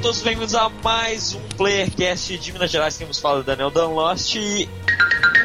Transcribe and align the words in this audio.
Sejam 0.00 0.02
todos 0.02 0.22
bem-vindos 0.22 0.54
a 0.54 0.68
mais 0.68 1.34
um 1.34 1.40
Playercast 1.56 2.38
de 2.38 2.52
Minas 2.52 2.70
Gerais. 2.70 2.96
Temos 2.96 3.18
falado 3.18 3.44
Daniel 3.44 3.70
Danlost 3.70 4.38
e. 4.38 4.68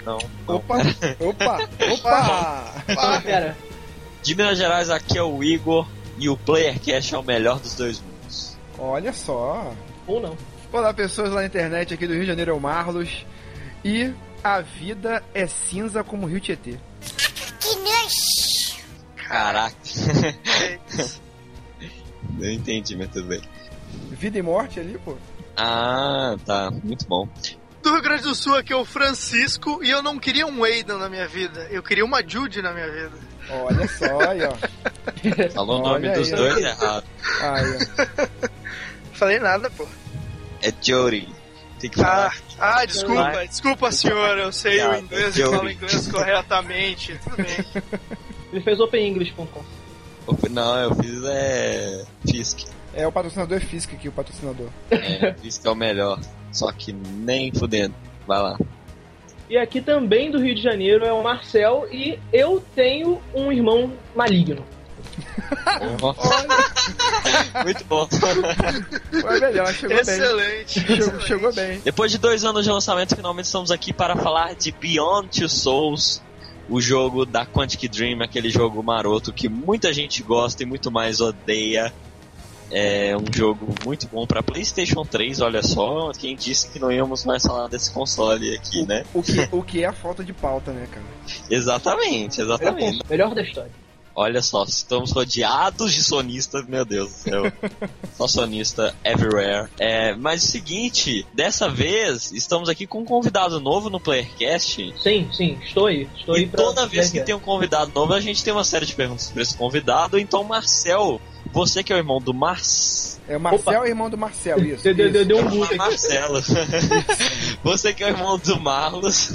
Não. 0.05 0.17
não. 0.47 0.55
Opa, 0.55 0.77
opa, 1.19 1.69
opa! 1.91 2.83
Ah, 2.97 3.21
pera. 3.21 3.57
De 4.23 4.35
Minas 4.35 4.57
Gerais, 4.57 4.89
aqui 4.89 5.17
é 5.17 5.23
o 5.23 5.43
Igor 5.43 5.87
e 6.17 6.29
o 6.29 6.37
Playercast 6.37 7.13
é 7.13 7.17
o 7.17 7.23
melhor 7.23 7.59
dos 7.59 7.75
dois 7.75 7.99
mundos. 7.99 8.57
Olha 8.77 9.13
só. 9.13 9.73
Ou 10.07 10.21
não. 10.21 10.37
Olá, 10.71 10.93
pessoas 10.93 11.31
lá 11.31 11.41
na 11.41 11.47
internet 11.47 11.93
aqui 11.93 12.07
do 12.07 12.13
Rio 12.13 12.21
de 12.21 12.27
Janeiro, 12.27 12.51
é 12.51 12.53
o 12.53 12.59
Marlos. 12.59 13.25
E 13.83 14.13
a 14.43 14.61
vida 14.61 15.21
é 15.33 15.47
cinza 15.47 16.03
como 16.03 16.25
o 16.25 16.29
Rio 16.29 16.39
Tietê. 16.39 16.77
Caraca. 19.15 19.75
Não 22.29 22.49
entendi, 22.49 22.95
mas 22.95 23.09
tudo 23.09 23.27
bem. 23.27 23.41
Vida 24.11 24.37
e 24.37 24.41
morte 24.41 24.79
ali, 24.79 24.97
pô. 25.03 25.15
Ah, 25.57 26.35
tá. 26.45 26.71
Muito 26.83 27.05
bom. 27.07 27.27
do 27.81 27.91
Rio 27.93 28.01
Grande 28.01 28.23
do 28.23 28.33
Sul 28.35 28.55
aqui 28.55 28.73
é 28.73 28.75
o 28.75 28.83
Francisco 28.85 29.83
e 29.83 29.89
eu 29.89 30.01
não 30.01 30.17
queria 30.17 30.45
um 30.47 30.63
Aidan 30.63 30.97
na 30.97 31.07
minha 31.09 31.27
vida, 31.27 31.67
eu 31.69 31.83
queria 31.83 32.03
uma 32.03 32.21
Judy 32.27 32.61
na 32.61 32.71
minha 32.73 32.89
vida. 32.91 33.11
Olha 33.49 33.87
só 33.87 34.19
aí, 34.29 34.39
ó. 34.43 35.49
Falou 35.53 35.79
o 35.79 35.83
nome 35.83 36.09
dos 36.13 36.33
aí, 36.33 36.33
ó. 36.33 36.37
dois 36.37 36.57
errado. 36.65 37.05
Aí, 37.41 37.77
ó. 38.19 38.49
Falei 39.13 39.39
nada, 39.39 39.69
pô. 39.69 39.85
É 40.61 40.73
Jody. 40.81 41.29
Tem 41.79 41.89
que 41.89 42.01
Ah, 42.01 42.31
falar. 42.31 42.33
ah 42.79 42.85
desculpa, 42.85 43.21
Vai. 43.31 43.47
desculpa 43.47 43.91
senhor, 43.91 44.37
eu 44.39 44.51
sei 44.51 44.81
o 44.83 44.95
inglês 44.97 45.35
e 45.35 45.41
Joey. 45.41 45.55
falo 45.57 45.69
inglês 45.69 46.07
corretamente, 46.07 47.19
tudo 47.23 47.35
bem. 47.37 47.83
Ele 48.51 48.61
fez 48.61 48.79
openenglish.com. 48.79 49.63
Não, 50.49 50.77
eu 50.79 50.95
fiz 50.95 51.23
é. 51.25 52.03
Fisk. 52.27 52.59
É 52.95 53.05
o 53.05 53.11
patrocinador 53.11 53.57
é 53.57 53.59
Fisk 53.59 53.93
aqui, 53.93 54.07
o 54.07 54.11
patrocinador. 54.11 54.69
É, 54.89 55.33
Fisk 55.33 55.65
é 55.65 55.69
o 55.69 55.75
melhor. 55.75 56.19
Só 56.51 56.71
que 56.71 56.93
nem 56.93 57.51
fudendo. 57.53 57.93
Vai 58.25 58.41
lá. 58.41 58.57
E 59.49 59.57
aqui 59.57 59.81
também 59.81 60.31
do 60.31 60.39
Rio 60.39 60.55
de 60.55 60.61
Janeiro 60.61 61.05
é 61.05 61.11
o 61.11 61.21
Marcel 61.21 61.87
e 61.91 62.17
eu 62.33 62.63
tenho 62.73 63.21
um 63.33 63.51
irmão 63.51 63.91
maligno. 64.15 64.65
Muito 67.63 67.85
bom. 67.85 68.07
Foi 69.21 69.39
melhor, 69.39 69.73
chegou 69.73 70.03
bem. 70.03 70.15
Excelente. 70.15 70.79
Chegou, 70.79 70.97
excelente. 70.97 71.27
chegou 71.27 71.53
bem. 71.53 71.79
Depois 71.83 72.11
de 72.11 72.17
dois 72.17 72.43
anos 72.43 72.63
de 72.63 72.71
lançamento, 72.71 73.15
finalmente 73.15 73.45
estamos 73.45 73.71
aqui 73.71 73.93
para 73.93 74.15
falar 74.15 74.55
de 74.55 74.71
Beyond 74.71 75.27
Two 75.29 75.49
Souls, 75.49 76.23
o 76.69 76.81
jogo 76.81 77.25
da 77.25 77.45
Quantic 77.45 77.87
Dream, 77.87 78.21
aquele 78.23 78.49
jogo 78.49 78.81
maroto 78.81 79.31
que 79.31 79.47
muita 79.47 79.93
gente 79.93 80.23
gosta 80.23 80.63
e 80.63 80.65
muito 80.65 80.91
mais 80.91 81.21
odeia. 81.21 81.93
É 82.71 83.15
um 83.15 83.25
jogo 83.33 83.67
muito 83.85 84.07
bom 84.07 84.25
para 84.25 84.41
PlayStation 84.41 85.03
3, 85.05 85.41
olha 85.41 85.61
só. 85.61 86.11
Quem 86.11 86.35
disse 86.35 86.69
que 86.69 86.79
não 86.79 86.91
íamos 86.91 87.25
mais 87.25 87.43
falar 87.43 87.67
desse 87.67 87.91
console 87.91 88.55
aqui, 88.55 88.85
né? 88.85 89.05
O 89.13 89.21
que, 89.21 89.47
o 89.51 89.63
que 89.63 89.83
é 89.83 89.87
a 89.87 89.93
falta 89.93 90.23
de 90.23 90.33
pauta, 90.33 90.71
né, 90.71 90.87
cara? 90.89 91.05
Exatamente, 91.49 92.41
exatamente. 92.41 92.99
Melhor 93.09 93.33
da 93.33 93.41
história. 93.41 93.71
Olha 94.17 94.41
só, 94.41 94.63
estamos 94.63 95.11
rodeados 95.11 95.93
de 95.93 96.01
sonistas, 96.01 96.65
meu 96.65 96.85
Deus 96.85 97.09
do 97.09 97.15
céu. 97.15 97.43
Só 98.15 98.29
sonista 98.29 98.95
everywhere. 99.03 99.69
É, 99.77 100.15
mas 100.15 100.41
o 100.41 100.47
seguinte, 100.47 101.27
dessa 101.33 101.67
vez 101.67 102.31
estamos 102.31 102.69
aqui 102.69 102.87
com 102.87 102.99
um 102.99 103.05
convidado 103.05 103.59
novo 103.59 103.89
no 103.89 103.99
Playercast. 103.99 104.93
Sim, 105.03 105.27
sim, 105.33 105.59
estou 105.61 105.87
aí. 105.87 106.07
Estou 106.15 106.35
aí 106.35 106.43
E 106.43 106.47
pra 106.47 106.63
toda 106.63 106.87
vez 106.87 107.11
que 107.11 107.19
tem 107.19 107.35
um 107.35 107.41
convidado 107.41 107.91
novo, 107.93 108.13
a 108.13 108.21
gente 108.21 108.41
tem 108.41 108.53
uma 108.53 108.63
série 108.63 108.85
de 108.85 108.95
perguntas 108.95 109.29
para 109.31 109.41
esse 109.41 109.57
convidado. 109.57 110.17
Então, 110.17 110.45
Marcel, 110.45 111.19
você 111.51 111.83
que 111.83 111.93
é 111.93 111.95
o 111.95 111.99
irmão 111.99 112.19
do 112.19 112.33
Mars... 112.33 113.15
É 113.27 113.37
o 113.37 113.39
Marcel, 113.39 113.85
irmão 113.87 114.07
do 114.07 114.17
Marcel, 114.17 114.59
isso. 114.59 114.83
Deu, 114.83 114.93
deu, 114.93 115.11
deu, 115.11 115.21
isso. 115.21 115.27
deu 115.27 115.37
um 115.39 115.49
boot 115.49 115.65
aqui. 115.65 115.77
Marcelo. 115.77 116.41
você 117.63 117.91
que 117.91 118.03
é 118.03 118.07
o 118.07 118.09
irmão 118.09 118.37
do 118.37 118.59
Marlos. 118.59 119.31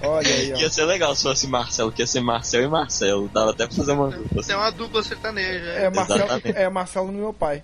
Olha 0.00 0.26
aí, 0.26 0.52
ia 0.52 0.66
ó. 0.66 0.70
ser 0.70 0.84
legal 0.84 1.14
se 1.14 1.24
fosse 1.24 1.46
Marcelo, 1.46 1.92
que 1.92 2.00
ia 2.00 2.06
ser 2.06 2.20
Marcel 2.20 2.62
e 2.62 2.68
Marcelo. 2.68 3.28
Dava 3.28 3.50
até 3.50 3.66
pra 3.66 3.76
fazer 3.76 3.92
uma 3.92 4.10
dupla. 4.10 4.40
assim. 4.40 4.48
Tem 4.48 4.56
uma 4.56 4.70
dupla 4.70 5.02
sertaneja. 5.02 5.64
É, 5.64 5.90
Marcel, 5.90 6.16
Exatamente. 6.16 6.58
é 6.58 6.68
Marcelo 6.70 7.12
no 7.12 7.18
meu 7.18 7.32
pai. 7.32 7.62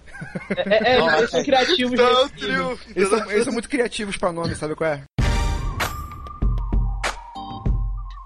É, 0.51 0.97
é, 0.97 0.99
é, 0.99 1.19
eles 1.19 1.31
são 1.31 1.43
criativos. 1.43 1.93
Então, 1.93 2.07
nesse 2.07 2.29
sentido. 2.29 2.47
trio. 2.47 2.79
Eles 2.95 3.09
são, 3.09 3.31
eles 3.31 3.45
são 3.45 3.53
muito 3.53 3.69
criativos 3.69 4.17
pra 4.17 4.33
nome, 4.33 4.55
sabe 4.55 4.75
qual 4.75 4.91
é? 4.91 5.03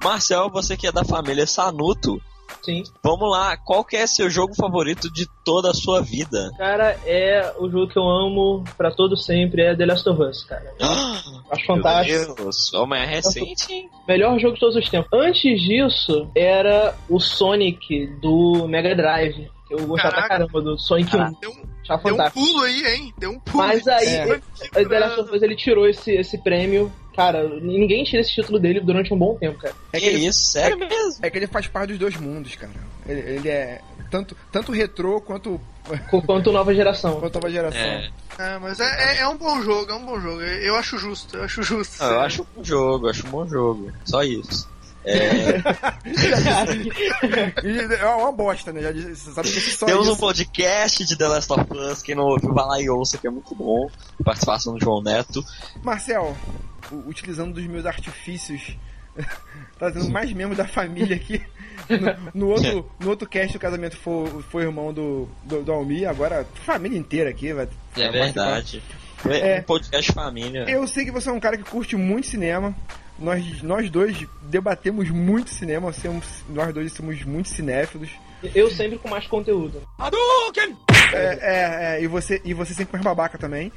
Marcel, 0.02 0.48
você 0.50 0.76
que 0.76 0.86
é 0.86 0.92
da 0.92 1.04
família 1.04 1.46
Sanuto, 1.46 2.20
Sim. 2.62 2.82
vamos 3.02 3.30
lá, 3.30 3.56
qual 3.56 3.84
que 3.84 3.96
é 3.96 4.06
seu 4.06 4.28
jogo 4.28 4.54
favorito 4.54 5.10
de 5.12 5.26
toda 5.44 5.70
a 5.70 5.74
sua 5.74 6.00
vida? 6.02 6.50
Cara, 6.58 6.98
é 7.04 7.54
o 7.58 7.68
jogo 7.70 7.88
que 7.88 7.98
eu 7.98 8.08
amo 8.08 8.64
pra 8.76 8.90
todo 8.90 9.16
sempre, 9.16 9.62
é 9.62 9.74
The 9.76 9.86
Last 9.86 10.08
of 10.08 10.22
Us, 10.22 10.44
cara. 10.44 10.74
Acho 11.50 11.66
fantástico. 11.66 12.18
Meu 12.26 12.34
Deus, 12.34 12.70
é 12.94 13.04
recente, 13.06 13.72
hein? 13.72 13.90
Melhor 14.06 14.38
jogo 14.38 14.54
de 14.54 14.60
todos 14.60 14.76
os 14.76 14.88
tempos. 14.88 15.08
Antes 15.12 15.60
disso, 15.62 16.30
era 16.34 16.94
o 17.08 17.18
Sonic 17.18 18.06
do 18.20 18.66
Mega 18.68 18.94
Drive. 18.94 19.50
Eu 19.70 19.86
gostava 19.86 20.14
pra 20.14 20.22
Caraca. 20.28 20.28
caramba 20.46 20.62
do 20.62 20.78
Sonic 20.78 21.14
1. 21.14 21.18
Deu 21.18 21.24
um, 21.26 21.38
deu 21.40 21.50
um 21.50 21.98
fantástico. 21.98 22.32
pulo 22.46 22.62
aí, 22.64 22.86
hein? 22.86 23.14
Deu 23.18 23.30
um 23.32 23.40
pulo. 23.40 23.58
Mas 23.66 23.86
aí, 23.86 24.06
É. 24.08 24.24
o 24.82 24.88
The 24.88 24.98
Last 24.98 25.20
of 25.20 25.34
Us 25.36 25.42
ele 25.42 25.56
tirou 25.56 25.86
esse, 25.88 26.10
esse 26.12 26.38
prêmio. 26.38 26.90
Cara, 27.18 27.48
ninguém 27.60 28.04
tira 28.04 28.20
esse 28.20 28.32
título 28.32 28.60
dele 28.60 28.78
durante 28.78 29.12
um 29.12 29.18
bom 29.18 29.34
tempo, 29.34 29.58
cara. 29.58 29.74
É 29.92 29.98
que, 29.98 30.08
que 30.08 30.14
ele- 30.14 30.26
isso, 30.28 30.40
sério 30.52 30.78
mesmo? 30.78 31.18
É 31.20 31.28
que 31.28 31.36
ele 31.36 31.48
faz 31.48 31.66
parte 31.66 31.88
dos 31.90 31.98
dois 31.98 32.16
mundos, 32.16 32.54
cara. 32.54 32.70
Ele, 33.08 33.20
ele 33.20 33.48
é 33.48 33.80
tanto, 34.08 34.36
tanto 34.52 34.70
retrô 34.70 35.20
quanto, 35.20 35.60
Com- 36.10 36.20
Quanto 36.22 36.52
nova 36.52 36.72
geração. 36.72 37.18
quanto 37.20 37.34
nova 37.34 37.50
geração. 37.50 37.80
É, 37.80 38.08
É, 38.38 38.58
mas 38.60 38.78
é, 38.78 38.84
é- 38.84 39.18
é 39.22 39.28
um 39.28 39.36
bom 39.36 39.60
jogo, 39.62 39.90
é 39.90 39.94
um 39.96 40.06
bom 40.06 40.20
jogo. 40.20 40.40
Eu 40.42 40.76
acho 40.76 40.96
justo, 40.96 41.36
eu 41.36 41.42
acho 41.42 41.60
justo. 41.60 41.96
ah, 42.00 42.06
eu 42.12 42.20
acho 42.20 42.42
um 42.42 42.46
bom 42.54 42.62
jogo, 42.62 43.06
eu 43.06 43.10
acho 43.10 43.26
um 43.26 43.30
bom 43.30 43.46
jogo. 43.48 43.92
Só 44.04 44.22
isso. 44.22 44.68
É, 45.08 45.62
é 48.02 48.06
uma 48.06 48.30
bosta, 48.30 48.72
né? 48.72 48.92
Disse, 48.92 49.16
você 49.16 49.32
sabe 49.32 49.50
que 49.50 49.60
só 49.60 49.86
temos 49.86 50.06
isso. 50.06 50.14
um 50.14 50.18
podcast 50.18 51.04
de 51.04 51.16
The 51.16 51.28
Last 51.28 51.52
of 51.52 51.64
Us, 51.72 52.02
quem 52.02 52.14
não 52.14 52.24
ouviu, 52.24 52.52
vai 52.52 52.66
lá 52.66 52.80
e 52.80 52.90
ouça, 52.90 53.16
que 53.16 53.26
é 53.26 53.30
muito 53.30 53.54
bom. 53.54 53.90
Participação 54.22 54.74
do 54.74 54.80
João 54.80 55.02
Neto. 55.02 55.42
Marcel, 55.82 56.36
utilizando 57.06 57.54
dos 57.54 57.66
meus 57.66 57.86
artifícios, 57.86 58.76
trazendo 59.78 60.10
mais 60.10 60.30
membros 60.32 60.58
da 60.58 60.66
família 60.66 61.16
aqui. 61.16 61.40
No, 61.88 62.32
no 62.34 62.48
outro, 62.48 62.90
no 63.00 63.08
outro 63.08 63.26
cast 63.26 63.56
o 63.56 63.60
casamento 63.60 63.96
foi, 63.96 64.42
foi 64.50 64.64
irmão 64.64 64.92
do, 64.92 65.26
do, 65.44 65.62
do 65.62 65.72
Almir, 65.72 66.06
agora 66.08 66.46
família 66.66 66.98
inteira 66.98 67.30
aqui 67.30 67.52
vai. 67.52 67.68
É 67.96 68.10
verdade. 68.10 68.82
É. 69.26 69.56
É 69.56 69.60
um 69.60 69.62
podcast 69.64 70.12
família. 70.12 70.64
Eu 70.68 70.86
sei 70.86 71.04
que 71.04 71.10
você 71.10 71.28
é 71.28 71.32
um 71.32 71.40
cara 71.40 71.56
que 71.56 71.64
curte 71.64 71.96
muito 71.96 72.26
cinema. 72.26 72.76
Nós, 73.18 73.62
nós 73.62 73.90
dois 73.90 74.26
debatemos 74.42 75.10
muito 75.10 75.50
cinema, 75.50 75.92
somos, 75.92 76.24
nós 76.48 76.72
dois 76.72 76.92
somos 76.92 77.22
muito 77.24 77.48
cinéfilos. 77.48 78.10
Eu 78.54 78.70
sempre 78.70 78.98
com 78.98 79.08
mais 79.08 79.26
conteúdo. 79.26 79.82
É, 81.12 81.16
é, 81.40 81.96
é, 81.96 82.02
e, 82.02 82.06
você, 82.06 82.40
e 82.44 82.54
você 82.54 82.72
sempre 82.74 82.92
mais 82.92 83.04
babaca 83.04 83.36
também. 83.36 83.72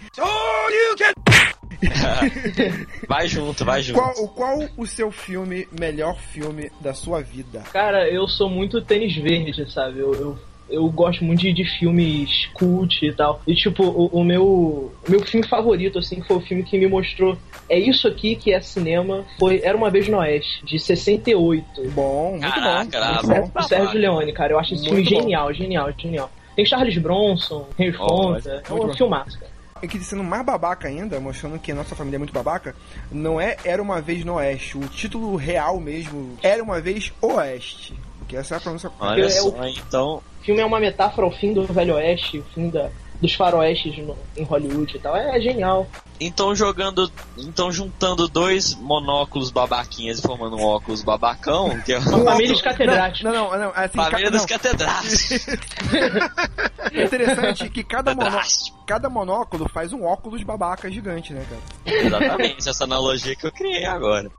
Vai 3.07 3.27
junto, 3.27 3.65
vai 3.65 3.81
junto. 3.81 3.99
Qual, 3.99 4.13
o- 4.23 4.27
qual 4.27 4.59
o 4.77 4.85
seu 4.85 5.11
filme, 5.11 5.67
melhor 5.79 6.19
filme 6.19 6.71
da 6.79 6.93
sua 6.93 7.21
vida? 7.21 7.61
Cara, 7.73 8.07
eu 8.09 8.27
sou 8.27 8.49
muito 8.49 8.81
tênis 8.81 9.15
verde, 9.15 9.69
sabe? 9.71 9.99
Eu, 9.99 10.13
eu, 10.13 10.39
eu 10.71 10.89
gosto 10.89 11.23
muito 11.23 11.41
de, 11.41 11.53
de 11.53 11.65
filmes 11.65 12.47
cult 12.53 13.05
e 13.05 13.13
tal. 13.13 13.41
E, 13.45 13.53
tipo, 13.53 13.83
o, 13.83 14.07
o 14.07 14.23
meu, 14.23 14.43
o 14.45 14.91
meu 15.07 15.19
filme 15.25 15.45
favorito, 15.47 15.99
assim, 15.99 16.21
foi 16.21 16.37
o 16.37 16.41
filme 16.41 16.63
que 16.63 16.77
me 16.77 16.87
mostrou 16.87 17.37
é 17.71 17.79
isso 17.79 18.05
aqui 18.05 18.35
que 18.35 18.53
é 18.53 18.59
cinema, 18.59 19.23
foi 19.39 19.61
Era 19.63 19.77
Uma 19.77 19.89
Vez 19.89 20.07
no 20.09 20.17
Oeste, 20.17 20.65
de 20.65 20.77
68. 20.77 21.89
Bom, 21.91 22.31
muito 22.31 22.41
Caraca, 22.41 22.99
bom. 22.99 23.13
Muito 23.13 23.27
bom. 23.27 23.51
bom. 23.53 23.59
O 23.59 23.63
Sérgio 23.63 23.99
Leone, 23.99 24.33
cara, 24.33 24.51
eu 24.51 24.59
acho 24.59 24.73
esse 24.73 24.89
Muito 24.89 25.07
filme 25.07 25.15
bom. 25.15 25.21
genial, 25.21 25.53
genial, 25.53 25.93
genial. 25.97 26.31
Tem 26.53 26.65
Charles 26.65 26.97
Bronson, 26.97 27.67
Henry 27.79 27.95
Oh, 27.97 28.07
Fonda. 28.07 28.61
É 28.69 28.73
um 28.73 28.93
filmaço, 28.93 29.39
cara. 29.39 29.51
E 29.81 29.87
que 29.87 29.97
sendo 29.99 30.23
mais 30.23 30.45
babaca 30.45 30.87
ainda, 30.87 31.19
mostrando 31.19 31.57
que 31.57 31.71
a 31.71 31.75
nossa 31.75 31.95
família 31.95 32.17
é 32.17 32.19
muito 32.19 32.33
babaca, 32.33 32.75
não 33.11 33.41
é 33.41 33.55
Era 33.63 33.81
Uma 33.81 33.99
Vez 33.99 34.23
no 34.23 34.33
Oeste. 34.35 34.77
O 34.77 34.81
título 34.81 35.35
real 35.35 35.79
mesmo, 35.79 36.37
Era 36.43 36.61
Uma 36.61 36.79
Vez 36.79 37.11
Oeste. 37.21 37.95
Que 38.27 38.37
essa 38.37 38.55
é 38.55 38.57
a 38.57 38.61
pronúncia 38.61 38.91
Olha 38.99 39.25
É 39.25 39.29
só, 39.29 39.49
o- 39.49 39.65
então. 39.67 40.21
O 40.39 40.43
filme 40.43 40.61
é 40.61 40.65
uma 40.65 40.79
metáfora 40.79 41.27
ao 41.27 41.31
fim 41.33 41.53
do 41.53 41.63
Velho 41.65 41.95
Oeste, 41.95 42.39
o 42.39 42.43
fim 42.55 42.69
da, 42.69 42.89
dos 43.21 43.33
faroestes 43.35 43.97
no- 43.99 44.17
em 44.35 44.43
Hollywood 44.43 44.95
e 44.95 44.99
tal. 44.99 45.15
É, 45.15 45.39
genial. 45.39 45.85
Então 46.19 46.55
jogando. 46.55 47.11
Então 47.37 47.71
juntando 47.71 48.27
dois 48.27 48.73
monóculos 48.75 49.51
babaquinhas 49.51 50.19
e 50.19 50.21
formando 50.21 50.55
um 50.55 50.63
óculos 50.63 51.03
babacão, 51.03 51.79
que 51.81 51.93
é 51.93 51.99
família 52.01 52.55
de 52.55 52.63
catedráticos. 52.63 53.21
Não, 53.23 53.51
não, 53.51 53.57
não. 53.59 53.71
Assim, 53.75 53.97
Família 53.97 54.31
ca- 54.31 54.37
dos 54.37 54.45
catedráticos. 54.45 55.29
É 56.93 57.03
interessante 57.05 57.69
que 57.69 57.83
cada, 57.85 58.13
monó... 58.13 58.41
Cada 58.85 59.09
monóculo 59.09 59.69
faz 59.69 59.93
um 59.93 60.03
óculos 60.03 60.43
babaca 60.43 60.91
gigante, 60.91 61.31
né, 61.31 61.45
cara? 61.49 61.97
Exatamente, 61.99 62.67
essa 62.69 62.83
analogia 62.83 63.33
que 63.35 63.47
eu 63.47 63.51
criei 63.51 63.85
agora. 63.85 64.29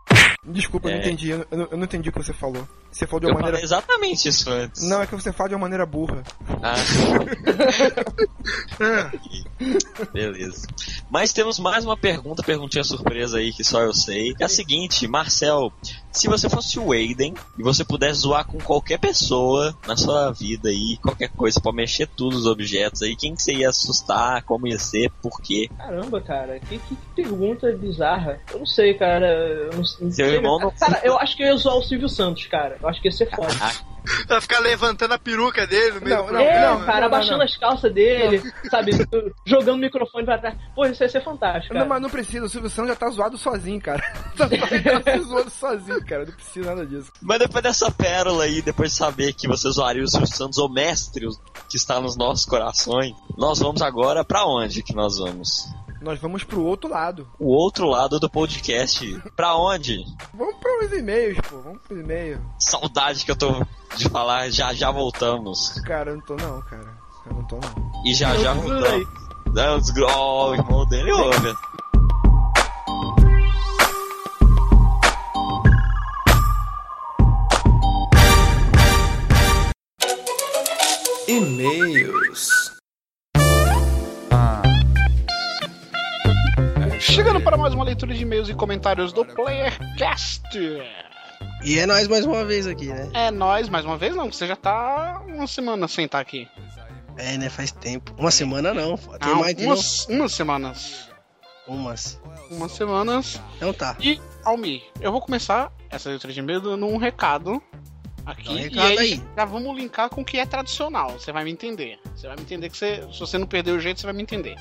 Desculpa, 0.46 0.88
eu 0.88 0.92
não 0.94 0.98
É. 0.98 1.02
entendi. 1.06 1.30
Eu 1.30 1.46
não, 1.52 1.68
eu 1.70 1.76
não 1.76 1.84
entendi 1.84 2.08
o 2.08 2.12
que 2.12 2.20
você 2.22 2.32
falou. 2.32 2.66
Você 2.90 3.06
falou 3.06 3.20
de 3.20 3.26
Eu 3.26 3.30
uma 3.30 3.34
maneira. 3.40 3.56
falei 3.58 3.64
exatamente 3.64 4.28
isso 4.28 4.50
antes. 4.50 4.82
Não, 4.82 5.00
é 5.00 5.06
que 5.06 5.14
você 5.14 5.32
fala 5.32 5.48
de 5.50 5.54
uma 5.54 5.60
maneira 5.62 5.86
burra. 5.86 6.22
Ah. 6.62 6.74
Beleza. 10.12 10.66
Mas 11.08 11.32
temos 11.32 11.58
mais 11.58 11.84
uma 11.84 11.96
pergunta, 11.96 12.42
perguntinha 12.42 12.84
surpresa 12.84 13.38
aí 13.38 13.52
que 13.52 13.64
só 13.64 13.80
eu 13.82 13.94
sei. 13.94 14.34
É 14.40 14.44
a 14.44 14.48
seguinte, 14.48 15.06
Marcel, 15.06 15.72
se 16.10 16.26
você 16.28 16.48
fosse 16.50 16.78
o 16.78 16.92
Aiden 16.92 17.34
e 17.58 17.62
você 17.62 17.84
pudesse 17.84 18.20
zoar 18.20 18.44
com 18.44 18.58
qualquer 18.58 18.98
pessoa 18.98 19.74
na 19.86 19.96
sua 19.96 20.30
vida 20.32 20.68
aí, 20.68 20.98
qualquer 21.00 21.28
coisa, 21.28 21.60
pra 21.60 21.72
mexer 21.72 22.06
tudo 22.08 22.36
os 22.36 22.46
objetos 22.46 23.02
aí, 23.02 23.14
quem 23.16 23.34
que 23.34 23.42
você 23.42 23.54
ia 23.54 23.70
assustar, 23.70 24.42
como 24.42 24.66
ia 24.66 24.78
ser, 24.78 25.10
por 25.22 25.40
quê? 25.40 25.70
Caramba, 25.78 26.20
cara, 26.20 26.58
que, 26.60 26.78
que 26.78 26.96
pergunta 27.14 27.70
bizarra. 27.72 28.40
Eu 28.52 28.58
não 28.58 28.66
sei, 28.66 28.94
cara. 28.94 29.26
Eu 29.26 29.76
não 29.76 29.84
sei. 29.84 30.31
Seu 30.32 30.40
irmão 30.40 30.58
não- 30.58 30.70
Cara, 30.72 31.00
eu 31.04 31.18
acho 31.18 31.36
que 31.36 31.42
eu 31.42 31.46
ia 31.48 31.56
zoar 31.56 31.76
o 31.76 31.82
Silvio 31.82 32.08
Santos, 32.08 32.46
cara. 32.46 32.76
Eu 32.80 32.88
acho 32.88 33.00
que 33.00 33.08
ia 33.08 33.12
ser 33.12 33.30
foda. 33.30 33.52
Vai 34.26 34.40
ficar 34.40 34.58
levantando 34.58 35.14
a 35.14 35.18
peruca 35.18 35.64
dele 35.64 35.92
no 35.92 36.00
meio 36.00 36.16
Não, 36.16 36.26
do 36.26 36.32
não, 36.32 36.40
é, 36.40 36.50
programa. 36.50 36.84
cara, 36.86 37.00
não, 37.02 37.06
abaixando 37.06 37.38
não. 37.38 37.44
as 37.44 37.56
calças 37.56 37.92
dele, 37.94 38.42
sabe? 38.68 38.90
jogando 39.46 39.76
o 39.76 39.78
microfone 39.78 40.24
pra 40.24 40.38
trás. 40.38 40.56
Pô, 40.74 40.84
isso 40.86 41.04
ia 41.04 41.08
ser 41.08 41.22
fantástico. 41.22 41.72
Não, 41.72 41.86
mas 41.86 42.02
não 42.02 42.10
precisa, 42.10 42.44
o 42.44 42.48
Silvio 42.48 42.68
Santos 42.68 42.90
já 42.90 42.96
tá 42.96 43.08
zoado 43.10 43.38
sozinho, 43.38 43.80
cara. 43.80 44.00
tá, 44.36 44.48
tá 44.48 45.12
se 45.12 45.20
zoando 45.20 45.50
sozinho, 45.50 46.04
cara. 46.04 46.24
Não 46.24 46.32
precisa 46.32 46.66
nada 46.74 46.84
disso. 46.84 47.12
Mas 47.22 47.38
depois 47.38 47.62
dessa 47.62 47.92
pérola 47.92 48.42
aí, 48.42 48.60
depois 48.60 48.90
de 48.90 48.96
saber 48.96 49.32
que 49.34 49.46
você 49.46 49.70
zoaria 49.70 50.02
o 50.02 50.08
Silvio 50.08 50.26
Santos, 50.26 50.58
o 50.58 50.68
mestre 50.68 51.28
que 51.68 51.76
está 51.76 52.00
nos 52.00 52.16
nossos 52.16 52.44
corações, 52.44 53.14
nós 53.38 53.60
vamos 53.60 53.82
agora 53.82 54.24
pra 54.24 54.44
onde 54.44 54.82
que 54.82 54.96
nós 54.96 55.16
vamos? 55.18 55.68
Nós 56.02 56.18
vamos 56.18 56.42
pro 56.42 56.64
outro 56.64 56.90
lado. 56.90 57.28
O 57.38 57.46
outro 57.54 57.86
lado 57.86 58.18
do 58.18 58.28
podcast. 58.28 59.22
Pra 59.36 59.54
onde? 59.56 60.04
Vamos 60.34 60.56
pros 60.56 60.92
e-mails, 60.92 61.38
pô. 61.48 61.60
Vamos 61.60 61.80
pros 61.82 62.00
e-mails. 62.00 62.40
Saudade 62.58 63.24
que 63.24 63.30
eu 63.30 63.36
tô 63.36 63.64
de 63.96 64.08
falar, 64.08 64.50
já 64.50 64.74
já 64.74 64.90
voltamos. 64.90 65.80
Cara, 65.84 66.10
eu 66.10 66.16
não 66.16 66.22
tô 66.24 66.36
não, 66.36 66.60
cara. 66.62 66.98
Eu 67.26 67.34
não 67.34 67.44
tô 67.44 67.56
não. 67.56 68.02
E 68.04 68.12
já 68.14 68.36
já 68.38 68.52
Não, 68.52 68.62
voltamos. 68.62 69.06
Ó, 70.08 70.50
o 70.50 70.54
irmão 70.54 70.86
dele 70.86 71.12
ouve. 71.12 71.54
E-mails. 81.28 82.61
Chegando 87.14 87.40
para 87.42 87.56
mais 87.58 87.74
uma 87.74 87.84
leitura 87.84 88.14
de 88.14 88.22
e-mails 88.22 88.48
e 88.48 88.54
comentários 88.54 89.12
do 89.12 89.24
PlayerCast. 89.24 90.42
E 91.62 91.78
é 91.78 91.84
nós 91.84 92.08
mais 92.08 92.24
uma 92.24 92.44
vez 92.44 92.66
aqui, 92.66 92.86
né? 92.86 93.10
É 93.12 93.30
nós, 93.30 93.68
mais 93.68 93.84
uma 93.84 93.98
vez, 93.98 94.14
não, 94.16 94.32
você 94.32 94.46
já 94.46 94.56
tá 94.56 95.22
uma 95.26 95.46
semana 95.46 95.86
sem 95.86 96.06
estar 96.06 96.20
aqui. 96.20 96.48
É, 97.16 97.36
né? 97.36 97.50
Faz 97.50 97.70
tempo. 97.70 98.14
Uma 98.18 98.30
semana 98.30 98.72
não. 98.72 98.96
Tem 98.96 99.30
Não, 99.30 99.40
mais 99.40 99.54
de 99.54 99.66
umas, 99.66 100.06
umas 100.08 100.32
semanas. 100.32 101.08
não. 101.68 101.76
Umas. 101.76 102.20
Umas 102.50 102.72
semanas. 102.72 103.40
Então 103.56 103.72
tá. 103.74 103.94
E, 104.00 104.18
Almir, 104.42 104.82
eu 105.00 105.12
vou 105.12 105.20
começar 105.20 105.70
essa 105.90 106.08
leitura 106.08 106.32
de 106.32 106.40
e-mail 106.40 106.60
dando 106.60 106.86
um 106.86 106.96
recado 106.96 107.62
aqui. 108.24 108.44
Dá 108.44 108.52
um 108.52 108.58
e 108.58 108.62
recado 108.62 108.86
aí, 108.86 108.98
aí. 108.98 109.22
já 109.36 109.44
vamos 109.44 109.76
linkar 109.76 110.08
com 110.08 110.22
o 110.22 110.24
que 110.24 110.38
é 110.38 110.46
tradicional. 110.46 111.10
Você 111.12 111.30
vai 111.30 111.44
me 111.44 111.52
entender. 111.52 111.98
Você 112.16 112.26
vai 112.26 112.36
me 112.36 112.42
entender 112.42 112.70
que 112.70 112.76
você, 112.76 113.06
se 113.12 113.20
você 113.20 113.36
não 113.36 113.46
perder 113.46 113.72
o 113.72 113.80
jeito, 113.80 114.00
você 114.00 114.06
vai 114.06 114.14
me 114.14 114.22
entender. 114.22 114.56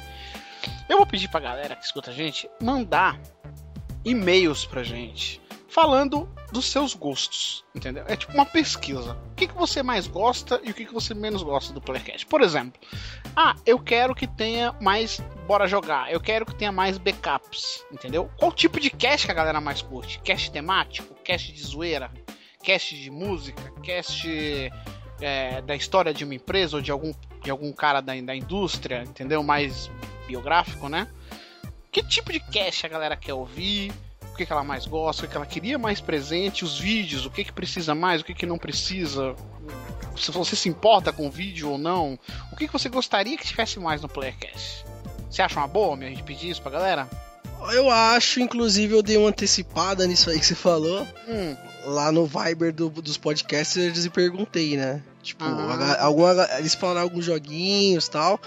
Eu 0.89 0.97
vou 0.97 1.05
pedir 1.05 1.29
pra 1.29 1.39
galera 1.39 1.75
que 1.75 1.85
escuta 1.85 2.11
a 2.11 2.13
gente 2.13 2.49
mandar 2.61 3.19
e-mails 4.03 4.65
pra 4.65 4.83
gente 4.83 5.41
falando 5.71 6.29
dos 6.51 6.65
seus 6.65 6.93
gostos, 6.93 7.63
entendeu? 7.73 8.03
É 8.07 8.15
tipo 8.17 8.33
uma 8.33 8.45
pesquisa. 8.45 9.17
O 9.31 9.35
que, 9.35 9.47
que 9.47 9.53
você 9.53 9.81
mais 9.81 10.05
gosta 10.05 10.59
e 10.63 10.71
o 10.71 10.73
que, 10.73 10.85
que 10.85 10.93
você 10.93 11.13
menos 11.13 11.41
gosta 11.41 11.73
do 11.73 11.79
Playcast? 11.79 12.25
Por 12.25 12.41
exemplo, 12.41 12.79
ah, 13.35 13.55
eu 13.65 13.79
quero 13.79 14.13
que 14.13 14.27
tenha 14.27 14.73
mais 14.81 15.21
bora 15.47 15.67
jogar, 15.67 16.11
eu 16.11 16.19
quero 16.19 16.45
que 16.45 16.53
tenha 16.55 16.73
mais 16.73 16.97
backups, 16.97 17.85
entendeu? 17.89 18.29
Qual 18.37 18.51
tipo 18.51 18.81
de 18.81 18.89
cast 18.89 19.25
que 19.25 19.31
a 19.31 19.35
galera 19.35 19.61
mais 19.61 19.81
curte? 19.81 20.19
Cast 20.19 20.51
temático? 20.51 21.15
Cast 21.23 21.53
de 21.53 21.61
zoeira? 21.61 22.11
Cast 22.61 22.93
de 22.93 23.09
música? 23.09 23.71
Cast 23.81 24.27
é, 25.21 25.61
da 25.61 25.75
história 25.75 26.13
de 26.13 26.25
uma 26.25 26.35
empresa 26.35 26.75
ou 26.75 26.81
de 26.81 26.91
algum, 26.91 27.13
de 27.41 27.49
algum 27.49 27.71
cara 27.71 28.01
da, 28.01 28.13
da 28.19 28.35
indústria, 28.35 29.03
entendeu? 29.03 29.41
Mais 29.41 29.89
biográfico, 30.31 30.87
né? 30.89 31.07
Que 31.91 32.01
tipo 32.01 32.31
de 32.31 32.39
cast 32.39 32.85
a 32.85 32.89
galera 32.89 33.15
quer 33.17 33.33
ouvir? 33.33 33.91
O 34.31 34.35
que, 34.35 34.45
que 34.45 34.51
ela 34.53 34.63
mais 34.63 34.85
gosta? 34.85 35.23
O 35.23 35.25
que, 35.25 35.31
que 35.31 35.37
ela 35.37 35.45
queria 35.45 35.77
mais 35.77 35.99
presente? 35.99 36.63
Os 36.63 36.79
vídeos? 36.79 37.25
O 37.25 37.29
que, 37.29 37.43
que 37.43 37.51
precisa 37.51 37.93
mais? 37.93 38.21
O 38.21 38.23
que, 38.25 38.33
que 38.33 38.45
não 38.45 38.57
precisa? 38.57 39.35
Se 40.17 40.31
você 40.31 40.55
se 40.55 40.69
importa 40.69 41.11
com 41.11 41.27
o 41.27 41.31
vídeo 41.31 41.69
ou 41.71 41.77
não? 41.77 42.17
O 42.51 42.55
que, 42.55 42.65
que 42.65 42.71
você 42.73 42.87
gostaria 42.87 43.37
que 43.37 43.45
tivesse 43.45 43.77
mais 43.79 44.01
no 44.01 44.07
Playercast? 44.07 44.85
Você 45.29 45.41
acha 45.41 45.59
uma 45.59 45.67
boa 45.67 45.95
minha 45.97 46.09
gente 46.09 46.23
pedir 46.23 46.49
isso 46.49 46.61
pra 46.61 46.71
galera? 46.71 47.09
Eu 47.73 47.89
acho, 47.91 48.39
inclusive, 48.39 48.95
eu 48.95 49.03
dei 49.03 49.17
uma 49.17 49.29
antecipada 49.29 50.07
nisso 50.07 50.29
aí 50.29 50.39
que 50.39 50.45
você 50.45 50.55
falou. 50.55 51.05
Hum, 51.27 51.55
Lá 51.85 52.11
no 52.11 52.25
Viber 52.27 52.71
do- 52.73 52.89
dos 52.89 53.17
podcasters 53.17 54.05
e 54.05 54.09
perguntei, 54.09 54.77
né? 54.77 55.01
Tipo, 55.23 55.43
Ah. 55.43 55.95
a 55.99 56.03
alguma, 56.05 56.47
eles 56.59 56.73
falaram 56.75 57.01
alguns 57.01 57.25
joguinhos 57.25 58.05
e 58.05 58.11
tal. 58.11 58.39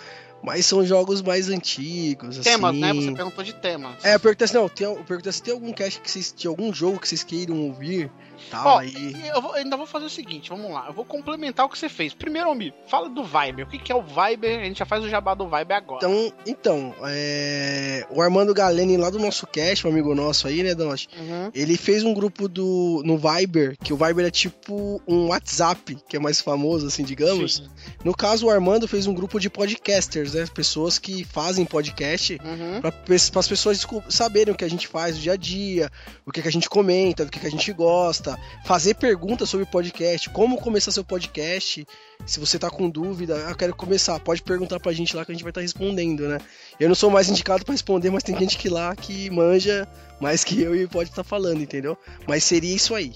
Mas 0.44 0.66
são 0.66 0.84
jogos 0.84 1.22
mais 1.22 1.48
antigos, 1.48 2.38
assim. 2.38 2.50
temas, 2.50 2.74
né? 2.76 2.92
Você 2.92 3.12
perguntou 3.12 3.42
de 3.42 3.54
temas. 3.54 4.04
É, 4.04 4.14
eu 4.14 4.20
perguntei 4.20 4.44
assim, 4.44 4.54
não, 4.54 4.68
tem, 4.68 4.86
eu 4.86 5.02
perguntei 5.02 5.32
se 5.32 5.42
tem 5.42 5.54
algum 5.54 5.72
cast 5.72 5.98
que 6.00 6.10
vocês, 6.10 6.34
de 6.36 6.46
algum 6.46 6.70
jogo 6.70 7.00
que 7.00 7.08
vocês 7.08 7.24
queiram 7.24 7.58
ouvir, 7.62 8.10
tal, 8.50 8.66
Ó, 8.66 8.78
aí... 8.78 9.14
Eu, 9.34 9.40
vou- 9.42 9.52
ainda 9.54 9.76
vou 9.76 9.86
fazer 9.86 10.06
o 10.06 10.10
seguinte, 10.10 10.50
vamos 10.50 10.70
lá. 10.70 10.84
Eu 10.88 10.92
vou 10.92 11.04
complementar 11.04 11.66
o 11.66 11.68
que 11.68 11.78
você 11.78 11.88
fez. 11.88 12.14
Primeiro, 12.14 12.48
Almir, 12.48 12.72
fala 12.86 13.08
do 13.08 13.24
Viber. 13.24 13.66
O 13.66 13.68
que, 13.68 13.78
que 13.78 13.90
é 13.92 13.94
o 13.94 14.02
Viber? 14.02 14.60
A 14.60 14.64
gente 14.64 14.78
já 14.78 14.86
faz 14.86 15.02
o 15.04 15.08
jabá 15.08 15.34
do 15.34 15.44
Viber 15.48 15.76
agora. 15.76 15.98
Então, 16.06 16.32
então 16.46 16.94
é... 17.04 18.06
o 18.10 18.20
Armando 18.20 18.54
Galeni 18.54 18.96
lá 18.96 19.10
do 19.10 19.18
nosso 19.18 19.46
cast, 19.46 19.86
um 19.86 19.90
amigo 19.90 20.14
nosso 20.14 20.46
aí, 20.46 20.62
né, 20.62 20.74
Donosh? 20.74 21.08
Uhum. 21.18 21.50
Ele 21.54 21.76
fez 21.76 22.02
um 22.04 22.12
grupo 22.14 22.48
do 22.48 23.02
no 23.04 23.16
Viber, 23.18 23.76
que 23.82 23.92
o 23.92 23.96
Viber 23.96 24.26
é 24.26 24.30
tipo 24.30 25.00
um 25.06 25.28
WhatsApp, 25.28 25.96
que 26.08 26.16
é 26.16 26.20
mais 26.20 26.40
famoso, 26.40 26.86
assim, 26.86 27.02
digamos. 27.04 27.56
Sim. 27.56 27.68
No 28.04 28.14
caso, 28.14 28.46
o 28.46 28.50
Armando 28.50 28.86
fez 28.88 29.06
um 29.06 29.14
grupo 29.14 29.38
de 29.40 29.48
podcasters, 29.50 30.34
né? 30.34 30.44
Pessoas 30.54 30.98
que 30.98 31.24
fazem 31.24 31.64
podcast 31.64 32.34
Uhum. 32.44 32.80
para 32.80 32.92
as 33.40 33.48
pessoas 33.48 33.86
saberem 34.08 34.52
o 34.52 34.56
que 34.56 34.64
a 34.64 34.68
gente 34.68 34.86
faz 34.88 35.16
no 35.16 35.22
dia 35.22 35.32
a 35.32 35.36
dia, 35.36 35.90
o 36.26 36.30
que, 36.32 36.42
que 36.42 36.48
a 36.48 36.52
gente 36.52 36.68
comenta, 36.68 37.24
do 37.24 37.30
que, 37.30 37.38
que 37.40 37.46
a 37.46 37.50
gente 37.50 37.72
gosta, 37.72 38.33
fazer 38.64 38.94
perguntas 38.94 39.48
sobre 39.48 39.66
podcast, 39.66 40.30
como 40.30 40.60
começar 40.60 40.90
seu 40.90 41.04
podcast. 41.04 41.86
Se 42.26 42.40
você 42.40 42.58
tá 42.58 42.70
com 42.70 42.88
dúvida, 42.88 43.34
eu 43.34 43.54
quero 43.56 43.74
começar, 43.74 44.18
pode 44.20 44.42
perguntar 44.42 44.80
pra 44.80 44.92
gente 44.92 45.14
lá 45.16 45.24
que 45.24 45.32
a 45.32 45.34
gente 45.34 45.42
vai 45.44 45.50
estar 45.50 45.60
respondendo, 45.60 46.28
né? 46.28 46.38
Eu 46.80 46.88
não 46.88 46.94
sou 46.94 47.10
mais 47.10 47.28
indicado 47.28 47.64
pra 47.64 47.72
responder, 47.72 48.10
mas 48.10 48.22
tem 48.22 48.38
gente 48.38 48.56
que 48.58 48.68
lá 48.68 48.94
que 48.96 49.28
manja 49.30 49.86
mais 50.20 50.42
que 50.44 50.60
eu 50.60 50.74
e 50.74 50.86
pode 50.86 51.10
estar 51.10 51.24
falando, 51.24 51.60
entendeu? 51.60 51.96
Mas 52.26 52.44
seria 52.44 52.74
isso 52.74 52.94
aí. 52.94 53.12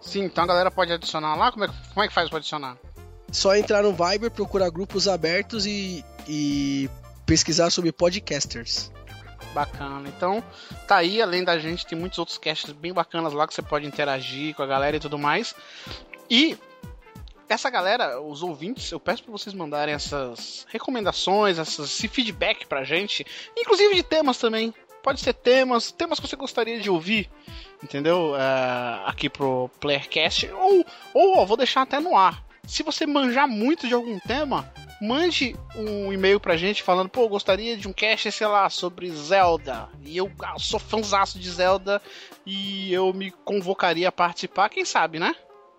Sim, 0.00 0.24
então 0.24 0.44
a 0.44 0.46
galera 0.46 0.70
pode 0.70 0.92
adicionar 0.92 1.34
lá? 1.34 1.50
Como 1.50 1.64
é, 1.64 1.68
que- 1.68 1.74
como 1.92 2.04
é 2.04 2.08
que 2.08 2.14
faz 2.14 2.28
pra 2.28 2.38
adicionar? 2.38 2.76
Só 3.32 3.56
entrar 3.56 3.82
no 3.82 3.92
Viber, 3.92 4.30
procurar 4.30 4.70
grupos 4.70 5.08
abertos 5.08 5.66
e, 5.66 6.04
e 6.28 6.88
pesquisar 7.26 7.70
sobre 7.70 7.90
podcasters. 7.90 8.92
Bacana. 9.54 10.08
Então, 10.08 10.42
tá 10.86 10.96
aí, 10.96 11.22
além 11.22 11.44
da 11.44 11.58
gente, 11.58 11.86
tem 11.86 11.96
muitos 11.96 12.18
outros 12.18 12.36
casts 12.36 12.72
bem 12.72 12.92
bacanas 12.92 13.32
lá 13.32 13.46
que 13.46 13.54
você 13.54 13.62
pode 13.62 13.86
interagir 13.86 14.54
com 14.54 14.62
a 14.62 14.66
galera 14.66 14.96
e 14.96 15.00
tudo 15.00 15.16
mais. 15.16 15.54
E 16.28 16.58
essa 17.48 17.70
galera, 17.70 18.20
os 18.20 18.42
ouvintes, 18.42 18.90
eu 18.90 18.98
peço 18.98 19.22
pra 19.22 19.32
vocês 19.32 19.54
mandarem 19.54 19.94
essas 19.94 20.66
recomendações, 20.68 21.58
essas, 21.58 21.90
esse 21.90 22.08
feedback 22.08 22.66
pra 22.66 22.84
gente, 22.84 23.24
inclusive 23.56 23.94
de 23.94 24.02
temas 24.02 24.38
também. 24.38 24.74
Pode 25.02 25.20
ser 25.20 25.34
temas, 25.34 25.92
temas 25.92 26.18
que 26.18 26.26
você 26.26 26.34
gostaria 26.34 26.80
de 26.80 26.88
ouvir, 26.90 27.30
entendeu? 27.82 28.34
É, 28.34 29.02
aqui 29.06 29.28
pro 29.28 29.70
Playercast. 29.78 30.50
Ou, 30.50 30.84
ou 31.12 31.38
ó, 31.38 31.44
vou 31.44 31.58
deixar 31.58 31.82
até 31.82 32.00
no 32.00 32.16
ar. 32.16 32.42
Se 32.66 32.82
você 32.82 33.06
manjar 33.06 33.46
muito 33.46 33.86
de 33.86 33.92
algum 33.92 34.18
tema, 34.20 34.72
mande 35.04 35.54
um 35.76 36.12
e-mail 36.12 36.40
pra 36.40 36.56
gente 36.56 36.82
falando, 36.82 37.08
pô, 37.08 37.28
gostaria 37.28 37.76
de 37.76 37.86
um 37.86 37.92
cast, 37.92 38.32
sei 38.32 38.46
lá, 38.46 38.68
sobre 38.70 39.10
Zelda. 39.10 39.88
E 40.02 40.16
eu 40.16 40.30
ah, 40.42 40.58
sou 40.58 40.80
fãzaço 40.80 41.38
de 41.38 41.50
Zelda 41.50 42.00
e 42.46 42.92
eu 42.92 43.12
me 43.12 43.30
convocaria 43.30 44.08
a 44.08 44.12
participar, 44.12 44.68
quem 44.68 44.84
sabe, 44.84 45.18
né? 45.18 45.34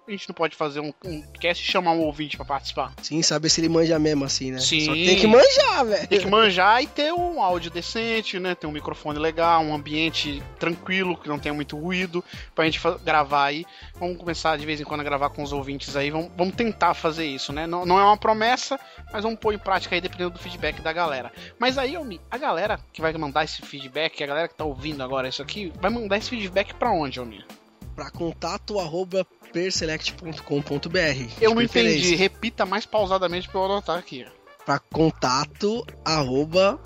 A 0.07 0.11
gente 0.11 0.29
não 0.29 0.35
pode 0.35 0.55
fazer 0.55 0.79
um, 0.79 0.93
um 1.03 1.21
cast 1.39 1.63
e 1.63 1.71
chamar 1.71 1.91
um 1.91 2.01
ouvinte 2.01 2.37
pra 2.37 2.45
participar. 2.45 2.93
Sim, 3.01 3.23
saber 3.23 3.49
se 3.49 3.59
ele 3.59 3.69
manja 3.69 3.97
mesmo 3.97 4.23
assim, 4.23 4.51
né? 4.51 4.59
Sim. 4.59 4.81
Só 4.81 4.93
tem 4.93 5.15
que 5.15 5.25
manjar, 5.25 5.85
velho. 5.85 6.07
Tem 6.07 6.19
que 6.19 6.27
manjar 6.27 6.83
e 6.83 6.87
ter 6.87 7.11
um 7.11 7.41
áudio 7.41 7.71
decente, 7.71 8.39
né? 8.39 8.53
Ter 8.53 8.67
um 8.67 8.71
microfone 8.71 9.17
legal, 9.17 9.63
um 9.63 9.73
ambiente 9.73 10.43
tranquilo, 10.59 11.17
que 11.17 11.27
não 11.27 11.39
tenha 11.39 11.53
muito 11.55 11.75
ruído, 11.75 12.23
pra 12.53 12.65
gente 12.65 12.79
gravar 13.03 13.45
aí. 13.45 13.65
Vamos 13.95 14.17
começar 14.17 14.57
de 14.57 14.65
vez 14.65 14.79
em 14.79 14.83
quando 14.83 15.01
a 15.01 15.03
gravar 15.03 15.29
com 15.29 15.41
os 15.41 15.51
ouvintes 15.51 15.95
aí. 15.95 16.11
Vamos, 16.11 16.31
vamos 16.37 16.53
tentar 16.53 16.93
fazer 16.93 17.25
isso, 17.25 17.51
né? 17.51 17.65
Não, 17.65 17.83
não 17.83 17.99
é 17.99 18.03
uma 18.03 18.17
promessa, 18.17 18.79
mas 19.11 19.23
vamos 19.23 19.39
pôr 19.39 19.55
em 19.55 19.59
prática 19.59 19.95
aí 19.95 20.01
dependendo 20.01 20.31
do 20.31 20.39
feedback 20.39 20.81
da 20.81 20.93
galera. 20.93 21.31
Mas 21.57 21.79
aí, 21.79 21.95
Almi, 21.95 22.21
a 22.29 22.37
galera 22.37 22.79
que 22.93 23.01
vai 23.01 23.11
mandar 23.13 23.43
esse 23.43 23.61
feedback, 23.63 24.23
a 24.23 24.27
galera 24.27 24.47
que 24.47 24.53
tá 24.55 24.65
ouvindo 24.65 25.01
agora 25.01 25.27
isso 25.27 25.41
aqui, 25.41 25.73
vai 25.81 25.89
mandar 25.89 26.17
esse 26.17 26.29
feedback 26.29 26.75
pra 26.75 26.91
onde, 26.91 27.19
Almi? 27.19 27.43
Pra 27.95 28.09
contato 28.09 28.79
arroba 28.79 29.25
perselect.com.br. 29.53 30.37
Eu 31.39 31.55
não 31.55 31.61
entendi. 31.61 32.15
Repita 32.15 32.65
mais 32.65 32.85
pausadamente 32.85 33.47
pra 33.47 33.61
eu 33.61 33.65
anotar 33.65 33.97
aqui. 33.97 34.25
Pra 34.65 34.79
contato 34.79 35.85
arroba 36.03 36.79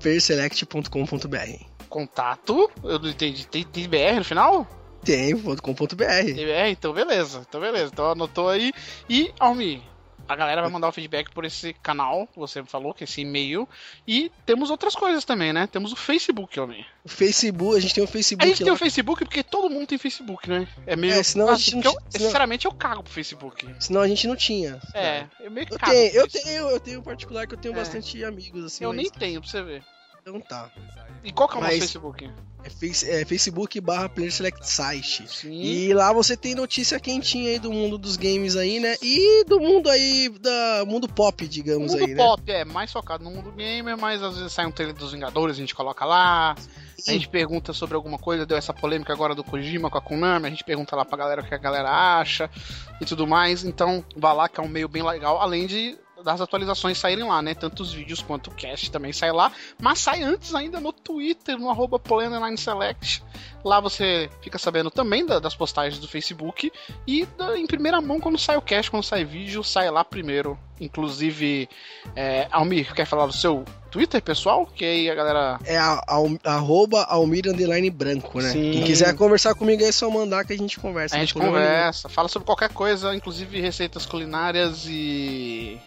perselect.com.br. 0.00 1.64
Contato, 1.88 2.70
eu 2.82 2.98
não 2.98 3.10
entendi. 3.10 3.46
Tem, 3.46 3.62
tem 3.62 3.88
BR 3.88 4.16
no 4.16 4.24
final? 4.24 4.66
Tem, 5.04 5.38
.com.br. 5.38 6.02
É, 6.02 6.70
então 6.70 6.94
beleza, 6.94 7.44
então 7.46 7.60
beleza. 7.60 7.90
Então 7.92 8.10
anotou 8.10 8.48
aí. 8.48 8.72
E, 9.08 9.32
Almi, 9.38 9.82
a 10.28 10.36
galera 10.36 10.62
vai 10.62 10.70
mandar 10.70 10.88
o 10.88 10.92
feedback 10.92 11.30
por 11.30 11.44
esse 11.44 11.72
canal, 11.74 12.28
você 12.36 12.62
falou, 12.64 12.94
que 12.94 13.04
é 13.04 13.06
esse 13.06 13.20
e-mail. 13.20 13.68
E 14.06 14.30
temos 14.46 14.70
outras 14.70 14.94
coisas 14.94 15.24
também, 15.24 15.52
né? 15.52 15.66
Temos 15.66 15.92
o 15.92 15.96
Facebook, 15.96 16.58
Almi. 16.58 16.84
O 17.04 17.08
Facebook, 17.08 17.76
a 17.76 17.80
gente 17.80 17.94
tem 17.94 18.02
o 18.02 18.06
A 18.06 18.10
Facebook 18.10 18.46
gente 18.48 18.58
tem 18.58 18.66
lá. 18.68 18.72
o 18.74 18.76
Facebook 18.78 19.24
porque 19.24 19.42
todo 19.42 19.68
mundo 19.70 19.86
tem 19.86 19.98
Facebook, 19.98 20.48
né? 20.48 20.66
É 20.86 20.96
meio. 20.96 21.12
É, 21.14 21.22
senão 21.22 21.48
a 21.48 21.54
gente 21.56 21.76
eu, 21.84 21.92
senão- 21.92 22.04
Sinceramente, 22.10 22.66
eu 22.66 22.72
cago 22.72 23.02
pro 23.02 23.12
Facebook. 23.12 23.66
Senão 23.78 24.00
a 24.00 24.08
gente 24.08 24.26
não 24.26 24.36
tinha. 24.36 24.80
É, 24.94 25.26
eu 25.40 25.50
meio 25.50 25.66
que 25.66 25.74
Eu 25.74 25.78
cago. 25.78 25.92
tenho, 25.92 26.14
eu 26.14 26.28
tenho, 26.28 26.70
eu 26.70 26.80
tenho 26.80 27.00
um 27.00 27.02
particular 27.02 27.46
que 27.46 27.54
eu 27.54 27.58
tenho 27.58 27.74
É. 27.74 27.76
bastante 27.76 28.24
amigos, 28.24 28.64
assim. 28.64 28.84
Eu 28.84 28.90
mas 28.90 28.96
nem 29.02 29.10
tenho, 29.10 29.40
pra 29.40 29.50
você 29.50 29.62
ver. 29.62 29.82
Então 30.26 30.40
tá. 30.40 30.70
E 31.22 31.30
qual 31.30 31.46
que 31.46 31.56
é 31.56 31.58
o 31.58 31.62
Mas- 31.62 31.78
Facebook? 31.80 32.30
É, 32.64 33.20
é 33.20 33.24
Facebook 33.26 33.78
barra 33.78 34.08
Player 34.08 34.32
Select 34.32 34.66
Site. 34.66 35.28
Sim. 35.28 35.60
E 35.60 35.92
lá 35.92 36.14
você 36.14 36.34
tem 36.34 36.54
notícia 36.54 36.98
quentinha 36.98 37.50
aí 37.50 37.58
do 37.58 37.70
mundo 37.70 37.98
dos 37.98 38.16
games 38.16 38.56
aí, 38.56 38.80
né? 38.80 38.96
E 39.02 39.44
do 39.44 39.60
mundo 39.60 39.90
aí, 39.90 40.30
da 40.40 40.82
mundo 40.86 41.06
pop, 41.06 41.46
digamos 41.46 41.92
mundo 41.92 42.04
aí, 42.04 42.14
né? 42.14 42.16
pop 42.16 42.50
é 42.50 42.64
mais 42.64 42.90
focado 42.90 43.22
no 43.22 43.30
mundo 43.30 43.52
gamer, 43.52 43.98
mas 43.98 44.22
às 44.22 44.38
vezes 44.38 44.50
sai 44.50 44.64
um 44.64 44.70
trailer 44.72 44.96
dos 44.96 45.12
Vingadores, 45.12 45.56
a 45.58 45.60
gente 45.60 45.74
coloca 45.74 46.06
lá. 46.06 46.56
A 47.06 47.12
gente 47.12 47.28
pergunta 47.28 47.74
sobre 47.74 47.96
alguma 47.96 48.16
coisa, 48.18 48.46
deu 48.46 48.56
essa 48.56 48.72
polêmica 48.72 49.12
agora 49.12 49.34
do 49.34 49.44
Kojima 49.44 49.90
com 49.90 49.98
a 49.98 50.00
Konami, 50.00 50.46
a 50.46 50.50
gente 50.50 50.64
pergunta 50.64 50.96
lá 50.96 51.04
pra 51.04 51.18
galera 51.18 51.42
o 51.42 51.44
que 51.44 51.54
a 51.54 51.58
galera 51.58 51.90
acha 52.18 52.48
e 52.98 53.04
tudo 53.04 53.26
mais. 53.26 53.62
Então, 53.62 54.02
vá 54.16 54.32
lá 54.32 54.48
que 54.48 54.58
é 54.58 54.62
um 54.62 54.68
meio 54.68 54.88
bem 54.88 55.02
legal, 55.02 55.38
além 55.38 55.66
de 55.66 55.98
das 56.24 56.40
atualizações 56.40 56.98
saírem 56.98 57.24
lá, 57.28 57.42
né? 57.42 57.54
Tanto 57.54 57.82
os 57.82 57.92
vídeos 57.92 58.22
quanto 58.22 58.48
o 58.48 58.54
cast 58.54 58.90
também 58.90 59.12
sai 59.12 59.30
lá, 59.30 59.52
mas 59.80 59.98
sai 60.00 60.22
antes 60.22 60.54
ainda 60.54 60.80
no 60.80 60.92
Twitter, 60.92 61.58
no 61.58 61.70
arroba 61.70 62.00
Select. 62.56 63.22
Lá 63.64 63.80
você 63.80 64.28
fica 64.42 64.58
sabendo 64.58 64.90
também 64.90 65.24
da- 65.24 65.38
das 65.38 65.54
postagens 65.54 65.98
do 65.98 66.08
Facebook 66.08 66.70
e 67.06 67.24
da- 67.38 67.58
em 67.58 67.66
primeira 67.66 68.00
mão 68.00 68.20
quando 68.20 68.38
sai 68.38 68.56
o 68.56 68.62
cast, 68.62 68.90
quando 68.90 69.04
sai 69.04 69.24
vídeo, 69.24 69.62
sai 69.62 69.90
lá 69.90 70.04
primeiro. 70.04 70.58
Inclusive, 70.80 71.68
é, 72.16 72.48
Almir, 72.50 72.92
quer 72.94 73.06
falar 73.06 73.26
do 73.26 73.32
seu 73.32 73.64
Twitter 73.90 74.20
pessoal? 74.20 74.66
Que 74.66 74.84
aí 74.84 75.10
a 75.10 75.14
galera 75.14 75.58
É 75.64 75.78
a, 75.78 76.02
a, 76.06 76.52
arroba 76.54 77.04
Almir 77.04 77.46
Underline 77.48 77.88
Branco, 77.90 78.40
né? 78.40 78.50
Sim. 78.50 78.72
Quem 78.72 78.82
quiser 78.84 79.14
conversar 79.14 79.54
comigo 79.54 79.82
é 79.82 79.92
só 79.92 80.10
mandar 80.10 80.44
que 80.44 80.52
a 80.52 80.58
gente 80.58 80.78
conversa. 80.80 81.16
A 81.16 81.20
gente 81.20 81.36
nenhum. 81.38 81.52
conversa, 81.52 82.08
fala 82.08 82.28
sobre 82.28 82.44
qualquer 82.46 82.70
coisa, 82.70 83.14
inclusive 83.14 83.60
receitas 83.60 84.04
culinárias 84.04 84.84
e 84.88 85.78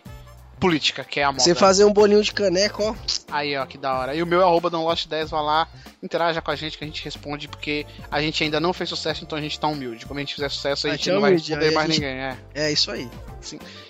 política, 0.59 1.03
que 1.03 1.19
é 1.19 1.23
a 1.23 1.31
moda. 1.31 1.43
Você 1.43 1.53
fazer 1.55 1.85
um 1.85 1.93
bolinho 1.93 2.21
de 2.21 2.31
caneca, 2.33 2.81
ó. 2.83 2.95
Aí, 3.31 3.55
ó, 3.57 3.65
que 3.65 3.77
da 3.77 3.93
hora. 3.97 4.15
E 4.15 4.21
o 4.23 4.25
meu 4.25 4.41
é 4.41 4.43
arroba 4.43 4.69
download10, 4.71 5.27
vai 5.27 5.43
lá, 5.43 5.67
interaja 6.01 6.41
com 6.41 6.51
a 6.51 6.55
gente 6.55 6.77
que 6.77 6.83
a 6.83 6.87
gente 6.87 7.03
responde, 7.03 7.47
porque 7.47 7.85
a 8.09 8.21
gente 8.21 8.43
ainda 8.43 8.59
não 8.59 8.73
fez 8.73 8.89
sucesso, 8.89 9.23
então 9.23 9.37
a 9.37 9.41
gente 9.41 9.59
tá 9.59 9.67
humilde. 9.67 10.05
Quando 10.05 10.17
a 10.17 10.21
gente 10.21 10.35
fizer 10.35 10.49
sucesso, 10.49 10.87
a 10.87 10.89
A 10.89 10.93
gente 10.93 11.03
gente 11.05 11.09
é 11.11 11.13
não 11.13 11.21
vai 11.21 11.31
responder 11.33 11.67
a 11.67 11.71
mais 11.71 11.87
gente- 11.87 11.99
ninguém, 12.01 12.17
é. 12.19 12.37
É 12.55 12.71
isso 12.71 12.89
aí. 12.91 13.09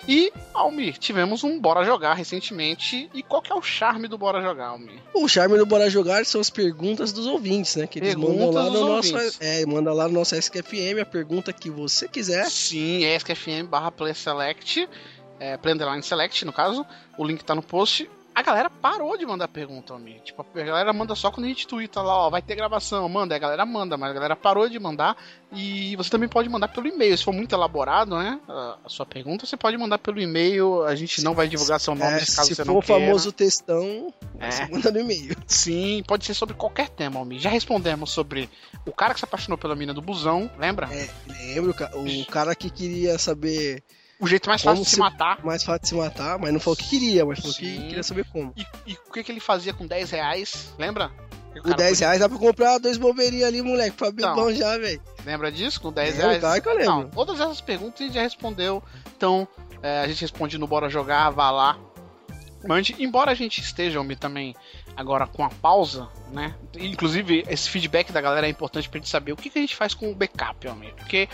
E, 0.07 0.31
Almir, 0.53 0.97
tivemos 0.97 1.43
um 1.43 1.59
Bora 1.59 1.83
Jogar 1.83 2.13
recentemente. 2.13 3.09
E 3.13 3.23
qual 3.23 3.41
que 3.41 3.51
é 3.51 3.55
o 3.55 3.61
charme 3.61 4.07
do 4.07 4.17
Bora 4.17 4.41
Jogar, 4.41 4.67
Almir? 4.67 4.99
O 5.13 5.27
charme 5.27 5.57
do 5.57 5.65
Bora 5.65 5.89
Jogar 5.89 6.25
são 6.25 6.39
as 6.39 6.49
perguntas 6.49 7.11
dos 7.11 7.25
ouvintes, 7.25 7.75
né? 7.75 7.87
Que 7.87 7.99
eles 7.99 8.09
Perguntas 8.13 8.35
mandam 8.37 8.51
lá 8.51 8.63
no 8.69 8.87
nosso. 8.87 9.15
ouvintes. 9.15 9.37
É, 9.41 9.65
manda 9.65 9.93
lá 9.93 10.07
no 10.07 10.13
nosso 10.13 10.35
SQFM 10.35 11.01
a 11.01 11.05
pergunta 11.05 11.51
que 11.51 11.69
você 11.69 12.07
quiser. 12.07 12.45
Sim, 12.49 13.03
é 13.05 13.15
SKFM 13.15 13.67
barra 13.69 13.91
Play 13.91 14.13
Select, 14.13 14.87
é, 15.39 15.57
Play 15.57 15.73
Underline 15.73 16.03
Select, 16.03 16.45
no 16.45 16.53
caso. 16.53 16.85
O 17.17 17.23
link 17.25 17.43
tá 17.43 17.53
no 17.55 17.61
post. 17.63 18.09
A 18.35 18.43
galera 18.43 18.69
parou 18.69 19.17
de 19.17 19.25
mandar 19.25 19.47
pergunta, 19.47 19.93
Almir. 19.93 20.21
Tipo, 20.21 20.45
a 20.53 20.63
galera 20.63 20.93
manda 20.93 21.15
só 21.15 21.31
quando 21.31 21.45
a 21.45 21.49
gente 21.49 21.65
twitta 21.65 22.03
lá, 22.03 22.27
ó, 22.27 22.29
vai 22.29 22.39
ter 22.39 22.53
gravação, 22.53 23.09
manda. 23.09 23.35
A 23.35 23.39
galera 23.39 23.65
manda, 23.65 23.97
mas 23.97 24.11
a 24.11 24.13
galera 24.13 24.35
parou 24.35 24.69
de 24.69 24.77
mandar. 24.77 25.17
E 25.51 25.95
você 25.95 26.07
também 26.11 26.29
pode 26.29 26.47
mandar 26.47 26.67
pelo 26.67 26.87
e-mail. 26.87 27.17
Se 27.17 27.23
for 27.23 27.33
muito 27.33 27.55
elaborado, 27.55 28.15
né, 28.15 28.39
a, 28.47 28.77
sua 28.85 29.07
pergunta, 29.07 29.47
você 29.47 29.57
pode 29.57 29.75
mandar 29.75 29.97
pelo 29.97 30.21
e-mail. 30.21 30.83
A 30.85 30.93
gente 30.93 31.23
não 31.23 31.33
vai 31.33 31.47
divulgar 31.47 31.79
seu 31.79 31.95
nome 31.95 32.11
É, 32.11 32.19
caso 32.19 32.45
se 32.45 32.53
você 32.53 32.63
for 32.63 32.71
não 32.73 32.77
o 32.77 32.83
queira. 32.83 33.05
famoso 33.05 33.31
textão, 33.31 34.13
É. 34.39 34.51
você 34.51 34.67
manda 34.67 34.91
no 34.91 34.99
e-mail. 34.99 35.35
Sim, 35.47 36.03
pode 36.07 36.23
ser 36.23 36.35
sobre 36.35 36.53
qualquer 36.53 36.89
tema, 36.89 37.17
Almir. 37.19 37.39
Já 37.39 37.49
respondemos 37.49 38.11
sobre 38.11 38.47
o 38.85 38.91
cara 38.91 39.15
que 39.15 39.19
se 39.19 39.25
apaixonou 39.25 39.57
pela 39.57 39.75
mina 39.75 39.95
do 39.95 40.01
busão, 40.01 40.47
lembra? 40.59 40.87
É, 40.93 41.09
lembro, 41.55 41.71
o 41.95 42.25
cara 42.27 42.53
que 42.53 42.69
queria 42.69 43.17
saber 43.17 43.83
O 44.19 44.25
jeito 44.27 44.49
mais 44.49 44.61
fácil 44.63 44.83
de 44.83 44.89
se 44.89 44.95
se- 44.95 44.99
matar. 44.99 45.43
mais 45.45 45.63
fácil 45.63 45.81
de 45.83 45.87
se 45.89 45.95
matar, 45.95 46.39
mas 46.39 46.51
não 46.51 46.59
falou 46.59 46.75
que 46.75 46.87
queria, 46.89 47.25
mas 47.25 47.39
falou 47.39 47.53
que 47.55 47.65
Sim. 47.65 47.81
queria 47.87 48.03
saber 48.03 48.25
como. 48.25 48.51
E, 48.57 48.65
e 48.87 48.93
o 48.93 49.11
que, 49.11 49.23
que 49.23 49.31
ele 49.31 49.39
fazia 49.39 49.73
com 49.73 49.85
10 49.85 50.09
reais? 50.11 50.73
Lembra? 50.79 51.09
Com 51.53 51.61
cara 51.63 51.75
10 51.77 51.89
podia- 51.91 52.07
reais 52.07 52.19
dá 52.19 52.29
pra 52.29 52.37
comprar 52.37 52.77
dois 52.79 52.97
bobeirinhos 52.97 53.47
ali, 53.47 53.61
moleque, 53.61 53.95
pra 53.97 54.09
Então. 54.09 54.35
bom 54.35 54.51
já, 54.53 54.77
velho. 54.77 55.01
Lembra 55.25 55.51
disso? 55.51 55.79
Com 55.81 55.91
10 55.91 56.11
Lembro, 56.15 56.27
reais? 56.27 56.39
claro 56.41 56.61
que 56.61 56.69
eu 56.69 56.73
lembro. 56.75 56.91
Não, 56.93 57.09
todas 57.09 57.39
essas 57.39 57.61
perguntas 57.61 58.01
a 58.01 58.03
gente 58.05 58.13
já 58.15 58.21
respondeu. 58.21 58.83
Então, 59.15 59.47
é, 59.81 60.01
a 60.01 60.07
gente 60.07 60.21
responde 60.21 60.57
no 60.57 60.67
Bora 60.67 60.89
Jogar, 60.89 61.29
vá 61.31 61.49
lá. 61.51 61.77
Mande, 62.67 62.95
embora 62.99 63.31
a 63.31 63.35
gente 63.35 63.61
esteja 63.61 63.99
Almir, 63.99 64.17
também 64.17 64.55
agora 64.95 65.27
com 65.27 65.43
a 65.43 65.49
pausa, 65.49 66.09
né? 66.31 66.55
Inclusive, 66.75 67.43
esse 67.47 67.69
feedback 67.69 68.11
da 68.11 68.19
galera 68.19 68.47
é 68.47 68.49
importante 68.49 68.89
pra 68.89 68.97
gente 68.99 69.09
saber 69.09 69.31
o 69.31 69.35
que, 69.37 69.49
que 69.49 69.59
a 69.59 69.61
gente 69.61 69.75
faz 69.75 69.93
com 69.93 70.11
o 70.11 70.15
backup, 70.15 70.67
Almir. 70.67 70.93
Porque 70.95 71.29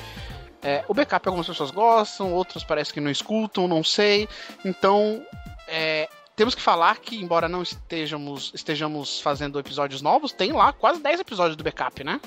é, 0.63 0.83
o 0.87 0.93
backup 0.93 1.27
algumas 1.27 1.47
pessoas 1.47 1.71
gostam, 1.71 2.33
outras 2.33 2.63
parece 2.63 2.93
que 2.93 3.01
não 3.01 3.11
escutam, 3.11 3.67
não 3.67 3.83
sei. 3.83 4.29
Então, 4.63 5.25
é, 5.67 6.07
temos 6.35 6.55
que 6.55 6.61
falar 6.61 6.97
que, 6.97 7.17
embora 7.17 7.49
não 7.49 7.61
estejamos, 7.61 8.51
estejamos 8.55 9.19
fazendo 9.19 9.59
episódios 9.59 10.01
novos, 10.01 10.31
tem 10.31 10.51
lá 10.53 10.71
quase 10.71 11.01
10 11.01 11.19
episódios 11.19 11.57
do 11.57 11.63
backup, 11.63 12.03
né? 12.03 12.19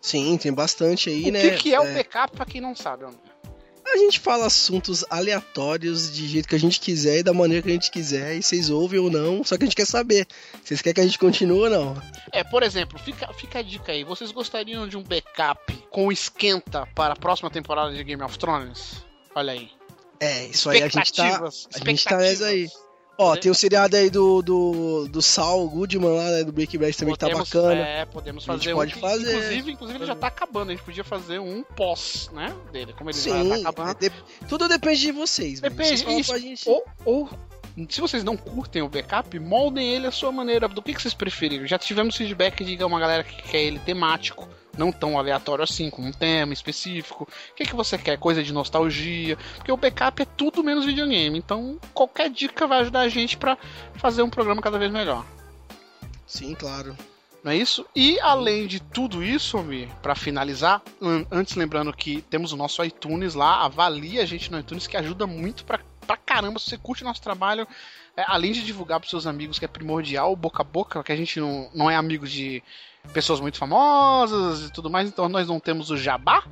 Sim, 0.00 0.36
tem 0.36 0.52
bastante 0.52 1.08
aí, 1.08 1.28
o 1.28 1.32
né? 1.32 1.40
que, 1.40 1.50
que 1.56 1.74
é, 1.74 1.80
o 1.80 1.94
backup 1.94 2.36
pra 2.36 2.44
quem 2.44 2.60
não 2.60 2.74
sabe, 2.76 3.04
Almir? 3.04 3.31
A 3.92 3.96
gente 3.98 4.18
fala 4.18 4.46
assuntos 4.46 5.04
aleatórios 5.10 6.10
de 6.10 6.26
jeito 6.26 6.48
que 6.48 6.54
a 6.54 6.58
gente 6.58 6.80
quiser 6.80 7.18
e 7.18 7.22
da 7.22 7.34
maneira 7.34 7.62
que 7.62 7.68
a 7.68 7.74
gente 7.74 7.90
quiser, 7.90 8.36
e 8.36 8.42
vocês 8.42 8.70
ouvem 8.70 8.98
ou 8.98 9.10
não, 9.10 9.44
só 9.44 9.58
que 9.58 9.64
a 9.64 9.66
gente 9.66 9.76
quer 9.76 9.86
saber. 9.86 10.26
Vocês 10.64 10.80
querem 10.80 10.94
que 10.94 11.00
a 11.02 11.04
gente 11.04 11.18
continue 11.18 11.64
ou 11.64 11.70
não? 11.70 12.02
É, 12.32 12.42
por 12.42 12.62
exemplo, 12.62 12.98
fica, 12.98 13.30
fica 13.34 13.58
a 13.58 13.62
dica 13.62 13.92
aí. 13.92 14.02
Vocês 14.02 14.32
gostariam 14.32 14.88
de 14.88 14.96
um 14.96 15.02
backup 15.02 15.74
com 15.90 16.10
esquenta 16.10 16.86
para 16.94 17.12
a 17.12 17.16
próxima 17.16 17.50
temporada 17.50 17.92
de 17.92 18.02
Game 18.02 18.22
of 18.22 18.38
Thrones? 18.38 19.04
Olha 19.34 19.52
aí. 19.52 19.70
É, 20.18 20.46
isso 20.46 20.70
aí 20.70 20.82
a 20.82 20.88
gente 20.88 21.12
tá. 21.12 21.50
A 21.74 21.84
gente 21.84 22.04
tá 22.04 22.16
nessa 22.16 22.46
aí. 22.46 22.70
Ó, 23.18 23.36
tem 23.36 23.50
o 23.50 23.54
seriado 23.54 23.94
aí 23.96 24.08
do, 24.10 24.42
do, 24.42 25.06
do 25.08 25.20
Saul 25.22 25.68
Goodman 25.68 26.16
lá, 26.16 26.30
né, 26.30 26.44
do 26.44 26.52
Breaking 26.52 26.78
Bad 26.78 26.96
também 26.96 27.14
que 27.14 27.20
tá 27.20 27.26
Podemos- 27.28 27.48
bacana. 27.50 27.74
É, 27.86 28.04
podemos 28.06 28.48
A 28.48 28.52
gente 28.54 28.58
fazer 28.64 28.72
um. 28.72 28.76
pode 28.76 28.94
que, 28.94 29.00
fazer. 29.00 29.36
Inclusive, 29.36 29.72
inclusive 29.72 29.98
ele 29.98 30.06
já 30.06 30.14
tá 30.16 30.26
acabando. 30.26 30.70
A 30.70 30.74
gente 30.74 30.84
podia 30.84 31.04
fazer 31.04 31.38
um 31.38 31.62
pós, 31.62 32.30
né? 32.32 32.54
Dele. 32.72 32.92
Como 32.94 33.10
ele 33.10 33.18
já 33.18 33.22
Sim, 33.42 33.48
tá 33.50 33.56
acabando. 33.70 33.90
é, 33.90 33.94
de- 34.08 34.12
tudo 34.48 34.66
depende 34.66 35.00
de 35.00 35.12
vocês. 35.12 35.60
Depende, 35.60 36.02
Vocês 36.02 36.20
isso. 36.20 36.38
gente- 36.38 36.68
Ou, 36.68 36.84
ou, 37.04 37.30
se 37.88 38.00
vocês 38.00 38.24
não 38.24 38.36
curtem 38.36 38.82
o 38.82 38.88
backup, 38.88 39.38
moldem 39.38 39.94
ele 39.94 40.06
à 40.06 40.10
sua 40.10 40.32
maneira. 40.32 40.66
Do 40.66 40.82
que, 40.82 40.94
que 40.94 41.02
vocês 41.02 41.14
preferiram? 41.14 41.66
Já 41.66 41.78
tivemos 41.78 42.16
feedback 42.16 42.64
de 42.64 42.82
uma 42.82 42.98
galera 42.98 43.22
que 43.22 43.40
quer 43.42 43.62
ele 43.62 43.78
temático, 43.78 44.48
não 44.76 44.90
tão 44.90 45.18
aleatório 45.18 45.62
assim, 45.64 45.90
com 45.90 46.02
um 46.02 46.12
tema 46.12 46.52
específico. 46.52 47.28
O 47.50 47.54
que, 47.54 47.64
que 47.64 47.74
você 47.74 47.98
quer? 47.98 48.18
Coisa 48.18 48.42
de 48.42 48.52
nostalgia. 48.52 49.36
Porque 49.56 49.72
o 49.72 49.76
backup 49.76 50.22
é 50.22 50.24
tudo 50.24 50.64
menos 50.64 50.84
videogame. 50.84 51.38
Então, 51.38 51.78
qualquer 51.92 52.30
dica 52.30 52.66
vai 52.66 52.80
ajudar 52.80 53.00
a 53.00 53.08
gente 53.08 53.36
pra 53.36 53.58
fazer 53.94 54.22
um 54.22 54.30
programa 54.30 54.62
cada 54.62 54.78
vez 54.78 54.90
melhor. 54.90 55.24
Sim, 56.26 56.54
claro. 56.54 56.96
Não 57.44 57.50
é 57.50 57.56
isso? 57.56 57.84
E 57.94 58.20
além 58.20 58.66
de 58.68 58.80
tudo 58.80 59.22
isso, 59.22 59.58
para 60.00 60.14
finalizar, 60.14 60.80
an- 61.00 61.26
antes 61.30 61.56
lembrando 61.56 61.92
que 61.92 62.22
temos 62.22 62.52
o 62.52 62.56
nosso 62.56 62.84
iTunes 62.84 63.34
lá, 63.34 63.64
avalie 63.64 64.20
a 64.20 64.24
gente 64.24 64.50
no 64.50 64.60
iTunes 64.60 64.86
que 64.86 64.96
ajuda 64.96 65.26
muito 65.26 65.64
pra, 65.64 65.80
pra 66.06 66.16
caramba. 66.16 66.60
Se 66.60 66.70
você 66.70 66.78
curte 66.78 67.02
nosso 67.02 67.20
trabalho, 67.20 67.66
é, 68.16 68.24
além 68.28 68.52
de 68.52 68.62
divulgar 68.62 69.00
pros 69.00 69.10
seus 69.10 69.26
amigos, 69.26 69.58
que 69.58 69.64
é 69.64 69.68
primordial, 69.68 70.36
boca 70.36 70.62
a 70.62 70.64
boca, 70.64 71.02
que 71.02 71.10
a 71.10 71.16
gente 71.16 71.40
não, 71.40 71.68
não 71.74 71.90
é 71.90 71.96
amigo 71.96 72.28
de 72.28 72.62
pessoas 73.12 73.40
muito 73.40 73.58
famosas 73.58 74.68
e 74.68 74.72
tudo 74.72 74.90
mais, 74.90 75.08
então 75.08 75.28
nós 75.28 75.48
não 75.48 75.60
temos 75.60 75.90
o 75.90 75.96
jabá, 75.96 76.44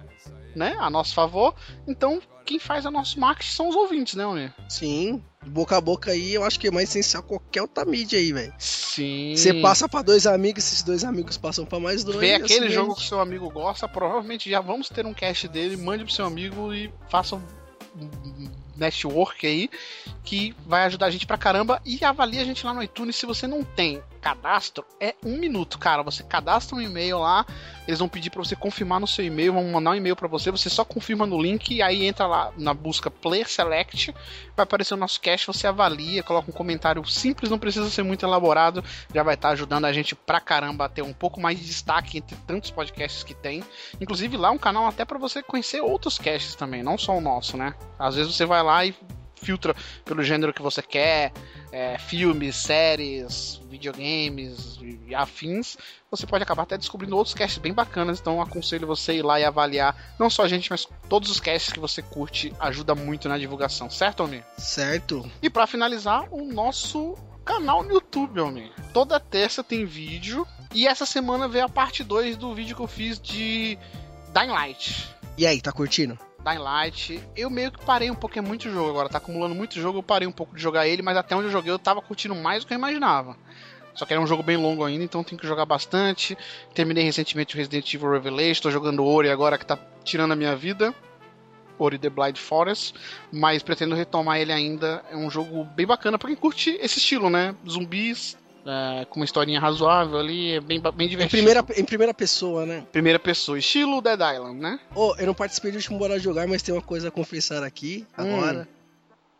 né, 0.54 0.76
a 0.78 0.90
nosso 0.90 1.14
favor. 1.14 1.54
Então, 1.86 2.20
quem 2.44 2.58
faz 2.58 2.84
o 2.84 2.90
nosso 2.90 3.18
marketing 3.20 3.52
são 3.52 3.68
os 3.68 3.76
ouvintes, 3.76 4.14
né, 4.14 4.26
Mi? 4.26 4.52
Sim, 4.68 5.22
boca 5.46 5.76
a 5.76 5.80
boca 5.80 6.10
aí 6.10 6.34
eu 6.34 6.44
acho 6.44 6.58
que 6.58 6.68
é 6.68 6.70
mais 6.70 6.88
essencial 6.88 7.22
qualquer 7.22 7.62
outra 7.62 7.84
mídia 7.84 8.18
aí, 8.18 8.32
velho. 8.32 8.52
Sim. 8.58 9.34
Você 9.36 9.54
passa 9.54 9.88
pra 9.88 10.02
dois 10.02 10.26
amigos, 10.26 10.64
esses 10.64 10.82
dois 10.82 11.04
amigos 11.04 11.36
passam 11.36 11.64
pra 11.64 11.78
mais 11.78 12.02
dois. 12.04 12.18
Vê 12.18 12.34
aquele 12.34 12.66
assim, 12.66 12.74
jogo 12.74 12.94
que 12.94 13.02
seu 13.02 13.20
amigo 13.20 13.48
gosta, 13.50 13.88
provavelmente 13.88 14.50
já 14.50 14.60
vamos 14.60 14.88
ter 14.88 15.06
um 15.06 15.14
cast 15.14 15.46
dele, 15.48 15.76
mande 15.76 16.04
pro 16.04 16.12
seu 16.12 16.26
amigo 16.26 16.74
e 16.74 16.92
faça 17.08 17.36
um 17.36 17.42
network 18.80 19.46
aí 19.46 19.70
que 20.24 20.54
vai 20.66 20.84
ajudar 20.84 21.06
a 21.06 21.10
gente 21.10 21.26
pra 21.26 21.38
caramba 21.38 21.80
e 21.84 22.04
avalie 22.04 22.40
a 22.40 22.44
gente 22.44 22.64
lá 22.64 22.72
no 22.72 22.82
iTunes. 22.82 23.16
Se 23.16 23.26
você 23.26 23.46
não 23.46 23.62
tem 23.62 24.02
cadastro, 24.20 24.84
é 25.00 25.14
um 25.24 25.38
minuto, 25.38 25.78
cara. 25.78 26.02
Você 26.02 26.22
cadastra 26.22 26.76
um 26.76 26.80
e-mail 26.80 27.18
lá, 27.18 27.44
eles 27.88 27.98
vão 27.98 28.08
pedir 28.08 28.30
pra 28.30 28.42
você 28.44 28.54
confirmar 28.54 29.00
no 29.00 29.06
seu 29.06 29.24
e-mail, 29.24 29.54
vão 29.54 29.64
mandar 29.64 29.90
um 29.90 29.94
e-mail 29.94 30.14
pra 30.14 30.28
você, 30.28 30.50
você 30.50 30.68
só 30.68 30.84
confirma 30.84 31.26
no 31.26 31.40
link 31.40 31.74
e 31.74 31.82
aí 31.82 32.04
entra 32.04 32.26
lá 32.26 32.52
na 32.56 32.74
busca 32.74 33.10
Player 33.10 33.48
Select, 33.48 34.14
vai 34.54 34.64
aparecer 34.64 34.94
o 34.94 34.96
nosso 34.96 35.20
cast, 35.20 35.46
você 35.46 35.66
avalia, 35.66 36.22
coloca 36.22 36.50
um 36.50 36.54
comentário 36.54 37.04
simples, 37.06 37.50
não 37.50 37.58
precisa 37.58 37.88
ser 37.88 38.02
muito 38.02 38.24
elaborado, 38.24 38.84
já 39.12 39.22
vai 39.22 39.34
estar 39.34 39.50
ajudando 39.50 39.86
a 39.86 39.92
gente 39.92 40.14
pra 40.14 40.40
caramba 40.40 40.84
a 40.84 40.88
ter 40.88 41.02
um 41.02 41.14
pouco 41.14 41.40
mais 41.40 41.58
de 41.58 41.64
destaque 41.64 42.18
entre 42.18 42.36
tantos 42.46 42.70
podcasts 42.70 43.24
que 43.24 43.34
tem. 43.34 43.64
Inclusive 44.00 44.36
lá 44.36 44.50
um 44.50 44.58
canal 44.58 44.86
até 44.86 45.04
pra 45.04 45.18
você 45.18 45.42
conhecer 45.42 45.80
outros 45.80 46.18
casts 46.18 46.54
também, 46.54 46.82
não 46.82 46.98
só 46.98 47.16
o 47.16 47.20
nosso, 47.20 47.56
né? 47.56 47.74
Às 47.98 48.16
vezes 48.16 48.34
você 48.34 48.44
vai 48.44 48.62
lá 48.62 48.69
e 48.86 48.94
filtra 49.40 49.74
pelo 50.04 50.22
gênero 50.22 50.52
que 50.52 50.62
você 50.62 50.82
quer, 50.82 51.32
é, 51.72 51.98
filmes, 51.98 52.56
séries, 52.56 53.60
videogames 53.70 54.78
e 55.06 55.14
afins, 55.14 55.76
você 56.10 56.26
pode 56.26 56.42
acabar 56.42 56.64
até 56.64 56.76
descobrindo 56.76 57.16
outros 57.16 57.34
casts 57.34 57.58
bem 57.58 57.72
bacanas, 57.72 58.20
então 58.20 58.40
aconselho 58.40 58.86
você 58.86 59.14
ir 59.14 59.22
lá 59.22 59.40
e 59.40 59.44
avaliar, 59.44 60.14
não 60.18 60.28
só 60.28 60.44
a 60.44 60.48
gente, 60.48 60.70
mas 60.70 60.86
todos 61.08 61.30
os 61.30 61.40
casts 61.40 61.72
que 61.72 61.80
você 61.80 62.02
curte, 62.02 62.52
ajuda 62.60 62.94
muito 62.94 63.28
na 63.28 63.38
divulgação, 63.38 63.88
certo, 63.88 64.22
Almir? 64.22 64.44
Certo. 64.58 65.30
E 65.42 65.48
pra 65.48 65.66
finalizar, 65.66 66.28
o 66.30 66.44
nosso 66.44 67.16
canal 67.44 67.82
no 67.82 67.92
YouTube, 67.92 68.40
homem. 68.40 68.70
Toda 68.92 69.18
terça 69.18 69.64
tem 69.64 69.84
vídeo. 69.84 70.46
E 70.72 70.86
essa 70.86 71.04
semana 71.04 71.48
veio 71.48 71.64
a 71.64 71.68
parte 71.68 72.04
2 72.04 72.36
do 72.36 72.54
vídeo 72.54 72.76
que 72.76 72.82
eu 72.82 72.86
fiz 72.86 73.20
de 73.20 73.76
Dying 74.32 74.50
Light. 74.50 75.08
E 75.36 75.46
aí, 75.46 75.60
tá 75.60 75.72
curtindo? 75.72 76.16
Dying 76.44 76.58
Light, 76.58 77.22
eu 77.36 77.50
meio 77.50 77.70
que 77.70 77.84
parei 77.84 78.10
um 78.10 78.14
pouco, 78.14 78.38
é 78.38 78.42
muito 78.42 78.70
jogo 78.70 78.88
agora, 78.88 79.08
tá 79.08 79.18
acumulando 79.18 79.54
muito 79.54 79.78
jogo, 79.78 79.98
eu 79.98 80.02
parei 80.02 80.26
um 80.26 80.32
pouco 80.32 80.56
de 80.56 80.62
jogar 80.62 80.86
ele, 80.86 81.02
mas 81.02 81.16
até 81.16 81.36
onde 81.36 81.46
eu 81.46 81.50
joguei 81.50 81.70
eu 81.70 81.78
tava 81.78 82.00
curtindo 82.00 82.34
mais 82.34 82.64
do 82.64 82.66
que 82.66 82.72
eu 82.72 82.78
imaginava. 82.78 83.36
Só 83.94 84.06
que 84.06 84.12
era 84.12 84.22
um 84.22 84.26
jogo 84.26 84.42
bem 84.42 84.56
longo 84.56 84.84
ainda, 84.84 85.04
então 85.04 85.22
tem 85.22 85.36
que 85.36 85.46
jogar 85.46 85.66
bastante. 85.66 86.38
Terminei 86.74 87.04
recentemente 87.04 87.54
o 87.54 87.58
Resident 87.58 87.92
Evil 87.92 88.12
Revelation, 88.12 88.62
tô 88.62 88.70
jogando 88.70 89.04
Ori 89.04 89.28
agora 89.28 89.58
que 89.58 89.66
tá 89.66 89.78
tirando 90.04 90.32
a 90.32 90.36
minha 90.36 90.56
vida. 90.56 90.94
Ori 91.78 91.98
The 91.98 92.10
Blind 92.10 92.36
Forest, 92.36 92.94
mas 93.32 93.62
pretendo 93.62 93.94
retomar 93.94 94.38
ele 94.38 94.52
ainda. 94.52 95.04
É 95.10 95.16
um 95.16 95.30
jogo 95.30 95.64
bem 95.64 95.86
bacana 95.86 96.18
pra 96.18 96.28
quem 96.28 96.36
curte 96.36 96.70
esse 96.80 96.98
estilo, 96.98 97.28
né? 97.28 97.54
Zumbis, 97.68 98.38
é, 98.66 99.04
com 99.06 99.20
uma 99.20 99.24
historinha 99.24 99.60
razoável 99.60 100.18
ali, 100.18 100.52
é 100.52 100.60
bem, 100.60 100.80
bem 100.80 101.06
Em 101.06 101.08
divertido. 101.10 101.30
primeira, 101.42 101.64
em 101.76 101.84
primeira 101.84 102.14
pessoa, 102.14 102.64
né? 102.66 102.84
Primeira 102.92 103.18
pessoa, 103.18 103.58
estilo 103.58 104.00
Dead 104.00 104.20
Island, 104.20 104.60
né? 104.60 104.80
Ô, 104.94 105.14
eu 105.18 105.26
não 105.26 105.34
participei 105.34 105.70
do 105.70 105.76
último 105.76 105.98
Bora 105.98 106.18
Jogar, 106.18 106.46
mas 106.46 106.62
tem 106.62 106.74
uma 106.74 106.82
coisa 106.82 107.08
a 107.08 107.10
confessar 107.10 107.62
aqui, 107.62 108.06
Hum. 108.18 108.22
agora. 108.22 108.68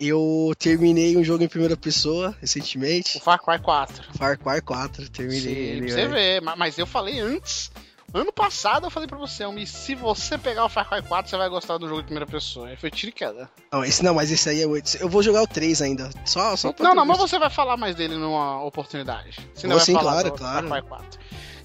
Eu 0.03 0.55
terminei 0.59 1.15
um 1.15 1.23
jogo 1.23 1.45
em 1.45 1.49
primeira 1.49 1.77
pessoa, 1.77 2.31
O 2.31 2.35
recentemente. 2.41 3.21
Far 3.21 3.39
Cry 3.39 3.59
4. 3.59 4.03
Far 4.17 4.39
Cry 4.39 4.63
4, 4.63 5.11
terminei 5.11 5.41
Sim, 5.43 5.51
ele, 5.51 5.87
pra 5.87 5.95
você 5.95 6.09
ver, 6.09 6.41
ma- 6.41 6.57
mas 6.57 6.79
eu 6.79 6.87
falei 6.87 7.21
antes. 7.21 7.71
Ano 8.13 8.33
passado 8.33 8.87
eu 8.87 8.91
falei 8.91 9.07
pra 9.07 9.19
você, 9.19 9.45
Almi, 9.45 9.67
se 9.67 9.95
você 9.95 10.37
pegar 10.37 10.65
o 10.65 10.69
Far 10.69 10.89
Cry 10.89 11.03
4, 11.03 11.31
você 11.31 11.37
vai 11.37 11.49
gostar 11.49 11.79
do 11.79 11.87
jogo 11.87 12.01
de 12.01 12.07
primeira 12.07 12.27
pessoa. 12.27 12.69
Aí 12.69 12.77
foi 12.77 12.91
tiro 12.91 13.11
e 13.11 13.13
queda. 13.13 13.49
Não, 13.73 13.85
esse 13.85 14.03
não, 14.03 14.15
mas 14.15 14.33
esse 14.33 14.49
aí 14.49 14.63
é 14.63 14.67
o... 14.67 14.77
Eu 14.99 15.09
vou 15.09 15.23
jogar 15.23 15.43
o 15.43 15.47
3 15.47 15.81
ainda. 15.83 16.11
Só, 16.25 16.57
só 16.57 16.75
Não, 16.81 16.95
não, 16.95 17.07
mas 17.07 17.19
você 17.19 17.39
vai 17.39 17.51
falar 17.51 17.77
mais 17.77 17.95
dele 17.95 18.17
numa 18.17 18.65
oportunidade. 18.65 19.39
Você 19.55 19.69
Vou 19.69 19.77
vai 19.77 19.87
sim, 19.87 19.93
falar 19.93 20.13
claro, 20.13 20.31
do 20.31 20.37
claro. 20.37 20.69
Far 20.69 20.81
Cry 20.81 20.89
4. 20.89 21.21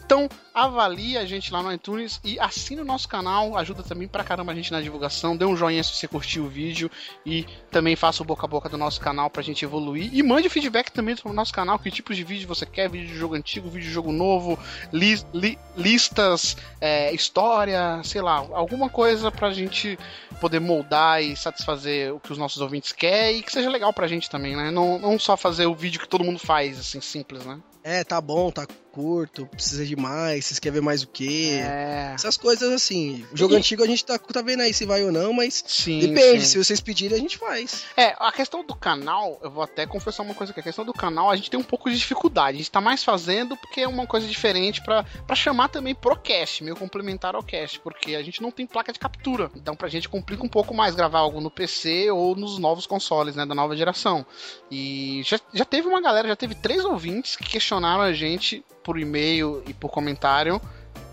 Então, 0.05 0.29
avalie 0.53 1.17
a 1.17 1.25
gente 1.25 1.51
lá 1.51 1.63
no 1.63 1.73
iTunes 1.73 2.21
e 2.23 2.39
assine 2.39 2.79
o 2.79 2.85
nosso 2.85 3.07
canal, 3.09 3.57
ajuda 3.57 3.81
também 3.81 4.07
pra 4.07 4.23
caramba 4.23 4.51
a 4.51 4.55
gente 4.55 4.71
na 4.71 4.79
divulgação. 4.79 5.35
Dê 5.35 5.45
um 5.45 5.57
joinha 5.57 5.83
se 5.83 5.95
você 5.95 6.07
curtiu 6.07 6.45
o 6.45 6.47
vídeo 6.47 6.91
e 7.25 7.43
também 7.71 7.95
faça 7.95 8.21
o 8.21 8.25
boca 8.25 8.45
a 8.45 8.47
boca 8.47 8.69
do 8.69 8.77
nosso 8.77 9.01
canal 9.01 9.31
pra 9.31 9.41
gente 9.41 9.65
evoluir. 9.65 10.11
E 10.13 10.21
mande 10.21 10.47
feedback 10.47 10.91
também 10.91 11.15
do 11.15 11.33
nosso 11.33 11.51
canal, 11.51 11.79
que 11.79 11.89
tipos 11.89 12.15
de 12.15 12.23
vídeo 12.23 12.47
você 12.47 12.67
quer, 12.67 12.87
vídeo 12.87 13.07
de 13.07 13.17
jogo 13.17 13.33
antigo, 13.33 13.67
vídeo 13.67 13.87
de 13.87 13.93
jogo 13.93 14.11
novo, 14.11 14.59
li- 14.93 15.25
li- 15.33 15.57
listas, 15.75 16.55
é, 16.79 17.11
história, 17.11 17.99
sei 18.03 18.21
lá, 18.21 18.35
alguma 18.53 18.89
coisa 18.89 19.31
pra 19.31 19.51
gente 19.51 19.97
poder 20.39 20.59
moldar 20.59 21.23
e 21.23 21.35
satisfazer 21.35 22.13
o 22.13 22.19
que 22.19 22.31
os 22.31 22.37
nossos 22.37 22.61
ouvintes 22.61 22.91
querem 22.91 23.39
e 23.39 23.41
que 23.41 23.51
seja 23.51 23.71
legal 23.71 23.91
pra 23.91 24.07
gente 24.07 24.29
também, 24.29 24.55
né? 24.55 24.69
Não, 24.69 24.99
não 24.99 25.17
só 25.17 25.35
fazer 25.35 25.65
o 25.65 25.73
vídeo 25.73 25.99
que 25.99 26.07
todo 26.07 26.23
mundo 26.23 26.37
faz, 26.37 26.79
assim, 26.79 27.01
simples, 27.01 27.43
né? 27.43 27.59
É, 27.83 28.03
tá 28.03 28.19
bom, 28.19 28.51
tá 28.51 28.67
curto, 28.95 29.45
precisa 29.47 29.85
de 29.85 29.93
mais, 29.97 30.45
vocês 30.45 30.57
querem 30.59 30.75
ver 30.75 30.81
mais 30.81 31.03
o 31.03 31.07
quê? 31.07 31.59
É. 31.61 32.13
Essas 32.15 32.37
coisas 32.37 32.71
assim. 32.71 33.25
O 33.33 33.35
jogo 33.37 33.53
E- 33.53 33.57
antigo 33.57 33.83
a 33.83 33.87
gente 33.87 34.05
tá, 34.05 34.17
tá 34.17 34.41
vendo 34.41 34.61
aí 34.61 34.73
se 34.73 34.85
vai 34.85 35.03
ou 35.03 35.11
não, 35.11 35.33
mas 35.33 35.61
Sim. 35.67 35.99
depende. 35.99 36.45
sim. 36.45 36.51
Se 36.53 36.57
vocês 36.63 36.79
pedirem, 36.79 37.17
a 37.17 37.19
gente 37.21 37.37
faz. 37.37 37.83
É, 37.97 38.15
a 38.17 38.31
questão 38.31 38.63
do 38.65 38.73
canal, 38.73 39.37
eu 39.43 39.51
vou 39.51 39.61
até 39.61 39.85
confessar 39.85 40.23
uma 40.23 40.33
coisa 40.33 40.51
aqui. 40.51 40.61
A 40.61 40.63
questão 40.63 40.85
do 40.85 40.93
canal, 40.93 41.29
a 41.29 41.35
gente 41.35 41.51
tem 41.51 41.59
um 41.59 41.63
pouco 41.63 41.89
de 41.91 41.97
dificuldade. 41.97 42.55
A 42.55 42.59
gente 42.59 42.71
tá 42.71 42.79
mais 42.79 43.03
fazendo 43.03 43.57
porque 43.57 43.81
é 43.81 43.87
uma 43.87 44.07
coisa 44.07 44.25
diferente 44.25 44.81
pra 44.81 45.03
pra 45.27 45.35
chamar 45.35 45.67
também 45.67 45.93
pro 45.93 46.15
cast, 46.15 46.63
meio 46.63 46.75
complementar 46.77 47.35
ao 47.35 47.43
cast, 47.43 47.79
porque 47.81 48.15
a 48.15 48.23
gente 48.23 48.41
não 48.41 48.49
tem 48.51 48.65
placa 48.65 48.93
de 48.93 48.99
captura. 48.99 49.51
Então 49.55 49.75
pra 49.75 49.89
gente 49.89 50.07
complica 50.07 50.43
um 50.43 50.47
pouco 50.49 50.73
mais 50.73 50.95
gravar 50.95 51.19
algo 51.19 51.41
no 51.41 51.51
PC 51.51 52.09
ou 52.11 52.33
nos 52.35 52.57
novos 52.57 52.85
consoles, 52.87 53.35
né, 53.35 53.45
da 53.45 53.53
nova 53.53 53.75
geração. 53.75 54.25
E 54.71 55.21
já, 55.25 55.39
já 55.53 55.65
teve 55.65 55.87
uma 55.87 56.01
galera, 56.01 56.27
já 56.29 56.35
teve 56.35 56.55
três 56.55 56.85
ouvintes 56.85 57.35
que 57.35 57.43
questionaram 57.43 58.01
a 58.01 58.13
gente 58.13 58.63
por 58.85 58.99
e-mail 58.99 59.63
e 59.67 59.73
por 59.73 59.89
comentário. 59.89 60.61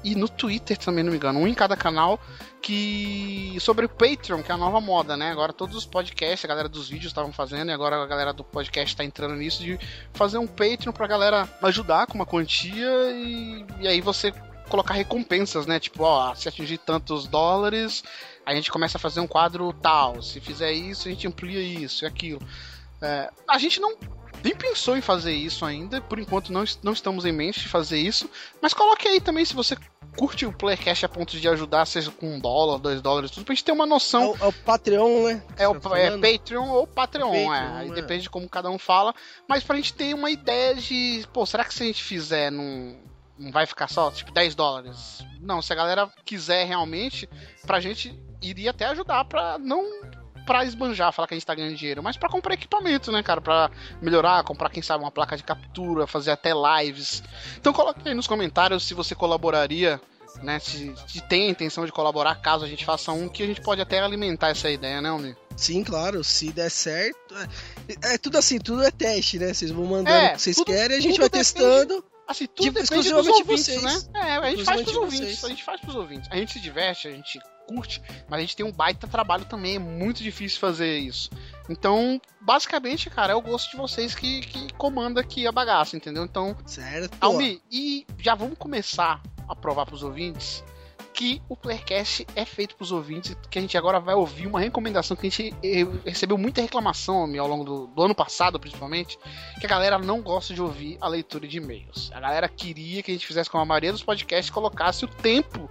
E 0.04 0.14
no 0.14 0.28
Twitter 0.28 0.76
também, 0.76 1.02
não 1.02 1.10
me 1.10 1.16
engano, 1.16 1.38
um 1.38 1.46
em 1.46 1.54
cada 1.54 1.76
canal, 1.76 2.20
que 2.60 3.56
sobre 3.60 3.86
o 3.86 3.88
Patreon, 3.88 4.42
que 4.42 4.50
é 4.50 4.54
a 4.54 4.58
nova 4.58 4.80
moda, 4.80 5.16
né? 5.16 5.30
Agora 5.30 5.52
todos 5.52 5.76
os 5.76 5.86
podcasts, 5.86 6.44
a 6.44 6.48
galera 6.48 6.68
dos 6.68 6.88
vídeos 6.88 7.10
estavam 7.10 7.32
fazendo, 7.32 7.70
e 7.70 7.72
agora 7.72 8.02
a 8.02 8.06
galera 8.06 8.32
do 8.32 8.42
podcast 8.42 8.96
tá 8.96 9.04
entrando 9.04 9.34
nisso 9.36 9.62
de 9.62 9.78
fazer 10.12 10.38
um 10.38 10.46
Patreon 10.46 10.92
pra 10.92 11.06
galera 11.06 11.48
ajudar 11.62 12.06
com 12.08 12.14
uma 12.14 12.26
quantia 12.26 13.10
e, 13.12 13.64
e 13.80 13.88
aí 13.88 14.00
você 14.00 14.32
colocar 14.68 14.94
recompensas, 14.94 15.66
né? 15.66 15.78
Tipo, 15.78 16.02
ó, 16.02 16.34
se 16.34 16.48
atingir 16.48 16.78
tantos 16.78 17.28
dólares, 17.28 18.02
a 18.44 18.54
gente 18.54 18.72
começa 18.72 18.98
a 18.98 19.00
fazer 19.00 19.20
um 19.20 19.26
quadro 19.26 19.72
tal. 19.74 20.20
Se 20.20 20.40
fizer 20.40 20.72
isso, 20.72 21.06
a 21.06 21.10
gente 21.12 21.28
amplia 21.28 21.60
isso 21.60 22.04
e 22.04 22.06
aquilo. 22.06 22.40
É, 23.00 23.30
a 23.48 23.58
gente 23.58 23.80
não 23.80 23.96
nem 24.42 24.54
pensou 24.54 24.96
em 24.96 25.00
fazer 25.00 25.32
isso 25.32 25.64
ainda, 25.64 26.00
por 26.00 26.18
enquanto 26.18 26.52
não, 26.52 26.64
não 26.82 26.92
estamos 26.92 27.24
em 27.24 27.32
mente 27.32 27.60
de 27.60 27.68
fazer 27.68 27.98
isso, 27.98 28.28
mas 28.60 28.74
coloque 28.74 29.06
aí 29.08 29.20
também 29.20 29.44
se 29.44 29.54
você 29.54 29.76
curte 30.16 30.44
o 30.44 30.52
Playcast 30.52 31.04
a 31.06 31.08
ponto 31.08 31.38
de 31.38 31.48
ajudar, 31.48 31.86
seja 31.86 32.10
com 32.10 32.34
um 32.34 32.38
dólar, 32.38 32.78
dois 32.78 33.00
dólares, 33.00 33.30
tudo, 33.30 33.44
pra 33.44 33.54
gente 33.54 33.64
ter 33.64 33.72
uma 33.72 33.84
É 33.84 33.88
noção 33.88 34.32
o, 34.32 34.36
é 34.44 34.46
o 34.46 34.52
Patreon, 34.52 35.24
né? 35.24 35.42
é 35.56 35.68
o 35.68 35.80
tá 35.80 35.98
é? 35.98 36.10
Patreon 36.10 36.68
ou 36.68 36.86
Patreon, 36.86 37.30
Patreon, 37.30 37.54
é. 37.54 37.76
Aí 37.78 37.90
é. 37.90 37.94
depende 37.94 38.22
de 38.24 38.30
como 38.30 38.48
cada 38.48 38.70
um 38.70 38.78
fala. 38.78 39.14
Mas 39.48 39.64
pra 39.64 39.76
gente 39.76 39.94
ter 39.94 40.14
uma 40.14 40.30
ideia 40.30 40.74
de, 40.74 41.26
pô, 41.32 41.46
será 41.46 41.64
que 41.64 41.74
se 41.74 41.82
a 41.82 41.86
gente 41.86 42.02
fizer 42.02 42.50
não, 42.50 42.96
não 43.38 43.50
vai 43.50 43.66
ficar 43.66 43.88
só, 43.88 44.10
tipo, 44.10 44.32
10 44.32 44.54
dólares? 44.54 45.24
Não, 45.40 45.62
se 45.62 45.72
a 45.72 45.76
galera 45.76 46.10
quiser 46.24 46.66
realmente, 46.66 47.28
pra 47.66 47.80
gente 47.80 48.14
iria 48.40 48.70
até 48.70 48.86
ajudar 48.86 49.24
pra 49.24 49.58
não 49.58 49.84
pra 50.46 50.64
esbanjar, 50.64 51.12
falar 51.12 51.28
que 51.28 51.34
a 51.34 51.36
gente 51.36 51.46
tá 51.46 51.54
ganhando 51.54 51.76
dinheiro, 51.76 52.02
mas 52.02 52.16
pra 52.16 52.28
comprar 52.28 52.54
equipamento, 52.54 53.10
né, 53.12 53.22
cara? 53.22 53.40
Pra 53.40 53.70
melhorar, 54.00 54.42
comprar, 54.44 54.70
quem 54.70 54.82
sabe, 54.82 55.04
uma 55.04 55.10
placa 55.10 55.36
de 55.36 55.42
captura, 55.42 56.06
fazer 56.06 56.30
até 56.30 56.52
lives. 56.52 57.22
Então 57.58 57.72
coloque 57.72 58.06
aí 58.08 58.14
nos 58.14 58.26
comentários 58.26 58.86
se 58.86 58.94
você 58.94 59.14
colaboraria, 59.14 60.00
né? 60.42 60.58
Se, 60.58 60.94
se 61.06 61.20
tem 61.22 61.46
a 61.48 61.50
intenção 61.50 61.84
de 61.86 61.92
colaborar, 61.92 62.34
caso 62.36 62.64
a 62.64 62.68
gente 62.68 62.84
faça 62.84 63.12
um, 63.12 63.28
que 63.28 63.42
a 63.42 63.46
gente 63.46 63.60
pode 63.60 63.80
até 63.80 64.00
alimentar 64.00 64.48
essa 64.48 64.70
ideia, 64.70 65.00
né, 65.00 65.08
Almir? 65.10 65.36
Sim, 65.56 65.84
claro, 65.84 66.24
se 66.24 66.50
der 66.50 66.70
certo. 66.70 67.34
É, 68.02 68.14
é 68.14 68.18
tudo 68.18 68.38
assim, 68.38 68.58
tudo 68.58 68.82
é 68.82 68.90
teste, 68.90 69.38
né? 69.38 69.52
Vocês 69.52 69.70
vão 69.70 69.84
mandando 69.84 70.08
É, 70.10 70.30
o 70.30 70.32
que 70.36 70.40
vocês 70.42 70.56
tudo- 70.56 70.66
querem, 70.72 70.96
a 70.96 71.00
gente 71.00 71.18
vai 71.18 71.28
depende- 71.28 71.44
testando. 71.52 72.04
Assim, 72.32 72.46
tudo 72.46 72.64
Tipo, 72.64 72.82
depende 72.82 73.10
dos 73.12 73.26
ouvintes, 73.28 73.66
vocês. 73.66 73.82
né? 74.08 74.20
É, 74.20 74.36
a 74.36 74.50
gente 74.50 74.64
faz 74.64 74.82
pros 74.82 74.96
ouvintes. 74.96 75.18
vocês. 75.20 75.44
A 75.44 75.48
gente 75.48 75.62
faz 75.64 75.80
pros 75.80 75.94
ouvintes. 75.94 76.28
A 76.32 76.36
gente 76.36 76.52
se 76.52 76.60
diverte, 76.60 77.08
a 77.08 77.10
gente 77.10 77.40
curte, 77.68 78.02
mas 78.28 78.38
a 78.38 78.40
gente 78.40 78.56
tem 78.56 78.66
um 78.66 78.72
baita 78.72 79.06
trabalho 79.06 79.44
também. 79.44 79.76
É 79.76 79.78
muito 79.78 80.22
difícil 80.22 80.58
fazer 80.58 80.98
isso. 80.98 81.30
Então, 81.68 82.20
basicamente, 82.40 83.08
cara, 83.08 83.32
é 83.32 83.36
o 83.36 83.40
gosto 83.40 83.70
de 83.70 83.76
vocês 83.76 84.14
que, 84.14 84.40
que 84.40 84.72
comanda 84.74 85.20
aqui 85.20 85.46
a 85.46 85.52
bagaça, 85.52 85.96
entendeu? 85.96 86.24
Então, 86.24 86.56
Certo. 86.66 87.16
Almi, 87.20 87.62
e 87.70 88.06
já 88.18 88.34
vamos 88.34 88.58
começar 88.58 89.22
a 89.48 89.54
provar 89.54 89.86
pros 89.86 90.02
ouvintes 90.02 90.64
que 91.12 91.42
o 91.48 91.56
Playcast 91.56 92.26
é 92.34 92.44
feito 92.44 92.74
pros 92.76 92.90
ouvintes, 92.90 93.36
que 93.50 93.58
a 93.58 93.62
gente 93.62 93.76
agora 93.76 94.00
vai 94.00 94.14
ouvir 94.14 94.46
uma 94.46 94.60
recomendação 94.60 95.16
que 95.16 95.26
a 95.26 95.30
gente 95.30 95.54
recebeu 96.04 96.38
muita 96.38 96.60
reclamação 96.60 97.28
ao 97.38 97.46
longo 97.46 97.64
do, 97.64 97.86
do 97.88 98.02
ano 98.02 98.14
passado, 98.14 98.58
principalmente, 98.58 99.18
que 99.60 99.66
a 99.66 99.68
galera 99.68 99.98
não 99.98 100.20
gosta 100.20 100.54
de 100.54 100.62
ouvir 100.62 100.96
a 101.00 101.08
leitura 101.08 101.46
de 101.46 101.58
e-mails. 101.58 102.10
A 102.14 102.20
galera 102.20 102.48
queria 102.48 103.02
que 103.02 103.10
a 103.10 103.14
gente 103.14 103.26
fizesse 103.26 103.50
como 103.50 103.62
a 103.62 103.66
maioria 103.66 103.92
dos 103.92 104.02
podcasts, 104.02 104.50
colocasse 104.50 105.04
o 105.04 105.08
tempo 105.08 105.70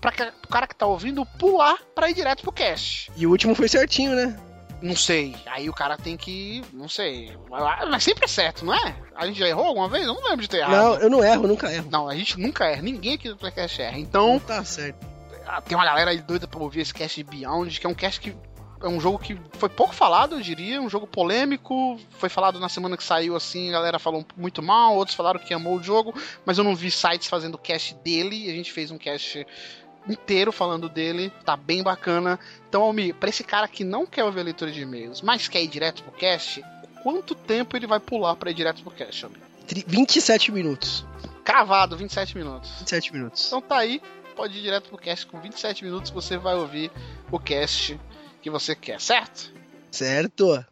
para 0.00 0.32
o 0.44 0.48
cara 0.48 0.66
que 0.66 0.74
tá 0.74 0.86
ouvindo 0.86 1.24
pular 1.38 1.78
pra 1.94 2.10
ir 2.10 2.14
direto 2.14 2.42
pro 2.42 2.52
cast. 2.52 3.10
E 3.16 3.26
o 3.26 3.30
último 3.30 3.54
foi 3.54 3.68
certinho, 3.68 4.14
né? 4.14 4.51
Não 4.82 4.96
sei. 4.96 5.36
Aí 5.46 5.70
o 5.70 5.72
cara 5.72 5.96
tem 5.96 6.16
que. 6.16 6.62
Não 6.72 6.88
sei. 6.88 7.36
Mas 7.88 8.02
sempre 8.02 8.24
é 8.24 8.28
certo, 8.28 8.64
não 8.64 8.74
é? 8.74 8.96
A 9.14 9.26
gente 9.26 9.38
já 9.38 9.48
errou 9.48 9.66
alguma 9.66 9.88
vez? 9.88 10.04
Eu 10.04 10.14
não 10.14 10.24
lembro 10.24 10.42
de 10.42 10.48
ter 10.48 10.58
errado. 10.58 10.72
Não, 10.72 10.94
eu 10.96 11.08
não 11.08 11.24
erro, 11.24 11.46
nunca 11.46 11.72
erro. 11.72 11.88
Não, 11.90 12.08
a 12.08 12.14
gente 12.16 12.38
nunca 12.38 12.64
erra. 12.64 12.82
Ninguém 12.82 13.14
aqui 13.14 13.28
do 13.28 13.36
Playcast 13.36 13.80
erra. 13.80 13.98
Então, 13.98 14.40
tá 14.40 14.64
certo. 14.64 15.06
ah, 15.46 15.60
tem 15.60 15.76
uma 15.76 15.84
galera 15.84 16.10
aí 16.10 16.18
doida 16.18 16.48
pra 16.48 16.60
ouvir 16.60 16.80
esse 16.80 16.92
cast 16.92 17.22
de 17.22 17.30
Beyond, 17.30 17.78
que 17.78 17.86
é 17.86 17.88
um 17.88 17.94
cast 17.94 18.20
que. 18.20 18.34
É 18.82 18.88
um 18.88 19.00
jogo 19.00 19.16
que 19.16 19.40
foi 19.52 19.68
pouco 19.68 19.94
falado, 19.94 20.34
eu 20.34 20.40
diria, 20.40 20.82
um 20.82 20.90
jogo 20.90 21.06
polêmico. 21.06 21.96
Foi 22.18 22.28
falado 22.28 22.58
na 22.58 22.68
semana 22.68 22.96
que 22.96 23.04
saiu 23.04 23.36
assim, 23.36 23.68
a 23.68 23.74
galera 23.74 23.96
falou 24.00 24.26
muito 24.36 24.60
mal, 24.60 24.96
outros 24.96 25.16
falaram 25.16 25.38
que 25.38 25.54
amou 25.54 25.76
o 25.76 25.82
jogo, 25.82 26.12
mas 26.44 26.58
eu 26.58 26.64
não 26.64 26.74
vi 26.74 26.90
sites 26.90 27.28
fazendo 27.28 27.56
cast 27.56 27.94
dele. 28.02 28.50
A 28.50 28.52
gente 28.52 28.72
fez 28.72 28.90
um 28.90 28.98
cast 28.98 29.46
inteiro 30.08 30.50
falando 30.52 30.88
dele, 30.88 31.32
tá 31.44 31.56
bem 31.56 31.82
bacana. 31.82 32.38
Então, 32.68 32.82
Almi, 32.82 33.12
pra 33.12 33.28
esse 33.28 33.44
cara 33.44 33.68
que 33.68 33.84
não 33.84 34.06
quer 34.06 34.24
ouvir 34.24 34.40
a 34.40 34.44
leitura 34.44 34.70
de 34.70 34.80
e-mails, 34.82 35.20
mas 35.22 35.48
quer 35.48 35.62
ir 35.62 35.68
direto 35.68 36.02
pro 36.02 36.12
cast, 36.12 36.62
quanto 37.02 37.34
tempo 37.34 37.76
ele 37.76 37.86
vai 37.86 38.00
pular 38.00 38.34
pra 38.36 38.50
ir 38.50 38.54
direto 38.54 38.82
pro 38.82 38.90
cast, 38.90 39.24
Almi? 39.24 39.36
Tri- 39.66 39.84
27 39.86 40.50
minutos. 40.52 41.04
Cravado, 41.44 41.96
27 41.96 42.36
minutos. 42.36 42.70
27 42.78 43.12
minutos. 43.12 43.46
Então 43.46 43.60
tá 43.60 43.78
aí, 43.78 44.00
pode 44.36 44.58
ir 44.58 44.62
direto 44.62 44.88
pro 44.88 44.98
cast 44.98 45.26
com 45.26 45.40
27 45.40 45.84
minutos, 45.84 46.10
você 46.10 46.36
vai 46.36 46.54
ouvir 46.54 46.90
o 47.30 47.38
cast 47.38 47.98
que 48.40 48.50
você 48.50 48.74
quer, 48.74 49.00
certo? 49.00 49.52
Certo. 49.90 50.64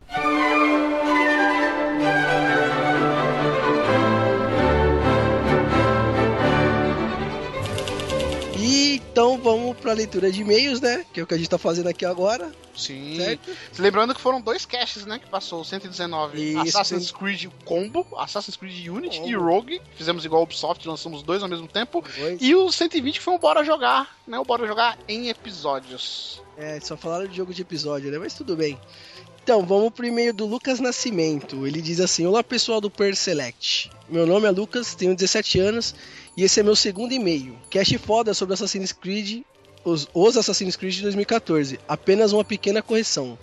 Então 9.20 9.36
vamos 9.36 9.76
pra 9.76 9.92
leitura 9.92 10.32
de 10.32 10.40
e-mails, 10.40 10.80
né? 10.80 11.04
Que 11.12 11.20
é 11.20 11.22
o 11.22 11.26
que 11.26 11.34
a 11.34 11.36
gente 11.36 11.50
tá 11.50 11.58
fazendo 11.58 11.90
aqui 11.90 12.06
agora, 12.06 12.50
Sim. 12.74 13.18
certo? 13.18 13.50
Lembrando 13.78 14.14
que 14.14 14.20
foram 14.20 14.40
dois 14.40 14.64
caches, 14.64 15.04
né? 15.04 15.18
Que 15.18 15.28
passou 15.28 15.60
o 15.60 15.64
119 15.64 16.40
Isso, 16.42 16.78
Assassin's 16.78 17.10
Creed 17.10 17.44
Combo, 17.66 18.06
Assassin's 18.16 18.56
Creed 18.56 18.88
Unity 18.88 19.18
Combo. 19.18 19.28
e 19.28 19.34
Rogue. 19.34 19.82
Fizemos 19.94 20.24
igual 20.24 20.40
o 20.40 20.44
Ubisoft, 20.44 20.88
lançamos 20.88 21.22
dois 21.22 21.42
ao 21.42 21.50
mesmo 21.50 21.68
tempo. 21.68 22.02
Dois. 22.18 22.38
E 22.40 22.54
o 22.54 22.72
120 22.72 23.18
que 23.18 23.22
foi 23.22 23.34
um 23.34 23.38
Bora 23.38 23.62
Jogar, 23.62 24.08
né? 24.26 24.38
O 24.38 24.44
Bora 24.44 24.66
Jogar 24.66 24.98
em 25.06 25.28
episódios. 25.28 26.42
É, 26.56 26.80
só 26.80 26.96
falaram 26.96 27.26
de 27.26 27.36
jogo 27.36 27.52
de 27.52 27.60
episódio, 27.60 28.10
né? 28.10 28.16
Mas 28.16 28.32
tudo 28.32 28.56
bem. 28.56 28.80
Então, 29.42 29.66
vamos 29.66 29.92
pro 29.92 30.06
e-mail 30.06 30.32
do 30.32 30.46
Lucas 30.46 30.80
Nascimento. 30.80 31.66
Ele 31.66 31.82
diz 31.82 32.00
assim: 32.00 32.24
Olá 32.24 32.42
pessoal 32.42 32.80
do 32.80 32.90
Per 32.90 33.14
Select. 33.14 33.90
Meu 34.08 34.26
nome 34.26 34.46
é 34.46 34.50
Lucas, 34.50 34.94
tenho 34.94 35.14
17 35.14 35.60
anos 35.60 35.94
e 36.36 36.44
esse 36.44 36.60
é 36.60 36.62
meu 36.62 36.76
segundo 36.76 37.12
e-mail. 37.12 37.56
Cast 37.68 37.96
foda 37.98 38.32
sobre 38.34 38.54
Assassin's 38.54 38.92
Creed, 38.92 39.42
os, 39.84 40.08
os 40.14 40.36
Assassin's 40.36 40.76
Creed 40.76 40.94
de 40.94 41.02
2014. 41.02 41.78
Apenas 41.88 42.32
uma 42.32 42.44
pequena 42.44 42.82
correção. 42.82 43.38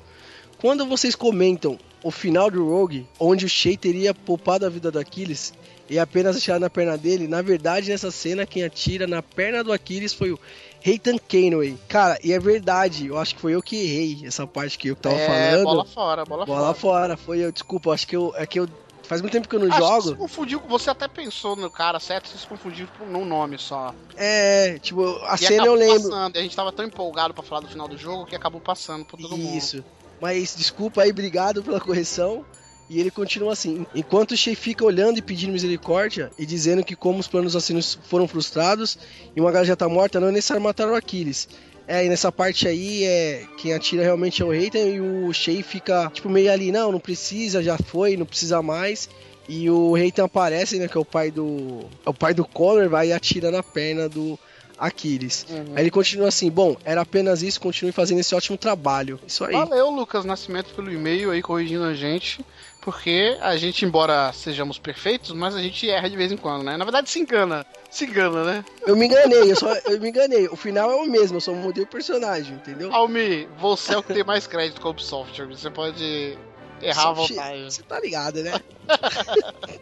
Quando 0.60 0.86
vocês 0.86 1.16
comentam 1.16 1.78
o 2.04 2.12
final 2.12 2.50
do 2.50 2.68
Rogue, 2.68 3.08
onde 3.20 3.46
o 3.46 3.50
Shay 3.50 3.78
teria 3.78 4.14
poupado 4.14 4.66
a 4.66 4.70
vida 4.70 4.90
do 4.90 5.00
Aquiles 5.00 5.54
e 5.90 5.98
apenas 5.98 6.36
atirar 6.36 6.60
na 6.60 6.70
perna 6.70 6.98
dele, 6.98 7.28
na 7.28 7.42
verdade 7.42 7.90
nessa 7.90 8.12
cena 8.12 8.46
quem 8.46 8.64
atira 8.64 9.08
na 9.08 9.22
perna 9.22 9.64
do 9.64 9.72
Aquiles 9.72 10.14
foi 10.14 10.32
o 10.32 10.40
Reitan 10.82 11.18
Canway. 11.18 11.78
Cara, 11.88 12.18
e 12.24 12.34
é 12.34 12.40
verdade, 12.40 13.08
eu 13.08 13.18
acho 13.18 13.36
que 13.36 13.42
foi 13.42 13.54
eu 13.56 13.62
que 13.62 13.76
errei 13.76 14.22
essa 14.26 14.46
parte 14.46 14.78
que 14.78 14.90
eu 14.90 14.96
tava 14.96 15.16
é, 15.16 15.28
falando. 15.28 15.64
bola 15.64 15.86
fora, 15.86 16.26
bola, 16.26 16.46
Bola 16.46 16.74
fora. 16.74 16.76
fora, 16.76 17.18
foi 17.18 17.40
eu, 17.40 17.52
desculpa, 17.52 17.92
acho 17.92 18.08
que 18.08 18.16
eu. 18.16 18.34
É 18.36 18.46
que 18.46 18.60
eu. 18.60 18.68
Faz 19.08 19.22
muito 19.22 19.32
tempo 19.32 19.48
que 19.48 19.56
eu 19.56 19.60
não 19.60 19.68
Acho 19.68 19.78
jogo. 19.78 20.02
Você 20.02 20.16
confundiu, 20.16 20.62
você 20.68 20.90
até 20.90 21.08
pensou 21.08 21.56
no 21.56 21.72
cara 21.72 22.00
certo, 22.00 22.28
você 22.28 22.38
se 22.38 22.46
confundiu 22.46 22.88
por 22.98 23.08
um 23.08 23.24
nome 23.24 23.58
só. 23.58 23.96
É, 24.16 24.78
tipo, 24.80 25.18
a 25.24 25.36
E 25.36 25.38
cena 25.38 25.66
eu 25.66 25.76
lembro. 25.76 26.10
Passando, 26.10 26.38
a 26.38 26.42
gente 26.42 26.56
tava 26.56 26.72
tão 26.74 26.86
empolgado 26.86 27.34
pra 27.34 27.42
falar 27.42 27.62
do 27.62 27.70
final 27.70 27.88
do 27.88 27.98
jogo 27.98 28.26
que 28.26 28.36
acabou 28.36 28.60
passando 28.60 29.06
por 29.06 29.18
todo 29.18 29.38
mundo. 29.38 29.58
Isso. 29.58 29.84
Mas 30.20 30.56
desculpa 30.56 31.04
aí, 31.04 31.12
obrigado 31.12 31.64
pela 31.64 31.80
correção. 31.80 32.46
E 32.90 33.00
ele 33.00 33.12
continua 33.12 33.54
assim: 33.54 33.86
enquanto 33.94 34.32
o 34.32 34.38
Shea 34.38 34.56
fica 34.56 34.84
olhando 34.84 35.18
e 35.18 35.22
pedindo 35.22 35.52
misericórdia 35.52 36.32
e 36.38 36.46
dizendo 36.46 36.84
que, 36.84 36.96
como 36.96 37.20
os 37.20 37.28
planos 37.28 37.56
assassinos 37.56 37.98
foram 38.04 38.28
frustrados 38.28 38.98
e 39.36 39.40
uma 39.42 39.52
galera 39.52 39.68
já 39.68 39.76
tá 39.76 39.88
morta, 39.88 40.20
não 40.20 40.30
é 40.30 40.32
necessário 40.32 40.62
matar 40.62 40.88
o 40.90 40.96
Aquiles. 40.96 41.48
É, 41.88 42.06
e 42.06 42.10
nessa 42.10 42.32
parte 42.32 42.68
aí, 42.68 43.06
é 43.06 43.46
quem 43.58 43.74
atira 43.74 44.04
realmente 44.04 44.42
é 44.42 44.46
o 44.46 44.52
Reitan 44.52 44.80
e 44.80 45.00
o 45.00 45.32
Shea 45.32 45.64
fica, 45.64 46.12
tipo, 46.14 46.30
meio 46.30 46.52
ali: 46.52 46.72
não, 46.72 46.92
não 46.92 47.00
precisa, 47.00 47.64
já 47.64 47.78
foi, 47.78 48.18
não 48.18 48.26
precisa 48.26 48.62
mais. 48.62 49.10
E 49.48 49.70
o 49.70 49.94
Reitan 49.94 50.26
aparece, 50.26 50.78
né, 50.78 50.90
que 50.90 50.98
é 50.98 51.00
o 51.00 51.06
pai 51.06 51.32
do. 51.32 51.86
É 52.06 52.10
o 52.10 52.14
pai 52.14 52.34
do 52.34 52.44
Connor, 52.44 52.90
vai 52.90 53.10
e 53.10 53.14
atira 53.14 53.50
na 53.50 53.64
perna 53.64 54.10
do 54.10 54.38
Aquiles. 54.78 55.46
Uhum. 55.50 55.74
Aí 55.76 55.84
ele 55.84 55.92
continua 55.92 56.28
assim: 56.28 56.50
bom, 56.50 56.76
era 56.84 57.02
apenas 57.02 57.42
isso, 57.42 57.62
continue 57.62 57.94
fazendo 57.94 58.20
esse 58.20 58.36
ótimo 58.36 58.58
trabalho. 58.58 59.18
Isso 59.26 59.46
aí. 59.46 59.54
Valeu, 59.54 59.90
Lucas 59.90 60.26
Nascimento, 60.26 60.74
pelo 60.76 60.92
e-mail 60.92 61.32
aí 61.32 61.42
corrigindo 61.42 61.86
a 61.86 61.94
gente. 61.94 62.46
Porque 62.88 63.38
a 63.42 63.58
gente, 63.58 63.84
embora 63.84 64.32
sejamos 64.32 64.80
perfeitos, 64.80 65.34
mas 65.34 65.54
a 65.54 65.62
gente 65.62 65.90
erra 65.90 66.10
de 66.10 66.16
vez 66.16 66.32
em 66.32 66.38
quando, 66.38 66.64
né? 66.64 66.78
Na 66.78 66.86
verdade, 66.86 67.10
se 67.10 67.20
engana. 67.20 67.66
Se 67.92 68.06
engana, 68.06 68.46
né? 68.46 68.66
Eu 68.86 68.96
me 68.96 69.08
enganei, 69.08 69.52
eu 69.52 69.58
só 69.58 69.74
eu 69.74 70.00
me 70.00 70.08
enganei. 70.08 70.48
O 70.48 70.56
final 70.56 70.90
é 70.90 70.96
o 70.96 71.06
mesmo, 71.06 71.36
eu 71.36 71.42
só 71.42 71.54
mudei 71.54 71.84
o 71.84 71.88
personagem, 71.88 72.56
entendeu? 72.56 72.94
Almi, 72.96 73.46
você 73.60 73.94
é 73.94 73.98
o 73.98 74.02
que 74.02 74.14
tem 74.14 74.24
mais 74.24 74.48
crédito 74.48 74.80
com 74.80 74.88
a 74.88 74.92
Ubisoft. 74.92 75.38
Você 75.44 75.70
pode 75.70 76.38
errar 76.82 77.10
à 77.10 77.12
vontade. 77.12 77.64
Você 77.66 77.84
tá 77.84 78.00
ligado, 78.00 78.42
né? 78.42 78.54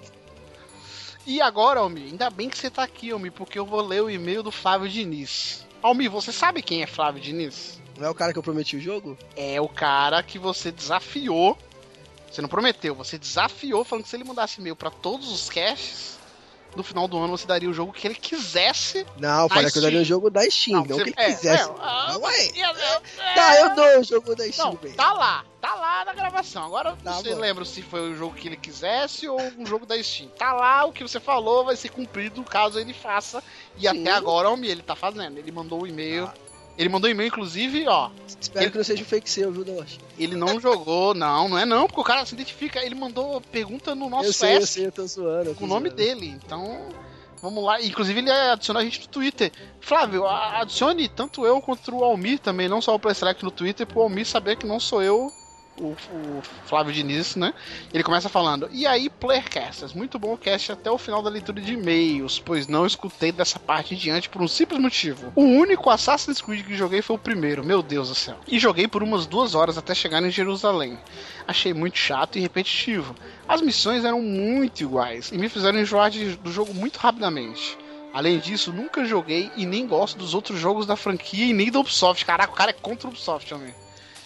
E 1.28 1.42
agora, 1.42 1.80
Almi, 1.80 2.06
ainda 2.06 2.30
bem 2.30 2.50
que 2.50 2.58
você 2.58 2.70
tá 2.70 2.84
aqui, 2.84 3.10
Almi, 3.12 3.32
porque 3.32 3.58
eu 3.58 3.66
vou 3.66 3.82
ler 3.82 4.02
o 4.02 4.10
e-mail 4.10 4.44
do 4.44 4.52
Flávio 4.52 4.88
Diniz. 4.88 5.66
Almi, 5.82 6.08
você 6.08 6.32
sabe 6.32 6.62
quem 6.62 6.84
é 6.84 6.88
Flávio 6.88 7.20
Diniz? 7.20 7.82
Não 7.98 8.08
é 8.08 8.10
o 8.10 8.16
cara 8.16 8.32
que 8.32 8.38
eu 8.38 8.44
prometi 8.44 8.78
o 8.78 8.82
jogo? 8.82 9.18
É 9.36 9.60
o 9.60 9.68
cara 9.68 10.22
que 10.22 10.38
você 10.38 10.72
desafiou. 10.72 11.58
Você 12.32 12.42
não 12.42 12.50
prometeu, 12.50 12.94
você 12.96 13.18
desafiou 13.18 13.84
falando 13.86 14.04
que 14.04 14.10
se 14.10 14.16
ele 14.16 14.24
mandasse 14.26 14.60
e-mail 14.60 14.76
pra 14.76 14.90
todos 14.90 15.32
os 15.32 15.50
caches, 15.50 16.16
no 16.76 16.84
final 16.84 17.08
do 17.08 17.18
ano 17.18 17.38
você 17.38 17.48
daria 17.48 17.70
o 17.70 17.74
jogo 17.74 17.94
que 17.94 18.06
ele 18.06 18.16
quisesse. 18.16 19.06
Não, 19.18 19.48
falei 19.48 19.72
que 19.72 19.78
eu 19.78 19.82
daria 19.82 20.02
o 20.02 20.04
jogo 20.04 20.30
da 20.30 20.42
Steam, 20.50 20.80
não, 20.80 20.86
você- 20.86 20.96
que 20.96 21.10
ele 21.12 21.14
é, 21.18 21.26
quisesse. 21.34 21.70
é, 21.70 21.74
ah, 21.80 22.08
Não, 22.12 22.22
ué. 22.22 22.36
é, 22.48 22.60
é, 22.60 23.34
Tá, 23.36 23.56
eu 23.62 23.76
dou 23.76 24.00
o 24.00 24.04
jogo 24.04 24.36
da 24.36 24.52
Steam, 24.52 24.72
Não, 24.72 24.76
velho. 24.76 24.96
tá 24.96 25.14
lá, 25.14 25.46
tá 25.62 25.76
lá 25.76 26.04
na 26.04 26.14
gravação. 26.14 26.66
Agora 26.66 26.98
Tá 27.02 27.14
você 27.14 27.34
bom. 27.34 27.40
lembra 27.40 27.64
se 27.64 27.82
foi 27.82 28.12
o 28.12 28.18
jogo 28.18 28.36
que 28.36 28.50
ele 28.50 28.58
quisesse 28.58 29.30
ou 29.30 29.40
um 29.58 29.66
jogo 29.66 29.86
da 29.86 30.02
Steam. 30.04 30.28
Tá 30.38 30.52
lá, 30.52 30.84
o 30.84 30.92
que 30.92 31.02
você 31.04 31.22
falou 31.22 31.64
vai 31.64 31.78
ser 31.78 31.88
cumprido 31.90 32.44
caso 32.44 32.78
ele 32.78 32.94
faça. 32.94 33.42
E 33.78 33.82
Sim. 33.88 34.02
até 34.02 34.12
agora, 34.12 34.50
Almi, 34.50 34.68
ele 34.68 34.82
tá 34.82 34.98
fazendo. 34.98 35.38
Ele 35.38 35.52
mandou 35.54 35.84
o 35.84 35.88
e-mail. 35.88 36.30
Ele 36.78 36.90
mandou 36.90 37.10
e-mail, 37.10 37.28
inclusive, 37.28 37.88
ó. 37.88 38.10
Espero 38.40 38.70
que 38.70 38.78
não 38.78 38.84
seja 38.84 39.02
um 39.02 39.06
fake 39.06 39.30
seu, 39.30 39.52
viu, 39.52 39.64
Dosh? 39.64 39.98
Ele 40.20 40.36
não 40.36 40.60
jogou, 40.60 41.14
não, 41.14 41.48
não 41.48 41.58
é 41.58 41.66
não, 41.66 41.88
porque 41.88 42.02
o 42.02 42.04
cara 42.04 42.26
se 42.26 42.34
identifica. 42.34 42.84
Ele 42.84 42.96
mandou 42.96 43.40
pergunta 43.40 43.96
no 43.96 44.10
nosso 44.10 44.30
Eu 44.30 44.34
sei, 44.34 44.56
eu 44.56 44.60
Fest 44.60 44.74
sei, 44.74 44.86
eu 44.88 44.92
tô 44.92 45.08
zoando. 45.08 45.50
eu 45.50 45.54
tô 45.54 45.60
com 45.60 45.66
o 45.66 45.70
nome 45.70 45.90
dele. 45.90 46.28
Então, 46.28 46.90
vamos 47.42 47.64
lá. 47.64 47.82
Inclusive, 47.82 48.20
ele 48.20 48.30
adicionou 48.30 48.82
a 48.82 48.84
gente 48.84 49.00
no 49.02 49.08
Twitter. 49.08 49.52
Flávio, 49.80 50.28
adicione 50.28 51.08
tanto 51.08 51.46
eu 51.46 51.62
quanto 51.62 51.96
o 51.96 52.04
Almir 52.04 52.40
também, 52.40 52.68
não 52.68 52.82
só 52.82 52.94
o 52.94 53.00
PlaySelect 53.00 53.44
no 53.44 53.52
Twitter, 53.52 53.88
pro 53.88 54.02
Almir 54.02 54.26
saber 54.26 54.58
que 54.58 54.68
não 54.68 54.80
sou 54.80 55.02
eu. 55.02 55.32
O, 55.78 55.88
o 55.88 56.42
Flávio 56.66 56.94
Diniz, 56.94 57.36
né? 57.36 57.54
Ele 57.94 58.02
começa 58.04 58.30
falando: 58.30 58.70
E 58.72 58.88
aí, 58.88 59.10
Playercasters? 59.10 59.92
Muito 59.94 60.18
bom 60.18 60.34
o 60.34 60.38
cast 60.38 60.72
até 60.72 60.90
o 60.90 60.98
final 60.98 61.22
da 61.22 61.30
leitura 61.30 61.60
de 61.60 61.74
e-mails, 61.74 62.40
pois 62.40 62.66
não 62.66 62.86
escutei 62.86 63.32
dessa 63.32 63.60
parte 63.60 63.94
em 63.94 63.98
diante 63.98 64.30
por 64.30 64.42
um 64.42 64.48
simples 64.48 64.80
motivo. 64.80 65.34
O 65.36 65.42
único 65.44 65.90
Assassin's 65.90 66.40
Creed 66.42 66.66
que 66.66 66.76
joguei 66.78 67.02
foi 67.02 67.18
o 67.18 67.20
primeiro, 67.20 67.62
meu 67.66 67.84
Deus 67.84 68.08
do 68.08 68.16
céu. 68.16 68.38
E 68.48 68.58
joguei 68.58 68.88
por 68.88 69.04
umas 69.04 69.26
duas 69.26 69.54
horas 69.54 69.78
até 69.78 69.94
chegar 69.94 70.24
em 70.24 70.32
Jerusalém. 70.32 70.98
Achei 71.46 71.74
muito 71.74 71.98
chato 71.98 72.38
e 72.38 72.42
repetitivo. 72.42 73.14
As 73.46 73.62
missões 73.62 74.06
eram 74.06 74.22
muito 74.22 74.82
iguais 74.82 75.30
e 75.34 75.38
me 75.38 75.50
fizeram 75.50 75.78
enjoar 75.80 76.10
de- 76.10 76.38
do 76.38 76.52
jogo 76.54 76.74
muito 76.74 76.98
rapidamente. 76.98 77.78
Além 78.14 78.40
disso, 78.40 78.72
nunca 78.72 79.04
joguei 79.04 79.52
e 79.58 79.66
nem 79.66 79.86
gosto 79.86 80.18
dos 80.18 80.34
outros 80.34 80.58
jogos 80.58 80.86
da 80.86 80.96
franquia 80.96 81.46
e 81.48 81.52
nem 81.54 81.70
da 81.70 81.80
Ubisoft. 81.82 82.24
Caraca, 82.26 82.54
o 82.54 82.56
cara 82.56 82.70
é 82.72 82.74
contra 82.74 83.08
o 83.08 83.12
Ubisoft 83.12 83.50
também. 83.50 83.76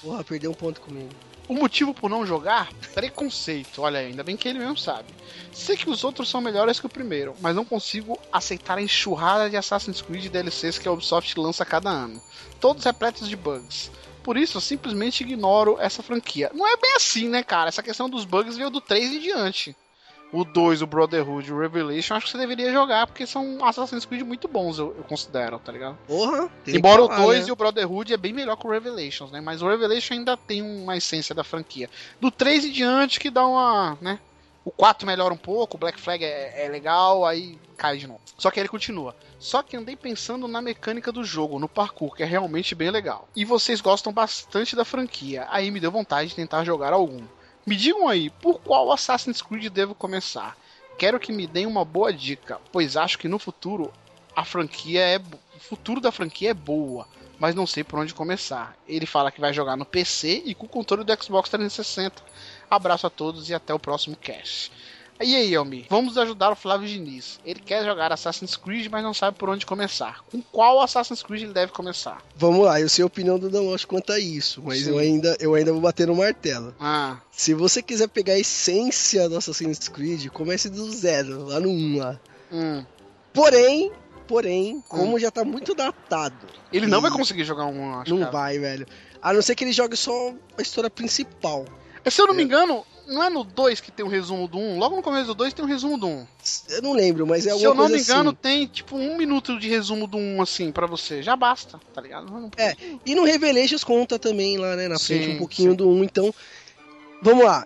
Porra, 0.03 0.23
perdeu 0.23 0.51
um 0.51 0.53
ponto 0.53 0.79
comigo. 0.79 1.09
O 1.49 1.55
motivo 1.55 1.95
por 1.95 2.12
não 2.12 2.27
jogar? 2.27 2.71
Preconceito. 2.93 3.81
Olha, 3.81 4.01
ainda 4.01 4.23
bem 4.23 4.38
que 4.38 4.47
ele 4.47 4.59
mesmo 4.59 4.77
sabe. 4.77 5.07
Sei 5.51 5.75
que 5.75 5.89
os 5.89 6.03
outros 6.03 6.29
são 6.29 6.39
melhores 6.39 6.79
que 6.79 6.85
o 6.85 6.89
primeiro, 6.89 7.33
mas 7.41 7.55
não 7.55 7.65
consigo 7.65 8.19
aceitar 8.31 8.77
a 8.77 8.81
enxurrada 8.83 9.49
de 9.49 9.57
Assassin's 9.57 9.99
Creed 9.99 10.25
e 10.25 10.29
DLCs 10.29 10.77
que 10.77 10.88
a 10.88 10.91
Ubisoft 10.91 11.39
lança 11.39 11.65
cada 11.65 11.89
ano. 11.89 12.21
Todos 12.59 12.83
repletos 12.85 13.27
de 13.27 13.35
bugs. 13.35 13.89
Por 14.21 14.38
isso, 14.38 14.57
eu 14.57 14.62
simplesmente 14.62 15.23
ignoro 15.23 15.77
essa 15.79 16.03
franquia. 16.03 16.51
Não 16.53 16.67
é 16.67 16.77
bem 16.77 16.93
assim, 16.93 17.27
né, 17.27 17.41
cara? 17.41 17.69
Essa 17.69 17.81
questão 17.81 18.07
dos 18.07 18.25
bugs 18.25 18.55
veio 18.55 18.69
do 18.69 18.79
3 18.79 19.13
e 19.13 19.19
diante. 19.19 19.75
O 20.31 20.43
2, 20.43 20.83
o 20.83 20.87
Brotherhood, 20.87 21.51
o 21.51 21.59
Revelation, 21.59 22.13
acho 22.13 22.27
que 22.27 22.31
você 22.33 22.37
deveria 22.37 22.71
jogar, 22.71 23.07
porque 23.07 23.25
são 23.25 23.65
Assassin's 23.65 24.05
Creed 24.05 24.21
muito 24.21 24.47
bons, 24.47 24.77
eu, 24.77 24.95
eu 24.95 25.03
considero, 25.03 25.57
tá 25.57 25.71
ligado? 25.71 25.97
Porra. 26.07 26.49
Embora 26.67 26.97
que 26.97 27.03
o 27.03 27.07
falar, 27.07 27.25
2 27.25 27.39
né? 27.39 27.49
e 27.49 27.51
o 27.51 27.55
Brotherhood 27.55 28.13
é 28.13 28.17
bem 28.17 28.31
melhor 28.31 28.55
que 28.55 28.67
o 28.67 28.69
Revelations, 28.69 29.31
né? 29.31 29.41
Mas 29.41 29.63
o 29.63 29.67
Revelation 29.67 30.13
ainda 30.13 30.37
tem 30.37 30.61
uma 30.61 30.95
essência 30.95 31.33
da 31.33 31.43
franquia. 31.43 31.89
Do 32.21 32.29
3 32.29 32.65
e 32.65 32.71
diante 32.71 33.19
que 33.19 33.31
dá 33.31 33.45
uma, 33.45 33.97
né? 33.99 34.19
O 34.63 34.69
4 34.71 35.07
melhora 35.07 35.33
um 35.33 35.37
pouco, 35.37 35.77
o 35.77 35.79
Black 35.79 35.99
Flag 35.99 36.23
é, 36.23 36.65
é 36.65 36.69
legal, 36.69 37.25
aí 37.25 37.57
cai 37.75 37.97
de 37.97 38.05
novo. 38.05 38.19
Só 38.37 38.51
que 38.51 38.59
ele 38.59 38.69
continua. 38.69 39.15
Só 39.39 39.63
que 39.63 39.75
andei 39.75 39.95
pensando 39.95 40.47
na 40.47 40.61
mecânica 40.61 41.11
do 41.11 41.23
jogo, 41.23 41.57
no 41.57 41.67
parkour, 41.67 42.13
que 42.13 42.21
é 42.21 42.25
realmente 42.25 42.75
bem 42.75 42.91
legal. 42.91 43.27
E 43.35 43.43
vocês 43.43 43.81
gostam 43.81 44.13
bastante 44.13 44.75
da 44.75 44.85
franquia, 44.85 45.47
aí 45.49 45.71
me 45.71 45.79
deu 45.79 45.89
vontade 45.89 46.29
de 46.29 46.35
tentar 46.35 46.63
jogar 46.63 46.93
algum. 46.93 47.23
Me 47.69 47.75
digam 47.75 48.08
aí, 48.08 48.32
por 48.32 48.60
qual 48.62 48.91
Assassin's 48.91 49.43
Creed 49.43 49.71
devo 49.71 49.93
começar? 49.93 50.58
Quero 50.97 51.19
que 51.19 51.32
me 51.32 51.45
deem 51.45 51.67
uma 51.67 51.86
boa 51.86 52.12
dica, 52.12 52.60
pois 52.71 52.97
acho 52.97 53.19
que 53.19 53.27
no 53.27 53.38
futuro 53.38 53.93
a 54.36 54.43
franquia 54.43 55.01
é. 55.01 55.17
O 55.19 55.60
futuro 55.60 56.01
da 56.01 56.12
franquia 56.12 56.49
é 56.49 56.53
boa, 56.55 57.08
mas 57.38 57.53
não 57.53 57.67
sei 57.67 57.84
por 57.84 57.99
onde 57.99 58.12
começar. 58.12 58.75
Ele 58.88 59.05
fala 59.05 59.32
que 59.32 59.39
vai 59.39 59.53
jogar 59.53 59.77
no 59.77 59.86
PC 59.86 60.41
e 60.45 60.55
com 60.55 60.65
o 60.65 60.67
controle 60.69 61.03
do 61.03 61.23
Xbox 61.23 61.47
360. 61.47 62.23
Abraço 62.71 63.05
a 63.05 63.10
todos 63.12 63.51
e 63.51 63.53
até 63.53 63.71
o 63.71 63.77
próximo 63.77 64.15
cast. 64.15 64.71
E 65.21 65.36
aí, 65.36 65.53
Elmi, 65.53 65.86
vamos 65.89 66.17
ajudar 66.17 66.49
o 66.51 66.55
Flávio 66.55 66.88
Diniz. 66.88 67.41
Ele 67.45 67.60
quer 67.60 67.84
jogar 67.84 68.10
Assassin's 68.12 68.55
Creed, 68.55 68.88
mas 68.89 69.03
não 69.03 69.13
sabe 69.13 69.38
por 69.38 69.49
onde 69.49 69.65
começar. 69.65 70.23
Com 70.32 70.41
qual 70.41 70.79
Assassin's 70.82 71.21
Creed 71.21 71.43
ele 71.43 71.53
deve 71.53 71.73
começar? 71.73 72.23
Vamos 72.38 72.65
lá, 72.65 72.79
eu 72.79 72.88
sei 72.88 73.03
a 73.03 73.08
opinião 73.08 73.38
do 73.38 73.49
Damosh 73.49 73.84
quanto 73.84 74.13
a 74.13 74.19
isso, 74.19 74.62
mas 74.63 74.84
Sim. 74.84 74.91
eu 74.91 74.97
ainda, 74.97 75.36
eu 75.41 75.53
ainda 75.55 75.73
vou 75.73 75.82
bater 75.82 76.08
no 76.08 76.15
martelo. 76.15 76.73
Ah, 76.79 77.17
Se 77.32 77.53
você 77.53 77.82
quiser 77.82 78.08
pegar 78.08 78.34
a 78.34 78.39
essência 78.39 79.27
do 79.27 79.36
Assassin's 79.36 79.89
Creed, 79.89 80.27
comece 80.29 80.69
do 80.69 80.89
zero, 80.89 81.47
lá 81.47 81.60
no 81.60 81.69
1 81.69 81.97
lá. 81.97 82.19
hum. 82.51 82.86
Porém, 83.34 83.91
porém, 84.25 84.82
como 84.88 85.19
já 85.19 85.29
tá 85.29 85.43
muito 85.43 85.75
datado, 85.75 86.47
Ele 86.71 86.88
não 86.88 87.01
vai 87.01 87.12
conseguir 87.12 87.43
jogar 87.43 87.65
um, 87.65 87.99
acho, 87.99 88.12
não 88.12 88.19
cara. 88.19 88.32
vai, 88.32 88.58
velho. 88.58 88.88
A 89.21 89.34
não 89.34 89.41
ser 89.41 89.53
que 89.53 89.65
ele 89.65 89.73
jogue 89.73 89.97
só 89.97 90.34
a 90.58 90.62
história 90.62 90.89
principal. 90.89 91.65
Se 92.09 92.21
eu 92.21 92.27
não 92.27 92.33
me 92.33 92.43
engano, 92.43 92.85
não 93.07 93.23
é 93.23 93.29
no 93.29 93.43
2 93.43 93.79
que 93.79 93.91
tem 93.91 94.05
um 94.05 94.09
resumo 94.09 94.47
do 94.47 94.57
1? 94.57 94.77
Logo 94.79 94.95
no 94.95 95.01
começo 95.03 95.27
do 95.27 95.33
2 95.35 95.53
tem 95.53 95.65
um 95.65 95.67
resumo 95.67 95.97
do 95.97 96.07
1. 96.07 96.27
Eu 96.69 96.81
não 96.81 96.93
lembro, 96.93 97.25
mas 97.27 97.45
é 97.45 97.49
Se 97.49 97.65
alguma 97.65 97.85
eu 97.85 97.89
não 97.89 97.95
me 97.95 98.01
engano, 98.01 98.29
assim. 98.29 98.39
tem 98.41 98.67
tipo 98.67 98.95
um 98.95 99.17
minuto 99.17 99.59
de 99.59 99.67
resumo 99.67 100.07
do 100.07 100.17
1 100.17 100.41
assim 100.41 100.71
pra 100.71 100.85
você. 100.88 101.21
Já 101.23 101.35
basta, 101.35 101.79
tá 101.93 102.01
ligado? 102.01 102.31
Não- 102.31 102.49
É, 102.57 102.75
E 103.05 103.15
no 103.15 103.23
Revelations 103.23 103.83
conta 103.83 104.17
também 104.19 104.57
lá, 104.57 104.75
né, 104.75 104.88
na 104.88 104.99
frente 104.99 105.25
Sim, 105.25 105.35
um 105.35 105.38
pouquinho 105.38 105.71
sim. 105.71 105.77
do 105.77 105.89
1, 105.89 106.03
então 106.03 106.33
vamos 107.21 107.43
lá. 107.45 107.65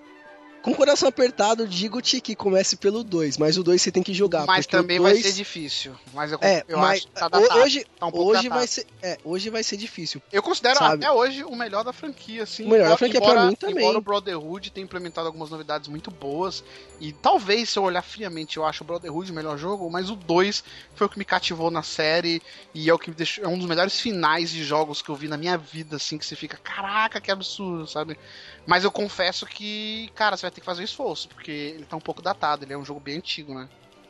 Com 0.64 0.72
o 0.72 0.76
coração 0.76 1.10
apertado, 1.10 1.68
digo-te 1.68 2.22
que 2.22 2.36
comece 2.36 2.78
pelo 2.78 3.04
2, 3.04 3.38
mas 3.38 3.58
o 3.58 3.64
2 3.64 3.82
você 3.82 3.92
tem 3.92 4.02
que 4.02 4.14
jogar. 4.14 4.46
Mas 4.46 4.66
também 4.66 4.98
vai 4.98 5.12
dois- 5.12 5.26
ser 5.26 5.34
difícil. 5.34 5.94
Mas 6.14 6.32
eu, 6.32 6.40
É, 6.42 6.64
eu 6.70 6.78
mas 6.78 7.00
acho 7.00 7.08
que 7.08 7.14
tá 7.14 7.28
datado. 7.28 7.60
hoje, 7.60 7.86
tá 8.00 8.08
um 8.08 8.16
hoje 8.16 8.44
datado. 8.44 8.56
vai 8.60 8.68
ser, 8.68 8.88
é, 9.02 9.18
hoje 9.26 9.50
vai 9.50 9.62
ser 9.62 9.76
difícil. 9.76 10.22
Eu 10.32 10.42
considero 10.42 10.80
sabe? 10.80 11.04
até 11.06 11.12
hoje 11.12 11.44
o 11.44 11.54
melhor 11.54 11.84
da 11.84 11.92
franquia, 11.92 12.44
assim. 12.44 12.64
O 12.64 12.70
melhor 12.70 12.84
da 12.84 12.86
Embora- 12.86 12.98
franquia 12.98 13.20
pra 13.20 13.30
embora, 13.32 13.48
mim 13.50 13.56
também. 13.56 13.84
Embora 13.84 13.98
o 13.98 14.02
Brotherhood 14.02 14.72
tenha 14.72 14.86
implementado 14.86 15.28
algumas 15.28 15.50
novidades 15.50 15.90
muito 15.90 16.10
boas. 16.10 16.64
E 16.98 17.12
talvez, 17.12 17.70
se 17.70 17.78
eu 17.78 17.84
olhar 17.84 18.02
friamente, 18.02 18.56
eu 18.56 18.66
acho 18.66 18.86
o 18.86 18.88
Brotherhood 18.88 19.32
o 19.34 19.36
melhor 19.36 19.58
jogo, 19.58 19.90
mas 19.92 20.10
o 20.10 20.16
2 20.16 20.64
foi 20.96 21.08
o 21.08 21.10
que 21.10 21.20
me 21.20 21.26
cativou 21.26 21.70
na 21.70 21.84
série. 21.84 22.42
E 22.74 22.90
é 22.90 22.94
o 22.94 22.98
que 22.98 23.10
me 23.10 23.16
deixou. 23.18 23.44
É 23.44 23.48
um 23.50 23.58
dos 23.58 23.68
melhores 23.68 24.00
finais 24.00 24.50
de 24.50 24.64
jogos 24.64 25.02
que 25.02 25.10
eu 25.10 25.16
vi 25.16 25.28
na 25.28 25.36
minha 25.36 25.58
vida, 25.58 25.98
assim, 25.98 26.18
que 26.18 26.26
você 26.26 26.38
fica, 26.38 26.56
caraca, 26.56 27.20
que 27.20 27.30
absurdo, 27.30 27.86
sabe? 27.86 28.18
Mas 28.66 28.86
eu 28.86 28.92
confesso 28.92 29.46
que, 29.46 30.10
cara, 30.16 30.38
você 30.38 30.44
vai 30.44 30.53
ter 30.54 30.62
que 30.62 30.66
fazer 30.66 30.82
um 30.82 30.86
esforço, 30.86 31.28
porque 31.30 31.52
ele 31.52 31.86
tá 31.86 31.96
um 31.96 32.02
pouco 32.02 32.22
datado, 32.22 32.64
ele 32.66 32.74
é 32.74 32.78
um 32.78 32.86
jogo 32.86 33.00
bem 33.00 33.18
antigo, 33.18 33.54
né? 33.54 33.68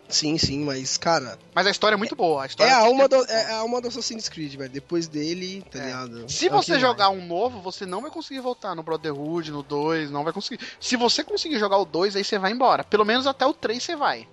Sim, 0.09 0.37
sim, 0.37 0.63
mas, 0.65 0.97
cara, 0.97 1.39
Mas 1.55 1.65
a 1.65 1.71
história 1.71 1.95
é 1.95 1.97
muito 1.97 2.15
boa. 2.15 2.41
A 2.41 2.45
é 2.45 2.47
história 2.47 2.73
a 2.75 2.79
alma 2.79 3.07
do, 3.07 3.15
boa. 3.15 3.27
é 3.29 3.51
a 3.53 3.57
alma 3.59 3.79
do 3.81 3.87
Assassin's 3.87 4.27
Creed, 4.27 4.55
velho. 4.57 4.69
Depois 4.69 5.07
dele, 5.07 5.63
tá 5.71 5.79
É. 5.79 5.85
ligado? 5.85 6.29
Se 6.29 6.47
É 6.47 6.49
você 6.49 6.71
vai. 6.73 6.81
jogar 6.81 7.09
um 7.09 7.25
novo, 7.25 7.61
você 7.61 7.85
não 7.85 8.01
vai 8.01 8.11
conseguir 8.11 8.41
voltar 8.41 8.75
no 8.75 8.83
Brotherhood, 8.83 9.49
no 9.49 9.63
2, 9.63 10.11
não 10.11 10.23
vai 10.25 10.33
conseguir. 10.33 10.59
Se 10.79 10.97
você 10.97 11.23
conseguir 11.23 11.57
jogar 11.57 11.77
o 11.77 11.85
2, 11.85 12.17
aí 12.17 12.23
você 12.23 12.37
vai 12.37 12.51
embora. 12.51 12.83
Pelo 12.83 13.05
menos 13.05 13.25
até 13.25 13.45
o 13.45 13.53
3 13.53 13.81
você 13.81 13.95
vai. 13.95 14.27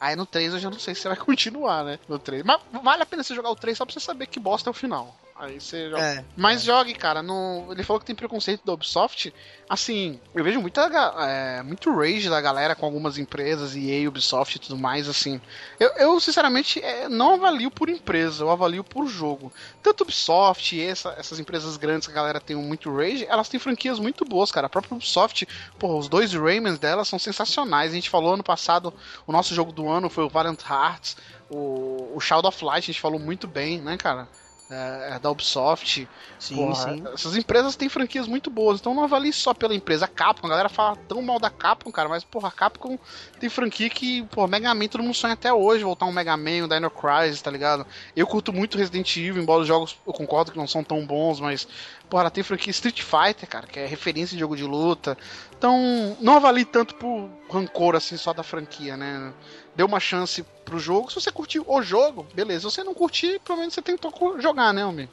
Aí 0.00 0.16
no 0.16 0.26
3 0.26 0.54
eu 0.54 0.58
já 0.58 0.68
não 0.68 0.78
sei 0.80 0.94
se 0.94 1.02
você 1.02 1.08
vai 1.08 1.16
continuar, 1.24 1.84
né? 1.84 1.98
No 2.08 2.18
3. 2.18 2.42
Mas 2.42 2.60
vale 2.82 3.02
a 3.04 3.06
pena 3.06 3.22
você 3.22 3.34
jogar 3.34 3.50
o 3.50 3.56
3 3.56 3.78
só 3.78 3.86
pra 3.86 3.94
você 3.94 4.00
saber 4.00 4.26
que 4.26 4.40
bosta 4.40 4.68
é 4.68 4.72
o 4.72 4.74
final. 4.74 5.16
Aí 5.42 5.60
você 5.60 5.90
joga. 5.90 6.00
É, 6.04 6.24
Mas 6.36 6.62
jogue, 6.62 6.94
cara. 6.94 7.20
No... 7.20 7.66
Ele 7.72 7.82
falou 7.82 7.98
que 7.98 8.06
tem 8.06 8.14
preconceito 8.14 8.64
da 8.64 8.72
Ubisoft. 8.72 9.34
Assim, 9.68 10.20
eu 10.32 10.44
vejo 10.44 10.60
muita, 10.60 10.82
é, 11.26 11.62
muito 11.62 11.92
rage 11.92 12.30
da 12.30 12.40
galera 12.40 12.76
com 12.76 12.86
algumas 12.86 13.18
empresas, 13.18 13.74
EA, 13.74 14.08
Ubisoft 14.08 14.54
e 14.54 14.58
tudo 14.60 14.78
mais, 14.78 15.08
assim. 15.08 15.40
Eu, 15.80 15.88
eu, 15.96 16.20
sinceramente, 16.20 16.78
é, 16.80 17.08
não 17.08 17.34
avalio 17.34 17.72
por 17.72 17.88
empresa, 17.88 18.44
eu 18.44 18.50
avalio 18.50 18.84
por 18.84 19.08
jogo. 19.08 19.52
Tanto 19.82 20.02
Ubisoft 20.02 20.76
e 20.76 20.80
essa- 20.80 21.16
essas 21.18 21.40
empresas 21.40 21.76
grandes 21.76 22.06
que 22.06 22.12
a 22.12 22.16
galera 22.16 22.40
tem 22.40 22.54
muito 22.54 22.94
rage, 22.94 23.26
elas 23.28 23.48
têm 23.48 23.58
franquias 23.58 23.98
muito 23.98 24.24
boas, 24.24 24.52
cara. 24.52 24.68
A 24.68 24.70
própria 24.70 24.94
Ubisoft, 24.94 25.48
pô, 25.76 25.98
os 25.98 26.06
dois 26.08 26.32
Raymans 26.34 26.78
delas 26.78 27.08
são 27.08 27.18
sensacionais. 27.18 27.90
A 27.90 27.94
gente 27.96 28.08
falou 28.10 28.34
ano 28.34 28.44
passado, 28.44 28.94
o 29.26 29.32
nosso 29.32 29.54
jogo 29.56 29.72
do 29.72 29.88
ano 29.88 30.08
foi 30.08 30.22
o 30.22 30.28
Valiant 30.28 30.60
Hearts, 30.62 31.16
o, 31.50 32.12
o 32.14 32.20
Shadow 32.20 32.48
of 32.48 32.64
Light, 32.64 32.84
a 32.84 32.92
gente 32.92 33.00
falou 33.00 33.18
muito 33.18 33.48
bem, 33.48 33.80
né, 33.80 33.96
cara? 33.96 34.28
É, 34.70 35.16
é 35.16 35.18
da 35.18 35.30
Ubisoft. 35.30 36.08
sim, 36.38 36.54
Porra, 36.54 36.74
sim. 36.74 37.02
Essas 37.12 37.36
empresas 37.36 37.76
têm 37.76 37.88
franquias 37.88 38.26
muito 38.26 38.50
boas, 38.50 38.80
então 38.80 38.94
não 38.94 39.04
avalie 39.04 39.32
só 39.32 39.52
pela 39.52 39.74
empresa. 39.74 40.06
A 40.06 40.08
Capcom, 40.08 40.46
a 40.46 40.50
galera 40.50 40.68
fala 40.68 40.96
tão 41.08 41.20
mal 41.20 41.38
da 41.38 41.50
Capcom, 41.50 41.92
cara, 41.92 42.08
mas 42.08 42.24
porra, 42.24 42.48
a 42.48 42.52
Capcom 42.52 42.98
tem 43.38 43.50
franquia 43.50 43.90
que, 43.90 44.22
pô, 44.24 44.46
Mega 44.46 44.74
Man 44.74 44.88
todo 44.88 45.02
mundo 45.02 45.14
sonha 45.14 45.34
até 45.34 45.52
hoje 45.52 45.84
voltar 45.84 46.06
um 46.06 46.12
Mega 46.12 46.36
Man, 46.36 46.64
um 46.64 46.68
Dino 46.68 46.90
Crisis, 46.90 47.42
tá 47.42 47.50
ligado? 47.50 47.86
Eu 48.16 48.26
curto 48.26 48.52
muito 48.52 48.78
Resident 48.78 49.16
Evil, 49.16 49.42
embora 49.42 49.60
os 49.60 49.68
jogos 49.68 49.96
eu 50.06 50.12
concordo 50.12 50.52
que 50.52 50.58
não 50.58 50.66
são 50.66 50.82
tão 50.82 51.04
bons, 51.04 51.38
mas, 51.38 51.68
porra, 52.08 52.22
ela 52.22 52.30
tem 52.30 52.42
franquia 52.42 52.70
Street 52.70 53.02
Fighter, 53.02 53.48
cara, 53.48 53.66
que 53.66 53.78
é 53.78 53.86
referência 53.86 54.34
de 54.34 54.40
jogo 54.40 54.56
de 54.56 54.64
luta. 54.64 55.18
Então, 55.58 56.16
não 56.20 56.36
avalie 56.36 56.64
tanto 56.64 56.94
por 56.94 57.28
rancor 57.50 57.94
assim 57.94 58.16
só 58.16 58.32
da 58.32 58.42
franquia, 58.42 58.96
né? 58.96 59.32
Dê 59.74 59.82
uma 59.82 60.00
chance 60.00 60.42
pro 60.64 60.78
jogo. 60.78 61.08
Se 61.08 61.14
você 61.14 61.32
curtiu 61.32 61.64
o 61.66 61.82
jogo, 61.82 62.26
beleza. 62.34 62.68
Se 62.68 62.76
você 62.76 62.84
não 62.84 62.94
curtir, 62.94 63.40
pelo 63.40 63.58
menos 63.58 63.74
você 63.74 63.82
tentou 63.82 64.12
jogar, 64.40 64.72
né, 64.72 64.84
homem? 64.84 65.08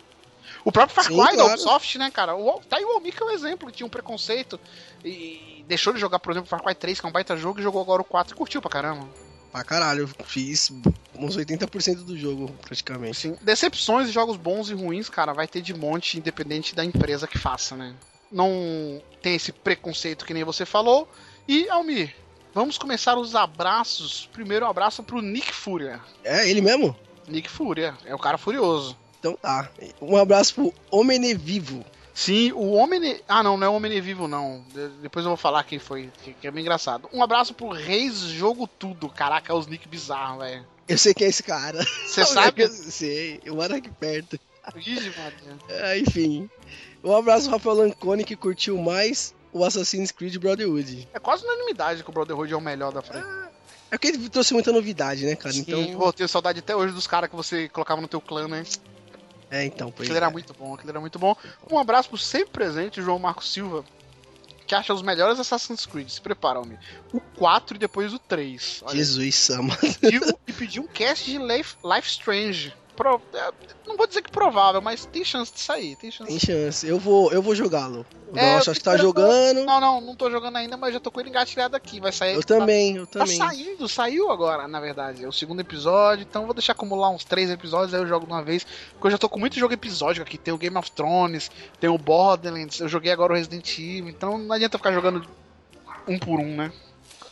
O 0.64 0.72
próprio 0.72 0.96
Far 0.96 1.06
Sim, 1.06 1.16
Cry 1.16 1.38
da. 1.38 1.46
Ubisoft, 1.46 1.98
né, 1.98 2.12
cara? 2.12 2.36
O, 2.36 2.60
tá 2.62 2.78
aí 2.78 2.86
o 2.86 2.92
Almi 2.92 3.12
que 3.12 3.22
é 3.22 3.26
um 3.26 3.32
exemplo, 3.32 3.70
que 3.70 3.78
tinha 3.78 3.88
um 3.88 3.90
preconceito 3.90 4.60
e 5.04 5.64
deixou 5.68 5.94
de 5.94 6.00
jogar, 6.00 6.20
por 6.20 6.32
exemplo, 6.32 6.50
Far 6.50 6.62
Cry 6.62 6.76
3, 6.76 7.00
que 7.00 7.06
é 7.06 7.10
um 7.10 7.12
baita 7.12 7.38
jogo, 7.38 7.60
e 7.60 7.64
jogou 7.64 7.82
agora 7.82 8.02
o 8.02 8.06
4 8.06 8.34
e 8.34 8.38
curtiu 8.38 8.62
pra 8.62 8.70
caramba. 8.70 9.08
Pra 9.52 9.64
caralho, 9.64 10.02
eu 10.02 10.26
fiz 10.26 10.72
uns 11.16 11.38
80% 11.38 12.04
do 12.04 12.18
jogo, 12.18 12.54
praticamente. 12.62 13.12
Assim, 13.12 13.38
decepções 13.42 14.08
de 14.08 14.14
jogos 14.14 14.38
bons 14.38 14.70
e 14.70 14.74
ruins, 14.74 15.10
cara, 15.10 15.34
vai 15.34 15.48
ter 15.48 15.62
de 15.62 15.74
monte, 15.74 16.18
independente 16.18 16.76
da 16.76 16.86
empresa 16.86 17.28
que 17.28 17.38
faça, 17.38 17.76
né? 17.76 17.96
Não 18.32 19.02
tem 19.22 19.36
esse 19.36 19.52
preconceito 19.52 20.24
que 20.24 20.34
nem 20.34 20.44
você 20.44 20.66
falou. 20.66 21.10
E, 21.48 21.68
Almir, 21.70 22.16
vamos 22.54 22.78
começar 22.78 23.18
os 23.18 23.36
abraços. 23.36 24.30
Primeiro, 24.32 24.66
um 24.66 24.70
abraço 24.70 25.04
pro 25.04 25.22
Nick 25.22 25.54
Fúria. 25.54 26.00
É, 26.24 26.50
ele 26.50 26.62
mesmo? 26.62 26.96
Nick 27.28 27.50
Fúria, 27.50 27.96
é 28.06 28.14
o 28.14 28.20
cara 28.20 28.38
furioso. 28.38 28.98
Então 29.20 29.38
tá. 29.42 29.70
Um 30.02 30.16
abraço 30.16 30.56
pro 30.56 30.74
Omene 30.90 31.34
Vivo. 31.34 31.86
Sim, 32.14 32.52
o 32.52 32.72
Homem. 32.74 33.22
Ah, 33.28 33.42
não, 33.42 33.56
não 33.56 33.68
é 33.68 33.70
o 33.70 33.74
Homem 33.74 34.02
Vivo, 34.02 34.28
não. 34.28 34.64
De- 34.74 34.90
depois 35.02 35.24
eu 35.24 35.30
vou 35.30 35.38
falar 35.38 35.64
quem 35.64 35.80
foi, 35.80 36.10
que, 36.24 36.48
é 36.48 36.52
bem 36.52 36.62
engraçado. 36.62 37.10
Um 37.14 37.24
abraço 37.24 37.54
pro 37.54 37.70
Reis 37.70 38.20
Jogo 38.20 38.68
Tudo. 38.68 39.08
Caraca, 39.08 39.54
é 39.54 39.56
os 39.56 39.68
nick 39.68 39.88
bizarros, 39.88 40.40
velho. 40.40 40.66
Eu 40.88 40.98
sei 40.98 41.14
quem 41.14 41.28
é 41.28 41.30
esse 41.30 41.44
cara. 41.44 41.82
Você 42.06 42.26
sabe? 42.28 42.64
Eu 42.64 42.70
sei, 42.70 43.40
eu 43.46 43.56
moro 43.56 43.76
aqui 43.76 43.90
perto. 43.90 44.40
Maria. 44.74 45.14
É, 45.70 46.00
enfim. 46.04 46.50
Um 47.04 47.16
abraço 47.16 47.44
pro 47.46 47.54
Rafael 47.54 47.76
Lancone, 47.78 48.24
que 48.26 48.36
curtiu 48.36 48.78
mais 48.78 49.34
o 49.52 49.64
Assassin's 49.66 50.12
Creed 50.12 50.36
Brotherhood. 50.38 51.08
É 51.14 51.20
quase 51.20 51.44
unanimidade 51.44 52.04
que 52.04 52.10
o 52.10 52.14
Brotherhood 52.14 52.52
é 52.54 52.58
o 52.58 52.62
melhor 52.62 52.92
da 52.92 53.02
frente. 53.02 53.26
É 53.92 53.98
porque 53.98 54.08
ele 54.10 54.30
trouxe 54.30 54.54
muita 54.54 54.72
novidade, 54.72 55.26
né, 55.26 55.36
cara? 55.36 55.56
Então, 55.56 55.82
Então. 55.82 55.98
vou 55.98 56.14
ter 56.14 56.28
saudade 56.30 56.60
até 56.60 56.76
hoje 56.76 56.94
dos 56.94 57.08
caras 57.08 57.30
que 57.30 57.36
você 57.36 57.68
colocava 57.70 58.00
no 58.00 58.08
teu 58.08 58.22
clã, 58.22 58.48
né? 58.48 58.64
É, 59.50 59.66
então, 59.66 59.90
pois 59.92 60.02
Aquilo 60.08 60.18
era 60.18 60.28
é. 60.28 60.32
muito 60.32 60.54
bom, 60.54 60.76
aquilo 60.76 60.92
era 60.92 61.00
muito 61.00 61.18
bom. 61.18 61.36
Um 61.72 61.80
abraço 61.80 62.08
pro 62.10 62.18
sempre 62.18 62.52
presente, 62.52 63.02
João 63.02 63.18
Marcos 63.18 63.52
Silva, 63.52 63.84
que 64.68 64.76
acha 64.76 64.94
os 64.94 65.02
melhores 65.02 65.40
Assassin's 65.40 65.88
Creed. 65.88 66.08
Se 66.08 66.22
prepara, 66.22 66.60
homem. 66.60 66.78
O 67.12 67.20
4 67.20 67.76
e 67.76 67.80
depois 67.80 68.14
o 68.14 68.20
3. 68.20 68.84
Olha, 68.86 68.96
Jesus 68.96 69.34
Sama. 69.36 69.76
pediu, 70.00 70.22
e 70.48 70.54
pediu 70.54 70.84
um 70.84 70.88
cast 70.88 71.26
de 71.26 71.40
Life, 71.40 71.76
Life 71.84 72.08
Strange. 72.08 72.72
Pro- 73.00 73.22
é, 73.34 73.52
não 73.88 73.96
vou 73.96 74.06
dizer 74.06 74.22
que 74.22 74.30
provável, 74.30 74.82
mas 74.82 75.06
tem 75.06 75.24
chance 75.24 75.52
de 75.54 75.60
sair, 75.62 75.96
tem 75.96 76.12
chance. 76.12 76.30
Tem 76.30 76.38
chance. 76.40 76.86
Eu 76.86 77.00
vou, 77.00 77.32
eu 77.32 77.42
vou 77.42 77.56
jogá-lo. 77.56 78.06
É, 78.36 78.56
Nossa, 78.56 78.72
acho 78.72 78.80
que 78.80 78.84
tá 78.84 78.98
jogando. 78.98 79.64
Não, 79.66 79.80
não, 79.80 80.02
não 80.02 80.16
tô 80.16 80.30
jogando 80.30 80.58
ainda, 80.58 80.76
mas 80.78 80.94
já 80.94 81.00
tô 81.00 81.10
com 81.10 81.20
ele 81.22 81.30
engatilhado 81.30 81.76
aqui. 81.76 82.00
Vai 82.00 82.12
sair. 82.12 82.36
Eu 82.36 82.44
também, 82.44 82.98
eu 82.98 83.08
Tá 83.08 83.20
também. 83.22 83.38
saindo, 83.38 83.88
saiu 83.88 84.30
agora, 84.30 84.68
na 84.68 84.80
verdade. 84.80 85.24
É 85.24 85.28
o 85.28 85.32
segundo 85.32 85.62
episódio, 85.62 86.26
então 86.30 86.46
vou 86.46 86.54
deixar 86.54 86.74
acumular 86.74 87.10
uns 87.10 87.24
três 87.24 87.50
episódios, 87.50 87.94
aí 87.94 88.02
eu 88.02 88.08
jogo 88.08 88.26
de 88.28 88.32
uma 88.34 88.44
vez. 88.44 88.68
Porque 88.92 89.08
eu 89.08 89.12
já 89.12 89.18
tô 89.18 89.30
com 89.30 89.40
muito 89.40 89.58
jogo 89.58 89.74
episódico 89.74 90.28
aqui. 90.28 90.38
Tem 90.38 90.54
o 90.54 90.58
Game 90.58 90.78
of 90.78 90.92
Thrones, 90.92 91.50
tem 91.80 91.90
o 91.90 91.98
Borderlands, 91.98 92.80
eu 92.80 92.88
joguei 92.90 93.12
agora 93.12 93.34
o 93.34 93.36
Resident 93.36 93.68
Evil, 93.80 94.10
então 94.10 94.38
não 94.38 94.54
adianta 94.54 94.78
ficar 94.78 94.92
jogando 94.92 95.26
um 96.08 96.20
por 96.20 96.40
um, 96.40 96.56
né? 96.56 96.72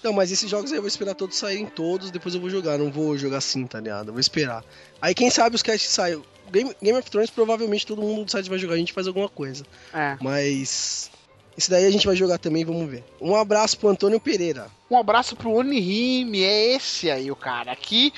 Não, 0.07 0.13
mas 0.13 0.31
esses 0.31 0.49
jogos 0.49 0.71
aí 0.71 0.77
eu 0.77 0.81
vou 0.81 0.87
esperar 0.87 1.13
todos 1.13 1.35
saírem 1.35 1.65
todos, 1.65 2.11
depois 2.11 2.33
eu 2.33 2.39
vou 2.39 2.49
jogar. 2.49 2.77
Não 2.77 2.89
vou 2.89 3.17
jogar 3.17 3.39
assim, 3.39 3.67
tá 3.67 3.77
ligado? 3.77 4.07
Eu 4.07 4.13
vou 4.13 4.21
esperar. 4.21 4.63
Aí 5.01 5.13
quem 5.13 5.29
sabe 5.29 5.53
os 5.53 5.61
casts 5.61 5.89
saem. 5.89 6.23
Game, 6.49 6.73
Game 6.81 6.97
of 6.97 7.11
Thrones 7.11 7.29
provavelmente 7.29 7.85
todo 7.85 8.01
mundo 8.01 8.23
do 8.23 8.31
site 8.31 8.49
vai 8.49 8.57
jogar, 8.57 8.75
a 8.75 8.77
gente 8.77 8.93
faz 8.93 9.05
alguma 9.05 9.27
coisa. 9.27 9.65
É. 9.93 10.15
Mas. 10.21 11.11
Esse 11.57 11.69
daí 11.69 11.85
a 11.85 11.91
gente 11.91 12.05
vai 12.05 12.15
jogar 12.15 12.37
também, 12.37 12.63
vamos 12.63 12.89
ver. 12.89 13.03
Um 13.19 13.35
abraço 13.35 13.77
pro 13.77 13.89
Antônio 13.89 14.17
Pereira. 14.17 14.71
Um 14.89 14.95
abraço 14.95 15.35
pro 15.35 15.51
Onihime, 15.51 16.41
é 16.41 16.75
esse 16.75 17.11
aí 17.11 17.29
o 17.29 17.35
cara. 17.35 17.73
Aqui, 17.73 18.13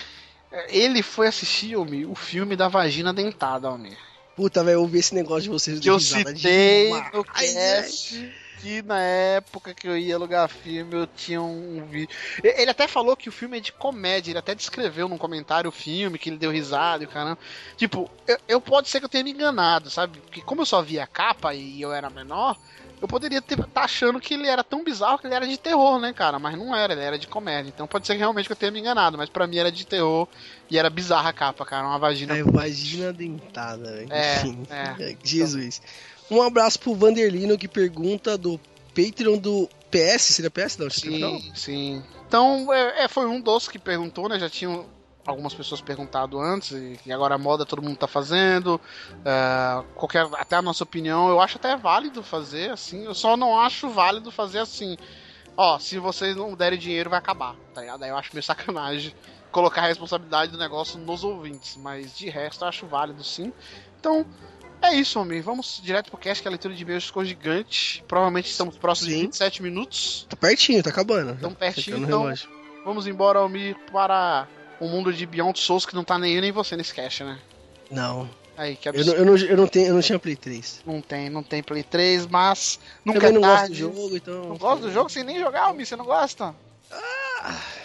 ele 0.68 1.02
foi 1.02 1.26
assistir, 1.26 1.76
o 1.76 2.16
filme 2.16 2.56
da 2.56 2.68
vagina 2.68 3.12
dentada, 3.12 3.68
Almir. 3.68 3.98
Puta, 4.36 4.64
velho, 4.64 4.76
eu 4.76 4.82
ouvi 4.82 5.00
esse 5.00 5.16
negócio 5.16 5.44
de 5.44 5.50
vocês. 5.50 5.80
Que 5.80 5.90
eu 5.90 6.00
citei 6.00 6.86
demais. 6.90 7.14
no 7.14 7.24
cast 7.24 8.32
que 8.60 8.82
na 8.82 9.00
época 9.00 9.74
que 9.74 9.88
eu 9.88 9.98
ia 9.98 10.16
alugar 10.16 10.50
filme 10.50 10.96
eu 10.96 11.08
tinha 11.08 11.42
um 11.42 11.86
vídeo. 11.86 12.16
Ele 12.44 12.70
até 12.70 12.88
falou 12.88 13.16
que 13.16 13.30
o 13.30 13.32
filme 13.32 13.58
é 13.58 13.62
de 13.62 13.72
comédia, 13.72 14.32
ele 14.32 14.40
até 14.40 14.54
descreveu 14.54 15.08
num 15.08 15.18
comentário 15.18 15.70
o 15.70 15.72
filme, 15.72 16.20
que 16.20 16.30
ele 16.30 16.38
deu 16.38 16.52
risada 16.52 17.04
e 17.04 17.08
o 17.08 17.10
caramba. 17.10 17.40
Tipo, 17.78 18.10
eu, 18.28 18.38
eu 18.48 18.62
pode 18.62 18.90
ser 18.90 19.00
que 19.00 19.06
eu 19.06 19.10
tenha 19.10 19.24
me 19.24 19.32
enganado, 19.32 19.90
sabe? 19.90 20.20
Porque 20.20 20.42
como 20.42 20.62
eu 20.62 20.66
só 20.66 20.82
via 20.82 21.04
a 21.04 21.08
capa 21.08 21.54
e 21.54 21.82
eu 21.82 21.94
era 21.94 22.10
menor, 22.10 22.58
eu 23.02 23.08
poderia 23.08 23.40
estar 23.40 23.68
achando 23.76 24.20
que 24.20 24.34
ele 24.34 24.48
era 24.48 24.64
tão 24.64 24.84
bizarro 24.84 25.18
que 25.18 25.28
ele 25.28 25.36
era 25.36 25.48
de 25.48 25.58
terror, 25.58 26.00
né, 26.00 26.12
cara? 26.12 26.38
Mas 26.38 26.58
não 26.58 26.76
era, 26.76 26.92
ele 26.92 27.02
era 27.02 27.18
de 27.18 27.28
comédia. 27.28 27.72
Então 27.74 27.88
pode 27.88 28.06
ser 28.06 28.14
que 28.14 28.20
realmente 28.20 28.48
que 28.48 28.52
eu 28.52 28.58
tenha 28.58 28.72
me 28.72 28.80
enganado, 28.80 29.18
mas 29.18 29.30
pra 29.30 29.48
mim 29.48 29.58
era 29.58 29.72
de 29.72 29.88
terror 29.88 30.28
e 30.70 30.78
era 30.78 30.90
bizarra 30.90 31.30
a 31.30 31.34
capa, 31.34 31.66
cara. 31.66 31.88
Uma 31.88 31.98
vagina. 31.98 32.38
É, 32.38 32.44
vagina 32.44 33.14
dentada, 33.14 33.94
velho. 33.94 34.12
É, 34.12 34.42
é. 34.70 35.18
Jesus. 35.24 35.82
Um 36.30 36.42
abraço 36.42 36.80
pro 36.80 36.96
Vanderlino 36.96 37.58
que 37.58 37.68
pergunta 37.68 38.38
do 38.38 38.60
Patreon 38.90 39.38
do 39.38 39.70
PS. 39.90 40.22
Seria 40.22 40.52
PS? 40.52 40.78
Não, 40.78 40.86
não. 40.86 41.40
Sim, 41.40 41.52
sim. 41.56 42.04
Então, 42.28 42.72
é, 42.72 43.06
é, 43.06 43.08
foi 43.08 43.26
um 43.26 43.42
dos 43.42 43.68
que 43.68 43.80
perguntou, 43.80 44.30
né? 44.30 44.40
Já 44.40 44.50
tinham 44.50 44.86
algumas 45.26 45.54
pessoas 45.54 45.82
perguntado 45.82 46.40
antes, 46.40 46.72
e, 46.72 47.12
agora 47.12 47.36
a 47.36 47.38
moda 47.38 47.66
todo 47.66 47.82
mundo 47.82 47.98
tá 47.98 48.08
fazendo. 48.08 48.80
é, 49.26 49.84
qualquer, 49.96 50.28
até 50.34 50.56
a 50.56 50.62
nossa 50.62 50.84
opinião, 50.84 51.30
eu 51.30 51.40
acho 51.40 51.58
até 51.58 51.76
válido 51.76 52.22
fazer 52.22 52.72
assim. 52.72 53.06
Eu 53.06 53.16
só 53.16 53.36
não 53.36 53.60
acho 53.60 53.90
válido 53.90 54.32
fazer 54.32 54.60
assim. 54.60 54.98
Ó, 55.58 55.78
se 55.80 55.98
vocês 55.98 56.36
não 56.36 56.54
derem 56.54 56.80
dinheiro, 56.80 57.10
vai 57.10 57.20
acabar, 57.20 57.56
tá 57.74 57.82
ligado? 57.82 58.04
Aí 58.04 58.10
eu 58.10 58.18
acho 58.18 58.30
meio 58.34 58.44
sacanagem 58.44 59.14
colocar 59.52 59.82
a 59.82 59.88
responsabilidade 59.88 60.52
do 60.52 60.58
negócio 60.58 61.00
nos 61.00 61.24
ouvintes. 61.24 61.76
Mas 61.76 62.16
de 62.16 62.30
resto, 62.30 62.64
eu 62.64 62.70
acho 62.70 62.86
válido 62.86 63.24
sim. 63.24 63.52
Então. 64.00 64.26
É 64.82 64.94
isso, 64.94 65.20
homem. 65.20 65.42
Vamos 65.42 65.80
direto 65.84 66.10
pro 66.10 66.18
cast, 66.18 66.42
que 66.42 66.48
a 66.48 66.52
leitura 66.52 66.74
de 66.74 66.82
e-mails 66.84 67.06
ficou 67.06 67.24
gigante. 67.26 68.04
Provavelmente 68.08 68.50
estamos 68.50 68.78
próximos 68.78 69.10
de 69.10 69.16
Sim. 69.16 69.22
27 69.26 69.62
minutos. 69.62 70.26
Tá 70.30 70.36
pertinho, 70.38 70.82
tá 70.82 70.90
acabando. 70.90 71.36
Tão 71.40 71.52
Tá 71.52 71.58
pertinho, 71.60 71.98
então 71.98 72.22
relógio. 72.24 72.50
vamos 72.86 73.06
embora, 73.06 73.40
Almir, 73.40 73.76
para 73.92 74.48
o 74.80 74.88
mundo 74.88 75.12
de 75.14 75.26
Beyond 75.26 75.60
Souls, 75.60 75.86
que 75.86 75.94
não 75.94 76.04
tá 76.04 76.18
nem 76.18 76.34
eu 76.36 76.42
nem 76.42 76.52
você 76.52 76.78
nesse 76.78 76.94
cast, 76.94 77.24
né? 77.24 77.38
Não. 77.92 78.30
Aí, 78.56 78.76
que 78.76 78.88
Eu 78.88 78.92
absurdo. 78.92 79.12
não, 79.12 79.18
eu, 79.20 79.26
não, 79.26 79.38
eu, 79.38 79.58
não 79.58 79.68
tenho, 79.68 79.88
eu 79.88 79.94
não 79.96 80.02
tinha 80.02 80.20
Play 80.20 80.36
3. 80.36 80.82
Não 80.86 81.02
tem, 81.02 81.30
não 81.30 81.44
tem 81.44 81.62
Play 81.64 81.84
3, 81.84 82.26
mas 82.28 82.80
nunca 83.06 83.20
Também 83.20 83.36
é 83.38 83.40
não 83.40 83.42
gosto 83.42 83.54
do 83.54 83.68
tarde. 83.68 83.76
jogo, 83.80 84.16
então. 84.16 84.44
Não 84.50 84.58
gosta 84.58 84.82
do 84.88 84.92
jogo 84.92 85.10
sem 85.10 85.24
nem 85.24 85.40
jogar, 85.40 85.64
Almir, 85.64 85.86
você 85.86 85.96
não 85.96 86.06
gosta? 86.06 86.54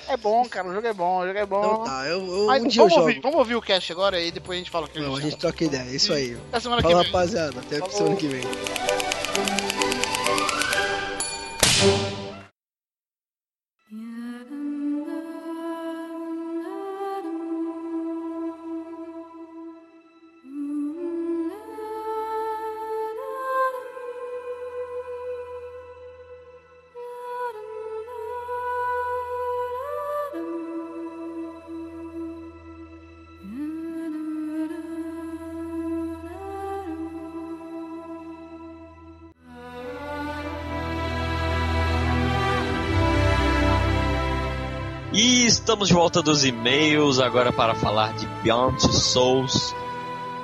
É 0.08 0.16
bom, 0.16 0.44
cara, 0.48 0.68
o 0.68 0.74
jogo 0.74 0.86
é 0.86 0.92
bom, 0.92 1.18
o 1.20 1.26
jogo 1.26 1.38
é 1.38 1.46
bom. 1.46 1.64
Então 1.64 1.84
tá, 1.84 2.06
eu, 2.06 2.18
eu- 2.26 2.46
Mas 2.46 2.62
um 2.62 2.68
dia 2.68 2.82
eu 2.82 2.84
vamos, 2.88 2.94
jogo. 2.94 3.08
ouvir, 3.08 3.20
vamos 3.20 3.38
ouvir 3.38 3.54
o 3.56 3.62
cast 3.62 3.90
agora 3.92 4.20
e 4.20 4.30
depois 4.30 4.56
a 4.56 4.58
gente 4.58 4.70
fala 4.70 4.86
o 4.86 4.88
que 4.88 4.98
Não, 5.00 5.14
a 5.14 5.18
a 5.18 5.20
gente 5.20 5.30
gente 5.30 5.40
troca 5.40 5.64
ideia, 5.64 5.82
é 5.90 5.94
isso 5.94 6.12
aí. 6.12 6.36
Até 6.48 6.60
semana 6.60 6.82
Fala, 6.82 6.94
que 6.94 7.00
vem. 7.02 7.12
rapaziada. 7.12 7.60
Até 7.60 7.78
Falou. 7.78 7.94
semana 7.94 8.16
que 8.16 8.26
vem. 8.28 8.42
Estamos 45.74 45.88
de 45.88 45.94
volta 45.94 46.22
dos 46.22 46.44
e-mails 46.44 47.18
agora 47.18 47.52
para 47.52 47.74
falar 47.74 48.12
de 48.14 48.24
Beyond 48.44 48.80
Souls. 48.80 49.74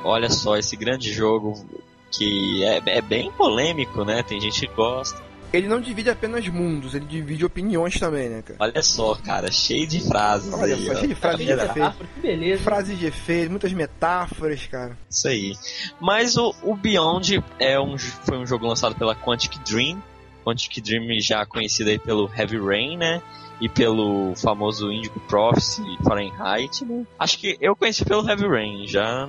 Olha 0.03 0.29
só, 0.29 0.57
esse 0.57 0.75
grande 0.75 1.13
jogo 1.13 1.65
que 2.11 2.65
é, 2.65 2.83
é 2.85 3.01
bem 3.01 3.31
polêmico, 3.31 4.05
né? 4.05 4.25
Tem 4.25 4.41
gente 4.41 4.67
que 4.67 4.75
gosta. 4.75 5.23
Ele 5.53 5.69
não 5.69 5.81
divide 5.81 6.11
apenas 6.11 6.49
mundos, 6.49 6.97
ele 6.97 7.05
divide 7.05 7.45
opiniões 7.45 7.97
também, 7.97 8.29
né, 8.29 8.43
cara? 8.43 8.57
Olha 8.59 8.83
só, 8.83 9.15
cara, 9.15 9.53
cheio 9.53 9.87
de 9.87 10.01
frases. 10.01 10.53
Olha 10.53 10.75
aí, 10.75 10.85
só, 10.85 10.93
ó. 10.93 10.95
cheio 10.97 11.09
de 11.09 11.15
frases 11.15 11.47
de 11.47 11.57
Tá 11.57 11.65
efeito. 11.65 12.09
Que 12.15 12.21
beleza. 12.21 12.63
Frases 12.65 12.99
de 12.99 13.07
efeito, 13.07 13.51
muitas 13.51 13.73
metáforas, 13.73 14.67
cara. 14.67 14.99
Isso 15.09 15.29
aí. 15.29 15.53
Mas 16.01 16.37
o, 16.37 16.53
o 16.65 16.75
Beyond 16.75 17.41
é 17.61 17.79
um, 17.79 17.97
foi 17.97 18.37
um 18.37 18.47
jogo 18.47 18.67
lançado 18.67 18.97
pela 18.97 19.15
Quantic 19.15 19.57
Dream. 19.61 20.03
Quantic 20.45 20.81
Dream 20.81 21.21
já 21.21 21.47
conhecida 21.47 21.91
aí 21.91 22.01
pelo 22.01 22.29
Heavy 22.37 22.59
Rain, 22.59 22.97
né? 22.97 23.23
E 23.61 23.69
pelo 23.69 24.35
famoso 24.37 24.91
Indigo 24.91 25.21
Prophecy 25.21 25.83
Fahrenheit. 26.03 26.85
né? 26.85 27.05
Acho 27.19 27.39
que 27.39 27.57
eu 27.61 27.77
conheci 27.77 28.05
pelo 28.05 28.27
Heavy 28.29 28.47
Rain, 28.47 28.87
já 28.87 29.29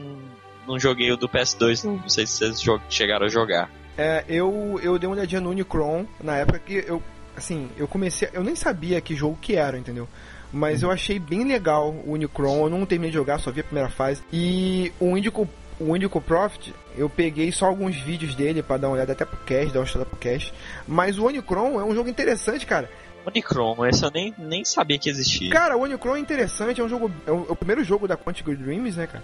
não 0.68 0.80
joguei 0.80 1.12
o 1.12 1.18
do 1.18 1.28
PS2, 1.28 1.84
não, 1.84 1.98
não 1.98 2.10
sei 2.10 2.26
se 2.26 2.38
vocês 2.38 2.64
chegaram 2.90 3.26
a 3.26 3.30
jogar. 3.30 3.70
É, 3.98 4.24
eu, 4.28 4.80
eu 4.82 4.98
dei 4.98 5.08
uma 5.08 5.16
olhadinha 5.16 5.42
no 5.42 5.50
Unicron 5.50 6.06
na 6.24 6.38
época 6.38 6.60
que 6.60 6.84
eu, 6.88 7.04
assim, 7.36 7.70
eu 7.78 7.88
comecei, 7.88 8.30
eu 8.34 8.44
nem 8.44 8.56
sabia 8.56 9.02
que 9.02 9.16
jogo 9.16 9.38
que 9.42 9.56
era, 9.56 9.78
entendeu? 9.78 10.08
Mas 10.52 10.84
eu 10.84 10.92
achei 10.92 11.18
bem 11.18 11.46
legal 11.46 11.90
o 12.06 12.14
Unicron, 12.14 12.66
eu 12.66 12.70
não 12.70 12.86
terminei 12.86 13.12
de 13.12 13.18
jogar, 13.18 13.40
só 13.40 13.52
vi 13.52 13.62
a 13.62 13.64
primeira 13.64 13.90
fase. 13.90 14.22
E 14.34 14.92
o 15.00 15.18
Indico, 15.18 15.48
o 15.80 15.96
Indico 15.96 16.20
Profit, 16.20 16.74
eu 16.98 17.10
peguei 17.10 17.52
só 17.52 17.68
alguns 17.68 17.96
vídeos 17.96 18.36
dele 18.36 18.62
pra 18.62 18.76
dar 18.78 18.88
uma 18.88 18.96
olhada 18.96 19.14
até 19.14 19.24
pro 19.24 19.38
cast, 19.46 19.72
dar 19.72 19.80
uma 19.80 19.86
estudada 19.86 20.10
pro 20.10 20.20
cast. 20.20 20.54
Mas 20.86 21.18
o 21.18 21.26
Unicron 21.26 21.80
é 21.80 21.84
um 21.84 21.96
jogo 21.96 22.10
interessante, 22.10 22.66
cara. 22.66 22.90
Unicron, 23.26 23.86
esse 23.86 24.04
eu 24.04 24.12
nem, 24.12 24.34
nem 24.38 24.66
sabia 24.66 24.98
que 24.98 25.10
existia. 25.10 25.52
Cara, 25.52 25.78
o 25.78 25.82
Unicron 25.82 26.16
é 26.16 26.20
interessante, 26.20 26.82
é 26.82 26.84
um 26.84 26.90
jogo. 26.90 27.12
É 27.26 27.32
o, 27.32 27.48
é 27.50 27.52
o 27.52 27.56
primeiro 27.56 27.84
jogo 27.84 28.08
da 28.08 28.18
Quantic 28.18 28.46
Dreams, 28.56 28.98
né, 28.98 29.08
cara? 29.08 29.24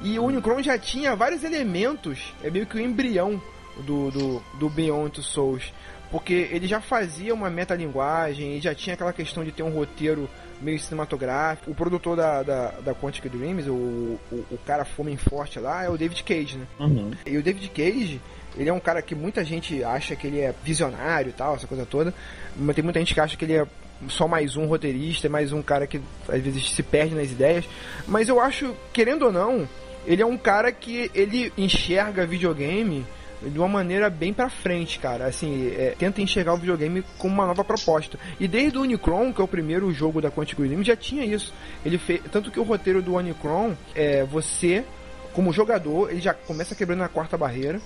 E 0.00 0.18
o 0.18 0.24
Unicron 0.24 0.62
já 0.62 0.78
tinha 0.78 1.16
vários 1.16 1.42
elementos, 1.42 2.34
é 2.42 2.50
meio 2.50 2.66
que 2.66 2.76
o 2.76 2.80
embrião 2.80 3.40
do, 3.78 4.10
do, 4.10 4.42
do 4.58 4.68
Beyond 4.68 5.12
Two 5.12 5.22
Souls. 5.22 5.72
Porque 6.10 6.48
ele 6.52 6.68
já 6.68 6.80
fazia 6.80 7.34
uma 7.34 7.50
metalinguagem, 7.50 8.56
e 8.56 8.60
já 8.60 8.74
tinha 8.74 8.94
aquela 8.94 9.12
questão 9.12 9.42
de 9.44 9.50
ter 9.50 9.64
um 9.64 9.70
roteiro 9.70 10.30
meio 10.60 10.78
cinematográfico. 10.78 11.70
O 11.70 11.74
produtor 11.74 12.16
da, 12.16 12.42
da, 12.44 12.70
da 12.80 12.94
Quantic 12.94 13.28
Dreams, 13.28 13.68
o, 13.68 14.18
o, 14.30 14.44
o 14.52 14.58
cara 14.64 14.84
fomem 14.84 15.16
forte 15.16 15.58
lá, 15.58 15.84
é 15.84 15.90
o 15.90 15.98
David 15.98 16.22
Cage, 16.22 16.58
né? 16.58 16.66
Uhum. 16.78 17.10
E 17.26 17.36
o 17.36 17.42
David 17.42 17.68
Cage, 17.70 18.20
ele 18.56 18.68
é 18.68 18.72
um 18.72 18.80
cara 18.80 19.02
que 19.02 19.14
muita 19.14 19.44
gente 19.44 19.82
acha 19.84 20.16
que 20.16 20.26
ele 20.26 20.40
é 20.40 20.54
visionário 20.64 21.30
e 21.30 21.32
tal, 21.32 21.54
essa 21.54 21.66
coisa 21.66 21.84
toda. 21.84 22.12
Mas 22.56 22.74
tem 22.74 22.84
muita 22.84 22.98
gente 22.98 23.14
que 23.14 23.20
acha 23.20 23.36
que 23.36 23.44
ele 23.44 23.54
é 23.54 23.66
só 24.08 24.26
mais 24.26 24.56
um 24.56 24.66
roteirista, 24.66 25.28
mais 25.28 25.52
um 25.52 25.62
cara 25.62 25.86
que 25.86 26.00
às 26.28 26.40
vezes 26.40 26.70
se 26.70 26.82
perde 26.82 27.14
nas 27.14 27.30
ideias. 27.30 27.64
Mas 28.06 28.28
eu 28.28 28.40
acho, 28.40 28.74
querendo 28.92 29.26
ou 29.26 29.32
não, 29.32 29.68
ele 30.06 30.22
é 30.22 30.26
um 30.26 30.36
cara 30.36 30.72
que 30.72 31.10
ele 31.14 31.52
enxerga 31.56 32.26
videogame 32.26 33.04
de 33.42 33.58
uma 33.58 33.68
maneira 33.68 34.08
bem 34.08 34.32
pra 34.32 34.48
frente, 34.48 34.98
cara. 34.98 35.26
Assim, 35.26 35.68
é, 35.76 35.94
tenta 35.98 36.22
enxergar 36.22 36.54
o 36.54 36.58
videogame 36.58 37.04
como 37.18 37.34
uma 37.34 37.46
nova 37.46 37.64
proposta. 37.64 38.18
E 38.40 38.48
desde 38.48 38.78
o 38.78 38.82
Unicron, 38.82 39.32
que 39.32 39.40
é 39.40 39.44
o 39.44 39.48
primeiro 39.48 39.92
jogo 39.92 40.20
da 40.20 40.30
Quantic 40.30 40.58
Dream, 40.58 40.82
já 40.82 40.96
tinha 40.96 41.24
isso. 41.24 41.52
Ele 41.84 41.98
fez, 41.98 42.20
tanto 42.30 42.50
que 42.50 42.60
o 42.60 42.62
roteiro 42.62 43.02
do 43.02 43.14
Unicron 43.14 43.74
é 43.94 44.24
você 44.24 44.84
como 45.36 45.52
jogador, 45.52 46.10
ele 46.10 46.20
já 46.22 46.32
começa 46.32 46.74
quebrando 46.74 47.02
a 47.02 47.08
quarta 47.08 47.36
barreira. 47.36 47.78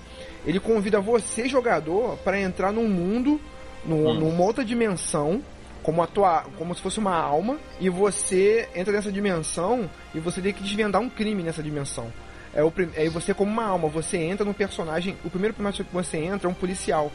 Ele 0.47 0.61
convida 0.61 1.01
você, 1.01 1.49
jogador, 1.49 2.17
para 2.19 2.41
entrar 2.41 2.71
num 2.73 2.89
mundo, 2.89 3.41
num- 3.85 4.07
Hum. 4.09 4.15
numa 4.21 4.45
outra 4.45 4.65
dimensão, 4.65 5.43
como, 5.83 6.01
atua, 6.01 6.45
como 6.57 6.73
se 6.77 6.81
fosse 6.81 7.01
uma 7.01 7.13
alma, 7.17 7.59
e 7.81 7.89
você 7.91 8.69
entra 8.73 8.93
nessa 8.93 9.11
dimensão 9.11 9.91
e 10.15 10.21
você 10.21 10.41
tem 10.41 10.53
que 10.53 10.63
desvendar 10.63 11.03
um 11.03 11.11
crime 11.11 11.43
nessa 11.43 11.61
dimensão. 11.61 12.13
É 12.55 12.63
o, 12.63 12.73
aí 12.97 13.09
você 13.09 13.35
como 13.35 13.51
uma 13.51 13.65
alma, 13.65 13.89
você 13.89 14.17
entra 14.17 14.45
no 14.45 14.55
personagem. 14.55 15.17
O 15.25 15.31
primeiro 15.31 15.53
personagem 15.55 15.85
que 15.85 15.93
você 15.93 16.19
entra 16.19 16.49
é 16.49 16.51
um 16.51 16.55
policial. 16.55 17.11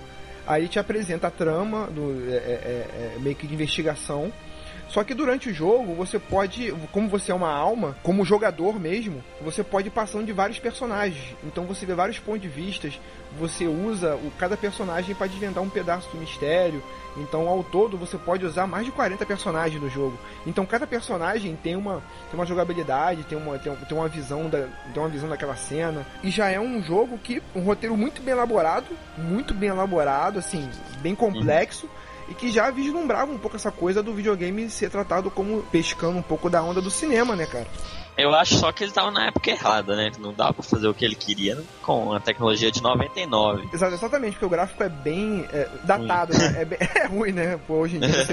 Aí 0.45 0.67
te 0.67 0.79
apresenta 0.79 1.27
a 1.27 1.31
trama 1.31 1.87
do, 1.87 2.29
é, 2.29 2.35
é- 2.35 2.37
é- 2.39 3.13
é 3.15 3.19
meio 3.19 3.35
que 3.37 3.47
de 3.47 3.53
investigação. 3.53 4.33
Só 4.95 5.03
que 5.03 5.13
durante 5.13 5.49
o 5.49 5.53
jogo, 5.53 5.93
você 5.93 6.17
pode, 6.17 6.73
como 6.93 7.09
você 7.09 7.29
é 7.29 7.35
uma 7.35 7.51
alma, 7.51 7.97
como 8.01 8.23
jogador 8.23 8.79
mesmo, 8.79 9.21
você 9.41 9.61
pode 9.61 9.89
ir 9.89 9.91
passando 9.91 10.25
de 10.25 10.31
vários 10.31 10.57
personagens. 10.57 11.35
Então 11.43 11.65
você 11.65 11.85
vê 11.85 11.93
vários 11.93 12.17
pontos 12.17 12.43
de 12.43 12.47
vistas, 12.47 12.97
você 13.37 13.67
usa 13.67 14.15
o, 14.15 14.31
cada 14.39 14.55
personagem 14.55 15.13
para 15.13 15.27
desvendar 15.27 15.61
um 15.61 15.69
pedaço 15.69 16.09
do 16.11 16.17
mistério. 16.17 16.81
Então, 17.17 17.45
ao 17.49 17.61
todo, 17.61 17.97
você 17.97 18.17
pode 18.17 18.45
usar 18.45 18.67
mais 18.67 18.85
de 18.85 18.91
40 18.93 19.25
personagens 19.25 19.81
no 19.81 19.89
jogo. 19.89 20.17
Então, 20.47 20.65
cada 20.65 20.87
personagem 20.87 21.57
tem 21.61 21.75
uma, 21.75 22.01
tem 22.31 22.39
uma 22.39 22.45
jogabilidade, 22.45 23.23
tem 23.23 23.37
uma, 23.37 23.59
tem, 23.59 23.75
tem 23.75 23.97
uma 23.97 24.07
visão 24.07 24.49
da, 24.49 24.59
tem 24.93 25.03
uma 25.03 25.09
visão 25.09 25.27
daquela 25.27 25.57
cena. 25.57 26.05
E 26.23 26.29
já 26.29 26.49
é 26.49 26.59
um 26.59 26.81
jogo 26.81 27.17
que 27.17 27.43
um 27.53 27.59
roteiro 27.59 27.97
muito 27.97 28.21
bem 28.21 28.33
elaborado, 28.33 28.85
muito 29.17 29.53
bem 29.53 29.69
elaborado, 29.69 30.39
assim, 30.39 30.69
bem 31.01 31.15
complexo. 31.15 31.89
E 32.27 32.33
que 32.33 32.51
já 32.51 32.71
vislumbrava 32.71 33.31
um 33.31 33.37
pouco 33.37 33.55
essa 33.55 33.71
coisa 33.71 34.01
do 34.01 34.13
videogame 34.13 34.69
ser 34.69 34.89
tratado 34.89 35.29
como 35.29 35.61
pescando 35.71 36.17
um 36.17 36.21
pouco 36.23 36.49
da 36.49 36.63
onda 36.63 36.81
do 36.81 36.89
cinema, 36.89 37.35
né, 37.35 37.45
cara? 37.45 37.67
Eu 38.17 38.33
acho 38.33 38.55
só 38.57 38.71
que 38.71 38.83
ele 38.83 38.91
tava 38.93 39.11
na 39.11 39.27
época 39.27 39.51
errada, 39.51 39.93
né? 39.95 40.09
Não 40.19 40.33
dava 40.33 40.53
pra 40.53 40.63
fazer 40.63 40.87
o 40.87 40.93
que 40.93 41.03
ele 41.03 41.15
queria 41.15 41.61
com 41.83 42.13
a 42.13 42.19
tecnologia 42.19 42.71
de 42.71 42.81
99. 42.81 43.67
Exa- 43.73 43.89
Exatamente, 43.89 44.31
porque 44.33 44.45
o 44.45 44.49
gráfico 44.49 44.81
é 44.81 44.89
bem 44.89 45.45
é, 45.51 45.67
datado, 45.83 46.31
né? 46.37 46.61
É, 46.61 46.65
bem- 46.65 46.79
é 46.95 47.05
ruim, 47.07 47.31
né? 47.33 47.59
Pô, 47.67 47.75
hoje 47.75 47.97
em 47.97 47.99
dia. 47.99 48.25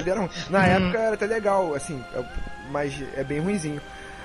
Na 0.49 0.65
época 0.65 0.97
era 0.97 1.13
até 1.15 1.25
legal, 1.27 1.75
assim, 1.75 2.01
é- 2.15 2.23
mas 2.71 2.93
é 3.15 3.23
bem 3.25 3.41
ruinzinho. 3.41 3.81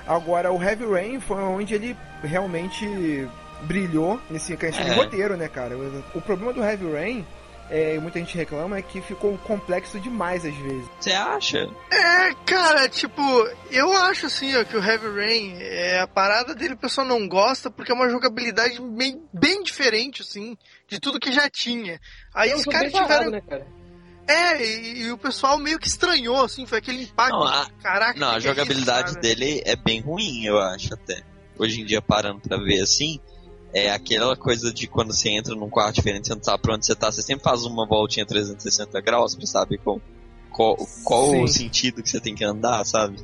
Agora, 0.07 0.51
o 0.51 0.63
Heavy 0.63 0.85
Rain 0.89 1.19
foi 1.19 1.37
onde 1.43 1.75
ele 1.75 1.95
realmente 2.23 3.27
brilhou 3.63 4.19
nesse 4.29 4.55
questão 4.55 4.83
de 4.85 4.91
É. 4.91 4.95
roteiro, 4.95 5.35
né, 5.37 5.47
cara? 5.47 5.75
O 6.15 6.21
problema 6.21 6.53
do 6.53 6.63
Heavy 6.63 6.91
Rain, 6.91 7.25
é, 7.69 7.95
e 7.95 7.99
muita 7.99 8.19
gente 8.19 8.35
reclama, 8.35 8.77
é 8.77 8.81
que 8.81 9.01
ficou 9.01 9.37
complexo 9.39 9.99
demais 9.99 10.43
às 10.45 10.55
vezes. 10.55 10.85
Você 10.99 11.11
acha? 11.11 11.69
É, 11.91 12.33
cara, 12.45 12.89
tipo, 12.89 13.21
eu 13.71 13.91
acho 13.93 14.25
assim, 14.25 14.55
ó, 14.55 14.63
que 14.63 14.75
o 14.75 14.83
Heavy 14.83 15.07
Rain, 15.07 15.57
é, 15.59 15.99
a 16.01 16.07
parada 16.07 16.55
dele 16.55 16.73
o 16.73 16.77
pessoal 16.77 17.05
não 17.05 17.27
gosta 17.27 17.69
porque 17.69 17.91
é 17.91 17.95
uma 17.95 18.09
jogabilidade 18.09 18.79
bem, 18.81 19.21
bem 19.33 19.61
diferente, 19.63 20.21
assim, 20.21 20.57
de 20.87 20.99
tudo 20.99 21.19
que 21.19 21.31
já 21.31 21.49
tinha. 21.49 21.99
Aí 22.33 22.49
É 22.51 22.55
os 22.55 22.65
caras 22.65 22.91
tiveram. 22.91 23.31
né, 23.31 23.41
cara? 23.47 23.67
É, 24.27 24.63
e, 24.63 25.01
e 25.03 25.11
o 25.11 25.17
pessoal 25.17 25.57
meio 25.57 25.79
que 25.79 25.87
estranhou, 25.87 26.43
assim, 26.43 26.65
foi 26.65 26.77
aquele 26.77 27.01
impacto. 27.03 27.31
Não, 27.33 27.47
a- 27.47 27.67
Caraca, 27.81 28.19
Não, 28.19 28.27
a 28.27 28.31
que 28.31 28.35
é 28.35 28.39
isso, 28.39 28.47
jogabilidade 28.49 29.15
dele 29.19 29.61
é 29.65 29.75
bem 29.75 30.01
ruim, 30.01 30.43
eu 30.45 30.59
acho 30.59 30.93
até. 30.93 31.21
Hoje 31.57 31.81
em 31.81 31.85
dia, 31.85 31.99
parando 32.01 32.39
pra 32.39 32.57
ver 32.57 32.79
assim, 32.81 33.19
é 33.73 33.91
aquela 33.91 34.35
coisa 34.35 34.73
de 34.73 34.87
quando 34.87 35.13
você 35.13 35.29
entra 35.29 35.55
num 35.55 35.69
quarto 35.69 35.95
diferente, 35.95 36.27
você 36.27 36.35
não 36.35 36.43
sabe 36.43 36.61
pra 36.61 36.75
onde 36.75 36.85
você 36.85 36.95
tá, 36.95 37.11
você 37.11 37.21
sempre 37.21 37.43
faz 37.43 37.63
uma 37.65 37.85
voltinha 37.85 38.25
360 38.25 38.99
graus 39.01 39.35
pra 39.35 39.45
saber 39.45 39.79
qual, 39.79 40.01
qual, 41.03 41.41
o 41.41 41.47
sentido 41.47 42.01
que 42.01 42.09
você 42.09 42.19
tem 42.19 42.33
que 42.33 42.43
andar, 42.43 42.83
sabe? 42.85 43.17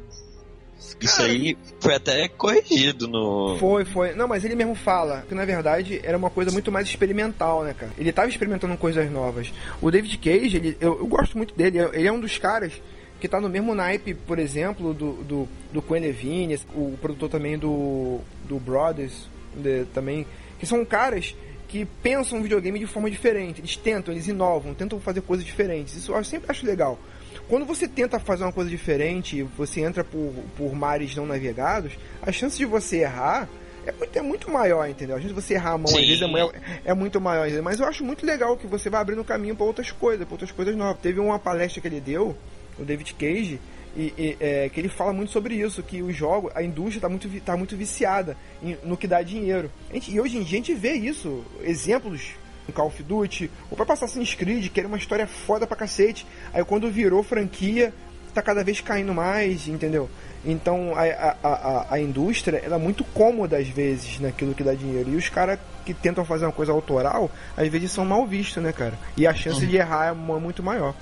Isso 0.99 1.17
Cara, 1.17 1.29
aí 1.29 1.57
foi 1.79 1.95
até 1.95 2.27
corrigido 2.27 3.07
no. 3.07 3.57
Foi, 3.59 3.83
foi. 3.83 4.13
Não, 4.13 4.27
mas 4.27 4.45
ele 4.45 4.55
mesmo 4.55 4.75
fala 4.75 5.25
que 5.27 5.35
na 5.35 5.43
verdade 5.43 5.99
era 6.03 6.17
uma 6.17 6.29
coisa 6.29 6.51
muito 6.51 6.71
mais 6.71 6.87
experimental, 6.87 7.63
né, 7.63 7.73
cara? 7.73 7.91
Ele 7.97 8.11
tava 8.11 8.29
experimentando 8.29 8.77
coisas 8.77 9.09
novas. 9.11 9.51
O 9.81 9.89
David 9.89 10.17
Cage, 10.17 10.57
ele, 10.57 10.77
eu, 10.79 10.99
eu 10.99 11.07
gosto 11.07 11.37
muito 11.37 11.53
dele, 11.55 11.79
ele 11.93 12.07
é 12.07 12.11
um 12.11 12.19
dos 12.19 12.37
caras 12.37 12.73
que 13.19 13.27
tá 13.27 13.41
no 13.41 13.49
mesmo 13.49 13.73
naipe, 13.73 14.13
por 14.13 14.37
exemplo, 14.37 14.93
do, 14.93 15.13
do, 15.23 15.47
do 15.73 15.81
Quen 15.81 15.99
Levine, 15.99 16.59
o 16.73 16.97
produtor 17.01 17.29
também 17.29 17.57
do, 17.57 18.19
do 18.47 18.59
Brothers, 18.59 19.27
de- 19.55 19.85
também, 19.93 20.25
que 20.59 20.65
são 20.65 20.83
caras 20.85 21.35
que 21.67 21.85
pensam 21.85 22.39
o 22.39 22.41
videogame 22.43 22.79
de 22.79 22.87
forma 22.87 23.09
diferente. 23.09 23.59
Eles 23.61 23.75
tentam, 23.75 24.13
eles 24.13 24.27
inovam, 24.27 24.73
tentam 24.73 24.99
fazer 24.99 25.21
coisas 25.21 25.45
diferentes. 25.45 25.95
Isso 25.95 26.13
eu 26.13 26.23
sempre 26.23 26.49
acho 26.51 26.65
legal. 26.65 26.99
Quando 27.47 27.65
você 27.65 27.87
tenta 27.87 28.19
fazer 28.19 28.43
uma 28.43 28.51
coisa 28.53 28.69
diferente, 28.69 29.43
você 29.57 29.81
entra 29.81 30.03
por, 30.03 30.33
por 30.57 30.73
mares 30.73 31.15
não 31.15 31.25
navegados, 31.25 31.93
a 32.21 32.31
chance 32.31 32.57
de 32.57 32.65
você 32.65 32.97
errar 33.01 33.47
é 33.85 33.91
muito, 33.91 34.17
é 34.17 34.21
muito 34.21 34.49
maior, 34.51 34.89
entendeu? 34.89 35.15
A 35.15 35.19
chance 35.19 35.33
de 35.33 35.39
você 35.41 35.53
errar 35.53 35.73
a 35.73 35.77
mão, 35.77 35.85
às 35.85 35.91
Sim. 35.91 36.07
vezes, 36.07 36.21
é, 36.23 36.27
maior- 36.27 36.51
é 36.83 36.93
muito 36.95 37.21
maior. 37.21 37.47
Mas 37.61 37.79
eu 37.79 37.85
acho 37.85 38.03
muito 38.03 38.25
legal 38.25 38.57
que 38.57 38.65
você 38.65 38.89
vai 38.89 38.99
abrindo 39.01 39.23
caminho 39.23 39.55
para 39.55 39.65
outras 39.65 39.91
coisas, 39.91 40.25
para 40.25 40.33
outras 40.33 40.51
coisas 40.51 40.75
novas. 40.75 40.99
Teve 41.01 41.19
uma 41.19 41.37
palestra 41.37 41.79
que 41.81 41.87
ele 41.87 41.99
deu, 42.01 42.35
o 42.79 42.83
David 42.83 43.13
Cage, 43.13 43.59
e, 43.95 44.13
e, 44.17 44.37
é, 44.39 44.69
que 44.69 44.79
ele 44.79 44.89
fala 44.89 45.13
muito 45.13 45.31
sobre 45.31 45.55
isso, 45.55 45.81
que 45.81 46.01
os 46.01 46.15
jogos, 46.15 46.51
a 46.55 46.61
indústria 46.61 46.97
está 46.97 47.09
muito, 47.09 47.29
tá 47.41 47.55
muito 47.57 47.75
viciada 47.77 48.35
em- 48.61 48.77
no 48.83 48.97
que 48.97 49.07
dá 49.07 49.21
dinheiro. 49.21 49.71
Gente- 49.93 50.11
e 50.11 50.19
hoje 50.19 50.37
em 50.37 50.43
dia 50.43 50.57
a 50.59 50.61
gente 50.61 50.73
vê 50.73 50.93
isso, 50.93 51.43
exemplos 51.63 52.31
em 52.67 52.71
Call 52.71 52.87
of 52.87 53.01
Duty, 53.03 53.49
o 53.69 53.75
próprio 53.75 53.93
Assassin's 53.93 54.33
Creed, 54.33 54.69
que 54.69 54.79
era 54.79 54.87
uma 54.87 54.97
história 54.97 55.27
foda 55.27 55.65
pra 55.67 55.77
cacete. 55.77 56.25
Aí 56.53 56.63
quando 56.65 56.89
virou 56.89 57.21
franquia, 57.23 57.93
tá 58.33 58.41
cada 58.41 58.63
vez 58.63 58.81
caindo 58.81 59.13
mais, 59.13 59.67
entendeu? 59.67 60.09
Então 60.43 60.93
a, 60.95 61.03
a, 61.03 61.37
a, 61.43 61.93
a 61.95 61.99
indústria 61.99 62.57
ela 62.63 62.75
é 62.75 62.79
muito 62.79 63.03
cômoda 63.03 63.57
às 63.57 63.67
vezes 63.67 64.19
naquilo 64.19 64.53
que 64.53 64.63
dá 64.63 64.73
dinheiro. 64.73 65.09
E 65.11 65.15
os 65.15 65.29
caras 65.29 65.57
que 65.85 65.93
tentam 65.93 66.25
fazer 66.25 66.45
uma 66.45 66.51
coisa 66.51 66.71
autoral, 66.71 67.31
às 67.55 67.67
vezes 67.67 67.91
são 67.91 68.03
mal 68.05 68.25
vistos, 68.27 68.61
né, 68.61 68.71
cara? 68.73 68.93
E 69.15 69.25
a 69.25 69.33
chance 69.33 69.65
de 69.65 69.77
errar 69.77 70.07
é 70.07 70.11
mu- 70.11 70.39
muito 70.39 70.61
maior. 70.61 70.93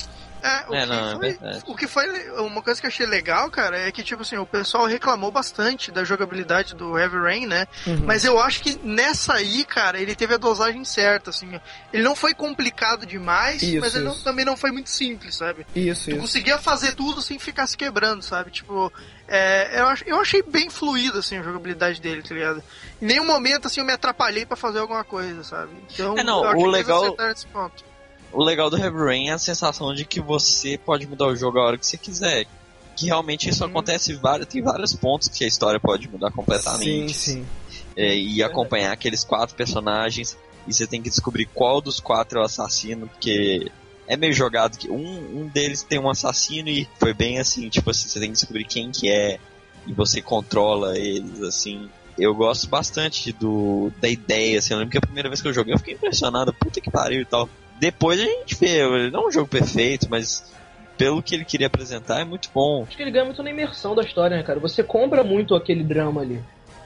É, 0.43 0.69
o, 0.69 0.75
É, 0.75 0.81
que 0.81 0.85
não, 0.87 0.95
é 1.09 1.11
foi, 1.15 1.29
verdade. 1.29 1.63
o 1.65 1.75
que 1.75 1.87
foi 1.87 2.29
uma 2.41 2.61
coisa 2.61 2.79
que 2.81 2.85
eu 2.85 2.89
achei 2.89 3.05
legal, 3.05 3.49
cara, 3.49 3.79
é 3.79 3.91
que 3.93 4.03
tipo 4.03 4.23
assim, 4.23 4.37
o 4.37 4.45
pessoal 4.45 4.85
reclamou 4.85 5.31
bastante 5.31 5.89
da 5.89 6.03
jogabilidade 6.03 6.75
do 6.75 6.99
Heavy 6.99 7.17
Rain, 7.17 7.45
né? 7.47 7.65
Uhum. 7.87 8.03
Mas 8.05 8.25
eu 8.25 8.37
acho 8.37 8.61
que 8.61 8.77
nessa 8.83 9.35
aí, 9.35 9.63
cara, 9.63 9.97
ele 10.01 10.13
teve 10.15 10.33
a 10.33 10.37
dosagem 10.37 10.83
certa, 10.83 11.29
assim. 11.29 11.59
Ele 11.93 12.03
não 12.03 12.13
foi 12.13 12.33
complicado 12.33 13.05
demais, 13.05 13.61
Isso, 13.63 13.79
mas 13.79 13.95
ele 13.95 14.03
não- 14.03 14.19
também 14.19 14.43
não 14.43 14.57
foi 14.57 14.71
muito 14.71 14.89
simples, 14.89 15.35
sabe? 15.35 15.65
Isso, 15.73 16.05
Tu 16.05 16.11
isso. 16.11 16.19
conseguia 16.19 16.57
fazer 16.57 16.93
tudo 16.93 17.21
sem 17.21 17.39
ficar 17.39 17.65
se 17.65 17.77
quebrando, 17.77 18.21
sabe? 18.21 18.51
Tipo, 18.51 18.91
é, 19.27 19.79
eu, 19.79 19.87
ach- 19.87 20.03
eu 20.05 20.19
achei 20.19 20.41
bem 20.43 20.69
fluido, 20.69 21.19
assim, 21.19 21.37
a 21.37 21.41
jogabilidade 21.41 22.01
dele, 22.01 22.21
tá 22.21 22.33
ligado? 22.35 22.61
Em 23.01 23.05
nenhum 23.05 23.25
momento, 23.25 23.67
assim, 23.67 23.79
eu 23.79 23.85
me 23.85 23.93
atrapalhei 23.93 24.45
pra 24.45 24.57
fazer 24.57 24.79
alguma 24.79 25.05
coisa, 25.05 25.41
sabe? 25.43 25.71
Então, 25.93 26.17
É, 26.17 26.23
não, 26.23 26.43
eu 26.43 26.49
acho 26.49 26.57
o 26.59 26.63
que 26.65 26.69
legal- 26.69 27.15
ponto. 27.53 27.92
O 28.33 28.43
legal 28.43 28.69
do 28.69 28.77
Heavy 28.77 28.97
Rain 28.97 29.29
é 29.29 29.33
a 29.33 29.37
sensação 29.37 29.93
de 29.93 30.05
que 30.05 30.19
você 30.19 30.77
pode 30.77 31.05
mudar 31.05 31.27
o 31.27 31.35
jogo 31.35 31.59
a 31.59 31.67
hora 31.67 31.77
que 31.77 31.85
você 31.85 31.97
quiser. 31.97 32.47
Que 32.95 33.05
realmente 33.05 33.47
isso 33.49 33.63
acontece 33.63 34.13
vários, 34.13 34.47
tem 34.47 34.61
vários 34.61 34.93
pontos 34.93 35.27
que 35.27 35.43
a 35.43 35.47
história 35.47 35.79
pode 35.79 36.07
mudar 36.09 36.29
Sim, 36.29 36.35
completamente. 36.35 37.13
sim. 37.13 37.45
É, 37.95 38.15
e 38.15 38.41
acompanhar 38.41 38.91
aqueles 38.91 39.23
quatro 39.23 39.55
personagens 39.55 40.35
e 40.67 40.73
você 40.73 40.87
tem 40.87 41.01
que 41.01 41.09
descobrir 41.09 41.45
qual 41.45 41.79
dos 41.79 41.99
quatro 41.99 42.39
é 42.39 42.41
o 42.41 42.45
assassino, 42.45 43.07
porque 43.07 43.71
é 44.07 44.17
meio 44.17 44.33
jogado 44.33 44.77
que 44.77 44.89
um, 44.89 45.41
um 45.41 45.47
deles 45.47 45.83
tem 45.83 45.99
um 45.99 46.09
assassino 46.09 46.69
e 46.69 46.87
foi 46.99 47.13
bem 47.13 47.39
assim, 47.39 47.69
tipo 47.69 47.89
assim, 47.89 48.07
você 48.07 48.19
tem 48.19 48.29
que 48.29 48.35
descobrir 48.35 48.65
quem 48.65 48.91
que 48.91 49.09
é 49.09 49.39
e 49.85 49.93
você 49.93 50.21
controla 50.21 50.97
eles, 50.97 51.41
assim. 51.41 51.89
Eu 52.17 52.33
gosto 52.33 52.67
bastante 52.67 53.31
do 53.31 53.91
da 53.99 54.07
ideia, 54.07 54.59
assim, 54.59 54.73
eu 54.73 54.79
lembro 54.79 54.91
que 54.91 54.97
a 54.97 55.01
primeira 55.01 55.29
vez 55.29 55.41
que 55.41 55.47
eu 55.47 55.53
joguei 55.53 55.73
eu 55.73 55.79
fiquei 55.79 55.95
impressionado, 55.95 56.53
puta 56.53 56.79
que 56.79 56.91
pariu 56.91 57.21
e 57.21 57.25
tal. 57.25 57.49
Depois 57.79 58.19
a 58.19 58.23
gente 58.23 58.55
vê, 58.55 59.09
não 59.09 59.23
é 59.23 59.27
um 59.27 59.31
jogo 59.31 59.47
perfeito, 59.47 60.07
mas 60.09 60.51
pelo 60.97 61.21
que 61.21 61.35
ele 61.35 61.43
queria 61.45 61.67
apresentar 61.67 62.21
é 62.21 62.25
muito 62.25 62.49
bom. 62.53 62.83
Acho 62.87 62.95
que 62.95 63.03
ele 63.03 63.11
ganha 63.11 63.25
muito 63.25 63.41
na 63.43 63.49
imersão 63.49 63.95
da 63.95 64.03
história, 64.03 64.37
né, 64.37 64.43
cara? 64.43 64.59
Você 64.59 64.83
compra 64.83 65.23
muito 65.23 65.55
aquele 65.55 65.83
drama 65.83 66.21
ali. 66.21 66.39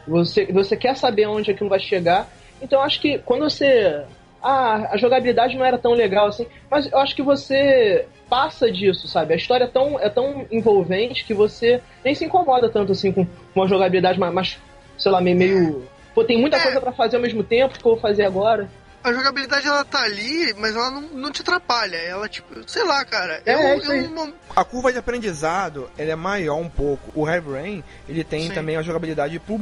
Você, 0.08 0.46
você 0.46 0.76
quer 0.78 0.96
saber 0.96 1.28
onde 1.28 1.52
aquilo 1.52 1.70
vai 1.70 1.80
chegar. 1.80 2.30
Então 2.62 2.82
acho 2.82 3.00
que 3.02 3.20
quando 3.20 3.42
você. 3.44 4.04
Ah, 4.42 4.90
a 4.94 4.98
jogabilidade 4.98 5.58
não 5.58 5.66
era 5.66 5.78
tão 5.78 5.94
legal 5.94 6.28
assim. 6.28 6.48
Mas 6.72 6.90
eu 6.92 6.98
acho 7.00 7.16
que 7.16 7.22
você 7.24 8.08
passa 8.30 8.72
disso, 8.72 9.08
sabe? 9.08 9.34
A 9.34 9.38
história 9.38 9.66
é 9.66 9.68
tão, 9.68 10.00
é 10.00 10.10
tão 10.10 10.46
envolvente 10.52 11.26
que 11.26 11.34
você 11.34 11.82
nem 12.04 12.16
se 12.16 12.26
incomoda 12.26 12.70
tanto 12.70 12.92
assim 12.92 13.12
com 13.12 13.28
uma 13.54 13.68
jogabilidade 13.68 14.20
mais, 14.20 14.34
mais 14.34 14.60
sei 14.98 15.12
lá, 15.12 15.20
meio. 15.20 15.38
meio... 15.38 15.84
Pô, 16.16 16.24
tem 16.24 16.40
muita 16.40 16.58
É. 16.58 16.64
coisa 16.64 16.80
pra 16.82 16.92
fazer 16.92 17.18
ao 17.18 17.22
mesmo 17.22 17.44
tempo, 17.44 17.76
o 17.76 17.80
que 17.80 17.86
eu 17.86 17.92
vou 17.92 18.00
fazer 18.02 18.24
agora? 18.24 18.70
A 19.04 19.14
jogabilidade 19.14 19.68
ela 19.68 19.86
tá 19.86 20.02
ali, 20.02 20.54
mas 20.58 20.76
ela 20.76 20.92
não, 20.92 21.02
não 21.02 21.32
te 21.32 21.42
atrapalha. 21.42 21.96
Ela, 21.96 22.28
tipo, 22.28 22.48
sei 22.70 22.84
lá, 22.84 23.06
cara. 23.06 23.42
É, 23.46 23.54
eu, 23.54 23.60
é 23.60 23.78
isso 23.78 23.92
eu 23.92 24.10
não- 24.10 24.34
A 24.56 24.64
curva 24.66 24.92
de 24.92 24.98
aprendizado 24.98 25.90
ela 25.98 26.12
é 26.12 26.16
maior 26.16 26.58
um 26.58 26.70
pouco. 26.70 27.12
O 27.16 27.28
Heavy 27.30 27.52
Rain 27.52 27.84
ele 28.10 28.24
tem 28.24 28.48
Sim. 28.48 28.54
também 28.54 28.76
a 28.76 28.82
jogabilidade 28.82 29.40
pro, 29.40 29.62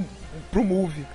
pro 0.51 0.63
Move. 0.63 1.05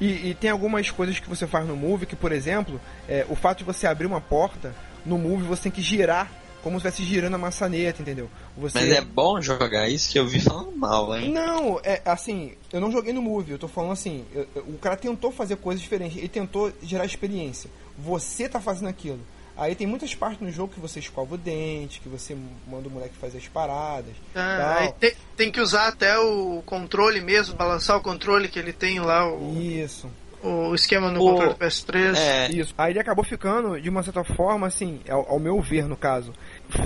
E, 0.00 0.30
e 0.30 0.34
tem 0.34 0.50
algumas 0.50 0.90
coisas 0.90 1.18
que 1.18 1.28
você 1.28 1.46
faz 1.46 1.66
no 1.66 1.76
Move 1.76 2.06
que, 2.06 2.16
por 2.16 2.32
exemplo, 2.32 2.80
é, 3.08 3.24
o 3.28 3.34
fato 3.36 3.58
de 3.58 3.64
você 3.64 3.86
abrir 3.86 4.06
uma 4.06 4.20
porta, 4.20 4.74
no 5.04 5.18
Move 5.18 5.44
você 5.44 5.64
tem 5.64 5.72
que 5.72 5.82
girar 5.82 6.30
como 6.62 6.80
se 6.80 6.86
estivesse 6.88 7.10
girando 7.10 7.34
a 7.34 7.38
maçaneta, 7.38 8.00
entendeu? 8.02 8.28
Você... 8.56 8.78
Mas 8.78 8.90
é 8.90 9.00
bom 9.00 9.40
jogar 9.40 9.88
isso 9.88 10.10
que 10.10 10.18
eu 10.18 10.26
vi 10.26 10.40
falando 10.40 10.72
mal, 10.72 11.16
hein? 11.16 11.30
Não, 11.32 11.80
é 11.82 12.00
assim, 12.04 12.52
eu 12.72 12.80
não 12.80 12.90
joguei 12.92 13.12
no 13.12 13.20
Move, 13.22 13.52
eu 13.52 13.58
tô 13.58 13.68
falando 13.68 13.92
assim, 13.92 14.24
eu- 14.34 14.46
eu- 14.54 14.62
o 14.62 14.78
cara 14.78 14.96
tentou 14.96 15.30
fazer 15.32 15.56
coisas 15.56 15.82
diferentes, 15.82 16.16
ele 16.16 16.28
tentou 16.28 16.72
gerar 16.82 17.04
experiência. 17.04 17.70
Você 17.98 18.48
tá 18.48 18.60
fazendo 18.60 18.88
aquilo. 18.88 19.20
Aí 19.54 19.74
tem 19.74 19.86
muitas 19.86 20.14
partes 20.14 20.40
no 20.40 20.50
jogo 20.50 20.72
que 20.72 20.80
você 20.80 20.98
escova 20.98 21.34
o 21.34 21.38
dente, 21.38 22.00
que 22.00 22.08
você 22.08 22.34
manda 22.66 22.88
o 22.88 22.90
moleque 22.90 23.14
fazer 23.20 23.36
as 23.36 23.46
paradas. 23.48 24.14
Ah, 24.34 24.90
tem, 24.98 25.12
tem 25.36 25.52
que 25.52 25.60
usar 25.60 25.88
até 25.88 26.18
o 26.18 26.62
controle 26.64 27.20
mesmo, 27.20 27.54
balançar 27.54 27.98
o 27.98 28.00
controle 28.00 28.48
que 28.48 28.58
ele 28.58 28.72
tem 28.72 28.98
lá. 28.98 29.30
O... 29.30 29.60
Isso. 29.60 30.08
O 30.42 30.74
esquema 30.74 31.10
no 31.10 31.20
O- 31.22 31.30
controle 31.30 31.54
do 31.54 31.58
PS3. 31.58 32.16
É, 32.18 32.50
Isso. 32.50 32.74
Aí 32.76 32.92
ele 32.92 32.98
acabou 33.00 33.24
ficando, 33.24 33.80
de 33.80 33.88
uma 33.88 34.02
certa 34.02 34.24
forma, 34.24 34.66
assim, 34.66 35.00
ao, 35.08 35.28
ao 35.32 35.38
meu 35.38 35.60
ver, 35.60 35.86
no 35.86 35.96
caso, 35.96 36.32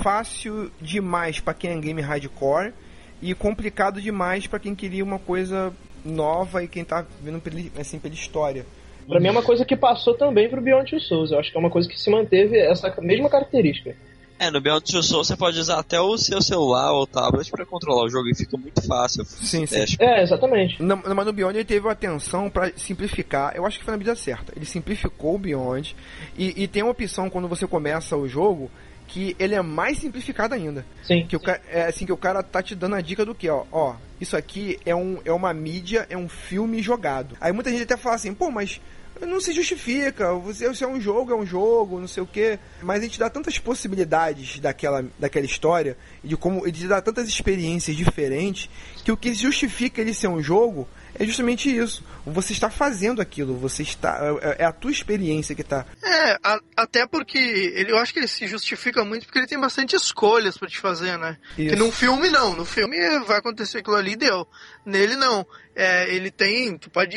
fácil 0.01 0.71
demais 0.81 1.39
pra 1.39 1.53
quem 1.53 1.71
é 1.71 1.79
game 1.79 2.01
hardcore 2.01 2.73
e 3.21 3.33
complicado 3.33 4.01
demais 4.01 4.45
pra 4.47 4.59
quem 4.59 4.75
queria 4.75 5.03
uma 5.03 5.19
coisa 5.19 5.73
nova 6.05 6.63
e 6.63 6.67
quem 6.67 6.83
tá 6.85 7.05
vendo 7.21 7.39
pela, 7.39 7.59
assim, 7.79 7.99
pela 7.99 8.13
história. 8.13 8.65
Pra 9.07 9.19
mim 9.19 9.27
é 9.27 9.31
uma 9.31 9.41
coisa 9.43 9.63
que 9.65 9.75
passou 9.75 10.13
também 10.15 10.49
pro 10.49 10.61
Beyond 10.61 10.89
Two 10.89 10.99
Souls. 10.99 11.31
Eu 11.31 11.39
acho 11.39 11.49
que 11.51 11.57
é 11.57 11.59
uma 11.59 11.69
coisa 11.69 11.87
que 11.87 11.99
se 11.99 12.09
manteve 12.09 12.57
essa 12.59 12.93
mesma 13.01 13.29
característica. 13.29 13.95
É, 14.39 14.51
no 14.51 14.61
Beyond 14.61 14.91
Two 14.91 15.03
Souls 15.03 15.27
você 15.27 15.35
pode 15.35 15.59
usar 15.59 15.79
até 15.79 15.99
o 15.99 16.17
seu 16.17 16.41
celular 16.41 16.91
ou 16.91 17.07
tablet 17.07 17.49
pra 17.49 17.65
controlar 17.65 18.03
o 18.03 18.09
jogo 18.09 18.29
e 18.29 18.35
fica 18.35 18.57
muito 18.57 18.85
fácil. 18.85 19.25
Sim, 19.25 19.65
sim. 19.65 19.75
Teste. 19.75 19.97
É, 19.99 20.21
exatamente. 20.21 20.81
No, 20.81 20.97
mas 20.97 21.25
no 21.25 21.33
Beyond 21.33 21.57
ele 21.57 21.65
teve 21.65 21.85
uma 21.85 21.93
atenção 21.93 22.49
pra 22.49 22.71
simplificar. 22.75 23.55
Eu 23.55 23.65
acho 23.65 23.79
que 23.79 23.85
foi 23.85 23.91
na 23.91 23.97
medida 23.97 24.15
certa. 24.15 24.53
Ele 24.55 24.65
simplificou 24.65 25.35
o 25.35 25.39
Beyond 25.39 25.95
e, 26.37 26.63
e 26.63 26.67
tem 26.67 26.83
uma 26.83 26.91
opção 26.91 27.29
quando 27.29 27.47
você 27.47 27.67
começa 27.67 28.15
o 28.15 28.27
jogo 28.27 28.69
que 29.07 29.35
ele 29.39 29.55
é 29.55 29.61
mais 29.61 29.99
simplificado 29.99 30.53
ainda. 30.53 30.85
Sim. 31.03 31.25
Que 31.25 31.35
o 31.35 31.39
cara, 31.39 31.61
é 31.69 31.85
assim 31.85 32.05
que 32.05 32.11
o 32.11 32.17
cara 32.17 32.43
tá 32.43 32.61
te 32.61 32.75
dando 32.75 32.95
a 32.95 33.01
dica 33.01 33.25
do 33.25 33.33
que, 33.33 33.49
ó, 33.49 33.63
ó, 33.71 33.95
isso 34.19 34.35
aqui 34.35 34.77
é, 34.85 34.93
um, 34.93 35.19
é 35.23 35.31
uma 35.31 35.53
mídia, 35.53 36.05
é 36.09 36.17
um 36.17 36.27
filme 36.27 36.81
jogado. 36.81 37.35
Aí 37.39 37.51
muita 37.51 37.71
gente 37.71 37.83
até 37.83 37.95
fala 37.95 38.15
assim, 38.15 38.33
pô, 38.33 38.51
mas 38.51 38.81
não 39.25 39.39
se 39.41 39.51
justifica, 39.53 40.33
você, 40.33 40.73
se 40.75 40.83
é 40.83 40.87
um 40.87 40.99
jogo, 40.99 41.31
é 41.31 41.35
um 41.35 41.45
jogo, 41.45 41.99
não 41.99 42.07
sei 42.07 42.21
o 42.23 42.27
quê. 42.27 42.59
Mas 42.81 42.99
a 42.99 43.03
gente 43.03 43.19
dá 43.19 43.29
tantas 43.29 43.57
possibilidades 43.57 44.59
daquela, 44.59 45.05
daquela 45.17 45.45
história, 45.45 45.97
e 46.23 46.27
de 46.27 46.37
como 46.37 46.63
ele 46.65 46.71
te 46.77 46.87
dá 46.87 47.01
tantas 47.01 47.27
experiências 47.27 47.95
diferentes, 47.95 48.69
que 49.03 49.11
o 49.11 49.17
que 49.17 49.33
justifica 49.33 50.01
ele 50.01 50.13
ser 50.13 50.27
um 50.27 50.41
jogo 50.41 50.87
é 51.19 51.25
justamente 51.25 51.75
isso. 51.75 52.03
Você 52.25 52.53
está 52.53 52.69
fazendo 52.69 53.21
aquilo, 53.21 53.55
você 53.57 53.81
está. 53.81 54.19
É 54.41 54.57
é 54.63 54.65
a 54.65 54.71
tua 54.71 54.91
experiência 54.91 55.55
que 55.55 55.63
tá. 55.63 55.85
É, 56.03 56.37
a- 56.43 56.59
até 56.75 57.07
porque 57.07 57.37
ele, 57.37 57.91
eu 57.91 57.97
acho 57.97 58.13
que 58.13 58.19
ele 58.19 58.27
se 58.27 58.45
justifica 58.47 59.03
muito 59.03 59.25
porque 59.25 59.39
ele 59.39 59.47
tem 59.47 59.59
bastante 59.59 59.95
escolhas 59.95 60.57
pra 60.57 60.67
te 60.67 60.77
fazer, 60.77 61.17
né? 61.17 61.37
Isso. 61.57 61.69
Que 61.69 61.75
num 61.75 61.91
filme 61.91 62.29
não, 62.29 62.55
no 62.55 62.65
filme 62.65 62.97
vai 63.21 63.37
acontecer 63.37 63.79
aquilo 63.79 63.95
ali 63.95 64.11
e 64.11 64.15
deu. 64.17 64.47
Nele 64.85 65.15
não. 65.15 65.45
É, 65.77 66.11
ele 66.13 66.31
tem, 66.31 66.75
tu 66.75 66.89
pode 66.89 67.15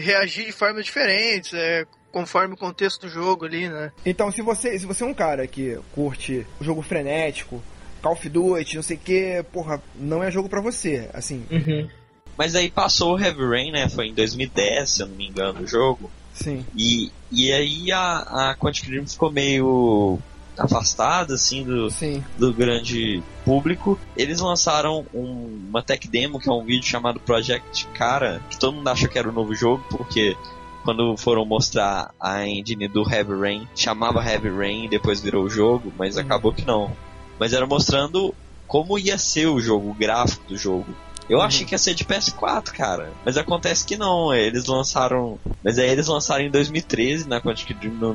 reagir 0.00 0.44
de 0.44 0.52
formas 0.52 0.84
diferentes, 0.84 1.54
é, 1.54 1.86
conforme 2.12 2.52
o 2.52 2.58
contexto 2.58 3.06
do 3.06 3.08
jogo 3.08 3.46
ali, 3.46 3.70
né? 3.70 3.90
Então, 4.04 4.30
se 4.30 4.42
você, 4.42 4.78
se 4.78 4.84
você 4.84 5.02
é 5.02 5.06
um 5.06 5.14
cara 5.14 5.46
que 5.46 5.78
curte 5.92 6.46
o 6.60 6.64
jogo 6.64 6.82
frenético, 6.82 7.62
Call 8.02 8.12
of 8.12 8.28
Duty, 8.28 8.76
não 8.76 8.82
sei 8.82 8.96
o 8.96 9.00
que, 9.00 9.42
porra, 9.50 9.82
não 9.96 10.22
é 10.22 10.30
jogo 10.30 10.48
pra 10.48 10.60
você. 10.60 11.08
Assim, 11.14 11.46
Uhum. 11.50 11.88
Mas 12.36 12.54
aí 12.54 12.70
passou 12.70 13.14
o 13.14 13.18
Heavy 13.18 13.44
Rain, 13.46 13.70
né? 13.70 13.88
Foi 13.88 14.06
em 14.08 14.14
2010, 14.14 14.90
se 14.90 15.02
eu 15.02 15.06
não 15.06 15.16
me 15.16 15.28
engano, 15.28 15.62
o 15.62 15.66
jogo. 15.66 16.10
sim. 16.34 16.64
E, 16.76 17.10
e 17.30 17.52
aí 17.52 17.92
a, 17.92 18.50
a 18.50 18.56
Quantic 18.56 18.86
Dream 18.86 19.06
ficou 19.06 19.30
meio 19.30 20.18
afastada, 20.64 21.34
assim, 21.34 21.64
do, 21.64 21.90
Sim. 21.90 22.22
do 22.38 22.52
grande 22.52 23.22
público. 23.44 23.98
Eles 24.16 24.40
lançaram 24.40 25.04
um- 25.14 25.66
uma 25.68 25.82
tech 25.82 26.06
demo, 26.08 26.38
que 26.38 26.48
é 26.48 26.52
um 26.52 26.64
vídeo 26.64 26.86
chamado 26.86 27.20
Project 27.20 27.86
Cara, 27.94 28.42
que 28.50 28.58
todo 28.58 28.74
mundo 28.76 28.88
achou 28.88 29.08
que 29.08 29.18
era 29.18 29.28
o 29.28 29.32
novo 29.32 29.54
jogo, 29.54 29.84
porque 29.90 30.36
quando 30.84 31.16
foram 31.16 31.44
mostrar 31.44 32.10
a 32.20 32.46
engine 32.46 32.88
do 32.88 33.02
Heavy 33.08 33.34
Rain, 33.40 33.68
chamava 33.74 34.22
Heavy 34.24 34.48
Rain 34.50 34.84
e 34.84 34.88
depois 34.88 35.20
virou 35.20 35.44
o 35.44 35.50
jogo, 35.50 35.92
mas 35.98 36.18
acabou 36.18 36.52
que 36.52 36.64
não. 36.64 36.90
Mas 37.38 37.52
era 37.52 37.66
mostrando 37.66 38.34
como 38.66 38.98
ia 38.98 39.18
ser 39.18 39.46
o 39.46 39.60
jogo, 39.60 39.90
o 39.90 39.94
gráfico 39.94 40.44
do 40.48 40.56
jogo. 40.56 40.86
Eu 41.28 41.40
achei 41.40 41.64
que 41.64 41.72
ia 41.72 41.78
ser 41.78 41.94
de 41.94 42.04
PS4, 42.04 42.72
cara. 42.72 43.12
Mas 43.24 43.36
acontece 43.36 43.86
que 43.86 43.96
não. 43.96 44.34
Eles 44.34 44.66
lançaram. 44.66 45.38
Mas 45.62 45.78
aí 45.78 45.88
eles 45.88 46.08
lançaram 46.08 46.44
em 46.44 46.50
2013, 46.50 47.28
na 47.28 47.40
Quantic 47.40 47.72
Dream, 47.78 47.94
no, 47.94 48.14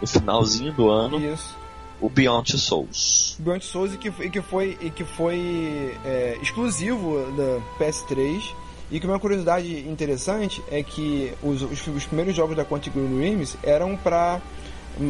no 0.00 0.06
finalzinho 0.06 0.72
do 0.72 0.88
ano, 0.88 1.18
Isso. 1.18 1.56
O 2.04 2.08
Beyond 2.10 2.58
Souls. 2.58 3.34
Beyond 3.38 3.64
Souls 3.64 3.94
e 3.94 3.96
que, 3.96 4.08
e 4.08 4.28
que 4.28 4.42
foi, 4.42 4.76
e 4.78 4.90
que 4.90 5.04
foi 5.04 5.96
é, 6.04 6.36
exclusivo 6.42 7.32
da 7.32 7.82
PS3. 7.82 8.42
E 8.90 9.00
que 9.00 9.06
uma 9.06 9.18
curiosidade 9.18 9.88
interessante 9.88 10.62
é 10.70 10.82
que 10.82 11.32
os, 11.42 11.62
os, 11.62 11.86
os 11.86 12.04
primeiros 12.04 12.36
jogos 12.36 12.54
da 12.54 12.64
Quantic 12.64 12.92
Dreams 12.92 13.56
eram 13.62 13.96
pra, 13.96 14.42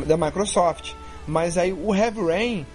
da 0.07 0.17
Microsoft. 0.17 0.93
Mas 1.27 1.59
aí 1.59 1.73
o 1.73 1.93
Heavy 1.93 2.21
Rain, 2.21 2.67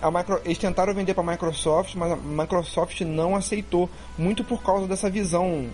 a 0.00 0.10
Micro, 0.10 0.40
eles 0.46 0.56
tentaram 0.56 0.94
vender 0.94 1.12
pra 1.12 1.22
Microsoft, 1.22 1.94
mas 1.96 2.12
a 2.12 2.16
Microsoft 2.16 3.02
não 3.02 3.36
aceitou. 3.36 3.90
Muito 4.16 4.42
por 4.42 4.62
causa 4.62 4.86
dessa 4.88 5.10
visão 5.10 5.68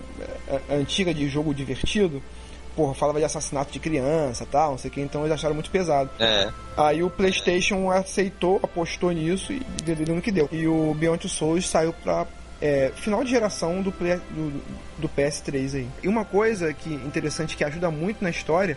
é, 0.69 0.75
antiga 0.75 1.13
de 1.13 1.29
jogo 1.29 1.53
divertido. 1.53 2.21
Porra, 2.75 2.93
falava 2.95 3.19
de 3.19 3.25
assassinato 3.25 3.71
de 3.71 3.79
criança 3.79 4.47
tal, 4.49 4.71
não 4.71 4.77
sei 4.79 4.89
o 4.89 4.93
que, 4.93 4.99
então 5.01 5.21
eles 5.21 5.31
acharam 5.33 5.53
muito 5.53 5.69
pesado. 5.69 6.09
É. 6.19 6.49
Aí 6.75 7.03
o 7.03 7.09
PlayStation 7.09 7.91
aceitou, 7.91 8.59
apostou 8.63 9.11
nisso 9.11 9.53
e 9.53 9.59
deu 9.83 9.95
deu 9.95 10.15
no 10.15 10.21
que 10.21 10.31
deu. 10.31 10.49
E 10.51 10.67
o 10.67 10.93
Beyond 10.95 11.19
Two 11.21 11.29
Souls 11.29 11.67
saiu 11.69 11.93
pra 11.93 12.25
é, 12.59 12.91
final 12.95 13.23
de 13.23 13.29
geração 13.29 13.81
do, 13.83 13.91
Play- 13.91 14.19
do, 14.31 14.61
do 14.97 15.09
PS3 15.09 15.75
aí. 15.75 15.87
E 16.01 16.07
uma 16.07 16.25
coisa 16.25 16.73
que 16.73 16.91
interessante 16.93 17.55
que 17.55 17.63
ajuda 17.63 17.91
muito 17.91 18.23
na 18.23 18.29
história 18.31 18.75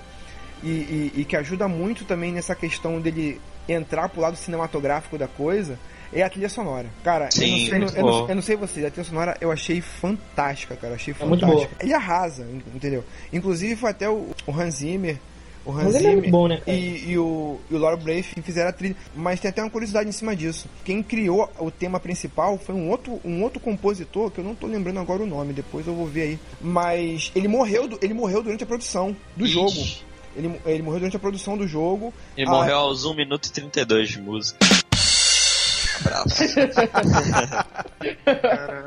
e, 0.63 0.69
e- 0.69 1.13
e 1.21 1.25
que 1.25 1.37
ajuda 1.37 1.67
muito 1.67 2.05
também 2.05 2.33
nessa 2.33 2.55
questão 2.55 3.01
dele 3.01 3.41
entrar 3.69 4.09
pro 4.11 4.21
lado 4.21 4.37
cinematográfico 4.37 5.17
da 5.17 5.27
coisa 5.27 5.79
é 6.13 6.23
a 6.23 6.31
trilha 6.31 6.49
sonora. 6.49 6.87
Cara, 7.05 7.31
Sim, 7.31 7.45
eu, 7.45 7.51
não 7.51 7.59
sei, 7.59 7.69
eu, 7.69 7.79
não- 7.81 7.89
eu 7.89 8.03
não- 8.05 8.11
boa. 8.21 8.31
eu 8.31 8.35
não 8.37 8.43
sei 8.43 8.57
vocês, 8.57 8.85
a 8.87 8.91
trilha 8.91 9.05
sonora 9.09 9.37
eu 9.41 9.51
achei 9.53 9.81
fantástica, 9.81 10.77
cara. 10.77 10.93
Eu 10.93 10.97
achei 10.97 11.15
É 11.19 11.25
muito 11.25 11.47
fantástica. 11.47 11.85
Ele 11.85 11.93
arrasa, 11.95 12.47
entendeu? 12.75 13.05
Inclusive 13.33 13.77
foi 13.77 13.91
até 13.91 14.09
o, 14.09 14.31
o 14.47 14.53
Hans 14.53 14.77
Zimmer. 14.77 15.19
O 15.65 15.73
Hans 15.73 15.83
Mas 15.87 15.95
ele 15.97 15.97
é 15.97 16.01
Zimmer 16.11 16.17
muito 16.19 16.31
bom, 16.31 16.47
né, 16.47 16.57
cara? 16.65 16.77
e, 16.79 17.11
e 17.11 17.19
o, 17.19 17.59
e 17.69 17.75
o 17.75 17.79
Laura 17.79 17.97
Brave 17.97 18.23
que 18.23 18.41
fizeram 18.41 18.71
a 18.71 18.73
trilha. 18.73 18.95
Mas 19.17 19.41
tem 19.41 19.49
até 19.49 19.61
uma 19.61 19.69
curiosidade 19.71 20.09
em 20.09 20.13
cima 20.13 20.37
disso. 20.37 20.69
Quem 20.85 21.03
criou 21.03 21.51
o 21.59 21.73
tema 21.73 21.99
principal 21.99 22.57
foi 22.57 22.75
um 22.77 22.89
outro, 22.89 23.21
um 23.25 23.43
outro 23.43 23.59
compositor, 23.59 24.31
que 24.31 24.39
eu 24.39 24.45
não 24.45 24.55
tô 24.55 24.69
lembrando 24.69 25.01
agora 25.01 25.25
o 25.25 25.27
nome, 25.27 25.53
depois 25.53 25.85
eu 25.87 25.93
vou 25.95 26.07
ver 26.07 26.23
aí. 26.23 26.39
Mas 26.61 27.33
ele 27.35 27.49
morreu, 27.49 27.99
ele 28.01 28.15
morreu 28.15 28.45
durante 28.45 28.63
a 28.63 28.67
produção 28.67 29.17
do 29.37 29.45
jogo. 29.45 29.71
Ixi, 29.71 30.05
Ele, 30.37 30.53
ele 30.67 30.83
morreu 30.83 31.01
durante 31.01 31.17
a 31.17 31.19
produção 31.19 31.57
do 31.59 31.67
jogo. 31.67 32.15
Ele 32.37 32.47
Ah, 32.47 32.51
morreu 32.51 32.77
aos 32.77 33.05
1 33.05 33.15
minuto 33.15 33.47
e 33.47 33.51
32 33.51 34.09
de 34.11 34.21
música. 34.21 34.59
Abraço. 36.01 36.45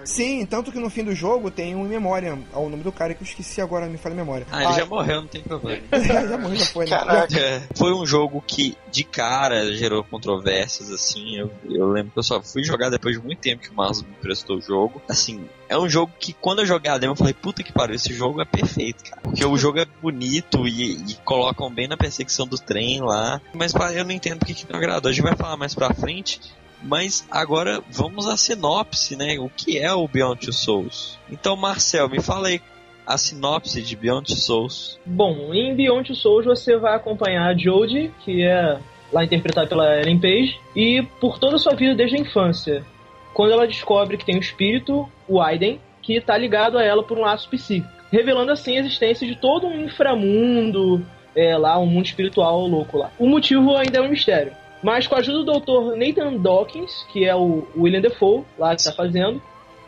Sim, 0.06 0.46
tanto 0.46 0.72
que 0.72 0.80
no 0.80 0.90
fim 0.90 1.04
do 1.04 1.14
jogo 1.14 1.52
tem 1.52 1.76
um 1.76 1.86
em 1.86 1.90
memória 1.90 2.38
ao 2.54 2.70
nome 2.70 2.84
do 2.84 2.92
cara 2.92 3.14
que 3.14 3.24
eu 3.24 3.28
esqueci 3.28 3.62
agora, 3.62 3.88
me 3.88 3.98
falha 3.98 4.14
a 4.14 4.18
memória. 4.18 4.48
Ah, 4.52 4.64
ele 4.64 4.74
já 4.74 4.86
morreu, 4.86 5.22
não 5.22 5.28
tem 5.28 5.42
problema. 5.42 5.82
já, 6.02 6.38
morreu, 6.38 6.58
já 6.58 6.66
foi, 6.66 6.86
né? 6.86 6.92
Caraca. 6.92 7.64
Foi 7.76 7.94
um 7.94 8.06
jogo 8.06 8.44
que 8.46 8.78
de 8.92 9.04
cara 9.04 9.72
gerou 9.74 10.04
controvérsias, 10.04 10.92
assim. 10.92 11.38
Eu, 11.38 11.52
eu 11.70 11.88
lembro 11.90 12.12
que 12.12 12.20
eu 12.20 12.24
só 12.24 12.42
fui 12.42 12.64
jogar 12.64 12.90
depois 12.90 13.16
de 13.16 13.24
muito 13.24 13.40
tempo 13.40 13.62
que 13.62 13.70
o 13.70 13.74
Marlos 13.74 14.02
me 14.02 14.10
emprestou 14.10 14.58
o 14.58 14.62
jogo. 14.62 15.02
Assim, 15.08 15.48
é 15.68 15.78
um 15.78 15.88
jogo 15.88 16.12
que 16.20 16.34
quando 16.34 16.60
eu 16.60 16.66
joguei 16.66 16.92
a 16.92 16.98
demo 16.98 17.14
eu 17.14 17.18
falei, 17.18 17.34
puta 17.34 17.64
que 17.64 17.72
pariu, 17.72 17.96
esse 17.96 18.14
jogo 18.14 18.42
é 18.42 18.46
perfeito, 18.46 19.04
cara. 19.04 19.22
Porque 19.22 19.46
o 19.46 19.58
jogo 19.58 19.80
é 19.80 19.86
bonito 20.02 20.68
e, 20.68 20.94
e 20.94 21.16
colocam 21.24 21.72
bem 21.72 21.88
na 21.88 21.96
perseguição 21.96 22.48
do 22.48 22.58
trem 22.58 23.02
lá. 23.02 23.40
Mas 23.54 23.72
pá, 23.72 23.94
eu 23.94 24.04
não 24.04 24.12
entendo 24.12 24.40
porque 24.40 24.54
que 24.54 24.72
não 24.72 24.80
agradou. 24.80 25.10
A 25.10 25.14
gente 25.14 25.24
vai 25.24 25.36
falar 25.36 25.58
mais 25.58 25.76
pra 25.76 25.94
frente. 25.94 26.42
Mas 26.82 27.28
agora 27.30 27.82
vamos 27.90 28.28
à 28.28 28.38
sinopse, 28.38 29.16
né? 29.16 29.38
O 29.40 29.50
que 29.50 29.78
é 29.78 29.94
o 29.94 30.08
Beyond 30.08 30.46
Two 30.46 30.54
Souls? 30.54 31.20
Então, 31.30 31.56
Marcel, 31.56 32.10
me 32.10 32.22
fala 32.22 32.48
aí 32.48 32.62
a 33.06 33.18
sinopse 33.18 33.82
de 33.82 33.96
Beyond 33.96 34.28
Two 34.28 34.36
Souls. 34.36 35.00
Bom, 35.06 35.54
em 35.54 35.76
Beyond 35.76 36.08
Two 36.08 36.16
Souls 36.16 36.46
você 36.46 36.78
vai 36.78 36.96
acompanhar 36.96 37.48
a 37.48 37.58
Jodie, 37.58 38.12
que 38.24 38.44
é 38.44 38.80
lá 39.12 39.24
interpretada 39.24 39.68
pela 39.68 40.00
Ellen 40.00 40.20
Page, 40.20 40.60
e 40.76 41.02
por 41.20 41.40
toda 41.40 41.56
a 41.56 41.60
sua 41.60 41.76
vida 41.76 41.96
desde 41.96 42.18
a 42.18 42.20
infância. 42.20 42.86
Quando 43.34 43.52
ela 43.52 43.68
descobre 43.68 44.18
que 44.18 44.26
tem 44.26 44.36
um 44.36 44.40
espírito, 44.40 45.10
o 45.28 45.42
Aiden, 45.42 45.80
que 46.02 46.14
está 46.14 46.38
ligado 46.38 46.78
a 46.78 46.84
ela 46.84 47.04
por 47.04 47.18
um 47.18 47.22
laço 47.22 47.50
psíquico, 47.50 47.92
revelando 48.12 48.52
assim 48.52 48.78
a 48.78 48.80
existência 48.80 49.28
de 49.28 49.36
todo 49.36 49.68
um 49.68 49.86
inframundo, 49.86 51.06
é, 51.36 51.58
lá, 51.58 51.80
um 51.80 51.86
mundo 51.86 52.06
espiritual 52.06 52.68
louco 52.68 52.98
lá. 52.98 53.12
O 53.18 53.28
motivo 53.28 53.76
ainda 53.76 54.00
é 54.00 54.02
um 54.02 54.10
mistério. 54.10 54.54
Mas 54.82 55.08
com 55.08 55.16
a 55.16 55.20
ajuda 55.20 55.44
do 55.44 55.60
Dr. 55.60 55.96
Nathan 55.98 56.38
Dawkins, 56.38 57.06
que 57.12 57.26
é 57.26 57.36
o 57.36 57.64
William 57.78 58.02
Defoe, 58.02 58.44
lá 58.58 58.70
que 58.76 58.82
está 58.82 58.94
fazendo, 58.94 59.42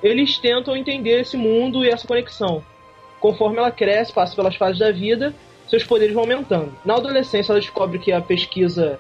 eles 0.04 0.38
tentam 0.38 0.76
entender 0.76 1.22
esse 1.22 1.38
mundo 1.38 1.86
e 1.86 1.90
essa 1.90 2.08
conexão. 2.08 2.62
Conforme 3.20 3.58
ela 3.58 3.72
cresce, 3.72 4.12
passa 4.12 4.36
pelas 4.36 4.56
fases 4.56 4.80
da 4.80 4.92
vida, 4.92 5.34
seus 5.68 5.84
poderes 5.84 6.14
vão 6.14 6.24
aumentando. 6.24 6.74
Na 6.84 6.96
adolescência, 6.96 7.52
ela 7.54 7.60
descobre 7.62 8.00
que 8.00 8.12
a 8.12 8.20
pesquisa. 8.20 9.00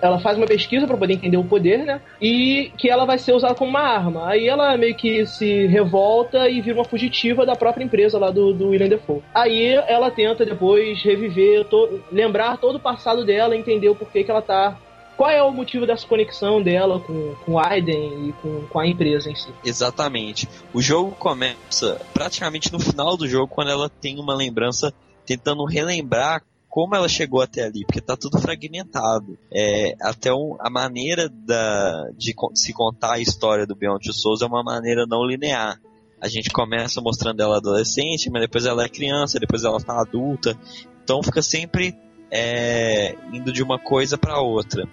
Ela 0.00 0.18
faz 0.20 0.38
uma 0.38 0.46
pesquisa 0.46 0.86
para 0.86 0.96
poder 0.96 1.14
entender 1.14 1.36
o 1.36 1.44
poder, 1.44 1.78
né? 1.84 2.00
E 2.20 2.70
que 2.78 2.88
ela 2.88 3.04
vai 3.04 3.18
ser 3.18 3.34
usada 3.34 3.54
como 3.54 3.68
uma 3.70 3.80
arma. 3.80 4.26
Aí 4.28 4.48
ela 4.48 4.74
meio 4.76 4.94
que 4.94 5.26
se 5.26 5.66
revolta 5.66 6.48
e 6.48 6.62
vira 6.62 6.76
uma 6.78 6.84
fugitiva 6.84 7.44
da 7.44 7.54
própria 7.54 7.84
empresa 7.84 8.18
lá 8.18 8.30
do, 8.30 8.54
do 8.54 8.68
William 8.70 8.88
Defoe. 8.88 9.22
Aí 9.34 9.74
ela 9.86 10.10
tenta 10.10 10.46
depois 10.46 11.02
reviver, 11.02 11.64
to- 11.66 12.00
lembrar 12.10 12.56
todo 12.56 12.76
o 12.76 12.80
passado 12.80 13.22
dela, 13.24 13.54
entender 13.56 13.90
o 13.90 13.94
porquê 13.94 14.24
que 14.24 14.30
ela 14.30 14.40
tá. 14.40 14.78
Qual 15.16 15.30
é 15.30 15.42
o 15.42 15.50
motivo 15.50 15.86
dessa 15.86 16.06
conexão 16.06 16.62
dela 16.62 17.00
com, 17.00 17.34
com 17.44 17.58
Aiden 17.58 18.28
e 18.28 18.32
com, 18.34 18.66
com 18.66 18.78
a 18.78 18.86
empresa 18.86 19.30
em 19.30 19.34
si. 19.34 19.48
Exatamente. 19.64 20.48
O 20.74 20.82
jogo 20.82 21.12
começa 21.12 22.00
praticamente 22.12 22.72
no 22.72 22.78
final 22.78 23.16
do 23.16 23.26
jogo, 23.26 23.48
quando 23.48 23.70
ela 23.70 23.88
tem 23.88 24.18
uma 24.18 24.34
lembrança 24.34 24.92
tentando 25.24 25.64
relembrar 25.64 26.42
como 26.76 26.94
ela 26.94 27.08
chegou 27.08 27.40
até 27.40 27.64
ali, 27.64 27.86
porque 27.86 28.02
tá 28.02 28.18
tudo 28.18 28.38
fragmentado. 28.38 29.38
É, 29.50 29.96
até 30.02 30.30
um, 30.30 30.58
a 30.60 30.68
maneira 30.68 31.26
da, 31.26 32.10
de 32.14 32.34
se 32.54 32.74
contar 32.74 33.14
a 33.14 33.18
história 33.18 33.66
do 33.66 33.74
Beyond 33.74 34.04
Two 34.04 34.12
Souls 34.12 34.42
é 34.42 34.46
uma 34.46 34.62
maneira 34.62 35.06
não 35.06 35.24
linear. 35.24 35.80
A 36.20 36.28
gente 36.28 36.50
começa 36.50 37.00
mostrando 37.00 37.40
ela 37.40 37.56
adolescente, 37.56 38.28
mas 38.28 38.42
depois 38.42 38.66
ela 38.66 38.84
é 38.84 38.90
criança, 38.90 39.40
depois 39.40 39.64
ela 39.64 39.80
tá 39.80 39.98
adulta. 39.98 40.54
Então 41.02 41.22
fica 41.22 41.40
sempre 41.40 41.96
é, 42.30 43.16
indo 43.32 43.50
de 43.50 43.62
uma 43.62 43.78
coisa 43.78 44.18
para 44.18 44.38
outra. 44.42 44.86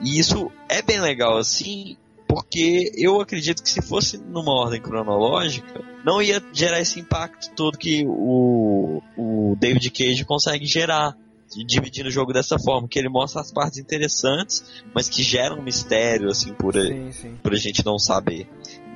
E 0.00 0.18
isso 0.18 0.50
é 0.68 0.82
bem 0.82 1.00
legal 1.00 1.36
assim, 1.36 1.96
porque 2.26 2.92
eu 2.96 3.20
acredito 3.20 3.62
que 3.62 3.68
se 3.68 3.82
fosse 3.82 4.16
numa 4.16 4.52
ordem 4.52 4.80
cronológica, 4.80 5.82
não 6.04 6.22
ia 6.22 6.42
gerar 6.52 6.80
esse 6.80 7.00
impacto 7.00 7.50
todo 7.54 7.76
que 7.76 8.04
o, 8.06 9.02
o 9.16 9.56
David 9.58 9.90
Cage 9.90 10.24
consegue 10.24 10.64
gerar 10.64 11.16
dividindo 11.66 12.08
o 12.08 12.12
jogo 12.12 12.32
dessa 12.32 12.58
forma, 12.58 12.86
que 12.88 12.98
ele 12.98 13.08
mostra 13.08 13.40
as 13.40 13.50
partes 13.50 13.78
interessantes, 13.78 14.64
mas 14.94 15.08
que 15.08 15.22
geram 15.22 15.58
um 15.58 15.62
mistério, 15.62 16.28
assim, 16.28 16.54
por, 16.54 16.74
sim, 16.74 17.10
sim. 17.10 17.34
por 17.42 17.52
a 17.52 17.56
gente 17.56 17.84
não 17.84 17.98
saber. 17.98 18.48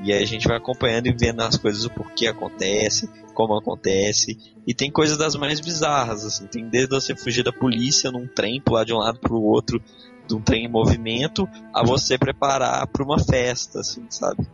E 0.04 0.12
aí 0.12 0.22
a 0.22 0.26
gente 0.26 0.46
vai 0.46 0.56
acompanhando 0.56 1.08
e 1.08 1.12
vendo 1.12 1.40
as 1.40 1.56
coisas, 1.56 1.84
o 1.84 1.90
porquê 1.90 2.28
acontece, 2.28 3.08
como 3.34 3.56
acontece. 3.56 4.38
E 4.66 4.72
tem 4.72 4.90
coisas 4.90 5.16
das 5.16 5.34
mais 5.34 5.60
bizarras, 5.60 6.24
assim, 6.24 6.46
tem 6.46 6.68
desde 6.68 6.90
você 6.90 7.16
fugir 7.16 7.42
da 7.42 7.52
polícia 7.52 8.12
num 8.12 8.26
trem, 8.26 8.60
pular 8.60 8.84
de 8.84 8.92
um 8.92 8.98
lado 8.98 9.18
pro 9.18 9.40
outro, 9.40 9.82
de 10.26 10.34
um 10.34 10.40
trem 10.40 10.64
em 10.64 10.68
movimento 10.68 11.48
a 11.72 11.84
você 11.84 12.18
preparar 12.18 12.86
para 12.86 13.02
uma 13.02 13.18
festa, 13.18 13.80
assim, 13.80 14.04
sabe? 14.08 14.46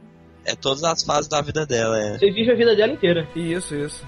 É 0.44 0.54
todas 0.54 0.82
as 0.84 1.02
fases 1.02 1.28
da 1.28 1.40
vida 1.40 1.66
dela. 1.66 1.98
É. 1.98 2.18
Você 2.18 2.30
vive 2.30 2.50
a 2.50 2.54
vida 2.54 2.74
dela 2.74 2.92
inteira. 2.92 3.28
Isso, 3.36 3.74
isso. 3.74 4.04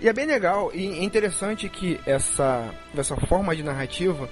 E 0.00 0.08
é 0.08 0.12
bem 0.12 0.24
legal 0.24 0.70
e 0.74 0.86
é 0.86 1.04
interessante 1.04 1.68
que 1.68 2.00
essa, 2.06 2.70
essa 2.96 3.16
forma 3.16 3.54
de 3.54 3.62
narrativa 3.62 4.28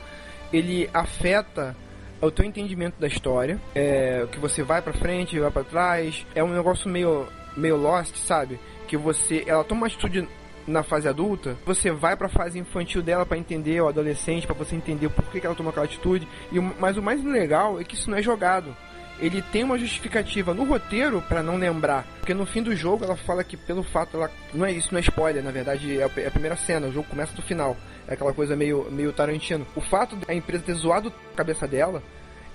ele 0.50 0.88
afeta 0.94 1.76
o 2.20 2.30
teu 2.30 2.44
entendimento 2.44 2.98
da 2.98 3.06
história, 3.06 3.60
é, 3.74 4.26
que 4.32 4.40
você 4.40 4.62
vai 4.62 4.82
para 4.82 4.92
frente, 4.92 5.38
vai 5.38 5.50
para 5.50 5.62
trás, 5.62 6.26
é 6.34 6.42
um 6.42 6.52
negócio 6.52 6.88
meio 6.88 7.28
meio 7.56 7.76
lost, 7.76 8.16
sabe? 8.16 8.58
Que 8.86 8.96
você 8.96 9.44
ela 9.46 9.62
toma 9.62 9.82
uma 9.82 9.86
atitude 9.88 10.26
na 10.68 10.82
fase 10.82 11.08
adulta, 11.08 11.56
você 11.64 11.90
vai 11.90 12.16
para 12.16 12.26
a 12.26 12.30
fase 12.30 12.58
infantil 12.58 13.02
dela 13.02 13.26
para 13.26 13.38
entender 13.38 13.80
o 13.80 13.88
adolescente, 13.88 14.46
para 14.46 14.54
você 14.54 14.76
entender 14.76 15.08
por 15.08 15.24
que, 15.24 15.40
que 15.40 15.46
ela 15.46 15.54
tomou 15.54 15.70
aquela 15.70 15.86
atitude. 15.86 16.28
E, 16.52 16.60
mas 16.60 16.96
o 16.96 17.02
mais 17.02 17.24
legal 17.24 17.80
é 17.80 17.84
que 17.84 17.94
isso 17.94 18.10
não 18.10 18.18
é 18.18 18.22
jogado. 18.22 18.76
Ele 19.20 19.42
tem 19.42 19.64
uma 19.64 19.78
justificativa 19.78 20.54
no 20.54 20.62
roteiro 20.64 21.20
para 21.22 21.42
não 21.42 21.56
lembrar, 21.56 22.06
porque 22.20 22.32
no 22.32 22.46
fim 22.46 22.62
do 22.62 22.76
jogo 22.76 23.04
ela 23.04 23.16
fala 23.16 23.42
que 23.42 23.56
pelo 23.56 23.82
fato 23.82 24.16
ela 24.16 24.30
não 24.54 24.64
é 24.64 24.70
isso 24.70 24.90
não 24.92 24.98
é 24.98 25.02
spoiler, 25.02 25.42
na 25.42 25.50
verdade 25.50 25.98
é 25.98 26.04
a 26.04 26.30
primeira 26.30 26.54
cena, 26.54 26.86
o 26.86 26.92
jogo 26.92 27.08
começa 27.08 27.34
do 27.34 27.42
final, 27.42 27.76
é 28.06 28.14
aquela 28.14 28.32
coisa 28.32 28.54
meio 28.54 28.86
meio 28.92 29.12
Tarantino. 29.12 29.66
O 29.74 29.80
fato 29.80 30.14
da 30.14 30.32
empresa 30.32 30.62
ter 30.62 30.74
zoado 30.74 31.12
a 31.32 31.36
cabeça 31.36 31.66
dela 31.66 32.00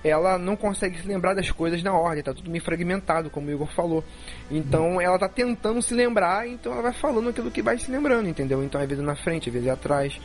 ela 0.03 0.37
não 0.37 0.55
consegue 0.55 0.99
se 0.99 1.07
lembrar 1.07 1.33
das 1.33 1.49
coisas 1.51 1.81
na 1.81 1.93
ordem, 1.93 2.23
tá 2.23 2.33
tudo 2.33 2.49
meio 2.49 2.63
fragmentado, 2.63 3.29
como 3.29 3.47
o 3.47 3.51
Igor 3.51 3.67
falou. 3.67 4.03
Então 4.51 4.99
ela 4.99 5.17
tá 5.17 5.29
tentando 5.29 5.81
se 5.81 5.93
lembrar, 5.93 6.47
então 6.47 6.73
ela 6.73 6.81
vai 6.81 6.93
falando 6.93 7.29
aquilo 7.29 7.49
que 7.49 7.61
vai 7.61 7.77
se 7.77 7.89
lembrando, 7.89 8.27
entendeu? 8.27 8.63
Então 8.63 8.81
às 8.81 8.87
vezes 8.87 9.03
na 9.03 9.15
frente, 9.15 9.49
às 9.49 9.53
vezes 9.53 9.69
atrás. 9.69 10.19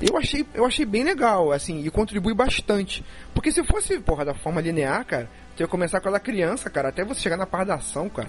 Eu 0.00 0.16
achei, 0.16 0.46
eu 0.54 0.64
achei 0.64 0.84
bem 0.84 1.04
legal, 1.04 1.52
assim, 1.52 1.84
e 1.84 1.90
contribui 1.90 2.34
bastante. 2.34 3.04
Porque 3.34 3.52
se 3.52 3.62
fosse, 3.64 4.00
porra, 4.00 4.24
da 4.24 4.34
forma 4.34 4.60
linear, 4.60 5.04
cara, 5.04 5.28
você 5.54 5.64
ia 5.64 5.68
começar 5.68 6.00
com 6.00 6.08
ela 6.08 6.20
criança, 6.20 6.70
cara, 6.70 6.88
até 6.88 7.04
você 7.04 7.20
chegar 7.20 7.36
na 7.36 7.46
parte 7.46 7.66
da 7.66 7.74
ação, 7.74 8.08
cara. 8.08 8.28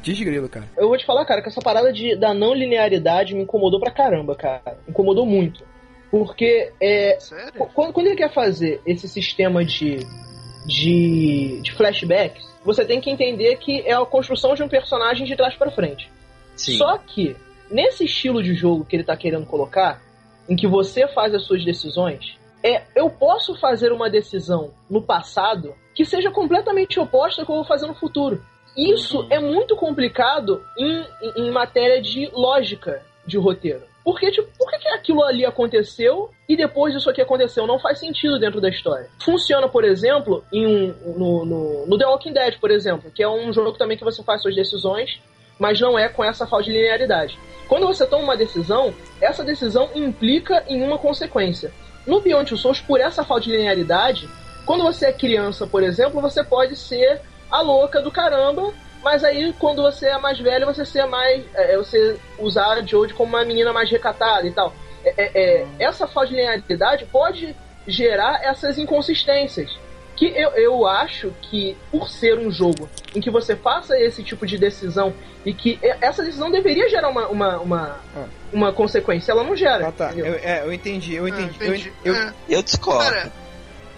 Desgrilo, 0.00 0.48
cara. 0.48 0.66
Eu 0.76 0.88
vou 0.88 0.96
te 0.96 1.04
falar, 1.04 1.24
cara, 1.24 1.42
que 1.42 1.48
essa 1.48 1.60
parada 1.60 1.92
de, 1.92 2.16
da 2.16 2.32
não 2.32 2.54
linearidade 2.54 3.34
me 3.34 3.42
incomodou 3.42 3.80
pra 3.80 3.90
caramba, 3.90 4.36
cara. 4.36 4.78
Incomodou 4.88 5.26
muito. 5.26 5.71
Porque 6.12 6.70
é, 6.78 7.16
quando, 7.74 7.94
quando 7.94 8.06
ele 8.08 8.16
quer 8.16 8.30
fazer 8.34 8.82
esse 8.84 9.08
sistema 9.08 9.64
de, 9.64 10.06
de, 10.66 11.58
de 11.62 11.72
flashbacks, 11.72 12.46
você 12.62 12.84
tem 12.84 13.00
que 13.00 13.10
entender 13.10 13.56
que 13.56 13.80
é 13.80 13.94
a 13.94 14.04
construção 14.04 14.54
de 14.54 14.62
um 14.62 14.68
personagem 14.68 15.26
de 15.26 15.34
trás 15.34 15.54
para 15.56 15.70
frente. 15.70 16.12
Sim. 16.54 16.76
Só 16.76 16.98
que, 16.98 17.34
nesse 17.70 18.04
estilo 18.04 18.42
de 18.42 18.54
jogo 18.54 18.84
que 18.84 18.94
ele 18.94 19.04
tá 19.04 19.16
querendo 19.16 19.46
colocar, 19.46 20.02
em 20.46 20.54
que 20.54 20.66
você 20.66 21.08
faz 21.08 21.34
as 21.34 21.46
suas 21.46 21.64
decisões, 21.64 22.36
é 22.62 22.82
eu 22.94 23.08
posso 23.08 23.58
fazer 23.58 23.90
uma 23.90 24.10
decisão 24.10 24.70
no 24.90 25.00
passado 25.00 25.74
que 25.94 26.04
seja 26.04 26.30
completamente 26.30 27.00
oposta 27.00 27.40
ao 27.40 27.46
que 27.46 27.52
eu 27.52 27.56
vou 27.56 27.64
fazer 27.64 27.86
no 27.86 27.94
futuro. 27.94 28.44
Isso 28.76 29.20
uhum. 29.20 29.28
é 29.30 29.38
muito 29.40 29.74
complicado 29.76 30.62
em, 30.78 31.06
em, 31.22 31.46
em 31.46 31.50
matéria 31.50 32.02
de 32.02 32.30
lógica 32.34 33.02
de 33.26 33.38
roteiro. 33.38 33.91
Porque, 34.04 34.30
tipo, 34.30 34.48
por 34.58 34.68
que, 34.70 34.78
que 34.78 34.88
aquilo 34.88 35.22
ali 35.22 35.44
aconteceu 35.46 36.30
e 36.48 36.56
depois 36.56 36.94
isso 36.94 37.08
aqui 37.08 37.20
aconteceu? 37.20 37.66
Não 37.66 37.78
faz 37.78 38.00
sentido 38.00 38.38
dentro 38.38 38.60
da 38.60 38.68
história. 38.68 39.08
Funciona, 39.24 39.68
por 39.68 39.84
exemplo, 39.84 40.44
em 40.52 40.66
um, 40.66 40.94
no, 41.16 41.44
no, 41.44 41.86
no 41.86 41.98
The 41.98 42.06
Walking 42.06 42.32
Dead, 42.32 42.58
por 42.58 42.70
exemplo, 42.70 43.10
que 43.10 43.22
é 43.22 43.28
um 43.28 43.52
jogo 43.52 43.72
também 43.72 43.96
que 43.96 44.04
você 44.04 44.22
faz 44.22 44.42
suas 44.42 44.56
decisões, 44.56 45.20
mas 45.58 45.80
não 45.80 45.96
é 45.96 46.08
com 46.08 46.24
essa 46.24 46.46
falta 46.46 46.64
de 46.64 46.72
linearidade. 46.72 47.38
Quando 47.68 47.86
você 47.86 48.04
toma 48.04 48.24
uma 48.24 48.36
decisão, 48.36 48.92
essa 49.20 49.44
decisão 49.44 49.88
implica 49.94 50.64
em 50.66 50.82
uma 50.82 50.98
consequência. 50.98 51.72
No 52.04 52.20
Beyond 52.20 52.48
Two 52.48 52.58
Souls, 52.58 52.80
por 52.80 53.00
essa 53.00 53.22
falta 53.22 53.44
de 53.44 53.52
linearidade, 53.52 54.28
quando 54.66 54.82
você 54.82 55.06
é 55.06 55.12
criança, 55.12 55.66
por 55.66 55.82
exemplo, 55.82 56.20
você 56.20 56.42
pode 56.42 56.74
ser 56.74 57.20
a 57.50 57.60
louca 57.60 58.00
do 58.00 58.10
caramba 58.10 58.72
mas 59.02 59.24
aí, 59.24 59.52
quando 59.58 59.82
você 59.82 60.06
é 60.06 60.18
mais 60.18 60.38
velho, 60.38 60.66
você 60.66 60.84
ser 60.84 61.06
mais. 61.06 61.44
É, 61.54 61.74
é, 61.74 61.76
você 61.76 62.16
usar 62.38 62.78
a 62.78 62.82
Jodie 62.82 63.14
como 63.14 63.36
uma 63.36 63.44
menina 63.44 63.72
mais 63.72 63.90
recatada 63.90 64.46
e 64.46 64.52
tal. 64.52 64.72
É, 65.04 65.14
é, 65.16 65.30
é, 65.34 65.66
essa 65.80 66.06
falta 66.06 66.28
de 66.28 66.36
linearidade 66.36 67.04
pode 67.06 67.56
gerar 67.86 68.40
essas 68.44 68.78
inconsistências. 68.78 69.76
Que 70.14 70.26
eu, 70.26 70.50
eu 70.50 70.86
acho 70.86 71.32
que, 71.40 71.76
por 71.90 72.08
ser 72.08 72.38
um 72.38 72.50
jogo 72.50 72.88
em 73.14 73.20
que 73.20 73.30
você 73.30 73.56
faça 73.56 73.98
esse 73.98 74.22
tipo 74.22 74.46
de 74.46 74.56
decisão 74.56 75.12
e 75.44 75.52
que 75.52 75.80
essa 76.00 76.22
decisão 76.22 76.50
deveria 76.50 76.88
gerar 76.88 77.08
uma, 77.08 77.26
uma, 77.26 77.58
uma, 77.58 78.00
ah. 78.14 78.26
uma 78.52 78.72
consequência, 78.72 79.32
ela 79.32 79.42
não 79.42 79.56
gera. 79.56 79.88
Ah, 79.88 79.92
tá. 79.92 80.12
Eu, 80.14 80.34
é, 80.34 80.62
eu 80.64 80.72
entendi, 80.72 81.14
eu 81.14 81.26
entendi. 81.26 81.56
Ah, 81.60 81.66
entendi. 81.66 81.92
Eu, 82.04 82.14
eu, 82.14 82.32
eu 82.48 82.62
discordo. 82.62 83.02
Cara, 83.02 83.32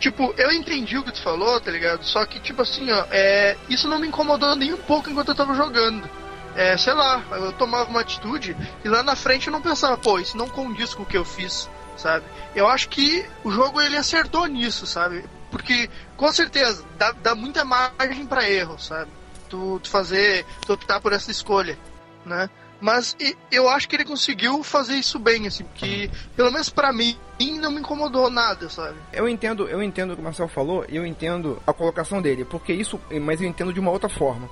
Tipo, 0.04 0.34
eu 0.36 0.52
entendi 0.52 0.98
o 0.98 1.02
que 1.02 1.12
tu 1.12 1.22
falou, 1.22 1.58
tá 1.58 1.70
ligado? 1.70 2.04
Só 2.04 2.26
que, 2.26 2.38
tipo 2.38 2.60
assim, 2.60 2.92
ó, 2.92 3.06
é, 3.10 3.56
isso 3.70 3.88
não 3.88 3.98
me 3.98 4.06
incomodou 4.06 4.54
nem 4.54 4.74
um 4.74 4.76
pouco 4.76 5.08
enquanto 5.08 5.30
eu 5.30 5.34
tava 5.34 5.54
jogando. 5.54 6.06
É, 6.54 6.76
sei 6.76 6.92
lá, 6.92 7.24
eu 7.30 7.54
tomava 7.54 7.88
uma 7.88 8.02
atitude 8.02 8.54
e 8.84 8.88
lá 8.90 9.02
na 9.02 9.16
frente 9.16 9.46
eu 9.46 9.52
não 9.52 9.62
pensava, 9.62 9.96
pô, 9.96 10.18
isso 10.18 10.36
não 10.36 10.46
condiz 10.46 10.92
com 10.92 11.04
o 11.04 11.06
que 11.06 11.16
eu 11.16 11.24
fiz, 11.24 11.70
sabe? 11.96 12.26
Eu 12.54 12.68
acho 12.68 12.90
que 12.90 13.24
o 13.42 13.50
jogo 13.50 13.80
ele 13.80 13.96
acertou 13.96 14.44
nisso, 14.44 14.86
sabe? 14.86 15.24
Porque, 15.50 15.88
com 16.18 16.30
certeza, 16.30 16.84
dá, 16.98 17.12
dá 17.12 17.34
muita 17.34 17.64
margem 17.64 18.26
para 18.26 18.46
erro, 18.46 18.78
sabe? 18.78 19.10
Tu, 19.48 19.80
tu 19.82 19.88
fazer, 19.88 20.44
tu 20.66 20.74
optar 20.74 21.00
por 21.00 21.14
essa 21.14 21.30
escolha, 21.30 21.78
né? 22.26 22.50
Mas 22.80 23.16
eu 23.50 23.68
acho 23.68 23.88
que 23.88 23.96
ele 23.96 24.04
conseguiu 24.04 24.62
fazer 24.62 24.94
isso 24.94 25.18
bem, 25.18 25.46
assim, 25.46 25.64
porque, 25.64 26.10
pelo 26.36 26.50
menos 26.50 26.68
para 26.68 26.92
mim, 26.92 27.16
não 27.60 27.70
me 27.70 27.80
incomodou 27.80 28.28
nada, 28.30 28.68
sabe? 28.68 28.96
Eu 29.12 29.28
entendo, 29.28 29.66
eu 29.68 29.82
entendo 29.82 30.12
o 30.12 30.14
que 30.14 30.20
o 30.20 30.24
Marcel 30.24 30.48
falou, 30.48 30.84
eu 30.88 31.06
entendo 31.06 31.60
a 31.66 31.72
colocação 31.72 32.20
dele, 32.20 32.44
porque 32.44 32.72
isso, 32.72 33.00
mas 33.22 33.40
eu 33.40 33.48
entendo 33.48 33.72
de 33.72 33.80
uma 33.80 33.90
outra 33.90 34.08
forma. 34.08 34.48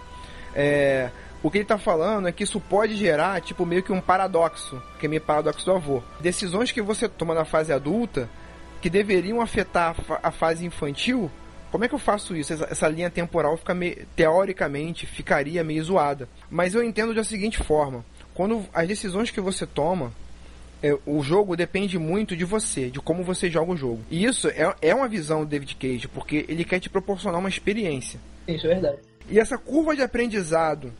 É, 0.54 1.10
o 1.42 1.50
que 1.50 1.58
ele 1.58 1.64
está 1.64 1.76
falando 1.76 2.28
é 2.28 2.32
que 2.32 2.44
isso 2.44 2.60
pode 2.60 2.96
gerar, 2.96 3.40
tipo, 3.40 3.66
meio 3.66 3.82
que 3.82 3.92
um 3.92 4.00
paradoxo, 4.00 4.80
que 4.98 5.06
é 5.06 5.08
meio 5.08 5.20
paradoxo 5.20 5.64
do 5.64 5.72
avô. 5.72 6.02
Decisões 6.20 6.70
que 6.70 6.80
você 6.80 7.08
toma 7.08 7.34
na 7.34 7.44
fase 7.44 7.72
adulta, 7.72 8.30
que 8.80 8.88
deveriam 8.88 9.40
afetar 9.40 9.94
a 10.22 10.30
fase 10.30 10.64
infantil, 10.64 11.30
como 11.72 11.84
é 11.84 11.88
que 11.88 11.94
eu 11.94 11.98
faço 11.98 12.36
isso? 12.36 12.52
Essa, 12.52 12.86
linha 12.86 13.08
temporal 13.08 13.56
fica 13.56 13.74
teoricamente 14.14 15.06
ficaria 15.06 15.64
meio 15.64 15.82
zoada. 15.82 16.28
Mas 16.50 16.74
eu 16.74 16.84
entendo 16.84 17.14
da 17.14 17.24
seguinte 17.24 17.56
forma: 17.64 18.04
quando 18.34 18.64
as 18.72 18.88
decisões 18.88 19.30
que 19.30 19.40
você 19.40 19.66
toma, 19.66 20.12
é, 20.82 20.96
o 21.06 21.22
jogo 21.22 21.56
depende 21.56 21.98
muito 21.98 22.36
de 22.36 22.44
você, 22.44 22.90
de 22.90 23.00
como 23.00 23.22
você 23.22 23.50
joga 23.50 23.72
o 23.72 23.76
jogo. 23.76 24.00
E 24.10 24.24
isso 24.24 24.48
é, 24.48 24.74
é 24.80 24.94
uma 24.94 25.08
visão 25.08 25.40
do 25.40 25.46
David 25.46 25.76
Cage, 25.76 26.08
porque 26.08 26.44
ele 26.48 26.64
quer 26.64 26.80
te 26.80 26.90
proporcionar 26.90 27.38
uma 27.38 27.48
experiência. 27.48 28.18
Isso 28.48 28.66
é 28.66 28.70
verdade. 28.70 28.98
E 29.30 29.38
essa 29.38 29.56
curva 29.56 29.94
de 29.94 30.02
aprendizado, 30.02 30.92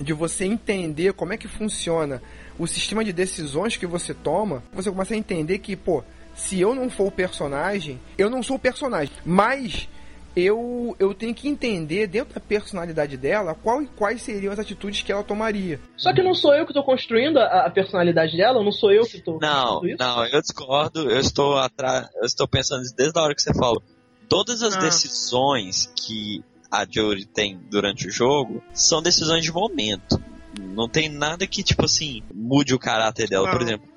de 0.00 0.12
você 0.12 0.44
entender 0.44 1.12
como 1.12 1.32
é 1.32 1.36
que 1.36 1.46
funciona 1.46 2.22
o 2.58 2.66
sistema 2.66 3.04
de 3.04 3.12
decisões 3.12 3.76
que 3.76 3.86
você 3.86 4.14
toma, 4.14 4.62
você 4.72 4.90
começa 4.90 5.14
a 5.14 5.16
entender 5.16 5.58
que, 5.58 5.76
pô, 5.76 6.02
se 6.34 6.58
eu 6.58 6.74
não 6.74 6.88
for 6.88 7.08
o 7.08 7.12
personagem, 7.12 8.00
eu 8.16 8.30
não 8.30 8.42
sou 8.42 8.56
o 8.56 8.60
personagem. 8.60 9.12
Mas 9.24 9.88
eu, 10.34 10.96
eu 10.98 11.14
tenho 11.14 11.34
que 11.34 11.48
entender 11.48 12.06
dentro 12.06 12.34
da 12.34 12.40
personalidade 12.40 13.16
dela 13.16 13.54
qual, 13.54 13.84
quais 13.96 14.22
seriam 14.22 14.52
as 14.52 14.58
atitudes 14.58 15.02
que 15.02 15.12
ela 15.12 15.22
tomaria. 15.22 15.78
Só 15.96 16.12
que 16.12 16.22
não 16.22 16.34
sou 16.34 16.54
eu 16.54 16.64
que 16.64 16.72
estou 16.72 16.84
construindo 16.84 17.38
a, 17.38 17.66
a, 17.66 17.70
personalidade 17.70 18.36
dela, 18.36 18.62
não 18.62 18.72
sou 18.72 18.90
eu 18.90 19.04
que 19.04 19.18
estou. 19.18 19.38
Não, 19.38 19.82
não, 19.98 20.26
eu 20.26 20.40
discordo. 20.40 21.10
Eu 21.10 21.20
estou 21.20 21.58
atrás, 21.58 22.08
eu 22.16 22.24
estou 22.24 22.48
pensando 22.48 22.82
desde 22.96 23.18
a 23.18 23.22
hora 23.22 23.34
que 23.34 23.42
você 23.42 23.52
falou. 23.54 23.82
Todas 24.28 24.62
as 24.62 24.74
ah. 24.76 24.80
decisões 24.80 25.92
que 25.94 26.42
a 26.70 26.86
Jory 26.88 27.26
tem 27.26 27.60
durante 27.70 28.08
o 28.08 28.10
jogo 28.10 28.62
são 28.72 29.02
decisões 29.02 29.44
de 29.44 29.52
momento. 29.52 30.22
Não 30.58 30.88
tem 30.88 31.08
nada 31.08 31.46
que 31.46 31.62
tipo 31.62 31.84
assim 31.84 32.22
mude 32.34 32.74
o 32.74 32.78
caráter 32.78 33.28
dela. 33.28 33.46
Não. 33.46 33.52
Por 33.52 33.62
exemplo, 33.62 33.88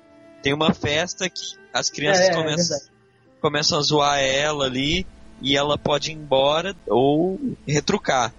tem 0.42 0.52
uma 0.52 0.74
festa 0.74 1.30
que 1.30 1.56
as 1.72 1.88
crianças 1.88 2.26
É, 2.26 2.30
é 2.30 2.34
começam, 2.34 2.76
verdade. 2.76 2.92
começam 3.40 3.78
a 3.78 3.82
zoar 3.82 4.18
ela 4.20 4.66
ali 4.66 5.06
e 5.40 5.56
ela 5.56 5.76
pode 5.78 6.10
ir 6.10 6.14
embora 6.14 6.74
ou 6.86 7.38
retrucar. 7.66 8.32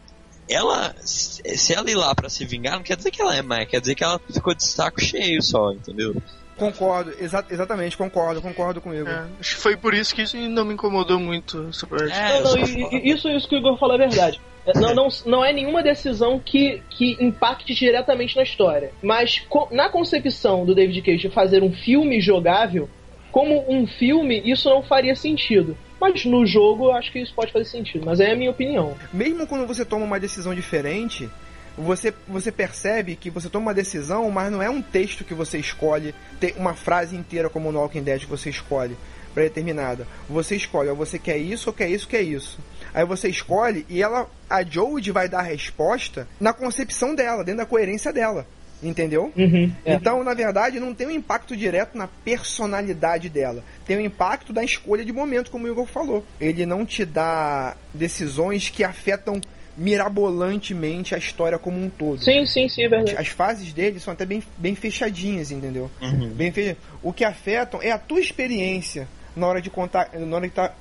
Ela, 0.50 0.95
se 1.02 1.74
ela 1.74 1.89
ir 1.91 1.95
lá 1.95 2.16
pra 2.16 2.30
se 2.30 2.45
vingar, 2.45 2.76
não 2.78 2.84
quer 2.84 2.95
dizer 2.95 3.12
que 3.12 3.22
ela 3.22 3.36
é 3.36 3.41
má, 3.41 3.66
quer 3.66 3.82
dizer 3.82 3.95
que 3.95 4.04
ela 4.04 4.20
ficou 4.32 4.56
de 4.56 4.64
saco 4.66 5.02
cheio 5.02 5.41
só, 5.41 5.72
entendeu? 5.74 6.16
Concordo, 6.56 7.12
exa 7.20 7.45
exatamente, 7.52 7.95
concordo, 7.98 8.41
concordo 8.41 8.82
comigo. 8.82 9.08
É, 9.08 9.28
acho 9.39 9.56
que 9.56 9.62
foi 9.62 9.78
por 9.78 9.93
isso 9.93 10.16
que 10.16 10.24
isso 10.24 10.38
não 10.38 10.66
me 10.66 10.74
incomodou 10.74 11.20
muito. 11.20 11.70
É, 12.12 12.41
Não, 12.41 12.56
não, 12.56 12.58
isso, 13.04 13.30
isso 13.30 13.48
que 13.48 13.56
o 13.56 13.60
Igor 13.60 13.78
falou 13.78 13.95
é 13.95 14.00
verdade. 14.00 14.41
É, 14.66 14.78
Não, 14.80 14.95
não, 14.95 15.08
não 15.26 15.45
é 15.45 15.54
nenhuma 15.54 15.84
decisão 15.84 16.39
que, 16.39 16.82
que 16.89 17.16
impacte 17.24 17.74
diretamente 17.76 18.36
na 18.36 18.43
história. 18.43 18.91
Mas 19.04 19.39
co- 19.48 19.68
na 19.72 19.89
concepção 19.89 20.66
do 20.66 20.74
David 20.74 21.02
Cage 21.04 21.18
de 21.28 21.30
fazer 21.30 21.62
um 21.62 21.72
filme 21.72 22.20
jogável, 22.20 22.89
como 23.32 23.64
um 23.72 23.86
filme, 23.86 24.41
isso 24.43 24.68
não 24.70 24.82
faria 24.82 25.16
sentido. 25.16 25.78
Mas 26.00 26.26
no 26.26 26.45
jogo 26.45 26.86
eu 26.86 26.93
acho 26.93 27.12
que 27.12 27.20
isso 27.20 27.34
pode 27.34 27.52
fazer 27.52 27.66
sentido. 27.66 28.06
Mas 28.06 28.20
é 28.20 28.32
a 28.32 28.36
minha 28.36 28.52
opinião. 28.52 28.95
Mesmo 29.12 29.48
quando 29.48 29.66
você 29.66 29.84
toma 29.84 30.06
uma 30.06 30.20
decisão 30.20 30.54
diferente, 30.54 31.30
você, 31.78 32.14
você 32.28 32.52
percebe 32.52 33.16
que 33.16 33.30
você 33.30 33.50
toma 33.50 33.68
uma 33.68 33.74
decisão, 33.74 34.30
mas 34.32 34.52
não 34.52 34.62
é 34.62 34.70
um 34.70 34.82
texto 34.82 35.24
que 35.24 35.34
você 35.34 35.58
escolhe, 35.58 36.14
uma 36.56 36.74
frase 36.74 37.16
inteira 37.16 37.50
como 37.50 37.72
no 37.72 37.80
Walking 37.80 38.04
Dead 38.04 38.22
que 38.22 38.26
você 38.28 38.50
escolhe 38.50 38.98
pré-determinada. 39.34 40.08
Você 40.28 40.56
escolhe, 40.56 40.89
ó, 40.89 40.95
você 40.95 41.20
quer 41.20 41.38
isso 41.38 41.70
ou 41.70 41.74
quer 41.74 41.88
isso, 41.88 42.08
quer 42.08 42.24
isso. 42.24 42.58
Aí 42.91 43.06
você 43.06 43.30
escolhe 43.30 43.86
e 43.88 44.02
ela, 44.02 44.28
a 44.50 44.64
Jodie 44.64 45.12
vai 45.12 45.30
dar 45.30 45.39
a 45.39 45.43
resposta 45.43 46.28
na 46.39 46.52
concepção 46.52 47.14
dela, 47.14 47.43
dentro 47.43 47.60
da 47.60 47.66
coerência 47.66 48.12
dela. 48.12 48.48
Entendeu? 48.82 49.34
Uhum, 49.36 49.71
é. 49.84 49.95
Então, 49.95 50.23
na 50.23 50.36
verdade, 50.36 50.80
não 50.80 50.93
tem 50.93 51.07
um 51.07 51.11
impacto 51.11 51.57
direto 51.57 51.97
na 51.97 52.07
personalidade 52.07 53.28
dela. 53.28 53.63
Tem 53.88 53.97
um 53.97 54.01
impacto 54.01 54.53
da 54.53 54.63
escolha 54.63 55.03
de 55.03 55.11
momento, 55.11 55.49
como 55.49 55.65
o 55.65 55.67
Igor 55.67 55.88
falou. 55.88 56.23
Ele 56.39 56.63
não 56.65 56.86
te 56.86 57.03
dá 57.03 57.75
decisões 57.91 58.69
que 58.69 58.84
afetam 58.84 59.41
mirabolantemente 59.75 61.15
a 61.15 61.17
história 61.17 61.57
como 61.57 61.84
um 61.84 61.89
todo. 61.89 62.23
Sim, 62.23 62.45
sim, 62.45 62.67
sim, 62.69 62.84
é 62.84 62.89
verdade. 62.89 63.17
As 63.17 63.28
fases 63.28 63.73
dele 63.73 63.99
são 63.99 64.13
até 64.13 64.25
bem, 64.25 64.43
bem 64.57 64.75
fechadinhas, 64.75 65.51
entendeu? 65.51 65.89
Uhum. 66.01 66.30
Bem 66.30 66.51
fecha... 66.51 66.78
O 67.01 67.13
que 67.13 67.23
afetam 67.23 67.82
é 67.82 67.91
a 67.91 67.97
tua 67.97 68.19
experiência 68.19 69.07
na 69.36 69.47
hora 69.47 69.61
de 69.61 69.69
contar, 69.69 70.09
na 70.13 70.36
hora 70.36 70.47
de 70.47 70.51
estar 70.51 70.75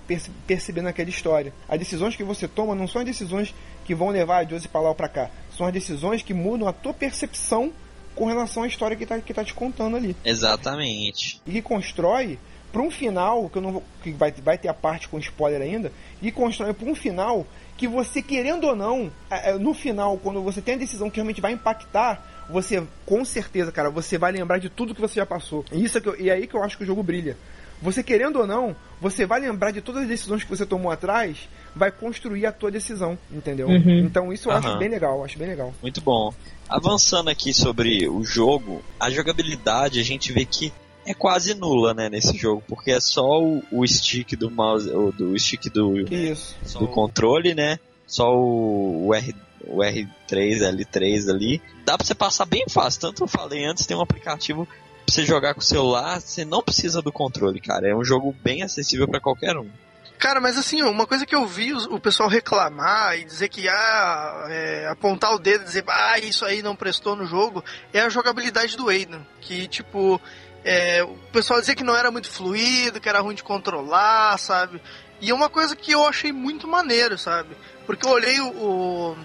percebendo 0.46 0.88
aquela 0.88 1.10
história. 1.10 1.52
As 1.68 1.78
decisões 1.78 2.16
que 2.16 2.24
você 2.24 2.48
toma 2.48 2.74
não 2.74 2.88
são 2.88 3.02
as 3.02 3.06
decisões 3.06 3.54
que 3.84 3.94
vão 3.94 4.08
levar 4.08 4.38
a 4.38 4.48
Josie 4.48 4.68
ou 4.72 4.94
pra 4.94 5.08
cá. 5.08 5.30
São 5.56 5.66
as 5.66 5.72
decisões 5.72 6.22
que 6.22 6.32
mudam 6.32 6.66
a 6.66 6.72
tua 6.72 6.94
percepção 6.94 7.72
com 8.16 8.24
relação 8.24 8.64
à 8.64 8.66
história 8.66 8.96
que 8.96 9.06
tá, 9.06 9.20
que 9.20 9.32
tá 9.32 9.44
te 9.44 9.54
contando 9.54 9.96
ali. 9.96 10.16
Exatamente. 10.24 11.40
E 11.46 11.52
que 11.52 11.62
constrói 11.62 12.38
para 12.72 12.82
um 12.82 12.90
final, 12.90 13.48
que 13.48 13.58
eu 13.58 13.62
não 13.62 13.72
vou, 13.72 13.82
que 14.02 14.10
vai, 14.10 14.32
vai 14.32 14.58
ter 14.58 14.68
a 14.68 14.74
parte 14.74 15.08
com 15.08 15.18
spoiler 15.18 15.62
ainda, 15.62 15.92
e 16.20 16.32
constrói 16.32 16.72
para 16.74 16.88
um 16.88 16.94
final 16.94 17.46
que 17.76 17.86
você, 17.86 18.20
querendo 18.22 18.64
ou 18.66 18.74
não, 18.74 19.10
é, 19.30 19.50
é, 19.50 19.54
no 19.58 19.72
final, 19.74 20.16
quando 20.18 20.42
você 20.42 20.60
tem 20.60 20.74
a 20.74 20.78
decisão 20.78 21.08
que 21.08 21.16
realmente 21.16 21.40
vai 21.40 21.52
impactar, 21.52 22.46
você, 22.50 22.82
com 23.04 23.24
certeza, 23.24 23.70
cara, 23.72 23.90
você 23.90 24.16
vai 24.18 24.32
lembrar 24.32 24.58
de 24.58 24.68
tudo 24.70 24.94
que 24.94 25.00
você 25.00 25.16
já 25.16 25.26
passou. 25.26 25.64
E, 25.72 25.84
isso 25.84 25.98
é, 25.98 26.00
que 26.00 26.08
eu- 26.08 26.20
e 26.20 26.30
é 26.30 26.32
aí 26.34 26.46
que 26.46 26.54
eu 26.54 26.62
acho 26.62 26.76
que 26.76 26.84
o 26.84 26.86
jogo 26.86 27.02
brilha. 27.02 27.36
Você 27.80 28.02
querendo 28.02 28.40
ou 28.40 28.46
não, 28.46 28.74
você 29.00 29.26
vai 29.26 29.40
lembrar 29.40 29.70
de 29.70 29.80
todas 29.80 30.02
as 30.02 30.08
decisões 30.08 30.42
que 30.42 30.50
você 30.50 30.64
tomou 30.64 30.90
atrás, 30.90 31.48
vai 31.74 31.90
construir 31.90 32.46
a 32.46 32.52
tua 32.52 32.70
decisão, 32.70 33.18
entendeu? 33.30 33.68
Uhum. 33.68 33.98
Então 33.98 34.32
isso 34.32 34.48
eu 34.48 34.52
acho 34.52 34.68
Aham. 34.68 34.78
bem 34.78 34.88
legal, 34.88 35.24
acho 35.24 35.38
bem 35.38 35.48
legal. 35.48 35.74
Muito 35.82 36.00
bom. 36.00 36.32
Avançando 36.68 37.28
aqui 37.28 37.52
sobre 37.52 38.08
o 38.08 38.24
jogo, 38.24 38.82
a 38.98 39.10
jogabilidade 39.10 40.00
a 40.00 40.02
gente 40.02 40.32
vê 40.32 40.44
que 40.44 40.72
é 41.04 41.14
quase 41.14 41.54
nula, 41.54 41.94
né, 41.94 42.08
nesse 42.08 42.36
jogo, 42.36 42.62
porque 42.66 42.90
é 42.90 43.00
só 43.00 43.40
o, 43.40 43.62
o 43.70 43.86
stick 43.86 44.36
do 44.36 44.50
mouse, 44.50 44.90
o, 44.90 45.12
do 45.12 45.38
stick 45.38 45.70
do, 45.70 45.98
Isso. 46.12 46.56
do 46.78 46.88
controle, 46.88 47.54
né? 47.54 47.78
Só 48.06 48.34
o, 48.34 49.06
o, 49.06 49.14
R, 49.14 49.34
o 49.66 49.78
R3, 49.78 50.08
L3 50.28 51.30
ali. 51.30 51.62
Dá 51.84 51.96
pra 51.96 52.04
você 52.04 52.14
passar 52.14 52.44
bem 52.44 52.64
fácil. 52.68 53.00
Tanto 53.02 53.22
eu 53.22 53.28
falei 53.28 53.64
antes, 53.64 53.86
tem 53.86 53.96
um 53.96 54.00
aplicativo 54.00 54.66
pra 55.06 55.14
você 55.14 55.24
jogar 55.24 55.54
com 55.54 55.60
o 55.60 55.64
celular, 55.64 56.20
você 56.20 56.44
não 56.44 56.62
precisa 56.62 57.00
do 57.00 57.12
controle, 57.12 57.60
cara. 57.60 57.88
É 57.88 57.94
um 57.94 58.04
jogo 58.04 58.34
bem 58.42 58.62
acessível 58.62 59.06
pra 59.08 59.20
qualquer 59.20 59.56
um. 59.56 59.70
Cara, 60.18 60.40
mas 60.40 60.56
assim, 60.58 60.82
uma 60.82 61.06
coisa 61.06 61.26
que 61.26 61.34
eu 61.34 61.46
vi 61.46 61.72
o 61.74 62.00
pessoal 62.00 62.28
reclamar 62.28 63.18
e 63.18 63.24
dizer 63.24 63.48
que, 63.50 63.68
ah, 63.68 64.46
é, 64.48 64.88
apontar 64.88 65.32
o 65.34 65.38
dedo 65.38 65.62
e 65.62 65.66
dizer, 65.66 65.84
ah, 65.88 66.18
isso 66.18 66.44
aí 66.44 66.62
não 66.62 66.74
prestou 66.74 67.14
no 67.14 67.26
jogo, 67.26 67.62
é 67.92 68.00
a 68.00 68.08
jogabilidade 68.08 68.76
do 68.78 68.88
Aiden. 68.88 69.24
Que, 69.42 69.68
tipo, 69.68 70.18
é, 70.64 71.04
o 71.04 71.16
pessoal 71.32 71.60
dizia 71.60 71.74
que 71.76 71.84
não 71.84 71.94
era 71.94 72.10
muito 72.10 72.30
fluido, 72.30 72.98
que 73.00 73.08
era 73.08 73.20
ruim 73.20 73.34
de 73.34 73.44
controlar, 73.44 74.38
sabe? 74.38 74.80
E 75.20 75.30
é 75.30 75.34
uma 75.34 75.50
coisa 75.50 75.76
que 75.76 75.92
eu 75.92 76.06
achei 76.06 76.32
muito 76.32 76.66
maneiro, 76.66 77.16
sabe? 77.18 77.54
Porque 77.86 78.06
eu 78.06 78.10
olhei 78.10 78.40
o. 78.40 78.48
o- 78.48 79.16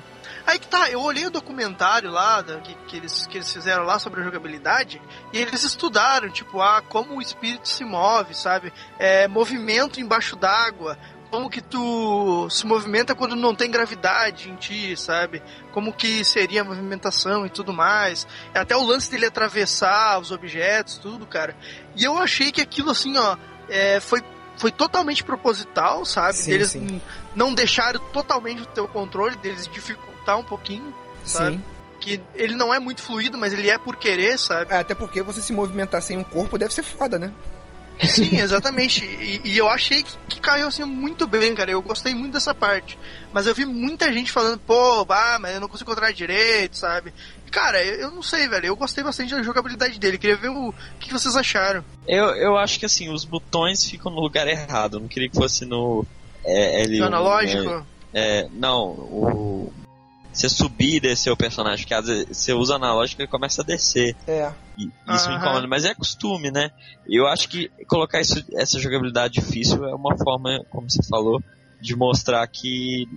Aí 0.46 0.58
que 0.60 0.68
tá, 0.68 0.90
eu 0.90 1.02
olhei 1.02 1.26
o 1.26 1.30
documentário 1.32 2.10
lá 2.10 2.42
da- 2.42 2.60
que, 2.60 2.74
que, 2.88 2.98
eles, 2.98 3.26
que 3.28 3.38
eles 3.38 3.52
fizeram 3.52 3.84
lá 3.84 4.00
sobre 4.00 4.22
a 4.22 4.24
jogabilidade 4.24 5.02
e 5.34 5.38
eles 5.38 5.64
estudaram, 5.64 6.30
tipo, 6.30 6.62
ah, 6.62 6.82
como 6.88 7.18
o 7.18 7.22
espírito 7.22 7.68
se 7.68 7.84
move, 7.84 8.34
sabe? 8.36 8.74
É, 9.00 9.28
movimento 9.28 10.00
embaixo 10.00 10.36
d'água, 10.36 10.98
como 11.30 11.50
que 11.50 11.62
tu 11.62 12.50
se 12.50 12.66
movimenta 12.66 13.16
quando 13.16 13.38
não 13.38 13.56
tem 13.56 13.72
gravidade 13.72 14.50
em 14.50 14.56
ti, 14.56 14.98
sabe? 14.98 15.42
Como 15.72 15.94
que 15.94 16.26
seria 16.26 16.60
a 16.62 16.66
movimentação 16.66 17.46
e 17.46 17.50
tudo 17.50 17.72
mais. 17.72 18.28
Até 18.54 18.76
o 18.76 18.84
lance 18.84 19.10
dele 19.10 19.26
atravessar 19.28 20.20
os 20.20 20.30
objetos, 20.32 20.98
tudo, 20.98 21.26
cara. 21.26 21.56
E 21.96 22.04
eu 22.04 22.18
achei 22.18 22.52
que 22.52 22.60
aquilo, 22.60 22.92
assim, 22.92 23.18
ó, 23.18 23.38
é, 23.70 24.02
foi, 24.02 24.22
foi 24.58 24.72
totalmente 24.74 25.24
proposital, 25.24 26.04
sabe? 26.04 26.36
Sim, 26.36 26.52
Eles 26.52 26.72
sim. 26.72 27.02
não 27.34 27.54
deixaram 27.54 28.02
totalmente 28.12 28.64
o 28.64 28.66
teu 28.66 28.86
controle, 28.90 29.38
deles 29.38 29.68
dificultar 30.22 30.38
um 30.38 30.44
pouquinho, 30.44 30.94
sabe? 31.26 31.58
Sim. 31.58 31.64
Que 32.00 32.22
ele 32.34 32.56
não 32.56 32.74
é 32.74 32.80
muito 32.80 33.02
fluido, 33.02 33.38
mas 33.38 33.54
ele 33.54 33.70
é 33.70 33.78
por 33.78 33.96
querer, 33.96 34.38
sabe? 34.38 34.74
É, 34.74 34.78
Até 34.78 34.96
porque 34.96 35.22
você 35.22 35.42
se 35.42 35.54
movimentar 35.54 36.02
sem 36.02 36.18
um 36.18 36.24
corpo 36.24 36.58
deve 36.58 36.74
ser 36.74 36.84
foda, 36.84 37.20
né? 37.20 37.32
Sim, 38.04 38.38
exatamente. 38.40 39.06
E, 39.06 39.42
e 39.44 39.58
eu 39.58 39.70
achei 39.70 40.02
que, 40.02 40.18
que 40.28 40.40
caiu 40.40 40.68
assim 40.68 40.84
muito 40.84 41.28
bem, 41.28 41.54
cara. 41.54 41.70
Eu 41.70 41.82
gostei 41.84 42.16
muito 42.16 42.34
dessa 42.34 42.56
parte. 42.56 42.98
Mas 43.32 43.46
eu 43.46 43.54
vi 43.54 43.64
muita 43.66 44.12
gente 44.12 44.32
falando, 44.32 44.58
pô, 44.60 45.06
bah, 45.06 45.38
mas 45.40 45.54
eu 45.54 45.62
não 45.62 45.68
consigo 45.68 45.92
controlar 45.92 46.12
direito, 46.12 46.78
sabe? 46.78 47.14
Cara, 47.52 47.84
eu, 47.84 47.96
eu 47.96 48.12
não 48.12 48.24
sei, 48.24 48.48
velho. 48.48 48.66
Eu 48.66 48.76
gostei 48.76 49.04
bastante 49.04 49.36
da 49.36 49.44
jogabilidade 49.44 50.00
dele. 50.00 50.18
Queria 50.18 50.36
ver 50.38 50.50
o, 50.50 50.70
o 50.70 50.74
que 51.00 51.14
vocês 51.14 51.36
acharam. 51.36 51.86
Eu, 52.08 52.26
eu 52.38 52.58
acho 52.58 52.80
que 52.80 52.88
assim, 52.88 53.14
os 53.14 53.24
botões 53.24 53.86
ficam 53.86 54.12
no 54.12 54.20
lugar 54.20 54.48
errado. 54.48 54.98
Eu 54.98 55.02
não 55.02 55.08
queria 55.08 55.30
que 55.30 55.36
fosse 55.36 55.66
no 55.66 56.04
é, 56.44 56.84
L1. 56.84 56.98
No 56.98 57.06
analógico. 57.06 57.70
né? 57.70 57.84
É, 58.16 58.48
não, 58.54 58.86
o. 58.90 59.74
Você 60.32 60.48
subir 60.48 60.96
e 60.96 61.00
descer 61.00 61.30
o 61.30 61.38
personagem, 61.38 61.86
que 61.86 61.94
às 61.94 62.06
vezes 62.06 62.38
você 62.38 62.54
usa 62.54 62.76
analógico 62.76 63.22
e 63.22 63.24
ele 63.24 63.32
começa 63.32 63.62
a 63.62 63.66
descer. 63.66 64.16
É. 64.28 64.52
E 64.78 64.90
isso 65.14 65.28
me 65.28 65.36
Aham. 65.36 65.44
incomoda, 65.44 65.68
mas 65.68 65.86
é 65.86 65.94
costume, 65.94 66.50
né? 66.52 66.72
Eu 67.08 67.28
acho 67.28 67.50
que 67.50 67.70
colocar 67.88 68.22
isso, 68.22 68.44
essa 68.54 68.80
jogabilidade 68.80 69.34
difícil 69.34 69.86
é 69.86 69.94
uma 69.94 70.18
forma, 70.18 70.64
como 70.70 70.90
você 70.90 71.04
falou, 71.10 71.44
de 71.82 71.96
mostrar 71.96 72.48
que 72.48 73.08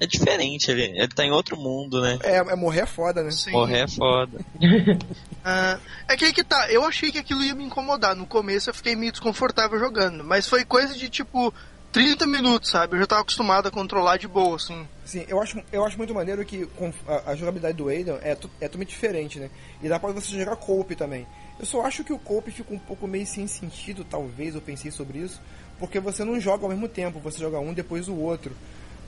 é 0.00 0.06
diferente. 0.06 0.70
Ele, 0.70 0.84
ele 0.84 1.08
tá 1.08 1.24
em 1.24 1.30
outro 1.30 1.56
mundo, 1.56 2.00
né? 2.00 2.18
É, 2.22 2.36
é 2.36 2.56
morrer 2.56 2.80
é 2.80 2.86
foda, 2.86 3.22
né? 3.22 3.30
Sim. 3.30 3.50
Morrer 3.52 3.84
é 3.84 3.88
foda. 3.88 4.38
Ah, 5.42 5.78
é 6.06 6.18
que 6.18 6.26
aí 6.26 6.34
que 6.34 6.44
tá, 6.44 6.70
eu 6.70 6.84
achei 6.84 7.10
que 7.10 7.16
aquilo 7.16 7.42
ia 7.42 7.54
me 7.54 7.64
incomodar. 7.64 8.14
No 8.14 8.26
começo 8.26 8.68
eu 8.68 8.74
fiquei 8.74 8.94
meio 8.94 9.10
desconfortável 9.10 9.78
jogando. 9.78 10.22
Mas 10.22 10.46
foi 10.46 10.66
coisa 10.66 10.94
de 10.94 11.08
tipo 11.08 11.54
30 11.92 12.26
minutos, 12.26 12.70
sabe? 12.70 12.94
Eu 12.96 13.00
já 13.00 13.06
tava 13.06 13.22
acostumado 13.22 13.66
a 13.66 13.70
controlar 13.70 14.16
de 14.16 14.28
boa, 14.28 14.56
assim. 14.56 14.86
Sim, 15.04 15.24
eu 15.28 15.40
acho, 15.42 15.60
eu 15.72 15.84
acho 15.84 15.98
muito 15.98 16.14
maneiro 16.14 16.44
que 16.44 16.66
com- 16.76 16.92
a, 17.06 17.32
a 17.32 17.34
jogabilidade 17.36 17.76
do 17.76 17.88
Aiden 17.88 18.14
é, 18.22 18.30
é 18.32 18.34
totalmente 18.68 18.90
diferente, 18.90 19.38
né? 19.40 19.50
E 19.82 19.88
dá 19.88 19.98
pra 19.98 20.12
você 20.12 20.38
jogar 20.38 20.56
coop 20.56 20.94
também. 20.94 21.26
Eu 21.58 21.66
só 21.66 21.84
acho 21.84 22.04
que 22.04 22.12
o 22.12 22.18
coop 22.18 22.50
fica 22.50 22.72
um 22.72 22.78
pouco 22.78 23.06
meio 23.08 23.26
sem 23.26 23.46
sentido, 23.46 24.04
talvez, 24.04 24.54
eu 24.54 24.60
pensei 24.60 24.90
sobre 24.90 25.18
isso, 25.18 25.40
porque 25.78 25.98
você 25.98 26.24
não 26.24 26.40
joga 26.40 26.64
ao 26.64 26.70
mesmo 26.70 26.88
tempo, 26.88 27.18
você 27.18 27.38
joga 27.38 27.58
um 27.58 27.74
depois 27.74 28.08
o 28.08 28.14
outro. 28.16 28.52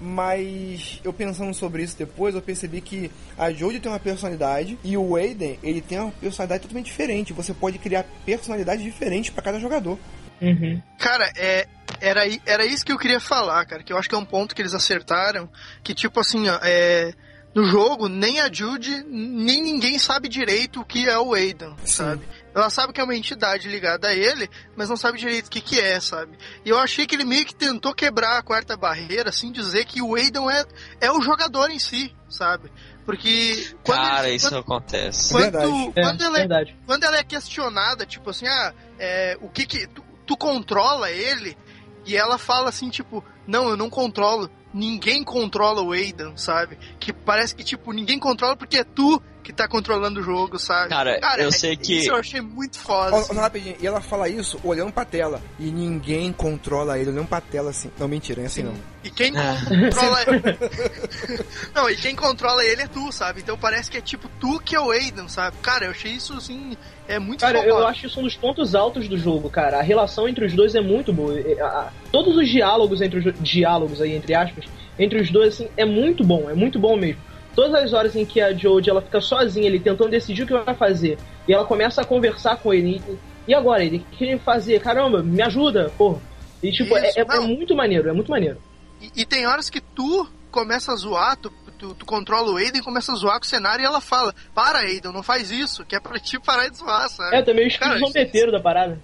Mas 0.01 1.01
eu 1.05 1.13
pensando 1.13 1.55
sobre 1.55 1.85
isso 1.85 1.97
depois, 1.97 2.35
eu 2.35 2.43
percebi 2.43 2.81
que 2.81 3.09
a 3.39 3.53
Jodie 3.53 3.79
tem 3.79 3.91
uma 3.91 4.01
personalidade 4.01 4.77
e 4.83 4.97
o 4.97 5.15
Aiden, 5.15 5.59
ele 5.63 5.81
tem 5.81 6.01
uma 6.01 6.11
personalidade 6.11 6.63
totalmente 6.63 6.87
diferente. 6.87 7.33
Você 7.33 7.55
pode 7.55 7.79
criar 7.79 8.05
personalidades 8.27 8.85
diferentes 8.85 9.31
pra 9.31 9.43
cada 9.43 9.61
jogador. 9.61 9.97
Uhum. 10.41 10.83
Cara, 10.99 11.31
é, 11.37 11.69
era, 12.03 12.23
era 12.45 12.67
isso 12.67 12.85
que 12.85 12.93
eu 12.93 12.99
queria 12.99 13.21
falar, 13.21 13.65
cara. 13.65 13.83
Que 13.83 13.93
eu 13.93 13.97
acho 13.99 14.09
que 14.09 14.15
é 14.15 14.19
um 14.19 14.25
ponto 14.25 14.55
que 14.55 14.61
eles 14.63 14.75
acertaram. 14.75 15.49
Que, 15.83 15.95
tipo 15.95 16.19
assim, 16.21 16.49
ó, 16.49 16.59
é, 16.63 17.13
no 17.55 17.65
jogo, 17.65 18.09
nem 18.09 18.41
a 18.41 18.51
Jude, 18.53 19.05
nem 19.09 19.63
ninguém 19.63 19.99
sabe 19.99 20.29
direito 20.29 20.81
o 20.81 20.85
que 20.85 21.09
é 21.09 21.19
o 21.19 21.35
Aiden, 21.35 21.75
sabe? 21.85 22.27
Ela 22.55 22.69
sabe 22.71 22.93
que 22.93 23.01
é 23.01 23.05
uma 23.05 23.15
entidade 23.17 23.69
ligada 23.69 24.09
a 24.09 24.15
ele, 24.15 24.49
mas 24.77 24.89
não 24.89 24.97
sabe 24.97 25.19
direito 25.19 25.47
o 25.47 25.51
que, 25.51 25.61
que 25.61 25.81
é, 25.81 25.99
sabe? 26.01 26.37
E 26.65 26.69
eu 26.69 26.79
achei 26.79 27.07
que 27.07 27.15
ele 27.15 27.25
meio 27.25 27.45
que 27.47 27.55
tentou 27.55 27.95
quebrar 27.95 28.39
a 28.39 28.43
quarta 28.43 28.77
barreira, 28.77 29.31
assim, 29.31 29.51
dizer 29.53 29.85
que 29.87 30.03
o 30.03 30.15
Aiden 30.15 30.51
é, 30.51 30.65
é 31.03 31.13
o 31.13 31.21
jogador 31.23 31.71
em 31.71 31.79
si, 31.79 32.15
sabe? 32.29 32.71
Porque 33.07 33.75
quando, 33.83 34.01
Cara, 34.01 34.29
ele- 34.29 34.37
isso 34.37 34.49
quando, 34.49 34.61
acontece. 34.61 35.33
quando, 35.33 35.43
Verdade. 35.43 35.93
É, 35.97 36.03
quando 36.03 36.23
ela 36.25 36.37
é 36.37 36.41
verdade. 36.41 36.77
quando 36.87 37.05
ela 37.05 37.17
é 37.19 37.25
questionada, 37.25 38.07
tipo 38.07 38.31
assim, 38.31 38.47
ah, 38.47 38.73
é, 38.99 39.37
o 39.41 39.49
que 39.49 39.67
que. 39.67 39.87
Tu, 39.89 40.05
tu 40.27 40.37
controla 40.37 41.11
ele? 41.11 41.57
E 42.05 42.17
ela 42.17 42.39
fala 42.39 42.69
assim, 42.69 42.89
tipo, 42.89 43.25
não, 43.47 43.69
eu 43.69 43.77
não 43.77 43.89
controlo. 43.91 44.51
Ninguém 44.73 45.23
controla 45.23 45.83
o 45.83 45.93
Aidan, 45.93 46.37
sabe? 46.37 46.79
Que 46.99 47.13
parece 47.13 47.55
que, 47.55 47.63
tipo, 47.63 47.93
ninguém 47.93 48.19
controla 48.19 48.57
porque 48.57 48.79
é 48.79 48.85
tu 48.85 49.23
que 49.43 49.53
tá 49.53 49.67
controlando 49.67 50.21
o 50.21 50.23
jogo, 50.23 50.59
sabe? 50.59 50.89
Cara, 50.91 51.19
eu 51.39 51.51
sei 51.51 51.77
que- 51.77 51.99
Isso 51.99 52.11
eu 52.11 52.17
achei 52.17 52.41
muito 52.41 52.79
foda. 52.79 53.17
Ó, 53.17 53.19
assim. 53.21 53.35
rapidinho, 53.35 53.77
e 53.81 53.87
ela 53.87 54.01
fala 54.01 54.29
isso 54.29 54.59
olhando 54.63 54.93
pra 54.93 55.05
tela. 55.05 55.41
E 55.59 55.65
ninguém 55.71 56.33
controla 56.33 56.99
ele, 56.99 57.11
olhando 57.11 57.27
pra 57.27 57.41
tela 57.41 57.71
assim. 57.71 57.91
Não, 57.99 58.07
mentira, 58.07 58.43
é 58.43 58.47
assim 58.47 58.63
não. 58.63 58.75
E 59.03 59.11
quem 59.11 59.33
Ah. 59.37 59.57
controla 59.69 60.19
Não, 61.75 61.91
e 61.91 61.97
quem 61.97 62.15
controla 62.15 62.65
ele 62.65 62.83
é 62.83 62.87
tu, 62.87 63.11
sabe? 63.13 63.41
Então 63.41 63.59
parece 63.59 63.91
que 63.91 63.97
é 63.99 64.01
tipo 64.01 64.29
tu 64.41 64.61
que 64.61 64.77
é 64.77 64.81
o 64.81 64.91
Aidan, 64.91 65.29
sabe? 65.29 65.57
Cara, 65.63 65.87
eu 65.87 65.91
achei 65.91 66.13
isso 66.13 66.35
assim, 66.35 66.77
é 67.09 67.19
muito 67.19 67.41
Cara, 67.41 67.59
eu 67.67 67.87
acho 67.87 68.07
isso 68.07 68.21
um 68.21 68.23
dos 68.23 68.37
pontos 68.37 68.75
altos 68.75 69.09
do 69.09 69.19
jogo, 69.19 69.51
cara. 69.51 69.79
A 69.79 69.83
relação 69.83 70.29
entre 70.29 70.45
os 70.47 70.53
dois 70.53 70.75
é 70.75 70.81
muito 70.81 71.13
boa. 71.13 71.35
A- 71.61 71.65
a- 71.65 71.93
todos 72.13 72.37
os 72.37 72.49
diálogos 72.49 73.01
entre 73.01 73.19
os 73.19 73.35
diálogos 73.41 74.01
aí 74.01 74.15
entre 74.15 74.35
aspas, 74.35 74.65
entre 74.99 75.21
os 75.21 75.31
dois 75.31 75.55
assim, 75.55 75.69
é 75.77 75.85
muito 75.85 76.23
bom, 76.25 76.49
é 76.49 76.55
muito 76.55 76.79
bom 76.79 76.97
mesmo. 76.97 77.21
Todas 77.55 77.75
as 77.85 77.93
horas 77.93 78.17
em 78.17 78.25
que 78.25 78.41
a 78.41 78.53
Jodie 78.55 78.91
ela 78.91 79.03
fica 79.03 79.21
sozinha 79.21 79.69
ali 79.69 79.79
tentando 79.79 80.11
decidir 80.11 80.45
o 80.45 80.47
que 80.47 80.57
vai 80.57 80.75
fazer, 80.75 81.19
e 81.47 81.53
ela 81.53 81.65
começa 81.65 82.01
a 82.01 82.05
conversar 82.05 82.57
com 82.57 82.73
ele. 82.73 83.03
E, 83.09 83.51
e 83.51 83.55
agora, 83.55 83.85
ele 83.85 83.99
o 83.99 84.17
que 84.17 84.25
ele 84.25 84.39
fazer? 84.39 84.81
Caramba, 84.81 85.23
me 85.23 85.43
ajuda, 85.43 85.93
pô. 85.99 86.19
E 86.63 86.71
tipo, 86.73 86.97
é, 86.97 87.09
Isso, 87.09 87.19
é- 87.19 87.23
é 87.23 87.27
não. 87.27 87.49
muito 87.49 87.75
maneiro, 87.75 88.09
é 88.09 88.13
muito 88.13 88.31
maneiro. 88.31 88.59
E, 89.01 89.23
e 89.23 89.27
tem 89.27 89.47
horas 89.47 89.69
que 89.69 89.81
tu 89.81 90.27
começa 90.51 90.93
a 90.93 90.97
zoar, 90.97 91.37
tu, 91.37 91.53
tu, 91.79 91.95
tu 91.95 92.07
controla 92.07 92.53
o 92.53 92.57
Aiden 92.57 92.81
e 92.81 92.85
começa 92.85 93.13
a 93.13 93.17
zoar 93.17 93.39
com 93.41 93.45
o 93.45 93.49
cenário 93.49 93.83
e 93.83 93.87
ela 93.87 94.01
fala: 94.01 94.33
Para, 94.55 94.79
Aiden, 94.81 95.13
não 95.13 95.23
faz 95.23 95.51
isso, 95.51 95.85
que 95.85 95.97
é 95.97 96.01
pra 96.01 96.19
ti 96.21 96.39
parar 96.39 96.69
de 96.69 96.77
zoar, 96.79 97.09
sabe? 97.09 97.37
É 97.37 97.43
também 97.43 97.67
o 97.67 97.71
Cara, 97.79 97.95
espírito 97.97 98.07
zombeteiro 98.07 98.53
da 98.53 98.61
parada. 98.61 99.03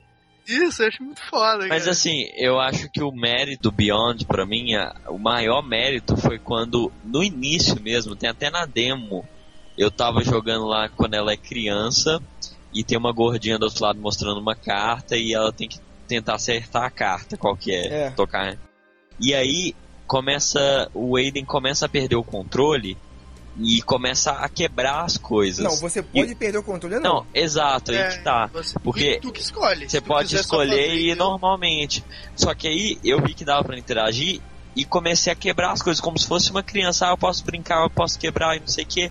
Isso, 0.48 0.82
eu 0.82 0.88
acho 0.88 1.02
muito 1.02 1.20
foda. 1.28 1.66
Mas 1.68 1.80
cara. 1.82 1.90
assim, 1.90 2.28
eu 2.36 2.58
acho 2.58 2.88
que 2.90 3.02
o 3.02 3.12
mérito 3.12 3.70
Beyond, 3.70 4.24
pra 4.24 4.46
mim, 4.46 4.74
a- 4.74 4.94
o 5.08 5.18
maior 5.18 5.62
mérito 5.62 6.16
foi 6.16 6.38
quando, 6.38 6.90
no 7.04 7.22
início 7.22 7.80
mesmo, 7.82 8.16
tem 8.16 8.30
até 8.30 8.50
na 8.50 8.64
demo, 8.64 9.28
eu 9.76 9.90
tava 9.90 10.24
jogando 10.24 10.64
lá 10.66 10.88
quando 10.88 11.14
ela 11.14 11.32
é 11.32 11.36
criança, 11.36 12.20
e 12.72 12.82
tem 12.82 12.96
uma 12.98 13.12
gordinha 13.12 13.58
do 13.58 13.64
outro 13.64 13.84
lado 13.84 14.00
mostrando 14.00 14.40
uma 14.40 14.54
carta, 14.56 15.16
e 15.16 15.32
ela 15.34 15.52
tem 15.52 15.68
que 15.68 15.78
tentar 16.06 16.34
acertar 16.36 16.84
a 16.84 16.90
carta, 16.90 17.36
qual 17.36 17.56
que 17.56 17.70
é, 17.72 18.06
É. 18.06 18.10
tocar. 18.10 18.56
E 19.20 19.34
aí, 19.34 19.74
começa, 20.06 20.90
o 20.94 21.16
Aiden 21.16 21.44
começa 21.44 21.84
a 21.84 21.88
perder 21.88 22.16
o 22.16 22.24
controle, 22.24 22.96
e 23.60 23.82
começa 23.82 24.30
a 24.32 24.48
quebrar 24.48 25.04
as 25.04 25.16
coisas. 25.16 25.64
Não, 25.64 25.76
você 25.76 26.02
pode 26.02 26.34
perder 26.34 26.58
o 26.58 26.62
controle, 26.62 26.96
não. 26.96 27.02
Não, 27.02 27.26
exato, 27.34 27.90
aí 27.90 27.96
É, 27.98 28.08
que 28.08 28.22
tá. 28.22 28.46
você- 28.52 28.78
porque 28.78 29.12
e 29.14 29.20
tu 29.20 29.32
que 29.32 29.40
escolhe. 29.40 29.88
Você 29.88 30.00
pode 30.00 30.34
escolher 30.36 30.94
e 30.94 31.10
ir 31.10 31.16
normalmente. 31.16 32.04
Só 32.36 32.54
que 32.54 32.68
aí 32.68 32.98
eu 33.04 33.20
vi 33.22 33.34
que 33.34 33.44
dava 33.44 33.64
pra 33.64 33.78
interagir 33.78 34.40
e 34.76 34.84
comecei 34.84 35.32
a 35.32 35.36
quebrar 35.36 35.72
as 35.72 35.82
coisas 35.82 36.00
como 36.00 36.18
se 36.18 36.26
fosse 36.26 36.50
uma 36.50 36.62
criança. 36.62 37.06
Ah, 37.06 37.10
eu 37.10 37.18
posso 37.18 37.44
brincar, 37.44 37.82
eu 37.82 37.90
posso 37.90 38.18
quebrar 38.18 38.56
e 38.56 38.60
não 38.60 38.68
sei 38.68 38.84
o 38.84 38.86
que. 38.86 39.10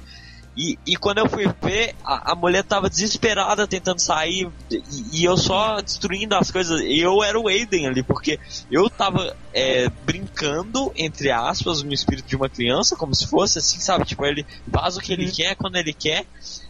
E, 0.58 0.78
e 0.88 0.96
quando 0.96 1.20
eu 1.20 1.30
fui 1.30 1.46
ver, 1.62 1.94
a, 2.04 2.32
a 2.32 2.36
mulher 2.36 2.64
tava 2.64 2.90
desesperada 2.90 3.68
tentando 3.68 4.00
sair 4.00 4.50
e, 4.72 5.22
e 5.22 5.24
eu 5.24 5.38
só 5.38 5.80
destruindo 5.82 6.34
as 6.36 6.50
coisas. 6.50 6.82
E 6.82 7.00
eu 7.00 7.22
era 7.24 7.40
o 7.40 7.48
Aiden 7.48 7.86
ali, 7.88 8.02
porque 8.02 8.40
eu 8.72 8.90
tava 8.90 9.38
é, 9.54 9.88
brincando, 10.04 10.92
entre 10.96 11.30
aspas, 11.30 11.84
no 11.84 11.94
espírito 11.94 12.28
de 12.28 12.36
uma 12.36 12.50
criança, 12.50 12.96
como 12.96 13.14
se 13.14 13.28
fosse 13.28 13.60
assim, 13.60 13.80
sabe? 13.80 14.06
Tipo, 14.06 14.26
ele 14.26 14.46
faz 14.72 14.98
o 14.98 15.00
que 15.00 15.14
ele 15.14 15.32
quer 15.32 15.56
quando 15.56 15.76
ele 15.76 15.94
quer 15.94 16.26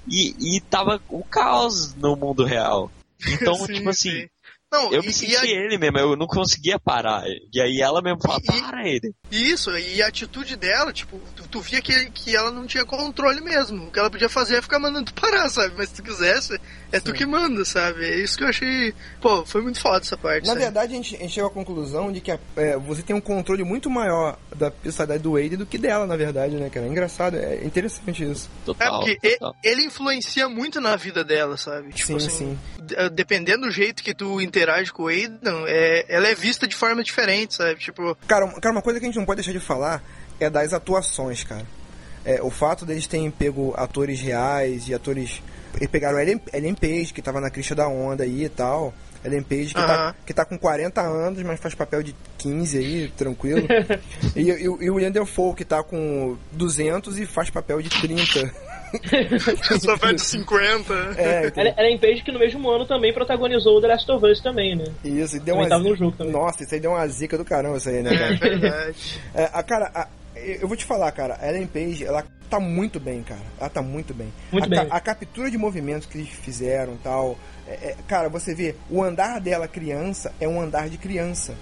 e, 0.06 0.58
e 0.58 0.62
tava 0.62 1.02
o 1.10 1.24
caos 1.24 1.96
no 1.96 2.16
mundo 2.18 2.44
real. 2.44 2.92
Então, 3.26 3.54
Sim, 3.66 3.74
tipo 3.74 3.90
assim, 3.90 4.12
sim. 4.12 4.28
Não, 4.70 4.92
eu 4.92 5.02
me 5.02 5.14
senti 5.14 5.34
a- 5.34 5.46
ele 5.46 5.78
mesmo, 5.78 5.98
eu 5.98 6.18
não 6.18 6.28
conseguia 6.28 6.78
parar. 6.78 7.24
E 7.54 7.62
aí 7.62 7.80
ela 7.82 8.02
mesmo 8.02 8.20
fala, 8.22 8.38
E- 8.44 8.62
para 8.62 8.86
ele. 8.86 9.14
Isso, 9.32 9.72
e 9.78 10.02
a 10.02 10.08
atitude 10.08 10.58
dela, 10.58 10.92
tipo, 10.92 11.18
tu, 11.48 11.62
via 11.62 11.82
que, 11.82 12.10
que 12.12 12.36
ela 12.36 12.52
não 12.52 12.66
tinha 12.68 12.86
controle 12.86 13.42
mesmo. 13.42 13.88
O 13.88 13.92
que 13.92 14.00
ela 14.00 14.10
podia 14.10 14.30
fazer 14.30 14.58
é 14.58 14.62
ficar 14.62 14.80
mandando 14.80 15.12
tu 15.12 15.14
parar, 15.20 15.50
sabe? 15.50 15.74
Mas 15.78 15.90
se 15.90 15.96
tu 15.96 16.04
quisesse, 16.04 16.60
é 16.92 17.00
tu 17.00 17.14
que 17.14 17.26
manda, 17.26 17.64
sabe? 17.66 18.06
É 18.06 18.16
isso 18.18 18.38
que 18.38 18.44
eu 18.44 18.48
achei. 18.48 18.94
Pô, 19.22 19.46
foi 19.46 19.62
muito 19.62 19.80
foda 19.80 19.98
essa 20.00 20.18
parte. 20.18 20.42
Na 20.42 20.54
sabe? 20.54 20.62
verdade, 20.62 20.94
a 20.94 20.96
gente, 20.96 21.16
a 21.16 21.20
gente 21.20 21.34
chegou 21.34 21.50
à 21.50 21.54
conclusão 21.54 22.12
de 22.12 22.22
que 22.22 22.32
a- 22.32 22.40
é, 22.56 22.78
você 22.78 23.02
tem 23.02 23.16
um 23.16 23.22
controle 23.22 23.64
muito 23.64 23.90
maior 23.90 24.38
da 24.56 24.70
personalidade 24.72 25.24
do 25.24 25.34
Wade 25.34 25.58
do 25.58 25.66
que 25.66 25.78
dela, 25.78 26.06
na 26.06 26.16
verdade, 26.16 26.56
né, 26.56 26.70
cara? 26.70 26.86
É 26.86 26.90
engraçado, 26.90 27.38
é 27.38 27.64
interessante 27.66 28.24
isso. 28.24 28.50
É 28.62 28.66
Total. 28.66 29.00
porque 29.00 29.18
e- 29.24 29.32
total. 29.38 29.56
ele 29.64 29.84
influencia 29.84 30.48
muito 30.50 30.80
na 30.82 30.96
vida 30.96 31.24
dela, 31.24 31.58
sabe? 31.58 31.92
Tipo 31.94 32.20
sim, 32.20 32.28
assim, 32.28 32.30
sim. 32.30 32.60
d- 32.84 33.10
dependendo 33.10 33.62
do 33.68 33.72
jeito 33.72 34.04
que 34.04 34.14
tu 34.14 34.40
interage 34.42 34.92
com 34.92 35.04
o 35.04 35.08
Aidan, 35.08 35.64
é, 35.68 36.06
ela 36.10 36.28
é 36.28 36.36
vista 36.36 36.68
de 36.68 36.76
forma 36.76 37.04
diferente, 37.04 37.56
sabe? 37.56 37.76
Tipo, 37.80 38.16
Cara, 38.28 38.48
cara, 38.62 38.74
uma 38.76 38.82
coisa 38.82 39.00
que 39.00 39.06
a 39.06 39.10
gente 39.10 39.18
não 39.18 39.26
pode 39.26 39.38
deixar 39.42 39.52
de 39.58 39.60
falar 39.64 40.02
é 40.40 40.50
das 40.50 40.74
atuações, 40.74 41.44
cara. 41.44 41.66
É, 42.26 42.42
o 42.42 42.50
fato 42.50 42.86
deles 42.86 43.08
terem 43.08 43.32
pego 43.32 43.74
atores 43.78 44.20
reais 44.20 44.88
e 44.90 44.94
atores. 44.94 45.42
Eles 45.76 45.90
pegaram 45.90 46.20
Ellen, 46.20 46.42
Ellen 46.54 46.74
Page, 46.76 47.14
que 47.14 47.22
tava 47.22 47.40
na 47.40 47.50
crista 47.50 47.74
da 47.76 47.88
onda 47.88 48.24
aí 48.24 48.44
e 48.46 48.50
tal. 48.50 48.94
Ellen 49.24 49.42
Page, 49.44 49.68
que, 49.68 49.74
tá, 49.74 49.94
Aham. 49.96 50.16
que 50.26 50.34
tá 50.34 50.46
com 50.46 50.58
40 50.58 51.02
anos, 51.02 51.42
mas 51.44 51.60
faz 51.60 51.74
papel 51.74 52.04
de 52.04 52.16
15 52.38 52.78
aí, 52.78 53.08
tranquilo. 53.18 53.66
e, 54.36 54.42
e, 54.42 54.64
e 54.64 54.68
o 54.90 54.96
William 54.96 55.12
Defoe, 55.12 55.56
que 55.56 55.66
tá 55.66 55.82
com 55.84 56.38
200 56.52 57.18
e 57.18 57.26
faz 57.26 57.50
papel 57.50 57.82
de 57.82 57.90
30. 57.90 58.52
só 59.82 59.96
vai 59.98 60.14
de 60.14 60.22
50. 60.22 60.94
É, 61.18 61.52
é 61.78 61.90
em 61.92 61.98
Page 61.98 62.24
que 62.24 62.32
no 62.32 62.40
mesmo 62.40 62.70
ano 62.70 62.86
também 62.86 63.14
protagonizou 63.14 63.78
o 63.78 63.82
The 63.82 63.88
Last 63.88 64.12
of 64.12 64.26
Us 64.26 64.42
também, 64.42 64.76
né? 64.76 64.86
Isso, 65.04 65.38
e 65.38 65.40
deu 65.40 65.56
Também 65.56 65.70
uma 65.72 65.78
zica- 65.78 65.90
no 65.90 65.96
jogo 65.96 66.18
também. 66.18 66.34
Nossa, 66.34 66.64
isso 66.64 66.74
aí 66.74 66.80
deu 66.80 66.92
uma 66.92 67.08
zica 67.08 67.38
do 67.38 67.46
caramba, 67.46 67.78
isso 67.78 67.90
aí, 67.90 68.02
né, 68.04 68.14
É 68.14 68.18
cara? 68.18 68.36
verdade. 68.38 69.22
É, 69.34 69.50
a 69.54 69.64
cara, 69.64 69.92
a- 69.94 70.08
eu 70.62 70.68
vou 70.68 70.78
te 70.78 70.86
falar, 70.86 71.12
cara, 71.12 71.38
a 71.42 71.48
Ellen 71.50 71.68
Page, 71.68 72.06
ela 72.06 72.24
tá 72.50 72.60
muito 72.60 73.00
bem, 73.00 73.24
cara. 73.24 73.42
Ela 73.60 73.70
tá 73.70 73.82
muito 73.82 74.14
bem. 74.14 74.32
Muito 74.52 74.66
a, 74.66 74.68
bem. 74.68 74.88
ca- 74.88 74.96
a 74.96 75.00
captura 75.00 75.52
de 75.52 75.58
movimentos 75.58 76.06
que 76.08 76.18
eles 76.18 76.30
fizeram 76.30 76.98
tal. 77.04 77.38
é, 77.68 77.72
é, 77.92 77.96
cara, 78.08 78.30
você 78.30 78.56
vê, 78.56 78.76
o 78.90 79.04
andar 79.04 79.40
dela 79.42 79.68
criança 79.68 80.34
é 80.40 80.48
um 80.48 80.60
andar 80.62 80.90
de 80.90 80.98
criança. 80.98 81.56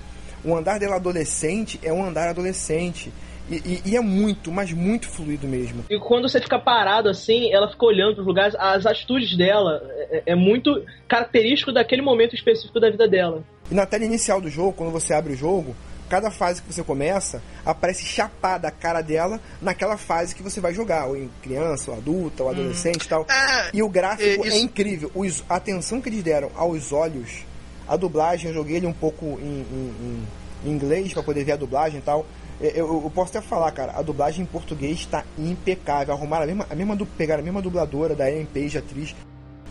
O 0.44 0.56
andar 0.56 0.80
dela 0.80 0.96
adolescente 0.98 1.80
é 1.84 1.92
um 1.92 2.06
andar 2.06 2.30
adolescente. 2.30 3.12
E, 3.50 3.56
e- 3.58 3.82
e 3.92 3.96
é 3.96 4.00
muito, 4.02 4.52
mas 4.52 4.72
muito 4.72 5.08
fluido 5.08 5.48
mesmo. 5.48 5.84
E 5.90 6.00
quando 6.00 6.28
você 6.28 6.42
fica 6.42 6.58
parado 6.58 7.10
assim, 7.10 7.52
ela 7.54 7.70
fica 7.70 7.86
olhando 7.86 8.16
pros 8.16 8.26
lugares, 8.28 8.56
as 8.56 8.86
atitudes 8.88 9.38
dela 9.38 9.82
é, 10.12 10.24
é 10.28 10.36
muito 10.36 10.84
característico 11.08 11.72
daquele 11.72 12.02
momento 12.02 12.34
específico 12.36 12.80
da 12.80 12.90
vida 12.90 13.08
dela. 13.08 13.44
E 13.70 13.74
na 13.76 13.86
tela 13.86 14.04
inicial 14.04 14.42
do 14.42 14.50
jogo, 14.50 14.74
quando 14.74 14.92
você 14.92 15.14
abre 15.14 15.34
o 15.34 15.36
jogo, 15.38 15.76
cada 16.10 16.30
fase 16.32 16.62
que 16.62 16.72
você 16.74 16.84
começa, 16.84 17.42
aparece 17.66 18.04
chapada 18.06 18.68
a 18.68 18.72
cara 18.72 19.02
dela 19.02 19.40
naquela 19.62 19.98
fase 19.98 20.36
que 20.36 20.44
você 20.44 20.60
vai 20.62 20.74
jogar, 20.74 21.06
ou 21.08 21.18
em 21.18 21.30
criança, 21.42 21.92
ou 21.92 21.98
adulta, 21.98 22.44
ou 22.44 22.50
adolescente 22.50 23.06
e 23.06 23.08
tal. 23.10 23.26
É, 23.30 23.70
E 23.74 23.82
o 23.84 23.90
gráfico 23.90 24.44
É, 24.44 24.48
é, 24.48 24.48
isso- 24.50 24.58
incrível. 24.58 25.12
Os- 25.16 25.44
a 25.50 25.56
atenção 25.56 26.00
que 26.02 26.10
eles 26.10 26.24
deram 26.24 26.50
aos 26.56 26.92
olhos, 26.94 27.44
a 27.88 27.96
dublagem, 27.96 28.50
eu 28.50 28.54
joguei 28.54 28.78
ele 28.78 28.88
um 28.88 28.94
pouco 28.94 29.26
em, 29.26 29.66
em- 29.72 30.24
em 30.66 30.70
inglês 30.72 31.14
para 31.14 31.24
poder 31.24 31.44
ver 31.44 31.54
a 31.54 31.58
dublagem 31.58 32.00
e 32.00 32.02
tal. 32.02 32.26
É, 32.62 32.72
Eu, 32.80 32.88
eu 33.04 33.12
posso 33.14 33.38
até 33.38 33.46
falar, 33.46 33.72
cara, 33.72 33.92
a 33.98 34.02
dublagem 34.02 34.44
em 34.44 34.46
português 34.46 35.00
está 35.00 35.24
impecável. 35.38 36.14
Arrumaram 36.14 36.44
a 36.44 36.48
mesma, 36.48 36.68
a 36.70 36.76
mesma, 36.76 36.98
pegaram 37.18 37.42
a 37.42 37.44
mesma 37.44 37.62
dubladora 37.62 38.16
da 38.16 38.30
Ellen 38.32 38.46
Page, 38.46 38.78
atriz, 38.78 39.14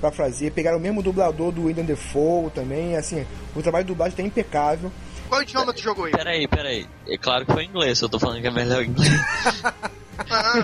pra 0.01 0.11
fazer. 0.11 0.51
Pegaram 0.53 0.77
o 0.77 0.81
mesmo 0.81 1.03
dublador 1.03 1.51
do 1.51 1.65
William 1.65 1.85
Defoe 1.85 2.51
também. 2.51 2.95
Assim, 2.97 3.25
o 3.57 3.63
trabalho 3.63 3.85
de 3.85 3.89
dublagem 3.93 4.13
está 4.13 4.23
impecável. 4.23 4.93
Qual 5.29 5.43
idioma 5.43 5.73
tu 5.73 5.81
jogou 5.83 6.05
aí? 6.07 6.13
Peraí, 6.13 6.47
peraí. 6.49 6.87
É 7.09 7.17
claro 7.19 7.45
que 7.47 7.53
foi 7.53 7.65
em 7.65 7.69
inglês, 7.69 8.01
eu 8.01 8.09
tô 8.09 8.19
falando 8.19 8.41
que 8.41 8.47
é 8.47 8.51
melhor 8.51 8.83
em 8.83 8.89
inglês. 8.89 9.11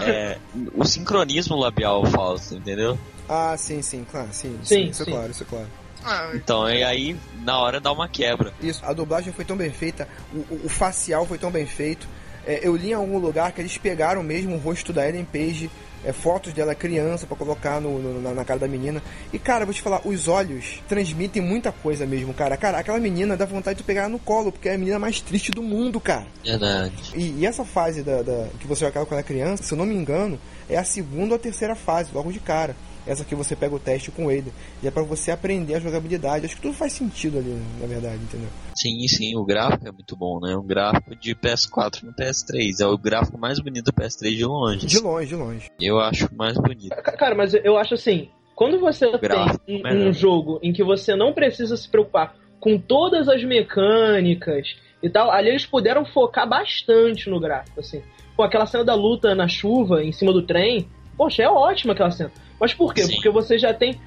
É, 0.02 0.38
o 0.74 0.84
sincronismo 0.84 1.56
labial 1.56 2.04
falso, 2.06 2.54
entendeu? 2.54 2.98
Ah, 3.28 3.54
sim, 3.58 3.82
sim, 3.82 4.06
claro, 4.10 4.28
sim. 4.32 4.58
Sim, 4.62 4.88
isso 4.90 5.04
sim. 5.04 5.10
é 5.10 5.14
claro, 5.14 5.30
isso 5.32 5.42
é 5.42 5.46
claro. 5.46 5.66
ah, 6.04 6.30
Então, 6.34 6.70
e 6.70 6.82
aí, 6.84 7.16
na 7.42 7.58
hora 7.58 7.80
dá 7.80 7.90
uma 7.92 8.08
quebra. 8.08 8.52
Isso, 8.62 8.80
a 8.84 8.92
dublagem 8.92 9.32
foi 9.32 9.44
tão 9.44 9.56
bem 9.56 9.70
feita, 9.72 10.08
o, 10.32 10.38
o- 10.38 10.60
o 10.64 10.68
facial 10.68 11.26
foi 11.26 11.36
tão 11.36 11.50
bem 11.50 11.66
feito. 11.66 12.06
É, 12.46 12.60
eu 12.66 12.74
li 12.76 12.90
em 12.90 12.94
algum 12.94 13.18
lugar 13.18 13.52
que 13.52 13.60
eles 13.60 13.76
pegaram 13.76 14.22
mesmo 14.22 14.54
o 14.54 14.58
rosto 14.58 14.92
da 14.92 15.06
Ellen 15.06 15.24
Page, 15.24 15.68
é, 16.04 16.12
fotos 16.12 16.52
dela 16.52 16.74
criança 16.74 17.26
pra 17.26 17.36
colocar 17.36 17.80
no, 17.80 17.98
no- 17.98 18.20
na, 18.22 18.32
na 18.34 18.44
cara 18.44 18.58
da 18.60 18.68
menina. 18.68 19.02
E 19.32 19.38
cara, 19.38 19.64
vou 19.64 19.74
te 19.74 19.82
falar, 19.82 20.00
os 20.04 20.28
olhos 20.28 20.82
transmitem 20.88 21.42
muita 21.42 21.70
coisa 21.72 22.06
mesmo, 22.06 22.32
cara. 22.34 22.56
Cara, 22.56 22.78
aquela 22.78 22.98
menina 22.98 23.36
dá 23.36 23.44
vontade 23.44 23.78
de 23.78 23.84
pegar 23.84 24.02
ela 24.02 24.08
no 24.10 24.18
colo, 24.18 24.50
porque 24.52 24.68
é 24.68 24.74
a 24.74 24.78
menina 24.78 24.98
mais 24.98 25.20
triste 25.20 25.50
do 25.50 25.62
mundo, 25.62 26.00
cara. 26.00 26.26
Verdade. 26.44 26.92
E, 27.14 27.40
e 27.40 27.46
essa 27.46 27.64
fase 27.64 28.02
da, 28.02 28.22
da- 28.22 28.48
que 28.58 28.66
você 28.66 28.84
joga 28.84 29.04
quando 29.06 29.20
é 29.20 29.22
criança, 29.22 29.62
se 29.62 29.72
eu 29.72 29.78
não 29.78 29.86
me 29.86 29.94
engano, 29.94 30.38
é 30.68 30.76
a 30.76 30.84
segunda 30.84 31.34
ou 31.34 31.36
a 31.36 31.38
terceira 31.38 31.74
fase, 31.74 32.10
logo 32.14 32.32
de 32.32 32.40
cara. 32.40 32.74
Essa 33.06 33.24
que 33.24 33.34
você 33.34 33.56
pega 33.56 33.74
o 33.74 33.78
teste 33.78 34.10
com 34.10 34.30
ele. 34.30 34.52
E 34.82 34.88
é 34.88 34.90
para 34.90 35.02
você 35.02 35.30
aprender 35.30 35.74
a 35.74 35.80
jogabilidade. 35.80 36.46
Acho 36.46 36.56
que 36.56 36.62
tudo 36.62 36.74
faz 36.74 36.92
sentido 36.92 37.38
ali, 37.38 37.60
na 37.80 37.86
verdade, 37.86 38.22
entendeu? 38.22 38.48
Sim, 38.74 39.06
sim, 39.08 39.36
o 39.36 39.44
gráfico 39.44 39.88
é 39.88 39.92
muito 39.92 40.16
bom, 40.16 40.38
né? 40.40 40.54
O 40.54 40.62
gráfico 40.62 41.14
de 41.16 41.34
PS4 41.34 42.02
no 42.02 42.12
PS3. 42.12 42.80
É 42.80 42.86
o 42.86 42.98
gráfico 42.98 43.38
mais 43.38 43.58
bonito 43.60 43.86
do 43.86 43.92
PS3 43.92 44.36
de 44.36 44.44
longe. 44.44 44.86
De 44.86 44.98
longe, 44.98 45.28
de 45.28 45.34
longe. 45.34 45.70
Eu 45.80 45.98
acho 46.00 46.28
mais 46.34 46.54
bonito. 46.54 46.94
Cara, 47.18 47.34
mas 47.34 47.54
eu 47.54 47.76
acho 47.76 47.94
assim, 47.94 48.28
quando 48.54 48.78
você 48.78 49.10
Gráfico, 49.18 49.64
tem 49.64 49.78
um, 49.78 49.82
melhor. 49.82 50.08
um 50.08 50.12
jogo 50.12 50.60
em 50.62 50.72
que 50.72 50.84
você 50.84 51.16
não 51.16 51.32
precisa 51.32 51.76
se 51.76 51.88
preocupar 51.88 52.36
com 52.60 52.78
todas 52.78 53.28
as 53.28 53.42
mecânicas 53.42 54.76
e 55.02 55.08
tal, 55.08 55.30
ali 55.30 55.48
eles 55.48 55.64
puderam 55.64 56.04
focar 56.04 56.46
bastante 56.46 57.30
no 57.30 57.40
gráfico, 57.40 57.80
assim. 57.80 58.02
Pô, 58.36 58.42
aquela 58.42 58.66
cena 58.66 58.84
da 58.84 58.94
luta 58.94 59.34
na 59.34 59.48
chuva, 59.48 60.04
em 60.04 60.12
cima 60.12 60.32
do 60.32 60.42
trem, 60.42 60.86
poxa, 61.16 61.42
é 61.42 61.48
ótima 61.48 61.94
aquela 61.94 62.10
cena. 62.10 62.30
Mas 62.60 62.74
por 62.74 62.92
quê? 62.94 63.02
Sim. 63.04 63.14
Porque 63.14 63.30
você 63.30 63.58
já 63.58 63.72
tem 63.72 63.98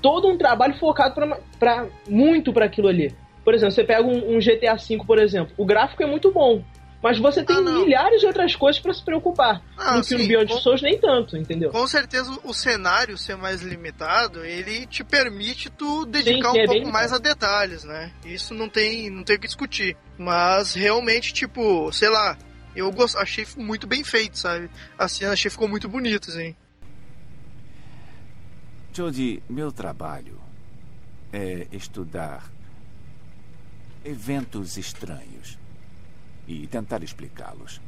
todo 0.00 0.28
um 0.28 0.36
trabalho 0.36 0.78
focado 0.78 1.14
pra, 1.14 1.38
pra, 1.58 1.86
muito 2.08 2.52
para 2.52 2.66
aquilo 2.66 2.88
ali. 2.88 3.14
Por 3.44 3.54
exemplo, 3.54 3.74
você 3.74 3.82
pega 3.82 4.02
um, 4.06 4.36
um 4.36 4.38
GTA 4.38 4.76
V, 4.76 4.98
por 5.06 5.18
exemplo, 5.18 5.52
o 5.56 5.64
gráfico 5.64 6.02
é 6.02 6.06
muito 6.06 6.30
bom. 6.30 6.62
Mas 7.02 7.18
você 7.18 7.42
tem 7.42 7.56
Ah, 7.56 7.60
milhares 7.60 8.20
de 8.20 8.26
outras 8.26 8.54
coisas 8.54 8.80
pra 8.80 8.94
se 8.94 9.04
preocupar. 9.04 9.60
Ah, 9.76 9.96
no 9.96 10.04
que 10.04 10.14
no 10.14 10.20
sim, 10.20 10.28
Beyond 10.28 10.52
com- 10.52 10.58
Souls 10.60 10.80
nem 10.82 10.96
tanto, 11.00 11.36
entendeu? 11.36 11.70
Com 11.70 11.84
certeza 11.88 12.30
o 12.44 12.54
cenário 12.54 13.18
ser 13.18 13.36
mais 13.36 13.60
limitado, 13.60 14.44
ele 14.44 14.86
te 14.86 15.02
permite 15.02 15.68
tu 15.68 16.06
dedicar 16.06 16.52
sim, 16.52 16.58
um 16.58 16.60
é 16.60 16.64
pouco 16.64 16.92
mais 16.92 17.12
a 17.12 17.18
detalhes, 17.18 17.82
né? 17.82 18.12
Isso 18.24 18.54
não 18.54 18.68
tem, 18.68 19.10
não 19.10 19.24
tem 19.24 19.34
o 19.34 19.40
que 19.40 19.48
discutir. 19.48 19.96
Mas 20.16 20.74
realmente, 20.74 21.32
tipo, 21.34 21.90
sei 21.90 22.08
lá, 22.08 22.38
eu 22.76 22.88
gost... 22.92 23.16
achei 23.16 23.44
muito 23.56 23.84
bem 23.84 24.04
feito, 24.04 24.38
sabe? 24.38 24.70
A 24.96 25.08
cena 25.08 25.32
achei 25.32 25.50
ficou 25.50 25.66
muito 25.66 25.88
bonito, 25.88 26.30
assim. 26.30 26.54
Jody, 28.94 29.42
meu 29.48 29.72
trabalho 29.72 30.38
é 31.32 31.66
estudar 31.72 32.52
eventos 34.04 34.76
estranhos 34.76 35.58
e 36.46 36.66
tentar 36.66 37.02
explicá-los. 37.02 37.80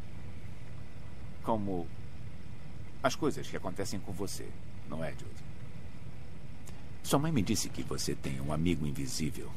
Como 1.42 1.86
as 3.02 3.14
coisas 3.14 3.46
que 3.46 3.56
acontecem 3.56 4.00
com 4.00 4.12
você, 4.12 4.48
não 4.88 5.04
é, 5.04 5.10
Jody? 5.10 5.44
Sua 7.02 7.18
mãe 7.18 7.30
me 7.30 7.42
disse 7.42 7.68
que 7.68 7.82
você 7.82 8.14
tem 8.14 8.40
um 8.40 8.50
amigo 8.50 8.86
invisível. 8.86 9.52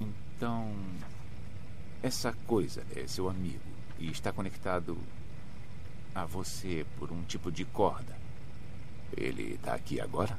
Então, 0.00 0.72
essa 2.00 2.32
coisa 2.46 2.86
é 2.94 3.08
seu 3.08 3.28
amigo 3.28 3.58
e 3.98 4.08
está 4.08 4.32
conectado 4.32 4.96
a 6.18 6.24
você 6.24 6.84
por 6.98 7.12
um 7.12 7.22
tipo 7.22 7.50
de 7.50 7.64
corda. 7.64 8.16
Ele 9.16 9.54
está 9.54 9.74
aqui 9.74 10.00
agora? 10.00 10.38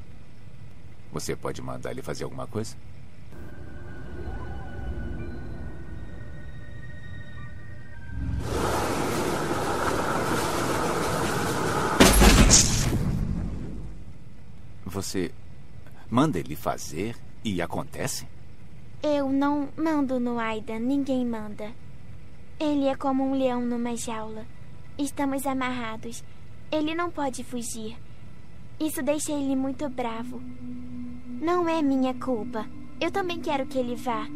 Você 1.11 1.35
pode 1.35 1.61
mandar 1.61 1.91
ele 1.91 2.01
fazer 2.01 2.25
alguma 2.25 2.45
coisa? 2.45 2.75
Você 14.85 15.31
manda 16.09 16.37
ele 16.39 16.55
fazer 16.55 17.15
e 17.43 17.61
acontece? 17.61 18.27
Eu 19.01 19.29
não 19.29 19.69
mando 19.77 20.19
no 20.19 20.39
Aidan, 20.39 20.79
ninguém 20.79 21.25
manda. 21.25 21.71
Ele 22.59 22.87
é 22.87 22.95
como 22.95 23.23
um 23.23 23.33
leão 23.33 23.61
numa 23.61 23.95
jaula. 23.95 24.45
Estamos 24.99 25.47
amarrados. 25.47 26.21
Ele 26.69 26.93
não 26.93 27.09
pode 27.09 27.41
fugir. 27.45 27.97
Isso 28.77 29.01
deixa 29.01 29.31
ele 29.31 29.55
muito 29.55 29.87
bravo. 29.87 30.41
Não 31.41 31.69
é 31.69 31.81
minha 31.81 32.13
culpa. 32.15 32.67
Eu 32.99 33.09
também 33.09 33.39
quero 33.39 33.65
que 33.65 33.77
ele 33.77 33.95
vá. 33.95 34.27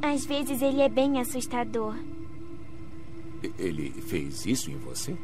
Às 0.00 0.24
vezes 0.24 0.62
ele 0.62 0.80
é 0.80 0.88
bem 0.88 1.20
assustador. 1.20 1.96
Ele 3.58 3.90
fez 4.02 4.46
isso 4.46 4.70
em 4.70 4.78
você? 4.78 5.16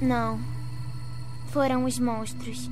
Não. 0.00 0.38
Foram 1.48 1.84
os 1.84 1.98
monstros. 1.98 2.70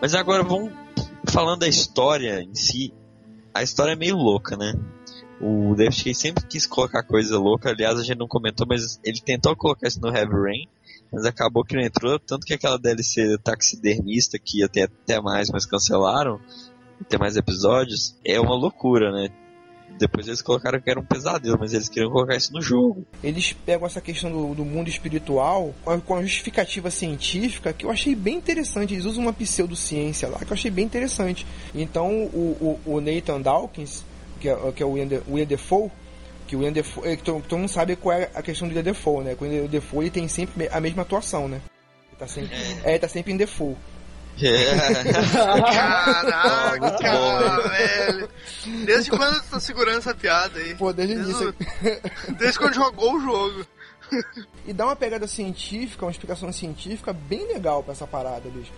Mas 0.00 0.14
agora 0.14 0.42
vamos 0.42 0.72
falando 1.30 1.60
da 1.60 1.68
história 1.68 2.42
em 2.42 2.54
si. 2.54 2.92
A 3.54 3.62
história 3.62 3.92
é 3.92 3.96
meio 3.96 4.16
louca, 4.16 4.56
né? 4.56 4.74
O 5.40 5.74
David 5.74 5.96
Cage 5.96 6.14
sempre 6.14 6.46
quis 6.46 6.66
colocar 6.66 7.02
coisa 7.02 7.38
louca. 7.38 7.70
Aliás, 7.70 7.98
a 7.98 8.02
gente 8.02 8.18
não 8.18 8.28
comentou, 8.28 8.66
mas 8.68 9.00
ele 9.02 9.20
tentou 9.20 9.56
colocar 9.56 9.88
isso 9.88 10.00
no 10.00 10.08
Heavy 10.14 10.32
Rain, 10.32 10.68
mas 11.12 11.24
acabou 11.24 11.64
que 11.64 11.74
não 11.74 11.82
entrou. 11.82 12.18
Tanto 12.18 12.46
que 12.46 12.54
aquela 12.54 12.78
DLC 12.78 13.38
taxidermista, 13.38 14.38
que 14.38 14.66
ter 14.68 14.82
até 14.82 15.20
mais, 15.20 15.50
mas 15.50 15.66
cancelaram, 15.66 16.40
ter 17.08 17.18
mais 17.18 17.36
episódios, 17.36 18.16
é 18.24 18.40
uma 18.40 18.54
loucura, 18.54 19.12
né? 19.12 19.28
Depois 19.98 20.26
eles 20.26 20.42
colocaram 20.42 20.80
que 20.80 20.90
era 20.90 21.00
um 21.00 21.04
pesadelo, 21.04 21.56
mas 21.58 21.72
eles 21.72 21.88
queriam 21.88 22.10
colocar 22.10 22.36
isso 22.36 22.52
no 22.52 22.60
jogo. 22.60 23.06
Eles 23.22 23.52
pegam 23.52 23.86
essa 23.86 24.00
questão 24.00 24.30
do, 24.30 24.54
do 24.54 24.64
mundo 24.64 24.88
espiritual 24.88 25.74
com 25.84 25.90
a, 25.90 26.00
com 26.00 26.14
a 26.14 26.22
justificativa 26.22 26.90
científica 26.90 27.72
que 27.72 27.86
eu 27.86 27.90
achei 27.90 28.14
bem 28.14 28.36
interessante. 28.36 28.94
Eles 28.94 29.04
usam 29.04 29.22
uma 29.22 29.32
pseudociência 29.32 30.28
lá 30.28 30.38
que 30.38 30.50
eu 30.50 30.54
achei 30.54 30.70
bem 30.70 30.84
interessante. 30.84 31.46
Então 31.74 32.24
o, 32.26 32.78
o, 32.86 32.94
o 32.94 33.00
Nathan 33.00 33.40
Dawkins, 33.40 34.04
que 34.40 34.48
é, 34.48 34.72
que 34.72 34.82
é 34.82 34.86
o 34.86 34.90
William 34.90 35.08
De- 35.08 35.22
William 35.28 35.46
Defoe, 35.46 35.90
que 36.46 36.54
o 36.54 36.58
William 36.60 36.72
Defoe, 36.72 37.08
é, 37.08 37.16
que 37.16 37.22
todo, 37.22 37.58
mundo 37.58 37.68
sabe 37.68 37.96
qual 37.96 38.16
é 38.16 38.30
a 38.34 38.42
questão 38.42 38.68
do 38.68 38.70
William 38.70 38.84
Defoe, 38.84 39.24
né? 39.24 39.34
Que 39.34 39.44
o 39.44 39.68
Defoe 39.68 40.04
ele 40.04 40.10
tem 40.10 40.28
sempre 40.28 40.68
a 40.70 40.80
mesma 40.80 41.02
atuação, 41.02 41.48
né? 41.48 41.60
Ele 42.08 42.18
tá 42.18 42.26
sempre, 42.26 42.54
é, 42.84 42.90
ele 42.90 42.98
tá 42.98 43.08
sempre 43.08 43.32
em 43.32 43.36
Defoe. 43.36 43.74
Caraca, 45.32 46.80
muito 46.80 47.02
bom, 47.02 47.68
velho. 47.68 48.28
Desde 48.84 49.10
quando 49.10 49.40
tu 49.42 49.48
tá 49.50 49.60
segurando 49.60 49.98
essa 49.98 50.14
piada 50.14 50.58
aí? 50.58 50.74
Pô, 50.74 50.92
desde 50.92 51.14
o 51.14 51.24
Desde, 51.24 51.32
início. 51.42 51.54
desde 52.38 52.58
quando 52.58 52.74
jogou 52.74 53.14
o 53.16 53.20
jogo. 53.20 53.66
E 54.66 54.72
dá 54.72 54.84
uma 54.86 54.96
pegada 54.96 55.26
científica, 55.26 56.04
uma 56.04 56.10
explicação 56.12 56.52
científica 56.52 57.12
bem 57.12 57.46
legal 57.48 57.82
pra 57.82 57.92
essa 57.92 58.06
parada, 58.06 58.48
bicho. 58.48 58.72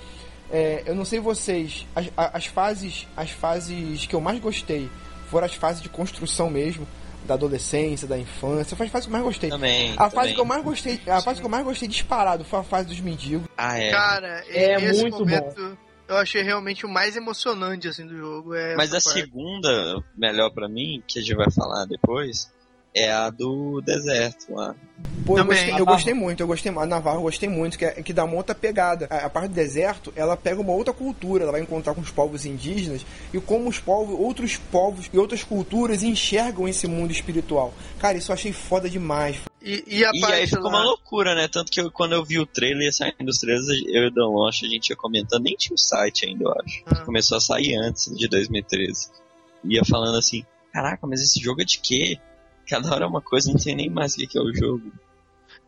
É, 0.50 0.82
eu 0.86 0.94
não 0.94 1.04
sei 1.04 1.20
vocês, 1.20 1.86
as, 1.94 2.06
as 2.16 2.46
fases, 2.46 3.06
as 3.16 3.30
fases 3.30 4.06
que 4.06 4.14
eu 4.14 4.20
mais 4.20 4.40
gostei 4.40 4.90
foram 5.30 5.44
as 5.46 5.54
fases 5.54 5.82
de 5.82 5.90
construção 5.90 6.48
mesmo, 6.48 6.88
da 7.26 7.34
adolescência, 7.34 8.06
da 8.08 8.18
infância, 8.18 8.76
foi 8.76 8.86
as 8.86 8.92
fases 8.92 9.06
que 9.06 9.10
eu 9.10 9.12
mais 9.12 9.24
gostei. 9.24 9.50
Também. 9.50 9.92
A 9.92 9.96
fase 9.96 10.14
também. 10.14 10.34
que 10.34 10.40
eu 10.40 10.44
mais 10.44 10.64
gostei, 10.64 11.00
a 11.06 11.20
fase 11.20 11.40
que 11.40 11.46
eu 11.46 11.50
mais 11.50 11.64
gostei 11.64 11.88
disparado 11.88 12.44
foi 12.44 12.58
a 12.58 12.64
fase 12.64 12.88
dos 12.88 13.00
mendigos. 13.00 13.46
Ah, 13.56 13.78
é. 13.78 13.90
Cara, 13.90 14.44
É 14.48 14.74
esse 14.84 15.02
muito 15.02 15.18
momento 15.18 15.78
eu 16.08 16.16
achei 16.16 16.42
realmente 16.42 16.86
o 16.86 16.88
mais 16.88 17.16
emocionante 17.16 17.86
assim 17.86 18.06
do 18.06 18.16
jogo. 18.16 18.54
É 18.54 18.74
Mas 18.76 18.90
a 18.94 19.00
parte. 19.00 19.20
segunda, 19.20 20.02
melhor 20.16 20.50
pra 20.50 20.66
mim, 20.68 21.02
que 21.06 21.18
a 21.18 21.22
gente 21.22 21.36
vai 21.36 21.50
falar 21.50 21.84
depois, 21.84 22.50
é 22.94 23.12
a 23.12 23.30
do 23.30 23.80
deserto 23.80 24.52
lá. 24.54 24.74
Pô, 25.24 25.34
eu 25.34 25.44
Também. 25.44 25.56
gostei, 25.58 25.80
eu 25.80 25.86
gostei 25.86 26.14
muito, 26.14 26.40
eu 26.42 26.46
gostei 26.46 26.72
a 26.74 26.86
Navarro 26.86 27.18
eu 27.18 27.22
gostei 27.22 27.48
muito, 27.48 27.78
que, 27.78 27.84
é- 27.84 28.02
que 28.02 28.12
dá 28.12 28.24
uma 28.24 28.34
outra 28.34 28.54
pegada. 28.54 29.06
A, 29.10 29.26
a 29.26 29.30
parte 29.30 29.48
do 29.50 29.54
deserto, 29.54 30.12
ela 30.16 30.36
pega 30.36 30.60
uma 30.60 30.72
outra 30.72 30.92
cultura, 30.92 31.42
ela 31.44 31.52
vai 31.52 31.60
encontrar 31.60 31.94
com 31.94 32.00
os 32.00 32.10
povos 32.10 32.44
indígenas 32.46 33.04
e 33.32 33.38
como 33.40 33.68
os 33.68 33.78
povos, 33.78 34.18
outros 34.18 34.56
povos 34.56 35.08
e 35.12 35.18
outras 35.18 35.44
culturas 35.44 36.02
enxergam 36.02 36.66
esse 36.66 36.86
mundo 36.88 37.12
espiritual. 37.12 37.72
Cara, 38.00 38.16
isso 38.18 38.30
eu 38.30 38.34
achei 38.34 38.52
foda 38.52 38.88
demais. 38.90 39.36
E, 39.62 39.84
e 39.86 40.04
a 40.04 40.10
E 40.14 40.24
aí 40.24 40.46
ficou 40.46 40.64
lá- 40.64 40.78
uma 40.78 40.84
loucura, 40.84 41.34
né? 41.34 41.46
Tanto 41.46 41.70
que 41.70 41.80
eu- 41.80 41.90
quando 41.92 42.14
eu 42.14 42.24
vi 42.24 42.38
o 42.40 42.46
trailer 42.46 42.92
saindo 42.92 43.28
os 43.28 43.38
trailers, 43.38 43.66
eu 43.86 44.04
e 44.04 44.06
o 44.08 44.10
Dan 44.10 44.26
Lost, 44.28 44.64
a 44.64 44.68
gente 44.68 44.88
ia 44.90 44.96
comentando, 44.96 45.44
nem 45.44 45.54
tinha 45.56 45.74
o 45.74 45.78
site 45.78 46.26
ainda, 46.26 46.44
eu 46.44 46.52
acho. 46.64 46.82
Ah. 46.86 46.96
Começou 47.04 47.36
a 47.36 47.40
sair 47.40 47.76
antes 47.76 48.12
de 48.16 48.26
2013. 48.28 49.10
Ia 49.64 49.84
falando 49.84 50.16
assim, 50.18 50.44
caraca, 50.72 51.06
mas 51.06 51.20
esse 51.22 51.38
jogo 51.40 51.60
é 51.60 51.64
de 51.64 51.78
quê? 51.80 52.18
Cada 52.68 52.92
hora 52.92 53.04
é 53.04 53.08
uma 53.08 53.22
coisa, 53.22 53.50
não 53.50 53.58
sei 53.58 53.74
nem 53.74 53.88
mais 53.88 54.14
o 54.14 54.16
que 54.18 54.38
é 54.38 54.42
o 54.42 54.52
jogo. 54.54 54.92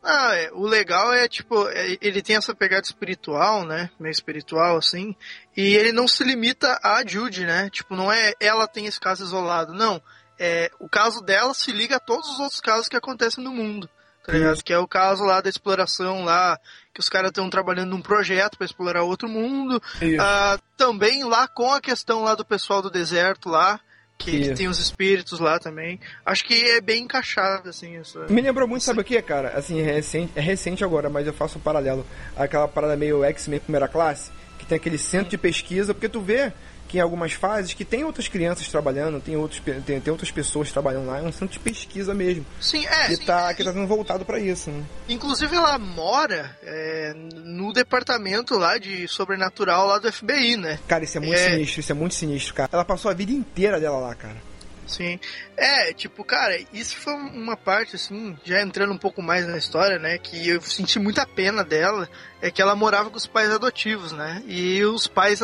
Ah, 0.02 0.34
é, 0.34 0.50
o 0.52 0.66
legal 0.66 1.12
é, 1.12 1.28
tipo, 1.28 1.68
é, 1.68 1.98
ele 2.00 2.22
tem 2.22 2.36
essa 2.36 2.54
pegada 2.54 2.86
espiritual, 2.86 3.64
né? 3.64 3.90
Meio 3.98 4.12
espiritual, 4.12 4.76
assim. 4.76 5.14
E 5.56 5.74
ele 5.74 5.92
não 5.92 6.08
se 6.08 6.24
limita 6.24 6.78
a 6.82 7.02
Jude, 7.06 7.44
né? 7.44 7.68
Tipo, 7.70 7.94
não 7.94 8.10
é 8.10 8.32
ela 8.40 8.66
tem 8.66 8.86
esse 8.86 8.98
caso 8.98 9.24
isolado. 9.24 9.74
Não. 9.74 10.00
É, 10.38 10.70
o 10.78 10.88
caso 10.88 11.20
dela 11.20 11.52
se 11.52 11.70
liga 11.70 11.96
a 11.96 12.00
todos 12.00 12.30
os 12.30 12.40
outros 12.40 12.60
casos 12.60 12.88
que 12.88 12.96
acontecem 12.96 13.44
no 13.44 13.52
mundo. 13.52 13.88
Tá 14.24 14.32
ligado? 14.32 14.62
Que 14.62 14.72
é 14.72 14.78
o 14.78 14.88
caso 14.88 15.24
lá 15.24 15.40
da 15.40 15.50
exploração 15.50 16.24
lá, 16.24 16.58
que 16.94 17.00
os 17.00 17.08
caras 17.08 17.30
estão 17.30 17.50
trabalhando 17.50 17.90
num 17.90 18.02
projeto 18.02 18.56
para 18.56 18.66
explorar 18.66 19.02
outro 19.02 19.28
mundo. 19.28 19.82
Ah, 20.18 20.58
também 20.76 21.24
lá 21.24 21.48
com 21.48 21.72
a 21.72 21.80
questão 21.80 22.22
lá 22.22 22.34
do 22.34 22.44
pessoal 22.44 22.80
do 22.80 22.90
deserto 22.90 23.48
lá, 23.48 23.80
Que, 24.20 24.48
que 24.48 24.54
tem 24.54 24.68
os 24.68 24.78
espíritos 24.78 25.40
lá 25.40 25.58
também. 25.58 25.98
Acho 26.26 26.44
que 26.44 26.52
é 26.52 26.80
bem 26.80 27.04
encaixado, 27.04 27.70
assim. 27.70 27.96
Essa... 27.96 28.26
Me 28.28 28.42
lembrou 28.42 28.68
muito, 28.68 28.84
sabe 28.84 29.00
o 29.00 29.04
que, 29.04 29.20
cara? 29.22 29.56
Assim, 29.56 29.80
é 29.80 29.92
recente, 29.92 30.32
é 30.36 30.40
recente 30.40 30.84
agora, 30.84 31.08
mas 31.08 31.26
eu 31.26 31.32
faço 31.32 31.56
um 31.56 31.60
paralelo. 31.62 32.06
Aquela 32.36 32.68
parada 32.68 32.96
meio 32.96 33.24
X-Men 33.24 33.60
primeira 33.60 33.88
classe, 33.88 34.30
que 34.58 34.66
tem 34.66 34.76
aquele 34.76 34.98
centro 34.98 35.30
de 35.30 35.38
pesquisa, 35.38 35.94
porque 35.94 36.08
tu 36.08 36.20
vê 36.20 36.52
que 36.90 36.98
em 36.98 37.00
algumas 37.00 37.32
fases 37.32 37.72
que 37.72 37.84
tem 37.84 38.02
outras 38.04 38.26
crianças 38.26 38.66
trabalhando, 38.68 39.20
tem, 39.20 39.36
outros, 39.36 39.62
tem, 39.86 40.00
tem 40.00 40.10
outras 40.10 40.30
pessoas 40.32 40.72
trabalhando 40.72 41.06
lá, 41.06 41.18
é 41.18 41.22
um 41.22 41.30
centro 41.30 41.48
de 41.48 41.60
pesquisa 41.60 42.12
mesmo. 42.12 42.44
Sim, 42.60 42.84
é. 42.84 43.06
Que 43.06 43.16
sim, 43.16 43.24
tá, 43.24 43.50
é, 43.50 43.54
que 43.54 43.62
tá 43.62 43.72
sendo 43.72 43.86
voltado 43.86 44.24
para 44.24 44.40
isso, 44.40 44.70
né? 44.70 44.84
Inclusive 45.08 45.54
ela 45.54 45.78
mora 45.78 46.58
é, 46.64 47.12
no 47.14 47.72
departamento 47.72 48.58
lá 48.58 48.76
de 48.76 49.06
sobrenatural 49.06 49.86
lá 49.86 49.98
do 49.98 50.12
FBI, 50.12 50.56
né? 50.56 50.80
Cara, 50.88 51.04
isso 51.04 51.16
é 51.16 51.20
muito 51.20 51.38
É. 51.38 51.50
sinistro, 51.50 51.80
isso 51.80 51.92
é 51.92 51.94
muito 51.94 52.14
sinistro, 52.16 52.54
cara. 52.54 52.70
Ela 52.72 52.84
passou 52.84 53.08
a 53.08 53.14
vida 53.14 53.30
inteira 53.30 53.78
dela 53.78 53.98
lá, 53.98 54.14
cara. 54.16 54.50
Sim. 54.90 55.20
É, 55.56 55.92
tipo, 55.92 56.24
cara, 56.24 56.58
isso 56.72 56.96
foi 56.96 57.14
uma 57.14 57.56
parte, 57.56 57.94
assim, 57.94 58.36
já 58.44 58.60
entrando 58.60 58.92
um 58.92 58.98
pouco 58.98 59.22
mais 59.22 59.46
na 59.46 59.56
história, 59.56 60.00
né? 60.00 60.18
Que 60.18 60.48
eu 60.48 60.60
senti 60.60 60.98
muita 60.98 61.24
pena 61.24 61.62
dela. 61.62 62.08
É 62.42 62.50
que 62.50 62.60
ela 62.60 62.74
morava 62.74 63.08
com 63.08 63.16
os 63.16 63.26
pais 63.26 63.50
adotivos, 63.52 64.10
né? 64.10 64.42
E 64.48 64.82
os 64.84 65.06
pais. 65.06 65.40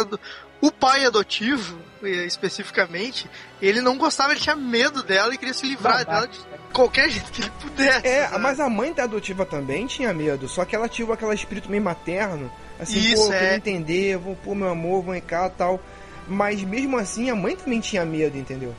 O 0.66 0.72
pai 0.72 1.04
adotivo, 1.04 1.78
eh, 2.02 2.24
especificamente, 2.26 3.30
ele 3.62 3.80
não 3.80 3.96
gostava, 3.96 4.32
ele 4.32 4.40
tinha 4.40 4.56
medo 4.56 5.00
dela 5.00 5.32
e 5.32 5.38
queria 5.38 5.54
se 5.54 5.64
livrar 5.64 6.04
Babaca. 6.04 6.12
dela 6.12 6.26
de 6.26 6.72
qualquer 6.72 7.08
jeito 7.08 7.30
que 7.30 7.42
ele 7.42 7.52
pudesse. 7.60 8.04
É, 8.04 8.26
sabe? 8.26 8.42
mas 8.42 8.58
a 8.58 8.68
mãe 8.68 8.92
da 8.92 9.04
adotiva 9.04 9.46
também 9.46 9.86
tinha 9.86 10.12
medo, 10.12 10.48
só 10.48 10.64
que 10.64 10.74
ela 10.74 10.88
tinha 10.88 11.12
aquele 11.12 11.34
espírito 11.34 11.70
meio 11.70 11.84
materno, 11.84 12.50
assim, 12.80 12.98
Isso, 12.98 13.26
pô, 13.26 13.32
eu 13.32 13.38
é. 13.38 13.54
entender, 13.54 14.18
vou, 14.18 14.34
pô, 14.34 14.56
meu 14.56 14.68
amor, 14.68 15.04
vem 15.04 15.20
cá 15.20 15.48
tal. 15.48 15.80
Mas 16.26 16.60
mesmo 16.62 16.96
assim, 16.98 17.30
a 17.30 17.36
mãe 17.36 17.54
também 17.54 17.78
tinha 17.78 18.04
medo, 18.04 18.36
entendeu? 18.36 18.74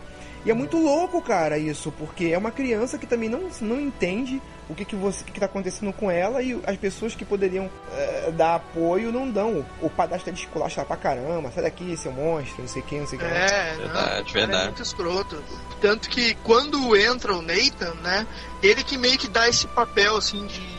E 0.46 0.52
é 0.52 0.54
muito 0.54 0.78
louco, 0.78 1.22
cara, 1.22 1.58
isso, 1.58 1.92
porque 1.92 2.26
é 2.28 2.38
uma 2.38 2.52
criança 2.52 2.98
que 2.98 3.06
também 3.06 3.28
não, 3.28 3.50
não 3.62 3.80
entende 3.80 4.42
o 4.70 4.76
que, 4.76 4.84
que, 4.86 4.96
você, 4.96 5.22
o 5.22 5.26
que, 5.26 5.32
que 5.34 5.40
tá 5.40 5.46
acontecendo 5.46 5.92
com 5.94 6.12
ela 6.12 6.42
e 6.42 6.60
as 6.66 6.76
pessoas 6.78 7.16
que 7.16 7.24
poderiam 7.26 7.70
eh, 7.94 8.32
dar 8.36 8.56
apoio 8.56 9.12
não 9.12 9.30
dão. 9.30 9.66
O 9.82 9.90
padastro 9.90 10.30
é 10.30 10.34
de 10.34 10.42
esculachar 10.42 10.86
pra 10.86 10.96
caramba, 10.98 11.52
sai 11.52 11.64
daqui, 11.64 11.96
seu 11.98 12.12
monstro, 12.12 12.62
não 12.62 12.68
sei 12.68 12.82
quem, 12.82 13.00
não 13.02 13.08
sei 13.08 13.18
quem. 13.20 13.28
É, 13.28 13.72
não, 13.78 13.84
Verdade, 13.84 14.30
É 14.30 14.34
verdade. 14.34 14.64
muito 14.66 14.82
escroto. 14.82 15.44
Tanto 15.82 16.10
que 16.10 16.36
quando 16.44 16.96
entra 16.98 17.34
o 17.34 17.42
Nathan, 17.42 17.94
né? 18.04 18.26
Ele 18.62 18.84
que 18.84 18.98
meio 18.98 19.18
que 19.18 19.28
dá 19.30 19.48
esse 19.50 19.68
papel, 19.68 20.18
assim, 20.18 20.46
de. 20.48 20.78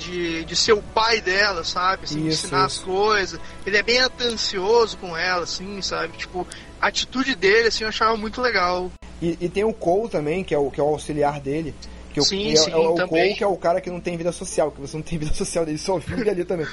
De, 0.00 0.46
de 0.46 0.56
ser 0.56 0.72
o 0.72 0.80
pai 0.80 1.20
dela, 1.20 1.62
sabe? 1.62 2.04
Assim, 2.04 2.22
de 2.22 2.28
Isso, 2.28 2.46
ensinar 2.46 2.66
isso. 2.66 2.78
as 2.80 2.84
coisas. 2.86 3.40
Ele 3.66 3.76
é 3.76 3.82
bem 3.82 4.00
atencioso 4.00 4.96
com 4.96 5.14
ela, 5.14 5.42
assim, 5.42 5.82
sabe? 5.82 6.16
Tipo, 6.16 6.46
a 6.80 6.86
atitude 6.88 7.34
dele, 7.34 7.68
assim, 7.68 7.84
eu 7.84 7.88
achava 7.88 8.16
muito 8.16 8.40
legal. 8.40 8.90
E, 9.20 9.36
e 9.40 9.48
tem 9.48 9.64
o 9.64 9.72
Cole 9.72 10.08
também, 10.08 10.42
que 10.42 10.54
é 10.54 10.58
o, 10.58 10.70
que 10.70 10.80
é 10.80 10.82
o 10.82 10.88
auxiliar 10.88 11.40
dele. 11.40 11.74
Que 12.12 12.20
o- 12.20 12.24
Sim, 12.24 12.52
é, 12.52 12.56
sim, 12.56 12.70
é 12.70 12.76
o 12.76 12.94
também. 12.94 13.08
Cole 13.08 13.34
que 13.34 13.44
é 13.44 13.46
o 13.46 13.56
cara 13.56 13.80
que 13.80 13.90
não 13.90 14.00
tem 14.00 14.16
vida 14.16 14.32
social, 14.32 14.70
que 14.72 14.80
você 14.80 14.96
não 14.96 15.02
tem 15.04 15.18
vida 15.20 15.34
social 15.34 15.64
dele, 15.66 15.78
só 15.78 15.98
vive 15.98 16.28
ali 16.30 16.44
também. 16.44 16.66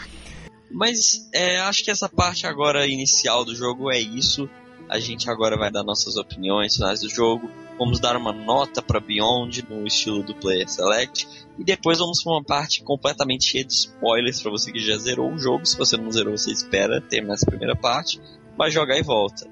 Mas 0.71 1.27
é, 1.33 1.59
acho 1.59 1.83
que 1.83 1.91
essa 1.91 2.09
parte 2.09 2.45
agora 2.45 2.85
inicial 2.87 3.45
do 3.45 3.55
jogo 3.55 3.91
é 3.91 3.99
isso. 3.99 4.49
A 4.89 4.99
gente 4.99 5.29
agora 5.29 5.57
vai 5.57 5.69
dar 5.71 5.83
nossas 5.83 6.15
opiniões 6.17 6.75
finais 6.75 7.01
do 7.01 7.09
jogo. 7.09 7.49
Vamos 7.77 7.99
dar 7.99 8.15
uma 8.15 8.31
nota 8.33 8.81
para 8.81 8.99
Beyond 8.99 9.65
no 9.69 9.85
estilo 9.85 10.23
do 10.23 10.33
Player 10.35 10.67
Select. 10.67 11.27
E 11.59 11.63
depois 11.63 11.99
vamos 11.99 12.23
para 12.23 12.33
uma 12.33 12.43
parte 12.43 12.81
completamente 12.83 13.45
cheia 13.45 13.65
de 13.65 13.73
spoilers 13.73 14.41
para 14.41 14.51
você 14.51 14.71
que 14.71 14.79
já 14.79 14.97
zerou 14.97 15.31
o 15.31 15.37
jogo. 15.37 15.65
Se 15.65 15.77
você 15.77 15.97
não 15.97 16.11
zerou, 16.11 16.37
você 16.37 16.51
espera 16.51 17.01
terminar 17.01 17.33
essa 17.35 17.45
primeira 17.45 17.75
parte. 17.75 18.19
Vai 18.57 18.71
jogar 18.71 18.97
e 18.97 19.03
volta. 19.03 19.47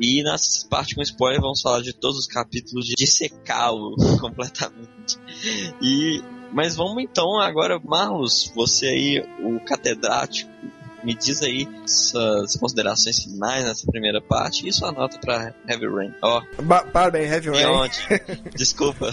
E 0.00 0.22
nessa 0.22 0.66
parte 0.68 0.94
com 0.94 1.02
spoiler 1.02 1.40
vamos 1.40 1.60
falar 1.60 1.82
de 1.82 1.92
todos 1.92 2.18
os 2.18 2.26
capítulos 2.26 2.86
de 2.86 2.94
dissecá-lo 2.94 3.96
completamente. 4.20 5.18
E 5.80 6.22
mas 6.52 6.76
vamos 6.76 7.02
então 7.02 7.40
agora, 7.40 7.80
Marlos, 7.82 8.52
você 8.54 8.86
aí, 8.86 9.26
o 9.40 9.58
catedrático, 9.64 10.50
me 11.02 11.14
diz 11.14 11.42
aí 11.42 11.66
suas 11.86 12.56
considerações 12.56 13.24
finais 13.24 13.64
nessa 13.64 13.86
primeira 13.90 14.20
parte 14.20 14.68
e 14.68 14.72
sua 14.72 14.92
nota 14.92 15.18
pra 15.18 15.52
Heavy 15.68 15.86
Rain. 15.86 16.14
Ó, 16.22 16.42
Ba 16.62 16.84
parabéns, 16.84 17.32
Heavy 17.32 17.50
Rain. 17.50 17.64
Beyond. 17.64 17.92
Desculpa, 18.54 19.10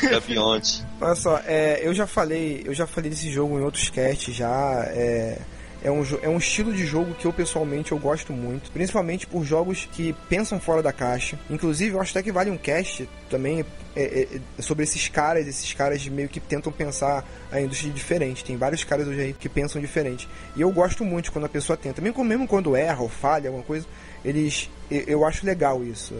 pra 0.00 0.20
Beyond. 0.20 0.84
Olha 1.00 1.14
só, 1.14 1.38
é, 1.46 1.80
eu 1.86 1.94
já 1.94 2.06
falei, 2.06 2.62
eu 2.66 2.74
já 2.74 2.86
falei 2.86 3.10
desse 3.10 3.30
jogo 3.30 3.58
em 3.58 3.62
outros 3.62 3.88
casts 3.88 4.34
já. 4.34 4.84
É, 4.88 5.38
é 5.84 5.90
um, 5.90 6.02
é 6.22 6.28
um 6.28 6.38
estilo 6.38 6.72
de 6.72 6.86
jogo 6.86 7.14
que 7.14 7.26
eu 7.26 7.32
pessoalmente 7.32 7.92
eu 7.92 7.98
gosto 7.98 8.32
muito, 8.32 8.70
principalmente 8.70 9.26
por 9.26 9.44
jogos 9.44 9.88
que 9.92 10.14
pensam 10.28 10.60
fora 10.60 10.82
da 10.82 10.92
caixa. 10.92 11.38
Inclusive, 11.50 11.94
eu 11.94 12.00
acho 12.00 12.12
até 12.12 12.22
que 12.22 12.30
vale 12.30 12.50
um 12.50 12.56
cast 12.56 13.08
também 13.28 13.64
é, 13.94 14.02
é, 14.02 14.28
é, 14.58 14.62
sobre 14.62 14.84
esses 14.84 15.08
caras, 15.08 15.46
esses 15.46 15.72
caras 15.72 16.06
meio 16.06 16.28
que 16.28 16.38
tentam 16.38 16.72
pensar 16.72 17.24
a 17.50 17.60
indústria 17.60 17.92
diferente. 17.92 18.44
Tem 18.44 18.56
vários 18.56 18.84
caras 18.84 19.08
hoje 19.08 19.20
aí 19.20 19.32
que 19.32 19.48
pensam 19.48 19.80
diferente. 19.80 20.28
E 20.54 20.60
eu 20.60 20.70
gosto 20.70 21.04
muito 21.04 21.32
quando 21.32 21.46
a 21.46 21.48
pessoa 21.48 21.76
tenta, 21.76 22.00
mesmo, 22.00 22.24
mesmo 22.24 22.46
quando 22.46 22.76
erra 22.76 23.02
ou 23.02 23.08
falha 23.08 23.48
alguma 23.48 23.64
coisa, 23.64 23.86
eles, 24.24 24.70
eu, 24.88 25.24
acho 25.24 25.44
legal 25.44 25.84
isso. 25.84 26.14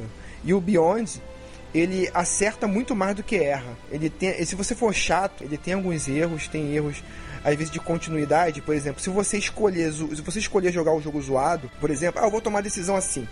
E 0.45 0.53
o 0.53 0.61
Beyond, 0.61 1.23
ele 1.73 2.11
acerta 2.13 2.67
muito 2.67 2.97
mais 2.97 3.15
do 3.15 3.23
que 3.23 3.37
erra. 3.37 3.79
Ele 3.93 4.11
tem, 4.11 4.45
se 4.45 4.57
você 4.57 4.75
for 4.75 4.93
chato, 4.93 5.45
ele 5.45 5.57
tem 5.57 5.75
alguns 5.75 6.09
erros, 6.09 6.49
tem 6.49 6.75
erros 6.75 7.03
às 7.45 7.55
vezes 7.57 7.71
de 7.71 7.81
continuidade, 7.81 8.63
por 8.63 8.75
exemplo, 8.75 9.03
se 9.03 9.11
você 9.11 9.39
escolher, 9.39 9.93
se 9.93 10.23
você 10.23 10.39
escolher 10.39 10.73
jogar 10.73 10.93
o 10.93 11.01
jogo 11.01 11.21
zoado, 11.21 11.71
por 11.81 11.91
exemplo, 11.91 12.21
ah, 12.21 12.27
eu 12.27 12.31
vou 12.31 12.41
tomar 12.41 12.61
a 12.61 12.63
decisão 12.63 12.97
assim. 12.97 13.27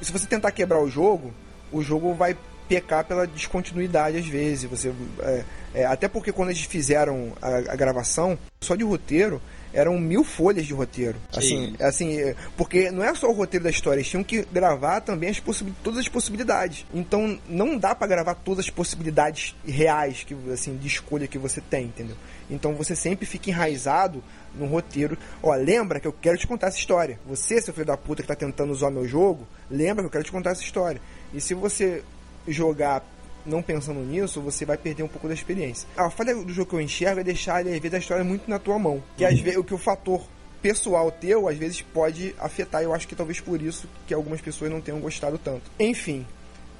Se 0.00 0.12
você 0.12 0.26
tentar 0.26 0.52
quebrar 0.52 0.80
o 0.80 0.88
jogo, 0.88 1.32
o 1.72 1.82
jogo 1.82 2.14
vai 2.14 2.36
pecar 2.68 3.04
pela 3.04 3.26
descontinuidade 3.26 4.16
às 4.16 4.26
vezes. 4.26 4.68
Você, 4.70 4.92
é, 5.20 5.44
é, 5.74 5.84
até 5.84 6.08
porque 6.08 6.32
quando 6.32 6.50
eles 6.50 6.62
fizeram 6.62 7.32
a, 7.40 7.72
a 7.72 7.76
gravação, 7.76 8.38
só 8.60 8.74
de 8.74 8.84
roteiro, 8.84 9.40
eram 9.72 9.98
mil 9.98 10.24
folhas 10.24 10.66
de 10.66 10.72
roteiro. 10.72 11.16
Assim, 11.34 11.74
assim, 11.80 12.18
é, 12.18 12.34
porque 12.56 12.90
não 12.90 13.04
é 13.04 13.14
só 13.14 13.28
o 13.28 13.32
roteiro 13.32 13.64
da 13.64 13.70
história, 13.70 14.00
eles 14.00 14.08
tinham 14.08 14.24
que 14.24 14.42
gravar 14.52 15.00
também 15.00 15.30
as 15.30 15.42
todas 15.82 16.00
as 16.00 16.08
possibilidades. 16.08 16.86
Então 16.94 17.38
não 17.48 17.76
dá 17.76 17.94
pra 17.94 18.06
gravar 18.06 18.34
todas 18.34 18.64
as 18.64 18.70
possibilidades 18.70 19.54
reais 19.66 20.24
que 20.24 20.34
assim 20.52 20.76
de 20.76 20.86
escolha 20.86 21.26
que 21.26 21.38
você 21.38 21.60
tem, 21.60 21.84
entendeu? 21.86 22.16
Então 22.50 22.74
você 22.74 22.94
sempre 22.94 23.26
fica 23.26 23.50
enraizado 23.50 24.22
no 24.54 24.66
roteiro. 24.66 25.16
Ó, 25.42 25.54
lembra 25.54 26.00
que 26.00 26.06
eu 26.06 26.12
quero 26.12 26.38
te 26.38 26.46
contar 26.46 26.68
essa 26.68 26.78
história. 26.78 27.18
Você, 27.26 27.60
seu 27.60 27.74
filho 27.74 27.86
da 27.86 27.96
puta 27.96 28.22
que 28.22 28.28
tá 28.28 28.34
tentando 28.34 28.72
usar 28.72 28.90
meu 28.90 29.06
jogo, 29.06 29.46
lembra 29.70 30.02
que 30.02 30.06
eu 30.06 30.10
quero 30.10 30.24
te 30.24 30.32
contar 30.32 30.50
essa 30.50 30.62
história. 30.62 31.00
E 31.34 31.40
se 31.40 31.54
você 31.54 32.02
jogar 32.46 33.04
não 33.46 33.62
pensando 33.62 34.00
nisso, 34.00 34.40
você 34.40 34.64
vai 34.64 34.76
perder 34.76 35.02
um 35.02 35.08
pouco 35.08 35.28
da 35.28 35.34
experiência. 35.34 35.88
A 35.96 36.10
falha 36.10 36.34
do 36.34 36.52
jogo 36.52 36.70
que 36.70 36.76
eu 36.76 36.80
enxergo 36.80 37.20
é 37.20 37.24
deixar 37.24 37.60
ele, 37.60 37.74
às 37.74 37.80
vezes, 37.80 37.94
a 37.94 37.98
história 37.98 38.24
muito 38.24 38.50
na 38.50 38.58
tua 38.58 38.78
mão. 38.78 39.02
Que 39.16 39.24
às 39.24 39.38
vezes 39.38 39.58
o 39.58 39.64
que 39.64 39.74
o 39.74 39.78
fator 39.78 40.26
pessoal 40.60 41.12
teu, 41.12 41.48
às 41.48 41.56
vezes, 41.56 41.80
pode 41.80 42.34
afetar. 42.38 42.82
Eu 42.82 42.92
acho 42.92 43.06
que 43.06 43.14
talvez 43.14 43.40
por 43.40 43.62
isso 43.62 43.88
que 44.06 44.12
algumas 44.12 44.40
pessoas 44.40 44.70
não 44.70 44.80
tenham 44.80 45.00
gostado 45.00 45.38
tanto. 45.38 45.70
Enfim, 45.78 46.26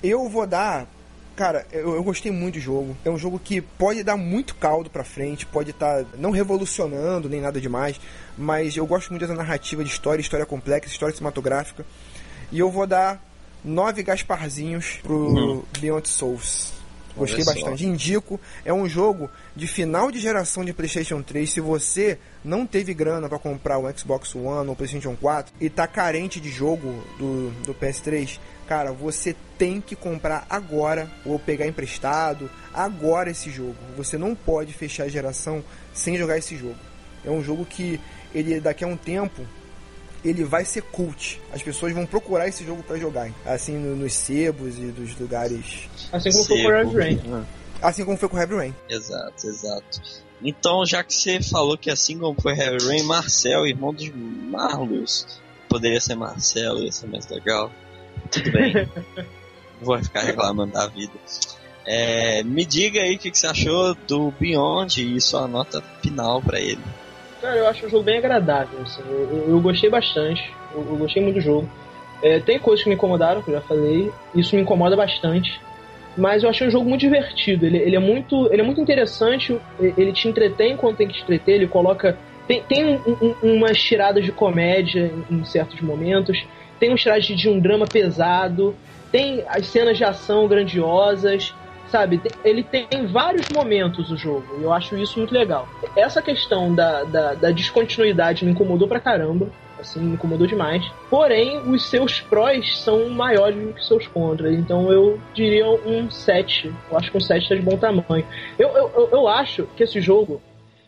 eu 0.03 0.29
vou 0.29 0.47
dar. 0.47 0.89
Cara, 1.37 1.67
eu, 1.71 1.95
eu 1.95 2.03
gostei 2.03 2.33
muito 2.33 2.55
do 2.55 2.61
jogo. 2.61 2.97
É 3.05 3.11
um 3.11 3.19
jogo 3.19 3.39
que 3.39 3.61
pode 3.61 4.03
dar 4.03 4.17
muito 4.17 4.55
caldo 4.55 4.89
pra 4.89 5.05
frente, 5.05 5.45
pode 5.45 5.71
estar 5.71 6.05
não 6.17 6.31
revolucionando 6.31 7.29
nem 7.29 7.43
nada 7.43 7.61
demais, 7.61 8.01
mas 8.39 8.75
eu 8.75 8.87
gosto 8.87 9.11
muito 9.11 9.21
dessa 9.21 9.35
narrativa 9.35 9.85
de 9.85 9.91
história, 9.91 10.23
história 10.23 10.47
complexa, 10.47 10.89
história 10.89 11.15
cinematográfica. 11.15 11.85
E 12.51 12.59
eu 12.59 12.71
vou 12.71 12.87
dar 12.87 13.23
nove 13.63 14.03
Gasparzinhos 14.03 14.99
pro 15.03 15.67
Beyond 15.79 16.09
Souls. 16.09 16.73
Gostei 17.17 17.45
bastante. 17.45 17.85
Indico, 17.85 18.39
é 18.65 18.73
um 18.73 18.87
jogo 18.89 19.31
de 19.55 19.67
final 19.67 20.11
de 20.11 20.19
geração 20.19 20.65
de 20.65 20.73
PlayStation 20.73 21.23
3. 21.23 21.51
Se 21.51 21.61
você 21.61 22.19
não 22.45 22.67
teve 22.67 22.93
grana 22.93 23.29
para 23.29 23.39
comprar 23.39 23.79
o 23.79 23.99
Xbox 23.99 24.35
One 24.35 24.69
ou 24.69 24.77
PlayStation 24.77 25.17
4 25.17 25.55
e 25.59 25.71
tá 25.71 25.87
carente 25.87 26.39
de 26.39 26.51
jogo 26.51 27.03
do, 27.19 27.51
do 27.65 27.75
PS3, 27.75 28.39
cara, 28.67 28.93
você 28.93 29.35
tem 29.59 29.81
que 29.81 29.95
comprar 29.97 30.47
agora 30.51 31.11
ou 31.25 31.39
pegar 31.39 31.67
emprestado 31.67 32.51
agora 32.75 33.31
esse 33.31 33.51
jogo. 33.51 33.77
Você 33.97 34.19
não 34.19 34.35
pode 34.35 34.73
fechar 34.73 35.05
a 35.05 35.09
geração 35.09 35.63
sem 35.95 36.17
jogar 36.19 36.37
esse 36.39 36.57
jogo. 36.57 36.77
É 37.25 37.31
um 37.31 37.43
jogo 37.43 37.65
que 37.65 37.99
ele 38.35 38.61
daqui 38.61 38.85
a 38.85 38.87
um 38.87 38.97
tempo 38.97 39.43
ele 40.25 40.43
vai 40.45 40.65
ser 40.65 40.83
cult. 40.83 41.41
As 41.53 41.63
pessoas 41.63 41.93
vão 41.93 42.05
procurar 42.05 42.49
esse 42.49 42.65
jogo 42.65 42.83
para 42.83 42.97
jogar, 42.99 43.31
assim 43.45 43.77
no- 43.79 43.95
nos 43.95 44.13
sebos 44.13 44.77
e 44.77 44.87
dos 44.87 45.17
lugares, 45.19 45.89
Assim 46.13 46.33
como 46.33 46.45
foi 46.45 46.57
com 46.63 46.69
o 46.69 46.73
Heavy. 46.73 46.97
Rain. 46.97 47.45
assim 47.81 48.05
como 48.05 48.17
foi 48.17 48.29
com 48.29 48.39
Heavy 48.39 48.55
Rain. 48.57 48.75
Exato, 48.89 49.47
exato. 49.47 50.01
Então, 50.43 50.85
já 50.85 51.03
que 51.05 51.15
você 51.15 51.41
falou 51.41 51.79
que 51.79 51.91
assim 51.91 52.19
como 52.19 52.39
foi 52.41 52.53
Heavy 52.59 52.85
Rain, 52.87 53.03
Marcel, 53.05 53.67
irmão 53.67 53.95
de 53.95 54.13
Marlos, 54.13 55.27
poderia 55.69 56.01
ser 56.01 56.15
Marcelo, 56.17 56.81
ia 56.83 56.91
ser 56.93 57.07
mais 57.07 57.27
legal. 57.29 57.71
Tudo 58.31 58.51
bem. 58.53 58.89
Vou 59.81 59.99
ficar 60.03 60.21
reclamando 60.23 60.73
da 60.73 60.87
vida. 60.87 61.13
É, 61.87 62.43
me 62.43 62.65
diga 62.65 63.01
aí 63.01 63.15
o 63.15 63.19
que, 63.19 63.31
que 63.31 63.39
você 63.39 63.47
achou 63.47 63.95
do 64.09 64.33
Beyond 64.41 65.01
e 65.17 65.21
sua 65.21 65.47
nota 65.47 65.81
final 66.03 66.43
pra 66.43 66.59
ele. 66.59 66.81
Cara, 67.41 67.57
eu 67.57 67.67
acho 67.69 67.87
o 67.87 67.89
jogo 67.89 68.03
bem 68.03 68.19
agradável, 68.19 68.81
assim. 68.83 69.03
Eu, 69.09 69.29
eu- 69.31 69.51
eu 69.51 69.61
gostei 69.61 69.89
bastante. 69.91 70.53
Eu, 70.75 70.81
eu 70.81 70.97
gostei 70.97 71.23
muito 71.23 71.37
do 71.37 71.41
jogo. 71.41 71.69
É, 72.23 72.41
tem 72.41 72.59
coisas 72.59 72.83
que 72.83 72.89
me 72.89 72.95
incomodaram, 72.97 73.43
que 73.43 73.51
eu 73.51 73.55
já 73.55 73.61
falei. 73.61 74.11
Isso 74.35 74.57
me 74.57 74.63
incomoda 74.63 74.97
bastante. 74.97 75.61
Mas 76.17 76.43
eu 76.43 76.49
achei 76.49 76.67
um 76.67 76.71
jogo 76.71 76.89
muito 76.89 77.03
divertido. 77.03 77.67
Ele, 77.67 77.77
ele 77.77 77.95
é 77.95 78.01
muito 78.01 78.49
ele 78.51 78.63
é 78.63 78.65
muito 78.65 78.81
interessante. 78.81 79.61
Ele 79.79 80.13
te 80.13 80.27
entretém 80.27 80.77
quando 80.77 80.97
tem 80.97 81.07
que 81.07 81.15
te 81.15 81.23
entreter. 81.23 81.57
Ele 81.57 81.69
coloca 81.69 82.19
tem, 82.49 82.63
tem 82.63 82.85
um, 82.87 83.17
um, 83.21 83.35
umas 83.57 83.79
tiradas 83.79 84.25
de 84.25 84.33
comédia 84.33 85.13
em, 85.31 85.37
em 85.37 85.45
certos 85.45 85.81
momentos. 85.83 86.43
Tem 86.79 86.93
um 86.93 86.97
tiradas 86.97 87.25
de 87.25 87.49
um 87.49 87.59
drama 87.59 87.87
pesado. 87.87 88.75
Tem 89.11 89.45
as 89.49 89.67
cenas 89.67 89.97
de 89.97 90.05
ação 90.05 90.47
grandiosas 90.47 91.55
sabe? 91.89 92.21
Ele 92.45 92.63
tem 92.63 93.07
vários 93.07 93.49
momentos 93.49 94.11
o 94.11 94.17
jogo, 94.17 94.57
e 94.59 94.63
eu 94.63 94.73
acho 94.73 94.97
isso 94.97 95.19
muito 95.19 95.33
legal. 95.33 95.69
Essa 95.97 96.21
questão 96.21 96.75
da, 96.75 97.05
da, 97.05 97.35
da, 97.35 97.51
descontinuidade 97.51 98.45
me 98.45 98.51
incomodou 98.51 98.89
pra 98.89 99.01
caramba, 99.01 99.49
assim, 99.79 100.01
me 100.01 100.15
incomodou 100.15 100.47
demais. 100.47 100.85
Porém, 101.09 101.59
os 101.59 101.85
seus 101.89 102.21
prós 102.21 102.79
são 102.79 103.09
maiores 103.09 103.57
do 103.57 103.73
que 103.73 103.81
os 103.81 103.87
seus 103.87 104.07
contras, 104.07 104.53
então 104.55 104.91
eu 104.91 105.19
diria 105.35 105.67
um 105.67 106.11
7. 106.11 106.73
Eu 106.91 106.99
acho 106.99 107.11
que 107.11 107.17
um 107.17 107.21
7 107.21 107.49
tá 107.49 107.55
de 107.55 107.63
bom 107.63 107.77
tamanho. 107.77 108.27
Eu, 108.59 108.69
eu, 108.69 109.09
eu 109.13 109.29
acho 109.29 109.67
que 109.77 109.83
esse 109.83 110.01
jogo, 110.01 110.41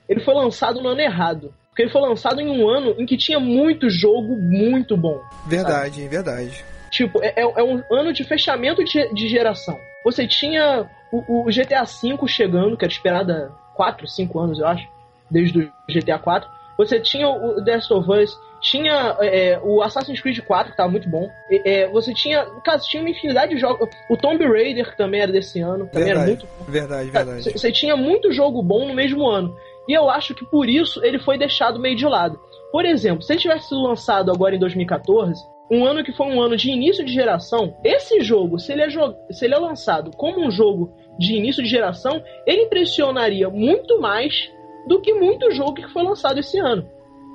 ele 0.08 0.20
foi 0.20 0.34
lançado 0.34 0.80
no 0.80 0.88
ano 0.88 1.00
errado. 1.00 1.54
Porque 1.78 1.84
ele 1.84 1.92
foi 1.92 2.00
lançado 2.00 2.40
em 2.40 2.48
um 2.48 2.68
ano 2.68 2.92
em 2.98 3.06
que 3.06 3.16
tinha 3.16 3.38
muito 3.38 3.88
jogo 3.88 4.36
muito 4.36 4.96
bom. 4.96 5.20
Verdade, 5.46 5.94
sabe? 5.94 6.08
verdade. 6.08 6.64
Tipo, 6.90 7.22
é, 7.22 7.32
é 7.36 7.62
um 7.62 7.80
ano 7.92 8.12
de 8.12 8.24
fechamento 8.24 8.82
de, 8.82 9.14
de 9.14 9.28
geração. 9.28 9.78
Você 10.02 10.26
tinha 10.26 10.90
o, 11.12 11.42
o 11.42 11.44
GTA 11.44 11.84
V 11.84 12.26
chegando, 12.26 12.76
que 12.76 12.84
era 12.84 12.92
esperado 12.92 13.30
há 13.32 13.48
4, 13.76 14.08
5 14.08 14.40
anos, 14.40 14.58
eu 14.58 14.66
acho, 14.66 14.88
desde 15.30 15.60
o 15.60 15.72
GTA 15.88 16.18
4. 16.18 16.50
Você 16.78 16.98
tinha 16.98 17.28
o 17.28 17.64
The 17.64 17.76
Last 17.76 17.92
of 17.92 18.10
Us, 18.10 18.36
tinha 18.60 19.16
é, 19.20 19.60
o 19.62 19.80
Assassin's 19.80 20.20
Creed 20.20 20.40
4, 20.40 20.72
que 20.72 20.76
tava 20.76 20.90
muito 20.90 21.08
bom. 21.08 21.30
É, 21.64 21.86
você 21.88 22.12
tinha. 22.12 22.44
Cara, 22.64 22.80
você 22.80 22.88
tinha 22.88 23.02
uma 23.04 23.10
infinidade 23.10 23.54
de 23.54 23.60
jogos. 23.60 23.88
O 24.10 24.16
Tomb 24.16 24.44
Raider, 24.44 24.90
que 24.90 24.96
também 24.96 25.20
era 25.20 25.30
desse 25.30 25.60
ano, 25.60 25.86
também 25.86 26.06
verdade, 26.06 26.18
era 26.18 26.26
muito 26.26 26.46
bom. 26.58 26.64
Verdade, 26.64 27.10
verdade. 27.10 27.42
Você, 27.44 27.52
você 27.52 27.70
tinha 27.70 27.96
muito 27.96 28.32
jogo 28.32 28.60
bom 28.62 28.88
no 28.88 28.94
mesmo 28.94 29.28
ano. 29.28 29.56
E 29.88 29.94
eu 29.94 30.10
acho 30.10 30.34
que 30.34 30.44
por 30.44 30.68
isso 30.68 31.02
ele 31.02 31.18
foi 31.18 31.38
deixado 31.38 31.80
meio 31.80 31.96
de 31.96 32.06
lado. 32.06 32.38
Por 32.70 32.84
exemplo, 32.84 33.22
se 33.22 33.32
ele 33.32 33.40
tivesse 33.40 33.68
sido 33.68 33.82
lançado 33.82 34.30
agora 34.30 34.54
em 34.54 34.58
2014, 34.58 35.42
um 35.70 35.84
ano 35.84 36.04
que 36.04 36.12
foi 36.12 36.26
um 36.26 36.40
ano 36.40 36.56
de 36.56 36.70
início 36.70 37.04
de 37.04 37.12
geração, 37.12 37.74
esse 37.82 38.20
jogo, 38.20 38.58
se 38.58 38.72
ele 38.72 38.82
é, 38.82 38.88
se 39.30 39.44
ele 39.44 39.54
é 39.54 39.58
lançado 39.58 40.10
como 40.16 40.44
um 40.44 40.50
jogo 40.50 40.92
de 41.18 41.34
início 41.34 41.62
de 41.62 41.68
geração, 41.68 42.22
ele 42.46 42.62
impressionaria 42.62 43.48
muito 43.48 44.00
mais 44.00 44.50
do 44.86 45.00
que 45.00 45.12
muito 45.12 45.50
jogo 45.50 45.74
que 45.74 45.88
foi 45.88 46.02
lançado 46.02 46.38
esse 46.38 46.58
ano. 46.58 46.86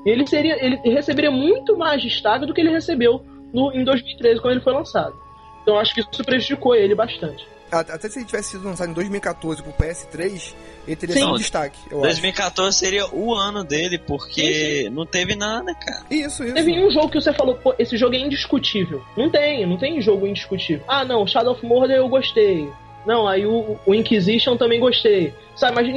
Ele 0.06 0.26
seria, 0.28 0.64
ele 0.64 0.78
receberia 0.84 1.32
muito 1.32 1.78
mais 1.78 2.02
destaque 2.02 2.46
do 2.46 2.54
que 2.54 2.62
ele 2.62 2.72
recebeu 2.72 3.24
no, 3.54 3.72
em 3.74 3.84
2013 3.84 4.42
quando 4.42 4.54
ele 4.54 4.64
foi 4.64 4.74
lançado. 4.74 5.16
Então 5.62 5.78
acho 5.78 5.94
que 5.94 6.02
isso 6.02 6.24
prejudicou 6.24 6.76
ele 6.76 6.94
bastante. 6.94 7.48
Até 7.74 8.10
se 8.10 8.20
ele 8.20 8.26
tivesse 8.26 8.52
sido 8.52 8.64
lançado 8.64 8.90
em 8.90 8.94
2014 8.94 9.62
pro 9.64 9.74
PS3, 9.74 10.54
ele 10.88 10.96
teria 10.96 11.16
sido 11.16 11.32
um 11.32 11.38
destaque. 11.38 11.78
2014 11.90 12.70
acho. 12.70 12.78
seria 12.78 13.08
o 13.14 13.34
ano 13.34 13.64
dele, 13.64 13.98
porque 13.98 14.84
sim. 14.84 14.90
não 14.90 15.06
teve 15.06 15.36
nada, 15.36 15.74
cara. 15.74 16.06
Isso, 16.10 16.44
isso. 16.44 16.54
Teve 16.54 16.72
nenhum 16.72 16.92
jogo 16.92 17.10
que 17.10 17.20
você 17.20 17.34
falou, 17.34 17.56
pô, 17.56 17.74
esse 17.80 17.98
jogo 17.98 18.16
é 18.16 18.20
indiscutível. 18.20 19.04
Não 19.18 19.30
tem, 19.30 19.66
não 19.66 19.78
tem 19.78 20.02
jogo 20.02 20.28
indiscutível. 20.28 20.84
Ah, 20.88 21.04
não, 21.04 21.26
Shadow 21.26 21.54
of 21.54 21.66
Mordor 21.66 21.96
eu 21.96 22.08
gostei. 22.08 22.70
Não, 23.06 23.28
aí 23.28 23.46
o, 23.46 23.78
o 23.86 23.94
Inquisition 23.94 24.56
também 24.56 24.80
gostei. 24.80 25.34
Sabe, 25.56 25.76
mas 25.76 25.88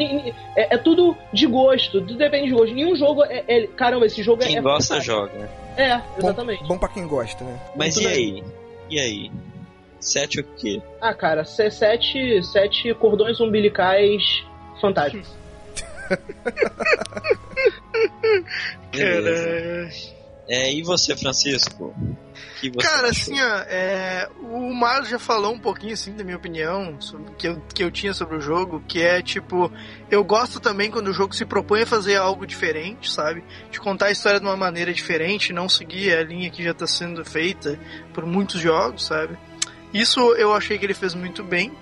é, 0.57 0.75
é, 0.75 0.79
tudo 0.79 1.17
de 1.33 1.47
gosto, 1.47 2.01
tudo 2.01 2.17
depende 2.17 2.49
de 2.49 2.53
gosto. 2.53 2.75
Nenhum 2.75 2.97
jogo 2.97 3.25
é. 3.25 3.45
é 3.47 3.67
caramba, 3.69 4.07
esse 4.07 4.23
jogo 4.23 4.43
quem 4.43 4.53
é. 4.53 4.55
Quem 4.55 4.63
gosta, 4.63 5.01
joga. 5.01 5.49
É, 5.77 6.01
exatamente. 6.19 6.63
Bom, 6.63 6.69
bom 6.69 6.79
pra 6.79 6.89
quem 6.89 7.07
gosta, 7.07 7.45
né? 7.45 7.59
Mas 7.77 7.97
e 7.97 8.07
aí? 8.07 8.45
E 8.91 8.99
aí? 8.99 9.31
Sete 10.01 10.41
o 10.41 10.45
quê? 10.57 10.81
Ah, 11.01 11.15
cara, 11.15 11.45
sete, 11.45 12.43
sete 12.43 12.95
cordões 12.95 13.41
umbilicais 13.41 14.23
fantásticos. 14.81 15.29
Cara. 18.93 19.89
É, 20.49 20.73
e 20.73 20.81
você, 20.83 21.17
Francisco? 21.17 21.93
Que 22.61 22.71
você 22.71 22.87
Cara, 22.87 23.09
achou? 23.09 23.35
assim, 23.35 23.41
ó, 23.41 23.57
é, 23.69 24.29
o 24.41 24.73
Marlos 24.73 25.09
já 25.09 25.19
falou 25.19 25.53
um 25.53 25.59
pouquinho, 25.59 25.93
assim, 25.93 26.15
da 26.15 26.23
minha 26.23 26.37
opinião, 26.37 27.01
sobre, 27.01 27.33
que, 27.37 27.49
eu, 27.49 27.63
que 27.75 27.83
eu 27.83 27.91
tinha 27.91 28.15
sobre 28.15 28.37
o 28.37 28.41
jogo, 28.41 28.83
que 28.87 29.03
é, 29.03 29.21
tipo, 29.21 29.71
eu 30.09 30.23
gosto 30.23 30.61
também 30.61 30.89
quando 30.89 31.09
o 31.09 31.13
jogo 31.13 31.35
se 31.35 31.45
propõe 31.45 31.83
a 31.83 31.87
fazer 31.87 32.17
algo 32.17 32.47
diferente, 32.47 33.11
sabe? 33.11 33.43
De 33.73 33.81
contar 33.81 34.07
a 34.07 34.11
história 34.13 34.39
de 34.39 34.47
uma 34.47 34.57
maneira 34.57 34.93
diferente, 34.93 35.53
não 35.53 35.69
seguir 35.69 36.17
a 36.17 36.23
linha 36.23 36.49
que 36.49 36.63
já 36.63 36.71
está 36.71 36.87
sendo 36.87 37.25
feita 37.25 37.79
por 38.15 38.25
muitos 38.25 38.61
jogos, 38.61 39.05
sabe? 39.05 39.37
Isso 39.97 40.21
eu 40.35 40.53
achei 40.53 40.79
que 40.79 40.85
ele 40.85 40.95
fez 40.95 41.15
muito 41.15 41.43
bem. 41.43 41.73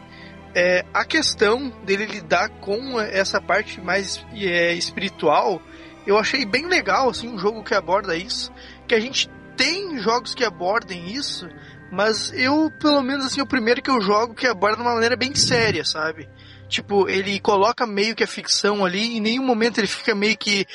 É, 0.55 0.85
a 0.95 1.05
questão 1.05 1.69
dele 1.85 2.07
lidar 2.07 2.49
com 2.49 3.01
essa 3.01 3.41
parte 3.41 3.81
mais 3.81 4.24
é, 4.32 4.73
espiritual, 4.74 5.61
eu 6.07 6.16
achei 6.16 6.45
bem 6.45 6.69
legal, 6.69 7.11
assim, 7.11 7.28
um 7.28 7.36
jogo 7.36 7.65
que 7.65 7.74
aborda 7.74 8.16
isso. 8.16 8.53
Que 8.86 8.95
a 8.95 9.01
gente 9.01 9.28
tem 9.57 9.99
jogos 9.99 10.32
que 10.32 10.45
abordem 10.45 11.12
isso, 11.12 11.49
mas 11.91 12.32
eu, 12.32 12.70
pelo 12.78 13.03
menos, 13.03 13.27
assim, 13.27 13.41
o 13.41 13.47
primeiro 13.47 13.82
que 13.82 13.91
eu 13.91 14.01
jogo 14.01 14.32
que 14.32 14.47
aborda 14.47 14.77
de 14.77 14.82
uma 14.82 14.95
maneira 14.95 15.16
bem 15.16 15.35
séria, 15.35 15.85
sabe? 15.85 16.28
Tipo, 16.69 17.09
ele 17.09 17.41
coloca 17.41 17.85
meio 17.85 18.15
que 18.15 18.23
a 18.23 18.28
ficção 18.28 18.85
ali, 18.85 19.16
em 19.16 19.20
nenhum 19.20 19.45
momento 19.45 19.78
ele 19.78 19.89
fica 19.89 20.15
meio 20.15 20.36
que. 20.36 20.66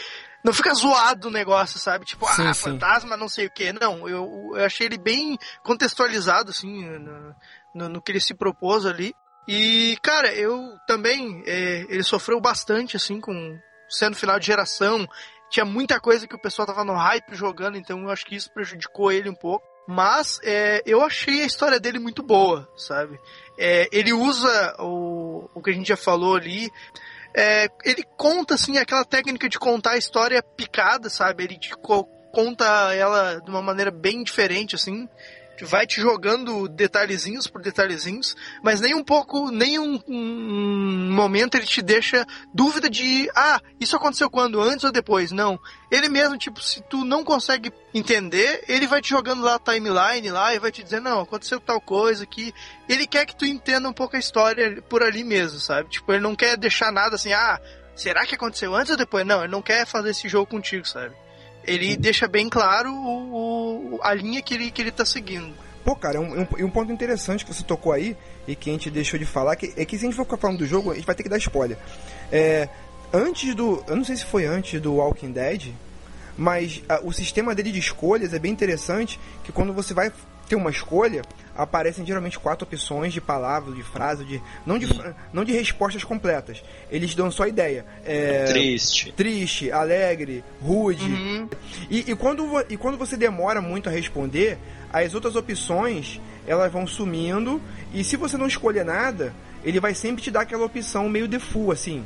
Não 0.44 0.54
fica 0.54 0.74
zoado 0.74 1.28
o 1.28 1.32
negócio, 1.32 1.78
sabe? 1.80 2.06
Tipo, 2.06 2.26
sim, 2.34 2.48
ah, 2.48 2.54
sim. 2.54 2.72
fantasma, 2.72 3.18
não 3.18 3.28
sei 3.28 3.48
o 3.48 3.52
que. 3.52 3.74
Não, 3.74 4.08
eu, 4.08 4.52
eu 4.56 4.66
achei 4.66 4.88
ele 4.88 4.98
bem 4.98 5.38
contextualizado, 5.64 6.52
assim, 6.52 6.86
no, 6.86 7.36
no, 7.76 7.90
no 7.90 8.02
que 8.02 8.12
ele 8.12 8.22
se 8.22 8.34
propôs 8.34 8.86
ali. 8.86 9.14
E, 9.48 9.98
cara, 10.02 10.34
eu 10.34 10.78
também. 10.88 11.44
É, 11.46 11.86
ele 11.90 12.04
sofreu 12.04 12.40
bastante, 12.40 12.96
assim, 12.96 13.20
com 13.20 13.60
sendo 13.90 14.16
final 14.16 14.40
de 14.40 14.46
geração. 14.46 15.08
Tinha 15.50 15.66
muita 15.66 16.00
coisa 16.00 16.28
que 16.28 16.36
o 16.36 16.42
pessoal 16.42 16.68
tava 16.68 16.86
no 16.86 16.94
hype 16.94 17.34
jogando, 17.34 17.78
então 17.78 18.04
eu 18.04 18.10
acho 18.10 18.26
que 18.26 18.36
isso 18.36 18.54
prejudicou 18.54 19.12
ele 19.12 19.30
um 19.30 19.36
pouco. 19.36 19.66
Mas 19.88 20.40
é, 20.44 20.84
eu 20.86 21.02
achei 21.02 21.42
a 21.42 21.48
história 21.48 21.80
dele 21.80 21.98
muito 21.98 22.22
boa, 22.22 22.70
sabe? 22.78 23.20
É, 23.58 23.90
ele 23.92 24.14
usa 24.14 24.76
o, 24.78 25.50
o 25.56 25.62
que 25.64 25.72
a 25.72 25.74
gente 25.74 25.88
já 25.88 25.98
falou 25.98 26.36
ali. 26.36 26.70
É, 27.34 27.70
ele 27.84 28.04
conta, 28.18 28.56
assim, 28.56 28.78
aquela 28.78 29.06
técnica 29.06 29.48
de 29.48 29.60
contar 29.60 29.92
a 29.92 29.98
história 29.98 30.42
picada, 30.42 31.10
sabe? 31.10 31.44
Ele 31.44 31.60
conta 32.32 32.94
ela 32.94 33.40
de 33.40 33.50
uma 33.50 33.62
maneira 33.62 33.92
bem 33.92 34.24
diferente, 34.24 34.76
assim 34.76 35.08
vai 35.66 35.86
te 35.86 36.02
jogando 36.02 36.68
detalhezinhos 36.68 37.48
por 37.48 37.62
detalhezinhos, 37.62 38.36
mas 38.64 38.82
nem 38.82 38.96
um 38.96 39.04
pouco, 39.04 39.52
nem 39.52 39.80
um, 39.80 40.00
um, 40.08 41.12
momento 41.12 41.56
ele 41.56 41.66
te 41.66 41.82
deixa 41.82 42.26
dúvida 42.54 42.90
de, 42.90 43.30
ah, 43.36 43.60
isso 43.80 43.96
aconteceu 43.96 44.30
quando? 44.30 44.62
Antes 44.62 44.84
ou 44.84 44.92
depois? 44.92 45.32
Não. 45.32 45.60
Ele 45.92 46.10
mesmo, 46.10 46.38
tipo, 46.38 46.62
se 46.62 46.82
tu 46.82 47.04
não 47.04 47.24
consegue 47.24 47.72
entender, 47.94 48.64
ele 48.68 48.88
vai 48.88 49.02
te 49.02 49.10
jogando 49.10 49.42
lá 49.42 49.56
a 49.56 49.60
timeline 49.60 50.30
lá 50.30 50.54
e 50.54 50.60
vai 50.60 50.72
te 50.72 50.84
dizer, 50.84 51.02
não, 51.02 51.22
aconteceu 51.22 51.60
tal 51.60 51.82
coisa 51.82 52.26
que 52.26 52.54
ele 52.88 53.08
quer 53.08 53.26
que 53.26 53.36
tu 53.36 53.46
entenda 53.46 53.90
um 53.90 53.94
pouco 53.94 54.16
a 54.16 54.20
história 54.20 54.82
por 54.84 55.04
ali 55.04 55.24
mesmo, 55.24 55.60
sabe? 55.60 55.90
Tipo, 55.90 56.14
ele 56.14 56.22
não 56.22 56.36
quer 56.36 56.58
deixar 56.58 56.92
nada 56.92 57.16
assim, 57.16 57.34
ah, 57.34 57.60
será 57.96 58.26
que 58.26 58.36
aconteceu 58.36 58.76
antes 58.76 58.92
ou 58.92 58.98
depois? 58.98 59.26
Não, 59.26 59.44
ele 59.44 59.52
não 59.52 59.62
quer 59.62 59.86
fazer 59.86 60.12
esse 60.12 60.30
jogo 60.30 60.48
contigo, 60.48 60.88
sabe? 60.88 61.16
Ele 61.66 61.96
deixa 61.98 62.28
bem 62.28 62.50
claro 62.50 62.92
o, 62.92 63.96
o, 63.96 64.00
a 64.02 64.14
linha 64.14 64.42
que 64.42 64.54
ele, 64.54 64.72
que 64.72 64.82
ele 64.82 64.92
tá 64.92 65.06
seguindo. 65.06 65.54
Pô, 65.84 65.96
cara, 65.96 66.18
é 66.18 66.20
um, 66.20 66.42
um, 66.42 66.66
um, 66.66 66.70
ponto 66.70 66.92
interessante 66.92 67.46
que 67.46 67.54
você 67.54 67.64
tocou 67.64 67.92
aí 67.92 68.16
e 68.48 68.56
que 68.56 68.70
a 68.70 68.74
gente 68.74 68.90
deixou 68.90 69.18
de 69.18 69.26
falar, 69.26 69.56
que, 69.56 69.74
é 69.76 69.86
que 69.86 69.98
se 69.98 70.06
a 70.06 70.08
gente 70.08 70.16
for 70.16 70.26
ficar 70.26 70.38
falando 70.38 70.60
do 70.60 70.68
jogo, 70.68 70.92
a 70.92 70.96
gente 70.96 71.06
vai 71.06 71.16
ter 71.16 71.24
que 71.24 71.30
dar 71.30 71.38
spoiler. 71.38 71.78
É, 72.32 72.68
antes 73.14 73.56
do. 73.56 73.84
Eu 73.88 73.96
não 73.96 74.04
sei 74.04 74.16
se 74.16 74.26
foi 74.26 74.46
antes 74.46 74.80
do 74.82 74.96
Walking 74.96 75.32
Dead, 75.32 75.74
mas 76.38 76.84
a, 76.88 77.00
o 77.04 77.12
sistema 77.12 77.56
dele 77.56 77.72
de 77.72 77.80
escolhas 77.80 78.34
é 78.34 78.40
bem 78.40 78.52
interessante, 78.52 79.20
que 79.44 79.52
quando 79.52 79.74
você 79.74 79.94
vai 79.94 80.12
ter 80.50 80.56
uma 80.56 80.72
escolha, 80.72 81.22
aparecem 81.56 82.06
geralmente 82.06 82.40
quatro 82.40 82.68
opções 82.68 83.14
de 83.14 83.22
palavras, 83.22 83.76
de 83.76 83.84
frase, 83.84 84.26
de 84.26 84.42
não 84.66 84.80
de, 84.80 84.88
não 85.32 85.46
de 85.46 85.54
respostas 85.54 86.04
completas. 86.04 86.64
Eles 86.90 87.14
dão 87.14 87.30
só 87.30 87.46
ideia. 87.46 87.86
É, 88.04 88.46
triste. 88.46 89.12
Triste, 89.12 89.72
alegre, 89.72 90.44
rude. 90.60 91.06
Uhum. 91.06 91.50
E, 91.90 92.12
e, 92.12 92.16
quando, 92.16 92.46
e 92.68 92.76
quando 92.76 92.98
você 92.98 93.16
demora 93.16 93.62
muito 93.62 93.88
a 93.88 93.92
responder, 93.92 94.58
as 94.92 95.14
outras 95.14 95.36
opções 95.36 96.20
elas 96.48 96.72
vão 96.72 96.88
sumindo. 96.88 97.62
E 97.94 98.04
se 98.04 98.18
você 98.18 98.36
não 98.36 98.48
escolher 98.48 98.84
nada, 98.84 99.34
ele 99.64 99.80
vai 99.80 99.94
sempre 99.94 100.24
te 100.24 100.32
dar 100.32 100.42
aquela 100.42 100.66
opção 100.66 101.08
meio 101.08 101.28
default, 101.28 101.72
assim. 101.74 102.04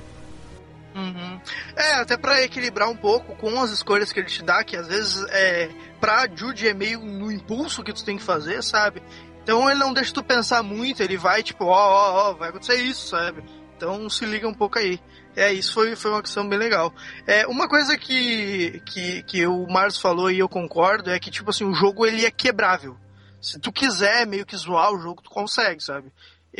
Uhum. 0.96 1.42
É, 1.76 1.94
até 1.96 2.16
para 2.16 2.42
equilibrar 2.44 2.90
um 2.90 2.96
pouco 2.96 3.36
com 3.36 3.60
as 3.62 3.72
escolhas 3.72 4.12
que 4.12 4.20
ele 4.20 4.28
te 4.28 4.44
dá, 4.44 4.64
que 4.64 4.78
às 4.78 4.88
vezes 4.88 5.26
é, 5.30 5.70
pra 6.00 6.28
Jude 6.34 6.68
é 6.68 6.74
meio 6.74 7.00
no 7.00 7.32
impulso 7.32 7.84
que 7.84 7.94
tu 7.94 8.06
tem 8.06 8.18
que 8.18 8.24
fazer, 8.24 8.62
sabe? 8.62 9.02
Então 9.42 9.70
ele 9.70 9.80
não 9.80 9.94
deixa 9.94 10.14
tu 10.14 10.24
pensar 10.24 10.64
muito, 10.64 11.02
ele 11.02 11.18
vai 11.18 11.44
tipo, 11.44 11.66
ó, 11.66 11.72
ó, 11.72 12.30
ó, 12.30 12.34
vai 12.34 12.50
acontecer 12.50 12.76
isso, 12.76 13.08
sabe? 13.08 13.44
Então 13.76 14.10
se 14.10 14.26
liga 14.26 14.48
um 14.48 14.54
pouco 14.54 14.80
aí. 14.80 15.00
É, 15.36 15.52
isso 15.52 15.74
foi, 15.74 15.96
foi 15.96 16.12
uma 16.12 16.22
questão 16.22 16.48
bem 16.48 16.60
legal. 16.60 16.94
É, 17.26 17.48
uma 17.48 17.68
coisa 17.68 17.98
que, 17.98 18.82
que, 18.86 19.24
que 19.24 19.48
o 19.48 19.68
Marcos 19.68 19.98
falou 19.98 20.30
e 20.30 20.40
eu 20.40 20.48
concordo 20.48 21.10
é 21.10 21.20
que, 21.20 21.32
tipo 21.32 21.50
assim, 21.50 21.66
o 21.66 21.74
jogo 21.74 22.06
ele 22.06 22.26
é 22.26 22.32
quebrável, 22.32 22.96
Se 23.42 23.60
tu 23.60 23.72
quiser 23.72 24.28
meio 24.28 24.46
que 24.46 24.56
zoar 24.56 24.94
o 24.94 25.00
jogo, 25.00 25.24
tu 25.24 25.30
consegue, 25.30 25.84
sabe? 25.84 26.12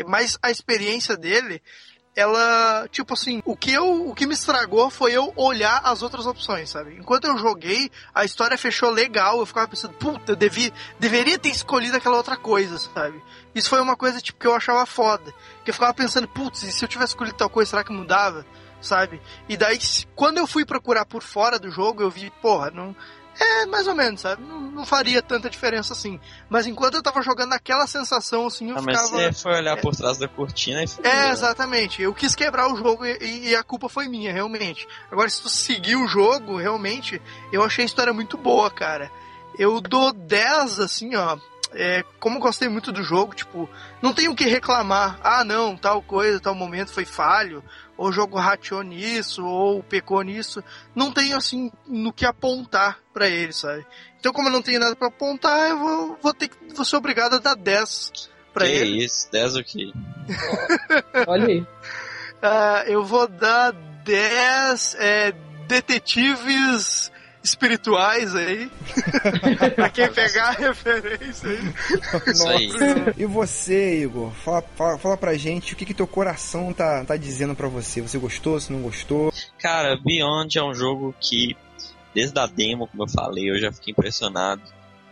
Mas 0.08 0.40
a 0.42 0.50
experiência 0.50 1.16
dele, 1.16 1.62
ela, 2.16 2.88
tipo 2.90 3.14
assim, 3.14 3.42
o 3.44 3.56
que 3.56 3.72
eu, 3.72 4.10
o 4.10 4.14
que 4.14 4.28
me 4.28 4.36
estragou 4.36 4.90
foi 4.90 5.14
eu 5.14 5.34
olhar 5.36 5.82
as 5.84 6.04
outras 6.04 6.28
opções, 6.28 6.70
sabe? 6.70 6.96
Enquanto 6.96 7.26
eu 7.26 7.38
joguei, 7.38 7.90
a 8.14 8.24
história 8.24 8.58
fechou 8.58 8.90
legal, 8.92 9.40
eu 9.40 9.46
ficava 9.46 9.68
pensando, 9.68 9.94
puta, 9.96 10.34
eu 10.34 10.36
devi, 10.36 10.72
deveria 11.00 11.40
ter 11.40 11.50
escolhido 11.50 11.98
aquela 11.98 12.18
outra 12.18 12.38
coisa, 12.38 12.78
sabe? 12.78 13.22
Isso 13.56 13.70
foi 13.70 13.82
uma 13.82 13.96
coisa 13.96 14.22
tipo 14.22 14.40
que 14.40 14.46
eu 14.46 14.54
achava 14.54 14.86
foda, 14.86 15.34
que 15.64 15.72
eu 15.72 15.74
ficava 15.74 15.94
pensando, 15.94 16.28
putz, 16.28 16.62
e 16.64 16.72
se 16.72 16.86
eu 16.86 16.90
tivesse 16.90 17.12
escolhido 17.12 17.38
tal 17.38 17.50
coisa, 17.50 17.72
será 17.72 17.84
que 17.84 17.92
mudava? 17.92 18.46
Sabe? 18.80 19.22
E 19.48 19.56
daí, 19.56 19.80
quando 20.14 20.38
eu 20.38 20.46
fui 20.46 20.66
procurar 20.66 21.06
por 21.06 21.24
fora 21.24 21.58
do 21.58 21.72
jogo, 21.72 22.04
eu 22.04 22.10
vi, 22.12 22.30
porra, 22.42 22.70
não. 22.70 22.96
É, 23.40 23.66
mais 23.66 23.88
ou 23.88 23.96
menos, 23.96 24.22
sabe? 24.22 24.44
Não, 24.44 24.62
não 24.62 24.86
faria 24.86 25.22
tanta 25.22 25.50
diferença 25.50 25.94
assim. 25.94 26.20
Mas 26.50 26.68
enquanto 26.68 26.96
eu 26.96 27.04
tava 27.04 27.22
jogando 27.22 27.54
aquela 27.54 27.88
sensação, 27.88 28.46
assim, 28.48 28.70
eu 28.70 28.78
Ah, 28.78 28.82
mas 28.82 29.02
ficava. 29.02 29.24
você 29.24 29.34
foi 29.34 29.54
olhar 29.56 29.78
por 29.82 29.96
trás 29.96 30.18
da 30.18 30.28
cortina 30.28 30.84
e. 30.84 30.88
É, 31.08 31.30
exatamente. 31.32 32.02
Eu 32.02 32.14
quis 32.14 32.36
quebrar 32.36 32.72
o 32.72 32.76
jogo 32.78 33.06
e, 33.06 33.50
e 33.50 33.56
a 33.56 33.64
culpa 33.64 33.90
foi 33.90 34.08
minha, 34.08 34.32
realmente. 34.32 34.88
Agora, 35.12 35.30
se 35.30 35.42
tu 35.42 35.50
seguir 35.50 35.96
o 35.96 36.08
jogo, 36.08 36.58
realmente, 36.58 37.22
eu 37.52 37.64
achei 37.64 37.84
a 37.84 37.86
história 37.86 38.14
muito 38.14 38.38
boa, 38.38 38.70
cara. 38.70 39.12
Eu 39.58 39.80
dou 39.82 40.12
10, 40.14 40.80
assim, 40.80 41.16
ó. 41.16 41.38
É, 41.76 42.04
como 42.20 42.38
eu 42.38 42.42
gostei 42.42 42.70
muito 42.70 42.92
do 42.92 43.04
jogo, 43.04 43.34
tipo, 43.34 43.70
não 44.02 44.14
tenho 44.14 44.32
o 44.32 44.36
que 44.36 44.46
reclamar. 44.46 45.20
Ah, 45.24 45.44
não, 45.44 45.76
tal 45.76 46.02
coisa, 46.02 46.40
tal 46.40 46.54
momento 46.54 46.92
foi 46.92 47.06
falho, 47.06 47.64
ou 47.98 48.10
o 48.10 48.12
jogo 48.12 48.38
rateou 48.38 48.82
nisso, 48.82 49.46
ou 49.46 49.82
pecou 49.82 50.22
nisso. 50.22 50.64
Não 50.96 51.12
tenho, 51.12 51.36
assim, 51.36 51.72
no 51.88 52.14
que 52.14 52.26
apontar 52.26 53.00
pra 53.14 53.28
ele, 53.28 53.54
sabe? 53.54 53.86
Então, 54.20 54.32
como 54.32 54.48
eu 54.50 54.54
não 54.54 54.62
tenho 54.62 54.80
nada 54.80 54.96
pra 54.96 55.08
apontar, 55.08 55.70
eu 55.70 55.80
vou, 55.80 56.20
vou 56.22 56.34
ter 56.34 56.48
que. 56.48 56.74
Vou 56.74 56.86
ser 56.86 56.96
obrigado 56.96 57.36
a 57.36 57.40
dar 57.40 57.56
10 57.56 58.30
pra 58.54 58.66
que 58.66 58.72
ele. 58.72 59.04
isso, 59.04 59.30
10 59.32 59.56
o 59.56 59.64
quê? 59.64 59.92
Olha 61.28 61.48
aí. 61.48 61.68
Ah, 62.42 62.84
eu 62.88 63.04
vou 63.04 63.28
dar 63.28 63.72
10 63.72 64.96
é, 65.00 65.32
detetives 65.68 67.12
espirituais 67.44 68.36
aí. 68.36 68.72
pra 69.76 69.90
quem 69.90 70.12
pegar 70.12 70.50
a 70.50 70.52
referência 70.52 71.50
aí. 71.50 72.32
Isso 72.32 72.48
aí. 72.48 72.70
E 73.18 73.26
você, 73.26 74.04
Igor? 74.04 74.32
Fala, 74.32 74.64
fala, 74.76 74.98
fala 74.98 75.18
pra 75.18 75.38
gente 75.38 75.74
o 75.74 75.76
que, 75.76 75.86
que 75.86 75.94
teu 75.94 76.08
coração 76.08 76.74
tá, 76.74 77.04
tá 77.04 77.18
dizendo 77.18 77.54
pra 77.54 77.68
você. 77.68 78.02
Você 78.02 78.18
gostou, 78.18 78.60
se 78.60 78.72
não 78.72 78.82
gostou? 78.82 79.32
Cara, 79.60 79.98
Beyond 79.98 80.58
é 80.58 80.64
um 80.64 80.74
jogo 80.74 81.14
que, 81.20 81.58
desde 82.16 82.40
a 82.40 82.46
demo, 82.46 82.88
como 82.88 83.04
eu 83.04 83.10
falei, 83.10 83.50
eu 83.50 83.60
já 83.60 83.72
fiquei 83.72 83.92
impressionado. 83.92 84.62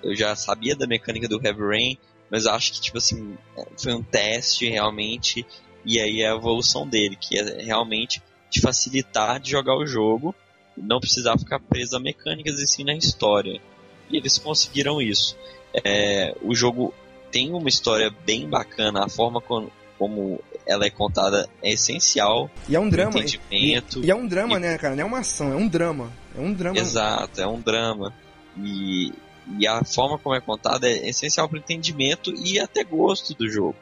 Eu 0.01 0.15
já 0.15 0.35
sabia 0.35 0.75
da 0.75 0.87
mecânica 0.87 1.27
do 1.27 1.39
Heavy 1.45 1.61
Rain, 1.61 1.97
mas 2.29 2.45
eu 2.45 2.53
acho 2.53 2.73
que, 2.73 2.81
tipo 2.81 2.97
assim, 2.97 3.37
foi 3.77 3.93
um 3.93 4.01
teste 4.01 4.67
realmente, 4.67 5.45
e 5.85 5.99
aí 5.99 6.21
é 6.21 6.31
a 6.31 6.35
evolução 6.35 6.87
dele, 6.87 7.17
que 7.19 7.37
é 7.37 7.61
realmente 7.61 8.21
de 8.49 8.61
facilitar 8.61 9.39
de 9.39 9.51
jogar 9.51 9.75
o 9.77 9.85
jogo, 9.85 10.33
não 10.81 10.99
precisar 10.99 11.37
ficar 11.37 11.59
preso 11.59 11.95
a 11.95 11.99
mecânicas 11.99 12.59
e 12.59 12.67
sim 12.67 12.83
na 12.83 12.93
história. 12.93 13.61
E 14.09 14.17
eles 14.17 14.37
conseguiram 14.37 15.01
isso. 15.01 15.37
É, 15.85 16.35
o 16.41 16.53
jogo 16.53 16.93
tem 17.31 17.53
uma 17.53 17.69
história 17.69 18.13
bem 18.25 18.49
bacana, 18.49 19.05
a 19.05 19.09
forma 19.09 19.39
como, 19.39 19.71
como 19.97 20.39
ela 20.65 20.85
é 20.85 20.89
contada 20.89 21.49
é 21.61 21.71
essencial. 21.71 22.49
E 22.67 22.75
é 22.75 22.79
um 22.79 22.89
drama. 22.89 23.19
E, 23.19 23.21
entendimento. 23.21 24.03
e 24.03 24.11
é 24.11 24.15
um 24.15 24.27
drama, 24.27 24.59
né, 24.59 24.77
cara? 24.77 24.95
Não 24.95 25.03
é 25.03 25.05
uma 25.05 25.19
ação, 25.19 25.53
é 25.53 25.55
um 25.55 25.67
drama. 25.67 26.11
É 26.37 26.41
um 26.41 26.53
drama. 26.53 26.77
Exato, 26.77 27.39
é 27.39 27.47
um 27.47 27.61
drama. 27.61 28.13
E, 28.57 29.13
e 29.57 29.65
a 29.65 29.83
forma 29.83 30.17
como 30.17 30.35
é 30.35 30.41
contada 30.41 30.89
é 30.89 31.09
essencial 31.09 31.47
para 31.47 31.57
o 31.57 31.59
entendimento 31.59 32.33
e 32.35 32.59
até 32.59 32.83
gosto 32.83 33.33
do 33.33 33.49
jogo. 33.49 33.75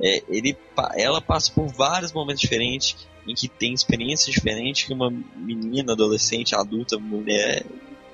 É, 0.00 0.22
ele, 0.28 0.56
ela 0.96 1.20
passa 1.20 1.52
por 1.52 1.66
vários 1.66 2.12
momentos 2.12 2.40
diferentes 2.40 2.96
em 3.28 3.34
que 3.34 3.46
tem 3.46 3.74
experiências 3.74 4.34
diferentes 4.34 4.86
que 4.86 4.92
uma 4.92 5.12
menina, 5.36 5.92
adolescente, 5.92 6.54
adulta, 6.54 6.98
mulher 6.98 7.64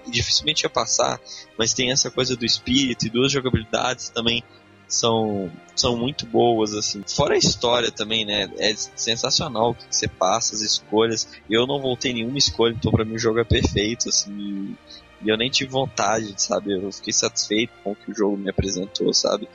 dificilmente 0.07 0.65
ia 0.65 0.71
passar, 0.71 1.19
mas 1.57 1.73
tem 1.73 1.91
essa 1.91 2.11
coisa 2.11 2.37
do 2.37 2.45
espírito 2.45 3.07
e 3.07 3.11
duas 3.11 3.33
jogabilidades 3.33 4.11
também 4.11 4.43
são, 4.87 5.51
são 5.75 5.97
muito 5.97 6.27
boas, 6.27 6.75
assim. 6.75 7.03
Fora 7.07 7.35
a 7.35 7.39
história 7.39 7.91
também, 7.91 8.25
né? 8.25 8.51
É 8.59 8.75
sensacional 8.75 9.71
o 9.71 9.75
que 9.75 9.85
você 9.89 10.07
passa, 10.07 10.55
as 10.55 10.61
escolhas. 10.61 11.29
Eu 11.49 11.67
não 11.67 11.81
voltei 11.81 12.13
nenhuma 12.13 12.39
escolha, 12.39 12.75
então 12.75 12.93
pra 12.93 13.05
mim 13.05 13.15
o 13.15 13.19
jogo 13.19 13.41
é 13.41 13.45
perfeito, 13.45 14.09
assim. 14.09 14.77
E 15.23 15.29
eu 15.29 15.37
nem 15.37 15.51
tive 15.51 15.71
vontade, 15.71 16.35
sabe? 16.37 16.75
Eu 16.75 16.93
fiquei 16.93 17.13
satisfeito 17.13 17.73
com 17.83 17.93
o 17.93 17.97
que 17.97 18.11
o 18.11 18.15
jogo 18.15 18.37
me 18.37 18.51
apresentou, 18.51 19.13
sabe? 19.15 19.49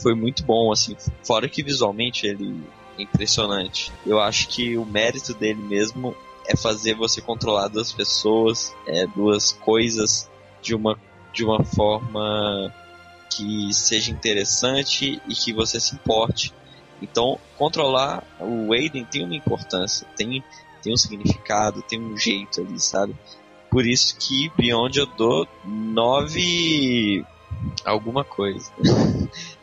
Foi 0.00 0.14
muito 0.14 0.44
bom, 0.44 0.70
assim. 0.72 0.96
Fora 1.24 1.48
que 1.48 1.62
visualmente 1.62 2.26
ele 2.26 2.62
impressionante. 2.98 3.92
Eu 4.06 4.20
acho 4.20 4.48
que 4.48 4.76
o 4.76 4.84
mérito 4.84 5.34
dele 5.34 5.62
mesmo 5.62 6.14
é 6.46 6.56
fazer 6.56 6.94
você 6.94 7.20
controlar 7.20 7.68
duas 7.68 7.92
pessoas, 7.92 8.74
é, 8.86 9.06
duas 9.06 9.52
coisas 9.52 10.30
de 10.62 10.74
uma, 10.74 10.98
de 11.32 11.44
uma 11.44 11.62
forma 11.62 12.72
que 13.30 13.72
seja 13.72 14.10
interessante 14.10 15.20
e 15.28 15.34
que 15.34 15.52
você 15.52 15.78
se 15.78 15.94
importe. 15.94 16.52
Então, 17.00 17.38
controlar 17.56 18.24
o 18.40 18.72
Aiden 18.72 19.04
tem 19.04 19.24
uma 19.24 19.36
importância, 19.36 20.06
tem, 20.16 20.42
tem 20.82 20.92
um 20.92 20.96
significado, 20.96 21.82
tem 21.82 22.00
um 22.00 22.16
jeito 22.16 22.60
ali, 22.60 22.80
sabe? 22.80 23.14
Por 23.70 23.86
isso 23.86 24.16
que 24.18 24.50
Beyond 24.56 24.98
eu 24.98 25.06
dou 25.06 25.46
9 25.64 27.24
alguma 27.84 28.24
coisa. 28.24 28.70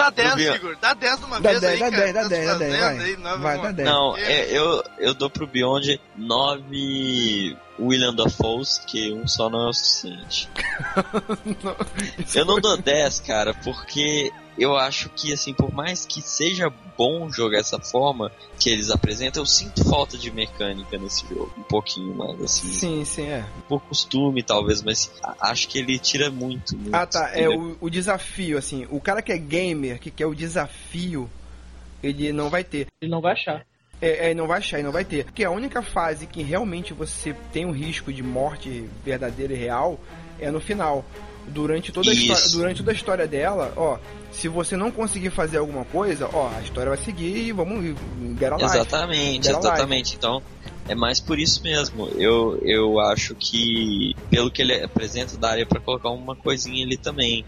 Dá 0.00 0.10
10, 0.10 0.34
vi, 0.34 0.48
ó. 0.48 0.54
Igor. 0.54 0.76
Dá 0.80 0.94
10 0.94 1.18
de 1.18 1.24
uma 1.24 1.40
Dá 1.40 1.48
vez 1.50 1.60
10, 1.60 1.72
aí, 1.72 1.78
dá 1.78 1.90
cara. 1.90 2.02
10, 2.02 2.14
dá 2.14 2.22
Tá 2.22 2.28
10, 2.28 2.46
dá 2.46 2.54
10, 2.58 2.72
fazendo 2.72 3.22
vai. 3.22 3.32
aí, 3.34 3.38
Vai, 3.40 3.62
dá 3.62 3.70
10. 3.72 3.88
Não, 3.88 4.16
É. 4.16 4.42
eu, 4.50 4.84
eu 4.98 5.14
dou 5.14 5.28
pro 5.30 5.46
Beyond 5.46 6.00
9 6.16 7.56
William 7.78 8.14
Dafoes, 8.14 8.78
que 8.86 9.12
um 9.12 9.26
só 9.26 9.48
não 9.48 9.66
é 9.66 9.70
o 9.70 9.72
suficiente. 9.72 10.48
Eu 12.34 12.44
não 12.44 12.60
dou 12.60 12.76
10, 12.76 13.20
cara, 13.20 13.54
porque 13.54 14.30
eu 14.60 14.76
acho 14.76 15.08
que, 15.08 15.32
assim, 15.32 15.54
por 15.54 15.72
mais 15.72 16.04
que 16.04 16.20
seja 16.20 16.70
bom 16.98 17.30
jogar 17.30 17.60
essa 17.60 17.80
forma 17.80 18.30
que 18.58 18.68
eles 18.68 18.90
apresentam, 18.90 19.42
eu 19.42 19.46
sinto 19.46 19.82
falta 19.88 20.18
de 20.18 20.30
mecânica 20.30 20.98
nesse 20.98 21.26
jogo. 21.26 21.50
Um 21.56 21.62
pouquinho 21.62 22.14
mais, 22.14 22.38
assim. 22.42 22.68
Sim, 22.68 23.04
sim, 23.06 23.26
é. 23.26 23.46
Por 23.66 23.80
costume, 23.80 24.42
talvez, 24.42 24.82
mas 24.82 25.10
acho 25.40 25.66
que 25.66 25.78
ele 25.78 25.98
tira 25.98 26.30
muito. 26.30 26.76
muito 26.76 26.94
Ah, 26.94 27.06
tá. 27.06 27.30
É 27.34 27.48
o, 27.48 27.74
o 27.80 27.88
desafio, 27.88 28.58
assim. 28.58 28.86
O 28.90 29.00
cara 29.00 29.22
que 29.22 29.32
é 29.32 29.38
gamer, 29.38 29.98
que 29.98 30.10
quer 30.10 30.26
o 30.26 30.34
desafio, 30.34 31.30
ele 32.02 32.30
não 32.30 32.50
vai 32.50 32.62
ter. 32.62 32.86
Ele 33.00 33.10
não 33.10 33.22
vai 33.22 33.32
achar. 33.32 33.64
É, 34.02 34.30
é, 34.30 34.34
não 34.34 34.46
vai 34.46 34.58
achar 34.58 34.78
e 34.78 34.82
não 34.82 34.92
vai 34.92 35.06
ter. 35.06 35.24
Porque 35.24 35.42
a 35.42 35.50
única 35.50 35.80
fase 35.80 36.26
que 36.26 36.42
realmente 36.42 36.92
você 36.92 37.34
tem 37.50 37.64
um 37.64 37.72
risco 37.72 38.12
de 38.12 38.22
morte 38.22 38.84
verdadeira 39.02 39.54
e 39.54 39.56
real 39.56 39.98
é 40.38 40.50
no 40.50 40.60
final. 40.60 41.02
Durante 41.48 41.90
toda, 41.90 42.10
a 42.10 42.14
história, 42.14 42.48
durante 42.50 42.78
toda 42.78 42.90
a 42.92 42.94
história 42.94 43.26
dela, 43.26 43.72
ó, 43.76 43.98
se 44.30 44.46
você 44.46 44.76
não 44.76 44.90
conseguir 44.90 45.30
fazer 45.30 45.58
alguma 45.58 45.84
coisa, 45.84 46.28
ó, 46.32 46.48
a 46.56 46.60
história 46.60 46.90
vai 46.90 46.98
seguir 46.98 47.36
e 47.36 47.52
vamos 47.52 47.82
get. 48.38 48.52
Exatamente, 48.60 49.46
Get 49.46 49.56
exatamente. 49.56 50.16
Então, 50.16 50.42
é 50.88 50.94
mais 50.94 51.20
por 51.20 51.38
isso 51.38 51.62
mesmo. 51.62 52.08
Eu, 52.16 52.60
eu 52.64 53.00
acho 53.00 53.34
que, 53.34 54.14
pelo 54.30 54.50
que 54.50 54.62
ele 54.62 54.82
apresenta, 54.82 55.36
daria 55.36 55.66
pra 55.66 55.80
colocar 55.80 56.10
uma 56.10 56.36
coisinha 56.36 56.84
ali 56.84 56.96
também. 56.96 57.44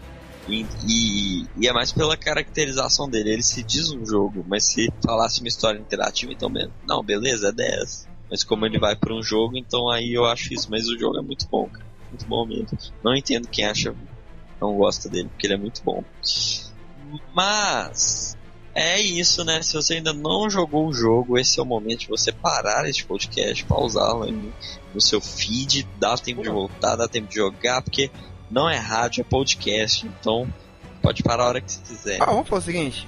E, 0.47 0.65
e, 0.85 1.45
e 1.57 1.67
é 1.67 1.71
mais 1.71 1.91
pela 1.91 2.17
caracterização 2.17 3.09
dele. 3.09 3.31
Ele 3.31 3.43
se 3.43 3.63
diz 3.63 3.91
um 3.91 4.05
jogo, 4.05 4.45
mas 4.47 4.65
se 4.65 4.91
falasse 5.05 5.39
uma 5.39 5.47
história 5.47 5.79
interativa, 5.79 6.33
então, 6.33 6.51
não, 6.85 7.01
beleza, 7.01 7.49
é 7.49 7.51
10. 7.51 8.07
Mas 8.29 8.43
como 8.43 8.65
ele 8.65 8.79
vai 8.79 8.95
pra 8.95 9.13
um 9.13 9.21
jogo, 9.21 9.57
então 9.57 9.89
aí 9.89 10.13
eu 10.13 10.25
acho 10.25 10.53
isso. 10.53 10.69
Mas 10.69 10.87
o 10.87 10.97
jogo 10.97 11.17
é 11.17 11.21
muito 11.21 11.47
bom, 11.49 11.67
cara. 11.67 11.92
Muito 12.13 12.27
bom 12.27 12.45
mesmo. 12.45 12.77
Não 13.03 13.15
entendo 13.15 13.47
quem 13.47 13.65
acha, 13.65 13.95
não 14.61 14.77
gosta 14.77 15.09
dele, 15.09 15.29
porque 15.29 15.47
ele 15.47 15.55
é 15.55 15.57
muito 15.57 15.81
bom. 15.83 16.03
Mas, 17.33 18.37
é 18.75 19.01
isso, 19.01 19.43
né? 19.43 19.63
Se 19.63 19.73
você 19.73 19.95
ainda 19.95 20.13
não 20.13 20.47
jogou 20.47 20.87
o 20.87 20.93
jogo, 20.93 21.39
esse 21.39 21.59
é 21.59 21.63
o 21.63 21.65
momento 21.65 22.01
de 22.01 22.07
você 22.07 22.31
parar 22.31 22.87
este 22.87 23.03
podcast, 23.03 23.65
pausá-lo 23.65 24.31
no 24.93 25.01
seu 25.01 25.19
feed, 25.19 25.87
dá 25.99 26.15
tempo 26.15 26.43
de 26.43 26.49
voltar, 26.49 26.95
dá 26.95 27.07
tempo 27.07 27.27
de 27.27 27.35
jogar, 27.35 27.81
porque 27.81 28.11
não 28.51 28.69
é 28.69 28.77
rádio, 28.77 29.21
é 29.21 29.23
podcast, 29.23 30.05
então 30.05 30.47
pode 31.01 31.23
parar 31.23 31.45
a 31.45 31.47
hora 31.47 31.61
que 31.61 31.71
você 31.71 31.81
quiser. 31.81 32.21
Ah, 32.21 32.25
vamos 32.27 32.47
falar 32.47 32.61
o 32.61 32.63
seguinte: 32.63 33.07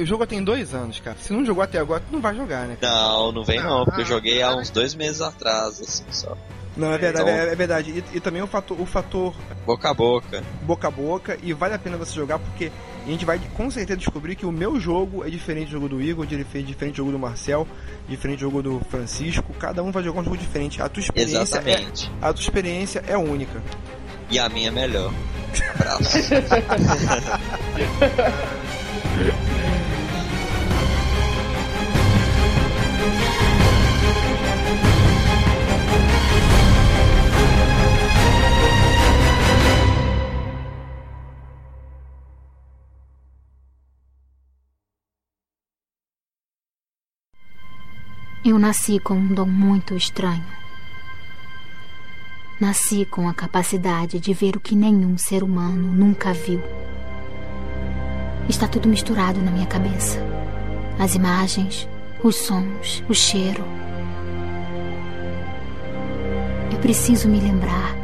o 0.00 0.06
jogo 0.06 0.26
tem 0.26 0.42
dois 0.42 0.74
anos, 0.74 1.00
cara. 1.00 1.18
Se 1.20 1.34
não 1.34 1.44
jogou 1.44 1.62
até 1.62 1.78
agora, 1.78 2.00
tu 2.00 2.10
não 2.10 2.20
vai 2.20 2.34
jogar, 2.34 2.66
né? 2.66 2.78
cara? 2.80 2.94
Não, 2.94 3.32
não 3.32 3.44
vem 3.44 3.60
não, 3.60 3.84
porque 3.84 4.00
eu 4.00 4.06
joguei 4.06 4.40
há 4.40 4.56
uns 4.56 4.70
dois 4.70 4.94
meses 4.94 5.20
atrás, 5.20 5.80
assim, 5.80 6.04
só. 6.10 6.34
Não, 6.78 6.92
é 6.92 6.98
verdade, 6.98 7.28
Então- 7.28 7.40
é, 7.42 7.52
é 7.52 7.56
verdade. 7.56 7.90
E, 7.90 8.04
e 8.16 8.20
também 8.20 8.40
o 8.40 8.46
fator, 8.46 8.80
o 8.80 8.86
fator 8.86 9.34
Boca 9.66 9.90
a 9.90 9.94
boca. 9.94 10.42
boca 10.62 10.88
a 10.88 10.90
boca 10.90 11.38
e 11.42 11.52
vale 11.52 11.74
a 11.74 11.78
pena 11.78 11.96
você 11.96 12.14
jogar 12.14 12.38
porque 12.38 12.70
a 13.04 13.10
gente 13.10 13.24
vai 13.24 13.40
com 13.54 13.68
certeza 13.70 13.98
descobrir 13.98 14.36
que 14.36 14.46
o 14.46 14.52
meu 14.52 14.78
jogo 14.78 15.24
é 15.26 15.30
diferente 15.30 15.66
do 15.66 15.72
jogo 15.72 15.88
do 15.88 16.00
Igor, 16.00 16.24
dife- 16.24 16.62
diferente 16.62 16.94
do 16.94 16.98
jogo 16.98 17.10
do 17.12 17.18
Marcel, 17.18 17.66
diferente 18.08 18.38
do 18.38 18.42
jogo 18.42 18.62
do 18.62 18.80
Francisco. 18.90 19.52
Cada 19.58 19.82
um 19.82 19.90
vai 19.90 20.02
jogar 20.04 20.20
um 20.20 20.24
jogo 20.24 20.36
diferente. 20.36 20.80
A 20.80 20.88
tua 20.88 21.02
experiência, 21.02 21.58
é, 21.58 21.70
Exatamente. 21.70 22.10
a 22.22 22.32
tua 22.32 22.42
experiência 22.42 23.02
é 23.08 23.16
única. 23.16 23.60
E 24.30 24.38
a 24.38 24.48
minha 24.48 24.68
é 24.68 24.70
melhor. 24.70 25.12
Abraço. 25.74 26.18
Eu 48.58 48.62
nasci 48.62 48.98
com 48.98 49.14
um 49.14 49.28
dom 49.28 49.46
muito 49.46 49.94
estranho. 49.94 50.44
Nasci 52.60 53.04
com 53.04 53.28
a 53.28 53.32
capacidade 53.32 54.18
de 54.18 54.34
ver 54.34 54.56
o 54.56 54.60
que 54.60 54.74
nenhum 54.74 55.16
ser 55.16 55.44
humano 55.44 55.92
nunca 55.94 56.32
viu. 56.32 56.60
Está 58.48 58.66
tudo 58.66 58.88
misturado 58.88 59.40
na 59.40 59.52
minha 59.52 59.66
cabeça: 59.68 60.18
as 60.98 61.14
imagens, 61.14 61.88
os 62.20 62.34
sons, 62.34 63.00
o 63.08 63.14
cheiro. 63.14 63.62
Eu 66.72 66.80
preciso 66.80 67.28
me 67.28 67.40
lembrar. 67.40 67.94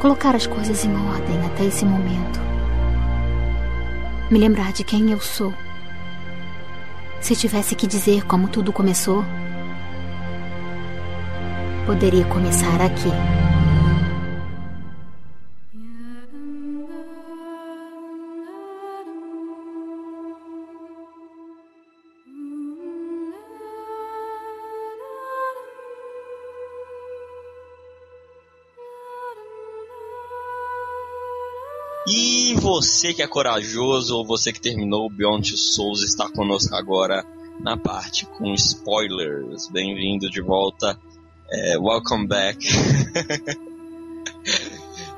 Colocar 0.00 0.36
as 0.36 0.46
coisas 0.46 0.84
em 0.84 0.94
ordem 0.94 1.46
até 1.46 1.64
esse 1.64 1.86
momento. 1.86 2.38
Me 4.30 4.38
lembrar 4.38 4.70
de 4.74 4.84
quem 4.84 5.12
eu 5.12 5.18
sou. 5.18 5.63
Se 7.24 7.34
tivesse 7.34 7.74
que 7.74 7.86
dizer 7.86 8.26
como 8.26 8.48
tudo 8.48 8.70
começou, 8.70 9.24
poderia 11.86 12.26
começar 12.26 12.82
aqui. 12.82 13.08
Você 32.74 33.14
que 33.14 33.22
é 33.22 33.26
corajoso 33.28 34.16
ou 34.16 34.26
você 34.26 34.52
que 34.52 34.60
terminou 34.60 35.06
o 35.06 35.08
Beyond 35.08 35.56
Souls 35.56 36.02
está 36.02 36.28
conosco 36.28 36.74
agora 36.74 37.24
na 37.60 37.76
parte 37.76 38.26
com 38.26 38.52
spoilers. 38.52 39.68
Bem-vindo 39.68 40.28
de 40.28 40.40
volta. 40.40 40.98
É, 41.48 41.78
welcome 41.78 42.26
back. 42.26 42.66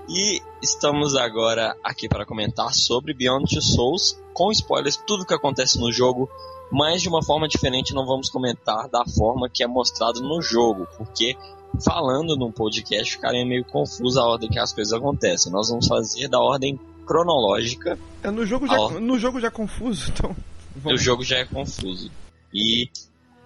e 0.06 0.42
estamos 0.60 1.16
agora 1.16 1.74
aqui 1.82 2.10
para 2.10 2.26
comentar 2.26 2.74
sobre 2.74 3.14
Beyond 3.14 3.58
Souls 3.62 4.20
com 4.34 4.52
spoilers, 4.52 4.98
tudo 5.06 5.24
que 5.24 5.32
acontece 5.32 5.80
no 5.80 5.90
jogo, 5.90 6.28
mas 6.70 7.00
de 7.00 7.08
uma 7.08 7.24
forma 7.24 7.48
diferente 7.48 7.94
não 7.94 8.04
vamos 8.04 8.28
comentar 8.28 8.86
da 8.90 9.02
forma 9.06 9.48
que 9.48 9.64
é 9.64 9.66
mostrado 9.66 10.20
no 10.20 10.42
jogo, 10.42 10.86
porque 10.98 11.34
falando 11.82 12.36
num 12.36 12.52
podcast 12.52 13.12
ficaria 13.12 13.46
meio 13.46 13.64
confuso 13.64 14.20
a 14.20 14.26
ordem 14.26 14.50
que 14.50 14.58
as 14.58 14.74
coisas 14.74 14.92
acontecem. 14.92 15.50
Nós 15.50 15.70
vamos 15.70 15.86
fazer 15.86 16.28
da 16.28 16.38
ordem 16.38 16.78
cronológica. 17.06 17.98
É, 18.22 18.30
no, 18.30 18.44
jogo 18.44 18.66
já, 18.66 19.00
no 19.00 19.18
jogo 19.18 19.40
já 19.40 19.48
é 19.48 19.50
confuso, 19.50 20.10
então. 20.12 20.36
Vamos. 20.74 21.00
O 21.00 21.02
jogo 21.02 21.24
já 21.24 21.38
é 21.38 21.44
confuso. 21.44 22.10
E 22.52 22.90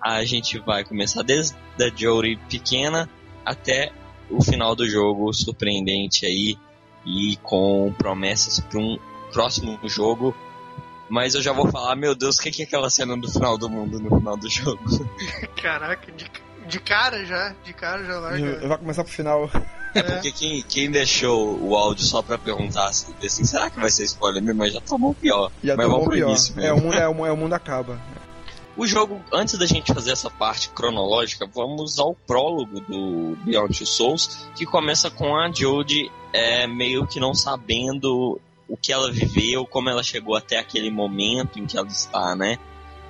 a 0.03 0.25
gente 0.25 0.59
vai 0.59 0.83
começar 0.83 1.23
desde 1.23 1.55
a 1.79 1.89
Jory 1.95 2.37
pequena 2.49 3.09
até 3.45 3.93
o 4.29 4.43
final 4.43 4.75
do 4.75 4.89
jogo 4.89 5.33
surpreendente 5.33 6.25
aí 6.25 6.57
e 7.05 7.37
com 7.43 7.93
promessas 7.97 8.61
para 8.61 8.79
um 8.79 8.99
próximo 9.33 9.79
jogo. 9.89 10.35
Mas 11.09 11.35
eu 11.35 11.43
já 11.43 11.53
vou 11.53 11.69
falar, 11.69 11.97
meu 11.97 12.15
Deus, 12.15 12.39
o 12.39 12.43
que 12.43 12.63
é 12.63 12.65
aquela 12.65 12.89
cena 12.89 13.17
do 13.17 13.31
final 13.31 13.59
do 13.59 13.69
mundo 13.69 13.99
no 13.99 14.17
final 14.19 14.37
do 14.37 14.49
jogo? 14.49 14.85
Caraca, 15.61 16.11
de, 16.13 16.31
de 16.67 16.81
cara 16.81 17.25
já, 17.25 17.55
de 17.65 17.73
cara 17.73 18.05
já 18.05 18.19
larga. 18.21 18.39
Eu, 18.39 18.61
eu 18.61 18.69
vou 18.69 18.79
começar 18.79 19.03
pro 19.03 19.13
final. 19.13 19.51
É 19.95 20.03
porque 20.03 20.31
quem, 20.31 20.63
quem 20.63 20.91
deixou 20.91 21.59
o 21.61 21.77
áudio 21.77 22.05
só 22.05 22.23
pra 22.23 22.39
perguntar 22.39 22.89
assim, 22.89 23.13
assim 23.25 23.45
será 23.45 23.69
que 23.71 23.81
vai 23.81 23.91
ser 23.91 24.05
spoiler 24.05 24.43
mesmo? 24.43 24.59
Mas 24.59 24.73
já 24.73 24.81
tomou 24.81 25.11
o 25.11 25.15
pior. 25.15 25.51
Já 25.63 25.77
Mas 25.77 25.87
tomou 25.87 26.07
o 26.07 26.11
pior. 26.11 26.37
É, 26.59 26.73
o 26.73 26.81
mundo, 26.81 26.95
é, 26.95 27.09
o, 27.09 27.27
é, 27.27 27.33
o 27.33 27.37
mundo 27.37 27.53
acaba. 27.55 28.01
O 28.77 28.87
jogo, 28.87 29.21
antes 29.33 29.59
da 29.59 29.67
gente 29.67 29.93
fazer 29.93 30.13
essa 30.13 30.31
parte 30.31 30.71
cronológica, 30.71 31.47
vamos 31.53 31.99
ao 31.99 32.15
prólogo 32.15 32.81
do 32.81 33.37
Beyond 33.45 33.77
Two 33.77 33.87
Souls, 33.87 34.49
que 34.55 34.65
começa 34.65 35.11
com 35.11 35.37
a 35.37 35.51
Jodie 35.53 36.11
é, 36.33 36.67
meio 36.67 37.07
que 37.07 37.19
não 37.19 37.35
sabendo 37.35 38.41
o 38.69 38.77
que 38.77 38.93
ela 38.93 39.11
viveu, 39.11 39.67
como 39.67 39.91
ela 39.91 40.03
chegou 40.03 40.37
até 40.37 40.59
aquele 40.59 40.91
momento 40.91 41.59
em 41.59 41.67
que 41.67 41.77
ela 41.77 41.89
está, 41.89 42.37
né? 42.37 42.59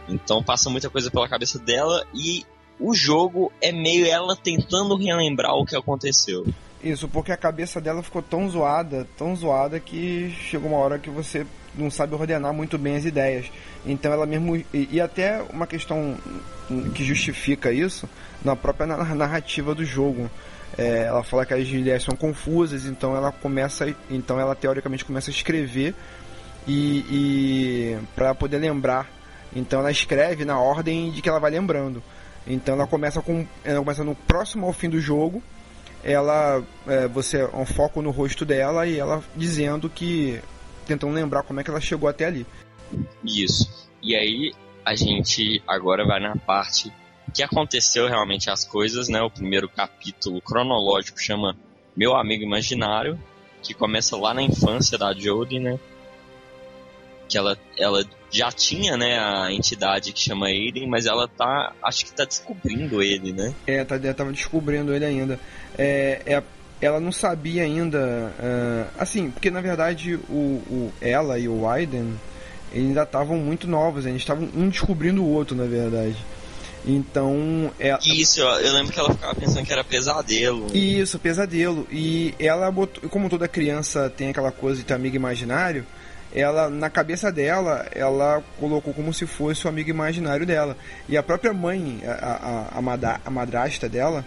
Então 0.08 0.42
passa 0.42 0.70
muita 0.70 0.88
coisa 0.88 1.10
pela 1.10 1.28
cabeça 1.28 1.58
dela 1.58 2.04
e 2.14 2.44
o 2.80 2.94
jogo 2.94 3.52
é 3.60 3.70
meio 3.70 4.06
ela 4.06 4.34
tentando 4.34 4.96
relembrar 4.96 5.54
o 5.54 5.66
que 5.66 5.76
aconteceu. 5.76 6.46
Isso, 6.82 7.06
porque 7.08 7.30
a 7.30 7.36
cabeça 7.36 7.80
dela 7.80 8.02
ficou 8.02 8.22
tão 8.22 8.48
zoada, 8.48 9.06
tão 9.16 9.36
zoada 9.36 9.78
que 9.78 10.34
chegou 10.48 10.70
uma 10.70 10.78
hora 10.78 10.98
que 10.98 11.10
você 11.10 11.46
não 11.74 11.90
sabe 11.90 12.14
ordenar 12.14 12.54
muito 12.54 12.78
bem 12.78 12.96
as 12.96 13.04
ideias. 13.04 13.50
Então 13.84 14.12
ela 14.12 14.24
mesmo. 14.24 14.56
E, 14.56 14.66
e 14.90 15.00
até 15.00 15.42
uma 15.52 15.66
questão 15.66 16.16
que 16.94 17.04
justifica 17.04 17.70
isso 17.70 18.08
na 18.42 18.56
própria 18.56 18.86
narrativa 18.86 19.74
do 19.74 19.84
jogo. 19.84 20.30
É, 20.78 21.04
ela 21.04 21.22
fala 21.22 21.44
que 21.44 21.52
as 21.52 21.68
ideias 21.68 22.02
são 22.02 22.16
confusas, 22.16 22.86
então 22.86 23.14
ela 23.14 23.30
começa. 23.30 23.94
Então 24.08 24.40
ela 24.40 24.54
teoricamente 24.54 25.04
começa 25.04 25.30
a 25.30 25.34
escrever 25.34 25.94
e, 26.66 27.04
e 27.10 27.98
para 28.14 28.34
poder 28.34 28.58
lembrar. 28.58 29.06
Então 29.54 29.80
ela 29.80 29.90
escreve 29.90 30.46
na 30.46 30.58
ordem 30.58 31.10
de 31.10 31.20
que 31.20 31.28
ela 31.28 31.40
vai 31.40 31.50
lembrando. 31.50 32.02
Então 32.46 32.74
ela 32.74 32.86
começa 32.86 33.20
com. 33.20 33.46
Ela 33.64 33.80
começa 33.80 34.02
no 34.02 34.14
próximo 34.14 34.66
ao 34.66 34.72
fim 34.72 34.88
do 34.88 34.98
jogo 34.98 35.42
ela 36.02 36.62
é, 36.86 37.06
você 37.08 37.44
um 37.44 37.66
foco 37.66 38.02
no 38.02 38.10
rosto 38.10 38.44
dela 38.44 38.86
e 38.86 38.98
ela 38.98 39.22
dizendo 39.36 39.88
que 39.88 40.40
tentando 40.86 41.12
lembrar 41.12 41.42
como 41.42 41.60
é 41.60 41.64
que 41.64 41.70
ela 41.70 41.80
chegou 41.80 42.08
até 42.08 42.24
ali. 42.24 42.46
Isso. 43.24 43.88
E 44.02 44.16
aí 44.16 44.52
a 44.84 44.94
gente 44.94 45.62
agora 45.66 46.04
vai 46.04 46.20
na 46.20 46.36
parte 46.36 46.92
que 47.30 47.42
aconteceu 47.42 48.08
realmente 48.08 48.50
as 48.50 48.64
coisas, 48.64 49.08
né? 49.08 49.22
O 49.22 49.30
primeiro 49.30 49.68
capítulo 49.68 50.40
cronológico 50.40 51.20
chama 51.20 51.56
Meu 51.96 52.16
Amigo 52.16 52.42
Imaginário, 52.42 53.18
que 53.62 53.72
começa 53.72 54.16
lá 54.16 54.34
na 54.34 54.42
infância 54.42 54.98
da 54.98 55.14
Jodie, 55.14 55.60
né? 55.60 55.78
Que 57.30 57.38
ela, 57.38 57.56
ela 57.78 58.04
já 58.30 58.50
tinha, 58.50 58.96
né, 58.96 59.18
a 59.18 59.52
entidade 59.52 60.12
que 60.12 60.20
chama 60.20 60.46
Aiden, 60.46 60.88
mas 60.88 61.06
ela 61.06 61.28
tá, 61.28 61.72
acho 61.82 62.04
que 62.04 62.12
tá 62.12 62.24
descobrindo 62.24 63.00
ele, 63.02 63.32
né? 63.32 63.54
É, 63.66 63.84
tá, 63.84 63.96
tava 64.12 64.32
descobrindo 64.32 64.92
ele 64.92 65.04
ainda. 65.04 65.40
É, 65.78 66.20
é, 66.26 66.42
ela 66.80 66.98
não 66.98 67.12
sabia 67.12 67.62
ainda, 67.62 68.32
uh, 68.38 68.90
assim, 68.98 69.30
porque 69.30 69.50
na 69.50 69.60
verdade 69.60 70.16
o, 70.28 70.62
o 70.68 70.92
ela 71.00 71.38
e 71.38 71.46
o 71.46 71.68
Aiden 71.68 72.18
ainda 72.74 73.02
estavam 73.02 73.36
muito 73.36 73.68
novos, 73.68 74.06
eles 74.06 74.22
estavam 74.22 74.48
um 74.54 74.68
descobrindo 74.68 75.22
o 75.22 75.30
outro, 75.30 75.56
na 75.56 75.64
verdade. 75.64 76.16
Então. 76.84 77.70
Ela... 77.78 77.98
Isso, 78.02 78.40
eu 78.40 78.72
lembro 78.72 78.92
que 78.92 78.98
ela 78.98 79.12
ficava 79.12 79.34
pensando 79.34 79.66
que 79.66 79.72
era 79.72 79.84
pesadelo. 79.84 80.66
Isso, 80.74 81.18
pesadelo. 81.18 81.86
E 81.90 82.34
ela 82.38 82.70
botou. 82.70 83.08
Como 83.10 83.28
toda 83.28 83.46
criança 83.46 84.08
tem 84.08 84.30
aquela 84.30 84.50
coisa 84.50 84.78
de 84.78 84.86
ter 84.86 84.94
amigo 84.94 85.16
imaginário, 85.16 85.84
ela, 86.32 86.70
na 86.70 86.88
cabeça 86.88 87.30
dela, 87.32 87.86
ela 87.92 88.42
colocou 88.58 88.94
como 88.94 89.12
se 89.12 89.26
fosse 89.26 89.66
o 89.66 89.68
amigo 89.68 89.90
imaginário 89.90 90.46
dela. 90.46 90.76
E 91.08 91.16
a 91.16 91.22
própria 91.22 91.52
mãe, 91.52 92.02
a, 92.06 92.70
a, 92.74 92.78
a, 92.78 92.82
madra, 92.82 93.20
a 93.24 93.30
madrasta 93.30 93.88
dela, 93.88 94.24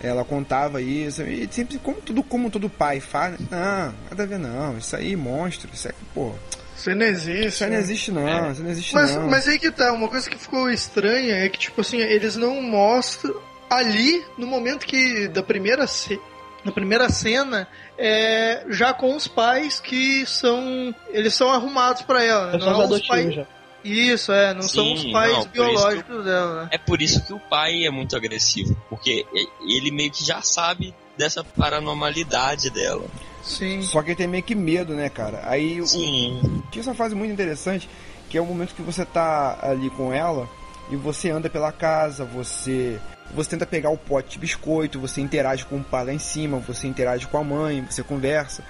ela 0.00 0.24
contava 0.24 0.80
isso, 0.80 1.22
e 1.22 1.48
sempre, 1.50 1.78
como 1.78 2.00
tudo, 2.00 2.22
como 2.22 2.50
todo 2.50 2.70
pai 2.70 3.00
faz, 3.00 3.36
não, 3.50 3.94
nada 4.10 4.22
a 4.22 4.26
ver 4.26 4.38
não, 4.38 4.78
isso 4.78 4.94
aí, 4.94 5.16
monstro, 5.16 5.68
isso 5.72 5.88
aí, 5.88 5.94
pô. 6.14 6.32
Isso 6.76 6.90
aí 6.90 6.94
não 6.94 7.06
existe. 7.06 7.46
Isso 7.46 7.64
aí 7.64 7.70
não 7.70 7.76
existe, 7.78 8.12
não. 8.12 8.28
É. 8.28 8.52
Isso 8.52 8.62
não 8.62 8.70
existe, 8.70 8.94
mas, 8.94 9.16
não. 9.16 9.28
Mas 9.28 9.48
aí 9.48 9.58
que 9.58 9.70
tá, 9.72 9.92
uma 9.92 10.08
coisa 10.08 10.30
que 10.30 10.38
ficou 10.38 10.70
estranha 10.70 11.34
é 11.34 11.48
que, 11.48 11.58
tipo 11.58 11.80
assim, 11.80 11.98
eles 11.98 12.36
não 12.36 12.62
mostram 12.62 13.34
ali, 13.68 14.24
no 14.38 14.46
momento 14.46 14.86
que 14.86 15.26
da 15.26 15.42
primeira, 15.42 15.86
ce... 15.88 16.20
na 16.64 16.70
primeira 16.70 17.08
cena, 17.10 17.66
é, 17.98 18.64
já 18.70 18.94
com 18.94 19.14
os 19.16 19.26
pais 19.26 19.80
que 19.80 20.24
são. 20.24 20.94
Eles 21.08 21.34
são 21.34 21.52
arrumados 21.52 22.02
para 22.02 22.22
ela. 22.22 22.52
Né? 22.52 22.58
Não 22.58 22.82
é 22.82 22.86
os 22.86 23.06
pais. 23.06 23.34
Já. 23.34 23.46
Isso, 23.84 24.32
é, 24.32 24.52
não 24.54 24.62
Sim, 24.62 24.68
são 24.68 24.92
os 24.92 25.12
pais 25.12 25.32
não, 25.32 25.44
biológicos 25.46 26.24
dela, 26.24 26.62
né? 26.62 26.68
É 26.72 26.78
por 26.78 27.00
isso 27.00 27.24
que 27.24 27.32
o 27.32 27.38
pai 27.38 27.86
é 27.86 27.90
muito 27.90 28.16
agressivo, 28.16 28.76
porque 28.90 29.24
ele 29.60 29.90
meio 29.92 30.10
que 30.10 30.24
já 30.24 30.42
sabe 30.42 30.94
dessa 31.16 31.44
paranormalidade 31.44 32.70
dela. 32.70 33.06
Sim. 33.42 33.80
Só 33.82 34.02
que 34.02 34.10
ele 34.10 34.16
tem 34.16 34.26
meio 34.26 34.42
que 34.42 34.54
medo, 34.54 34.94
né, 34.94 35.08
cara? 35.08 35.42
Aí 35.44 35.84
Sim. 35.86 36.40
o. 36.42 36.70
Tinha 36.70 36.82
essa 36.82 36.94
fase 36.94 37.14
muito 37.14 37.32
interessante, 37.32 37.88
que 38.28 38.36
é 38.36 38.40
o 38.40 38.46
momento 38.46 38.74
que 38.74 38.82
você 38.82 39.04
tá 39.04 39.58
ali 39.62 39.90
com 39.90 40.12
ela 40.12 40.48
e 40.90 40.96
você 40.96 41.30
anda 41.30 41.48
pela 41.48 41.72
casa, 41.72 42.24
você 42.24 43.00
você 43.34 43.50
tenta 43.50 43.66
pegar 43.66 43.90
o 43.90 43.96
pote 43.96 44.30
de 44.30 44.38
biscoito, 44.38 45.00
você 45.00 45.20
interage 45.20 45.64
com 45.64 45.76
o 45.76 45.84
pai 45.84 46.04
lá 46.04 46.12
em 46.12 46.18
cima, 46.18 46.58
você 46.58 46.86
interage 46.86 47.26
com 47.26 47.38
a 47.38 47.44
mãe, 47.44 47.84
você 47.88 48.02
conversa. 48.02 48.62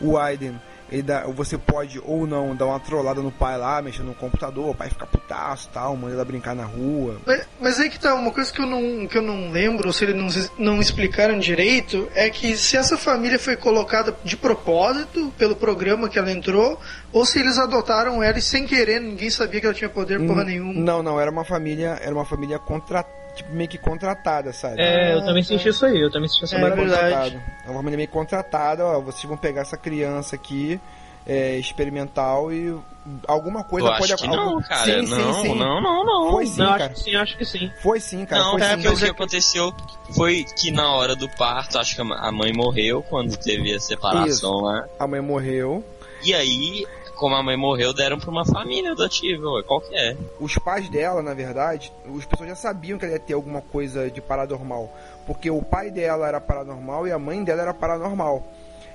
O 0.00 0.18
Aiden 0.18 0.58
ele 0.92 1.02
dá, 1.02 1.24
você 1.26 1.56
pode 1.56 1.98
ou 2.04 2.26
não 2.26 2.54
dar 2.54 2.66
uma 2.66 2.78
trollada 2.78 3.22
no 3.22 3.32
pai 3.32 3.56
lá, 3.56 3.80
mexendo 3.80 4.08
no 4.08 4.14
computador, 4.14 4.68
o 4.68 4.74
pai 4.74 4.90
fica 4.90 5.06
putaço 5.06 5.70
tal, 5.72 5.96
manda 5.96 6.12
ela 6.12 6.24
brincar 6.24 6.54
na 6.54 6.64
rua. 6.64 7.18
Mas, 7.26 7.48
mas 7.58 7.80
aí 7.80 7.88
que 7.88 7.98
tá, 7.98 8.14
uma 8.14 8.30
coisa 8.30 8.52
que 8.52 8.60
eu 8.60 8.66
não, 8.66 9.06
que 9.06 9.16
eu 9.16 9.22
não 9.22 9.50
lembro, 9.50 9.90
se 9.90 10.04
eles 10.04 10.14
não, 10.58 10.74
não 10.74 10.80
explicaram 10.80 11.38
direito, 11.38 12.10
é 12.14 12.28
que 12.28 12.54
se 12.58 12.76
essa 12.76 12.98
família 12.98 13.38
foi 13.38 13.56
colocada 13.56 14.14
de 14.22 14.36
propósito 14.36 15.32
pelo 15.38 15.56
programa 15.56 16.10
que 16.10 16.18
ela 16.18 16.30
entrou, 16.30 16.78
ou 17.12 17.26
se 17.26 17.38
eles 17.38 17.58
adotaram 17.58 18.22
ela 18.22 18.38
e 18.38 18.42
sem 18.42 18.66
querer, 18.66 19.00
ninguém 19.00 19.30
sabia 19.30 19.60
que 19.60 19.66
ela 19.66 19.74
tinha 19.74 19.90
poder 19.90 20.24
porra 20.26 20.44
nenhuma. 20.44 20.72
Não, 20.74 21.02
não, 21.02 21.20
era 21.20 21.30
uma 21.30 21.44
família, 21.44 21.98
era 22.00 22.14
uma 22.14 22.24
família 22.24 22.58
contratada 22.58 23.22
tipo, 23.34 23.50
meio 23.52 23.68
que 23.68 23.78
contratada, 23.78 24.52
sabe? 24.52 24.80
É, 24.80 25.14
eu 25.14 25.24
também 25.24 25.42
senti 25.42 25.68
isso 25.68 25.84
aí, 25.86 26.00
eu 26.00 26.10
também 26.10 26.28
senti 26.28 26.44
essa 26.44 26.56
É 26.56 26.70
verdade. 26.70 27.40
É 27.64 27.70
uma 27.70 27.78
família 27.78 27.96
meio 27.96 28.08
contratada, 28.08 28.84
ó, 28.84 29.00
vocês 29.00 29.24
vão 29.24 29.36
pegar 29.36 29.62
essa 29.62 29.76
criança 29.76 30.36
aqui, 30.36 30.78
é, 31.26 31.56
experimental 31.56 32.52
e 32.52 32.78
alguma 33.26 33.64
coisa 33.64 33.88
Eu 33.88 33.96
pode 33.96 34.16
que 34.16 34.26
não, 34.28 34.60
cara. 34.62 34.84
Sim, 34.84 35.08
não, 35.08 35.34
sim, 35.34 35.42
sim. 35.42 35.54
não, 35.54 35.80
não, 35.80 36.04
não. 36.04 36.30
Foi 36.32 36.46
sim, 36.46 36.58
Não, 36.58 36.78
cara. 36.78 36.86
acho 36.86 36.94
que 36.94 37.00
sim, 37.00 37.16
acho 37.16 37.38
que 37.38 37.44
sim. 37.44 37.70
Foi 37.82 38.00
sim, 38.00 38.26
cara. 38.26 38.42
Não, 38.42 38.52
foi 38.52 38.62
é 38.62 38.68
sim. 38.68 38.74
porque 38.74 38.88
o 38.88 38.96
que 38.96 39.10
aconteceu 39.10 39.74
foi 40.14 40.44
que 40.44 40.70
na 40.70 40.92
hora 40.92 41.16
do 41.16 41.28
parto, 41.28 41.78
acho 41.78 41.94
que 41.94 42.00
a 42.00 42.32
mãe 42.32 42.52
morreu 42.52 43.02
quando 43.02 43.36
teve 43.36 43.74
a 43.74 43.80
separação 43.80 44.26
Isso. 44.26 44.60
lá. 44.60 44.84
A 44.98 45.06
mãe 45.06 45.20
morreu. 45.20 45.84
E 46.24 46.32
aí, 46.34 46.86
como 47.22 47.36
a 47.36 47.42
mãe 47.42 47.56
morreu, 47.56 47.94
deram 47.94 48.18
pra 48.18 48.28
uma 48.30 48.44
família 48.44 48.90
adotiva, 48.92 49.48
ué, 49.48 49.62
qual 49.62 49.80
que 49.80 49.94
é? 49.94 50.16
Os 50.40 50.56
pais 50.58 50.88
dela, 50.90 51.22
na 51.22 51.32
verdade, 51.34 51.92
as 52.18 52.24
pessoas 52.24 52.48
já 52.48 52.56
sabiam 52.56 52.98
que 52.98 53.04
ela 53.04 53.14
ia 53.14 53.20
ter 53.20 53.34
alguma 53.34 53.60
coisa 53.60 54.10
de 54.10 54.20
paranormal. 54.20 54.92
Porque 55.26 55.48
o 55.50 55.62
pai 55.62 55.90
dela 55.90 56.26
era 56.26 56.40
paranormal 56.40 57.06
e 57.06 57.12
a 57.12 57.18
mãe 57.18 57.44
dela 57.44 57.62
era 57.62 57.72
paranormal. 57.72 58.42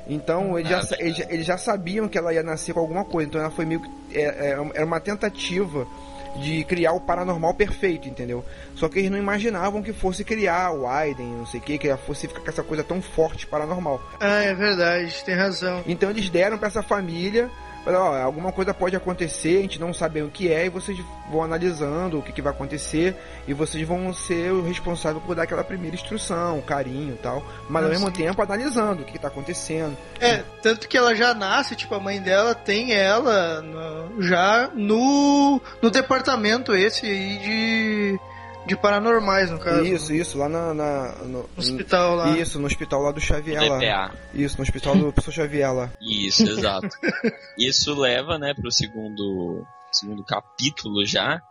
Então 0.09 0.57
eles 0.59 0.69
já, 0.69 0.95
eles, 0.99 1.17
já- 1.17 1.25
eles 1.29 1.45
já 1.45 1.57
sabiam 1.57 2.07
que 2.07 2.17
ela 2.17 2.33
ia 2.33 2.43
nascer 2.43 2.73
com 2.73 2.79
alguma 2.81 3.05
coisa. 3.05 3.29
Então 3.29 3.41
ela 3.41 3.49
foi 3.49 3.65
meio 3.65 3.81
que. 3.81 3.89
é, 4.17 4.23
é, 4.23 4.49
era 4.75 4.85
uma 4.85 4.99
tentativa 4.99 5.87
de 6.35 6.63
criar 6.65 6.91
o 6.93 7.01
paranormal 7.01 7.53
perfeito, 7.55 8.07
entendeu? 8.07 8.45
Só 8.75 8.87
que 8.87 8.99
eles 8.99 9.09
não 9.09 9.17
imaginavam 9.17 9.81
que 9.81 9.91
fosse 9.91 10.23
criar 10.23 10.71
o 10.71 10.85
Aiden, 10.85 11.25
não 11.25 11.45
sei 11.47 11.59
o 11.59 11.63
que, 11.63 11.77
que 11.79 11.87
ela 11.87 11.97
fosse 11.97 12.27
ficar 12.27 12.41
com 12.41 12.49
essa 12.49 12.61
coisa 12.63 12.83
tão 12.83 13.01
forte 13.01 13.47
paranormal. 13.47 13.99
Ah, 14.19 14.43
é 14.43 14.53
verdade, 14.53 15.23
tem 15.25 15.33
razão. 15.35 15.81
Então 15.87 16.09
eles 16.11 16.29
deram 16.29 16.57
pra 16.57 16.67
essa 16.67 16.83
família, 16.83 17.49
falaram, 17.91 18.05
ó, 18.11 18.21
alguma 18.23 18.51
coisa 18.51 18.73
pode 18.73 18.95
acontecer, 18.95 19.57
a 19.57 19.61
gente 19.61 19.79
não 19.79 19.93
sabe 19.93 20.21
o 20.21 20.29
que 20.29 20.51
é, 20.51 20.65
e 20.65 20.69
vocês 20.69 20.97
vão 21.31 21.43
analisando 21.43 22.19
o 22.19 22.21
que, 22.21 22.31
que 22.31 22.41
vai 22.41 22.51
acontecer, 22.51 23.15
e 23.47 23.53
vocês 23.53 23.87
vão 23.87 24.13
ser 24.13 24.51
o 24.51 24.61
responsável 24.63 25.21
por 25.21 25.35
dar 25.35 25.43
aquela 25.43 25.63
primeira 25.63 25.95
instrução, 25.95 26.61
carinho 26.61 27.13
e 27.15 27.17
tal, 27.17 27.43
mas 27.69 27.83
ao 27.83 27.89
Ah, 27.89 27.91
mesmo 27.91 28.07
sim. 28.07 28.11
tempo 28.13 28.41
analisando 28.41 29.01
o 29.01 29.05
que, 29.05 29.13
que 29.13 29.19
tá 29.19 29.27
acontecendo. 29.29 29.95
É, 30.19 30.43
tanto 30.61 30.87
que 30.87 30.97
ela 30.97 31.15
já 31.15 31.33
nasce, 31.33 31.75
tipo, 31.75 31.95
a 31.95 31.99
mãe 31.99 32.19
dela 32.21 32.53
tem 32.53 32.93
ela 32.93 33.61
no- 33.61 34.21
já 34.21 34.69
no, 34.73 35.61
no 35.81 35.89
departamento 35.89 36.75
esse 36.75 37.05
aí 37.05 37.37
de, 37.37 38.19
de 38.67 38.75
paranormais, 38.77 39.49
no 39.49 39.57
caso. 39.59 39.83
Isso, 39.83 40.13
isso, 40.13 40.37
lá 40.37 40.47
na, 40.47 40.73
na- 40.73 41.15
no, 41.23 41.27
No 41.27 41.49
hospital 41.57 42.15
lá. 42.15 42.37
Isso, 42.37 42.59
no 42.59 42.67
hospital 42.67 43.01
lá 43.01 43.11
do 43.11 43.19
Xavier 43.19 43.67
lá. 43.67 43.77
DPA. 43.77 44.17
Isso, 44.33 44.57
no 44.57 44.63
hospital 44.63 44.95
do 44.95 45.11
professor 45.13 45.31
Xavier 45.31 45.73
lá. 45.73 45.89
Isso, 46.01 46.43
exato. 46.43 46.89
Isso 47.57 47.99
leva, 47.99 48.37
né, 48.37 48.53
pro 48.53 48.71
segundo, 48.71 49.65
segundo 49.91 50.23
capítulo 50.23 51.05
já. 51.05 51.41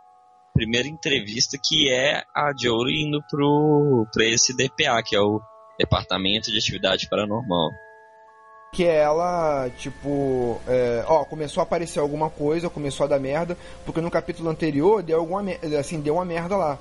Primeira 0.53 0.87
entrevista 0.87 1.57
que 1.61 1.91
é 1.91 2.23
a 2.35 2.51
Jory 2.57 3.03
indo 3.03 3.21
pro, 3.29 4.07
pra 4.13 4.25
esse 4.25 4.55
DPA, 4.55 5.03
que 5.05 5.15
é 5.15 5.19
o 5.21 5.39
Departamento 5.77 6.51
de 6.51 6.57
Atividade 6.57 7.07
Paranormal. 7.09 7.69
Que 8.73 8.83
é 8.83 8.97
ela, 8.97 9.69
tipo, 9.77 10.59
é, 10.67 11.03
ó, 11.07 11.23
começou 11.23 11.61
a 11.61 11.63
aparecer 11.63 11.99
alguma 11.99 12.29
coisa, 12.29 12.69
começou 12.69 13.05
a 13.05 13.07
dar 13.07 13.19
merda, 13.19 13.57
porque 13.85 14.01
no 14.01 14.11
capítulo 14.11 14.49
anterior 14.49 15.01
deu 15.01 15.19
alguma 15.19 15.43
assim, 15.79 16.01
deu 16.01 16.15
uma 16.15 16.25
merda 16.25 16.57
lá. 16.57 16.77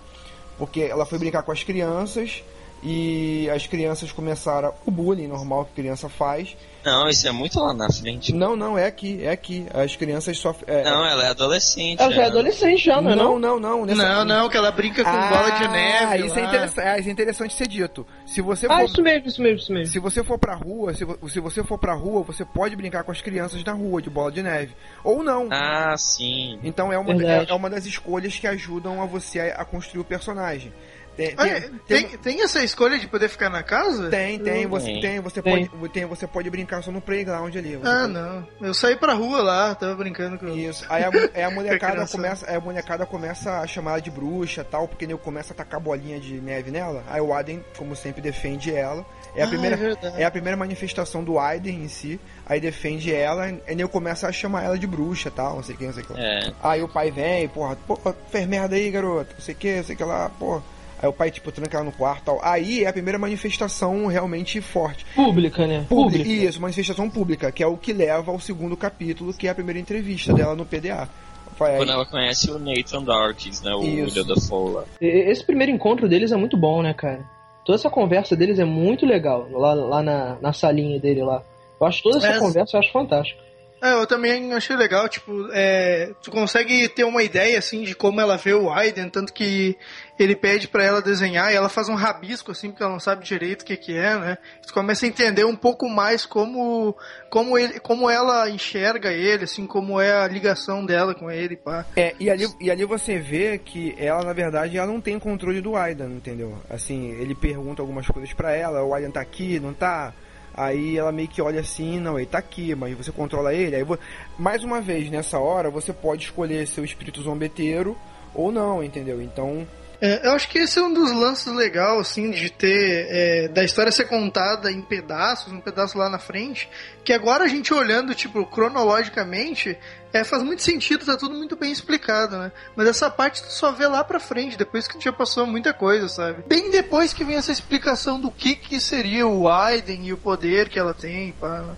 Porque 0.59 0.81
ela 0.81 1.05
foi 1.05 1.19
brincar 1.19 1.43
com 1.43 1.53
as 1.53 1.63
crianças 1.63 2.43
e 2.83 3.49
as 3.51 3.67
crianças 3.67 4.13
começaram 4.13 4.73
o 4.85 4.91
bullying 4.91 5.27
normal 5.27 5.65
que 5.65 5.73
criança 5.81 6.09
faz. 6.09 6.57
Não, 6.87 7.09
isso 7.09 7.27
é 7.27 7.33
muito 7.33 7.59
lá 7.59 7.75
na 7.75 7.91
frente. 7.91 8.33
Não, 8.33 8.55
não, 8.55 8.79
é 8.79 8.87
aqui, 8.87 9.19
é 9.25 9.31
aqui. 9.31 9.67
As 9.75 9.97
crianças 9.97 10.39
sofrem. 10.39 10.73
É, 10.73 10.85
Não, 10.85 11.05
ela 11.05 11.25
é 11.27 11.29
adolescente. 11.31 12.01
Ela 12.01 12.13
já 12.13 12.23
é 12.23 12.25
né? 12.27 12.31
adolescente 12.31 12.85
já, 12.85 13.01
não 13.03 13.11
é 13.11 13.17
não, 13.17 13.39
não? 13.41 13.59
não, 13.59 13.85
não. 13.85 13.95
Não, 13.97 14.25
não, 14.25 14.49
que 14.49 14.57
ela 14.57 14.71
brinca 14.71 15.03
com 15.03 15.11
Ah, 15.11 15.29
bola 15.29 15.51
de 15.51 15.69
neve. 15.69 16.27
Isso 16.27 16.39
é, 16.39 16.89
ah, 16.93 16.99
isso 16.99 17.09
é 17.09 17.13
interessante 17.13 17.55
ser 17.55 17.67
dito. 17.67 18.07
Se 18.25 18.41
você 18.41 18.67
Ah, 18.67 18.77
for, 18.79 18.85
isso 18.85 19.03
mesmo, 19.03 19.27
isso 19.29 19.43
mesmo, 19.43 19.59
isso 19.59 19.73
mesmo. 19.73 19.93
se 19.93 19.99
você 19.99 20.23
for 20.23 20.39
pra 20.39 20.55
rua, 20.55 20.95
se, 20.95 21.05
vo- 21.05 21.29
se 21.29 21.41
você 21.41 21.65
for 21.65 21.77
pra 21.79 21.93
rua, 21.95 22.23
você 22.23 22.45
pode 22.45 22.77
brincar 22.77 23.03
com 23.03 23.11
as 23.11 23.21
crianças 23.21 23.65
na 23.65 23.73
rua 23.73 24.01
de 24.01 24.09
bola 24.09 24.31
de 24.31 24.43
neve. 24.43 24.73
Ou 25.03 25.25
não. 25.25 25.49
Ah, 25.51 25.97
sim. 25.99 26.61
Então 26.63 26.93
é 26.93 26.99
uma, 26.99 27.13
é, 27.23 27.47
é 27.49 27.53
uma 27.55 27.69
das 27.69 27.85
escolhas 27.85 28.39
que 28.39 28.47
ajudam 28.47 29.03
a 29.03 29.07
você 29.07 29.41
a, 29.41 29.63
a 29.63 29.65
construir 29.65 30.03
o 30.03 30.05
personagem. 30.05 30.73
Tem, 31.17 31.35
Ah, 31.37 31.43
tem, 31.45 31.53
é, 31.53 31.61
tem, 31.61 31.79
tem, 32.09 32.19
tem 32.19 32.43
essa 32.43 32.63
escolha 32.63 32.99
de 32.99 33.07
poder 33.09 33.29
ficar 33.29 33.49
na 33.49 33.63
casa? 33.63 34.11
tem, 34.11 34.39
tem, 34.39 34.67
você 34.67 34.87
Tem. 34.87 35.01
tem, 35.01 35.21
você 35.21 35.41
Tem. 35.43 35.67
pode, 35.67 35.89
tem, 35.93 36.05
você 36.05 36.27
pode 36.27 36.51
brincar 36.51 36.83
só 36.83 36.91
no 36.93 37.01
playground 37.01 37.55
ali. 37.57 37.81
Ah, 37.83 38.01
pode- 38.03 38.13
não. 38.13 38.47
Eu 38.61 38.75
saí 38.75 38.97
pra 38.97 39.15
rua 39.15 39.41
lá, 39.43 39.75
tava 39.75 39.95
brincando 39.95 40.39
com. 40.39 40.49
Isso. 40.49 40.85
Aí 40.89 41.03
a, 41.05 41.11
aí 41.35 41.43
a 41.43 41.51
molecada 41.51 42.07
começa, 42.07 42.49
aí 42.51 42.57
a 42.57 42.61
molecada 42.61 43.07
começa 43.07 43.61
a 43.61 43.67
chamar 43.67 43.93
ela 43.93 44.01
de 44.01 44.11
bruxa, 44.11 44.63
tal, 44.63 44.87
porque 44.87 45.07
nego 45.07 45.19
começa 45.19 45.53
a 45.53 45.57
tacar 45.57 45.81
bolinha 45.81 46.21
de 46.21 46.35
neve 46.41 46.71
nela. 46.71 47.03
Aí 47.09 47.21
o 47.21 47.33
Aden, 47.33 47.65
como 47.79 47.97
sempre, 47.97 48.21
defende 48.21 48.75
ela. 48.75 49.05
É 49.35 49.43
a 49.43 49.47
Ah, 49.47 49.49
primeira, 49.49 49.99
é 50.17 50.23
é 50.23 50.25
a 50.25 50.31
primeira 50.31 50.57
manifestação 50.57 51.23
do 51.25 51.39
Aiden 51.39 51.85
em 51.85 51.89
si. 51.89 52.21
Aí 52.47 52.61
defende 52.61 53.13
ela, 53.13 53.45
aí 53.67 53.75
nego 53.75 53.89
começa 53.89 54.29
a 54.29 54.33
chamar 54.33 54.65
ela 54.65 54.79
de 54.79 54.87
bruxa, 54.87 55.31
tal, 55.31 55.57
não 55.57 55.63
sei 55.63 55.75
o 55.75 55.79
que, 55.79 55.87
não 55.87 55.93
sei 55.93 56.03
o 56.03 56.07
que. 56.07 56.13
lá. 56.13 56.21
É. 56.21 56.53
Aí 56.63 56.83
o 56.83 56.89
pai 56.89 57.11
vem, 57.11 57.49
porra, 57.49 57.77
pô, 57.87 57.99
fez 58.31 58.47
merda 58.47 58.77
aí, 58.77 58.91
garoto, 58.91 59.35
não 59.35 59.41
sei 59.41 59.55
o 59.55 59.59
que, 59.59 59.77
não 59.77 59.85
sei 59.85 59.95
o 59.95 59.99
que 59.99 60.05
lá, 60.05 60.29
porra. 60.39 60.63
Aí 61.07 61.11
o 61.11 61.13
pai, 61.13 61.31
tipo, 61.31 61.53
tranca 61.53 61.77
ela 61.77 61.87
no 61.87 61.93
quarto 61.93 62.23
e 62.23 62.25
tal. 62.25 62.41
Aí 62.43 62.85
é 62.85 62.89
a 62.89 62.93
primeira 62.93 63.19
manifestação 63.19 64.07
realmente 64.07 64.61
forte. 64.61 65.07
Pública, 65.15 65.67
né? 65.67 65.87
Pública. 65.89 66.25
Pública. 66.25 66.45
Isso, 66.45 66.61
manifestação 66.61 67.09
pública, 67.09 67.53
que 67.53 67.63
é 67.63 67.67
o 67.67 67.77
que 67.77 67.93
leva 67.93 68.33
ao 68.33 68.41
segundo 68.41 68.77
capítulo, 68.77 69.33
que 69.33 69.47
é 69.47 69.51
a 69.51 69.55
primeira 69.55 69.79
entrevista 69.79 70.35
dela 70.35 70.55
no 70.57 70.67
PDA. 70.67 71.09
Quando 71.57 71.91
ela 71.91 72.05
conhece 72.05 72.51
o 72.51 72.59
Nathan 72.59 73.03
Darkes, 73.03 73.63
né? 73.63 73.73
O. 73.73 73.81
William 73.81 74.27
da 74.27 74.37
Fola. 74.37 74.85
Esse 75.01 75.43
primeiro 75.43 75.73
encontro 75.73 76.07
deles 76.07 76.31
é 76.31 76.37
muito 76.37 76.55
bom, 76.57 76.83
né, 76.83 76.93
cara? 76.93 77.25
Toda 77.65 77.79
essa 77.79 77.89
conversa 77.89 78.37
deles 78.37 78.59
é 78.59 78.65
muito 78.65 79.07
legal, 79.07 79.49
lá, 79.51 79.73
lá 79.73 80.03
na, 80.03 80.37
na 80.41 80.53
salinha 80.53 81.01
dele 81.01 81.23
lá. 81.23 81.43
Eu 81.81 81.87
acho 81.87 82.03
toda 82.03 82.19
essa 82.19 82.29
Mas- 82.29 82.39
conversa, 82.39 82.77
eu 82.77 82.81
acho 82.81 82.93
fantástica. 82.93 83.41
É, 83.81 83.93
eu 83.93 84.07
também 84.07 84.53
achei 84.55 84.75
legal, 84.75 85.09
tipo, 85.09 85.49
é, 85.53 86.13
tu 86.23 86.31
consegue 86.31 86.89
ter 86.89 87.05
uma 87.05 87.23
ideia, 87.23 87.59
assim, 87.59 87.83
de 87.83 87.95
como 87.95 88.21
ela 88.21 88.37
vê 88.37 88.55
o 88.55 88.73
Aiden, 88.73 89.11
tanto 89.11 89.33
que 89.33 89.77
ele 90.19 90.35
pede 90.35 90.67
pra 90.67 90.83
ela 90.83 91.03
desenhar 91.03 91.53
e 91.53 91.57
ela 91.57 91.69
faz 91.69 91.89
um 91.89 91.95
rabisco, 91.95 92.53
assim, 92.53 92.71
porque 92.71 92.83
ela 92.83 92.93
não 92.93 93.01
sabe 93.01 93.25
direito 93.25 93.63
o 93.63 93.65
que 93.67 93.77
que 93.77 93.95
é, 93.95 94.17
né? 94.17 94.39
Tu 94.67 94.73
começa 94.73 95.05
a 95.05 95.09
entender 95.09 95.45
um 95.45 95.55
pouco 95.55 95.89
mais 95.89 96.25
como, 96.25 96.97
como, 97.29 97.59
ele, 97.59 97.79
como 97.81 98.09
ela 98.09 98.49
enxerga 98.49 99.13
ele, 99.13 99.45
assim, 99.45 99.67
como 99.67 100.01
é 100.01 100.13
a 100.13 100.27
ligação 100.27 100.85
dela 100.85 101.15
com 101.15 101.31
ele, 101.31 101.57
pá. 101.57 101.85
É, 101.95 102.15
e 102.19 102.31
ali, 102.31 102.47
e 102.61 102.71
ali 102.71 102.85
você 102.85 103.19
vê 103.19 103.59
que 103.59 103.95
ela, 103.99 104.25
na 104.25 104.33
verdade, 104.33 104.79
ela 104.79 104.87
não 104.87 105.01
tem 105.01 105.19
controle 105.19 105.61
do 105.61 105.77
Aidan, 105.77 106.13
entendeu? 106.13 106.59
Assim, 106.71 107.11
ele 107.21 107.35
pergunta 107.35 107.83
algumas 107.83 108.07
coisas 108.07 108.33
pra 108.33 108.53
ela, 108.53 108.83
o 108.83 108.95
Aidan 108.95 109.11
tá 109.11 109.21
aqui, 109.21 109.61
não 109.61 109.75
tá? 109.75 110.15
Aí 110.57 110.97
ela 110.97 111.13
meio 111.13 111.29
que 111.29 111.43
olha 111.43 111.61
assim, 111.61 112.01
não, 112.01 112.19
ele 112.19 112.27
tá 112.27 112.39
aqui, 112.39 112.75
mas 112.75 112.97
você 112.97 113.13
controla 113.13 113.53
ele. 113.53 113.77
Aí 113.77 113.83
vo- 113.85 113.99
mais 114.39 114.65
uma 114.65 114.81
vez, 114.81 115.11
nessa 115.11 115.39
hora, 115.39 115.69
você 115.71 115.93
pode 115.93 116.25
escolher 116.25 116.67
seu 116.67 116.85
espírito 116.85 117.21
zombeteiro 117.21 117.97
ou 118.35 118.51
não, 118.51 118.83
entendeu? 118.83 119.21
Então, 119.21 119.67
É, 120.01 120.27
eu 120.27 120.33
acho 120.33 120.49
que 120.49 120.59
esse 120.59 120.79
é 120.79 120.83
um 120.83 120.93
dos 120.93 121.13
lances 121.13 121.53
legais, 121.53 122.01
assim, 122.01 122.31
de 122.31 122.51
ter. 122.51 123.07
é, 123.09 123.49
da 123.49 123.65
história 123.65 123.91
ser 123.93 124.05
contada 124.05 124.71
em 124.71 124.83
pedaços, 124.83 125.53
um 125.53 125.61
pedaço 125.61 125.97
lá 125.97 126.09
na 126.09 126.19
frente. 126.19 126.69
Que 127.05 127.13
agora 127.13 127.45
a 127.45 127.49
gente 127.49 127.73
olhando, 127.73 128.15
tipo, 128.15 128.45
cronologicamente, 128.47 129.79
é, 130.13 130.25
faz 130.25 130.43
muito 130.43 130.63
sentido, 130.63 131.05
tá 131.05 131.17
tudo 131.17 131.35
muito 131.35 131.57
bem 131.57 131.71
explicado, 131.71 132.39
né? 132.39 132.53
Mas 132.75 132.89
essa 132.89 133.11
parte 133.11 133.43
tu 133.43 133.53
só 133.53 133.73
vê 133.73 133.87
lá 133.87 134.03
pra 134.03 134.19
frente, 134.19 134.57
depois 134.57 134.89
que 134.89 135.03
já 135.03 135.13
passou 135.13 135.47
muita 135.47 135.73
coisa, 135.73 136.09
sabe? 136.09 136.43
Bem 136.47 136.71
depois 136.71 137.13
que 137.13 137.25
vem 137.25 137.37
essa 137.37 137.53
explicação 137.53 138.21
do 138.21 138.31
que 138.31 138.55
que 138.55 138.81
seria 138.81 139.27
o 139.27 139.49
Aiden 139.49 140.07
e 140.07 140.13
o 140.13 140.17
poder 140.17 140.69
que 140.69 140.79
ela 140.79 140.95
tem, 140.95 141.33
pá. 141.33 141.77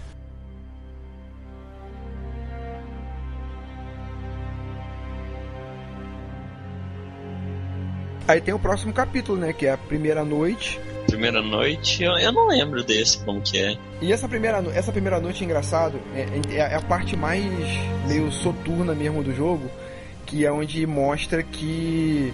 Aí 8.28 8.40
tem 8.40 8.54
o 8.54 8.58
próximo 8.58 8.92
capítulo, 8.92 9.38
né? 9.38 9.52
Que 9.52 9.66
é 9.66 9.72
a 9.72 9.76
primeira 9.78 10.24
noite. 10.24 10.78
Primeira 11.06 11.40
noite, 11.40 12.04
eu, 12.04 12.12
eu 12.18 12.30
não 12.30 12.46
lembro 12.48 12.84
desse, 12.84 13.18
como 13.24 13.40
que 13.40 13.58
é. 13.58 13.76
E 14.00 14.12
essa 14.12 14.28
primeira, 14.28 14.58
essa 14.74 14.92
primeira 14.92 15.18
noite, 15.18 15.42
engraçado, 15.42 15.98
é, 16.14 16.26
é- 16.54 16.56
é 16.58 16.74
a 16.74 16.82
parte 16.82 17.16
mais 17.16 17.42
meio 18.06 18.30
soturna 18.30 18.94
mesmo 18.94 19.24
do 19.24 19.34
jogo, 19.34 19.70
que 20.26 20.44
é 20.44 20.52
onde 20.52 20.86
mostra 20.86 21.42
que 21.42 22.32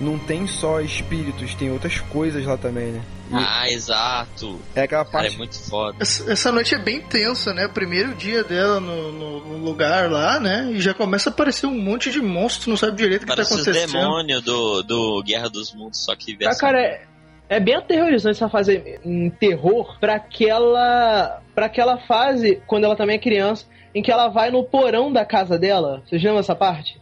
não 0.00 0.18
tem 0.18 0.46
só 0.46 0.80
espíritos, 0.80 1.54
tem 1.54 1.70
outras 1.70 2.00
coisas 2.00 2.44
lá 2.46 2.56
também, 2.56 2.86
né? 2.92 3.02
Ah, 3.32 3.70
exato. 3.70 4.60
é 4.74 4.82
aquela 4.82 5.04
Cara, 5.04 5.12
parte 5.22 5.34
é 5.34 5.38
muito 5.38 5.58
foda. 5.68 5.96
Essa, 6.00 6.30
essa 6.32 6.52
noite 6.52 6.74
é 6.74 6.78
bem 6.78 7.00
tensa, 7.00 7.52
né? 7.54 7.66
Primeiro 7.68 8.14
dia 8.14 8.44
dela 8.44 8.78
no, 8.80 9.12
no- 9.12 9.40
no 9.40 9.64
lugar 9.64 10.10
lá, 10.10 10.38
né? 10.38 10.68
E 10.72 10.80
já 10.80 10.92
começa 10.94 11.30
a 11.30 11.32
aparecer 11.32 11.66
um 11.66 11.78
monte 11.78 12.10
de 12.10 12.20
monstros, 12.20 12.66
não 12.66 12.76
sabe 12.76 12.96
direito 12.96 13.22
o 13.22 13.26
que 13.26 13.30
tá 13.30 13.36
Parece 13.36 13.54
os 13.54 13.60
acontecendo. 13.62 13.92
demônios 14.00 14.42
do, 14.42 14.82
do 14.82 15.22
Guerra 15.22 15.48
dos 15.48 15.74
Mundos, 15.74 16.04
só 16.04 16.14
que 16.14 16.36
Ah, 16.44 16.54
cara, 16.56 16.80
é, 16.80 17.02
é 17.48 17.60
bem 17.60 17.74
aterrorizante 17.76 18.36
essa 18.36 18.48
fase 18.48 18.98
em 19.04 19.30
terror 19.30 19.98
pra 19.98 20.16
aquela, 20.16 21.40
pra 21.54 21.66
aquela 21.66 21.98
fase, 22.06 22.62
quando 22.66 22.84
ela 22.84 22.96
também 22.96 23.16
é 23.16 23.18
criança, 23.18 23.64
em 23.94 24.02
que 24.02 24.10
ela 24.10 24.28
vai 24.28 24.50
no 24.50 24.64
porão 24.64 25.12
da 25.12 25.24
casa 25.24 25.58
dela. 25.58 26.02
Vocês 26.06 26.22
lembram 26.22 26.40
essa 26.40 26.54
parte? 26.54 27.00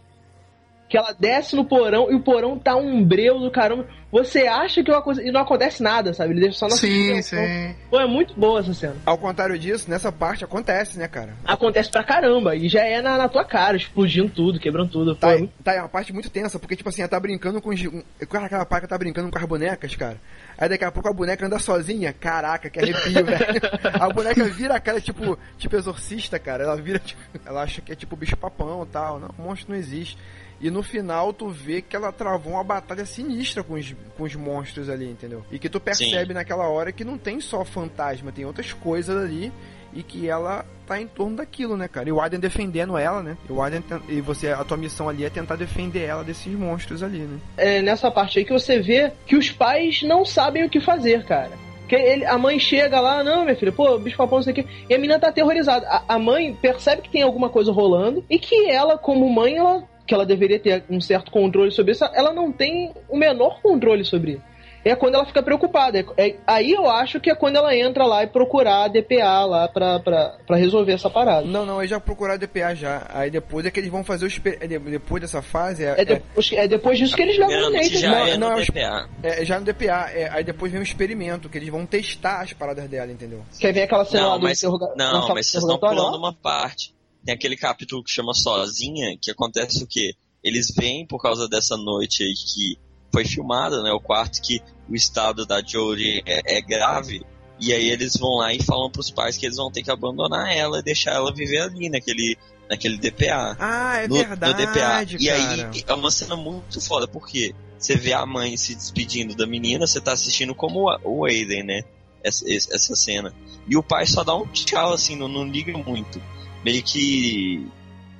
Que 0.93 0.99
ela 0.99 1.17
desce 1.19 1.57
no 1.57 1.65
porão 1.65 2.11
e 2.13 2.15
o 2.15 2.21
porão 2.21 2.59
tá 2.59 2.77
um 2.77 3.03
breu 3.03 3.39
do 3.41 3.51
caramba. 3.51 3.87
Você 4.13 4.41
acha 4.47 4.85
que 4.85 4.91
é 4.91 4.95
uma 4.95 5.01
coisa. 5.01 5.23
E 5.23 5.31
não 5.33 5.41
acontece 5.41 5.83
nada, 5.83 6.13
sabe? 6.13 6.35
Ele 6.35 6.41
deixa 6.43 6.59
só 6.59 6.69
na 6.69 6.77
Sim, 6.77 7.23
sim. 7.23 7.75
Pô, 7.89 7.99
é 7.99 8.07
muito 8.07 8.39
boa 8.39 8.61
essa 8.61 8.75
cena. 8.75 8.97
Ao 9.07 9.17
contrário 9.17 9.59
disso, 9.59 9.89
nessa 9.91 10.13
parte 10.13 10.45
acontece, 10.45 10.99
né, 10.99 11.09
cara? 11.09 11.33
Acontece 11.47 11.91
pra 11.91 12.05
caramba. 12.05 12.55
E 12.55 12.69
já 12.69 12.85
é 12.85 13.01
na, 13.01 13.17
na 13.17 13.27
tua 13.27 13.43
cara, 13.43 13.75
explodindo 13.75 14.29
tudo, 14.29 14.61
quebrando 14.61 14.91
tudo. 14.91 15.15
Pô, 15.17 15.21
Tá, 15.29 15.35
é 15.35 15.49
tá, 15.65 15.73
é 15.73 15.81
uma 15.81 15.89
parte 15.89 16.13
muito 16.13 16.29
tensa, 16.29 16.59
porque, 16.59 16.77
tipo 16.77 16.91
assim, 16.91 17.01
ela 17.01 17.09
tá 17.09 17.19
brincando 17.19 17.63
com 17.63 17.71
um- 17.71 18.03
Cara, 18.29 18.45
aquela 18.45 18.67
parte 18.67 18.87
tá 18.87 18.99
brincando 18.99 19.31
com 19.31 19.39
as 19.39 19.45
bonecas, 19.47 19.97
cara. 19.97 20.19
Aí 20.59 20.69
daqui 20.69 20.85
a 20.85 20.93
pouco 20.93 21.09
a 21.09 21.13
boneca 21.15 21.47
anda 21.47 21.59
sozinha. 21.59 22.13
Caraca, 22.13 22.69
que 22.69 22.79
arrepio, 22.81 23.25
velho. 23.25 23.61
A 23.99 24.11
boneca 24.11 24.45
vira 24.45 24.75
a 24.75 24.81
cara, 24.81 25.01
tipo, 25.01 25.39
tipo 25.57 25.75
exorcista, 25.75 26.39
cara. 26.39 26.65
Ela 26.65 26.77
vira, 26.77 26.99
tipo, 26.99 27.19
ela 27.47 27.63
acha 27.63 27.81
que 27.81 27.91
é 27.91 27.95
tipo 27.97 28.15
bicho 28.15 28.37
papão 28.37 28.83
e 28.87 28.93
tal. 28.93 29.19
Não, 29.19 29.31
o 29.39 29.43
monstro 29.43 29.73
não 29.73 29.79
existe. 29.79 30.19
E 30.63 30.71
no 30.71 30.83
final 30.83 31.33
tu 31.33 31.49
vê 31.49 31.83
que 31.83 31.97
ela 31.97 32.13
travou 32.13 32.53
uma 32.53 32.63
batalha 32.63 33.05
sinistra 33.05 33.65
com 33.65 33.75
os, 33.75 33.95
com 34.17 34.23
os 34.23 34.35
monstros 34.37 34.89
ali, 34.89 35.11
entendeu? 35.11 35.45
E 35.51 35.59
que 35.59 35.69
tu 35.69 35.81
percebe 35.81 36.33
naquela 36.33 36.69
hora 36.69 36.93
que 36.93 37.05
não 37.05 37.19
tem 37.19 37.41
só 37.41 37.65
fantasma, 37.65 38.31
tem 38.31 38.45
outras 38.45 38.73
coisas 38.73 39.25
ali 39.25 39.53
e 39.93 40.03
que 40.03 40.29
ela 40.29 40.65
tá 40.87 41.01
em 41.01 41.07
torno 41.07 41.37
daquilo, 41.37 41.77
né, 41.77 41.89
cara? 41.89 42.09
E 42.09 42.13
o 42.13 42.21
Aiden 42.21 42.41
defendendo 42.41 42.97
ela, 42.97 43.23
né? 43.23 43.37
E 43.49 43.53
o 43.53 43.61
Aiden 43.61 43.83
e 44.09 44.21
você 44.21 44.49
a 44.49 44.65
tua 44.65 44.77
missão 44.77 45.09
ali 45.09 45.25
é 45.25 45.31
tentar 45.31 45.57
defender 45.57 46.03
ela 46.03 46.25
desses 46.25 46.53
monstros 46.55 47.03
ali, 47.03 47.21
né? 47.21 47.39
é 47.57 47.83
nessa 47.83 48.11
parte 48.11 48.39
aí 48.39 48.45
que 48.45 48.53
você 48.53 48.81
vê 48.81 49.13
que 49.27 49.37
os 49.37 49.51
pais 49.51 50.03
não 50.03 50.25
sabem 50.25 50.65
o 50.65 50.71
que 50.71 50.81
fazer, 50.81 51.25
cara. 51.25 51.51
Que 51.89 51.97
ele, 51.97 52.25
a 52.25 52.39
mãe 52.39 52.59
chega 52.59 53.01
lá, 53.01 53.23
não, 53.23 53.45
minha 53.45 53.57
filha, 53.57 53.73
pô, 53.73 53.99
bicho 53.99 54.17
papão, 54.17 54.39
não 54.39 54.43
sei 54.43 54.53
o 54.53 54.57
quê. 54.57 54.67
E 54.89 54.95
a 54.95 54.99
menina 54.99 55.19
tá 55.19 55.29
aterrorizada. 55.29 55.87
A, 55.87 56.15
a 56.15 56.19
mãe 56.19 56.55
percebe 56.55 57.03
que 57.03 57.11
tem 57.11 57.23
alguma 57.23 57.51
coisa 57.51 57.71
rolando 57.71 58.25
e 58.31 58.39
que 58.39 58.71
ela, 58.71 58.97
como 58.97 59.29
mãe, 59.29 59.57
ela, 59.57 59.85
que 60.07 60.15
ela 60.15 60.27
deveria 60.27 60.59
ter 60.59 60.85
um 60.91 61.01
certo 61.01 61.31
controle 61.31 61.71
sobre 61.71 61.93
isso, 61.93 62.05
ela 62.15 62.33
não 62.33 62.51
tem 62.53 62.93
o 63.09 63.17
menor 63.17 63.61
controle 63.63 64.05
sobre 64.05 64.33
isso. 64.33 64.53
É 64.85 64.97
quando 64.97 65.15
ela 65.15 65.25
fica 65.25 65.41
preocupada. 65.45 66.01
É, 66.17 66.27
é- 66.31 66.37
aí 66.45 66.73
eu 66.73 66.91
acho 66.91 67.21
que 67.21 67.31
é 67.31 67.37
quando 67.37 67.55
ela 67.55 67.73
entra 67.77 68.05
lá 68.05 68.25
e 68.25 68.27
procurar 68.27 68.83
a 68.83 68.89
DPA 68.89 69.45
lá 69.47 69.69
pra, 69.69 70.01
pra, 70.01 70.35
pra 70.45 70.57
resolver 70.57 70.91
essa 70.93 71.09
parada. 71.09 71.47
Não, 71.47 71.65
não, 71.65 71.79
eles 71.79 71.91
já 71.91 72.01
procuraram 72.01 72.37
DPA 72.37 72.75
já. 72.75 73.07
Aí 73.11 73.31
depois 73.31 73.65
é 73.65 73.71
que 73.71 73.79
eles 73.79 73.93
vão 73.93 74.03
fazer 74.03 74.25
o 74.25 74.27
exper- 74.27 74.59
é 74.61 74.67
de- 74.67 74.81
depois 74.81 75.21
dessa 75.23 75.41
fase 75.41 75.85
é, 75.85 75.95
É 76.01 76.05
depois, 76.05 76.51
é 76.53 76.67
depois 76.67 76.99
disso 76.99 77.15
que 77.15 77.23
eles 77.23 77.39
levam 77.39 77.69
o 77.69 77.71
Nathan. 77.71 77.89
já 77.97 78.11
não, 78.11 78.27
é 78.27 78.37
não, 78.37 78.51
no 78.51 78.57
os- 78.59 78.67
DPA. 78.67 79.09
é- 79.23 79.43
é 79.43 79.45
já 79.45 79.61
no 79.61 79.65
DPA. 79.65 80.11
é, 80.13 80.29
aí 80.33 80.43
depois 80.43 80.73
vem 80.73 80.81
um 80.81 80.85
experimento 80.85 81.49
que 81.49 81.59
eles 81.59 81.69
vão 81.69 81.87
testar 81.87 82.41
as 82.41 82.53
paradas 82.53 82.89
dela, 82.89 83.13
entendeu? 83.13 83.43
Quer 83.61 83.73
ver 83.73 83.83
aquela 83.83 84.05
cena 84.05 84.25
lá 84.25 84.29
Não, 84.33 84.39
do 84.41 84.43
mas, 84.49 84.59
interroga- 84.59 84.93
na 84.97 85.13
não, 85.13 85.21
mas 85.29 85.47
vocês 85.47 85.63
estão 85.63 85.77
interrogatório 85.77 85.97
lá? 85.97 86.05
pulando 86.07 86.19
uma 86.25 86.33
parte. 86.35 86.93
Tem 87.25 87.35
aquele 87.35 87.57
capítulo 87.57 88.03
que 88.03 88.11
chama 88.11 88.35
Sozinha, 88.35 89.17
que 89.21 89.31
acontece 89.31 89.83
o 89.83 89.87
quê? 89.87 90.15
Eles 90.43 90.73
veem 90.77 91.07
por 91.07 91.21
causa 91.21 91.49
dessa 91.49 91.77
noite 91.77 92.23
aí 92.23 92.35
que 92.35 92.79
foi 93.13 93.25
filmada, 93.25 93.83
né? 93.83 93.93
O 93.93 94.01
quarto 94.01 94.41
que 94.43 94.61
o 94.89 94.95
estado 94.95 95.47
da 95.47 95.63
Jodie 95.63 96.23
é, 96.27 96.59
é 96.59 96.61
grave. 96.61 97.25
E 97.61 97.73
aí 97.73 97.91
eles 97.91 98.17
vão 98.17 98.39
lá 98.39 98.53
e 98.53 98.61
falam 98.61 98.91
pros 98.91 99.11
pais 99.11 99.37
que 99.37 99.47
eles 99.47 99.57
vão 99.57 99.71
ter 99.71 99.83
que 99.83 99.91
abandonar 99.91 100.53
ela 100.53 100.81
e 100.81 100.83
deixar 100.83 101.13
ela 101.13 101.33
viver 101.33 101.61
ali 101.61 101.89
naquele, 101.89 102.37
naquele 102.69 102.97
DPA. 102.99 103.57
Ah, 103.61 103.99
é 103.99 104.09
no, 104.09 104.17
verdade, 104.17 104.53
no 104.53 104.59
DPA. 104.59 105.03
E 105.21 105.27
cara. 105.27 105.71
aí 105.71 105.85
é 105.87 105.95
uma 105.95 106.11
cena 106.11 106.35
muito 106.35 106.81
foda, 106.81 107.07
porque 107.07 107.55
você 107.79 107.95
vê 107.95 108.13
a 108.13 108.27
mãe 108.27 108.57
se 108.57 108.75
despedindo 108.75 109.37
da 109.37 109.47
menina, 109.47 109.87
você 109.87 110.01
tá 110.01 110.13
assistindo 110.13 110.55
como 110.55 110.89
o 111.05 111.25
Aiden, 111.25 111.63
né? 111.63 111.83
Essa, 112.25 112.53
essa 112.53 112.75
essa 112.75 112.97
cena. 112.97 113.33
E 113.69 113.77
o 113.77 113.83
pai 113.83 114.07
só 114.07 114.25
dá 114.25 114.35
um 114.35 114.47
tchau, 114.49 114.93
assim, 114.93 115.15
não, 115.15 115.29
não 115.29 115.47
liga 115.47 115.77
muito. 115.77 116.21
Meio 116.65 116.83
que. 116.83 117.67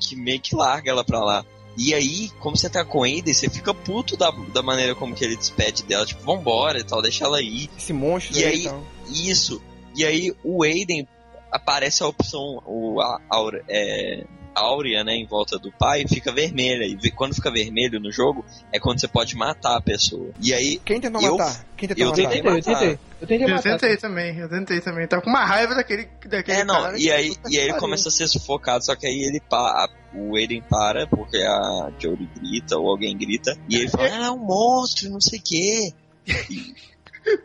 que 0.01 0.17
meio 0.17 0.41
que 0.41 0.55
larga 0.55 0.91
ela 0.91 1.05
pra 1.05 1.21
lá. 1.21 1.45
E 1.77 1.95
aí, 1.95 2.29
como 2.41 2.55
você 2.57 2.69
tá 2.69 2.85
com 2.85 2.99
o 2.99 3.03
Aiden, 3.05 3.33
você 3.33 3.49
fica 3.49 3.73
puto 3.73 4.15
da, 4.17 4.31
da 4.53 4.63
maneira 4.63 4.95
como 4.95 5.15
que 5.15 5.25
ele 5.25 5.37
despede 5.37 5.83
dela, 5.85 6.05
tipo, 6.05 6.23
vambora 6.23 6.79
e 6.79 6.85
tal, 6.85 7.01
deixa 7.01 7.25
ela 7.25 7.41
ir. 7.41 7.71
Esse 7.79 7.93
monstro 7.95 8.37
E 8.37 8.45
aí, 8.45 8.53
aí- 8.53 8.61
então. 8.67 8.83
Isso. 9.09 9.63
E 9.97 10.05
aí 10.05 10.35
o 10.45 10.63
Aiden 10.63 11.09
aparece 11.51 12.03
a 12.03 12.09
opção, 12.09 12.63
o, 12.67 13.01
a, 13.01 13.21
aura- 13.31 13.65
é, 13.69 14.25
áurea, 14.55 15.03
né, 15.05 15.15
em 15.15 15.27
volta 15.27 15.59
do 15.59 15.71
pai, 15.73 16.05
fica 16.09 16.33
vermelha. 16.33 16.85
E 16.85 17.11
quando 17.11 17.35
fica 17.35 17.51
vermelho 17.51 17.99
no 18.01 18.11
jogo, 18.13 18.45
é 18.73 18.79
quando 18.79 19.01
você 19.01 19.09
pode 19.09 19.37
matar 19.37 19.77
a 19.77 19.81
pessoa. 19.81 20.31
E 20.41 20.53
aí. 20.53 20.81
Quem 20.85 21.01
tentou 21.01 21.21
eu- 21.23 21.37
matar? 21.37 21.65
Quem 21.77 21.89
tentou 21.89 22.05
eu 22.05 22.11
matar? 22.11 22.23
tentei 22.23 22.39
Eu 22.39 22.43
tentei, 22.43 22.59
eu 22.59 22.63
tentei. 22.63 22.99
Eu 23.21 23.27
tentei 23.29 23.47
Eu 23.47 23.51
matar. 23.57 23.63
tentei 23.79 23.97
também, 23.97 24.39
eu 24.39 24.49
tentei 24.49 24.81
também. 24.81 25.07
Tava 25.07 25.23
com 25.23 25.31
uma 25.31 25.45
raiva 25.45 25.75
daquele, 25.75 26.09
daquele 26.27 26.59
É, 26.61 26.65
não, 26.65 26.83
cara. 26.83 26.99
e 26.99 27.11
aí, 27.11 27.35
e 27.49 27.59
aí 27.59 27.69
ele 27.69 27.79
começa 27.79 28.09
a 28.09 28.13
ser 28.13 28.27
sufocado, 28.29 28.85
só 28.85 28.95
que 28.97 29.07
aí 29.07 29.23
ele 29.23 29.41
pa, 29.41 29.89
o 30.15 30.37
Aiden 30.37 30.63
para, 30.69 31.07
porque 31.07 31.39
a 31.39 31.91
Jodie 31.99 32.29
grita, 32.37 32.77
ou 32.79 32.89
alguém 32.89 33.17
grita, 33.17 33.57
e 33.69 33.77
ele 33.77 33.89
fala, 33.89 34.09
ela 34.09 34.27
é 34.27 34.31
um 34.31 34.39
monstro, 34.45 35.09
não 35.11 35.21
sei 35.21 35.39
o 35.39 35.43
quê. 35.43 35.93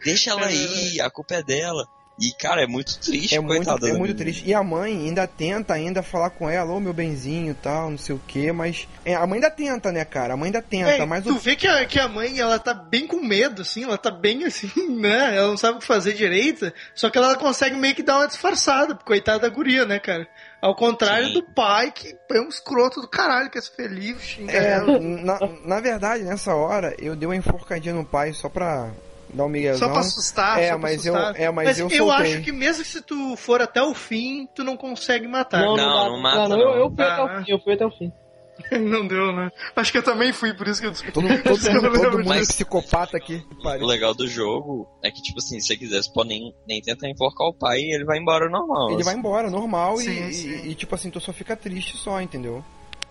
Deixa 0.03 0.31
ela 0.31 0.45
aí, 0.47 0.99
a 0.99 1.09
culpa 1.09 1.35
é 1.35 1.43
dela. 1.43 1.87
E, 2.19 2.31
cara, 2.33 2.63
é 2.63 2.67
muito 2.67 2.97
triste, 2.99 3.35
É 3.35 3.39
muito, 3.39 3.65
coitada 3.65 3.85
é 3.87 3.89
muito 3.91 4.01
menina. 4.01 4.17
triste. 4.17 4.43
E 4.47 4.51
a 4.53 4.63
mãe 4.63 4.91
ainda 4.91 5.27
tenta 5.27 5.75
ainda 5.75 6.01
falar 6.01 6.31
com 6.31 6.49
ela, 6.49 6.71
ô 6.73 6.79
meu 6.79 6.91
benzinho 6.93 7.51
e 7.51 7.53
tal, 7.53 7.91
não 7.91 7.97
sei 7.97 8.15
o 8.15 8.21
que, 8.27 8.51
mas. 8.51 8.87
é, 9.05 9.13
a 9.13 9.27
mãe 9.27 9.35
ainda 9.35 9.51
tenta, 9.51 9.91
né, 9.91 10.03
cara? 10.03 10.33
A 10.33 10.37
mãe 10.37 10.47
ainda 10.47 10.61
tenta, 10.61 10.89
É, 10.91 11.05
mas 11.05 11.23
tu 11.23 11.35
o. 11.35 11.37
vê 11.39 11.55
que 11.55 11.67
a, 11.67 11.85
que 11.85 11.99
a 11.99 12.07
mãe, 12.07 12.39
ela 12.39 12.57
tá 12.57 12.73
bem 12.73 13.05
com 13.05 13.21
medo, 13.21 13.61
assim, 13.61 13.83
ela 13.83 13.99
tá 13.99 14.09
bem 14.09 14.45
assim, 14.45 14.67
né? 14.99 15.37
Ela 15.37 15.47
não 15.49 15.57
sabe 15.57 15.77
o 15.77 15.79
que 15.79 15.85
fazer 15.85 16.13
direito, 16.13 16.73
só 16.95 17.09
que 17.11 17.19
ela 17.19 17.35
consegue 17.37 17.75
meio 17.75 17.93
que 17.93 18.01
dar 18.01 18.15
uma 18.17 18.27
disfarçada, 18.27 18.95
coitada 18.95 19.39
da 19.39 19.49
guria, 19.49 19.85
né, 19.85 19.99
cara? 19.99 20.27
Ao 20.59 20.75
contrário 20.75 21.27
Sim. 21.27 21.33
do 21.35 21.43
pai, 21.43 21.91
que 21.91 22.15
é 22.31 22.41
um 22.41 22.49
escroto 22.49 22.99
do 22.99 23.07
caralho, 23.07 23.51
que 23.51 23.59
é 23.59 23.61
super 23.61 23.91
livre, 23.91 24.23
xinga 24.23 24.51
É, 24.57 24.71
ela. 24.71 24.99
na, 24.99 25.39
na 25.63 25.79
verdade, 25.79 26.23
nessa 26.23 26.55
hora, 26.55 26.95
eu 26.97 27.15
dei 27.15 27.27
uma 27.27 27.35
enforcadinha 27.35 27.93
no 27.93 28.03
pai 28.03 28.33
só 28.33 28.49
pra 28.49 28.89
dar 29.33 29.45
um 29.45 29.49
miguezão. 29.49 29.87
Só 29.87 29.89
pra 29.89 29.99
assustar, 30.01 30.59
É, 30.59 30.63
só 30.65 30.69
pra 30.73 30.77
mas 30.79 31.05
eu- 31.05 31.15
assustar. 31.15 31.41
é, 31.41 31.51
mas 31.51 31.79
eu 31.79 31.89
eu 31.89 32.07
soltei. 32.07 32.33
acho 32.33 32.41
que 32.43 32.51
mesmo 32.51 32.83
se 32.85 33.01
tu 33.01 33.35
for 33.35 33.61
até 33.61 33.81
o 33.81 33.93
fim, 33.93 34.47
tu 34.55 34.63
não 34.63 34.75
consegue 34.77 35.27
matar. 35.27 35.61
Não, 35.61 35.75
Não, 35.75 35.85
não, 35.87 36.03
dá, 36.03 36.09
não 36.09 36.21
mata, 36.21 36.47
não, 36.47 36.57
não. 36.57 36.59
Eu, 36.59 36.79
eu 36.79 36.89
fui 36.95 37.03
Ah. 37.03 37.13
até 37.13 37.23
o 37.23 37.43
fim, 37.43 37.51
eu 37.51 37.59
fui 37.59 37.73
até 37.73 37.85
o 37.85 37.91
fim. 37.91 38.11
Não 38.71 39.07
deu, 39.07 39.31
né? 39.31 39.51
Acho 39.75 39.91
que 39.91 39.99
eu 39.99 40.03
também 40.03 40.33
fui, 40.33 40.51
por 40.51 40.67
isso 40.67 40.81
que 40.81 40.87
eu 40.87 40.93
Todo, 41.13 41.27
todo, 41.43 41.71
mundo, 41.71 41.91
todo 42.01 42.17
mundo 42.17 42.21
é 42.33 42.37
Mas- 42.39 42.47
psicopata 42.47 43.15
aqui. 43.15 43.45
O 43.51 43.61
Pariu. 43.61 43.85
legal 43.85 44.15
do 44.15 44.27
jogo 44.27 44.87
é 45.03 45.11
que, 45.11 45.21
tipo 45.21 45.37
assim, 45.37 45.59
se 45.59 45.67
você 45.67 45.77
quiser, 45.77 46.01
você 46.01 46.11
pode 46.11 46.29
nem, 46.29 46.51
nem 46.67 46.81
tentar 46.81 47.07
enforcar 47.07 47.45
o 47.47 47.53
pai 47.53 47.81
e 47.81 47.93
ele 47.93 48.03
vai 48.03 48.17
embora 48.17 48.49
normal. 48.49 48.89
Ele 48.93 49.03
vai 49.03 49.13
embora, 49.13 49.51
normal, 49.51 49.97
Sim, 49.97 50.27
e, 50.29 50.33
sim. 50.33 50.49
e- 50.49 50.71
e, 50.71 50.75
tipo 50.75 50.95
assim, 50.95 51.11
tu 51.11 51.19
só 51.21 51.31
fica 51.31 51.55
triste 51.55 51.97
só, 51.97 52.19
entendeu? 52.19 52.65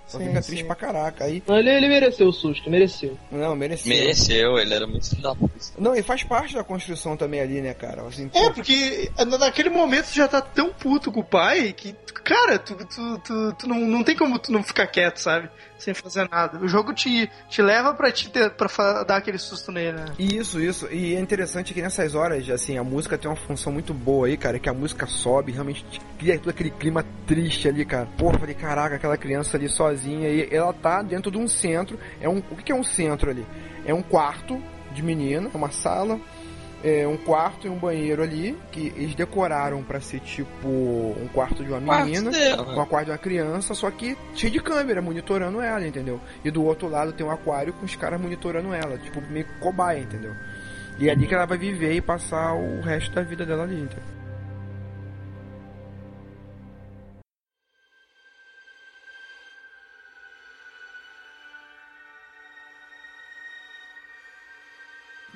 Só 0.06 0.18
Sim, 0.18 0.28
fica 0.28 0.42
sim. 0.42 0.46
triste 0.48 0.64
pra 0.64 0.76
caraca. 0.76 1.24
Aí, 1.24 1.42
Não, 1.46 1.58
ele, 1.58 1.70
ele 1.70 1.88
mereceu 1.88 2.28
o 2.28 2.32
susto, 2.32 2.70
mereceu. 2.70 3.18
não, 3.30 3.56
mereceu. 3.56 3.88
Mereceu, 3.94 4.58
ele 4.58 4.72
era 4.72 4.86
muito 4.86 5.14
da 5.20 5.34
puta. 5.34 5.54
Não, 5.78 5.94
e 5.96 6.02
faz 6.02 6.22
parte 6.22 6.54
da 6.54 6.62
construção 6.62 7.16
também 7.16 7.40
ali, 7.40 7.60
né, 7.60 7.74
cara? 7.74 8.02
Assim, 8.02 8.30
É, 8.32 8.40
pô, 8.44 8.52
porque 8.52 9.10
naquele 9.38 9.68
momento 9.70 10.06
tu 10.06 10.14
já 10.14 10.28
tá 10.28 10.40
tão 10.40 10.70
puto 10.72 11.10
com 11.10 11.20
o 11.20 11.24
pai 11.24 11.72
que, 11.72 11.94
cara, 12.22 12.58
tu, 12.58 12.74
tu, 12.76 13.18
tu, 13.18 13.52
tu 13.58 13.68
não, 13.68 13.80
não 13.80 14.04
tem 14.04 14.14
como 14.16 14.38
tu 14.38 14.52
não 14.52 14.62
ficar 14.62 14.86
quieto, 14.86 15.18
sabe? 15.18 15.48
Sem 15.78 15.92
fazer 15.92 16.26
nada. 16.30 16.58
O 16.58 16.66
jogo 16.68 16.94
te, 16.94 17.28
te 17.50 17.60
leva 17.60 17.92
pra, 17.92 18.10
te 18.10 18.30
ter, 18.30 18.48
pra 18.50 19.02
dar 19.04 19.16
aquele 19.16 19.36
susto 19.38 19.70
nele, 19.70 19.92
né? 19.98 20.06
Isso, 20.18 20.58
isso. 20.58 20.88
E 20.90 21.14
é 21.14 21.20
interessante 21.20 21.74
que 21.74 21.82
nessas 21.82 22.14
horas, 22.14 22.48
assim, 22.48 22.78
a 22.78 22.82
música 22.84 23.18
tem 23.18 23.28
uma 23.30 23.36
função 23.36 23.70
muito 23.70 23.92
boa 23.92 24.26
aí, 24.26 24.38
cara, 24.38 24.58
que 24.58 24.70
a 24.70 24.72
música 24.72 25.06
sobe, 25.06 25.52
realmente 25.52 25.84
te 25.90 26.00
cria 26.18 26.38
todo 26.38 26.48
aquele 26.48 26.70
clima 26.70 27.04
triste 27.26 27.68
ali, 27.68 27.84
cara. 27.84 28.08
Eu 28.18 28.38
falei, 28.38 28.54
caraca, 28.54 28.96
aquela 28.96 29.18
criança 29.18 29.58
ali 29.58 29.68
sozinha, 29.68 29.95
e 30.04 30.48
ela 30.50 30.72
tá 30.72 31.02
dentro 31.02 31.30
de 31.30 31.38
um 31.38 31.48
centro. 31.48 31.98
É 32.20 32.28
um, 32.28 32.38
o 32.50 32.56
que 32.56 32.72
é 32.72 32.74
um 32.74 32.84
centro 32.84 33.30
ali? 33.30 33.46
É 33.84 33.94
um 33.94 34.02
quarto 34.02 34.60
de 34.92 35.02
menina, 35.02 35.50
é 35.52 35.56
uma 35.56 35.70
sala, 35.70 36.18
é 36.82 37.06
um 37.06 37.16
quarto 37.16 37.66
e 37.66 37.70
um 37.70 37.76
banheiro 37.76 38.22
ali, 38.22 38.56
que 38.70 38.92
eles 38.96 39.14
decoraram 39.14 39.82
pra 39.82 40.00
ser 40.00 40.20
tipo 40.20 40.68
um 40.68 41.28
quarto 41.32 41.64
de 41.64 41.70
uma 41.72 41.80
menina. 41.80 42.30
dela. 42.30 42.74
Uma 42.74 42.86
quarto 42.86 43.06
de 43.06 43.10
uma 43.12 43.18
criança, 43.18 43.74
só 43.74 43.90
que 43.90 44.16
cheio 44.34 44.52
de 44.52 44.60
câmera 44.60 45.00
monitorando 45.00 45.60
ela, 45.60 45.86
entendeu? 45.86 46.20
E 46.44 46.50
do 46.50 46.64
outro 46.64 46.88
lado 46.88 47.12
tem 47.12 47.26
um 47.26 47.30
aquário 47.30 47.72
com 47.72 47.84
os 47.84 47.96
caras 47.96 48.20
monitorando 48.20 48.72
ela, 48.74 48.98
tipo 48.98 49.20
meio 49.30 49.46
cobaia, 49.60 50.00
entendeu? 50.00 50.34
E 50.98 51.08
é 51.08 51.12
ali 51.12 51.26
que 51.26 51.34
ela 51.34 51.46
vai 51.46 51.58
viver 51.58 51.92
e 51.94 52.00
passar 52.00 52.54
o 52.54 52.80
resto 52.80 53.14
da 53.14 53.22
vida 53.22 53.44
dela 53.44 53.64
ali, 53.64 53.80
entendeu? 53.80 54.15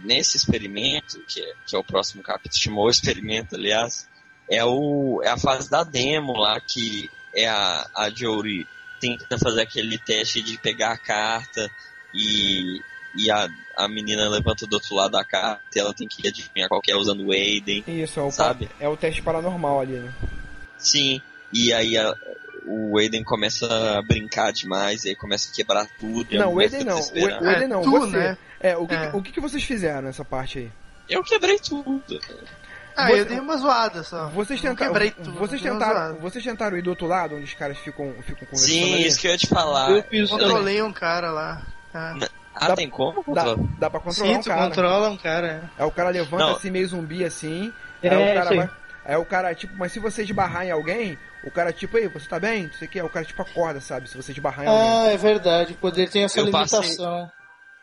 Nesse 0.05 0.37
experimento, 0.37 1.21
que 1.27 1.41
é, 1.41 1.53
que 1.67 1.77
é 1.77 1.79
o 1.79 1.85
próximo 1.85 2.23
capítulo, 2.23 2.61
chamou 2.63 2.87
o 2.87 2.91
experimento, 2.91 3.55
aliás, 3.57 4.09
é, 4.49 4.65
o, 4.65 5.21
é 5.23 5.29
a 5.29 5.37
fase 5.39 5.71
da 5.71 5.83
demo 5.85 6.33
lá, 6.37 6.61
que 6.61 7.11
é 7.35 7.47
a, 7.49 7.87
a 7.95 8.11
Jory 8.11 8.67
tenta 9.01 9.39
fazer 9.39 9.63
aquele 9.63 9.97
teste 9.99 10.43
de 10.43 10.59
pegar 10.59 10.93
a 10.93 10.99
carta 10.99 11.71
e, 12.13 12.81
e 13.17 13.31
a, 13.31 13.49
a 13.77 13.89
menina 13.89 14.29
levanta 14.29 14.67
do 14.67 14.75
outro 14.75 14.95
lado 14.95 15.13
da 15.13 15.25
carta 15.25 15.63
e 15.75 15.79
ela 15.79 15.95
tem 15.95 16.07
que 16.09 16.27
adivinhar 16.27 16.69
qual 16.69 16.81
que 16.83 16.91
é 16.91 16.97
usando 16.97 17.25
o 17.27 17.33
Aiden. 17.33 17.85
Isso, 17.87 18.21
é 18.21 18.23
o, 18.23 18.31
Sabe? 18.31 18.69
é 18.79 18.89
o 18.89 18.97
teste 18.97 19.23
paranormal 19.23 19.81
ali, 19.81 19.93
né? 19.93 20.13
Sim, 20.77 21.21
e 21.53 21.73
aí 21.73 21.97
a- 21.97 22.15
o 22.67 22.99
Aiden 22.99 23.25
começa 23.25 23.67
a 23.99 24.03
brincar 24.03 24.53
demais, 24.53 25.05
e 25.05 25.11
aí 25.11 25.17
começa 25.17 25.51
a 25.51 25.55
quebrar 25.55 25.87
tudo. 25.99 26.37
Não, 26.37 26.55
o 26.55 26.61
fica 26.61 26.85
não. 26.85 27.01
O, 27.01 27.51
Eden 27.51 27.69
não, 27.69 27.83
tu, 27.83 27.91
você. 27.91 28.17
né? 28.17 28.39
É, 28.61 28.77
o 28.77 28.87
que, 28.87 28.95
É. 28.95 29.11
o 29.15 29.23
que, 29.23 29.33
que 29.33 29.41
vocês 29.41 29.63
fizeram 29.65 30.03
nessa 30.03 30.25
parte 30.25 30.59
aí? 30.59 30.73
Eu 31.09 31.23
quebrei 31.25 31.59
tudo. 31.59 32.03
Ah, 32.97 33.07
Você- 33.09 33.21
eu 33.21 33.25
dei 33.25 33.41
uma 33.41 33.57
zoada 33.57 34.03
só. 34.03 34.29
Vocês 34.29 34.61
tentaram, 34.61 34.93
quebrei 34.93 35.11
tudo, 35.13 35.33
vocês 35.33 35.63
tentaram, 35.63 36.17
vocês 36.17 36.45
tentaram 36.45 36.77
ir 36.77 36.83
do 36.83 36.91
outro 36.91 37.07
lado, 37.07 37.35
onde 37.37 37.45
os 37.45 37.55
caras 37.55 37.79
ficam, 37.79 38.13
ficam 38.23 38.47
conversando 38.47 38.69
Sim, 38.69 38.95
ali? 38.95 39.07
isso 39.07 39.19
que 39.21 39.27
eu 39.27 39.31
ia 39.33 39.39
te 39.39 39.47
falar. 39.47 39.91
Eu. 39.91 40.29
Controlei 40.29 40.83
um 40.83 40.93
cara 40.93 41.31
lá. 41.31 41.63
Ah. 41.95 42.15
Ah, 42.55 42.69
Dá- 42.69 42.77
tem 42.77 42.91
como? 42.91 43.25
Dá, 43.33 43.45
dá 43.79 43.89
pra 43.89 44.01
controlar 44.01 44.33
Sim, 44.33 44.37
um 44.39 44.41
tu 44.43 44.49
cara. 44.49 44.63
controla 44.67 45.09
um 45.09 45.17
cara. 45.17 45.71
Aí 45.79 45.87
o 45.87 45.91
cara 45.91 46.11
levanta 46.11 46.45
Não. 46.45 46.57
assim, 46.57 46.71
meio 46.71 46.87
zumbi 46.87 47.25
assim. 47.25 47.73
É, 48.03 48.09
aí 48.11 48.31
o 48.33 48.35
cara 48.35 48.51
aí. 48.51 48.57
vai. 48.57 48.71
Aí 49.05 49.17
o 49.17 49.25
cara, 49.25 49.55
tipo, 49.55 49.75
mas 49.79 49.93
se 49.93 49.99
você 49.99 50.23
esbarrar 50.25 50.67
em 50.67 50.71
alguém, 50.71 51.17
o 51.45 51.51
cara, 51.51 51.73
tipo, 51.73 51.97
aí, 51.97 52.07
você 52.09 52.29
tá 52.29 52.39
bem? 52.39 52.65
Não 52.67 52.73
sei 52.75 52.87
o 52.87 52.91
que, 52.91 53.01
o 53.01 53.09
cara, 53.09 53.25
tipo, 53.25 53.41
acorda, 53.41 53.81
sabe? 53.81 54.11
Se 54.11 54.17
você 54.17 54.33
esbarrar 54.33 54.65
em 54.67 54.69
alguém. 54.69 54.89
Ah, 54.89 55.13
é 55.13 55.17
verdade. 55.17 55.73
O 55.73 55.77
poder 55.77 56.11
tem 56.11 56.25
essa 56.25 56.41
Eu 56.41 56.51
passei- 56.51 56.81
limitação. 56.81 57.31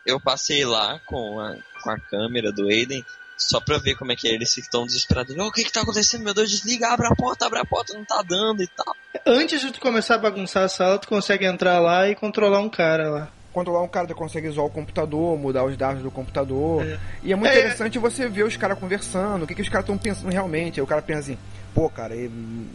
Eu 0.07 0.19
passei 0.19 0.65
lá 0.65 0.99
com 1.05 1.39
a, 1.39 1.55
com 1.83 1.89
a 1.91 1.99
câmera 1.99 2.51
do 2.51 2.67
Aiden, 2.67 3.05
só 3.37 3.59
pra 3.59 3.77
ver 3.77 3.95
como 3.95 4.11
é 4.11 4.15
que 4.15 4.27
é. 4.27 4.31
Eles 4.31 4.53
ficam 4.53 4.85
desesperados. 4.85 5.35
"Ô, 5.37 5.47
O 5.47 5.51
que 5.51 5.63
que 5.63 5.71
tá 5.71 5.81
acontecendo? 5.81 6.23
Meu 6.23 6.33
Deus, 6.33 6.49
desliga, 6.49 6.87
abre 6.89 7.05
a 7.07 7.15
porta, 7.15 7.45
abre 7.45 7.59
a 7.59 7.65
porta, 7.65 7.93
não 7.93 8.05
tá 8.05 8.23
dando 8.27 8.63
e 8.63 8.67
tal. 8.67 8.95
Antes 9.25 9.59
de 9.61 9.71
tu 9.71 9.79
começar 9.81 10.15
a 10.15 10.19
bagunçar 10.19 10.63
a 10.63 10.69
sala, 10.69 10.97
tu 10.97 11.07
consegue 11.07 11.45
entrar 11.45 11.79
lá 11.79 12.07
e 12.09 12.15
controlar 12.15 12.59
um 12.59 12.69
cara 12.69 13.09
lá. 13.09 13.27
Controlar 13.53 13.81
um 13.81 13.87
cara, 13.87 14.07
tu 14.07 14.13
consegue 14.15 14.47
usar 14.47 14.61
o 14.61 14.69
computador, 14.69 15.37
mudar 15.37 15.65
os 15.65 15.75
dados 15.75 16.01
do 16.03 16.11
computador. 16.11 16.85
É. 16.85 16.99
E 17.23 17.33
é 17.33 17.35
muito 17.35 17.51
É. 17.51 17.57
interessante 17.59 17.97
você 17.99 18.27
ver 18.29 18.43
os 18.43 18.55
caras 18.55 18.77
conversando, 18.79 19.43
o 19.43 19.47
que, 19.47 19.55
que 19.55 19.61
os 19.61 19.69
caras 19.69 19.83
estão 19.83 19.97
pensando 19.97 20.31
realmente. 20.31 20.79
Aí 20.79 20.83
o 20.83 20.87
cara 20.87 21.01
pensa 21.01 21.19
assim, 21.21 21.37
pô, 21.77 21.91
cara, 21.91 22.15
e- 22.15 22.27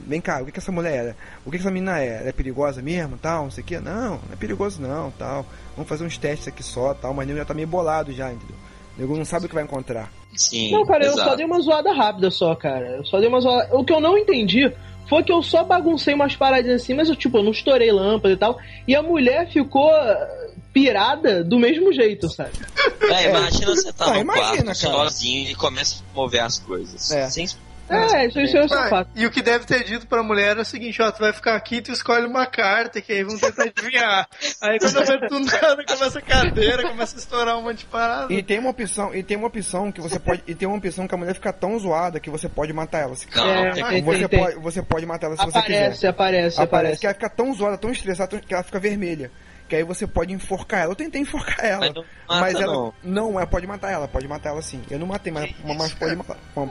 vem 0.06 0.20
cá, 0.20 0.40
o 0.40 0.44
que, 0.46 0.52
que 0.52 0.60
essa 0.60 0.70
mulher 0.70 1.04
é? 1.08 1.14
O 1.44 1.50
que, 1.50 1.56
que 1.56 1.62
essa 1.64 1.72
menina 1.72 1.98
é? 1.98 2.18
Ela 2.20 2.28
é 2.28 2.32
perigosa 2.32 2.80
mesmo, 2.80 3.18
tal, 3.18 3.42
não 3.42 3.50
sei 3.50 3.64
o 3.64 3.66
que? 3.66 3.80
Não, 3.80 4.10
não 4.10 4.20
é 4.32 4.36
perigoso 4.36 4.80
não, 4.80 5.10
tal. 5.18 5.44
Vamos 5.74 5.88
fazer 5.88 6.04
uns 6.04 6.16
testes 6.16 6.46
aqui 6.46 6.62
só, 6.62 6.94
tal. 6.94 7.12
Mas 7.12 7.24
o 7.24 7.26
nego 7.26 7.40
já 7.40 7.44
tá 7.44 7.52
meio 7.52 7.66
bolado 7.66 8.12
já, 8.12 8.30
entendeu? 8.32 8.54
O 8.96 9.00
nego 9.00 9.16
não 9.16 9.24
sabe 9.24 9.46
o 9.46 9.48
que 9.48 9.56
vai 9.56 9.64
encontrar. 9.64 10.08
Sim, 10.36 10.70
Não, 10.70 10.86
cara, 10.86 11.04
eu 11.04 11.14
exato. 11.14 11.30
só 11.30 11.34
dei 11.34 11.44
uma 11.44 11.58
zoada 11.60 11.92
rápida 11.92 12.30
só, 12.30 12.54
cara. 12.54 12.86
Eu 12.98 13.04
só 13.04 13.18
dei 13.18 13.28
uma 13.28 13.40
zoada. 13.40 13.76
O 13.76 13.84
que 13.84 13.92
eu 13.92 14.00
não 14.00 14.16
entendi 14.16 14.72
foi 15.08 15.24
que 15.24 15.32
eu 15.32 15.42
só 15.42 15.64
baguncei 15.64 16.14
umas 16.14 16.36
paradinhas 16.36 16.82
assim, 16.82 16.94
mas 16.94 17.08
eu, 17.08 17.16
tipo, 17.16 17.38
eu 17.38 17.42
não 17.42 17.50
estourei 17.50 17.90
lâmpada 17.90 18.32
e 18.32 18.36
tal. 18.36 18.56
E 18.86 18.94
a 18.94 19.02
mulher 19.02 19.50
ficou 19.50 19.90
pirada 20.72 21.42
do 21.44 21.58
mesmo 21.58 21.92
jeito, 21.92 22.28
sabe? 22.28 22.52
É, 23.10 23.28
imagina 23.28 23.66
você 23.74 23.92
tá 23.92 24.06
Ah, 24.06 24.14
no 24.14 24.20
imagina, 24.20 24.46
quarto 24.46 24.64
cara. 24.64 24.74
sozinho 24.74 25.50
e 25.50 25.54
começa 25.56 26.02
a 26.12 26.14
mover 26.14 26.40
as 26.42 26.58
coisas. 26.60 27.10
É. 27.10 27.28
Sem... 27.28 27.46
É, 27.94 28.26
isso, 28.26 28.68
Vai, 28.68 28.88
fato. 28.88 29.10
E 29.14 29.26
o 29.26 29.30
que 29.30 29.42
deve 29.42 29.64
ter 29.64 29.84
dito 29.84 30.06
pra 30.06 30.22
mulher 30.22 30.56
é 30.56 30.60
o 30.60 30.64
seguinte, 30.64 31.00
ó, 31.02 31.10
tu 31.10 31.20
vai 31.20 31.32
ficar 31.32 31.54
aqui, 31.56 31.80
tu 31.80 31.92
escolhe 31.92 32.26
uma 32.26 32.46
carta, 32.46 33.00
que 33.00 33.12
aí 33.12 33.22
vão 33.24 33.38
tentar 33.38 33.64
adivinhar. 33.64 34.28
aí 34.60 34.78
quando 34.78 34.96
eu 34.96 35.06
ver 35.06 35.28
do 35.28 35.40
nada, 35.40 35.84
começa 35.84 36.18
a 36.18 36.22
cadeira, 36.22 36.88
começa 36.88 37.16
a 37.16 37.18
estourar 37.18 37.58
um 37.58 37.62
monte 37.62 37.78
de 37.78 37.84
parada. 37.86 38.32
E 38.32 38.42
tem 38.42 38.58
uma 38.58 38.70
opção, 38.70 39.14
e 39.14 39.22
tem 39.22 39.36
uma 39.36 39.46
opção 39.46 39.92
que 39.92 40.00
você 40.00 40.18
pode. 40.18 40.42
E 40.46 40.54
tem 40.54 40.66
uma 40.66 40.76
opção 40.76 41.06
que 41.06 41.14
a 41.14 41.18
mulher 41.18 41.34
fica 41.34 41.52
tão 41.52 41.78
zoada 41.78 42.20
que 42.20 42.30
você 42.30 42.48
pode 42.48 42.72
matar 42.72 43.00
ela. 43.00 43.16
Se 43.16 43.26
Não, 43.34 43.46
É, 43.48 43.70
tem 43.72 43.84
tem, 43.84 44.02
você, 44.02 44.18
tem, 44.20 44.28
tem. 44.28 44.40
Pode, 44.40 44.56
você 44.56 44.82
pode 44.82 45.06
matar 45.06 45.26
ela 45.26 45.36
se 45.36 45.44
você 45.44 45.62
quiser. 45.62 45.78
Aparece, 45.78 46.06
aparece, 46.06 46.06
Aparece 46.06 46.60
aparece. 46.60 47.00
que 47.00 47.06
ela 47.06 47.14
fica 47.14 47.30
tão 47.30 47.54
zoada, 47.54 47.78
tão 47.78 47.90
estressada, 47.90 48.40
que 48.40 48.54
ela 48.54 48.62
fica 48.62 48.78
vermelha. 48.78 49.30
Que 49.72 49.76
aí 49.76 49.84
você 49.84 50.06
pode 50.06 50.34
enforcar 50.34 50.82
ela. 50.82 50.92
Eu 50.92 50.96
tentei 50.96 51.22
enforcar 51.22 51.64
ela. 51.64 51.80
Mas 51.80 51.94
não 51.94 52.02
mata, 52.28 52.40
mas 52.42 52.54
ela. 52.56 52.72
não. 52.74 52.94
Não, 53.02 53.38
ela 53.38 53.46
pode 53.46 53.66
matar 53.66 53.90
ela, 53.90 54.06
pode 54.06 54.28
matar 54.28 54.50
ela 54.50 54.60
sim. 54.60 54.82
Eu 54.90 54.98
não 54.98 55.06
matei, 55.06 55.32
mas, 55.32 55.50
mas 55.64 55.94
pode, 55.94 56.14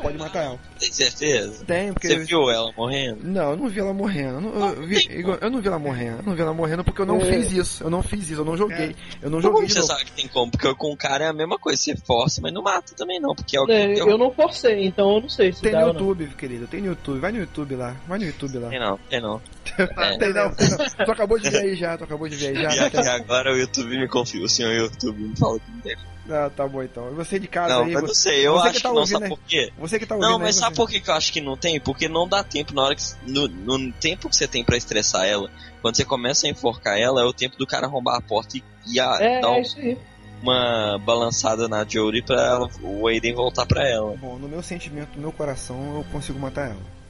pode 0.04 0.18
matar 0.20 0.44
ela. 0.44 0.60
Tem 0.78 0.92
certeza? 0.94 1.66
Tem, 1.66 1.92
porque. 1.94 2.10
Você 2.10 2.20
viu 2.20 2.52
ela 2.52 2.72
morrendo? 2.78 3.22
Não, 3.24 3.50
eu 3.50 3.58
não 3.58 3.68
vi 3.70 3.80
ela 3.80 3.92
morrendo. 3.92 4.36
Eu 4.36 4.42
não, 4.42 4.70
eu, 4.70 4.86
vi- 4.88 5.08
Igor, 5.18 5.40
eu 5.42 5.50
não 5.50 5.60
vi 5.62 5.68
ela 5.68 5.80
morrendo. 5.80 6.18
Eu 6.20 6.24
não 6.26 6.36
vi 6.36 6.42
ela 6.44 6.54
morrendo 6.54 6.84
porque 6.84 7.02
eu 7.02 7.06
não 7.08 7.20
É. 7.20 7.26
fiz 7.26 7.52
isso. 7.52 7.84
Eu 7.84 7.90
não 7.90 8.04
fiz 8.04 8.30
isso, 8.30 8.42
eu 8.42 8.46
não 8.46 8.56
joguei. 8.56 8.96
Eu 9.20 9.32
não 9.32 9.42
Como 9.42 9.54
joguei 9.56 9.66
de 9.66 9.74
você 9.74 9.80
novo. 9.80 9.92
sabe 9.94 10.06
que 10.06 10.12
tem 10.12 10.28
como? 10.28 10.52
Porque 10.52 10.76
com 10.76 10.92
o 10.94 10.96
cara 10.98 11.26
é 11.26 11.28
a 11.30 11.34
mesma 11.34 11.58
coisa, 11.58 11.82
você 11.82 11.96
força, 11.96 12.40
mas 12.40 12.54
não 12.54 12.62
mata 12.62 12.94
também 12.96 13.20
não, 13.20 13.34
porque 13.34 13.58
alguém 13.58 13.76
É, 13.78 13.94
tem 13.96 14.08
eu 14.08 14.18
não 14.20 14.32
forcei, 14.32 14.86
então 14.86 15.16
eu 15.16 15.22
não 15.22 15.30
sei 15.30 15.52
se 15.52 15.60
Tem 15.64 15.72
dá 15.72 15.82
no 15.82 15.88
ou 15.88 15.94
não. 15.94 16.00
YouTube, 16.02 16.28
querido. 16.36 16.68
Tem 16.68 16.82
no 16.82 16.88
YouTube. 16.90 17.20
Vai 17.20 17.32
no 17.32 17.40
YouTube 17.40 17.76
lá. 17.76 17.96
Vai 18.08 18.20
no 18.20 18.26
YouTube 18.26 18.60
lá. 18.60 18.70
Tem 18.70 18.80
não, 18.80 19.00
tem 19.10 19.20
não. 19.20 19.42
É. 19.78 20.18
Tem 20.18 20.34
não, 20.34 20.52
tem 20.54 20.70
não. 20.70 20.78
Tu 20.78 21.12
acabou 21.12 21.40
de 21.40 21.50
ver 21.50 21.60
aí 21.62 21.76
já, 21.76 21.98
tu 21.98 22.04
acabou 22.04 22.28
de 22.28 22.36
ver 22.36 22.48
aí 22.58 22.64
já. 22.64 22.76
E 22.76 22.80
aqui 22.88 22.98
agora 22.98 23.54
o 23.54 23.58
YouTube 23.58 23.98
me 23.98 24.08
confia, 24.08 24.44
o 24.44 24.50
senhor 24.50 24.74
YouTube 24.74 25.22
me 25.22 25.36
fala 25.38 25.60
que 25.60 25.72
não 25.72 25.80
tem. 25.82 25.96
Ah, 26.30 26.50
tá 26.56 26.68
bom 26.68 26.82
então. 26.84 27.10
E 27.12 27.16
você 27.16 27.40
de 27.40 27.48
casa 27.48 27.74
Não, 27.76 27.84
aí. 27.84 27.92
não 27.94 28.02
você- 28.02 28.16
sei, 28.16 28.48
eu 28.48 28.54
você 28.54 28.68
acho 28.70 28.78
que, 28.78 28.84
tá 28.84 28.90
não, 28.90 28.96
ouvindo 28.98 29.12
sabe 29.14 29.24
aí- 29.26 29.30
por 29.30 29.40
quê? 29.48 29.74
Você 29.80 30.00
que 30.00 30.06
tá 30.06 30.16
ouvindo 30.16 30.30
Não, 30.30 30.38
aí, 30.38 30.44
mas 30.44 30.56
você- 30.56 30.62
sabe 30.62 30.76
por 30.76 30.90
que 30.90 31.00
que 31.00 31.10
eu 31.10 31.14
acho 31.16 31.34
que 31.34 31.42
não 31.42 31.58
tem? 31.58 31.80
Porque 31.80 32.08
não 32.08 32.28
dá 32.28 32.44
tempo 32.44 32.74
na 32.74 32.84
hora 32.84 32.96
que. 32.96 33.04
No, 33.28 33.48
no 33.48 33.92
tempo 33.94 34.30
que 34.30 34.36
você 34.36 34.48
tem 34.48 34.64
pra 34.64 34.78
estressar 34.78 35.26
ela, 35.26 35.50
quando 35.82 35.96
você 35.96 36.06
começa 36.06 36.48
a 36.48 36.50
enforcar 36.50 36.98
ela, 36.98 37.22
é 37.22 37.26
o 37.26 37.34
tempo 37.34 37.58
do 37.58 37.66
cara 37.68 37.86
arrombar 37.88 38.18
a 38.18 38.22
porta 38.22 38.58
e, 38.58 38.64
e 38.88 39.00
a, 39.00 39.18
É, 39.20 39.42
dar 39.42 39.50
um- 39.52 39.56
é 39.56 39.62
isso 39.62 39.78
aí. 39.80 39.98
uma 40.42 40.98
balançada 41.00 41.68
na 41.68 41.84
Jodie 41.88 42.22
pra 42.24 42.42
ela, 42.42 42.70
o 42.82 43.08
Aiden 43.08 43.34
voltar 43.34 43.66
pra 43.66 43.88
ela. 43.88 44.16
Bom, 44.18 44.38
no 44.38 44.48
meu 44.48 44.62
sentimento, 44.64 45.10
no 45.16 45.22
meu 45.22 45.32
coração, 45.32 45.98
eu 45.98 46.06
consigo 46.12 46.40
matar 46.40 46.68
ela. 46.70 47.01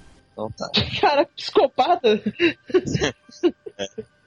Então 0.48 0.52
tá. 0.52 0.70
Cara, 1.02 1.26
psicopata. 1.36 2.22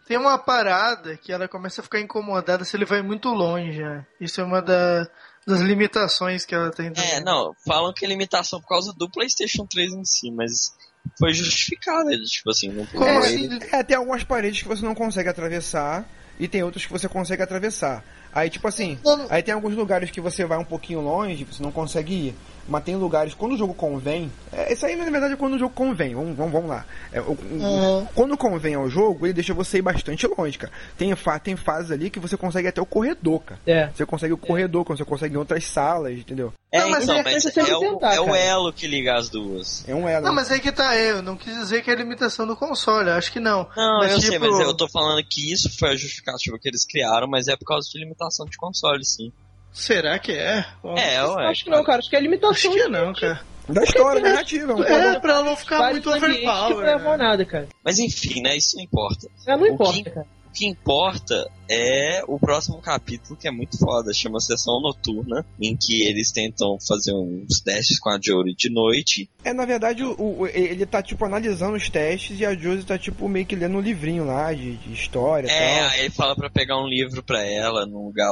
Tem 0.06 0.18
uma 0.18 0.36
parada 0.36 1.16
que 1.16 1.32
ela 1.32 1.48
começa 1.48 1.80
a 1.80 1.84
ficar 1.84 1.98
incomodada 1.98 2.62
se 2.64 2.76
ele 2.76 2.84
vai 2.84 3.00
muito 3.00 3.30
longe, 3.30 3.80
né? 3.82 4.04
Isso 4.20 4.38
é 4.40 4.44
uma 4.44 4.60
da- 4.60 5.08
das 5.46 5.60
limitações 5.60 6.44
que 6.44 6.54
ela 6.54 6.70
tem. 6.70 6.92
É, 6.96 7.20
não, 7.20 7.54
falam 7.66 7.92
que 7.92 8.04
é 8.04 8.08
limitação 8.08 8.60
por 8.60 8.68
causa 8.68 8.92
do 8.92 9.10
PlayStation 9.10 9.66
3 9.66 9.94
em 9.94 10.04
si, 10.04 10.30
mas 10.30 10.74
foi 11.18 11.32
justificada, 11.32 12.10
tipo 12.20 12.50
assim, 12.50 12.68
não 12.68 12.84
Como 12.86 13.04
É, 13.04 13.16
assim? 13.16 13.58
É, 13.72 13.82
tem 13.82 13.96
algumas 13.96 14.22
paredes 14.22 14.60
que 14.62 14.68
você 14.68 14.84
não 14.84 14.94
consegue 14.94 15.28
atravessar 15.30 16.06
e 16.38 16.46
tem 16.48 16.62
outras 16.62 16.84
que 16.84 16.92
você 16.92 17.08
consegue 17.08 17.42
atravessar. 17.42 18.04
Aí, 18.32 18.50
tipo 18.50 18.66
assim, 18.68 18.98
Não, 19.02 19.16
não. 19.16 19.26
aí 19.30 19.42
tem 19.42 19.54
alguns 19.54 19.74
lugares 19.74 20.10
que 20.10 20.20
você 20.20 20.44
vai 20.44 20.58
um 20.58 20.64
pouquinho 20.64 21.00
longe, 21.00 21.44
você 21.44 21.62
não 21.62 21.72
consegue 21.72 22.28
ir. 22.28 22.34
Mas 22.68 22.82
tem 22.84 22.96
lugares, 22.96 23.34
quando 23.34 23.52
o 23.52 23.58
jogo 23.58 23.74
convém. 23.74 24.32
É, 24.52 24.72
isso 24.72 24.86
aí, 24.86 24.96
na 24.96 25.04
verdade, 25.04 25.34
é 25.34 25.36
quando 25.36 25.54
o 25.54 25.58
jogo 25.58 25.74
convém. 25.74 26.14
Vamos, 26.14 26.36
vamos, 26.36 26.52
vamos 26.52 26.68
lá. 26.70 26.84
É, 27.12 27.20
o- 27.20 27.36
Uhum. 27.44 28.06
Quando 28.14 28.36
convém 28.36 28.74
ao 28.74 28.88
jogo, 28.88 29.26
ele 29.26 29.32
deixa 29.34 29.52
você 29.52 29.78
ir 29.78 29.82
bastante 29.82 30.26
longe, 30.26 30.56
cara. 30.58 30.72
Tem, 30.96 31.14
fa 31.14 31.38
tem 31.38 31.56
fases 31.56 31.90
ali 31.90 32.08
que 32.10 32.18
você 32.18 32.36
consegue 32.36 32.68
até 32.68 32.80
o 32.80 32.86
corredor, 32.86 33.40
cara. 33.40 33.60
É. 33.66 33.88
Você 33.88 34.06
consegue 34.06 34.32
o 34.32 34.38
corredor, 34.38 34.84
quando 34.84 34.98
você 34.98 35.04
consegue 35.04 35.36
outras 35.36 35.64
salas, 35.64 36.12
entendeu? 36.18 36.52
É, 36.72 36.80
Não, 36.80 36.90
mas 36.90 37.04
então, 37.04 37.16
é 37.16 37.22
mas 37.22 37.44
é, 37.56 37.76
o, 37.76 37.78
tentar, 37.80 38.14
é 38.14 38.20
o 38.20 38.34
elo 38.34 38.72
que 38.72 38.86
liga 38.86 39.14
as 39.16 39.28
duas. 39.28 39.84
É 39.86 39.94
um 39.94 40.08
elo. 40.08 40.24
Não, 40.26 40.34
mas 40.34 40.50
aí 40.50 40.58
que 40.58 40.72
tá 40.72 40.96
eu. 40.96 41.22
Não 41.22 41.36
quis 41.36 41.54
dizer 41.54 41.82
que 41.84 41.90
é 41.90 41.94
limitação 41.94 42.46
do 42.46 42.56
console. 42.56 43.10
Acho 43.10 43.30
que 43.30 43.38
não. 43.38 43.68
Não, 43.76 43.98
Mas, 43.98 44.12
eu 44.12 44.20
sei, 44.20 44.30
tipo- 44.32 44.50
mas 44.50 44.58
eu 44.66 44.74
tô 44.74 44.88
falando 44.88 45.22
que 45.28 45.52
isso 45.52 45.70
foi 45.78 45.90
a 45.90 45.96
justificativa 45.96 46.58
que 46.58 46.68
eles 46.68 46.84
criaram, 46.84 47.28
mas 47.28 47.46
é 47.46 47.56
por 47.56 47.64
causa 47.66 47.88
de 47.88 47.98
limitação 47.98 48.44
de 48.46 48.56
console, 48.56 49.04
sim. 49.04 49.32
Será 49.74 50.18
que 50.20 50.32
é? 50.32 50.64
Bom, 50.82 50.96
É, 50.96 51.22
ué. 51.26 51.46
Acho 51.50 51.64
que 51.64 51.70
não, 51.70 51.82
cara. 51.84 51.98
Acho 51.98 52.08
que 52.08 52.16
é 52.16 52.20
limitação. 52.20 52.70
Acho 52.72 52.82
que 52.82 52.88
não, 52.88 53.12
cara. 53.12 53.40
Da 53.68 53.82
história 53.82 54.20
narrativa, 54.22 54.72
é 54.86 55.14
É, 55.14 55.18
pra 55.20 55.32
ela 55.34 55.42
não 55.42 55.56
ficar 55.56 55.90
muito 55.90 56.08
não 56.08 56.16
overpower. 56.16 56.76
levam 56.86 57.12
a 57.12 57.16
né? 57.18 57.24
nada, 57.24 57.44
cara. 57.44 57.66
Mas 57.84 57.98
enfim, 57.98 58.40
né? 58.40 58.56
Isso 58.56 58.76
não 58.76 58.84
importa. 58.84 59.26
É, 59.46 59.56
não 59.56 59.64
O 59.64 59.66
importa, 59.66 59.92
que- 60.02 60.10
cara. 60.10 60.26
O 60.46 60.50
que 60.56 60.66
importa 60.66 61.50
é 61.68 62.22
o 62.28 62.38
próximo 62.38 62.80
capítulo, 62.80 63.36
que 63.36 63.48
é 63.48 63.50
muito 63.50 63.76
foda, 63.76 64.12
chama 64.14 64.38
Sessão 64.38 64.80
Noturna, 64.80 65.44
em 65.60 65.74
que 65.76 66.02
eles 66.06 66.30
tentam 66.30 66.78
fazer 66.86 67.12
uns 67.12 67.58
testes 67.60 67.98
com 67.98 68.08
a 68.10 68.20
Jory 68.22 68.54
de 68.54 68.70
noite. 68.70 69.28
É, 69.42 69.52
na 69.52 69.66
verdade, 69.66 70.04
o, 70.04 70.12
o- 70.42 70.46
ele 70.46 70.86
tá, 70.86 71.02
tipo, 71.02 71.24
analisando 71.24 71.74
os 71.74 71.88
testes 71.90 72.38
e 72.38 72.46
a 72.46 72.54
Josie 72.54 72.84
tá, 72.86 72.96
tipo, 72.96 73.28
meio 73.28 73.46
que 73.46 73.56
lendo 73.56 73.78
um 73.78 73.80
livrinho 73.80 74.24
lá 74.24 74.52
de, 74.52 74.76
de 74.76 74.92
história 74.92 75.48
e 75.48 75.50
É, 75.50 75.80
tal. 75.80 75.88
aí 75.88 76.00
ele 76.02 76.10
fala 76.10 76.36
pra 76.36 76.48
pegar 76.48 76.78
um 76.80 76.86
livro 76.86 77.20
pra 77.20 77.42
ela 77.42 77.84
num 77.84 78.04
lugar 78.06 78.30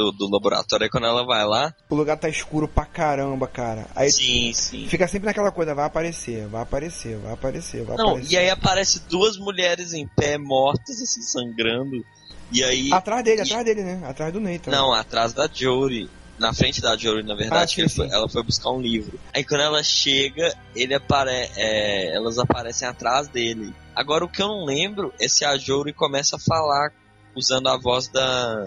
do, 0.00 0.12
do 0.12 0.30
laboratório, 0.30 0.84
aí 0.84 0.90
quando 0.90 1.06
ela 1.06 1.24
vai 1.24 1.44
lá, 1.46 1.74
O 1.88 1.94
lugar 1.94 2.16
tá 2.16 2.28
escuro 2.28 2.66
pra 2.66 2.84
caramba, 2.86 3.46
cara. 3.46 3.86
Aí 3.94 4.10
sim, 4.10 4.52
sim. 4.54 4.86
fica 4.88 5.06
sempre 5.06 5.26
naquela 5.26 5.50
coisa, 5.52 5.74
vai 5.74 5.84
aparecer, 5.84 6.46
vai 6.48 6.62
aparecer, 6.62 7.16
vai 7.18 7.32
aparecer, 7.34 7.84
vai 7.84 7.96
Não, 7.96 8.10
aparecer. 8.10 8.32
e 8.32 8.36
aí 8.38 8.48
aparece 8.50 9.00
duas 9.08 9.36
mulheres 9.36 9.92
em 9.92 10.06
pé, 10.16 10.38
mortas, 10.38 11.00
assim, 11.00 11.22
sangrando. 11.22 12.04
E 12.52 12.64
aí. 12.64 12.92
Atrás 12.92 13.22
dele, 13.22 13.42
atrás 13.42 13.64
dele, 13.64 13.82
né? 13.84 14.00
Atrás 14.04 14.32
do 14.32 14.40
Nathan. 14.40 14.70
Não, 14.70 14.92
atrás 14.92 15.32
da 15.32 15.48
Jory. 15.52 16.08
Na 16.38 16.54
frente 16.54 16.80
da 16.80 16.96
Jory, 16.96 17.22
na 17.22 17.34
verdade, 17.34 17.82
Ah, 17.82 17.88
sim, 17.88 17.94
foi- 17.94 18.08
ela 18.10 18.26
foi 18.26 18.42
buscar 18.42 18.70
um 18.70 18.80
livro. 18.80 19.20
Aí 19.34 19.44
quando 19.44 19.60
ela 19.60 19.82
chega, 19.82 20.56
ele 20.74 20.94
apare 20.94 21.30
é, 21.54 22.14
elas 22.16 22.38
aparecem 22.38 22.88
atrás 22.88 23.28
dele. 23.28 23.74
Agora 23.94 24.24
o 24.24 24.28
que 24.28 24.40
eu 24.42 24.48
não 24.48 24.64
lembro 24.64 25.12
é 25.20 25.28
se 25.28 25.44
a 25.44 25.56
Jory 25.58 25.92
começa 25.92 26.36
a 26.36 26.38
falar 26.38 26.92
usando 27.36 27.68
a 27.68 27.76
voz 27.76 28.08
da 28.08 28.66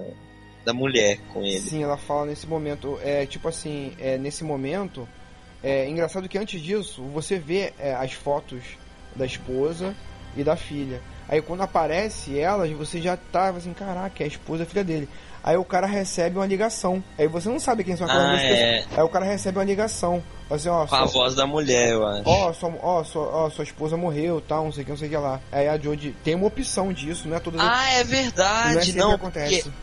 da 0.65 0.73
mulher 0.73 1.17
com 1.33 1.41
ele. 1.41 1.59
Sim, 1.59 1.83
ela 1.83 1.97
fala 1.97 2.25
nesse 2.25 2.47
momento. 2.47 2.99
É 3.03 3.25
tipo 3.25 3.47
assim, 3.47 3.93
é, 3.99 4.17
nesse 4.17 4.43
momento. 4.43 5.07
É 5.63 5.87
engraçado 5.87 6.27
que 6.27 6.37
antes 6.37 6.61
disso, 6.61 7.01
você 7.13 7.39
vê 7.39 7.73
é, 7.79 7.93
as 7.93 8.11
fotos 8.13 8.61
da 9.15 9.25
esposa 9.25 9.95
e 10.35 10.43
da 10.43 10.55
filha. 10.55 11.01
Aí 11.29 11.41
quando 11.41 11.61
aparece 11.61 12.37
elas, 12.37 12.69
você 12.71 13.01
já 13.01 13.15
tá 13.15 13.49
assim, 13.49 13.71
caraca, 13.73 14.21
é 14.21 14.25
a 14.25 14.27
esposa 14.27 14.63
e 14.63 14.65
a 14.65 14.69
filha 14.69 14.83
dele. 14.83 15.07
Aí 15.41 15.55
o 15.57 15.63
cara 15.63 15.87
recebe 15.87 16.37
uma 16.37 16.45
ligação. 16.45 17.01
Aí 17.17 17.27
você 17.27 17.47
não 17.49 17.59
sabe 17.59 17.83
quem 17.83 17.95
são 17.95 18.05
aquelas 18.07 18.39
Ah, 18.39 18.43
é. 18.43 18.77
pessoas. 18.77 18.97
Aí 18.97 19.03
o 19.03 19.09
cara 19.09 19.25
recebe 19.25 19.57
uma 19.57 19.63
ligação. 19.63 20.23
Assim, 20.49 20.69
ó, 20.69 20.85
Com 20.85 20.95
a 20.95 21.07
sua- 21.07 21.21
voz 21.23 21.35
da 21.35 21.47
mulher, 21.47 21.91
eu 21.91 22.05
acho. 22.05 22.23
Ó, 22.29 22.53
sua, 22.53 22.73
ó, 22.81 23.03
sua, 23.03 23.23
ó, 23.27 23.49
sua 23.49 23.63
esposa 23.63 23.95
morreu, 23.97 24.41
tal, 24.41 24.65
não 24.65 24.71
sei 24.71 24.83
o 24.83 24.85
que, 24.85 24.91
não 24.91 24.97
sei 24.97 25.07
o 25.07 25.11
que 25.11 25.17
lá. 25.17 25.39
Aí 25.51 25.67
a 25.67 25.77
Jodie 25.77 26.13
tem 26.23 26.35
uma 26.35 26.47
opção 26.47 26.91
disso, 26.93 27.27
não 27.27 27.35
é 27.37 27.39
todas 27.39 27.59
Ah, 27.61 27.89
é 27.89 27.93
não 27.95 27.99
é 28.01 28.03
verdade, 28.03 28.85
sempre 28.85 28.99
não, 28.99 29.09
que 29.09 29.15
acontece. 29.15 29.63
porque 29.63 29.77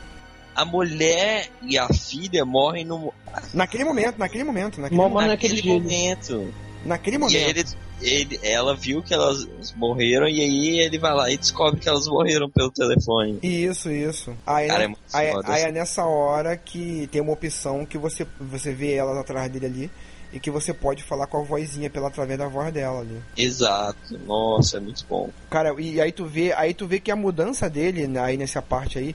a 0.55 0.65
mulher 0.65 1.49
e 1.63 1.79
a 1.79 1.89
filha 1.89 2.45
morrem 2.45 2.85
no, 2.85 3.13
Naquele 3.55 3.85
momento, 3.85 4.19
naquele 4.19 4.45
momento, 4.45 4.81
naquele, 4.81 5.01
momento, 5.01 5.29
naquele 5.29 5.63
momento. 5.63 6.55
naquele 6.85 7.17
E 7.17 7.19
momento. 7.19 7.37
ele, 7.37 7.65
ele, 8.03 8.41
ela 8.43 8.75
viu 8.75 9.03
que 9.03 9.15
elas 9.15 9.47
morreram 9.77 10.27
e 10.29 10.41
aí 10.41 10.81
ele 10.81 10.99
vai 10.99 11.15
lá 11.15 11.31
e 11.31 11.37
descobre 11.37 11.79
que 11.81 11.89
elas 11.89 12.07
morreram 12.07 12.51
pelo 12.51 12.71
telefone. 12.71 13.39
Isso, 13.43 13.91
isso. 13.91 14.35
Aí, 14.47 14.69
Cara, 14.69 14.85
é 14.85 14.87
muito 14.89 15.01
aí, 15.13 15.33
foda, 15.33 15.53
aí 15.53 15.61
é 15.61 15.65
assim. 15.67 15.73
nessa 15.75 16.05
hora 16.05 16.57
que 16.57 17.09
tem 17.13 17.21
uma 17.21 17.33
opção 17.33 17.87
que 17.87 17.99
você, 17.99 18.27
você 18.41 18.73
vê 18.73 18.95
elas 18.95 19.17
atrás 19.19 19.51
dele 19.51 19.67
ali 19.67 19.91
e 20.33 20.39
que 20.39 20.51
você 20.51 20.73
pode 20.73 21.03
falar 21.03 21.27
com 21.27 21.39
a 21.39 21.43
vozinha 21.43 21.91
pela 21.91 22.09
através 22.09 22.39
da 22.39 22.47
voz 22.49 22.73
dela 22.73 23.01
ali. 23.01 23.21
Exato. 23.37 24.19
Nossa, 24.27 24.77
é 24.77 24.81
muito 24.81 25.05
bom. 25.09 25.29
Cara, 25.51 25.75
e 25.81 26.01
aí 26.01 26.13
tu 26.13 26.25
vê, 26.25 26.53
aí 26.53 26.73
tu 26.73 26.87
vê 26.87 27.01
que 27.01 27.11
a 27.11 27.17
mudança 27.17 27.69
dele 27.69 28.07
né, 28.07 28.21
aí 28.21 28.37
nessa 28.37 28.63
parte 28.63 28.99
aí, 28.99 29.15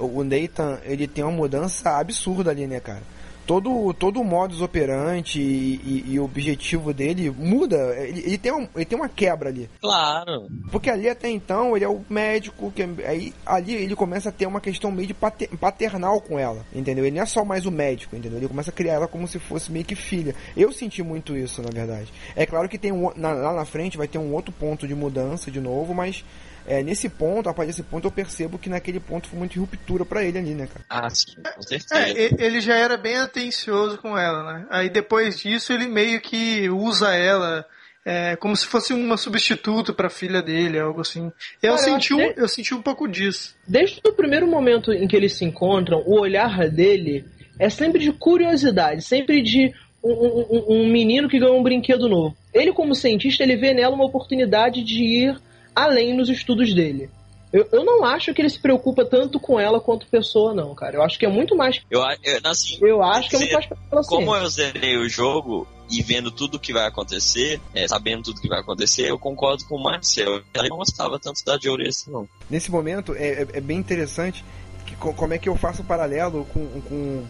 o 0.00 0.24
Nathan, 0.24 0.78
ele 0.84 1.06
tem 1.06 1.24
uma 1.24 1.32
mudança 1.32 1.90
absurda 1.98 2.50
ali, 2.50 2.66
né, 2.66 2.80
cara? 2.80 3.02
Todo, 3.46 3.92
todo 3.92 4.22
o 4.22 4.24
modus 4.24 4.62
operandi 4.62 5.38
e, 5.38 5.74
e- 6.08 6.12
e 6.14 6.18
o 6.18 6.24
objetivo 6.24 6.94
dele 6.94 7.28
muda. 7.30 7.76
Ele, 7.98 8.20
ele 8.20 8.38
tem 8.38 8.50
um, 8.50 8.66
ele 8.74 8.86
tem 8.86 8.96
uma 8.98 9.06
quebra 9.06 9.50
ali. 9.50 9.68
Claro. 9.82 10.48
Porque 10.72 10.88
ali 10.88 11.10
até 11.10 11.28
então 11.28 11.76
ele 11.76 11.84
é 11.84 11.88
o 11.88 12.00
médico, 12.08 12.72
que 12.74 12.82
aí 13.06 13.34
ali 13.44 13.74
ele 13.74 13.94
começa 13.94 14.30
a 14.30 14.32
ter 14.32 14.46
uma 14.46 14.62
questão 14.62 14.90
meio 14.90 15.06
de 15.08 15.12
pater- 15.12 15.50
paternal 15.58 16.22
com 16.22 16.38
ela, 16.38 16.64
entendeu? 16.74 17.04
Ele 17.04 17.16
não 17.16 17.22
é 17.22 17.26
só 17.26 17.44
mais 17.44 17.66
o 17.66 17.70
médico, 17.70 18.16
entendeu? 18.16 18.38
Ele 18.38 18.48
começa 18.48 18.70
a 18.70 18.72
criar 18.72 18.94
ela 18.94 19.06
como 19.06 19.28
se 19.28 19.38
fosse 19.38 19.70
meio 19.70 19.84
que 19.84 19.94
filha. 19.94 20.34
Eu 20.56 20.72
senti 20.72 21.02
muito 21.02 21.36
isso, 21.36 21.60
na 21.60 21.68
verdade. 21.70 22.10
É 22.34 22.46
claro 22.46 22.66
que 22.66 22.78
tem 22.78 22.92
um, 22.92 23.10
na- 23.14 23.34
lá 23.34 23.52
na 23.52 23.66
frente 23.66 23.98
vai 23.98 24.08
ter 24.08 24.16
um 24.16 24.32
outro 24.32 24.52
ponto 24.58 24.88
de 24.88 24.94
mudança 24.94 25.50
de 25.50 25.60
novo, 25.60 25.92
mas 25.92 26.24
é, 26.66 26.82
nesse 26.82 27.08
ponto, 27.08 27.48
a 27.48 27.54
partir 27.54 27.70
desse 27.72 27.82
ponto, 27.82 28.06
eu 28.06 28.10
percebo 28.10 28.58
que 28.58 28.68
naquele 28.68 29.00
ponto 29.00 29.28
foi 29.28 29.38
muita 29.38 29.58
ruptura 29.58 30.04
pra 30.04 30.24
ele 30.24 30.38
ali, 30.38 30.54
né, 30.54 30.66
cara? 30.66 30.84
Ah, 30.88 31.10
sim, 31.10 31.34
com 31.54 31.62
certeza. 31.62 31.94
É, 31.98 32.44
ele 32.44 32.60
já 32.60 32.74
era 32.76 32.96
bem 32.96 33.16
atencioso 33.18 33.98
com 33.98 34.16
ela, 34.16 34.42
né? 34.52 34.66
Aí 34.70 34.88
depois 34.88 35.38
disso 35.38 35.72
ele 35.72 35.86
meio 35.86 36.20
que 36.20 36.68
usa 36.70 37.14
ela 37.14 37.64
é, 38.06 38.36
como 38.36 38.54
se 38.56 38.66
fosse 38.66 38.92
uma 38.92 39.16
substituta 39.16 39.92
pra 39.92 40.10
filha 40.10 40.42
dele, 40.42 40.78
algo 40.78 41.00
assim. 41.00 41.32
Eu, 41.62 41.74
Cara, 41.76 41.78
senti, 41.84 42.12
um, 42.14 42.20
eu 42.36 42.48
senti 42.48 42.74
um 42.74 42.82
pouco 42.82 43.08
disso. 43.08 43.54
Desde 43.66 44.00
o 44.06 44.12
primeiro 44.12 44.46
momento 44.46 44.92
em 44.92 45.06
que 45.08 45.16
eles 45.16 45.32
se 45.34 45.44
encontram, 45.44 46.02
o 46.06 46.20
olhar 46.20 46.68
dele 46.68 47.24
é 47.58 47.70
sempre 47.70 48.00
de 48.00 48.12
curiosidade, 48.12 49.02
sempre 49.02 49.42
de 49.42 49.72
um, 50.02 50.10
um- 50.12 50.46
um- 50.50 50.64
um 50.82 50.88
menino 50.92 51.28
que 51.30 51.38
ganhou 51.38 51.58
um 51.58 51.62
brinquedo 51.62 52.08
novo. 52.08 52.36
Ele, 52.52 52.72
como 52.74 52.94
cientista, 52.94 53.42
ele 53.42 53.56
vê 53.56 53.72
nela 53.72 53.94
uma 53.94 54.04
oportunidade 54.04 54.84
de 54.84 55.02
ir 55.02 55.38
além 55.74 56.16
nos 56.16 56.28
estudos 56.28 56.72
dele. 56.74 57.10
Eu, 57.52 57.68
eu 57.70 57.84
não 57.84 58.04
acho 58.04 58.34
que 58.34 58.42
ele 58.42 58.50
se 58.50 58.58
preocupa 58.58 59.04
tanto 59.04 59.38
com 59.38 59.60
ela 59.60 59.80
quanto 59.80 60.08
pessoa, 60.08 60.52
não, 60.52 60.74
cara. 60.74 60.96
Eu 60.96 61.02
acho 61.02 61.16
que 61.18 61.24
é 61.24 61.28
muito 61.28 61.56
mais. 61.56 61.80
Eu, 61.88 62.00
eu, 62.00 62.40
assim, 62.44 62.78
Eu 62.80 63.00
acho 63.02 63.28
que 63.30 63.36
é 63.36 63.38
muito 63.38 63.52
mais 63.52 63.66
pra 63.66 63.76
ela 63.92 64.02
como 64.02 64.26
ciente. 64.32 64.42
eu 64.42 64.50
zerei 64.50 64.96
o 64.96 65.08
jogo 65.08 65.66
e 65.88 66.02
vendo 66.02 66.32
tudo 66.32 66.58
que 66.58 66.72
vai 66.72 66.84
acontecer, 66.86 67.60
é, 67.72 67.86
sabendo 67.86 68.24
tudo 68.24 68.40
que 68.40 68.48
vai 68.48 68.58
acontecer, 68.58 69.08
eu 69.08 69.18
concordo 69.18 69.64
com 69.66 69.76
o 69.76 69.82
Marcel. 69.82 70.42
Eu 70.52 70.68
não 70.68 70.78
gostava 70.78 71.16
tanto 71.20 71.44
da 71.44 71.56
Jory 71.56 71.86
assim, 71.88 72.10
não. 72.10 72.28
Nesse 72.50 72.72
momento 72.72 73.14
é, 73.14 73.42
é- 73.42 73.46
é 73.52 73.60
bem 73.60 73.78
interessante 73.78 74.44
que, 74.84 74.96
co- 74.96 75.14
como 75.14 75.32
é 75.34 75.38
que 75.38 75.48
eu 75.48 75.54
faço 75.54 75.82
o 75.82 75.84
paralelo 75.84 76.44
com, 76.52 76.66
com, 76.66 76.80
com 76.80 77.24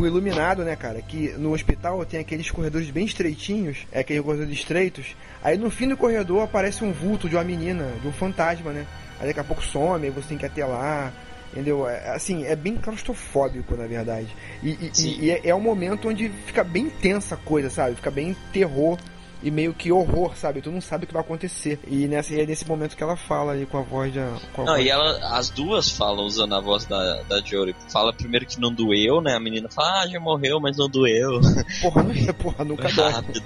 o 0.00 0.06
Iluminado, 0.06 0.62
né, 0.64 0.74
cara? 0.76 1.00
Que 1.02 1.28
no 1.38 1.52
hospital 1.52 2.04
tem 2.04 2.20
aqueles 2.20 2.50
corredores 2.50 2.90
bem 2.90 3.04
estreitinhos, 3.04 3.86
é 3.92 4.00
aqueles 4.00 4.22
corredores 4.22 4.52
estreitos. 4.52 5.14
Aí 5.42 5.56
no 5.58 5.70
fim 5.70 5.88
do 5.88 5.96
corredor 5.96 6.42
aparece 6.42 6.84
um 6.84 6.92
vulto 6.92 7.28
de 7.28 7.36
uma 7.36 7.44
menina, 7.44 7.86
de 8.00 8.08
um 8.08 8.12
fantasma, 8.12 8.72
né? 8.72 8.86
Aí 9.20 9.26
daqui 9.28 9.40
a 9.40 9.44
pouco 9.44 9.62
some, 9.62 10.04
aí 10.06 10.10
você 10.10 10.28
tem 10.28 10.38
que 10.38 10.44
ir 10.44 10.48
até 10.48 10.64
lá. 10.64 11.12
Entendeu? 11.52 11.88
É, 11.88 12.10
assim, 12.10 12.44
é 12.44 12.54
bem 12.54 12.76
claustrofóbico, 12.76 13.74
na 13.76 13.84
verdade. 13.86 14.28
E, 14.62 14.70
e- 14.70 15.24
e 15.24 15.30
é, 15.32 15.48
é 15.48 15.54
um 15.54 15.60
momento 15.60 16.08
onde 16.08 16.28
fica 16.46 16.62
bem 16.62 16.88
tensa 16.88 17.34
a 17.34 17.38
coisa, 17.38 17.68
sabe? 17.68 17.96
Fica 17.96 18.10
bem 18.10 18.36
terror 18.52 18.96
e 19.42 19.50
meio 19.50 19.72
que 19.74 19.90
horror, 19.90 20.36
sabe? 20.36 20.60
Tu 20.60 20.70
não 20.70 20.80
sabe 20.80 21.04
o 21.04 21.06
que 21.06 21.12
vai 21.12 21.22
acontecer. 21.22 21.78
E 21.86 22.06
nessa, 22.06 22.34
e 22.34 22.40
é 22.40 22.46
nesse 22.46 22.66
momento 22.68 22.96
que 22.96 23.02
ela 23.02 23.16
fala 23.16 23.52
aí 23.52 23.64
com 23.66 23.78
a 23.78 23.82
voz 23.82 24.12
da. 24.14 24.36
Com 24.52 24.62
a 24.62 24.64
Não, 24.64 24.72
voz- 24.74 24.84
e 24.84 24.88
ela, 24.90 25.36
as 25.38 25.48
duas 25.50 25.90
falam 25.90 26.24
usando 26.24 26.54
a 26.54 26.60
voz 26.60 26.84
da, 26.86 27.22
da 27.22 27.40
Jory. 27.40 27.74
Fala 27.92 28.12
primeiro 28.12 28.44
que 28.46 28.60
não 28.60 28.72
doeu, 28.72 29.20
né? 29.20 29.34
A 29.34 29.40
menina 29.40 29.68
fala, 29.68 30.02
ah, 30.02 30.06
já 30.08 30.20
morreu, 30.20 30.60
mas 30.60 30.76
não 30.76 30.88
doeu. 30.88 31.40
Porra, 31.82 32.02
não- 32.02 32.34
porra, 32.34 32.64
nunca 32.64 32.88
dói. 32.92 33.10
Rápido. 33.12 33.42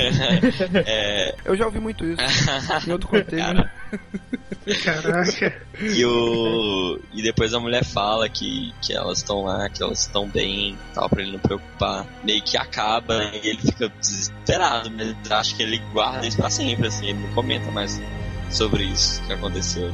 é, 0.86 1.34
Eu 1.44 1.56
já 1.56 1.66
ouvi 1.66 1.78
muito 1.80 2.04
isso. 2.04 2.20
em 2.88 2.92
outro 2.92 3.08
contexto. 3.08 3.36
Cara. 3.36 3.72
Caraca. 4.84 5.62
e, 5.80 6.04
o, 6.04 6.98
e 7.12 7.22
depois 7.22 7.54
a 7.54 7.60
mulher 7.60 7.84
fala 7.84 8.28
que, 8.28 8.74
que 8.82 8.92
elas 8.92 9.18
estão 9.18 9.42
lá, 9.44 9.68
que 9.68 9.80
elas 9.82 10.00
estão 10.00 10.28
bem, 10.28 10.76
tal, 10.92 11.08
pra 11.08 11.22
ele 11.22 11.32
não 11.32 11.38
preocupar. 11.38 12.04
Meio 12.24 12.42
que 12.42 12.56
acaba 12.56 13.22
e 13.42 13.48
ele 13.48 13.58
fica 13.60 13.88
desesperado, 13.88 14.90
mas 14.90 15.14
acho 15.36 15.56
que 15.56 15.62
ele 15.62 15.78
guarda 15.92 16.26
isso 16.26 16.36
pra 16.36 16.50
sempre, 16.50 16.86
assim, 16.86 17.10
ele 17.10 17.20
não 17.20 17.34
comenta 17.34 17.70
mais 17.70 18.00
sobre 18.50 18.84
isso 18.84 19.22
que 19.24 19.32
aconteceu. 19.32 19.92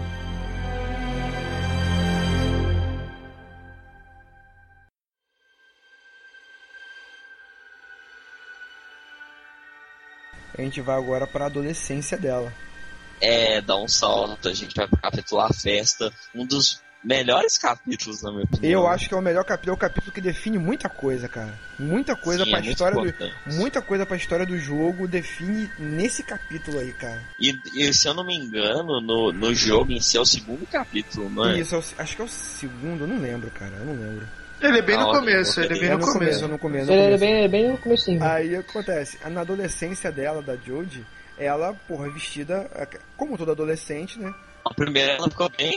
A 10.57 10.61
gente 10.61 10.81
vai 10.81 10.97
agora 10.97 11.27
pra 11.27 11.47
adolescência 11.47 12.17
dela. 12.17 12.53
É, 13.21 13.61
dá 13.61 13.77
um 13.77 13.89
salto, 13.89 14.49
a 14.49 14.55
gente 14.55 14.75
vai 14.75 14.87
pro 14.87 15.01
capítulo 15.01 15.41
A 15.41 15.49
Festa, 15.53 16.13
um 16.35 16.45
dos 16.45 16.83
melhores 17.05 17.59
capítulos, 17.59 18.23
na 18.23 18.31
minha 18.33 18.45
opinião. 18.45 18.73
Eu 18.83 18.87
acho 18.89 19.09
que 19.09 19.15
é 19.15 19.17
o 19.17 19.23
melhor 19.23 19.45
capítulo, 19.45 19.73
é 19.73 19.75
o 19.75 19.79
capítulo 19.79 20.13
que 20.13 20.21
define 20.21 20.59
muita 20.59 20.89
coisa, 20.89 21.29
cara. 21.29 21.53
Muita 21.79 22.15
coisa 22.17 22.47
pra 22.47 22.59
é 22.59 22.63
história 22.63 22.97
do. 23.13 23.55
Muita 23.55 23.83
coisa 23.83 24.07
pra 24.07 24.17
história 24.17 24.47
do 24.47 24.57
jogo 24.59 25.09
define 25.09 25.71
nesse 25.79 26.23
capítulo 26.23 26.79
aí, 26.79 26.93
cara. 26.93 27.21
E, 27.41 27.59
e 27.75 27.93
se 27.93 28.07
eu 28.09 28.15
não 28.15 28.25
me 28.25 28.37
engano, 28.37 29.01
no, 29.01 29.33
no 29.33 29.55
jogo 29.55 29.93
em 29.93 30.01
si 30.01 30.17
é 30.17 30.21
o 30.21 30.25
segundo 30.25 30.67
capítulo, 30.67 31.29
não 31.31 31.49
é? 31.49 31.59
Isso, 31.59 31.75
é 31.75 31.79
o- 31.79 31.85
acho 31.99 32.17
que 32.17 32.23
é 32.23 32.25
o 32.25 32.29
segundo, 32.29 33.05
eu 33.05 33.09
não 33.09 33.19
lembro, 33.21 33.51
cara. 33.51 33.73
Eu 33.79 33.85
não 33.85 33.95
lembro. 33.95 34.27
Ele 34.61 34.79
é 34.79 34.83
bem 34.83 34.95
Ah, 34.95 35.01
no 35.01 35.07
ó, 35.09 35.13
começo, 35.19 35.61
ele 35.61 35.75
é 35.77 35.81
bem 35.81 35.89
É 35.89 35.93
no 35.95 35.99
no 35.99 36.07
começo, 36.13 36.19
começo. 36.19 36.49
no 36.49 36.59
começo. 36.59 36.87
no 36.87 36.93
Ele 36.93 37.01
é 37.01 37.05
começo. 37.07 37.21
bem, 37.21 37.45
é 37.45 37.49
bem 37.49 37.69
no 37.73 37.79
comecinho. 37.79 38.23
Aí 38.23 38.55
acontece, 38.55 39.19
na 39.29 39.41
adolescência 39.41 40.13
dela, 40.13 40.41
da 40.41 40.55
Jodie, 40.57 41.05
ela, 41.37 41.75
porra, 41.89 42.09
vestida 42.11 42.71
como 43.17 43.37
toda 43.37 43.51
adolescente, 43.53 44.21
né? 44.21 44.33
A 44.65 44.73
primeira 44.73 45.15
ela 45.15 45.29
ficou 45.29 45.51
bem 45.59 45.77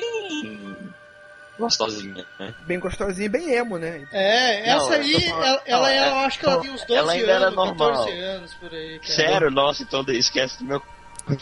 gostosinha, 1.57 2.26
né? 2.40 2.53
Bem 2.65 2.80
gostosinha 2.80 3.26
e 3.26 3.30
bem 3.30 3.52
emo, 3.53 3.77
né? 3.77 4.06
É, 4.11 4.68
Não, 4.68 4.77
essa 4.77 4.88
tô 4.88 4.94
aí, 4.94 5.30
falando- 5.30 5.45
ela, 5.45 5.61
ela 5.65 5.82
não, 5.82 5.88
é- 5.88 6.10
eu 6.10 6.15
acho 6.26 6.40
que 6.40 6.45
ela 6.45 6.56
não, 6.56 6.61
tem 6.61 6.72
uns 6.72 6.82
12 6.86 6.94
ela 6.95 7.11
ainda 7.14 7.32
era 7.32 7.45
anos, 7.45 7.56
normal. 7.56 7.91
14 8.06 8.19
anos 8.19 8.53
por 8.56 8.73
aí. 8.73 8.99
Cara. 8.99 9.14
Sério? 9.14 9.52
Nossa, 9.52 9.84
então 9.84 10.03
esquece 10.10 10.57
do 10.60 10.65
meu. 10.65 10.82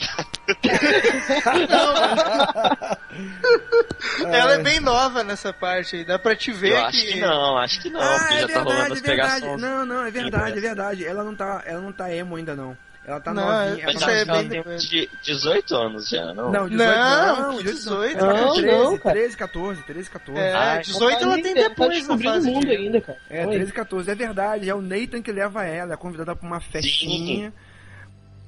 Ela 4.31 4.53
é 4.53 4.57
bem 4.59 4.79
nova 4.79 5.23
nessa 5.23 5.53
parte 5.53 5.97
aí, 5.97 6.05
dá 6.05 6.17
pra 6.17 6.35
te 6.35 6.51
ver 6.51 6.71
Eu 6.71 6.75
que... 6.77 6.81
acho 6.83 7.05
que 7.07 7.19
não, 7.19 7.57
acho 7.57 7.81
que 7.81 7.89
não, 7.89 8.01
ah, 8.01 8.17
porque 8.19 8.33
é 8.33 8.39
já 8.41 8.47
tá 8.47 8.61
rolando 8.61 8.79
verdade, 8.79 8.93
as 8.93 8.99
é 8.99 9.01
verdade. 9.01 9.41
pegações. 9.41 9.61
Não, 9.61 9.85
não, 9.85 10.05
é 10.05 10.11
verdade, 10.11 10.57
é 10.57 10.61
verdade. 10.61 11.05
Ela 11.05 11.23
não 11.23 11.35
tá, 11.35 11.63
ela 11.65 11.81
não 11.81 11.91
tá 11.91 12.13
emo 12.13 12.35
ainda 12.35 12.55
não. 12.55 12.77
Ela 13.05 13.19
tá 13.19 13.33
Não, 13.33 13.43
novinha. 13.43 13.85
Mas 13.85 13.95
ela 14.01 14.05
tá 14.05 14.11
é 14.13 14.21
ela 14.21 14.33
bem 14.39 14.49
tem 14.49 14.57
depois. 14.59 14.83
de 14.83 15.09
18 15.23 15.75
anos 15.75 16.07
já, 16.09 16.33
não? 16.33 16.51
Não, 16.51 16.69
18 16.69 16.87
Não, 16.89 17.41
não, 17.51 17.57
que 17.57 17.63
18 17.63 18.17
18, 18.17 18.17
não, 18.17 18.27
não, 18.47 18.53
13, 18.53 18.67
não, 18.71 18.97
cara. 18.97 19.15
13, 19.15 19.37
14, 19.37 19.81
13, 19.83 20.09
14. 20.09 20.41
É, 20.41 20.53
Ah, 20.53 20.77
18 20.77 21.23
ela 21.23 21.41
tem 21.41 21.53
Tá 21.53 21.61
depois 21.67 21.89
na 21.89 21.95
descobrindo 21.95 22.33
fase 22.33 22.49
o 22.49 22.53
mundo 22.53 22.65
de... 22.65 22.71
ainda, 22.71 23.01
cara. 23.01 23.17
É, 23.29 23.43
aí. 23.43 23.49
13, 23.49 23.73
14, 23.73 24.09
é 24.11 24.15
verdade. 24.15 24.69
É 24.69 24.75
o 24.75 24.81
Nathan 24.81 25.21
que 25.21 25.31
leva 25.33 25.65
ela, 25.65 25.93
é 25.93 25.97
convidada 25.97 26.33
pra 26.35 26.47
uma 26.47 26.61
festinha. 26.61 27.53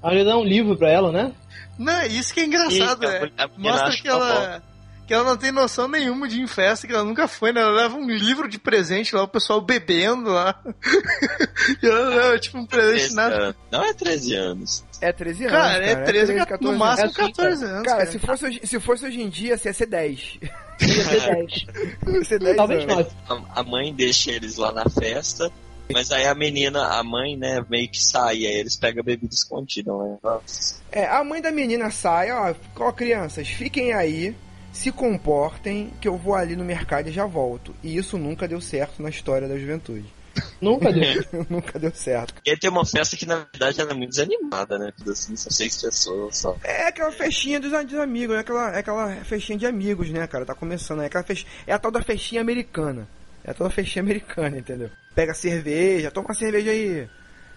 Aí 0.02 0.15
ele 0.18 0.23
dá 0.30 0.38
um 0.38 0.44
livro 0.45 0.77
pra 0.77 0.90
ela, 0.90 1.11
né? 1.11 1.34
Não, 1.77 2.06
isso 2.06 2.34
que 2.34 2.40
é 2.40 2.45
engraçado, 2.45 3.03
E 3.03 3.07
a 3.07 3.44
é. 3.44 3.49
Mostra 3.57 3.91
que 3.91 4.07
ela, 4.07 4.64
que 5.06 5.14
ela 5.14 5.23
não 5.23 5.38
tem 5.38 5.52
noção 5.52 5.88
nenhuma 5.88 6.27
de 6.27 6.40
ir 6.40 6.41
em 6.41 6.48
festa, 6.48 6.88
que 6.88 6.94
ela 6.94 7.03
nunca 7.03 7.27
foi, 7.27 7.52
né? 7.52 7.61
Ela 7.61 7.72
leva 7.72 7.95
um 7.95 8.10
livro 8.10 8.48
de 8.48 8.57
presente 8.57 9.15
lá, 9.15 9.23
o 9.23 9.27
pessoal 9.27 9.61
bebendo 9.61 10.32
lá. 10.32 10.60
e 11.82 11.86
ela 11.86 12.10
leva, 12.10 12.40
tipo, 12.40 12.57
um 12.57 12.65
presente 12.65 13.14
nada. 13.14 13.56
Não 13.72 13.84
é 13.84 13.94
13 13.94 14.34
anos. 14.34 14.84
É 15.02 15.11
13 15.11 15.45
anos. 15.45 15.57
Cara, 15.57 15.86
é 15.86 15.95
13, 15.95 16.36
14 16.36 16.64
no 16.64 16.77
máximo 16.80 17.14
14 17.14 17.65
anos. 17.65 17.84
Cara, 17.84 18.06
Se, 18.07 18.19
fosse, 18.19 18.45
hoje- 18.45 18.61
se 18.64 18.80
fosse 18.80 19.06
hoje 19.06 19.22
em 19.22 19.30
dia, 19.30 19.60
ia 19.64 19.73
ser 19.73 19.86
10. 19.86 20.40
Ia 20.82 21.03
ser 21.03 21.36
10. 21.36 21.65
Ia 22.07 22.26
ser 22.26 22.40
10 22.40 22.57
Talvez 22.57 22.84
anos. 22.84 23.07
9. 23.30 23.45
A, 23.56 23.60
a 23.60 23.64
mãe 23.64 23.94
deixa 23.94 24.32
eles 24.32 24.57
lá 24.57 24.73
na 24.73 24.90
festa, 24.90 25.49
mas 25.90 26.11
aí 26.11 26.26
a 26.26 26.36
menina, 26.36 26.84
a 26.99 27.03
mãe, 27.03 27.38
né, 27.38 27.64
meio 27.69 27.88
que 27.90 28.03
sai, 28.03 28.45
aí 28.45 28.57
eles 28.60 28.76
pegam 28.76 29.02
a 29.02 29.03
bebida 29.06 29.34
escondida, 29.34 29.94
né? 29.95 30.18
Nossa. 30.22 30.76
É, 30.91 31.06
a 31.07 31.23
mãe 31.23 31.41
da 31.41 31.52
menina 31.52 31.90
sai, 31.91 32.30
ó, 32.32 32.53
ó, 32.77 32.91
crianças, 32.91 33.48
fiquem 33.48 33.94
aí, 33.94 34.36
se 34.76 34.91
comportem, 34.91 35.93
que 36.02 36.07
eu 36.07 36.18
vou 36.18 36.35
ali 36.35 36.53
no 36.56 36.65
mercado 36.65 37.07
e 37.07 37.11
já 37.11 37.26
volto. 37.26 37.73
E 37.81 37.95
isso 37.95 38.18
nunca 38.18 38.45
deu 38.45 38.60
certo 38.60 39.02
na 39.02 39.10
história 39.10 39.47
da 39.47 39.57
juventude. 39.57 40.06
Nunca 40.60 40.91
deu. 40.91 41.23
nunca 41.49 41.80
deu 41.80 41.91
certo. 41.95 42.34
E 42.45 42.49
aí 42.49 42.60
tem 42.60 42.69
uma 42.69 42.85
festa 42.85 43.15
que 43.15 43.26
na 43.26 43.47
verdade 43.53 43.80
ela 43.80 43.91
é 43.91 43.93
muito 43.93 44.10
desanimada, 44.10 44.77
né? 44.77 44.91
Tudo 44.97 45.14
assim, 45.14 45.34
são 45.38 45.49
seis 45.49 45.81
pessoas 45.81 46.38
só. 46.38 46.57
É 46.61 46.88
aquela 46.88 47.10
festinha 47.10 47.57
dos, 47.57 47.72
dos 47.72 47.99
amigos, 47.99 48.35
é 48.35 48.39
aquela, 48.39 48.76
é 48.76 48.80
aquela 48.80 49.15
festinha 49.23 49.57
de 49.57 49.65
amigos, 49.65 50.10
né, 50.10 50.27
cara? 50.27 50.45
Tá 50.45 50.53
começando, 50.53 51.03
é 51.03 51.06
aquela 51.06 51.23
é 51.65 51.72
a 51.72 51.80
tal 51.80 51.89
da 51.89 52.02
festinha 52.02 52.41
americana. 52.41 53.07
É 53.45 53.52
a 53.52 53.53
tal 53.53 53.69
da 53.69 53.73
festinha 53.73 54.03
americana, 54.03 54.57
entendeu? 54.57 54.89
Pega 55.15 55.34
cerveja, 55.34 56.11
toma 56.11 56.27
uma 56.27 56.35
cerveja 56.35 56.72
aí. 56.72 57.07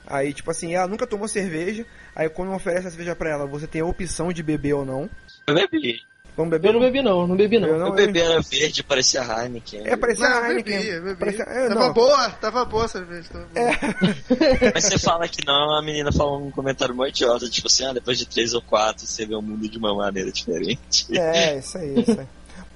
Aí, 0.07 0.33
tipo 0.33 0.49
assim, 0.49 0.73
ela 0.73 0.87
nunca 0.87 1.05
tomou 1.05 1.27
cerveja, 1.27 1.85
aí 2.15 2.29
quando 2.29 2.53
oferece 2.53 2.87
a 2.87 2.91
cerveja 2.91 3.17
pra 3.17 3.31
ela, 3.31 3.45
você 3.45 3.67
tem 3.67 3.81
a 3.81 3.87
opção 3.87 4.33
de 4.33 4.43
beber 4.43 4.75
ou 4.75 4.85
não. 4.85 5.11
Eu 5.49 5.55
bebi. 5.55 6.01
Vamos 6.39 6.53
beber? 6.53 6.69
Eu 6.69 6.73
não 6.75 6.81
bebi 6.81 7.03
não, 7.03 7.27
não 7.27 7.37
bebi 7.37 7.59
não. 7.59 7.69
Eu 7.69 7.79
não, 7.81 7.87
Eu 7.89 7.93
bebi 7.95 8.21
era 8.21 8.41
verde, 8.41 8.85
parecia 8.85 9.23
Heineken. 9.23 9.83
É, 9.85 9.97
parecia 9.97 10.29
Não, 10.29 10.47
Heineken. 10.47 10.79
bebi, 10.79 11.01
bebi. 11.01 11.17
Parecia- 11.19 11.43
é, 11.43 11.69
tava 11.69 11.81
não. 11.89 11.93
boa, 11.93 12.31
tava 12.31 12.65
boa 12.65 12.85
a 12.85 12.89
cerveja. 12.89 13.29
Tava 13.33 13.45
boa. 13.47 14.71
Mas 14.73 14.85
você 14.85 14.99
fala 15.01 15.27
que 15.27 15.45
não, 15.45 15.77
a 15.77 15.83
menina 15.83 16.13
falou 16.13 16.41
um 16.47 16.51
comentário 16.53 16.95
muito 16.95 17.11
idiota, 17.17 17.49
tipo 17.51 17.67
assim, 17.67 17.85
ah, 17.87 17.93
depois 17.93 18.17
de 18.19 18.25
três 18.25 18.55
ou 18.55 18.63
quatro 18.63 19.05
você 19.05 19.27
vê 19.27 19.35
o 19.35 19.43
mundo 19.43 19.69
de 19.69 19.79
uma 19.79 19.93
maneira 19.93 20.31
diferente. 20.31 21.07
É, 21.19 21.59
isso 21.59 21.77
aí, 21.77 22.01
isso 22.01 22.21
aí. 22.21 22.27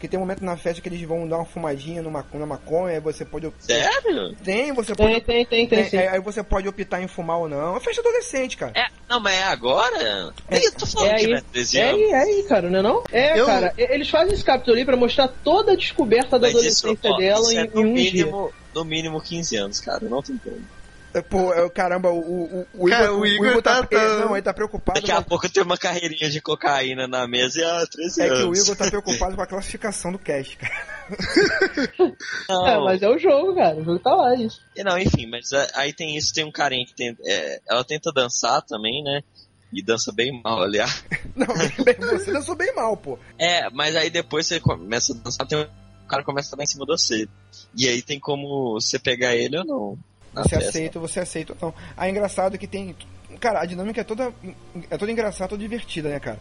Porque 0.03 0.09
tem 0.11 0.19
um 0.19 0.23
momento 0.23 0.45
na 0.45 0.57
festa 0.57 0.83
que 0.83 0.89
eles 0.89 1.01
vão 1.03 1.29
dar 1.29 1.37
uma 1.37 1.45
fumadinha 1.45 2.03
numa, 2.03 2.27
na 2.35 2.45
maconha, 2.45 2.95
aí 2.97 3.01
você 3.01 3.25
pode. 3.25 3.49
Sério? 3.61 4.35
Tem, 4.43 4.73
você 4.73 4.97
pode. 4.97 5.13
Tem, 5.13 5.21
tem, 5.21 5.47
tem, 5.47 5.69
tem, 5.69 5.89
sim. 5.89 5.97
aí, 5.97 6.19
você 6.21 6.43
pode 6.43 6.67
optar 6.67 7.01
em 7.01 7.07
fumar 7.07 7.39
ou 7.39 7.49
não. 7.49 7.77
É 7.77 7.81
festa 7.81 8.01
adolescente, 8.01 8.57
cara. 8.57 8.73
É, 8.75 8.89
não, 9.09 9.21
mas 9.21 9.35
é 9.35 9.45
agora? 9.45 10.33
Eu 10.51 10.73
tô 10.73 10.87
falando 10.87 11.11
É 11.13 11.15
que 11.15 11.25
aí, 11.27 11.31
não 11.31 11.37
é 11.37 11.41
13 11.53 11.79
é 11.79 11.91
aí, 11.91 12.03
é 12.03 12.15
aí, 12.17 12.43
cara, 12.49 12.69
não 12.69 12.79
é 12.81 12.83
não? 12.83 13.05
É, 13.13 13.39
Eu- 13.39 13.47
cara, 13.47 13.73
eles 13.79 14.11
fazem 14.11 14.35
esse 14.35 14.43
capítulo 14.43 14.75
ali 14.75 14.85
pra 14.85 14.97
mostrar 14.97 15.29
toda 15.29 15.71
a 15.71 15.77
descoberta 15.77 16.37
da 16.37 16.49
Mas 16.49 16.65
isso, 16.65 16.85
adolescência 16.89 17.11
ó, 17.13 17.17
dela 17.17 17.41
isso 17.43 17.53
em, 17.53 17.59
é 17.59 17.63
em 17.63 17.69
no 17.73 17.81
um 17.83 17.95
dia. 17.95 18.13
mínimo, 18.13 18.53
no 18.75 18.85
mínimo 18.85 19.21
15 19.21 19.57
anos, 19.57 19.79
cara. 19.79 20.01
Não 20.09 20.21
tem 20.21 20.37
como. 20.37 20.61
Pô, 21.21 21.53
é, 21.53 21.69
caramba, 21.69 22.09
o, 22.11 22.19
o, 22.19 22.67
o 22.75 22.87
Cara, 22.89 23.05
Igor, 23.07 23.21
o 23.21 23.27
Igor 23.27 23.61
tá- 23.63 23.85
tá- 23.85 23.97
é, 24.01 24.21
Não, 24.21 24.35
ele 24.35 24.43
tá 24.43 24.55
preocupado. 24.55 24.99
Daqui 24.99 25.13
a 25.13 25.17
com- 25.17 25.25
pouco 25.25 25.49
tem 25.49 25.63
uma 25.63 25.77
carreirinha 25.77 26.31
de 26.31 26.41
cocaína 26.41 27.07
na 27.07 27.27
mesa 27.29 27.61
e 27.61 27.65
ah, 27.65 27.85
13 27.91 28.23
É 28.23 28.27
que 28.29 28.35
anos. 28.35 28.59
o 28.59 28.63
Igor 28.63 28.77
tá 28.77 28.87
preocupado 28.89 29.37
com 29.37 29.43
a 29.43 29.47
classificação 29.49 30.13
do 30.13 30.19
cast, 30.19 30.57
cara. 30.57 30.73
Não, 32.49 32.67
É, 32.67 32.79
mas 32.85 33.03
é 33.03 33.09
o 33.09 33.19
jogo, 33.19 33.55
cara. 33.55 33.77
O 33.77 33.85
jogo 33.85 33.99
tá 33.99 34.15
lá, 34.15 34.35
isso. 34.35 34.61
E 34.77 34.83
Não, 34.83 34.99
enfim, 34.99 35.27
mas 35.27 35.53
é, 35.53 35.67
aí 35.75 35.93
tem 35.93 36.17
isso, 36.17 36.33
tem 36.33 36.45
um 36.45 36.53
carinha 36.53 36.87
que 36.87 36.95
tem. 36.95 37.17
é, 37.27 37.61
ela 37.69 37.85
tenta 37.85 38.11
dançar 38.13 38.63
também, 38.63 39.03
né? 39.03 39.23
E 39.73 39.83
dança 39.83 40.13
bem 40.13 40.41
mal, 40.43 40.63
aliás. 40.63 41.05
Não, 41.35 41.47
bem, 41.47 41.95
você 41.99 42.33
dançou 42.33 42.55
bem 42.55 42.75
mal, 42.75 42.97
pô. 42.97 43.19
É, 43.39 43.71
mas 43.71 43.97
aí 43.97 44.11
depois 44.11 44.47
você 44.47 44.61
começa 44.61 45.13
a 45.13 45.17
dançar, 45.17 45.47
tem 45.47 45.59
um 45.59 45.63
o 46.05 46.07
cara 46.13 46.25
começa 46.25 46.55
a 46.55 46.59
dar 46.59 46.65
em 46.65 46.67
cima 46.67 46.85
de 46.85 46.93
você. 46.93 47.27
E 47.75 47.89
aí 47.89 48.03
tem 48.03 48.21
como 48.21 48.75
você 48.75 48.99
pegar 48.99 49.35
ele 49.35 49.57
ou 49.57 49.65
não. 49.65 49.99
Na 50.33 50.43
Você 50.43 50.51
festa. 50.51 50.69
aceita, 50.69 50.99
você 50.99 51.21
aceita 51.21 51.53
ou 51.53 51.69
não. 51.69 51.75
Ah, 51.97 52.09
engraçado 52.09 52.59
que 52.59 52.67
tem. 52.67 52.97
Cara, 53.41 53.61
a 53.61 53.67
dinâmica 53.67 54.01
é 54.01 54.05
toda. 54.05 54.33
É 54.91 54.97
toda 54.97 55.11
engraçada, 55.13 55.49
toda 55.49 55.63
divertida, 55.63 56.09
né, 56.09 56.21
cara? 56.21 56.39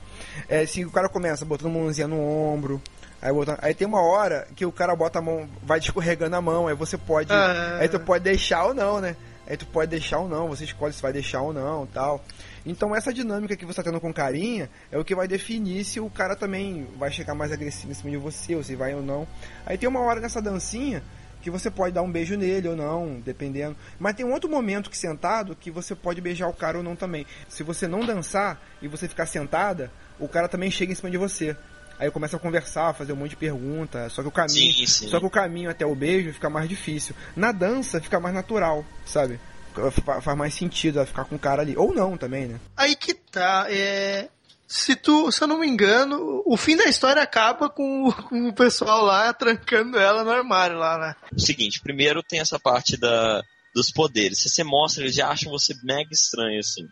É, 0.48 0.66
se 0.66 0.86
o 0.86 0.92
cara 0.92 1.10
começa 1.10 1.46
botando 1.46 1.68
a 1.68 1.80
mãozinha 1.80 2.08
no 2.08 2.20
ombro. 2.20 2.82
Aí, 3.22 3.32
botando, 3.32 3.60
aí 3.62 3.74
tem 3.74 3.88
uma 3.88 4.02
hora 4.02 4.48
que 4.56 4.66
o 4.66 4.72
cara 4.72 4.96
bota 4.96 5.20
a 5.20 5.22
mão, 5.22 5.48
vai 5.62 5.78
escorregando 5.78 6.36
a 6.36 6.42
mão, 6.42 6.68
aí 6.68 6.74
você 6.74 6.98
pode. 6.98 7.32
Ah. 7.32 7.78
Aí 7.80 7.88
tu 7.88 8.00
pode 8.00 8.24
deixar 8.24 8.66
ou 8.66 8.74
não, 8.74 9.00
né? 9.00 9.16
Aí 9.48 9.58
tu 9.58 9.66
pode 9.68 9.92
deixar 9.92 10.20
ou 10.20 10.30
não, 10.30 10.48
você 10.48 10.64
escolhe 10.64 10.94
se 10.94 11.02
vai 11.02 11.12
deixar 11.12 11.42
ou 11.42 11.52
não 11.52 11.86
tal. 11.86 12.24
Então 12.66 12.96
essa 12.96 13.14
dinâmica 13.14 13.56
que 13.56 13.66
você 13.66 13.76
tá 13.76 13.84
tendo 13.84 14.00
com 14.00 14.14
carinha 14.14 14.70
é 14.92 14.98
o 14.98 15.04
que 15.04 15.14
vai 15.14 15.28
definir 15.28 15.84
se 15.84 16.00
o 16.00 16.10
cara 16.10 16.36
também 16.36 16.88
vai 16.98 17.12
chegar 17.12 17.36
mais 17.36 17.52
agressivo 17.52 17.92
em 17.92 17.96
cima 17.96 18.12
de 18.12 18.18
você, 18.18 18.56
ou 18.56 18.64
se 18.64 18.76
vai 18.76 18.96
ou 18.96 19.02
não. 19.02 19.28
Aí 19.66 19.78
tem 19.78 19.90
uma 19.90 20.00
hora 20.02 20.20
nessa 20.20 20.42
dancinha 20.42 21.04
que 21.42 21.50
você 21.50 21.70
pode 21.72 21.94
dar 21.94 22.02
um 22.02 22.12
beijo 22.12 22.36
nele 22.38 22.68
ou 22.68 22.76
não, 22.76 23.20
dependendo. 23.20 23.76
Mas 24.00 24.16
tem 24.16 24.26
um 24.26 24.32
outro 24.32 24.50
momento 24.50 24.90
que 24.90 24.98
sentado 24.98 25.56
que 25.56 25.72
você 25.72 25.96
pode 25.96 26.22
beijar 26.22 26.48
o 26.48 26.54
cara 26.54 26.78
ou 26.78 26.84
não 26.84 26.96
também. 26.96 27.26
Se 27.50 27.64
você 27.64 27.88
não 27.88 28.06
dançar 28.06 28.62
e 28.82 28.88
você 28.88 29.08
ficar 29.08 29.26
sentada, 29.26 29.92
o 30.20 30.28
cara 30.28 30.48
também 30.48 30.70
chega 30.72 30.92
em 30.92 30.96
cima 30.96 31.10
de 31.10 31.18
você. 31.18 31.56
Aí 32.00 32.10
começa 32.10 32.36
a 32.36 32.40
conversar, 32.40 32.94
fazer 32.96 33.14
um 33.14 33.16
monte 33.16 33.32
de 33.32 33.36
pergunta, 33.36 34.10
só 34.10 34.22
que 34.24 34.28
o 34.28 34.32
caminho, 34.32 34.74
Sim, 34.74 34.88
sim. 34.88 35.08
só 35.08 35.20
que 35.20 35.26
o 35.26 35.30
caminho 35.30 35.70
até 35.70 35.86
o 35.86 35.94
beijo 35.94 36.34
fica 36.34 36.50
mais 36.50 36.68
difícil. 36.68 37.14
Na 37.36 37.52
dança 37.52 38.02
fica 38.02 38.20
mais 38.20 38.34
natural, 38.34 38.84
sabe? 39.06 39.40
Fa- 40.04 40.20
Faz 40.20 40.38
mais 40.38 40.54
sentido 40.54 41.06
ficar 41.06 41.26
com 41.26 41.36
o 41.36 41.40
cara 41.40 41.62
ali. 41.62 41.76
Ou 41.78 41.94
não 41.94 42.18
também, 42.18 42.46
né? 42.48 42.60
Aí 42.76 42.96
que 42.96 43.14
tá, 43.14 43.68
é. 43.70 44.28
Se 44.74 44.96
tu, 44.96 45.30
se 45.34 45.44
eu 45.44 45.48
não 45.50 45.60
me 45.60 45.68
engano, 45.68 46.42
o 46.46 46.56
fim 46.56 46.78
da 46.78 46.86
história 46.86 47.22
acaba 47.22 47.70
com, 47.70 48.08
o- 48.08 48.14
com 48.30 48.48
o 48.48 48.54
pessoal 48.56 49.04
lá 49.04 49.34
trancando 49.34 50.00
ela 50.00 50.24
no 50.24 50.32
armário 50.32 50.78
lá, 50.78 50.98
né? 50.98 51.16
O 51.36 51.40
seguinte, 51.42 51.82
primeiro 51.82 52.24
tem 52.24 52.40
essa 52.40 52.58
parte 52.58 52.96
da, 52.96 53.42
dos 53.76 53.92
poderes. 53.92 54.40
Se 54.40 54.50
você 54.50 54.64
mostra, 54.64 55.04
eles 55.04 55.14
já 55.16 55.28
acham 55.28 55.52
você 55.52 55.74
mega 55.84 56.10
estranho, 56.12 56.60
assim. 56.60 56.88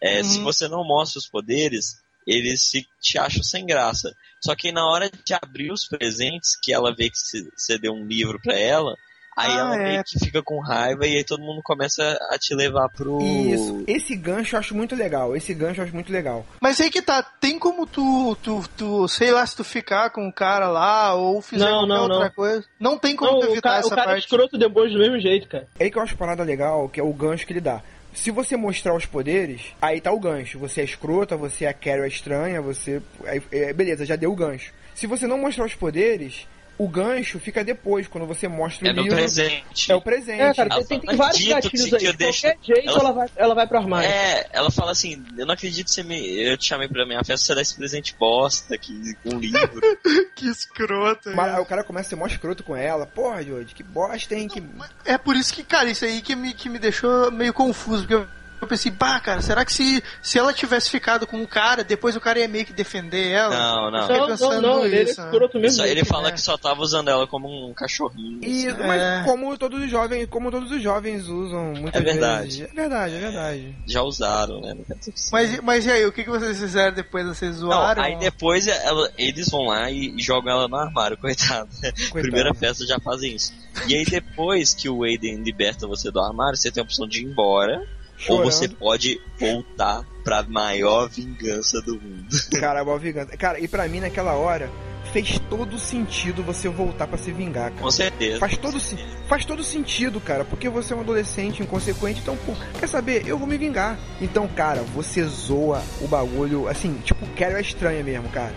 É, 0.00 0.18
Uhum. 0.18 0.24
Se 0.24 0.38
você 0.40 0.68
não 0.68 0.84
mostra 0.84 1.18
os 1.18 1.26
poderes, 1.28 1.96
eles 2.24 2.68
se, 2.70 2.86
te 3.02 3.18
acham 3.18 3.42
sem 3.42 3.66
graça. 3.66 4.14
Só 4.40 4.54
que 4.54 4.70
na 4.70 4.86
hora 4.86 5.10
de 5.10 5.34
abrir 5.34 5.72
os 5.72 5.86
presentes, 5.88 6.50
que 6.62 6.72
ela 6.72 6.94
vê 6.94 7.10
que 7.10 7.18
você- 7.18 7.48
você 7.56 7.78
deu 7.78 7.92
um 7.94 8.06
livro 8.06 8.38
pra 8.40 8.54
ela, 8.56 8.94
aí 9.36 9.50
Ah, 9.52 9.58
ela 9.58 9.76
é. 9.76 9.82
meio 9.84 10.04
que 10.04 10.18
fica 10.24 10.42
com 10.42 10.60
raiva 10.60 11.06
e 11.06 11.16
aí 11.16 11.24
todo 11.24 11.42
mundo 11.42 11.60
começa 11.62 12.02
a 12.30 12.38
te 12.38 12.54
levar 12.54 12.88
pro. 12.90 13.20
Isso. 13.20 13.84
Esse 13.86 14.14
gancho 14.16 14.54
eu 14.56 14.60
acho 14.60 14.74
muito 14.74 14.94
legal. 14.94 15.34
Esse 15.36 15.52
gancho 15.54 15.80
eu 15.80 15.84
acho 15.84 15.94
muito 15.94 16.12
legal. 16.12 16.44
Mas 16.60 16.80
aí 16.80 16.90
que 16.90 17.02
tá, 17.02 17.22
tem 17.22 17.58
como 17.58 17.86
tu, 17.86 18.36
tu, 18.42 18.62
tu, 18.76 19.08
sei 19.08 19.30
lá, 19.30 19.44
se 19.46 19.56
tu 19.56 19.64
ficar 19.64 20.10
com 20.10 20.26
o 20.28 20.32
cara 20.32 20.68
lá 20.68 21.14
ou 21.14 21.40
fizer 21.42 21.64
Não, 21.64 21.78
qualquer 21.80 21.88
não, 21.94 22.02
outra 22.02 22.24
não. 22.24 22.30
coisa. 22.30 22.64
Não 22.78 22.98
tem 22.98 23.16
como 23.16 23.32
Não, 23.32 23.40
tu 23.40 23.46
o 23.46 23.50
evitar 23.52 23.70
cara, 23.70 23.76
o 23.76 23.86
essa 23.86 23.94
cara 23.96 24.02
é 24.02 24.14
parte. 24.14 24.24
escroto 24.24 24.58
depois 24.58 24.92
do 24.92 24.98
mesmo 24.98 25.18
jeito, 25.20 25.48
cara. 25.48 25.66
É 25.78 25.84
aí 25.84 25.90
que 25.90 25.98
eu 25.98 26.02
acho 26.02 26.16
parada 26.16 26.42
legal, 26.42 26.88
que 26.88 27.00
é 27.00 27.02
o 27.02 27.12
gancho 27.12 27.46
que 27.46 27.52
ele 27.52 27.60
dá. 27.60 27.80
Se 28.12 28.30
você 28.30 28.56
mostrar 28.56 28.94
os 28.94 29.04
poderes, 29.06 29.62
aí 29.82 30.00
tá 30.00 30.12
o 30.12 30.20
gancho. 30.20 30.56
Você 30.60 30.82
é 30.82 30.84
escrota, 30.84 31.36
você 31.36 31.64
é 31.64 31.68
a 31.68 31.74
Carol 31.74 32.04
é 32.04 32.08
estranha, 32.08 32.62
você. 32.62 33.02
aí- 33.26 33.42
é, 33.50 33.72
beleza, 33.72 34.06
já 34.06 34.14
deu 34.14 34.30
o 34.30 34.36
gancho. 34.36 34.72
Se 34.94 35.08
você 35.08 35.26
não 35.26 35.36
mostrar 35.36 35.64
os 35.64 35.74
poderes, 35.74 36.46
o 36.76 36.88
gancho 36.88 37.38
fica 37.38 37.62
depois, 37.62 38.08
quando 38.08 38.26
você 38.26 38.48
mostra 38.48 38.86
o 38.86 38.90
É 38.90 38.92
no 38.92 39.02
livro. 39.02 39.16
presente. 39.16 39.92
É 39.92 39.94
o 39.94 40.00
presente. 40.00 40.40
É, 40.40 40.52
cara, 40.54 40.68
Ela 40.74 40.84
tem, 40.84 40.98
tem 41.00 41.16
vários 41.16 41.36
"Acredito 41.36 41.54
gatilhos 41.62 41.88
que 41.90 41.96
aí. 41.96 42.04
eu 42.06 42.12
De 42.12 42.18
deixo- 42.18 42.42
qualquer 42.42 42.58
jeito 42.74 42.88
ela- 42.90 42.98
ela, 43.00 43.12
vai, 43.12 43.28
ela 43.36 43.54
vai 43.54 43.66
pro 43.66 43.78
armário. 43.78 44.08
É, 44.10 44.46
ela 44.52 44.70
fala 44.70 44.90
assim, 44.92 45.24
eu 45.38 45.46
não 45.46 45.54
acredito 45.54 45.86
que 45.86 45.92
você 45.92 46.02
me. 46.02 46.40
Eu 46.42 46.56
te 46.58 46.66
chamei 46.66 46.88
pra 46.88 47.06
minha 47.06 47.22
festa, 47.22 47.46
você 47.46 47.54
dá 47.54 47.62
esse 47.62 47.76
presente 47.76 48.14
bosta 48.18 48.74
aqui, 48.74 49.14
um 49.24 49.38
livro. 49.38 49.80
Que 50.34 50.48
escroto. 50.48 51.30
Mas 51.34 51.54
aí 51.54 51.60
o 51.60 51.66
cara 51.66 51.84
começa 51.84 52.08
a 52.08 52.10
ser 52.10 52.16
mó 52.16 52.26
escroto 52.26 52.64
com 52.64 52.74
ela. 52.76 53.06
Porra, 53.06 53.42
George, 53.42 53.74
que 53.74 53.82
bosta, 53.84 54.34
hein? 54.34 54.48
Que... 54.48 54.62
É 55.04 55.16
por 55.16 55.36
isso 55.36 55.54
que, 55.54 55.62
cara, 55.62 55.88
isso 55.90 56.04
aí 56.04 56.20
que 56.20 56.34
me, 56.34 56.52
que 56.52 56.68
me 56.68 56.78
deixou 56.78 57.30
meio 57.30 57.52
confuso, 57.52 58.02
porque 58.02 58.14
eu, 58.14 58.26
eu 58.64 58.68
pensei, 58.68 58.90
pá, 58.90 59.20
cara, 59.20 59.40
será 59.40 59.64
que 59.64 59.72
se, 59.72 60.02
se 60.22 60.38
ela 60.38 60.52
tivesse 60.52 60.90
ficado 60.90 61.26
com 61.26 61.36
um 61.36 61.46
cara, 61.46 61.84
depois 61.84 62.16
o 62.16 62.20
cara 62.20 62.38
ia 62.40 62.48
meio 62.48 62.64
que 62.64 62.72
defender 62.72 63.30
ela? 63.30 63.54
Não, 63.56 63.90
não. 63.90 64.00
fiquei 64.02 64.18
Não, 64.18 64.28
não, 64.28 64.60
não, 64.62 64.84
ele 64.84 64.96
é 64.96 65.02
isso, 65.04 65.20
né? 65.20 65.26
escroto 65.30 65.58
mesmo. 65.58 65.76
Só- 65.78 65.84
ele 65.84 65.94
jeito. 65.94 66.06
fala 66.08 66.24
né? 66.28 66.32
que 66.32 66.40
só 66.40 66.56
tava 66.58 66.80
usando 66.82 67.08
ela 67.08 67.26
como 67.26 67.48
um 67.70 67.72
cachorrinho. 67.74 68.40
E, 68.42 68.66
assim. 68.68 68.78
mas 68.86 69.00
É. 69.02 69.22
como 69.24 69.56
todos 69.58 69.82
os 69.82 69.90
jovens, 69.90 70.26
como 70.30 70.50
todos 70.50 70.70
os 70.70 70.82
jovens 70.82 71.28
usam 71.28 71.74
muitas 71.74 72.00
É 72.00 72.04
verdade. 72.04 72.44
vezes. 72.44 72.60
É 72.72 72.74
verdade, 72.74 73.14
é 73.14 73.18
verdade. 73.18 73.76
Já 73.86 74.02
usaram, 74.02 74.60
né? 74.60 74.74
Não. 74.74 74.96
Mas, 75.32 75.60
mas 75.60 75.86
e 75.86 75.90
aí, 75.90 76.06
o 76.06 76.12
que, 76.12 76.24
que 76.24 76.30
vocês 76.30 76.58
fizeram 76.58 76.94
depois? 76.94 77.26
Vocês 77.26 77.60
Não, 77.60 77.68
zoaram? 77.68 78.02
aí 78.02 78.16
depois 78.18 78.66
ela- 78.66 79.10
eles 79.18 79.48
vão 79.50 79.66
lá 79.66 79.90
e 79.90 80.14
jogam 80.18 80.52
ela 80.52 80.68
no 80.68 80.76
armário, 80.76 81.16
coitado. 81.18 81.68
Primeira 82.12 82.52
festa 82.54 82.86
já 82.86 82.98
fazem 83.00 83.34
isso. 83.34 83.52
E 83.88 83.94
aí 83.94 84.04
depois 84.04 84.72
que 84.74 84.88
o 84.88 85.02
Aiden 85.02 85.42
liberta 85.42 85.86
você 85.86 86.10
do 86.10 86.20
armário, 86.20 86.56
você 86.56 86.70
tem 86.70 86.80
a 86.80 86.84
opção 86.84 87.06
de 87.08 87.20
ir 87.20 87.24
embora. 87.24 87.82
Chorando. 88.16 88.44
Ou 88.44 88.50
você 88.50 88.68
pode 88.68 89.20
voltar 89.38 90.04
pra 90.22 90.42
maior 90.42 91.08
vingança 91.08 91.80
do 91.82 92.00
mundo. 92.00 92.28
Cara, 92.58 92.80
a 92.80 92.84
boa 92.84 92.98
vingança. 92.98 93.36
Cara, 93.36 93.60
e 93.60 93.68
pra 93.68 93.86
mim 93.88 94.00
naquela 94.00 94.34
hora 94.34 94.70
fez 95.12 95.38
todo 95.48 95.78
sentido 95.78 96.42
você 96.42 96.68
voltar 96.68 97.06
pra 97.06 97.16
se 97.16 97.30
vingar, 97.30 97.70
cara. 97.70 97.82
Com 97.82 97.90
certeza. 97.90 98.40
Faz 98.40 98.56
todo, 98.56 98.80
faz 99.28 99.44
todo 99.44 99.62
sentido, 99.62 100.20
cara, 100.20 100.44
porque 100.44 100.68
você 100.68 100.92
é 100.92 100.96
um 100.96 101.00
adolescente 101.00 101.62
inconsequente, 101.62 102.20
então, 102.20 102.36
pô, 102.38 102.52
quer 102.80 102.88
saber? 102.88 103.22
Eu 103.24 103.38
vou 103.38 103.46
me 103.46 103.56
vingar. 103.56 103.96
Então, 104.20 104.48
cara, 104.48 104.82
você 104.94 105.22
zoa 105.24 105.82
o 106.00 106.08
bagulho, 106.08 106.66
assim, 106.68 107.00
tipo, 107.04 107.24
Carol 107.36 107.58
é 107.58 107.60
estranha 107.60 108.02
mesmo, 108.02 108.28
cara. 108.30 108.52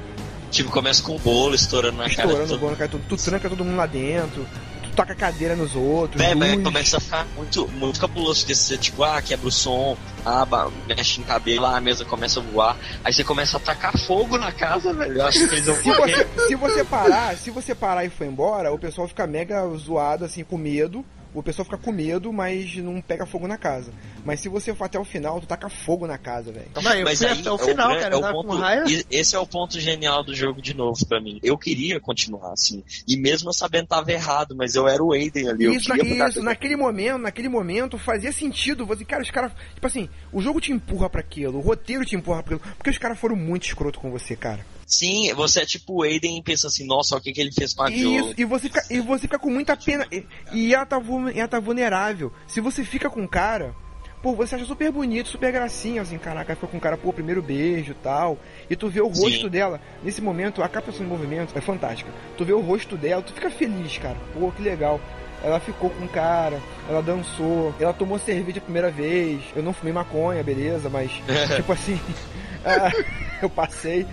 Tipo, 0.49 0.71
começa 0.71 1.03
com 1.03 1.15
o 1.15 1.19
bolo 1.19 1.53
estourando 1.53 1.97
na 1.97 2.09
cara. 2.09 2.27
Estourando 2.27 2.55
o 2.55 2.57
bolo, 2.57 2.75
cara, 2.75 2.89
tu, 2.89 2.99
tu 3.07 3.17
tranca 3.17 3.49
todo 3.49 3.63
mundo 3.63 3.77
lá 3.77 3.85
dentro, 3.85 4.47
toca 4.97 5.13
cadeira 5.13 5.55
nos 5.55 5.75
outros. 5.75 6.19
É, 6.19 6.33
mas 6.33 6.59
começa 6.63 6.97
a 6.97 6.99
ficar 6.99 7.27
muito, 7.35 7.67
muito 7.69 7.99
cabuloso, 7.99 8.45
você, 8.47 8.77
tipo, 8.77 9.03
ah, 9.03 9.21
quebra 9.21 9.47
o 9.47 9.51
som, 9.51 9.95
ah, 10.25 10.43
ba- 10.43 10.71
mexe 10.87 11.21
em 11.21 11.23
cabelo, 11.23 11.67
ah, 11.67 11.77
a 11.77 11.81
mesa 11.81 12.03
começa 12.03 12.39
a 12.39 12.43
voar, 12.43 12.75
aí 13.03 13.13
você 13.13 13.23
começa 13.23 13.57
a 13.57 13.59
tacar 13.59 13.95
fogo 13.95 14.39
na 14.39 14.51
casa, 14.51 14.91
velho. 14.93 15.19
Eu 15.19 15.25
acho 15.27 15.47
que 15.47 15.53
eles 15.55 15.65
vão 15.67 15.75
Se 15.75 15.93
você, 15.93 16.27
se 16.47 16.55
você 16.55 16.83
parar, 16.83 17.37
se 17.37 17.51
você 17.51 17.75
parar 17.75 18.05
e 18.05 18.09
for 18.09 18.25
embora, 18.25 18.73
o 18.73 18.79
pessoal 18.79 19.07
fica 19.07 19.27
mega 19.27 19.63
zoado, 19.77 20.25
assim, 20.25 20.43
com 20.43 20.57
medo. 20.57 21.05
O 21.37 21.43
pessoal 21.43 21.65
fica 21.65 21.77
com 21.77 21.91
medo, 21.91 22.33
mas 22.33 22.75
não 22.77 22.99
pega 22.99 23.25
fogo 23.25 23.47
na 23.47 23.57
casa. 23.57 23.91
Mas 24.25 24.39
se 24.39 24.49
você 24.49 24.73
for 24.73 24.85
até 24.85 24.97
o 24.99 25.05
final, 25.05 25.39
tu 25.39 25.45
taca 25.45 25.69
fogo 25.69 26.07
na 26.07 26.17
casa, 26.17 26.51
velho. 26.51 26.65
Não, 26.81 26.93
eu 26.93 27.05
Mas 27.05 27.19
fui 27.19 27.27
aí 27.27 27.39
até 27.39 27.51
o 27.51 27.55
é 27.55 27.57
final, 27.59 27.89
gran- 27.89 27.99
cara. 28.01 28.13
é 28.13 28.15
Eu 28.15 28.19
o 28.19 28.21
tava 28.21 28.33
ponto, 28.33 28.47
com 28.47 28.55
raiva. 28.55 28.85
Esse 29.11 29.35
é 29.35 29.39
o 29.39 29.45
ponto 29.45 29.79
genial 29.79 30.23
do 30.23 30.33
jogo 30.33 30.61
de 30.61 30.73
novo 30.73 31.05
pra 31.05 31.21
mim. 31.21 31.39
Eu 31.43 31.57
queria 31.57 31.99
continuar 31.99 32.53
assim, 32.53 32.83
e 33.07 33.15
mesmo 33.15 33.49
eu 33.49 33.53
sabendo 33.53 33.83
que 33.83 33.89
tava 33.89 34.11
errado, 34.11 34.55
mas 34.55 34.73
eu 34.75 34.87
era 34.87 35.03
o 35.03 35.13
Aiden 35.13 35.47
ali. 35.49 35.65
Eu 35.65 35.73
Isso, 35.73 35.89
na- 35.89 35.95
queria 35.95 36.11
mudar 36.13 36.29
isso, 36.29 36.41
naquele 36.43 36.75
momento, 36.75 37.17
naquele 37.19 37.49
momento 37.49 37.97
fazia 37.99 38.31
sentido. 38.31 38.85
Você, 38.87 39.05
cara, 39.05 39.21
os 39.21 39.29
caras, 39.31 39.51
tipo 39.75 39.85
assim, 39.85 40.09
o 40.33 40.41
jogo 40.41 40.59
te 40.59 40.71
empurra 40.71 41.09
pra 41.09 41.21
aquilo, 41.21 41.59
o 41.59 41.61
roteiro 41.61 42.03
te 42.03 42.15
empurra 42.15 42.41
pra 42.41 42.55
aquilo, 42.55 42.73
porque 42.77 42.89
os 42.89 42.97
caras 42.97 43.19
foram 43.19 43.35
muito 43.35 43.67
escroto 43.67 43.99
com 43.99 44.09
você, 44.09 44.35
cara. 44.35 44.65
Sim, 44.87 45.33
você 45.33 45.59
é 45.59 45.65
tipo 45.65 45.95
o 45.95 46.03
Aiden 46.03 46.37
e 46.37 46.41
pensa 46.41 46.67
assim, 46.67 46.85
nossa, 46.85 47.17
o 47.17 47.19
que, 47.19 47.33
que 47.33 47.41
ele 47.41 47.51
fez 47.51 47.73
com 47.73 47.83
a 47.83 47.91
E, 47.91 48.15
isso, 48.15 48.33
e, 48.37 48.45
você 48.45 48.69
fica, 48.69 48.81
e 48.89 49.01
você 49.01 49.21
fica 49.23 49.37
com 49.37 49.49
muita 49.49 49.75
pena. 49.75 50.07
E, 50.09 50.25
e 50.53 50.73
ela, 50.73 50.85
tá, 50.85 50.97
ela 51.35 51.47
tá 51.49 51.59
vulnerável. 51.59 52.31
Se 52.47 52.61
você 52.61 52.85
fica 52.85 53.09
com 53.09 53.21
o 53.21 53.27
cara, 53.27 53.75
pô, 54.23 54.33
você 54.33 54.55
acha 54.55 54.63
super 54.63 54.89
bonito, 54.89 55.27
super 55.27 55.51
gracinha, 55.51 56.01
assim, 56.01 56.17
caraca, 56.17 56.55
fica 56.55 56.67
com 56.67 56.77
o 56.77 56.79
cara, 56.79 56.95
pô, 56.95 57.11
primeiro 57.11 57.41
beijo 57.41 57.91
e 57.91 57.95
tal. 57.95 58.39
E 58.69 58.77
tu 58.77 58.87
vê 58.87 59.01
o 59.01 59.07
rosto 59.07 59.41
Sim. 59.41 59.49
dela, 59.49 59.81
nesse 60.01 60.21
momento, 60.21 60.63
a 60.63 60.69
captação 60.69 61.03
de 61.03 61.11
movimento 61.11 61.51
é 61.53 61.59
fantástica. 61.59 62.09
Tu 62.37 62.45
vê 62.45 62.53
o 62.53 62.61
rosto 62.61 62.95
dela, 62.95 63.21
tu 63.21 63.33
fica 63.33 63.49
feliz, 63.49 63.97
cara. 63.97 64.15
Pô, 64.33 64.49
que 64.53 64.61
legal. 64.61 65.01
Ela 65.43 65.59
ficou 65.59 65.89
com 65.89 66.05
o 66.05 66.09
cara, 66.09 66.61
ela 66.89 67.01
dançou, 67.01 67.75
ela 67.77 67.93
tomou 67.93 68.17
cerveja 68.17 68.59
a 68.59 68.61
primeira 68.61 68.89
vez. 68.89 69.41
Eu 69.53 69.61
não 69.61 69.73
fumei 69.73 69.93
maconha, 69.93 70.41
beleza, 70.41 70.89
mas, 70.89 71.11
tipo 71.57 71.73
assim, 71.73 71.99
ah, 72.63 72.89
eu 73.41 73.49
passei. 73.49 74.07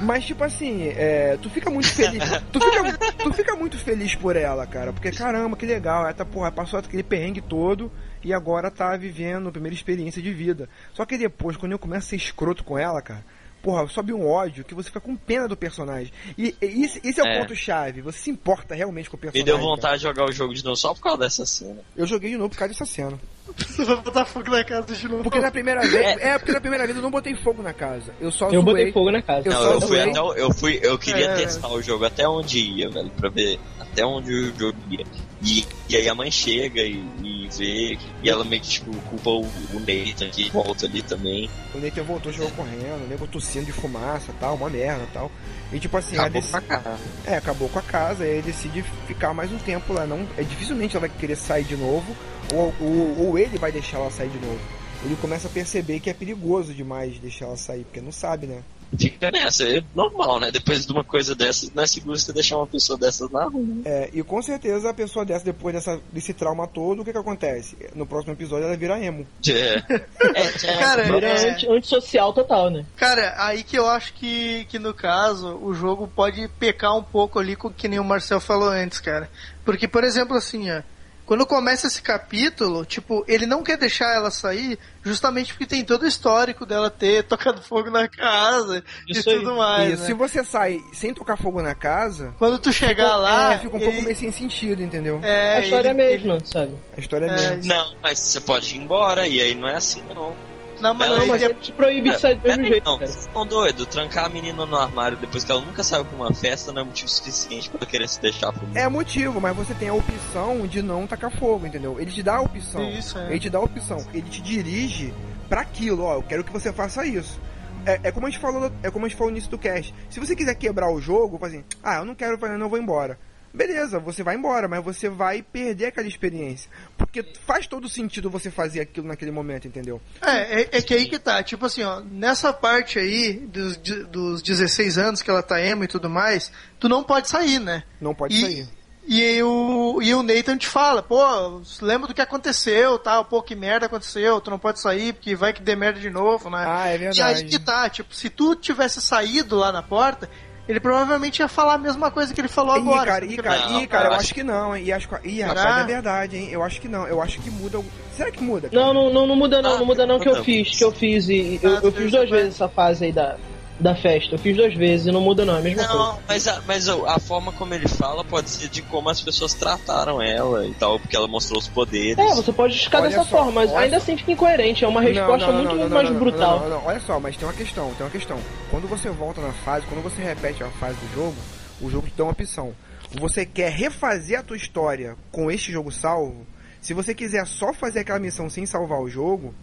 Mas, 0.00 0.24
tipo 0.24 0.44
assim, 0.44 0.88
é, 0.88 1.36
tu 1.42 1.50
fica 1.50 1.70
muito 1.70 1.88
feliz. 1.88 2.22
Tu 2.52 2.60
fica, 2.60 3.14
tu 3.24 3.32
fica 3.32 3.56
muito 3.56 3.76
feliz 3.78 4.14
por 4.14 4.36
ela, 4.36 4.66
cara. 4.66 4.92
Porque, 4.92 5.10
caramba, 5.10 5.56
que 5.56 5.66
legal. 5.66 6.02
Ela 6.04 6.14
tá, 6.14 6.24
porra, 6.24 6.50
passou 6.52 6.78
aquele 6.78 7.02
perrengue 7.02 7.40
todo 7.40 7.90
e 8.22 8.32
agora 8.32 8.70
tá 8.70 8.96
vivendo 8.96 9.48
a 9.48 9.52
primeira 9.52 9.74
experiência 9.74 10.22
de 10.22 10.32
vida. 10.32 10.68
Só 10.94 11.04
que 11.04 11.18
depois, 11.18 11.56
quando 11.56 11.72
eu 11.72 11.78
começo 11.78 12.06
a 12.06 12.10
ser 12.10 12.16
escroto 12.16 12.62
com 12.64 12.78
ela, 12.78 13.02
cara, 13.02 13.24
porra, 13.62 13.86
sobe 13.88 14.12
um 14.12 14.26
ódio 14.26 14.64
que 14.64 14.74
você 14.74 14.88
fica 14.88 15.00
com 15.00 15.16
pena 15.16 15.48
do 15.48 15.56
personagem. 15.56 16.12
E, 16.36 16.54
e 16.62 16.84
esse, 16.84 17.00
esse 17.04 17.20
é 17.20 17.24
o 17.24 17.26
É. 17.26 17.40
ponto-chave. 17.40 18.00
Você 18.02 18.18
se 18.20 18.30
importa 18.30 18.74
realmente 18.74 19.10
com 19.10 19.16
o 19.16 19.18
Me 19.18 19.22
personagem. 19.22 19.44
deu 19.44 19.56
cara. 19.56 19.66
vontade 19.68 19.96
de 19.98 20.02
jogar 20.04 20.24
o 20.24 20.32
jogo 20.32 20.54
de 20.54 20.64
novo 20.64 20.76
só 20.76 20.94
por 20.94 21.00
causa 21.02 21.18
dessa 21.18 21.44
cena. 21.44 21.80
Eu 21.96 22.06
joguei 22.06 22.30
de 22.30 22.36
novo 22.36 22.50
por 22.50 22.58
causa 22.58 22.72
dessa 22.72 22.86
cena. 22.86 23.18
Você 23.56 23.84
vai 23.84 23.96
botar 24.02 24.24
fogo 24.24 24.50
na 24.50 24.62
casa 24.64 24.94
de 24.94 25.08
novo. 25.08 25.22
Porque 25.22 25.38
na 25.40 25.50
primeira 25.50 25.80
vez. 25.80 25.94
É, 26.20 26.38
porque 26.38 26.52
na 26.52 26.60
primeira 26.60 26.84
vez 26.84 26.96
eu 26.96 27.02
não 27.02 27.10
botei 27.10 27.34
fogo 27.36 27.62
na 27.62 27.72
casa. 27.72 28.12
Eu 28.20 28.30
só 28.30 28.46
Eu 28.46 28.60
zoei. 28.60 28.62
botei 28.64 28.92
fogo 28.92 29.10
na 29.10 29.22
casa. 29.22 29.48
Eu 29.48 29.52
Não, 29.52 29.72
eu 29.72 29.80
fui 29.80 30.00
até 30.00 30.20
o- 30.20 30.34
eu 30.34 30.52
fui, 30.54 30.78
eu 30.82 30.98
queria 30.98 31.26
É. 31.26 31.34
testar 31.36 31.68
o 31.68 31.80
jogo 31.82 32.04
até 32.04 32.28
onde 32.28 32.58
ia, 32.58 32.88
velho, 32.90 33.10
pra 33.10 33.30
ver 33.30 33.58
até 33.80 34.04
onde 34.04 34.32
o 34.32 34.58
jogo 34.58 34.76
ia. 34.90 35.04
E, 35.42 35.64
e 35.88 35.96
aí 35.96 36.08
a 36.08 36.14
mãe 36.14 36.30
chega 36.30 36.80
e, 36.82 37.02
e 37.22 37.48
vê, 37.56 37.98
e 38.22 38.28
ela 38.28 38.44
meio 38.44 38.60
que 38.60 38.68
tipo 38.68 38.94
culpa 39.02 39.30
o, 39.30 39.42
o 39.42 39.80
Nathan 39.80 40.28
que 40.30 40.50
volta 40.50 40.86
ali 40.86 41.00
também. 41.02 41.48
O 41.74 41.78
Nathan 41.78 42.02
voltou, 42.02 42.32
chegou 42.32 42.50
correndo, 42.50 43.04
o 43.04 43.08
nego 43.08 43.26
tossindo 43.26 43.66
de 43.66 43.72
fumaça 43.72 44.32
tal, 44.40 44.56
uma 44.56 44.68
merda 44.68 45.04
tal. 45.12 45.30
E 45.72 45.78
tipo 45.78 45.96
assim, 45.96 46.16
ela 46.16 46.26
Acabou 46.26 46.42
dec- 46.42 46.50
pra 46.50 46.60
cá. 46.60 46.96
é, 47.26 47.36
acabou 47.36 47.68
com 47.68 47.78
a 47.78 47.82
casa, 47.82 48.26
e 48.26 48.30
aí 48.32 48.42
decide 48.42 48.82
ficar 49.06 49.32
mais 49.32 49.52
um 49.52 49.58
tempo 49.58 49.92
lá. 49.92 50.06
Não, 50.06 50.26
é 50.36 50.42
dificilmente 50.42 50.96
ela 50.96 51.06
vai 51.06 51.16
querer 51.18 51.36
sair 51.36 51.64
de 51.64 51.76
novo, 51.76 52.16
ou, 52.52 52.74
ou, 52.80 53.26
ou 53.28 53.38
ele 53.38 53.58
vai 53.58 53.72
deixar 53.72 53.98
ela 53.98 54.10
sair 54.10 54.28
de 54.30 54.38
novo. 54.38 54.58
Ele 55.04 55.16
começa 55.20 55.46
a 55.46 55.50
perceber 55.50 56.00
que 56.00 56.10
é 56.10 56.14
perigoso 56.14 56.74
demais 56.74 57.18
deixar 57.18 57.46
ela 57.46 57.56
sair, 57.56 57.84
porque 57.84 58.00
não 58.00 58.10
sabe, 58.10 58.46
né? 58.48 58.62
Fica 58.98 59.30
nessa, 59.30 59.64
é 59.64 59.82
normal, 59.94 60.40
né? 60.40 60.50
Depois 60.50 60.86
de 60.86 60.92
uma 60.92 61.04
coisa 61.04 61.34
dessas, 61.34 61.70
não 61.74 61.82
é 61.82 61.86
seguro 61.86 62.18
você 62.18 62.32
deixar 62.32 62.56
uma 62.56 62.66
pessoa 62.66 62.98
dessas 62.98 63.30
na 63.30 63.44
rua. 63.44 63.62
né? 63.62 63.82
É, 63.84 64.10
e 64.14 64.22
com 64.22 64.40
certeza 64.40 64.88
a 64.88 64.94
pessoa 64.94 65.26
dessa, 65.26 65.44
depois 65.44 65.74
dessa, 65.74 66.00
desse 66.10 66.32
trauma 66.32 66.66
todo, 66.66 67.02
o 67.02 67.04
que 67.04 67.12
que 67.12 67.18
acontece? 67.18 67.76
No 67.94 68.06
próximo 68.06 68.32
episódio 68.32 68.64
ela 68.66 68.76
vira 68.78 68.98
emo. 68.98 69.26
É. 69.46 69.82
É, 70.34 70.42
é, 70.42 70.76
Cara, 70.78 71.02
Vira 71.04 71.26
é- 71.28 71.50
anti- 71.50 71.68
antissocial 71.68 72.32
total, 72.32 72.70
né? 72.70 72.84
Cara, 72.96 73.34
aí 73.38 73.62
que 73.62 73.78
eu 73.78 73.86
acho 73.88 74.14
que, 74.14 74.64
que 74.70 74.78
no 74.78 74.92
caso 74.94 75.56
o 75.62 75.74
jogo 75.74 76.08
pode 76.08 76.48
pecar 76.58 76.96
um 76.96 77.02
pouco 77.02 77.38
ali 77.38 77.54
com 77.56 77.68
o 77.68 77.72
que 77.72 77.88
nem 77.88 77.98
o 78.00 78.04
Marcel 78.04 78.40
falou 78.40 78.68
antes, 78.70 79.00
cara. 79.00 79.28
Porque, 79.64 79.86
por 79.86 80.02
exemplo, 80.02 80.36
assim, 80.36 80.70
ó, 80.70 80.80
quando 81.28 81.44
começa 81.46 81.86
esse 81.86 82.00
capítulo, 82.00 82.86
tipo, 82.86 83.22
ele 83.28 83.44
não 83.44 83.62
quer 83.62 83.76
deixar 83.76 84.14
ela 84.14 84.30
sair 84.30 84.78
justamente 85.04 85.52
porque 85.52 85.66
tem 85.66 85.84
todo 85.84 86.02
o 86.02 86.06
histórico 86.08 86.64
dela 86.64 86.88
ter 86.90 87.22
tocado 87.24 87.60
fogo 87.62 87.90
na 87.90 88.08
casa 88.08 88.82
Isso 89.06 89.28
e 89.28 89.32
aí. 89.32 89.38
tudo 89.38 89.54
mais. 89.56 89.92
e 89.92 89.96
né? 90.00 90.06
se 90.06 90.12
você 90.14 90.42
sai 90.42 90.80
sem 90.92 91.12
tocar 91.12 91.36
fogo 91.36 91.60
na 91.60 91.74
casa, 91.74 92.34
Quando 92.38 92.58
tu 92.58 92.72
chegar 92.72 93.16
lá, 93.16 93.52
é, 93.52 93.58
fica 93.58 93.76
um 93.76 93.80
pouco 93.80 93.94
ele- 93.94 94.02
meio 94.06 94.16
sem 94.16 94.32
sentido, 94.32 94.82
entendeu? 94.82 95.20
é, 95.22 95.58
a 95.58 95.60
história 95.60 95.90
ele- 95.90 96.00
é 96.02 96.06
a 96.06 96.10
mesma, 96.18 96.40
sabe? 96.44 96.74
A 96.96 97.00
história 97.00 97.26
é, 97.26 97.28
É, 97.28 97.50
mesmo. 97.56 97.68
Não, 97.74 97.94
mas 98.02 98.18
você 98.18 98.40
pode 98.40 98.74
ir 98.74 98.78
embora, 98.78 99.28
e 99.28 99.40
aí 99.40 99.54
não 99.54 99.68
é 99.68 99.76
assim 99.76 100.02
não. 100.14 100.34
Não, 100.80 100.94
mas, 100.94 101.10
Não, 101.10 101.26
Mas 101.26 101.42
te 101.60 101.72
proíbe 101.72 102.10
de 102.10 102.20
sair 102.20 102.36
do 102.36 102.46
mesmo 102.46 102.64
jeito, 102.64 102.84
não, 102.84 102.98
vocês 102.98 103.26
estão 103.26 103.46
doidos. 103.46 103.86
Trancar 103.86 104.26
a 104.26 104.28
menina 104.28 104.64
no 104.64 104.76
armário 104.76 105.16
depois 105.16 105.44
que 105.44 105.50
ela 105.50 105.60
nunca 105.60 105.82
saiu 105.82 106.04
pra 106.04 106.16
uma 106.16 106.32
festa 106.32 106.72
não 106.72 106.82
é 106.82 106.84
motivo 106.84 107.08
suficiente 107.08 107.68
pra 107.70 107.86
querer 107.86 108.08
se 108.08 108.20
deixar 108.20 108.52
pro. 108.52 108.66
É 108.74 108.88
motivo, 108.88 109.40
mas 109.40 109.56
você 109.56 109.74
tem 109.74 109.88
a 109.88 109.94
opção 109.94 110.66
de 110.66 110.82
não 110.82 111.06
tacar 111.06 111.30
fogo, 111.30 111.66
entendeu? 111.66 112.00
Ele 112.00 112.10
te 112.10 112.22
dá 112.22 112.36
a 112.36 112.40
opção. 112.40 112.88
Isso, 112.90 113.18
é. 113.18 113.30
Ele 113.30 113.40
te 113.40 113.50
dá 113.50 113.58
a 113.58 113.62
opção. 113.62 113.98
Ele 114.12 114.28
te 114.28 114.40
dirige 114.40 115.12
pra 115.48 115.62
aquilo, 115.62 116.04
ó. 116.04 116.14
Eu 116.14 116.22
quero 116.22 116.44
que 116.44 116.52
você 116.52 116.72
faça 116.72 117.04
isso. 117.06 117.40
É, 117.86 118.00
é 118.04 118.12
como 118.12 118.26
a 118.26 118.30
gente 118.30 118.40
falou, 118.40 118.70
é 118.82 118.90
como 118.90 119.06
a 119.06 119.08
gente 119.08 119.16
falou 119.16 119.30
no 119.30 119.36
início 119.36 119.50
do 119.50 119.58
cast. 119.58 119.94
Se 120.10 120.20
você 120.20 120.36
quiser 120.36 120.54
quebrar 120.54 120.90
o 120.90 121.00
jogo, 121.00 121.38
fala 121.38 121.52
assim, 121.52 121.64
ah, 121.82 121.96
eu 121.96 122.04
não 122.04 122.14
quero 122.14 122.38
fazer, 122.38 122.56
não 122.56 122.66
eu 122.66 122.70
vou 122.70 122.78
embora. 122.78 123.18
Beleza, 123.58 123.98
você 123.98 124.22
vai 124.22 124.36
embora, 124.36 124.68
mas 124.68 124.84
você 124.84 125.08
vai 125.08 125.42
perder 125.42 125.86
aquela 125.86 126.06
experiência. 126.06 126.70
Porque 126.96 127.24
faz 127.44 127.66
todo 127.66 127.88
sentido 127.88 128.30
você 128.30 128.52
fazer 128.52 128.78
aquilo 128.80 129.08
naquele 129.08 129.32
momento, 129.32 129.66
entendeu? 129.66 130.00
É, 130.22 130.60
é, 130.62 130.68
é 130.70 130.80
que 130.80 130.94
aí 130.94 131.06
que 131.08 131.18
tá, 131.18 131.42
tipo 131.42 131.66
assim, 131.66 131.82
ó, 131.82 131.98
nessa 132.00 132.52
parte 132.52 133.00
aí 133.00 133.32
dos, 133.34 133.76
dos 133.76 134.42
16 134.42 134.96
anos 134.96 135.22
que 135.22 135.28
ela 135.28 135.42
tá 135.42 135.60
emo 135.60 135.82
e 135.82 135.88
tudo 135.88 136.08
mais, 136.08 136.52
tu 136.78 136.88
não 136.88 137.02
pode 137.02 137.28
sair, 137.28 137.58
né? 137.58 137.82
Não 138.00 138.14
pode 138.14 138.36
E- 138.36 138.40
sair. 138.40 138.68
E 139.10 139.22
aí 139.22 139.42
o, 139.42 140.00
e 140.02 140.14
o 140.14 140.22
Nathan 140.22 140.58
te 140.58 140.66
fala, 140.68 141.02
pô, 141.02 141.62
lembra 141.80 142.06
do 142.08 142.12
que 142.14 142.20
aconteceu, 142.20 142.98
tal, 142.98 143.24
pô, 143.24 143.42
que 143.42 143.56
merda 143.56 143.86
aconteceu, 143.86 144.38
tu 144.38 144.50
não 144.50 144.58
pode 144.58 144.78
sair 144.80 145.14
porque 145.14 145.34
vai 145.34 145.52
que 145.54 145.62
dê 145.62 145.74
merda 145.74 145.98
de 145.98 146.10
novo, 146.10 146.50
né? 146.50 146.62
Ah, 146.68 146.88
é 146.90 146.94
e 146.94 146.98
verdade. 146.98 147.22
aí 147.42 147.44
que 147.48 147.58
tá, 147.58 147.88
tipo, 147.88 148.14
se 148.14 148.28
tu 148.28 148.54
tivesse 148.54 149.00
saído 149.00 149.56
lá 149.56 149.72
na 149.72 149.82
porta, 149.82 150.28
ele 150.68 150.78
provavelmente 150.80 151.38
ia 151.40 151.48
falar 151.48 151.74
a 151.74 151.78
mesma 151.78 152.10
coisa 152.10 152.32
que 152.34 152.40
ele 152.40 152.48
falou 152.48 152.76
Ih, 152.76 152.80
agora. 152.80 153.06
cara, 153.12 153.24
ih, 153.24 153.36
cara, 153.36 153.58
Não, 153.68 153.80
ih, 153.80 153.86
cara, 153.86 154.04
eu 154.08 154.12
acho- 154.12 154.20
acho 154.20 154.34
que 154.34 154.42
não, 154.44 154.76
hein? 154.76 154.84
E 154.84 154.92
acho, 154.92 155.08
que- 155.08 155.28
ih, 155.28 155.36
Será? 155.38 155.48
rapaz, 155.48 155.76
é 155.78 155.84
verdade, 155.92 156.36
hein? 156.36 156.48
Eu 156.50 156.62
acho 156.62 156.80
que 156.80 156.88
não. 156.88 157.06
Eu 157.06 157.22
acho 157.22 157.40
que 157.40 157.50
muda. 157.50 157.80
Será 158.16 158.30
que 158.30 158.42
muda? 158.44 158.68
Não, 158.72 158.92
não, 158.92 159.12
não, 159.12 159.26
não 159.26 159.36
muda 159.36 159.62
não, 159.62 159.74
Ah, 159.74 159.78
não 159.78 159.86
muda 159.86 160.06
não 160.06 160.18
que 160.20 160.28
eu 160.28 160.44
fiz, 160.44 160.76
que 160.76 160.84
eu 160.84 160.92
fiz 160.92 161.28
e 161.28 161.58
eu, 161.62 161.70
Ah, 161.70 161.80
eu 161.82 161.90
tu 161.92 161.98
fiz 161.98 162.10
duas 162.10 162.28
vezes 162.28 162.54
essa 162.54 162.68
fase 162.68 163.06
aí 163.06 163.12
da, 163.12 163.36
da 163.80 163.94
festa. 163.94 164.34
Eu 164.34 164.38
fiz 164.38 164.56
duas 164.56 164.74
vezes 164.74 165.06
e 165.06 165.12
não 165.12 165.20
muda 165.20 165.44
não, 165.44 165.56
é 165.56 165.58
a 165.58 165.62
mesma 165.62 165.86
coisa. 165.86 165.98
Não, 165.98 166.18
mas, 166.26 166.48
a, 166.48 166.62
mas 166.66 166.88
a, 166.88 167.14
a 167.14 167.18
forma 167.18 167.52
como 167.52 167.74
ele 167.74 167.88
fala 167.88 168.24
pode 168.24 168.50
ser 168.50 168.68
de 168.68 168.82
como 168.82 169.08
as 169.08 169.20
pessoas 169.20 169.54
trataram 169.54 170.20
ela 170.20 170.66
e 170.66 170.74
tal, 170.74 170.98
porque 170.98 171.16
ela 171.16 171.28
mostrou 171.28 171.58
os 171.58 171.68
poderes. 171.68 172.18
É, 172.18 172.34
você 172.34 172.52
pode 172.52 172.88
Olha 172.92 173.02
dessa 173.02 173.24
só, 173.24 173.38
forma, 173.38 173.52
mas 173.52 173.74
ainda 173.74 173.96
assim 173.98 174.16
fica 174.16 174.32
incoerente, 174.32 174.84
é 174.84 174.88
uma 174.88 175.00
resposta 175.00 175.52
Não, 175.52 175.62
não, 175.62 175.74
muito 175.76 175.94
mais 175.94 176.10
brutal. 176.10 176.82
Olha 176.84 177.00
só, 177.00 177.20
mas 177.20 177.36
tem 177.36 177.46
uma 177.46 177.54
questão, 177.54 177.92
tem 177.94 178.04
uma 178.04 178.12
questão. 178.12 178.38
Quando 178.70 178.88
você 178.88 179.08
volta 179.10 179.40
na 179.40 179.52
fase, 179.52 179.86
quando 179.86 180.02
você 180.02 180.20
repete 180.22 180.62
a 180.62 180.68
fase 180.70 180.96
do 180.98 181.14
jogo, 181.14 181.36
o 181.80 181.90
jogo 181.90 182.08
te 182.08 182.14
dá 182.16 182.24
uma 182.24 182.32
opção. 182.32 182.74
Você 183.12 183.46
quer 183.46 183.70
refazer 183.70 184.38
a 184.38 184.42
tua 184.42 184.56
história 184.56 185.16
com 185.32 185.50
este 185.50 185.72
jogo 185.72 185.90
salvo? 185.90 186.46
Se 186.80 186.92
você 186.92 187.14
quiser 187.14 187.46
só 187.46 187.72
fazer 187.72 188.00
aquela 188.00 188.18
missão 188.18 188.50
sem 188.50 188.66
salvar 188.66 189.00
o 189.00 189.08
jogo, 189.08 189.54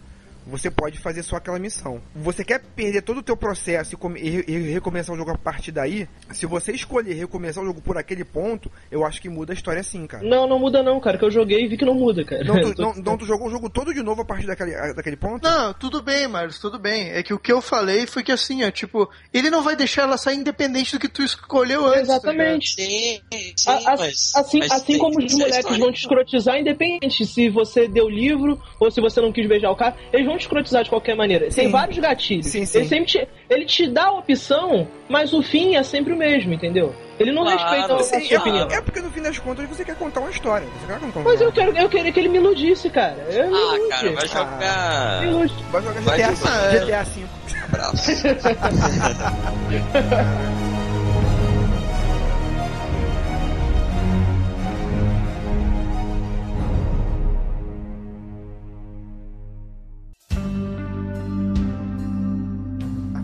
você 0.46 0.70
pode 0.70 0.98
fazer 0.98 1.22
só 1.22 1.36
aquela 1.36 1.58
missão. 1.58 2.00
Você 2.14 2.44
quer 2.44 2.60
perder 2.60 3.02
todo 3.02 3.18
o 3.18 3.22
teu 3.22 3.36
processo 3.36 3.96
e, 4.16 4.28
e- 4.28 4.44
e 4.52 4.58
recomeçar 4.72 5.14
o 5.14 5.18
jogo 5.18 5.30
a 5.32 5.38
partir 5.38 5.72
daí? 5.72 6.08
Se 6.32 6.46
você 6.46 6.72
escolher 6.72 7.14
recomeçar 7.14 7.62
o 7.62 7.66
jogo 7.66 7.80
por 7.82 7.98
aquele 7.98 8.24
ponto, 8.24 8.70
eu 8.90 9.04
acho 9.04 9.20
que 9.20 9.28
muda 9.28 9.52
a 9.52 9.54
história 9.54 9.82
sim, 9.82 10.06
cara. 10.06 10.22
Não, 10.26 10.46
não 10.46 10.58
muda 10.58 10.82
não, 10.82 11.00
cara, 11.00 11.18
que 11.18 11.24
eu 11.24 11.30
joguei 11.30 11.64
e 11.64 11.68
vi 11.68 11.76
que 11.76 11.84
não 11.84 11.94
muda, 11.94 12.24
cara. 12.24 12.44
Não, 12.44 12.60
tu, 12.60 12.74
não, 12.80 12.94
não, 12.94 13.18
tu 13.18 13.26
jogou 13.26 13.48
o 13.48 13.50
jogo 13.50 13.68
todo 13.68 13.92
de 13.92 14.02
novo 14.02 14.22
a 14.22 14.24
partir 14.24 14.46
daquele, 14.46 14.72
daquele 14.94 15.16
ponto? 15.16 15.42
Não, 15.42 15.74
tudo 15.74 16.00
bem, 16.02 16.28
Marcos, 16.28 16.58
tudo 16.58 16.78
bem. 16.78 17.10
É 17.10 17.22
que 17.22 17.34
o 17.34 17.38
que 17.38 17.52
eu 17.52 17.60
falei 17.60 18.06
foi 18.06 18.22
que 18.22 18.32
assim, 18.32 18.62
ó, 18.64 18.70
tipo, 18.70 19.08
ele 19.32 19.50
não 19.50 19.62
vai 19.62 19.74
deixar 19.74 20.02
ela 20.02 20.16
sair 20.16 20.36
independente 20.36 20.92
do 20.92 21.00
que 21.00 21.08
tu 21.08 21.22
escolheu 21.22 21.84
antes. 21.86 22.06
tá 22.08 22.14
Exatamente. 22.14 22.74
Sim, 22.76 23.20
sim, 23.56 23.70
A- 23.70 23.92
a- 23.92 23.96
mas. 23.96 24.32
assim 24.36 24.58
mas 24.60 24.70
assim 24.72 24.86
tem 24.86 24.98
como 24.98 25.18
os 25.18 25.32
moleques 25.32 25.78
vão 25.78 25.92
te 25.92 26.00
escrotizar, 26.00 26.58
independente 26.58 27.26
se 27.26 27.48
você 27.48 27.88
deu 27.88 28.08
livro 28.08 28.60
ou 28.80 28.90
se 28.90 29.00
você 29.00 29.20
não 29.20 29.32
quis 29.32 29.48
beijar 29.48 29.70
o 29.70 29.76
cara, 29.76 29.96
eles 30.12 30.26
vão 30.26 30.35
vão 30.36 30.38
escrotizar 30.38 30.84
de 30.84 30.90
qualquer 30.90 31.16
maneira. 31.16 31.46
Tem 31.46 31.64
Sim. 31.66 31.70
vários 31.70 31.98
gatilhos. 31.98 32.46
Sim, 32.46 32.64
sim. 32.66 32.78
Ele 32.78 32.88
sempre 32.88 33.06
te, 33.06 33.28
ele 33.48 33.64
te 33.64 33.86
dá 33.88 34.04
a 34.06 34.12
opção, 34.12 34.86
mas 35.08 35.32
o 35.32 35.42
fim 35.42 35.74
é 35.74 35.82
sempre 35.82 36.12
o 36.12 36.16
mesmo, 36.16 36.52
entendeu? 36.52 36.94
Ele 37.18 37.32
não 37.32 37.42
Claro, 37.44 37.58
respeita 37.58 37.94
a 37.94 38.02
sim, 38.02 38.20
sua 38.28 38.38
opinião. 38.38 38.68
É 38.70 38.80
porque 38.82 39.00
no 39.00 39.10
fim 39.10 39.22
das 39.22 39.38
contas 39.38 39.66
você 39.68 39.82
quer 39.84 39.96
contar 39.96 40.20
uma 40.20 40.30
história. 40.30 40.66
Você 40.80 40.86
quer 40.92 41.00
contar 41.00 41.20
uma 41.20 41.30
Mas 41.30 41.40
eu 41.40 41.50
quero, 41.50 41.74
eu 41.76 41.88
queria 41.88 42.12
que 42.12 42.20
ele 42.20 42.28
me 42.28 42.36
iludisse, 42.38 42.90
cara. 42.90 43.16
Eu 43.30 43.50
me 43.50 43.56
Ah, 43.56 43.76
ilude. 43.76 43.88
cara, 43.88 44.12
vai 44.12 44.28
jogar. 44.28 45.24
Ilude. 45.24 45.54
Vai 45.70 45.82
jogar 45.82 46.00
Vai 46.02 46.18
GTA, 46.18 46.34
jogar. 46.34 46.70
GTA 46.70 47.02
V. 47.04 47.24
Abraço. 47.64 48.12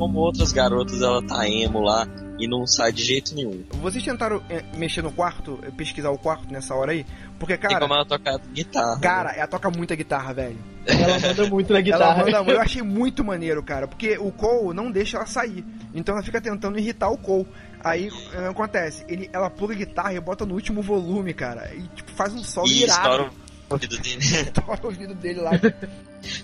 Como 0.02 0.18
outras 0.18 0.50
garotas, 0.50 1.00
ela 1.00 1.22
tá 1.22 1.48
emo 1.48 1.80
lá 1.80 2.08
e 2.36 2.48
não 2.48 2.66
sai 2.66 2.90
de 2.90 3.04
jeito 3.04 3.36
nenhum. 3.36 3.62
Vocês 3.80 4.02
tentaram 4.02 4.42
é, 4.50 4.60
mexer 4.76 5.00
no 5.00 5.12
quarto, 5.12 5.60
é, 5.62 5.70
pesquisar 5.70 6.10
o 6.10 6.18
quarto 6.18 6.52
nessa 6.52 6.74
hora 6.74 6.90
aí? 6.90 7.06
Porque, 7.38 7.56
Tem 7.56 7.70
cara, 7.70 7.82
como 7.82 7.94
ela 7.94 8.04
tocar 8.04 8.36
guitarra. 8.52 8.96
né? 8.96 9.00
cara, 9.00 9.30
ela 9.30 9.46
toca 9.46 9.70
muita 9.70 9.94
guitarra, 9.94 10.34
velho. 10.34 10.58
Ela 10.84 11.20
manda 11.20 11.46
muito 11.48 11.72
na 11.72 11.78
Ela 11.78 11.84
guitarra. 11.84 12.24
manda 12.24 12.38
muito. 12.38 12.50
Eu 12.50 12.60
achei 12.60 12.82
muito 12.82 13.22
maneiro, 13.22 13.62
cara. 13.62 13.86
Porque 13.86 14.18
o 14.18 14.32
Cole 14.32 14.74
não 14.74 14.90
deixa 14.90 15.18
ela 15.18 15.26
sair. 15.26 15.64
Então 15.94 16.16
ela 16.16 16.24
fica 16.24 16.40
tentando 16.40 16.80
irritar 16.80 17.08
o 17.08 17.16
Cole. 17.16 17.46
Aí 17.78 18.10
é, 18.34 18.48
acontece, 18.48 19.04
ele, 19.06 19.30
ela 19.32 19.48
pula 19.50 19.72
a 19.72 19.76
guitarra 19.76 20.14
e 20.14 20.20
bota 20.20 20.44
no 20.44 20.54
último 20.54 20.82
volume, 20.82 21.32
cara. 21.32 21.72
E 21.76 21.82
tipo, 21.94 22.10
faz 22.10 22.34
um 22.34 22.42
solo 22.42 22.66
e 22.66 22.82
estoura 22.82 23.22
irado. 23.22 23.34
o 23.70 23.74
ouvido 23.74 23.98
dele. 23.98 24.18
Estoura 24.26 24.80
o 24.82 24.86
ouvido 24.86 25.14
dele 25.14 25.40
lá. 25.40 25.52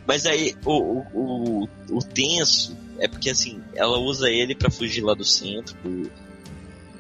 Mas 0.07 0.27
aí, 0.27 0.55
o, 0.65 0.73
o, 0.73 1.07
o, 1.13 1.69
o 1.91 1.99
tenso 2.05 2.87
é 2.99 3.09
porque, 3.09 3.31
assim, 3.31 3.63
ela 3.75 3.99
usa 3.99 4.29
ele 4.31 4.55
pra 4.55 4.71
fugir 4.71 5.03
lá 5.03 5.15
do 5.15 5.25
centro, 5.25 5.75
pro 5.77 6.11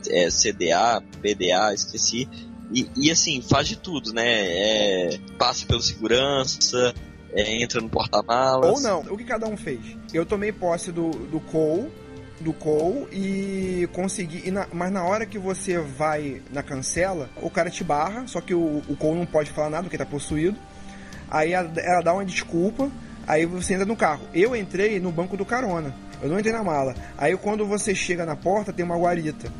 é, 0.08 0.28
CDA, 0.30 1.02
BDA, 1.20 1.72
esqueci. 1.74 2.28
E, 2.72 2.88
e, 2.96 3.10
assim, 3.10 3.40
faz 3.42 3.66
de 3.68 3.76
tudo, 3.76 4.12
né? 4.12 4.24
É, 4.26 5.18
passa 5.38 5.64
pelo 5.66 5.80
segurança, 5.82 6.94
é, 7.32 7.62
entra 7.62 7.80
no 7.80 7.88
porta-malas. 7.88 8.70
Ou 8.70 8.80
não, 8.80 9.00
o 9.12 9.16
que 9.16 9.24
cada 9.24 9.46
um 9.46 9.56
fez? 9.56 9.80
Eu 10.12 10.24
tomei 10.26 10.52
posse 10.52 10.92
do, 10.92 11.10
do 11.10 11.40
Cole, 11.40 11.90
do 12.40 12.52
Cole 12.52 13.08
e 13.10 13.88
consegui. 13.92 14.42
e 14.46 14.50
na- 14.50 14.68
mas 14.72 14.92
na 14.92 15.02
hora 15.04 15.24
que 15.26 15.38
você 15.38 15.78
vai 15.78 16.42
na 16.52 16.62
cancela, 16.62 17.30
o 17.42 17.50
cara 17.50 17.70
te 17.70 17.82
barra, 17.82 18.26
só 18.26 18.40
que 18.40 18.54
o, 18.54 18.82
o 18.88 18.96
Cole 18.96 19.18
não 19.18 19.26
pode 19.26 19.50
falar 19.50 19.70
nada 19.70 19.82
porque 19.84 19.98
tá 19.98 20.06
possuído. 20.06 20.56
Aí 21.30 21.52
ela, 21.52 21.72
ela 21.78 22.02
dá 22.02 22.12
uma 22.14 22.24
desculpa, 22.24 22.90
aí 23.28 23.46
você 23.46 23.74
entra 23.74 23.86
no 23.86 23.94
carro. 23.94 24.22
Eu 24.34 24.56
entrei 24.56 24.98
no 24.98 25.12
banco 25.12 25.36
do 25.36 25.44
carona, 25.44 25.94
eu 26.20 26.28
não 26.28 26.38
entrei 26.38 26.52
na 26.52 26.64
mala. 26.64 26.94
Aí 27.16 27.36
quando 27.36 27.64
você 27.66 27.94
chega 27.94 28.26
na 28.26 28.34
porta, 28.34 28.72
tem 28.72 28.84
uma 28.84 28.96
guarita. 28.96 29.52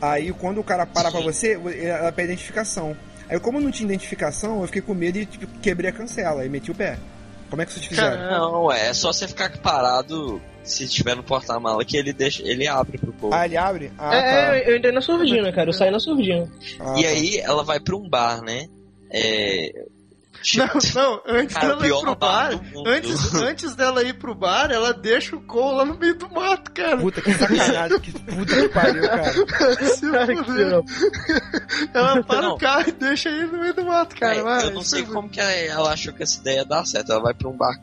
Aí 0.00 0.32
quando 0.32 0.58
o 0.60 0.64
cara 0.64 0.86
para 0.86 1.10
pra 1.10 1.20
você, 1.20 1.60
ela 1.82 2.12
pede 2.12 2.32
identificação. 2.32 2.96
Aí 3.28 3.38
como 3.40 3.60
não 3.60 3.70
tinha 3.70 3.86
identificação, 3.86 4.60
eu 4.60 4.66
fiquei 4.66 4.80
com 4.82 4.94
medo 4.94 5.18
e 5.18 5.26
tipo, 5.26 5.46
quebrei 5.60 5.90
a 5.90 5.92
cancela 5.92 6.46
e 6.46 6.48
meti 6.48 6.70
o 6.70 6.74
pé. 6.74 6.96
Como 7.50 7.62
é 7.62 7.66
que 7.66 7.72
vocês 7.72 7.86
fizeram? 7.86 8.30
Não, 8.30 8.72
é 8.72 8.92
só 8.92 9.12
você 9.12 9.28
ficar 9.28 9.56
parado 9.58 10.40
se 10.64 10.82
estiver 10.84 11.14
no 11.14 11.22
porta-mala 11.22 11.84
que 11.84 11.96
ele 11.96 12.12
deixa, 12.12 12.42
ele 12.42 12.66
abre 12.66 12.98
pro 12.98 13.12
povo. 13.12 13.32
Ah, 13.32 13.44
ele 13.46 13.56
abre? 13.56 13.92
Ah, 13.96 14.14
É, 14.16 14.20
tá. 14.20 14.56
é, 14.56 14.70
eu 14.70 14.76
entrei 14.76 14.92
na 14.92 15.00
surdina, 15.00 15.52
cara. 15.52 15.68
Eu 15.68 15.72
saí 15.72 15.90
na 15.92 16.00
surdina. 16.00 16.50
Ah, 16.80 16.94
e 16.98 17.02
tá. 17.04 17.08
aí 17.08 17.36
ela 17.38 17.62
vai 17.62 17.78
pra 17.78 17.94
um 17.96 18.08
bar, 18.08 18.42
né? 18.42 18.66
É. 19.12 19.70
Não, 20.56 20.66
não, 20.94 21.22
antes 21.26 21.54
Cara, 21.56 21.76
dela 21.76 21.86
ir 21.86 22.00
pro 22.00 22.14
bar 22.16 22.50
antes, 22.86 23.34
antes 23.34 23.74
dela 23.74 24.02
ir 24.02 24.18
pro 24.18 24.34
bar, 24.34 24.70
ela 24.70 24.92
deixa 24.92 25.34
o 25.36 25.40
Cole 25.40 25.76
lá 25.78 25.84
no 25.84 25.98
meio 25.98 26.16
do 26.16 26.28
mato, 26.30 26.70
cara. 26.72 26.96
Puta 26.98 27.20
que 27.20 27.32
sacanagem, 27.34 28.00
que 28.00 28.12
puta 28.12 28.56
que 28.62 28.68
pariu, 28.68 29.02
cara. 29.08 29.84
Se 29.86 30.10
Cara. 30.10 30.82
Ela 31.94 32.22
para 32.22 32.42
Não. 32.42 32.54
o 32.54 32.58
carro 32.58 32.88
e 32.88 32.92
deixa 32.92 33.28
ele 33.28 33.46
no 33.46 33.58
meio 33.60 33.74
do 33.74 33.84
mato, 33.84 34.16
cara. 34.16 34.36
É, 34.36 34.42
vai, 34.42 34.64
eu 34.66 34.70
não 34.72 34.82
sei 34.82 35.02
é 35.02 35.06
como 35.06 35.28
que 35.28 35.40
ela 35.40 35.92
achou 35.92 36.12
que 36.12 36.22
essa 36.22 36.38
ideia 36.40 36.58
ia 36.58 36.64
dar 36.64 36.84
certo. 36.86 37.12
Ela 37.12 37.20
vai 37.22 37.34
pra 37.34 37.48
um 37.48 37.56
bar 37.56 37.74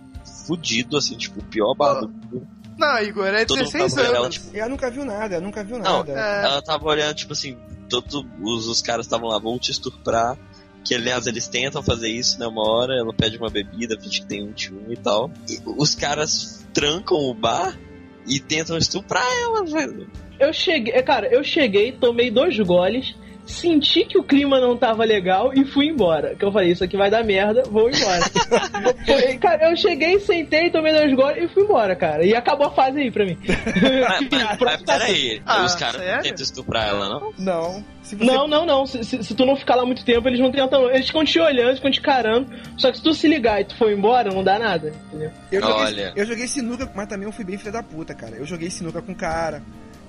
fudido, 0.46 0.98
assim, 0.98 1.16
tipo, 1.18 1.40
o 1.40 1.44
pior 1.44 1.74
bar 1.76 2.02
do 2.02 2.10
mundo. 2.10 2.48
Não, 2.78 2.98
Igor, 3.00 3.28
é 3.28 3.46
Todo 3.46 3.58
mundo 3.60 3.72
16 3.72 3.94
tava 3.94 4.02
olhando, 4.02 4.16
ela, 4.16 4.26
anos. 4.26 4.36
tipo, 4.36 4.58
ela 4.58 4.70
nunca 4.70 4.90
viu 4.92 5.06
nada, 5.06 5.36
ela 5.36 5.44
nunca 5.46 5.64
viu 5.64 5.78
Não, 5.78 5.98
nada. 6.04 6.12
é. 6.12 6.46
ela 6.46 6.62
tava 6.62 6.86
olhando, 6.86 7.16
tipo 7.16 7.34
assim, 7.34 7.58
todos 7.88 8.26
os, 8.42 8.68
os 8.68 8.82
caras 8.82 9.06
estavam 9.06 9.30
lá, 9.30 9.38
vão 9.40 9.60
te 9.60 9.72
estuprar. 9.72 10.38
Que 10.84 10.96
aliás 10.96 11.28
eles 11.28 11.48
tentam 11.48 11.82
fazer 11.82 12.10
isso, 12.10 12.40
né? 12.40 12.48
Uma 12.48 12.70
hora 12.70 12.96
ela 12.96 13.14
pede 13.14 13.38
uma 13.38 13.50
bebida, 13.50 14.00
finge 14.00 14.22
que 14.22 14.28
tem 14.28 14.44
um 14.44 14.52
tio 14.52 14.82
e 14.90 14.98
tal. 14.98 15.32
E 15.50 15.60
os 15.66 15.96
caras 15.96 16.66
trancam 16.74 17.18
o 17.18 17.34
bar 17.34 17.78
e 18.28 18.40
tentam 18.40 18.78
estuprar 18.78 19.26
ela, 19.42 19.66
velho. 19.66 20.10
Eu 20.40 20.52
cheguei, 20.52 20.94
cara, 21.04 21.28
eu 21.28 21.44
cheguei, 21.44 21.92
tomei 21.92 22.30
dois 22.30 22.58
goles, 22.60 23.16
senti 23.46 24.06
que 24.06 24.18
o 24.18 24.24
clima 24.24 24.60
não 24.60 24.78
tava 24.78 25.04
legal 25.04 25.54
e 25.54 25.66
fui 25.66 25.88
embora. 25.88 26.36
Que 26.36 26.46
eu 26.46 26.52
falei, 26.52 26.72
isso 26.72 26.84
aqui 26.84 26.96
vai 26.98 27.10
dar 27.10 27.24
merda, 27.24 27.64
vou 27.70 27.90
embora. 27.90 28.22
Foi- 29.06 29.38
cara, 29.38 29.70
eu 29.70 29.76
cheguei, 29.76 30.20
sentei, 30.20 30.70
tomei 30.70 30.94
dois 30.94 31.14
goles 31.14 31.44
e 31.44 31.54
fui 31.54 31.64
embora, 31.64 31.96
cara. 31.96 32.26
E 32.26 32.34
acabou 32.36 32.68
a 32.68 32.72
fase 32.72 33.00
aí 33.00 33.12
pra 33.12 33.26
mim. 33.26 33.38
Mas, 33.44 34.28
mas, 34.32 34.60
mas 34.60 34.82
peraí, 34.84 35.42
Ah, 35.46 35.64
os 35.66 35.76
caras 35.76 36.02
não 36.02 36.22
tentam 36.22 36.44
estuprar 36.44 36.88
ela, 36.88 37.10
não? 37.10 37.34
Não. 37.38 37.84
Você... 38.02 38.16
Não, 38.18 38.48
não, 38.48 38.66
não. 38.66 38.86
Se, 38.86 39.04
se- 39.04 39.24
se 39.24 39.34
tu 39.36 39.46
não 39.46 39.56
ficar 39.56 39.76
lá 39.76 39.86
muito 39.86 40.04
tempo, 40.04 40.28
eles 40.28 40.40
não 40.40 40.52
tentam. 40.52 40.82
não. 40.84 40.90
Eles 40.92 41.08
ficam 41.08 41.24
te 41.24 41.40
olhando, 41.40 41.68
eles 41.68 41.78
ficam 41.78 41.92
te 41.92 42.02
carando. 42.02 42.48
Só 42.78 42.92
que 42.92 42.98
se 42.98 43.04
tu 43.04 43.14
se 43.14 43.28
ligar 43.28 43.62
e 43.62 43.66
tu 43.66 43.78
for 43.78 43.92
embora, 43.92 44.30
não 44.32 44.44
dá 44.44 44.60
nada. 44.60 44.94
Entendeu? 45.08 45.32
Eu 45.52 45.62
joguei, 45.62 45.76
Olha. 45.86 46.14
eu 46.16 46.26
joguei 46.26 46.48
sinuca, 46.48 46.92
mas 46.94 47.08
também 47.08 47.26
eu 47.28 47.32
fui 47.32 47.46
bem 47.46 47.58
filha 47.58 47.72
da 47.72 47.82
puta, 47.84 48.14
cara. 48.14 48.36
Eu 48.36 48.46
joguei 48.46 48.70
sinuca 48.70 49.02
com 49.02 49.14
cara. 49.16 49.62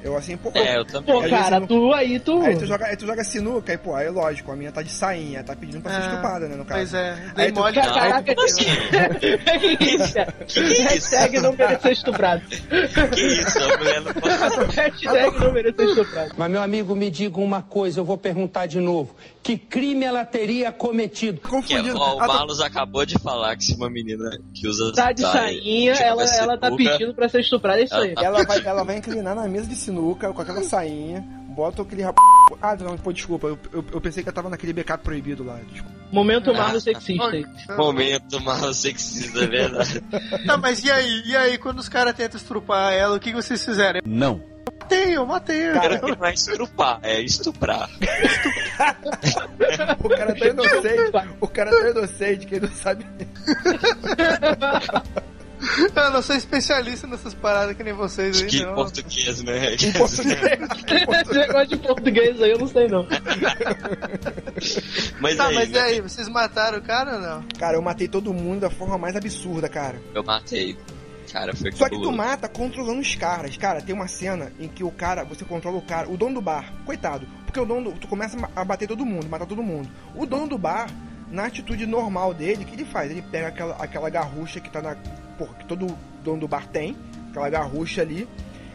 Eu 0.05 0.17
assim, 0.19 0.37
pô. 0.37 0.51
É, 0.55 0.77
eu 0.77 0.85
também. 0.85 1.15
Pô, 1.15 1.27
cara, 1.29 1.59
vezes 1.61 1.69
tu 1.69 1.93
aí, 1.95 2.21
tu. 2.21 2.43
Aí 2.43 2.57
tu 2.57 2.67
joga, 2.67 2.85
aí 2.85 2.95
tu 2.97 3.07
joga 3.07 3.25
sinuca, 3.25 3.73
aí, 3.73 3.79
pô, 3.79 3.95
aí 3.95 4.11
lógico, 4.11 4.53
a 4.53 4.57
minha 4.57 4.71
tá 4.71 4.83
de 4.83 4.91
sainha, 4.93 5.43
tá 5.43 5.57
pedindo 5.57 5.81
pra 5.81 5.93
ser 5.93 6.03
É, 6.03 6.11
estupada, 6.11 6.47
né, 6.47 6.57
no 6.57 6.65
caso. 6.67 6.81
Pois 6.81 6.95
é, 6.95 7.15
dei 7.35 7.47
Aí 7.47 7.53
tu- 7.53 7.61
mole. 7.61 7.77
Não, 7.77 7.95
Caraca, 7.95 8.35
assim? 8.45 8.65
que 9.79 9.85
isso? 9.85 10.83
Hashtag 10.85 11.41
não 11.41 11.53
merecer 11.55 11.93
estuprado. 11.93 12.43
Que 12.47 13.21
isso, 13.23 13.59
a 13.59 13.79
mulher 13.79 14.01
não 14.03 14.13
pode. 14.13 14.35
Hashtag 14.77 15.39
não 15.41 15.53
merecer 15.53 15.89
estuprado. 15.89 16.35
Mas, 16.37 16.51
meu 16.51 16.63
amigo, 16.63 16.95
me 16.95 17.11
diga 17.11 17.41
uma 17.41 17.63
coisa, 17.63 18.01
eu 18.01 18.05
vou 18.05 18.19
perguntar 18.19 18.67
de 18.67 18.81
novo. 18.81 19.15
Que 19.45 19.59
crime 19.59 20.05
ela 20.07 20.25
teria 20.25 20.73
cometido? 20.73 21.39
Que 21.67 21.75
é, 21.75 21.95
ó, 21.95 22.15
o 22.17 22.21
Ah, 22.21 22.27
tô- 22.27 22.33
Marlos 22.33 22.61
acabou 22.63 23.05
de 23.05 23.19
falar 23.19 23.55
que 23.57 23.65
se 23.65 23.75
uma 23.75 23.91
menina 23.91 24.31
que 24.55 24.67
usa 24.67 24.91
Tá 24.95 25.13
de 25.13 25.21
saia 25.21 25.33
sainha, 25.33 25.93
tiver 25.93 26.07
ela, 26.07 26.25
ela 26.25 26.59
tá 26.59 26.75
pedindo 26.75 27.15
pra 27.15 27.29
ser 27.29 27.41
estuprada, 27.43 27.79
é 27.81 27.85
isso 27.85 27.93
Ela 27.95 28.05
aí. 28.07 28.15
tá- 28.15 28.25
Ela 28.25 28.43
vai, 28.43 28.65
ela 28.65 28.83
vai 28.85 28.97
inclinar 28.97 29.35
na 29.35 29.47
mesa 29.47 29.67
de 29.67 29.77
sinuca 29.77 30.33
com 30.33 30.41
aquela 30.41 30.63
sainha, 30.63 31.23
bota 31.55 31.83
aquele 31.83 32.03
rap... 32.03 32.17
Ah, 32.63 32.75
não, 32.75 32.97
pô, 32.97 33.13
desculpa, 33.13 33.49
eu, 33.49 33.59
eu, 33.71 33.85
eu 33.93 34.01
pensei 34.01 34.23
que 34.23 34.29
eu 34.31 34.33
tava 34.33 34.49
naquele 34.49 34.73
backup 34.73 35.05
proibido 35.05 35.45
lá. 35.45 35.61
Desculpa. 35.71 35.95
Momento 36.11 36.51
Ah. 36.51 36.55
Marlos 36.55 36.83
sexista. 36.83 37.43
Momento 37.77 38.41
Marlos 38.41 38.79
sexista, 38.79 39.41
é 39.41 39.47
verdade. 39.47 40.01
Tá, 40.47 40.57
mas 40.57 40.83
e 40.83 40.91
aí? 40.91 41.23
E 41.27 41.37
aí, 41.37 41.59
quando 41.59 41.81
os 41.81 41.89
caras 41.89 42.15
tentam 42.15 42.39
estrupar 42.39 42.95
ela, 42.95 43.15
o 43.17 43.21
que 43.21 43.31
vocês 43.35 43.63
fizeram? 43.63 44.01
Não. 44.07 44.41
Matei, 44.85 45.17
eu 45.17 45.25
matei. 45.27 45.71
O 45.71 45.75
cara 45.75 46.01
não 46.19 46.27
é 46.27 46.35
estrupar, 46.35 46.99
é 47.03 47.21
estuprar. 47.23 47.89
O 50.03 50.09
cara 50.11 50.35
tá 50.35 50.47
inocente, 50.47 51.13
o 51.41 51.49
cara 51.49 51.71
tá 51.71 51.89
inocente, 51.91 52.47
que 52.47 52.55
ele 52.57 52.67
não 52.67 52.75
sabe. 52.75 53.07
Eu 55.97 56.11
não 56.11 56.21
sou 56.21 56.37
especialista 56.37 57.07
nessas 57.07 57.33
paradas 57.33 57.75
que 57.75 57.83
nem 57.83 57.95
vocês 57.95 58.43
aí, 58.43 58.49
Que 58.49 58.63
não. 58.67 58.75
português, 58.75 59.43
né? 59.43 59.75
Em 59.75 59.93
português. 59.97 60.39
Esse 60.43 61.35
negócio 61.35 61.67
de 61.69 61.77
português 61.79 62.43
aí 62.43 62.51
eu 62.51 62.59
não 62.59 62.69
sei 62.69 62.87
não. 62.89 63.07
Mas 65.21 65.37
Tá, 65.37 65.47
aí, 65.47 65.55
mas 65.55 65.69
e 65.71 65.73
né? 65.73 65.81
aí, 65.81 66.01
vocês 66.03 66.29
mataram 66.29 66.77
o 66.79 66.83
cara 66.83 67.15
ou 67.15 67.21
não? 67.21 67.43
Cara, 67.59 67.77
eu 67.79 67.83
matei 67.83 68.07
todo 68.07 68.35
mundo 68.35 68.61
da 68.61 68.71
forma 68.71 68.99
mais 68.99 69.17
absurda, 69.17 69.67
cara. 69.69 69.99
eu 70.15 70.23
matei. 70.23 70.77
Cara, 71.35 71.53
foi 71.53 71.73
Só 71.73 71.89
que 71.89 72.01
tu 72.01 72.13
mata 72.13 72.49
controlando 72.49 73.01
os 73.01 73.17
caras. 73.17 73.57
Cara, 73.57 73.83
tem 73.83 73.93
uma 73.93 74.07
cena 74.07 74.53
em 74.61 74.69
que 74.69 74.85
o 74.85 74.91
cara, 74.93 75.25
você 75.25 75.45
controla 75.45 75.77
o 75.77 75.83
cara, 75.83 76.09
o 76.09 76.17
dono 76.17 76.37
do 76.37 76.41
bar, 76.41 76.73
coitado. 76.87 77.27
Porque 77.45 77.59
o 77.59 77.67
dono, 77.67 77.91
do- 77.91 77.99
tu 77.99 78.07
começa 78.07 78.39
a 78.55 78.65
bater 78.65 78.87
todo 78.87 79.05
mundo, 79.05 79.29
matar 79.29 79.45
todo 79.45 79.61
mundo. 79.61 79.89
O 80.15 80.25
dono 80.27 80.47
do 80.47 80.57
bar, 80.57 80.89
na 81.29 81.47
atitude 81.47 81.87
normal 81.87 82.33
dele, 82.33 82.63
o 82.63 82.67
que 82.69 82.77
ele 82.77 82.85
faz? 82.85 83.11
Ele 83.11 83.21
pega 83.21 83.49
aquela, 83.49 83.75
aquela 83.83 84.09
garrucha 84.09 84.61
que 84.61 84.71
tá 84.71 84.81
na. 84.81 84.95
Porra, 85.37 85.55
que 85.55 85.67
todo 85.67 85.99
dono 86.23 86.39
do 86.39 86.47
bar 86.47 86.69
tem, 86.69 86.97
aquela 87.31 87.51
garrucha 87.51 88.01
ali, 88.03 88.29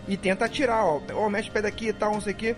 e 0.05 0.17
tenta 0.17 0.43
atirar, 0.43 0.83
ó. 0.85 1.01
Ó, 1.13 1.29
mexe 1.29 1.47
o 1.49 1.53
pé 1.53 1.61
daqui 1.61 1.87
e 1.87 1.93
tal, 1.93 2.11
não 2.11 2.19
sei 2.21 2.33
o 2.33 2.35
quê. 2.35 2.55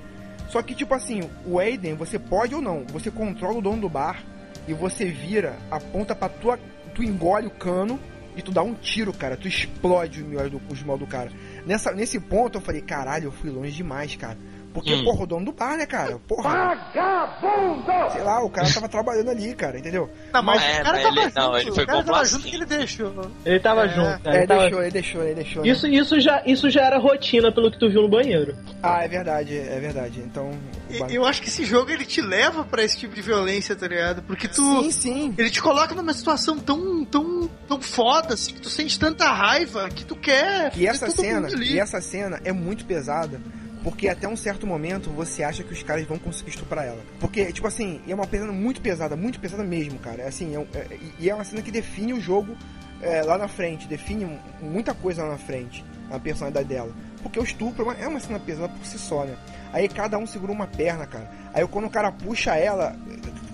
Só 0.50 0.64
que, 0.64 0.74
tipo 0.74 0.96
assim, 0.96 1.30
o 1.46 1.60
Aiden, 1.60 1.94
você 1.94 2.18
pode 2.18 2.56
ou 2.56 2.62
não, 2.62 2.86
você 2.88 3.12
controla 3.12 3.60
o 3.60 3.62
dono 3.62 3.82
do 3.82 3.90
bar 3.90 4.24
e 4.68 4.74
você 4.74 5.06
vira, 5.06 5.56
aponta 5.70 6.16
pra 6.16 6.28
tua. 6.28 6.60
Tu 6.96 7.04
engole 7.04 7.46
o 7.46 7.52
cano 7.52 8.00
e 8.36 8.42
tu 8.42 8.52
dá 8.52 8.62
um 8.62 8.74
tiro, 8.74 9.14
cara. 9.14 9.36
Tu 9.36 9.48
explode 9.48 10.22
o 10.22 10.26
miolo 10.26 10.50
do, 10.50 10.62
os 10.70 10.82
mal 10.84 10.98
do 10.98 11.08
cara. 11.08 11.32
Nessa, 11.66 11.92
nesse 11.92 12.20
ponto 12.20 12.58
eu 12.58 12.62
falei, 12.62 12.82
caralho, 12.82 13.26
eu 13.26 13.32
fui 13.32 13.50
longe 13.50 13.72
demais, 13.72 14.16
cara. 14.16 14.38
Porque, 14.74 14.94
Hum. 14.94 15.04
porra, 15.04 15.24
o 15.24 15.28
dono 15.28 15.46
do 15.46 15.52
bar, 15.52 15.76
né, 15.78 15.86
cara? 15.86 16.18
Porra. 16.28 16.50
Vagabundo! 16.50 18.12
Sei 18.12 18.22
lá, 18.24 18.44
o 18.44 18.50
cara 18.50 18.72
tava 18.74 18.88
trabalhando 18.90 19.30
ali, 19.30 19.54
cara, 19.54 19.78
entendeu? 19.78 20.10
Não, 20.34 20.42
mas 20.44 20.62
É, 20.64 20.82
o 20.82 20.84
cara 20.84 20.92
mas 20.94 21.04
tava 21.04 21.16
ele- 21.16 21.24
junto, 21.24 21.36
não, 21.36 21.58
ele 21.58 21.72
foi 21.72 21.84
o 21.84 21.88
cara 21.88 22.04
tava 22.04 22.26
junto 22.26 22.48
que 22.48 22.56
ele 22.56 22.66
deixou. 22.66 23.32
Ele 23.46 23.60
tava 23.60 23.86
É, 23.86 23.90
junto, 23.90 24.24
cara. 24.24 24.36
É, 24.36 24.38
ele 24.40 24.48
tava- 24.48 24.62
deixou, 24.62 24.82
ele 24.82 24.92
deixou, 24.92 25.24
ele 25.24 25.36
deixou. 25.36 25.64
né? 25.64 25.70
Isso, 25.70 25.88
isso, 25.88 26.20
já, 26.20 26.42
isso 26.46 26.70
já 26.70 26.82
era 26.86 26.98
rotina 26.98 27.52
pelo 27.52 27.72
que 27.72 27.78
tu 27.80 27.90
viu 27.90 28.02
no 28.04 28.10
banheiro. 28.10 28.56
Ah, 28.82 29.04
é 29.04 29.08
verdade, 29.08 29.58
é 29.58 29.80
verdade. 29.80 30.20
Então. 30.20 30.52
bar- 31.00 31.12
Eu 31.12 31.26
acho 31.26 31.42
que 31.42 31.48
esse 31.50 31.64
jogo 31.66 31.90
ele 31.92 32.06
te 32.06 32.22
leva 32.22 32.64
pra 32.64 32.84
esse 32.84 32.98
tipo 32.98 33.14
de 33.16 33.22
violência, 33.22 33.76
tá 33.76 33.88
ligado? 33.88 34.22
Porque 34.24 34.48
tu. 34.48 34.84
Sim, 34.84 34.92
sim. 34.92 35.36
Ele 35.38 35.50
te 35.50 35.62
coloca 35.62 35.94
numa 35.96 36.14
situação 36.14 36.58
tão, 36.60 37.04
tão, 37.06 37.50
tão 37.68 37.82
foda, 37.82 38.34
assim, 38.34 38.54
que 38.54 38.62
tu 38.62 38.70
sente 38.70 38.98
tanta 39.00 39.26
raiva 39.32 39.90
que 39.90 40.06
tu 40.06 40.16
quer. 40.16 40.72
E 40.78 40.86
essa 40.88 41.06
todo 41.08 41.16
cena, 41.22 41.42
mundo 41.42 41.56
ali. 41.56 41.74
e 41.74 41.80
essa 41.80 42.02
cena 42.02 42.40
é 42.44 42.52
muito 42.52 42.86
pesada. 42.86 43.40
Porque 43.84 44.08
até 44.08 44.28
um 44.28 44.36
certo 44.36 44.68
momento 44.68 45.10
você 45.10 45.44
acha 45.44 45.64
que 45.64 45.74
os 45.74 45.82
caras 45.82 46.06
vão 46.06 46.20
conseguir 46.20 46.52
estuprar 46.52 46.86
ela. 46.86 47.02
Porque, 47.20 47.52
tipo 47.52 47.68
assim, 47.68 48.00
é 48.08 48.14
uma 48.14 48.28
cena 48.28 48.52
muito 48.52 48.80
pesada, 48.82 49.16
muito 49.16 49.40
pesada 49.40 49.64
mesmo, 49.64 49.98
cara. 50.00 50.28
Assim, 50.28 50.56
é 50.56 50.78
é- 50.78 50.98
e 51.20 51.30
é 51.30 51.34
uma 51.34 51.44
cena 51.44 51.62
que 51.62 51.72
define 51.72 52.14
o 52.14 52.22
jogo 52.22 52.56
é, 53.02 53.24
lá 53.24 53.36
na 53.38 53.48
frente, 53.48 53.88
define 53.88 54.40
muita 54.62 54.94
coisa 54.94 55.24
lá 55.24 55.32
na 55.32 55.38
frente, 55.40 55.84
a 56.12 56.20
personalidade 56.20 56.68
dela. 56.68 56.92
Porque 57.24 57.40
o 57.40 57.44
estupro 57.44 57.82
é 57.82 57.86
uma, 57.86 57.94
é 57.96 58.08
uma 58.08 58.20
cena 58.20 58.40
pesada 58.40 58.70
por 58.70 58.86
si 58.86 59.00
só, 59.00 59.26
né? 59.26 59.36
Aí 59.74 59.88
cada 59.90 60.18
um 60.20 60.28
segura 60.28 60.52
uma 60.52 60.68
perna, 60.68 61.08
cara. 61.08 61.28
Aí 61.52 61.66
quando 61.68 61.86
o 61.86 61.90
cara 61.90 62.12
puxa 62.12 62.56
ela, 62.56 62.96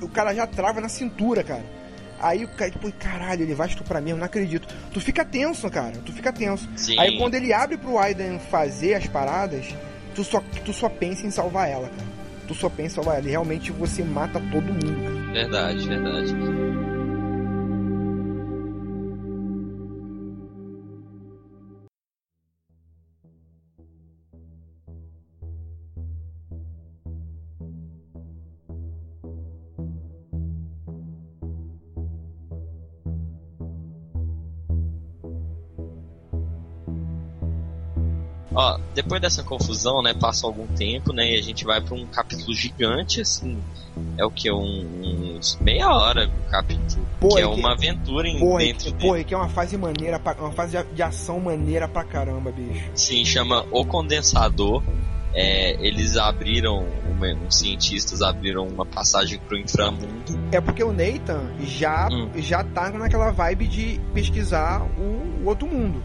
o 0.02 0.10
cara 0.10 0.34
já 0.36 0.46
trava 0.46 0.82
na 0.82 0.90
cintura, 0.90 1.44
cara. 1.44 1.64
Aí 2.20 2.44
o 2.44 2.48
cara, 2.50 2.72
tipo, 2.72 2.92
caralho, 2.94 3.44
ele 3.44 3.54
vai 3.54 3.68
estuprar 3.68 4.02
mesmo, 4.02 4.18
não 4.20 4.26
acredito. 4.26 4.68
Tu 4.92 5.00
fica 5.00 5.24
tenso, 5.24 5.70
cara, 5.70 5.94
tu 6.04 6.12
fica 6.12 6.34
tenso. 6.34 6.68
Sim. 6.76 7.00
Aí 7.00 7.18
quando 7.18 7.36
ele 7.36 7.54
abre 7.54 7.78
pro 7.78 7.98
Aiden 8.00 8.40
fazer 8.52 8.96
as 8.96 9.06
paradas, 9.08 9.68
tu 10.18 10.24
só, 10.24 10.42
tu 10.66 10.74
só 10.74 10.90
pensa 10.90 11.28
em 11.28 11.30
salvar 11.30 11.70
ela, 11.70 11.88
cara. 11.90 12.08
Tu 12.48 12.56
só 12.56 12.70
pensa 12.70 12.94
em 12.94 12.96
salvar 12.96 13.18
ela. 13.20 13.28
E 13.28 13.30
realmente 13.30 13.72
você 13.72 14.04
mata 14.04 14.42
todo 14.52 14.64
mundo, 14.64 15.04
cara. 15.04 15.32
Verdade, 15.32 15.88
verdade. 15.88 16.87
Ó, 38.60 38.80
depois 38.96 39.22
dessa 39.22 39.44
confusão, 39.44 40.02
né, 40.02 40.16
passa 40.20 40.48
algum 40.48 40.66
tempo, 40.66 41.14
né, 41.14 41.32
e 41.34 41.38
a 41.38 41.44
gente 41.44 41.64
vai 41.64 41.80
pra 41.80 41.94
um 41.94 42.08
capítulo 42.08 42.56
gigante, 42.56 43.22
assim, 43.22 43.60
é 44.18 44.26
o 44.26 44.32
que, 44.32 44.52
um, 44.52 45.36
uns 45.38 45.60
meia 45.62 45.88
hora 45.90 46.28
o 46.28 46.50
capítulo, 46.50 47.06
que 47.22 47.38
é 47.38 47.42
que- 47.42 47.46
uma 47.46 47.74
aventura 47.74 48.28
em 48.28 48.40
Porra, 48.40 48.58
dentro 48.60 48.86
que, 48.86 48.92
dele. 48.94 49.08
porra, 49.08 49.24
que 49.24 49.34
é 49.36 49.38
uma 49.38 49.50
fase 49.50 49.78
maneira, 49.78 50.18
pra- 50.20 50.36
uma 50.40 50.52
fase 50.52 50.76
de, 50.92 51.04
ação 51.04 51.40
maneira 51.40 51.88
pra 51.88 52.04
caramba, 52.04 52.52
bicho. 52.52 52.84
Sim, 52.96 53.24
chama 53.24 53.64
O 53.70 53.86
Condensador. 53.86 54.82
É, 55.40 55.74
eles 55.86 56.18
abriram, 56.18 56.84
uma- 57.12 57.28
uns 57.46 57.60
cientistas 57.60 58.24
abriram 58.24 58.68
uma 58.68 58.86
passagem 58.88 59.38
pro 59.38 59.56
inframundo. 59.56 60.40
É 60.52 60.60
porque 60.60 60.84
o 60.84 60.92
Nathan 60.92 61.52
já, 61.62 62.08
Hum. 62.12 62.32
já 62.38 62.64
tá 62.64 62.90
naquela 62.90 63.30
vibe 63.30 63.68
de 63.68 64.02
pesquisar 64.16 64.82
o, 64.98 65.44
o 65.44 65.46
outro 65.46 65.68
mundo. 65.68 66.02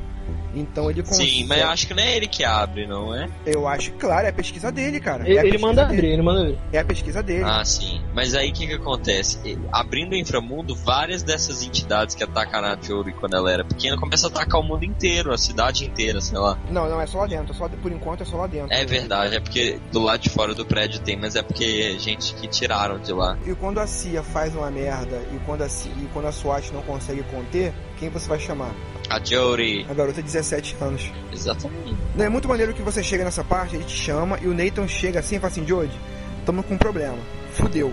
Então 0.54 0.90
ele 0.90 1.02
consegue. 1.02 1.30
Sim, 1.30 1.46
mas 1.46 1.60
eu 1.60 1.68
acho 1.68 1.86
que 1.86 1.94
não 1.94 2.02
é 2.02 2.16
ele 2.16 2.26
que 2.26 2.44
abre, 2.44 2.86
não 2.86 3.14
é? 3.14 3.28
Eu 3.46 3.66
acho, 3.66 3.92
claro, 3.92 4.26
é 4.26 4.30
a 4.30 4.32
pesquisa 4.32 4.70
dele, 4.70 5.00
cara. 5.00 5.24
Ele, 5.26 5.36
é 5.36 5.40
a 5.40 5.42
ele 5.42 5.52
pesquisa 5.52 5.66
manda 5.66 5.84
dele. 5.86 5.98
abrir, 5.98 6.12
ele 6.12 6.22
manda 6.22 6.40
abrir. 6.42 6.58
É 6.72 6.78
a 6.78 6.84
pesquisa 6.84 7.22
dele. 7.22 7.44
Ah, 7.44 7.64
sim. 7.64 8.00
Mas 8.14 8.34
aí 8.34 8.50
o 8.50 8.52
que 8.52 8.66
que 8.66 8.74
acontece? 8.74 9.38
Ele- 9.44 9.62
Abrindo 9.72 10.12
o 10.12 10.16
inframundo, 10.16 10.74
várias 10.74 11.22
dessas 11.22 11.62
entidades 11.62 12.14
que 12.14 12.22
atacaram 12.22 12.68
a 12.68 12.76
Jory 12.80 13.12
quando 13.12 13.34
ela 13.34 13.50
era 13.50 13.64
pequena 13.64 13.96
começam 13.96 14.28
a 14.28 14.32
atacar 14.32 14.60
o 14.60 14.62
mundo 14.62 14.84
inteiro, 14.84 15.32
a 15.32 15.38
cidade 15.38 15.84
inteira, 15.84 16.20
sei 16.20 16.38
lá. 16.38 16.58
Não, 16.70 16.88
não, 16.88 17.00
é 17.00 17.06
só 17.06 17.20
lá 17.20 17.26
dentro. 17.26 17.52
é 17.52 17.56
Só, 17.56 17.68
por 17.68 17.90
enquanto 17.92 18.22
é 18.22 18.24
só 18.26 18.36
lá 18.36 18.46
dentro. 18.46 18.72
É 18.72 18.84
verdade, 18.84 19.36
é 19.36 19.40
porque 19.40 19.78
do 19.90 20.00
lado 20.02 20.20
de 20.20 20.28
fora 20.28 20.54
do 20.54 20.64
prédio 20.66 21.00
tem, 21.00 21.16
mas 21.16 21.34
é 21.36 21.42
porque 21.42 21.98
gente 21.98 22.34
que 22.34 22.46
tiraram 22.46 22.98
de 22.98 23.12
lá. 23.12 23.38
E 23.46 23.54
quando 23.54 23.78
a 23.78 23.86
CIA 23.86 24.22
faz 24.22 24.54
uma 24.54 24.70
merda 24.70 25.22
e 25.34 25.38
quando 25.46 25.62
a, 25.62 25.68
CIA, 25.68 25.92
e 25.98 26.08
quando 26.12 26.26
a 26.26 26.32
SWAT 26.32 26.70
não 26.72 26.82
consegue 26.82 27.22
conter, 27.24 27.72
quem 27.98 28.08
você 28.08 28.28
vai 28.28 28.38
chamar? 28.38 28.72
A 29.08 29.22
Jory. 29.22 29.86
A 29.88 29.94
garota 29.94 30.22
de 30.22 30.30
17 30.30 30.76
anos. 30.80 31.10
Exatamente. 31.32 31.96
Não 32.14 32.24
é 32.24 32.28
muito 32.28 32.48
maneiro 32.48 32.72
que 32.72 32.82
você 32.82 33.02
chega 33.02 33.24
nessa 33.24 33.44
parte, 33.44 33.76
ele 33.76 33.84
te 33.84 33.96
chama 33.96 34.38
e 34.40 34.46
o 34.46 34.54
Nathan 34.54 34.86
chega 34.88 35.20
assim 35.20 35.36
e 35.36 35.38
fala 35.38 35.50
assim, 35.50 35.66
Jodie, 35.66 35.98
tamo 36.46 36.62
com 36.62 36.74
um 36.74 36.78
problema. 36.78 37.18
Fudeu. 37.52 37.92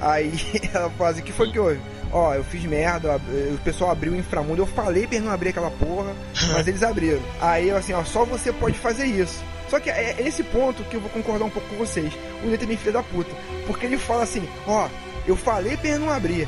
Aí 0.00 0.32
ela 0.74 0.90
fala 0.90 1.10
assim, 1.10 1.20
o 1.20 1.24
que 1.24 1.32
foi 1.32 1.50
que 1.50 1.58
houve? 1.58 1.80
Ó, 2.12 2.34
eu 2.34 2.44
fiz 2.44 2.62
merda, 2.64 3.16
o 3.16 3.58
pessoal 3.64 3.90
abriu 3.90 4.12
o 4.12 4.16
inframundo, 4.16 4.60
eu 4.60 4.66
falei 4.66 5.06
pra 5.06 5.16
eles 5.16 5.26
não 5.26 5.32
abrir 5.32 5.48
aquela 5.50 5.70
porra, 5.70 6.12
mas 6.52 6.68
eles 6.68 6.82
abriram. 6.82 7.22
Aí 7.40 7.70
eu 7.70 7.76
assim, 7.76 7.94
ó, 7.94 8.04
só 8.04 8.24
você 8.24 8.52
pode 8.52 8.78
fazer 8.78 9.06
isso. 9.06 9.42
Só 9.70 9.80
que 9.80 9.88
é 9.88 10.16
esse 10.20 10.42
ponto 10.42 10.84
que 10.84 10.96
eu 10.96 11.00
vou 11.00 11.08
concordar 11.08 11.46
um 11.46 11.50
pouco 11.50 11.66
com 11.68 11.76
vocês. 11.76 12.12
O 12.44 12.50
Nathan 12.50 12.70
é 12.70 12.76
filho 12.76 12.92
da 12.92 13.02
puta. 13.02 13.34
Porque 13.66 13.86
ele 13.86 13.96
fala 13.96 14.24
assim, 14.24 14.46
ó, 14.66 14.86
eu 15.26 15.34
falei 15.34 15.78
pra 15.78 15.88
eles 15.88 16.00
não 16.00 16.10
abrir. 16.10 16.46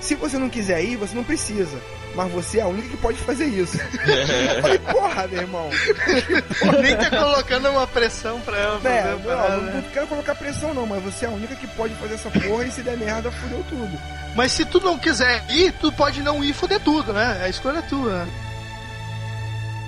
Se 0.00 0.14
você 0.14 0.38
não 0.38 0.48
quiser 0.48 0.84
ir, 0.84 0.94
você 0.94 1.16
não 1.16 1.24
precisa. 1.24 1.76
Mas 2.14 2.30
você 2.32 2.58
é 2.58 2.62
a 2.62 2.66
única 2.66 2.88
que 2.88 2.96
pode 2.96 3.18
fazer 3.18 3.46
isso. 3.46 3.76
eu 3.78 4.60
falei, 4.62 4.78
porra, 4.78 5.28
meu 5.28 5.40
irmão. 5.42 5.70
Nem 6.82 6.96
tá 6.96 7.08
colocando 7.08 7.70
uma 7.70 7.86
pressão 7.86 8.40
pra 8.40 8.58
ela 8.58 8.80
fazer 8.80 8.94
É, 8.94 9.00
a 9.02 9.06
não, 9.12 9.20
parada, 9.20 9.56
não, 9.56 9.62
né? 9.64 9.72
não 9.84 9.90
quero 9.92 10.06
colocar 10.08 10.34
pressão 10.34 10.74
não, 10.74 10.86
mas 10.86 11.02
você 11.02 11.24
é 11.24 11.28
a 11.28 11.32
única 11.32 11.54
que 11.54 11.66
pode 11.68 11.94
fazer 11.94 12.14
essa 12.14 12.30
porra 12.30 12.64
e 12.64 12.70
se 12.72 12.82
der 12.82 12.96
merda, 12.96 13.30
fudeu 13.30 13.64
tudo. 13.68 13.96
Mas 14.34 14.50
se 14.52 14.64
tu 14.64 14.80
não 14.80 14.98
quiser 14.98 15.44
ir, 15.50 15.72
tu 15.80 15.92
pode 15.92 16.20
não 16.22 16.42
ir 16.42 16.50
e 16.50 16.52
foder 16.52 16.80
tudo, 16.80 17.12
né? 17.12 17.40
A 17.44 17.48
escolha 17.48 17.78
é 17.78 17.82
tua. 17.82 18.24
né? 18.24 18.32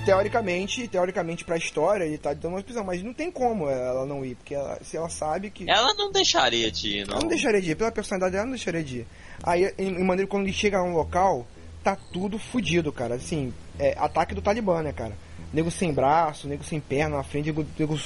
Teoricamente, 0.05 0.85
teoricamente 0.89 1.45
pra 1.45 1.55
história, 1.55 2.03
ele 2.03 2.17
tá 2.17 2.33
dando 2.33 2.53
uma 2.53 2.59
opção, 2.59 2.83
mas 2.83 3.01
não 3.01 3.13
tem 3.13 3.31
como 3.31 3.69
ela 3.69 4.05
não 4.05 4.23
ir, 4.25 4.35
porque 4.35 4.53
ela- 4.53 4.77
se 4.83 4.97
ela 4.97 5.07
sabe 5.07 5.49
que. 5.49 5.69
Ela 5.69 5.93
não 5.93 6.11
deixaria 6.11 6.69
de 6.69 6.99
ir, 6.99 7.05
não. 7.07 7.13
Ela 7.13 7.21
não 7.21 7.29
deixaria 7.29 7.61
de 7.61 7.71
ir, 7.71 7.75
pela 7.75 7.89
personalidade 7.91 8.33
dela, 8.33 8.43
não 8.43 8.51
deixaria 8.51 8.83
de 8.83 8.97
ir. 8.99 9.07
Aí, 9.41 9.73
em, 9.77 9.87
em 10.01 10.03
maneira, 10.03 10.29
quando 10.29 10.43
ele 10.43 10.51
chega 10.51 10.77
no 10.79 10.91
local, 10.93 11.47
tá 11.83 11.97
tudo 12.11 12.39
fudido, 12.39 12.91
cara. 12.91 13.15
Assim, 13.15 13.53
é 13.77 13.95
ataque 13.97 14.33
do 14.33 14.41
Talibã, 14.41 14.81
né, 14.81 14.91
cara? 14.93 15.15
Nego 15.53 15.69
sem 15.69 15.93
braço, 15.93 16.47
nego 16.47 16.63
sem 16.63 16.79
perna 16.79 17.17
na 17.17 17.23
frente, 17.23 17.47
nego, 17.47 17.65
nego, 17.77 17.99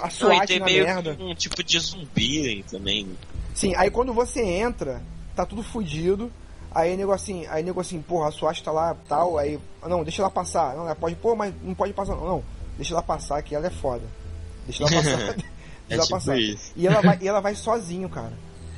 a 0.00 0.10
SWAT 0.10 0.58
na 0.58 0.64
merda. 0.66 1.16
um 1.18 1.34
tipo 1.34 1.62
de 1.64 1.78
zumbi 1.80 2.46
aí 2.46 2.62
também. 2.62 3.08
Sim, 3.52 3.74
aí 3.76 3.90
quando 3.90 4.12
você 4.12 4.42
entra, 4.42 5.02
tá 5.34 5.44
tudo 5.44 5.62
fudido. 5.62 6.30
Aí 6.72 6.96
nego 6.96 7.12
assim, 7.12 7.46
aí 7.46 7.62
nego 7.62 7.80
assim, 7.80 8.00
porra, 8.02 8.28
a 8.28 8.32
SWAT 8.32 8.62
tá 8.62 8.70
lá 8.72 8.96
tal, 9.08 9.38
aí. 9.38 9.58
Não, 9.88 10.02
deixa 10.04 10.22
ela 10.22 10.30
passar. 10.30 10.74
Não, 10.76 10.84
ela 10.86 10.94
pode, 10.94 11.14
pô, 11.16 11.34
mas 11.34 11.52
não 11.62 11.74
pode 11.74 11.92
passar, 11.92 12.14
não. 12.16 12.26
Não, 12.26 12.44
deixa 12.76 12.92
ela 12.94 13.02
passar 13.02 13.42
que 13.42 13.54
ela 13.54 13.66
é 13.66 13.70
foda. 13.70 14.02
Deixa 14.66 14.82
ela 14.84 14.92
passar. 14.92 15.34
deixa 15.34 15.44
É 15.88 15.94
ela 15.94 16.02
tipo 16.02 16.14
passar. 16.14 16.38
isso. 16.38 16.72
E 16.76 16.86
ela, 16.86 17.00
vai, 17.00 17.18
e 17.20 17.28
ela 17.28 17.40
vai 17.40 17.54
sozinho, 17.54 18.08
cara. 18.08 18.32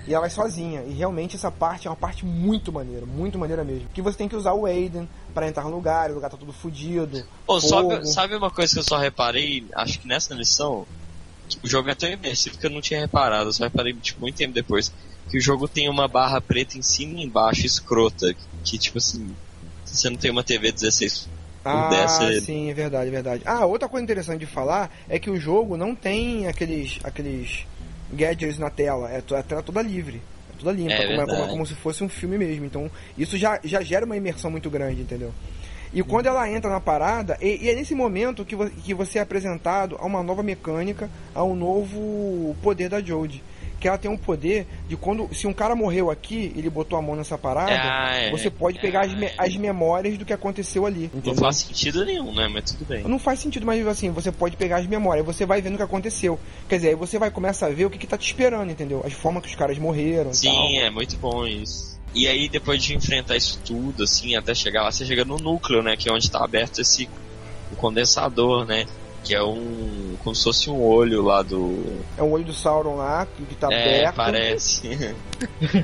E 0.06 0.12
ela 0.12 0.20
vai 0.20 0.30
sozinha. 0.30 0.82
E 0.82 0.92
realmente 0.92 1.36
essa 1.36 1.50
parte 1.50 1.86
é 1.86 1.90
uma 1.90 1.96
parte 1.96 2.24
muito 2.24 2.72
maneira, 2.72 3.04
muito 3.04 3.38
maneira 3.38 3.64
mesmo. 3.64 3.88
Que 3.92 4.00
você 4.02 4.16
tem 4.18 4.28
que 4.28 4.36
usar 4.36 4.52
o 4.52 4.64
Aiden 4.66 5.08
pra 5.34 5.48
entrar 5.48 5.64
no 5.64 5.70
lugar, 5.70 6.10
o 6.10 6.14
lugar 6.14 6.30
tá. 6.30 6.36
Pô, 6.36 7.60
fogo. 7.60 7.90
sabe, 7.90 8.06
sabe 8.06 8.36
uma 8.36 8.50
coisa 8.50 8.72
que 8.72 8.78
eu 8.78 8.84
só 8.84 8.96
reparei, 8.98 9.64
acho 9.74 9.98
que 10.00 10.06
nessa 10.08 10.34
lição, 10.34 10.86
que 11.48 11.58
o 11.64 11.68
jogo 11.68 11.88
é 11.90 11.94
tão 11.94 12.08
imersivo 12.08 12.58
que 12.58 12.66
eu 12.66 12.70
não 12.70 12.80
tinha 12.80 13.00
reparado, 13.00 13.48
eu 13.48 13.52
só 13.52 13.64
reparei 13.64 13.92
tipo, 13.94 14.20
muito 14.20 14.36
tempo 14.36 14.52
depois, 14.54 14.92
que 15.30 15.38
o 15.38 15.40
jogo 15.40 15.66
tem 15.68 15.88
uma 15.88 16.06
barra 16.06 16.40
preta 16.40 16.78
em 16.78 16.82
cima 16.82 17.18
e 17.18 17.24
embaixo, 17.24 17.66
escrota, 17.66 18.32
que, 18.32 18.40
que, 18.64 18.78
tipo 18.78 18.98
assim, 18.98 19.34
se 19.84 19.96
você 19.96 20.10
não 20.10 20.16
tem 20.16 20.30
uma 20.30 20.44
TV 20.44 20.70
16 20.72 21.28
por 21.62 21.72
Ah, 21.72 21.88
10, 21.90 22.10
você- 22.12 22.40
sim, 22.42 22.70
é 22.70 22.74
verdade, 22.74 23.08
é 23.08 23.10
verdade. 23.10 23.42
Ah, 23.44 23.66
outra 23.66 23.88
coisa 23.88 24.04
interessante 24.04 24.38
de 24.40 24.46
falar 24.46 24.90
é 25.08 25.18
que 25.18 25.28
o 25.30 25.38
jogo 25.38 25.76
não 25.76 25.94
tem 25.96 26.46
aqueles 26.46 26.98
aqueles 27.02 27.66
gadgets 28.12 28.58
na 28.58 28.70
tela, 28.70 29.10
é 29.10 29.18
a 29.18 29.42
tela 29.42 29.62
toda 29.62 29.82
livre, 29.82 30.20
é 30.54 30.58
toda 30.58 30.72
limpa, 30.72 30.92
É 30.94 31.06
como, 31.06 31.12
é, 31.12 31.16
como, 31.16 31.26
verdade. 31.26 31.50
como 31.50 31.66
se 31.66 31.74
fosse 31.74 32.02
um 32.04 32.08
filme 32.08 32.38
mesmo. 32.38 32.64
Então, 32.64 32.90
isso 33.16 33.36
já, 33.36 33.58
já 33.64 33.80
gera 33.82 34.04
uma 34.06 34.16
imersão 34.16 34.50
muito 34.50 34.70
grande, 34.70 35.02
entendeu? 35.02 35.32
E 35.92 36.02
quando 36.02 36.26
ela 36.26 36.50
entra 36.50 36.68
na 36.70 36.80
parada, 36.80 37.38
e, 37.40 37.64
e 37.64 37.70
é 37.70 37.74
nesse 37.74 37.94
momento 37.94 38.44
que, 38.44 38.54
vo- 38.56 38.68
que 38.68 38.92
você 38.92 39.18
é 39.18 39.22
apresentado 39.22 39.96
a 39.98 40.04
uma 40.04 40.22
nova 40.22 40.42
mecânica, 40.42 41.08
a 41.34 41.42
um 41.44 41.54
novo 41.54 42.54
poder 42.62 42.88
da 42.88 43.00
Jodie. 43.00 43.42
Que 43.86 43.88
ela 43.88 43.98
tem 43.98 44.10
um 44.10 44.16
poder 44.16 44.66
de 44.88 44.96
quando. 44.96 45.32
Se 45.32 45.46
um 45.46 45.52
cara 45.52 45.76
morreu 45.76 46.10
aqui, 46.10 46.52
ele 46.56 46.68
botou 46.68 46.98
a 46.98 47.02
mão 47.02 47.14
nessa 47.14 47.38
parada, 47.38 47.70
Ah, 47.72 48.16
é. 48.16 48.30
você 48.32 48.50
pode 48.50 48.80
pegar 48.80 49.02
as, 49.02 49.14
me- 49.14 49.30
as 49.38 49.54
memórias 49.56 50.18
do 50.18 50.24
que 50.24 50.32
aconteceu 50.32 50.84
ali. 50.86 51.08
Não 51.12 51.20
entendeu? 51.20 51.34
faz 51.36 51.58
sentido 51.58 52.04
nenhum, 52.04 52.34
né? 52.34 52.48
Mas 52.52 52.72
tudo 52.72 52.84
bem. 52.84 53.04
Não 53.04 53.16
faz 53.20 53.38
sentido, 53.38 53.64
mas 53.64 53.86
assim, 53.86 54.10
você 54.10 54.32
pode 54.32 54.56
pegar 54.56 54.78
as 54.78 54.86
memórias, 54.88 55.24
você 55.24 55.46
vai 55.46 55.62
vendo 55.62 55.74
o 55.74 55.76
que 55.76 55.84
aconteceu. 55.84 56.36
Quer 56.68 56.76
dizer, 56.76 56.88
aí 56.88 56.94
você 56.96 57.16
vai 57.16 57.30
começar 57.30 57.66
a 57.66 57.70
ver 57.70 57.84
o 57.84 57.90
que, 57.90 57.96
que 57.96 58.08
tá 58.08 58.18
te 58.18 58.26
esperando, 58.26 58.68
entendeu? 58.72 59.02
As 59.06 59.12
formas 59.12 59.44
que 59.44 59.48
os 59.50 59.54
caras 59.54 59.78
morreram 59.78 60.22
e 60.22 60.24
tal. 60.24 60.34
Sim, 60.34 60.78
é 60.78 60.90
muito 60.90 61.16
bom 61.18 61.46
isso. 61.46 61.96
E 62.12 62.26
aí, 62.26 62.48
depois 62.48 62.82
de 62.82 62.92
enfrentar 62.92 63.36
isso 63.36 63.60
tudo, 63.64 64.02
assim, 64.02 64.34
até 64.34 64.52
chegar 64.52 64.82
lá, 64.82 64.90
você 64.90 65.06
chega 65.06 65.24
no 65.24 65.36
núcleo, 65.36 65.80
né? 65.80 65.96
Que 65.96 66.08
é 66.08 66.12
onde 66.12 66.28
tá 66.28 66.42
aberto 66.44 66.80
esse 66.80 67.08
o 67.70 67.76
condensador, 67.76 68.64
né? 68.66 68.84
Que 69.26 69.34
é 69.34 69.42
um. 69.42 70.14
como 70.22 70.34
se 70.36 70.44
fosse 70.44 70.70
um 70.70 70.80
olho 70.82 71.22
lá 71.22 71.42
do. 71.42 72.00
É 72.16 72.22
o 72.22 72.30
olho 72.30 72.44
do 72.44 72.52
Sauron 72.54 72.96
lá, 72.96 73.26
que, 73.36 73.44
que 73.44 73.54
tá 73.56 73.68
é, 73.72 73.98
aberto. 74.06 74.14
parece. 74.16 75.14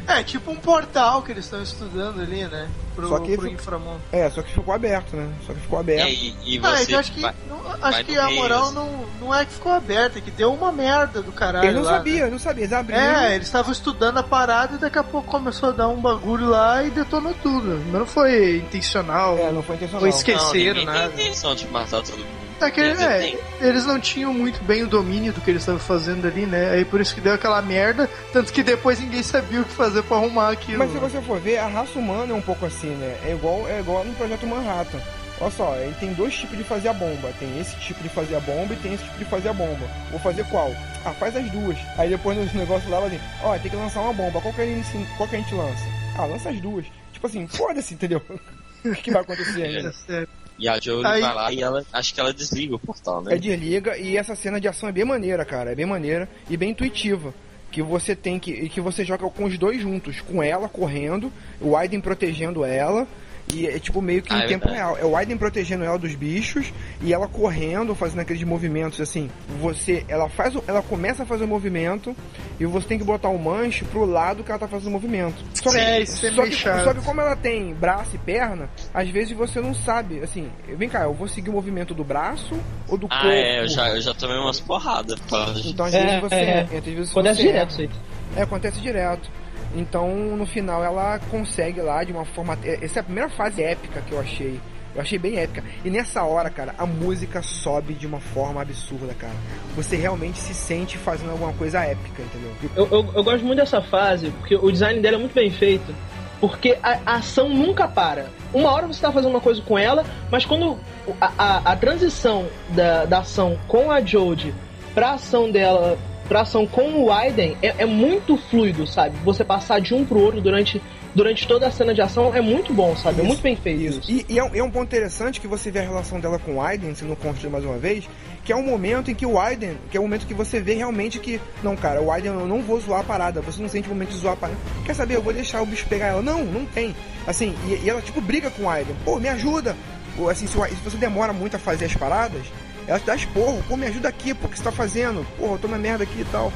É, 0.08 0.22
tipo 0.22 0.50
um 0.50 0.56
portal 0.56 1.20
que 1.22 1.30
eles 1.30 1.44
estão 1.44 1.62
estudando 1.62 2.22
ali, 2.22 2.44
né? 2.44 2.70
Pro, 2.94 3.06
Só 3.08 3.18
que 3.18 3.36
pro 3.36 3.42
fica- 3.48 3.54
inframundo. 3.60 4.00
É, 4.10 4.30
só 4.30 4.40
que 4.40 4.50
ficou 4.50 4.72
aberto, 4.72 5.14
né? 5.14 5.28
Só 5.46 5.52
que 5.52 5.60
ficou 5.60 5.78
aberto. 5.78 6.06
É, 6.06 6.10
e, 6.10 6.34
e 6.42 6.60
Ah, 6.62 6.80
então 6.82 6.98
acho 6.98 7.12
que, 7.12 7.20
vai- 7.20 7.34
não- 7.46 7.60
acho 7.82 8.04
que 8.04 8.16
a 8.16 8.30
moral 8.30 8.62
assim. 8.64 8.74
não, 8.74 9.04
não 9.20 9.34
é 9.34 9.44
que 9.44 9.52
ficou 9.52 9.72
aberta, 9.72 10.18
é 10.18 10.22
que 10.22 10.30
deu 10.30 10.54
uma 10.54 10.72
merda 10.72 11.20
do 11.20 11.30
caralho. 11.32 11.66
Ele 11.68 11.74
não 11.76 11.82
lá, 11.82 11.92
sabia, 11.98 12.14
né? 12.14 12.20
ele 12.22 12.30
não 12.30 12.38
sabia. 12.38 12.64
Eles 12.64 12.72
abriram. 12.72 13.00
É, 13.02 13.34
eles 13.34 13.46
estavam 13.46 13.72
estudando 13.72 14.16
a 14.18 14.22
parada 14.22 14.76
e 14.76 14.78
daqui 14.78 14.98
a 14.98 15.04
pouco 15.04 15.28
começou 15.30 15.68
a 15.68 15.72
dar 15.72 15.88
um 15.88 16.00
bagulho 16.00 16.48
lá 16.48 16.82
e 16.82 16.90
detonou 16.90 17.34
tudo. 17.42 17.78
Mas 17.90 17.92
não 18.00 18.06
foi 18.06 18.56
intencional. 18.56 19.36
É, 19.36 19.52
não 19.52 19.62
foi 19.62 19.76
intencional. 19.76 20.00
Foi 20.00 20.08
Não, 20.10 20.16
esqueceram 20.16 20.80
ninguém 20.80 20.86
nada. 20.86 21.10
tem 21.10 21.26
intenção 21.26 21.54
de 21.54 21.66
matar 21.68 22.02
todo 22.02 22.16
mundo. 22.16 22.41
É 22.68 22.92
dizer, 22.92 23.38
é, 23.60 23.66
eles 23.68 23.84
não 23.84 23.98
tinham 23.98 24.32
muito 24.32 24.62
bem 24.64 24.82
o 24.82 24.86
domínio 24.86 25.32
do 25.32 25.40
que 25.40 25.50
eles 25.50 25.62
estavam 25.62 25.80
fazendo 25.80 26.26
ali, 26.26 26.46
né? 26.46 26.70
Aí 26.70 26.84
por 26.84 27.00
isso 27.00 27.14
que 27.14 27.20
deu 27.20 27.34
aquela 27.34 27.60
merda, 27.62 28.08
tanto 28.32 28.52
que 28.52 28.62
depois 28.62 29.00
ninguém 29.00 29.22
sabia 29.22 29.60
o 29.60 29.64
que 29.64 29.72
fazer 29.72 30.02
pra 30.02 30.16
arrumar 30.16 30.50
aquilo. 30.50 30.78
Mas 30.78 30.92
se 30.92 30.98
você 30.98 31.20
for 31.20 31.38
ver, 31.40 31.58
a 31.58 31.68
raça 31.68 31.98
humana 31.98 32.32
é 32.32 32.36
um 32.36 32.42
pouco 32.42 32.66
assim, 32.66 32.90
né? 32.90 33.18
É 33.24 33.32
igual, 33.32 33.68
é 33.68 33.80
igual 33.80 34.04
no 34.04 34.14
Projeto 34.14 34.46
Manhattan. 34.46 34.98
Olha 35.40 35.50
só, 35.50 35.76
ele 35.76 35.94
tem 35.98 36.12
dois 36.12 36.32
tipos 36.34 36.56
de 36.56 36.62
fazer 36.62 36.88
a 36.88 36.92
bomba. 36.92 37.32
Tem 37.40 37.58
esse 37.58 37.74
tipo 37.80 38.00
de 38.00 38.08
fazer 38.08 38.36
a 38.36 38.40
bomba 38.40 38.74
e 38.74 38.76
tem 38.76 38.94
esse 38.94 39.02
tipo 39.02 39.18
de 39.18 39.24
fazer 39.24 39.48
a 39.48 39.52
bomba. 39.52 39.88
Vou 40.10 40.20
fazer 40.20 40.44
qual? 40.48 40.70
Ah, 41.04 41.12
faz 41.12 41.36
as 41.36 41.50
duas. 41.50 41.76
Aí 41.98 42.10
depois 42.10 42.38
nos 42.38 42.52
negócios 42.54 42.88
lá, 42.88 43.04
assim, 43.04 43.18
ó, 43.42 43.58
tem 43.58 43.70
que 43.70 43.76
lançar 43.76 44.02
uma 44.02 44.12
bomba. 44.12 44.40
Qual 44.40 44.54
que, 44.54 44.60
a 44.60 44.66
gente, 44.66 44.86
qual 45.16 45.28
que 45.28 45.34
a 45.34 45.38
gente 45.40 45.52
lança? 45.52 45.84
Ah, 46.16 46.26
lança 46.26 46.50
as 46.50 46.60
duas. 46.60 46.86
Tipo 47.12 47.26
assim, 47.26 47.46
foda-se, 47.48 47.94
entendeu? 47.94 48.22
o 48.84 48.92
que 48.92 49.10
vai 49.10 49.22
acontecer 49.22 49.62
ainda? 49.66 49.92
É, 50.10 50.26
E 50.62 50.68
a 50.68 50.78
Jory 50.78 51.04
Aí- 51.04 51.20
vai 51.20 51.34
lá 51.34 51.52
e 51.52 51.60
ela. 51.60 51.84
Acho 51.92 52.14
que 52.14 52.20
ela 52.20 52.32
desliga 52.32 52.76
o 52.76 52.78
portal, 52.78 53.20
né? 53.20 53.34
É 53.34 53.36
desliga 53.36 53.98
e 53.98 54.16
essa 54.16 54.36
cena 54.36 54.60
de 54.60 54.68
ação 54.68 54.88
é 54.88 54.92
bem 54.92 55.04
maneira, 55.04 55.44
cara. 55.44 55.72
É 55.72 55.74
bem 55.74 55.84
maneira 55.84 56.28
e 56.48 56.56
bem 56.56 56.70
intuitiva. 56.70 57.34
Que 57.72 57.82
você 57.82 58.14
tem 58.14 58.38
que. 58.38 58.68
que 58.68 58.80
você 58.80 59.04
joga 59.04 59.28
com 59.28 59.44
os 59.44 59.58
dois 59.58 59.82
juntos, 59.82 60.20
com 60.20 60.40
ela 60.40 60.68
correndo, 60.68 61.32
o 61.60 61.76
Aiden 61.76 62.00
protegendo 62.00 62.64
ela. 62.64 63.08
E 63.52 63.66
é 63.66 63.78
tipo 63.78 64.00
meio 64.00 64.22
que 64.22 64.32
Ah, 64.32 64.38
em 64.38 64.42
é 64.42 64.46
tempo 64.46 64.66
verdade. 64.68 64.74
real. 64.94 64.98
É 64.98 65.04
o 65.04 65.16
Aiden 65.16 65.36
protegendo 65.36 65.84
ela 65.84 65.98
dos 65.98 66.14
bichos 66.14 66.72
e 67.02 67.12
ela 67.12 67.28
correndo, 67.28 67.94
fazendo 67.94 68.20
aqueles 68.20 68.42
movimentos 68.44 69.00
assim. 69.00 69.30
Você. 69.60 70.04
Ela 70.08 70.28
faz 70.28 70.56
o- 70.56 70.64
Ela 70.66 70.80
começa 70.82 71.22
a 71.24 71.26
fazer 71.26 71.44
o 71.44 71.48
movimento 71.48 72.16
e 72.58 72.64
você 72.64 72.86
tem 72.88 72.98
que 72.98 73.04
botar 73.04 73.28
o 73.28 73.38
manche 73.38 73.84
pro 73.84 74.04
lado 74.06 74.42
que 74.42 74.50
ela 74.50 74.58
tá 74.58 74.66
fazendo 74.68 74.88
o 74.88 74.92
movimento. 74.92 75.34
Só 75.54 75.70
que, 75.70 75.76
É, 75.76 76.00
isso 76.00 76.24
é 76.24 76.30
só, 76.30 76.36
meio 76.42 76.50
que, 76.50 76.56
chato. 76.56 76.84
só 76.84 76.94
que 76.94 77.00
como 77.02 77.20
ela 77.20 77.36
tem 77.36 77.74
braço 77.74 78.14
e 78.14 78.18
perna, 78.18 78.70
às 78.94 79.08
vezes 79.10 79.36
você 79.36 79.60
não 79.60 79.74
sabe, 79.74 80.20
assim, 80.22 80.48
vem 80.78 80.88
cá, 80.88 81.02
eu 81.02 81.12
vou 81.12 81.28
seguir 81.28 81.50
o 81.50 81.52
movimento 81.52 81.92
do 81.92 82.04
braço 82.04 82.58
ou 82.88 82.96
do 82.96 83.06
Ah, 83.10 83.20
corpo? 83.20 83.28
é, 83.36 83.60
eu 83.64 83.68
já, 83.68 83.88
eu 83.90 84.00
já 84.00 84.14
tomei 84.14 84.36
umas 84.38 84.60
porradas. 84.60 85.18
Então 85.66 85.84
às 85.86 85.92
É, 85.94 86.04
vezes 86.06 86.20
você 86.20 86.34
é. 86.34 86.60
entra, 86.62 86.78
às 86.78 86.84
vezes 86.84 87.10
Acontece 87.10 87.36
você 87.42 87.46
direto 87.48 87.70
isso 87.70 87.80
aí. 87.82 87.90
É, 88.36 88.42
acontece 88.42 88.80
direto. 88.80 89.30
Então, 89.74 90.36
no 90.36 90.46
final, 90.46 90.84
ela 90.84 91.18
consegue 91.30 91.80
lá 91.80 92.04
de 92.04 92.12
uma 92.12 92.24
forma. 92.24 92.58
Essa 92.62 92.98
é 92.98 93.00
a 93.00 93.04
primeira 93.04 93.28
fase 93.30 93.62
épica 93.62 94.00
que 94.02 94.12
eu 94.12 94.20
achei. 94.20 94.60
Eu 94.94 95.00
achei 95.00 95.18
bem 95.18 95.38
épica. 95.38 95.64
E 95.84 95.90
nessa 95.90 96.22
hora, 96.22 96.50
cara, 96.50 96.74
a 96.76 96.84
música 96.84 97.40
sobe 97.40 97.94
de 97.94 98.06
uma 98.06 98.20
forma 98.20 98.60
absurda, 98.60 99.14
cara. 99.14 99.32
Você 99.74 99.96
realmente 99.96 100.38
se 100.38 100.52
sente 100.52 100.98
fazendo 100.98 101.30
alguma 101.30 101.52
coisa 101.54 101.80
épica, 101.80 102.22
entendeu? 102.22 102.52
Eu, 102.76 102.88
eu, 102.88 103.12
eu 103.14 103.24
gosto 103.24 103.44
muito 103.44 103.58
dessa 103.58 103.80
fase, 103.80 104.30
porque 104.30 104.54
o 104.54 104.70
design 104.70 105.00
dela 105.00 105.16
é 105.16 105.20
muito 105.20 105.34
bem 105.34 105.50
feito. 105.50 105.94
Porque 106.40 106.76
a, 106.82 106.98
a 107.06 107.14
ação 107.16 107.48
nunca 107.48 107.88
para. 107.88 108.26
Uma 108.52 108.70
hora 108.70 108.86
você 108.86 109.00
tá 109.00 109.10
fazendo 109.10 109.30
uma 109.30 109.40
coisa 109.40 109.62
com 109.62 109.78
ela, 109.78 110.04
mas 110.30 110.44
quando 110.44 110.76
a, 111.20 111.32
a, 111.38 111.72
a 111.72 111.76
transição 111.76 112.46
da, 112.70 113.06
da 113.06 113.20
ação 113.20 113.58
com 113.68 113.90
a 113.90 114.00
Jodie 114.00 114.52
pra 114.92 115.12
ação 115.12 115.50
dela, 115.50 115.96
pra 116.28 116.42
ação 116.42 116.66
com 116.66 117.04
o 117.04 117.12
Aiden, 117.12 117.56
é, 117.62 117.74
é 117.78 117.86
muito 117.86 118.36
fluido, 118.36 118.86
sabe? 118.86 119.16
Você 119.24 119.44
passar 119.44 119.80
de 119.80 119.94
um 119.94 120.04
pro 120.04 120.20
outro 120.20 120.40
durante, 120.40 120.80
durante 121.14 121.46
toda 121.46 121.66
a 121.66 121.70
cena 121.70 121.94
de 121.94 122.00
ação 122.00 122.34
é 122.34 122.40
muito 122.40 122.72
bom, 122.72 122.96
sabe? 122.96 123.16
É 123.16 123.18
Isso, 123.20 123.28
muito 123.28 123.42
bem 123.42 123.56
feito 123.56 123.80
isso. 123.80 124.10
E, 124.10 124.24
e 124.28 124.38
é, 124.38 124.44
um, 124.44 124.54
é 124.54 124.62
um 124.62 124.70
ponto 124.70 124.84
interessante 124.84 125.40
que 125.40 125.46
você 125.46 125.70
vê 125.70 125.80
a 125.80 125.82
relação 125.82 126.20
dela 126.20 126.38
com 126.38 126.56
o 126.56 126.62
Aiden, 126.62 126.94
sendo 126.94 127.16
construído 127.16 127.52
mais 127.52 127.64
uma 127.64 127.78
vez, 127.78 128.08
que 128.44 128.52
é 128.52 128.56
um 128.56 128.62
momento 128.62 129.10
em 129.10 129.14
que 129.14 129.26
o 129.26 129.38
Aiden, 129.38 129.76
que 129.90 129.96
é 129.96 130.00
o 130.00 130.04
momento 130.04 130.26
que 130.26 130.34
você 130.34 130.60
vê 130.60 130.74
realmente 130.74 131.18
que, 131.18 131.40
não, 131.62 131.76
cara, 131.76 132.00
o 132.00 132.10
Aiden, 132.10 132.32
eu 132.32 132.46
não 132.46 132.62
vou 132.62 132.80
zoar 132.80 133.00
a 133.00 133.04
parada, 133.04 133.40
você 133.40 133.60
não 133.60 133.68
sente 133.68 133.88
o 133.88 133.92
momento 133.92 134.10
de 134.10 134.16
zoar 134.16 134.34
a 134.34 134.36
parada. 134.36 134.58
Quer 134.84 134.94
saber, 134.94 135.16
eu 135.16 135.22
vou 135.22 135.32
deixar 135.32 135.62
o 135.62 135.66
bicho 135.66 135.86
pegar 135.86 136.06
ela. 136.06 136.22
Não, 136.22 136.44
não 136.44 136.64
tem. 136.64 136.94
Assim, 137.26 137.54
e, 137.68 137.84
e 137.84 137.90
ela, 137.90 138.00
tipo, 138.00 138.20
briga 138.20 138.50
com 138.50 138.64
o 138.64 138.68
Aiden. 138.68 138.96
Pô, 139.04 139.18
me 139.18 139.28
ajuda. 139.28 139.76
Ou, 140.18 140.28
assim, 140.28 140.46
se, 140.46 140.58
o 140.58 140.64
se 140.66 140.74
você 140.76 140.96
demora 140.96 141.32
muito 141.32 141.56
a 141.56 141.58
fazer 141.58 141.86
as 141.86 141.94
paradas, 141.94 142.42
ela 142.86 142.98
te 142.98 143.06
dá 143.06 143.14
esporro. 143.14 143.62
Pô, 143.68 143.76
me 143.76 143.86
ajuda 143.86 144.08
aqui, 144.08 144.34
pô, 144.34 144.46
o 144.46 144.50
que 144.50 144.58
você 144.58 144.64
tá 144.64 144.72
fazendo? 144.72 145.26
Pô, 145.38 145.54
eu 145.54 145.58
tô 145.58 145.68
na 145.68 145.78
merda 145.78 146.04
aqui 146.04 146.20
e 146.20 146.26
tal. 146.26 146.52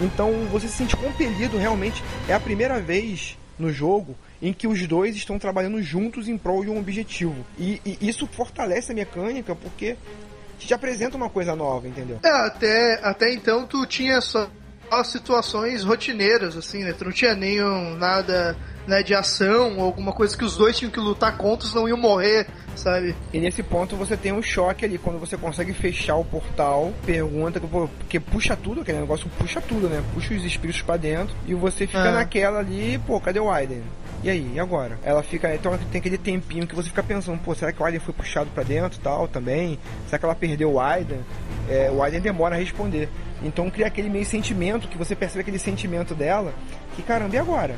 Então, 0.00 0.46
você 0.50 0.66
se 0.66 0.74
sente 0.74 0.96
compelido, 0.96 1.58
realmente. 1.58 2.02
É 2.28 2.34
a 2.34 2.40
primeira 2.40 2.80
vez 2.80 3.36
no 3.58 3.72
jogo 3.72 4.16
em 4.40 4.52
que 4.52 4.66
os 4.66 4.86
dois 4.86 5.14
estão 5.14 5.38
trabalhando 5.38 5.82
juntos 5.82 6.28
em 6.28 6.38
prol 6.38 6.64
de 6.64 6.70
um 6.70 6.78
objetivo. 6.78 7.44
E, 7.58 7.80
e 7.84 8.08
isso 8.08 8.26
fortalece 8.26 8.92
a 8.92 8.94
mecânica 8.94 9.54
porque 9.54 9.96
te 10.58 10.72
apresenta 10.74 11.16
uma 11.16 11.28
coisa 11.28 11.54
nova, 11.54 11.86
entendeu? 11.86 12.18
É, 12.22 12.30
até, 12.30 13.00
até 13.02 13.32
então 13.32 13.66
tu 13.66 13.86
tinha 13.86 14.20
só 14.20 14.48
situações 15.04 15.84
rotineiras, 15.84 16.56
assim, 16.56 16.82
né? 16.82 16.92
Tu 16.92 17.04
não 17.04 17.12
tinha 17.12 17.34
nenhum 17.34 17.96
nada 17.96 18.56
né, 18.86 19.02
de 19.02 19.14
ação 19.14 19.80
alguma 19.80 20.12
coisa 20.12 20.36
que 20.36 20.44
os 20.44 20.56
dois 20.56 20.76
tinham 20.78 20.90
que 20.90 20.98
lutar 21.00 21.36
contra, 21.36 21.68
senão 21.68 21.88
iam 21.88 21.96
morrer, 21.98 22.46
sabe? 22.74 23.14
E 23.32 23.38
nesse 23.38 23.62
ponto 23.62 23.96
você 23.96 24.16
tem 24.16 24.32
um 24.32 24.42
choque 24.42 24.84
ali, 24.84 24.98
quando 24.98 25.18
você 25.18 25.36
consegue 25.36 25.72
fechar 25.72 26.16
o 26.16 26.24
portal, 26.24 26.92
pergunta, 27.04 27.60
porque 27.60 28.18
puxa 28.18 28.56
tudo, 28.56 28.80
aquele 28.80 28.98
negócio 29.00 29.28
puxa 29.38 29.60
tudo, 29.60 29.88
né? 29.88 30.02
Puxa 30.14 30.34
os 30.34 30.44
espíritos 30.44 30.82
pra 30.82 30.96
dentro 30.96 31.34
e 31.46 31.54
você 31.54 31.86
fica 31.86 32.08
Ah. 32.08 32.12
naquela 32.12 32.58
ali, 32.60 32.98
pô, 33.06 33.20
cadê 33.20 33.38
o 33.40 33.50
Aiden? 33.50 33.82
E 34.22 34.28
aí, 34.28 34.52
e 34.54 34.60
agora? 34.60 34.98
Ela 35.02 35.22
fica, 35.22 35.54
então 35.54 35.78
tem 35.90 35.98
aquele 35.98 36.18
tempinho 36.18 36.66
que 36.66 36.74
você 36.74 36.88
fica 36.88 37.02
pensando, 37.02 37.38
pô, 37.38 37.54
será 37.54 37.72
que 37.72 37.80
o 37.82 37.84
Aiden 37.86 38.00
foi 38.00 38.12
puxado 38.12 38.50
pra 38.54 38.62
dentro 38.62 38.98
e 38.98 39.02
tal 39.02 39.26
também? 39.26 39.78
Será 40.06 40.18
que 40.18 40.24
ela 40.26 40.34
perdeu 40.34 40.72
o 40.72 40.80
Aiden? 40.80 41.20
É, 41.70 41.90
o 41.90 42.02
Aiden 42.02 42.20
demora 42.20 42.54
a 42.54 42.58
responder. 42.58 43.08
Então 43.42 43.70
cria 43.70 43.86
aquele 43.86 44.10
meio 44.10 44.26
sentimento, 44.26 44.88
que 44.88 44.98
você 44.98 45.16
percebe 45.16 45.40
aquele 45.40 45.58
sentimento 45.58 46.14
dela, 46.14 46.52
que 46.94 47.02
caramba, 47.02 47.34
e 47.34 47.38
agora? 47.38 47.76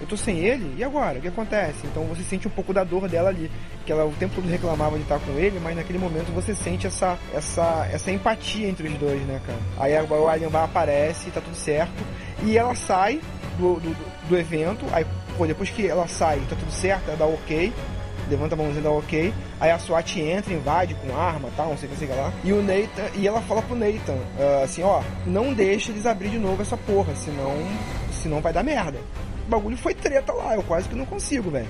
Eu 0.00 0.06
tô 0.06 0.16
sem 0.16 0.38
ele, 0.38 0.74
e 0.76 0.84
agora? 0.84 1.18
O 1.18 1.22
que 1.22 1.28
acontece? 1.28 1.86
Então 1.86 2.04
você 2.04 2.22
sente 2.22 2.48
um 2.48 2.50
pouco 2.50 2.72
da 2.72 2.82
dor 2.84 3.08
dela 3.08 3.28
ali. 3.28 3.50
Que 3.86 3.92
ela 3.92 4.04
o 4.04 4.12
tempo 4.12 4.34
todo 4.34 4.48
reclamava 4.48 4.96
de 4.96 5.02
estar 5.02 5.18
com 5.20 5.32
ele, 5.32 5.60
mas 5.62 5.76
naquele 5.76 5.98
momento 5.98 6.32
você 6.32 6.54
sente 6.54 6.86
essa, 6.86 7.18
essa, 7.32 7.88
essa 7.92 8.10
empatia 8.10 8.68
entre 8.68 8.88
os 8.88 8.94
dois, 8.98 9.20
né, 9.22 9.40
cara? 9.46 9.58
Aí 9.78 9.96
agora 9.96 10.22
o 10.22 10.28
Alien 10.28 10.50
vai 10.50 10.64
aparece, 10.64 11.30
tá 11.30 11.40
tudo 11.40 11.56
certo. 11.56 11.92
E 12.42 12.58
ela 12.58 12.74
sai 12.74 13.20
do, 13.58 13.80
do, 13.80 13.96
do 14.28 14.36
evento, 14.36 14.84
aí, 14.92 15.06
pô, 15.36 15.46
depois 15.46 15.70
que 15.70 15.86
ela 15.86 16.08
sai, 16.08 16.40
tá 16.48 16.56
tudo 16.56 16.72
certo, 16.72 17.08
ela 17.08 17.16
dá 17.16 17.26
ok. 17.26 17.72
Levanta 18.28 18.54
a 18.54 18.58
mãozinha, 18.58 18.82
dá 18.82 18.90
ok. 18.90 19.34
Aí 19.60 19.70
a 19.70 19.78
SWAT 19.78 20.16
entra, 20.18 20.52
invade 20.52 20.94
com 20.94 21.14
arma 21.16 21.50
tal, 21.56 21.68
não 21.68 21.76
sei 21.76 21.88
o 21.88 21.92
que, 21.92 21.98
sei 21.98 22.08
lá. 22.08 22.32
E 22.42 22.52
o 22.52 22.62
Nathan, 22.62 23.10
e 23.14 23.28
ela 23.28 23.42
fala 23.42 23.60
pro 23.62 23.76
Nathan, 23.76 24.16
ah, 24.38 24.62
assim, 24.64 24.82
ó, 24.82 25.02
não 25.26 25.52
deixa 25.52 25.92
eles 25.92 26.06
abrir 26.06 26.30
de 26.30 26.38
novo 26.38 26.62
essa 26.62 26.76
porra, 26.76 27.14
senão, 27.14 27.54
senão 28.10 28.40
vai 28.40 28.52
dar 28.52 28.62
merda. 28.62 28.98
O 29.46 29.50
bagulho 29.50 29.76
foi 29.76 29.94
treta 29.94 30.32
lá, 30.32 30.54
eu 30.54 30.62
quase 30.62 30.88
que 30.88 30.94
não 30.94 31.04
consigo, 31.06 31.50
velho. 31.50 31.68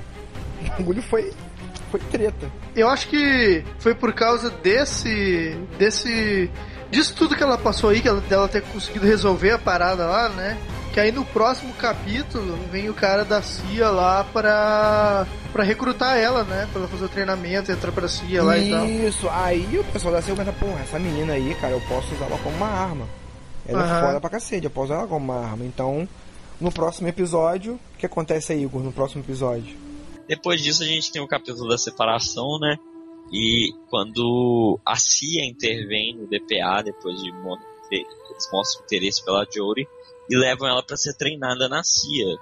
O 0.62 0.70
bagulho 0.78 1.02
foi, 1.02 1.32
foi 1.90 2.01
treta. 2.10 2.51
Eu 2.74 2.88
acho 2.88 3.09
que 3.09 3.64
foi 3.78 3.94
por 3.94 4.12
causa 4.12 4.51
desse. 4.51 5.59
desse. 5.78 6.51
disso 6.90 7.14
tudo 7.14 7.36
que 7.36 7.42
ela 7.42 7.59
passou 7.59 7.90
aí, 7.90 8.01
que 8.01 8.09
ela, 8.09 8.20
dela 8.22 8.48
ter 8.48 8.62
conseguido 8.62 9.06
resolver 9.06 9.51
a 9.52 9.59
parada 9.59 10.06
lá, 10.06 10.28
né? 10.28 10.56
Que 10.92 11.01
aí 11.01 11.10
no 11.10 11.24
próximo 11.24 11.74
capítulo 11.74 12.56
vem 12.70 12.88
o 12.88 12.94
cara 12.94 13.24
da 13.24 13.42
CIA 13.42 13.90
lá 13.90 14.22
pra. 14.22 15.26
pra 15.52 15.64
recrutar 15.64 16.16
ela, 16.16 16.44
né? 16.44 16.68
Pra 16.70 16.82
ela 16.82 16.88
fazer 16.88 17.05
o 17.06 17.09
treinamento, 17.09 17.72
entrar 17.72 17.90
pra 17.90 18.06
CIA 18.06 18.42
lá 18.44 18.56
e 18.56 18.70
tal. 18.70 18.86
Isso, 18.86 19.28
aí 19.28 19.76
o 19.76 19.84
pessoal 19.84 20.14
da 20.14 20.22
CIA 20.22 20.36
pensa, 20.36 20.52
porra, 20.52 20.80
essa 20.82 20.98
menina 21.01 21.32
aí, 21.32 21.52
cara, 21.60 21.72
eu 21.72 21.80
posso 21.88 22.14
usar 22.14 22.26
ela 22.26 22.38
como 22.38 22.56
uma 22.56 22.68
arma. 22.68 23.06
Ela 23.66 23.82
é 23.82 23.90
Aham. 23.90 24.06
foda 24.06 24.20
pra 24.20 24.30
cacete, 24.30 24.64
eu 24.66 24.70
posso 24.70 24.92
usar 24.92 25.01
ela 25.01 25.09
como 25.09 25.32
uma 25.32 25.44
arma. 25.44 25.64
Então, 25.64 26.09
no 26.65 26.73
próximo 26.73 27.07
episódio, 27.07 27.74
o 27.74 27.99
que 27.99 28.07
acontece 28.07 28.55
aí, 28.55 28.62
Igor, 28.62 28.82
no 28.82 28.91
próximo 28.91 29.23
episódio? 29.23 29.77
Depois 30.27 30.62
disso 30.62 30.82
a 30.82 30.86
gente 30.86 31.12
tem 31.12 31.20
o 31.20 31.28
capítulo 31.28 31.69
da 31.69 31.77
separação, 31.77 32.59
né? 32.59 32.78
E 33.31 33.74
quando 33.91 34.81
a 34.85 34.97
CIA 34.97 35.45
intervém 35.45 36.16
no 36.16 36.27
DPA, 36.27 36.82
depois 36.82 37.20
de 37.20 37.28
eles 37.28 38.49
mostram 38.51 38.82
interesse 38.85 39.23
pela 39.23 39.47
Jory 39.55 39.86
e 40.28 40.36
levam 40.36 40.66
ela 40.66 40.82
para 40.82 40.97
ser 40.97 41.15
treinada 41.15 41.69
na 41.69 41.85
CIA. 41.85 42.35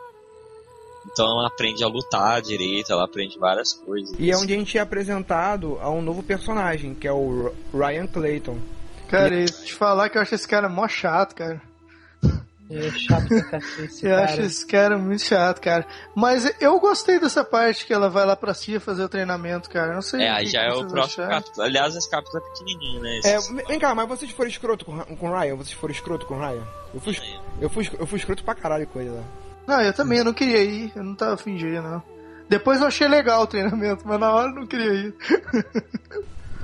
Então 1.05 1.27
ela 1.27 1.49
aprende 1.49 1.82
a 1.82 1.89
lutar 1.89 2.40
direito, 2.40 2.93
ela 2.93 3.05
aprende 3.05 3.36
várias 3.36 3.73
coisas. 3.73 4.15
E 4.20 4.31
é 4.31 4.36
onde 4.36 4.55
a 4.55 4.57
gente 4.57 4.78
é 4.78 4.81
apresentado 4.81 5.78
a 5.81 5.90
um 5.90 6.01
novo 6.01 6.23
personagem, 6.23 6.94
que 6.94 7.09
é 7.09 7.12
o 7.12 7.53
Ryan 7.74 8.07
Clayton. 8.07 8.59
Cara, 9.09 9.35
eu 9.35 9.49
vou 9.49 9.65
te 9.65 9.74
falar 9.74 10.09
que 10.09 10.16
eu 10.16 10.23
acho 10.23 10.35
esse 10.36 10.47
cara 10.47 10.69
mó 10.69 10.86
chato, 10.86 11.35
cara. 11.35 11.61
É 12.74 12.90
chato 12.90 13.28
pra 13.28 13.43
cacete 13.44 13.82
esse 13.82 14.07
Eu 14.07 14.11
cara. 14.11 14.24
acho 14.24 14.40
esse 14.40 14.66
cara 14.66 14.99
muito 14.99 15.23
chato, 15.23 15.61
cara. 15.61 15.86
Mas 16.15 16.51
eu 16.61 16.78
gostei 16.81 17.19
dessa 17.19 17.44
parte 17.44 17.85
que 17.86 17.93
ela 17.93 18.09
vai 18.09 18.24
lá 18.24 18.35
pra 18.35 18.55
Cia 18.55 18.81
fazer 18.81 19.05
o 19.05 19.09
treinamento, 19.09 19.69
cara. 19.69 19.94
Não 19.94 20.03
sei. 20.03 20.23
É, 20.23 20.31
aí 20.31 20.47
já 20.47 20.62
é 20.62 20.73
o 20.73 20.86
próximo 20.86 21.27
capítulo. 21.27 21.62
Aliás, 21.62 21.94
esse 21.94 22.11
capítulo 22.11 22.43
é 22.43 22.51
pequenininho, 22.51 23.01
né? 23.03 23.20
É, 23.24 23.39
vem 23.69 23.78
cá, 23.78 23.94
mas 23.94 24.09
vocês 24.09 24.31
foram 24.31 24.49
escroto 24.51 24.85
com, 24.85 24.99
com 24.99 25.31
o 25.31 25.39
Ryan? 25.39 25.57
Vocês 25.57 25.73
foram 25.73 25.93
escroto 25.93 26.27
com 26.27 26.35
o 26.35 26.40
Ryan? 26.40 26.66
Eu 26.94 27.01
fui, 27.01 27.16
eu 27.61 27.70
fui, 27.70 27.90
eu 27.99 28.07
fui 28.07 28.19
escroto 28.19 28.44
pra 28.44 28.55
caralho 28.55 28.86
com 28.86 29.01
ele 29.01 29.11
lá. 29.11 29.23
Não, 29.66 29.81
eu 29.81 29.93
também, 29.93 30.19
eu 30.19 30.24
não 30.24 30.32
queria 30.35 30.62
ir. 30.62 30.93
Eu 30.97 31.05
não 31.05 31.15
tava 31.15 31.39
ir, 31.49 31.82
não. 31.82 32.03
Depois 32.49 32.81
eu 32.81 32.86
achei 32.86 33.09
legal 33.09 33.43
o 33.43 33.47
treinamento, 33.47 34.07
mas 34.07 34.19
na 34.20 34.32
hora 34.32 34.49
eu 34.49 34.55
não 34.55 34.66
queria 34.66 34.93
ir. 34.93 35.15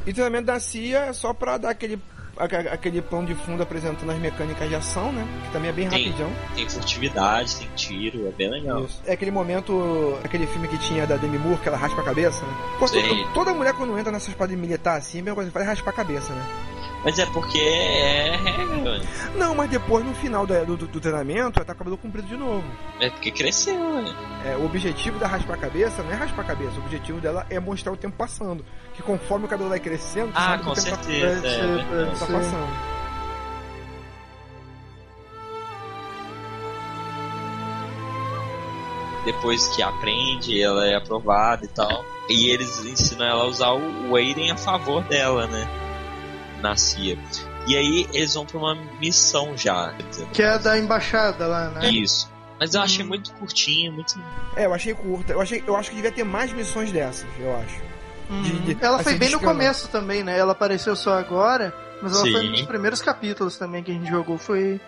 E 0.07 0.11
o 0.11 0.15
treinamento 0.15 0.47
da 0.47 0.59
CIA 0.59 1.01
é 1.01 1.13
só 1.13 1.35
pra 1.35 1.59
dar 1.59 1.69
aquele, 1.69 2.01
aquele 2.39 3.03
plano 3.03 3.27
de 3.27 3.35
fundo 3.35 3.63
apresentando 3.63 4.11
as 4.11 4.19
mecânicas 4.19 4.69
de 4.69 4.75
ação, 4.75 5.13
né? 5.13 5.27
Que 5.47 5.53
também 5.53 5.71
é 5.71 5.73
bem 5.73 5.89
Tem, 5.89 6.07
rapidão. 6.07 6.31
tem 6.55 6.69
furtividade, 6.69 7.57
tem 7.57 7.69
tiro, 7.75 8.29
é 8.29 8.31
bem 8.31 8.51
legal. 8.51 8.85
Isso. 8.85 9.01
É 9.07 9.13
aquele 9.13 9.31
momento, 9.31 10.19
aquele 10.25 10.47
filme 10.47 10.69
que 10.69 10.79
tinha 10.79 11.07
da 11.07 11.17
Demi 11.17 11.39
Moore, 11.39 11.59
que 11.61 11.69
ela 11.69 11.77
raspa 11.77 12.01
a 12.01 12.05
cabeça, 12.05 12.45
né? 12.45 12.53
Pô, 12.79 12.87
toda, 12.87 13.09
toda 13.35 13.55
mulher 13.55 13.75
quando 13.75 13.99
entra 13.99 14.13
nessas 14.13 14.35
paradas 14.35 14.59
militar 14.59 14.99
assim, 14.99 15.21
a 15.21 15.23
mesma 15.23 15.35
coisa 15.35 15.51
que 15.51 15.55
faz 15.55 15.67
é 15.67 15.69
raspar 15.71 15.91
a 15.91 15.95
cabeça, 15.95 16.33
né? 16.33 16.47
Mas 17.05 17.17
é 17.19 17.27
porque 17.27 17.59
é 17.59 18.37
regra, 18.37 18.77
velho. 18.83 19.03
Não, 19.37 19.55
mas 19.55 19.71
depois 19.71 20.05
no 20.05 20.13
final 20.15 20.47
do, 20.47 20.77
do, 20.77 20.87
do 20.89 21.01
treinamento, 21.01 21.59
ela 21.59 21.65
tá 21.65 21.73
com 21.73 21.77
o 21.77 21.79
cabelo 21.79 21.97
comprido 21.97 22.27
de 22.27 22.37
novo. 22.37 22.65
É 23.01 23.09
porque 23.09 23.31
cresceu, 23.31 23.79
velho. 23.95 24.17
É, 24.45 24.57
o 24.57 24.65
objetivo 24.65 25.19
da 25.19 25.29
raspar 25.29 25.55
a 25.55 25.59
cabeça 25.59 26.03
não 26.03 26.11
é 26.11 26.15
raspar 26.15 26.43
a 26.43 26.47
cabeça, 26.47 26.73
o 26.77 26.81
objetivo 26.81 27.21
dela 27.21 27.47
é 27.49 27.61
mostrar 27.61 27.93
o 27.93 27.97
tempo 27.97 28.17
passando. 28.17 28.65
Que 28.99 29.03
conforme 29.05 29.47
o 29.47 29.49
cabelo 29.49 29.69
vai 29.69 29.79
crescendo, 29.79 30.33
Ah, 30.35 30.41
sabe 30.41 30.59
que 30.59 30.65
com 30.65 30.71
o 30.73 30.75
tempo 30.75 30.97
tá- 30.97 31.03
certeza. 31.05 31.41
Pode 31.41 31.49
é 31.57 32.05
pode 32.05 32.19
tá 32.19 32.27
passando. 32.27 32.89
Depois 39.25 39.69
que 39.69 39.83
aprende, 39.83 40.63
ela 40.63 40.87
é 40.87 40.95
aprovada 40.95 41.65
e 41.65 41.69
tal. 41.69 42.05
E 42.29 42.49
eles 42.51 42.85
ensinam 42.85 43.27
ela 43.27 43.45
a 43.45 43.47
usar 43.47 43.73
o 43.73 44.17
Aiden 44.17 44.51
a 44.51 44.57
favor 44.57 45.03
dela, 45.05 45.47
né? 45.47 45.67
Na 46.63 46.77
CIA. 46.77 47.19
E 47.67 47.77
aí 47.77 48.09
eles 48.13 48.35
vão 48.35 48.47
pra 48.47 48.59
uma 48.59 48.75
missão 48.99 49.57
já. 49.57 49.93
Que 50.33 50.43
é 50.43 50.59
da 50.59 50.79
embaixada 50.79 51.47
lá, 51.47 51.69
né? 51.71 51.89
Isso. 51.91 52.31
Mas 52.59 52.75
eu 52.75 52.81
achei 52.81 53.05
muito 53.05 53.33
curtinho, 53.35 53.93
muito. 53.93 54.19
É, 54.57 54.67
eu 54.67 54.75
achei 54.75 54.95
curta. 54.95 55.33
Eu, 55.35 55.41
achei, 55.41 55.63
eu 55.67 55.77
acho 55.77 55.91
que 55.91 55.97
devia 55.97 56.11
ter 56.11 56.25
mais 56.25 56.53
missões 56.53 56.91
dessas, 56.91 57.29
eu 57.39 57.55
acho. 57.57 57.81
De- 58.31 58.75
de- 58.75 58.85
Ela 58.85 58.99
foi 59.03 59.15
bem 59.15 59.31
no 59.31 59.41
começo 59.41 59.89
também, 59.89 60.23
né? 60.23 60.39
Ela 60.39 60.53
apareceu 60.53 60.95
só 60.95 61.19
agora, 61.19 61.73
mas 62.03 62.13
ela 62.13 62.23
foi 62.23 62.41
Sim. 62.43 62.51
nos 62.51 62.63
primeiros 62.63 63.01
capítulos 63.01 63.57
também 63.57 63.83
que 63.83 63.91
a 63.91 63.95
gente 63.95 64.09
jogou. 64.09 64.37
Foi, 64.39 64.81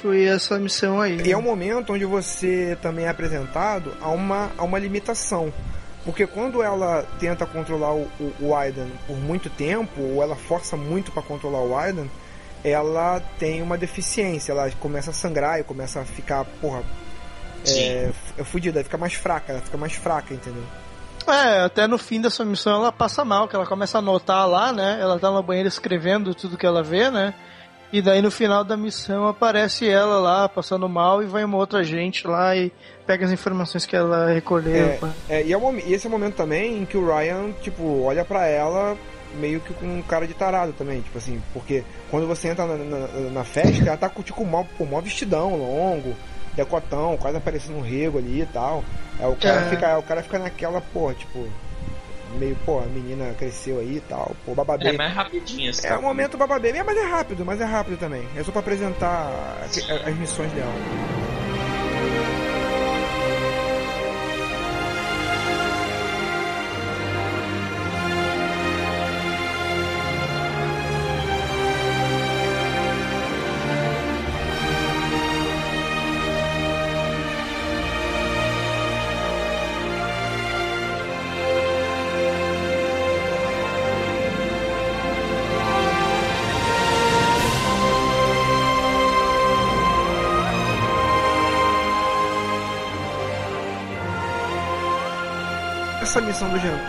foi 0.00 0.24
essa 0.24 0.58
missão 0.58 1.00
aí. 1.00 1.20
E 1.22 1.30
é 1.32 1.36
um 1.36 1.42
momento 1.42 1.92
onde 1.92 2.04
você 2.04 2.76
também 2.80 3.04
é 3.04 3.08
apresentado 3.08 3.92
a 4.00 4.08
uma, 4.08 4.50
a 4.56 4.64
uma 4.64 4.78
limitação. 4.78 5.52
Porque 6.04 6.26
quando 6.26 6.62
ela 6.62 7.06
tenta 7.18 7.44
controlar 7.44 7.92
o, 7.92 8.08
o, 8.18 8.32
o 8.40 8.56
Aiden 8.56 8.90
por 9.06 9.16
muito 9.18 9.50
tempo, 9.50 10.00
ou 10.00 10.22
ela 10.22 10.34
força 10.34 10.74
muito 10.74 11.12
para 11.12 11.22
controlar 11.22 11.60
o 11.60 11.76
Aiden, 11.76 12.10
ela 12.64 13.20
tem 13.38 13.60
uma 13.60 13.76
deficiência. 13.76 14.52
Ela 14.52 14.70
começa 14.80 15.10
a 15.10 15.12
sangrar 15.12 15.60
e 15.60 15.64
começa 15.64 16.00
a 16.00 16.04
ficar, 16.06 16.46
porra, 16.62 16.82
é, 17.66 18.10
é 18.38 18.44
fudida, 18.44 18.82
fica 18.82 18.96
mais 18.96 19.12
fraca, 19.12 19.52
ela 19.52 19.60
fica 19.60 19.76
mais 19.76 19.92
fraca, 19.92 20.32
entendeu? 20.32 20.62
É, 21.26 21.60
até 21.64 21.86
no 21.86 21.98
fim 21.98 22.20
dessa 22.20 22.44
missão 22.44 22.76
ela 22.76 22.92
passa 22.92 23.24
mal, 23.24 23.46
que 23.46 23.54
ela 23.54 23.66
começa 23.66 23.98
a 23.98 24.00
anotar 24.00 24.46
lá, 24.48 24.72
né? 24.72 24.98
Ela 25.00 25.18
tá 25.18 25.30
na 25.30 25.42
banheira 25.42 25.68
escrevendo 25.68 26.34
tudo 26.34 26.56
que 26.56 26.66
ela 26.66 26.82
vê, 26.82 27.10
né? 27.10 27.34
E 27.92 28.00
daí 28.00 28.22
no 28.22 28.30
final 28.30 28.62
da 28.62 28.76
missão 28.76 29.26
aparece 29.26 29.88
ela 29.88 30.18
lá 30.20 30.48
passando 30.48 30.88
mal 30.88 31.22
e 31.22 31.26
vai 31.26 31.42
uma 31.44 31.56
outra 31.56 31.82
gente 31.82 32.26
lá 32.26 32.54
e 32.56 32.72
pega 33.06 33.24
as 33.26 33.32
informações 33.32 33.84
que 33.84 33.96
ela 33.96 34.28
recolheu. 34.32 34.74
É, 34.74 34.98
é, 35.28 35.42
e, 35.44 35.52
é 35.52 35.56
o 35.56 35.60
momen- 35.60 35.84
e 35.86 35.92
esse 35.92 36.06
é 36.06 36.08
o 36.08 36.10
momento 36.12 36.36
também 36.36 36.78
em 36.78 36.84
que 36.84 36.96
o 36.96 37.04
Ryan, 37.04 37.50
tipo, 37.60 38.02
olha 38.02 38.24
pra 38.24 38.46
ela 38.46 38.96
meio 39.40 39.60
que 39.60 39.72
com 39.74 39.86
um 39.86 40.02
cara 40.02 40.26
de 40.26 40.34
tarado 40.34 40.72
também, 40.72 41.00
tipo 41.00 41.18
assim, 41.18 41.40
porque 41.52 41.84
quando 42.10 42.26
você 42.26 42.48
entra 42.48 42.64
na, 42.66 42.76
na- 42.76 43.30
na 43.30 43.44
festa, 43.44 43.84
ela 43.88 43.96
tá 43.96 44.08
com 44.08 44.22
tipo 44.22 44.44
mó, 44.44 44.64
pô, 44.78 44.84
mó 44.84 45.00
vestidão 45.00 45.56
longo, 45.56 46.14
decotão, 46.54 47.16
quase 47.16 47.36
aparecendo 47.36 47.76
um 47.78 47.82
rego 47.82 48.18
ali 48.18 48.42
e 48.42 48.46
tal. 48.46 48.84
Aí 49.18 49.26
o 49.26 49.36
cara, 49.36 49.60
É. 49.62 49.68
fica, 49.70 49.98
o 49.98 50.02
cara 50.02 50.22
fica 50.22 50.38
naquela, 50.38 50.80
pô, 50.80 51.12
tipo, 51.12 51.46
meio, 52.38 52.56
pô, 52.64 52.78
a 52.78 52.86
menina 52.86 53.34
cresceu 53.38 53.78
aí 53.80 53.96
e 53.96 54.00
tal, 54.00 54.34
pô, 54.46 54.54
bababê. 54.54 54.88
É 54.88 54.92
mais 54.92 55.12
rapidinho 55.12 55.70
esse 55.70 55.80
É 55.80 55.88
o 55.88 55.88
capítulo. 55.90 56.08
momento 56.08 56.36
bababê, 56.38 56.70
É, 56.70 56.82
mas 56.82 56.96
é 56.96 57.04
rápido, 57.04 57.44
mas 57.44 57.60
é 57.60 57.64
rápido 57.64 57.98
também. 57.98 58.26
É 58.36 58.42
só 58.42 58.50
pra 58.52 58.60
apresentar 58.60 59.30
as 60.06 60.16
missões 60.16 60.50
dela. 60.52 60.72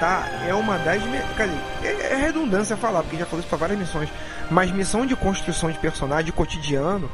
Do 0.01 0.05
jantar 0.05 0.47
é 0.47 0.53
uma 0.53 0.77
das. 0.79 1.01
Quer 1.37 1.47
dizer, 1.47 1.61
é, 1.83 2.13
é 2.13 2.15
redundância 2.15 2.75
falar, 2.75 3.03
porque 3.03 3.17
já 3.17 3.25
falou 3.25 3.39
isso 3.39 3.49
pra 3.49 3.57
várias 3.57 3.77
missões. 3.79 4.09
Mas 4.49 4.71
missão 4.71 5.05
de 5.05 5.15
construção 5.15 5.71
de 5.71 5.77
personagem 5.77 6.25
de 6.25 6.31
cotidiano 6.31 7.09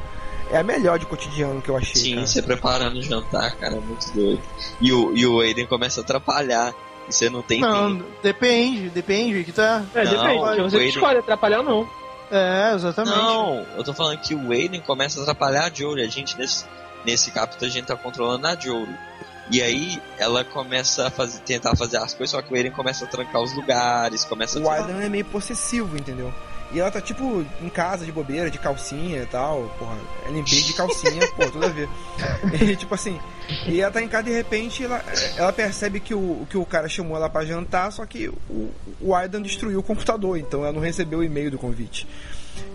é 0.50 0.58
a 0.58 0.62
melhor 0.62 0.98
de 0.98 1.06
cotidiano 1.06 1.60
que 1.60 1.68
eu 1.68 1.76
achei. 1.76 1.94
Sim, 2.00 2.14
cara. 2.14 2.26
você 2.26 2.42
preparando 2.42 2.98
o 2.98 3.02
jantar, 3.02 3.54
cara, 3.56 3.76
é 3.76 3.80
muito 3.80 4.10
doido. 4.12 4.40
E 4.80 4.92
o, 4.92 5.14
e 5.16 5.26
o 5.26 5.40
Aiden 5.40 5.66
começa 5.66 6.00
a 6.00 6.02
atrapalhar. 6.04 6.72
E 7.08 7.12
você 7.12 7.30
não 7.30 7.40
tem 7.42 7.60
Não, 7.60 7.96
tempo. 7.96 8.10
depende, 8.22 8.88
depende 8.90 9.44
que 9.44 9.52
tá. 9.52 9.82
É, 9.94 10.04
Não, 10.04 10.10
depende. 10.10 10.62
Você 10.62 10.76
Aiden- 10.76 10.88
escolhe 10.88 11.18
atrapalhar 11.18 11.58
ou 11.60 11.64
não. 11.64 11.88
É, 12.30 12.72
exatamente. 12.74 13.16
Não, 13.16 13.64
eu 13.76 13.82
tô 13.84 13.94
falando 13.94 14.18
que 14.18 14.34
o 14.34 14.52
Aiden 14.52 14.80
começa 14.82 15.18
a 15.18 15.22
atrapalhar 15.22 15.64
a 15.66 15.70
Jory. 15.74 16.02
A 16.02 16.08
gente, 16.08 16.36
nesse, 16.36 16.66
nesse 17.04 17.30
capítulo, 17.30 17.70
a 17.70 17.72
gente 17.72 17.86
tá 17.86 17.96
controlando 17.96 18.46
a 18.46 18.54
Jory. 18.54 18.94
E 19.50 19.62
aí, 19.62 20.00
ela 20.18 20.44
começa 20.44 21.06
a 21.06 21.10
fazer, 21.10 21.40
tentar 21.40 21.74
fazer 21.74 21.96
as 21.96 22.12
coisas, 22.12 22.30
só 22.30 22.42
que 22.42 22.52
o 22.52 22.56
Aiden 22.56 22.72
começa 22.72 23.04
a 23.04 23.08
trancar 23.08 23.40
os 23.40 23.54
lugares, 23.54 24.24
começa 24.24 24.58
a... 24.58 24.62
O 24.62 24.70
Adam 24.70 25.00
é 25.00 25.08
meio 25.08 25.24
possessivo, 25.24 25.96
entendeu? 25.96 26.32
E 26.70 26.80
ela 26.80 26.90
tá 26.90 27.00
tipo 27.00 27.46
em 27.62 27.68
casa 27.70 28.04
de 28.04 28.12
bobeira, 28.12 28.50
de 28.50 28.58
calcinha 28.58 29.22
e 29.22 29.26
tal, 29.26 29.74
porra, 29.78 29.96
limpei 30.30 30.60
de 30.60 30.74
calcinha, 30.74 31.26
pô, 31.34 31.50
tudo 31.50 31.64
a 31.64 31.68
ver. 31.68 31.88
E 32.60 32.76
tipo 32.76 32.94
assim, 32.94 33.18
e 33.66 33.80
ela 33.80 33.90
tá 33.90 34.02
em 34.02 34.08
casa 34.08 34.24
de 34.24 34.32
repente 34.32 34.84
ela, 34.84 35.02
ela 35.36 35.52
percebe 35.52 35.98
que 35.98 36.12
o, 36.12 36.46
que 36.50 36.58
o 36.58 36.66
cara 36.66 36.86
chamou 36.86 37.16
ela 37.16 37.30
pra 37.30 37.44
jantar, 37.44 37.90
só 37.90 38.04
que 38.04 38.28
o, 38.28 38.70
o 39.00 39.14
Aidan 39.14 39.40
destruiu 39.40 39.80
o 39.80 39.82
computador, 39.82 40.36
então 40.36 40.62
ela 40.62 40.72
não 40.72 40.80
recebeu 40.80 41.20
o 41.20 41.24
e-mail 41.24 41.50
do 41.50 41.58
convite. 41.58 42.06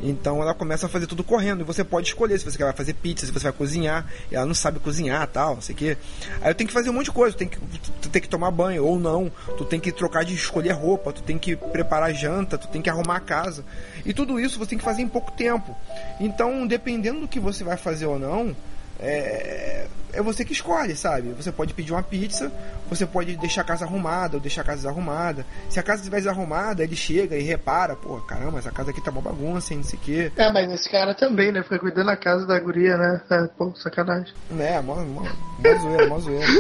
Então 0.02 0.42
ela 0.42 0.54
começa 0.54 0.86
a 0.86 0.90
fazer 0.90 1.08
tudo 1.08 1.24
correndo. 1.24 1.62
E 1.62 1.64
você 1.64 1.84
pode 1.84 2.08
escolher 2.08 2.38
se 2.38 2.46
você 2.46 2.58
quer 2.58 2.74
fazer 2.76 2.94
pizza, 2.94 3.26
se 3.26 3.32
você 3.32 3.44
vai 3.44 3.54
cozinhar. 3.54 4.06
Ela 4.32 4.46
não 4.46 4.54
sabe 4.54 4.80
cozinhar 4.80 5.26
tal, 5.28 5.56
não 5.56 5.62
sei 5.62 5.76
o 5.76 5.78
quê. 5.78 5.98
Aí 6.42 6.52
eu 6.52 6.56
tenho 6.56 6.68
que 6.68 6.74
fazer 6.74 6.90
um 6.90 6.94
monte 6.94 7.06
de 7.06 7.12
coisa. 7.12 7.36
Tu 7.36 7.40
tem 7.40 7.48
que, 7.48 7.60
tu 8.02 8.10
tem 8.10 8.22
que 8.22 8.30
tomar 8.30 8.52
banho 8.52 8.86
ou 8.86 9.00
não. 9.00 9.32
Tu 9.58 9.66
tem 9.66 9.80
que 9.80 9.92
trocar 9.92 10.24
de 10.26 10.34
escolher 10.34 10.72
roupa. 10.72 11.14
Tu 11.14 11.22
tem 11.24 11.38
que 11.38 11.56
preparar 11.56 12.14
janta. 12.14 12.58
Tu 12.58 12.68
tem 12.68 12.82
que 12.82 12.90
arrumar 12.90 13.18
a 13.18 13.22
casa. 13.22 13.64
E 14.06 14.14
tudo 14.14 14.40
isso 14.40 14.60
você 14.60 14.72
tem 14.72 14.78
que 14.78 14.86
fazer 14.86 15.02
em 15.02 15.08
pouco 15.08 15.32
tempo. 15.32 15.76
Então, 16.20 16.66
dependendo 16.68 17.22
do 17.22 17.28
que 17.28 17.40
você 17.40 17.64
vai 17.64 17.78
fazer 17.78 18.06
ou 18.06 18.20
não, 18.20 18.56
é, 19.04 19.88
é 20.14 20.22
você 20.22 20.46
que 20.46 20.54
escolhe, 20.54 20.96
sabe? 20.96 21.30
Você 21.34 21.52
pode 21.52 21.74
pedir 21.74 21.92
uma 21.92 22.04
pizza, 22.04 22.52
você 22.90 23.06
pode 23.06 23.36
deixar 23.38 23.62
a 23.62 23.64
casa 23.64 23.84
arrumada 23.86 24.38
ou 24.38 24.42
deixar 24.42 24.62
a 24.62 24.64
casa 24.64 24.78
desarrumada. 24.78 25.46
Se 25.70 25.80
a 25.80 25.84
casa 25.84 26.02
estiver 26.02 26.18
desarrumada, 26.18 26.84
ele 26.84 26.96
chega 26.96 27.36
e 27.36 27.42
repara, 27.44 27.96
pô, 27.96 28.18
caramba, 28.22 28.60
essa 28.60 28.72
casa 28.72 28.92
aqui 28.92 29.02
tá 29.02 29.12
uma 29.12 29.22
bagunça, 29.22 29.74
hein, 29.74 29.80
não 29.80 29.84
sei 29.86 29.98
o 30.00 30.02
quê. 30.02 30.32
É, 30.38 30.52
mas 30.52 30.72
esse 30.72 30.90
cara 30.90 31.14
também, 31.16 31.52
né? 31.52 31.64
Fica 31.64 31.80
cuidando 31.80 32.06
da 32.08 32.18
casa 32.18 32.46
da 32.46 32.60
guria, 32.60 32.96
né? 32.98 33.22
É, 33.32 33.48
pô, 33.58 33.74
sacanagem. 33.76 34.34
É, 34.60 34.80
mó, 34.82 34.96
mó, 34.98 35.22
mó 35.24 35.80
zoeira, 35.82 36.08
mó 36.08 36.20
zoeira. 36.20 36.46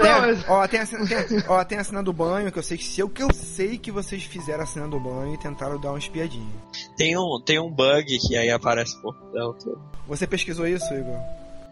Tem, 0.00 0.44
ó, 0.48 0.66
tem 0.66 0.80
a, 0.80 0.86
cena, 0.86 1.06
tem, 1.06 1.16
a- 1.16 1.44
ó, 1.48 1.64
tem 1.64 1.78
a 1.78 1.84
cena 1.84 2.02
do 2.02 2.12
banho, 2.12 2.50
que 2.50 2.58
eu 2.58 2.62
sei 2.62 2.76
que 2.76 2.84
se 2.84 3.00
eu, 3.00 3.08
que 3.08 3.22
eu 3.22 3.32
sei 3.32 3.78
que 3.78 3.90
vocês 3.92 4.22
fizeram 4.24 4.62
a 4.64 4.66
cena 4.66 4.88
do 4.88 4.98
banho 4.98 5.34
e 5.34 5.38
tentaram 5.38 5.78
dar 5.80 5.90
uma 5.90 5.98
espiadinha. 5.98 6.50
Tem 6.96 7.16
um, 7.16 7.40
tem 7.44 7.58
um 7.60 7.70
bug 7.70 8.18
que 8.18 8.36
aí 8.36 8.50
aparece 8.50 9.00
por 9.00 9.14
dentro. 9.32 9.80
Você 10.08 10.26
pesquisou 10.26 10.66
isso, 10.66 10.92
Igor? 10.94 11.18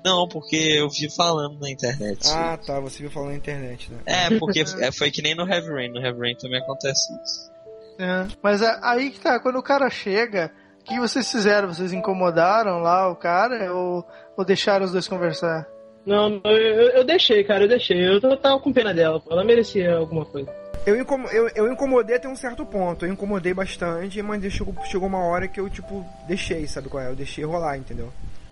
Não, 0.05 0.29
porque 0.29 0.57
eu 0.57 0.89
vi 0.89 1.11
falando 1.11 1.59
na 1.61 1.71
internet. 1.71 2.29
Ah, 2.33 2.57
tá, 2.57 2.81
você 2.81 3.01
viu 3.01 3.11
falando 3.11 3.31
na 3.31 3.37
internet, 3.37 3.91
né? 3.91 3.99
É, 4.07 4.39
porque 4.39 4.65
é, 4.81 4.93
foi 4.93 5.11
que 5.11 5.23
nem 5.23 5.35
no 5.35 5.49
Heavy 5.49 5.69
Rain. 5.69 5.89
No 5.91 6.01
Heavy 6.01 6.21
Rain 6.21 6.37
também 6.37 6.61
acontece 6.61 7.13
isso. 7.23 7.51
É, 7.99 8.27
mas 8.43 8.63
é 8.63 8.79
aí 8.83 9.11
que 9.11 9.21
tá, 9.21 9.41
quando 9.41 9.59
o 9.59 9.63
cara 9.63 9.91
chega, 9.91 10.53
que 10.89 10.99
vocês 10.99 11.31
fizeram? 11.31 11.73
Vocês 11.73 11.93
incomodaram 11.93 12.79
lá 12.79 13.09
o 13.11 13.17
cara 13.17 13.73
ou, 13.73 14.05
ou 14.37 14.45
deixaram 14.45 14.87
os 14.87 14.93
dois 14.93 15.07
conversar? 15.07 15.67
Não, 16.07 16.41
eu, 16.45 16.89
eu, 16.91 17.05
deixei, 17.05 17.45
cara, 17.45 17.65
eu 17.65 17.69
deixei. 17.69 18.09
Eu 18.09 18.21
tava 18.39 18.59
com 18.59 18.73
pena 18.73 18.95
dela, 18.95 19.21
pô. 19.21 19.31
Ela 19.31 19.45
merecia 19.45 19.95
alguma 19.97 20.25
coisa. 20.25 20.51
Eu, 20.87 20.99
incom 20.99 21.23
eu, 21.27 21.49
eu 21.55 21.71
incomodei 21.71 22.17
até 22.17 22.27
um 22.27 22.37
certo 22.37 22.65
ponto. 22.65 23.05
Eu 23.05 23.13
incomodei 23.13 23.53
bastante, 23.53 24.23
mas 24.23 24.43
chegou, 24.51 24.75
chegou 24.87 25.07
uma 25.07 25.23
hora 25.23 25.47
que 25.47 25.61
eu, 25.61 25.69
tipo, 25.69 26.07
deixei, 26.27 26.67
sabe 26.67 26.89
qual 26.89 27.03
é? 27.03 27.11
Eu 27.11 27.17
deixei 27.17 27.45
rolar, 27.45 27.77
entendeu? 27.77 28.11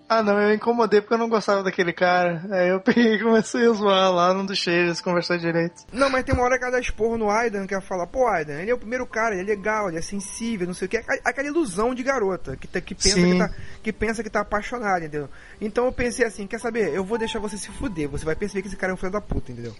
Ah, 0.09 0.23
não, 0.23 0.39
eu 0.41 0.53
incomodei 0.53 1.01
porque 1.01 1.13
eu 1.13 1.17
não 1.17 1.27
gostava 1.27 1.61
daquele 1.61 1.91
cara. 1.91 2.41
Aí 2.49 2.69
eu 2.69 2.79
peguei 2.79 3.15
e 3.15 3.21
comecei 3.21 3.67
a 3.67 3.73
zoar 3.73 4.09
lá, 4.11 4.33
não 4.33 4.45
deixei 4.45 4.73
eles 4.73 5.01
conversar 5.01 5.37
direito. 5.37 5.83
Não, 5.91 6.09
mas 6.09 6.23
tem 6.23 6.33
uma 6.33 6.45
hora 6.45 6.57
que 6.57 6.63
ela 6.63 6.71
dá 6.71 6.79
esporro 6.79 7.17
no 7.17 7.29
Aidan, 7.29 7.67
que 7.67 7.73
ela 7.73 7.81
fala, 7.81 8.07
pô, 8.07 8.25
Aidan, 8.25 8.61
ele 8.61 8.71
é 8.71 8.73
o 8.73 8.77
primeiro 8.77 9.05
cara, 9.05 9.35
ele 9.35 9.51
é 9.51 9.55
legal, 9.55 9.89
ele 9.89 9.97
é 9.97 10.01
sensível, 10.01 10.65
não 10.65 10.73
sei 10.73 10.85
o 10.85 10.89
que. 10.89 10.97
Aquela 11.25 11.49
ilusão 11.49 11.93
de 11.93 12.03
garota, 12.03 12.55
que, 12.55 12.67
tá, 12.67 12.79
que, 12.79 12.95
pensa 12.95 13.15
que, 13.15 13.37
tá, 13.37 13.49
que 13.83 13.93
pensa 13.93 14.23
que 14.23 14.29
tá 14.29 14.39
apaixonada, 14.41 14.99
entendeu? 14.99 15.29
Então 15.59 15.85
eu 15.85 15.91
pensei 15.91 16.25
assim, 16.25 16.47
quer 16.47 16.59
saber? 16.59 16.93
Eu 16.93 17.03
vou 17.03 17.17
deixar 17.17 17.39
você 17.39 17.57
se 17.57 17.69
fuder, 17.69 18.07
você 18.07 18.23
vai 18.23 18.35
perceber 18.35 18.61
que 18.61 18.69
esse 18.69 18.77
cara 18.77 18.91
é 18.91 18.93
um 18.93 18.97
filho 18.97 19.11
da 19.11 19.19
puta, 19.19 19.51
entendeu? 19.51 19.75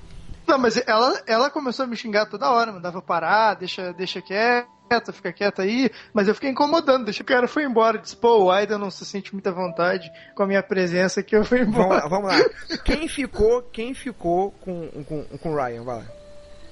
Não, 0.47 0.57
mas 0.57 0.81
ela, 0.87 1.21
ela 1.27 1.49
começou 1.49 1.83
a 1.83 1.87
me 1.87 1.97
xingar 1.97 2.25
toda 2.25 2.49
hora, 2.49 2.71
mandava 2.71 3.01
parar, 3.01 3.55
deixa, 3.55 3.91
deixa 3.91 4.21
quieto, 4.21 5.11
fica 5.11 5.33
quieto 5.33 5.61
aí, 5.61 5.91
mas 6.13 6.29
eu 6.29 6.33
fiquei 6.33 6.49
incomodando, 6.49 7.03
deixa 7.03 7.21
o 7.21 7.25
cara 7.25 7.49
foi 7.49 7.65
embora, 7.65 7.97
disse, 7.97 8.15
pô, 8.15 8.45
o 8.45 8.49
Aida 8.49 8.77
não 8.77 8.89
se 8.89 9.05
sente 9.05 9.33
muita 9.33 9.51
vontade 9.51 10.09
com 10.33 10.43
a 10.43 10.47
minha 10.47 10.63
presença 10.63 11.21
que 11.21 11.35
eu 11.35 11.43
fui 11.43 11.59
embora. 11.59 12.07
Vamos 12.07 12.29
lá, 12.29 12.37
vamos 12.37 12.69
lá. 12.69 12.77
Quem 12.85 13.09
ficou, 13.09 13.61
quem 13.63 13.93
ficou 13.93 14.51
com, 14.61 14.87
com, 15.03 15.23
com 15.25 15.51
o 15.51 15.55
Ryan, 15.55 15.83
vai 15.83 15.97
lá. 15.97 16.05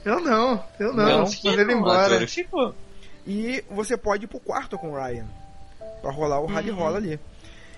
Eu 0.05 0.19
não, 0.21 0.63
eu 0.79 0.93
não, 0.93 1.05
não 1.05 1.25
mandei 1.43 1.63
ele 1.63 1.73
embora. 1.73 2.25
E 3.27 3.63
você 3.69 3.97
pode 3.97 4.23
ir 4.23 4.27
pro 4.27 4.39
quarto 4.39 4.77
com 4.77 4.91
o 4.91 4.95
Ryan, 4.95 5.25
pra 6.01 6.11
rolar 6.11 6.39
o 6.39 6.45
rally 6.45 6.71
uhum. 6.71 6.77
rola 6.77 6.97
ali. 6.97 7.19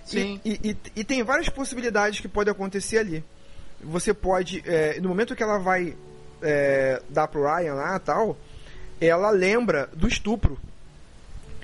Sim. 0.04 0.40
E, 0.46 0.52
e, 0.52 0.72
e, 0.72 0.78
e 0.98 1.04
tem 1.04 1.24
várias 1.24 1.50
possibilidades 1.50 2.20
que 2.20 2.28
podem 2.28 2.52
acontecer 2.52 3.00
ali 3.00 3.24
você 3.82 4.14
pode, 4.14 4.64
é, 4.66 5.00
no 5.00 5.10
momento 5.10 5.36
que 5.36 5.44
ela 5.44 5.58
vai 5.58 5.96
é, 6.42 7.02
dar 7.10 7.28
pro 7.28 7.44
Ryan 7.44 7.74
lá 7.74 8.00
tal, 8.00 8.38
ela 9.00 9.30
lembra 9.30 9.90
do 9.94 10.08
estupro. 10.08 10.58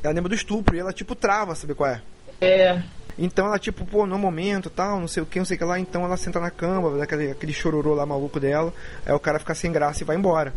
Ela 0.03 0.13
lembra 0.13 0.29
do 0.29 0.35
estupro 0.35 0.75
e 0.75 0.79
ela 0.79 0.93
tipo 0.93 1.15
trava, 1.15 1.55
sabe 1.55 1.73
qual 1.73 1.89
é? 1.89 2.01
É. 2.41 2.81
Então 3.17 3.45
ela 3.45 3.59
tipo, 3.59 3.85
pô, 3.85 4.05
no 4.05 4.17
momento 4.17 4.69
tal, 4.69 4.99
não 4.99 5.07
sei 5.07 5.21
o 5.23 5.25
que, 5.25 5.39
não 5.39 5.45
sei 5.45 5.55
o 5.55 5.59
que 5.59 5.65
lá, 5.65 5.79
então 5.79 6.03
ela 6.03 6.17
senta 6.17 6.39
na 6.39 6.49
cama, 6.49 6.97
dá 6.97 7.03
aquele, 7.03 7.31
aquele 7.31 7.53
chororô 7.53 7.93
lá 7.93 8.05
maluco 8.05 8.39
dela, 8.39 8.73
aí 9.05 9.13
o 9.13 9.19
cara 9.19 9.39
fica 9.39 9.53
sem 9.53 9.71
graça 9.71 10.03
e 10.03 10.05
vai 10.05 10.15
embora. 10.15 10.53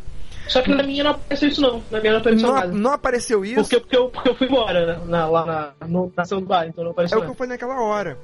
Só 0.48 0.62
que 0.62 0.70
na 0.70 0.82
minha 0.82 1.02
não 1.02 1.10
apareceu 1.10 1.48
isso 1.48 1.60
não. 1.60 1.82
Na 1.90 2.00
minha 2.00 2.12
não 2.12 2.20
apareceu 2.20 2.46
não, 2.48 2.54
nada. 2.54 2.72
Não 2.72 2.92
apareceu 2.92 3.44
isso? 3.44 3.62
Porque, 3.62 3.80
porque, 3.80 3.96
eu, 3.96 4.08
porque 4.08 4.28
eu 4.30 4.34
fui 4.36 4.46
embora, 4.46 4.86
né? 4.86 5.00
Na, 5.06 5.26
lá 5.26 5.44
na, 5.44 5.86
no, 5.86 6.12
na 6.16 6.22
ação 6.22 6.40
do 6.40 6.46
bar, 6.46 6.66
então 6.66 6.84
não 6.84 6.92
apareceu 6.92 7.18
É 7.18 7.20
nada. 7.20 7.26
o 7.26 7.34
que 7.34 7.34
eu 7.34 7.38
falei 7.38 7.52
naquela 7.52 7.80
hora. 7.82 8.16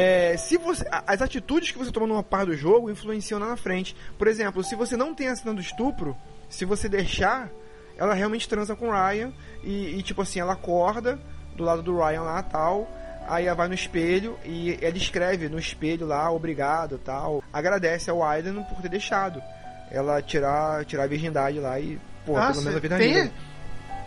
É, 0.00 0.36
se 0.36 0.56
você, 0.56 0.86
as 1.04 1.20
atitudes 1.20 1.72
que 1.72 1.78
você 1.78 1.90
toma 1.90 2.06
numa 2.06 2.22
parte 2.22 2.50
do 2.50 2.56
jogo 2.56 2.88
influenciam 2.88 3.40
lá 3.40 3.48
na 3.48 3.56
frente. 3.56 3.96
Por 4.16 4.28
exemplo, 4.28 4.62
se 4.62 4.76
você 4.76 4.96
não 4.96 5.12
tem 5.12 5.26
a 5.26 5.34
cena 5.34 5.52
do 5.52 5.60
estupro, 5.60 6.16
se 6.48 6.64
você 6.64 6.88
deixar, 6.88 7.50
ela 7.96 8.14
realmente 8.14 8.48
transa 8.48 8.76
com 8.76 8.90
o 8.90 8.92
Ryan 8.92 9.32
e, 9.64 9.98
e, 9.98 10.02
tipo 10.04 10.22
assim, 10.22 10.38
ela 10.38 10.52
acorda 10.52 11.18
do 11.56 11.64
lado 11.64 11.82
do 11.82 11.96
Ryan 11.96 12.22
lá 12.22 12.40
tal. 12.44 12.88
Aí 13.26 13.46
ela 13.46 13.56
vai 13.56 13.66
no 13.66 13.74
espelho 13.74 14.38
e 14.44 14.78
ela 14.80 14.96
escreve 14.96 15.48
no 15.48 15.58
espelho 15.58 16.06
lá, 16.06 16.30
obrigado 16.30 16.96
tal. 16.98 17.42
Agradece 17.52 18.08
ao 18.08 18.22
Aiden 18.22 18.62
por 18.68 18.80
ter 18.80 18.90
deixado 18.90 19.42
ela 19.90 20.22
tirar, 20.22 20.84
tirar 20.84 21.02
a 21.02 21.08
virgindade 21.08 21.58
lá 21.58 21.80
e, 21.80 21.98
pô, 22.24 22.36
ah, 22.36 22.52
pelo 22.52 22.62
menos 22.62 22.76
a 22.76 22.80
vida 22.80 22.96
tem... 22.98 23.32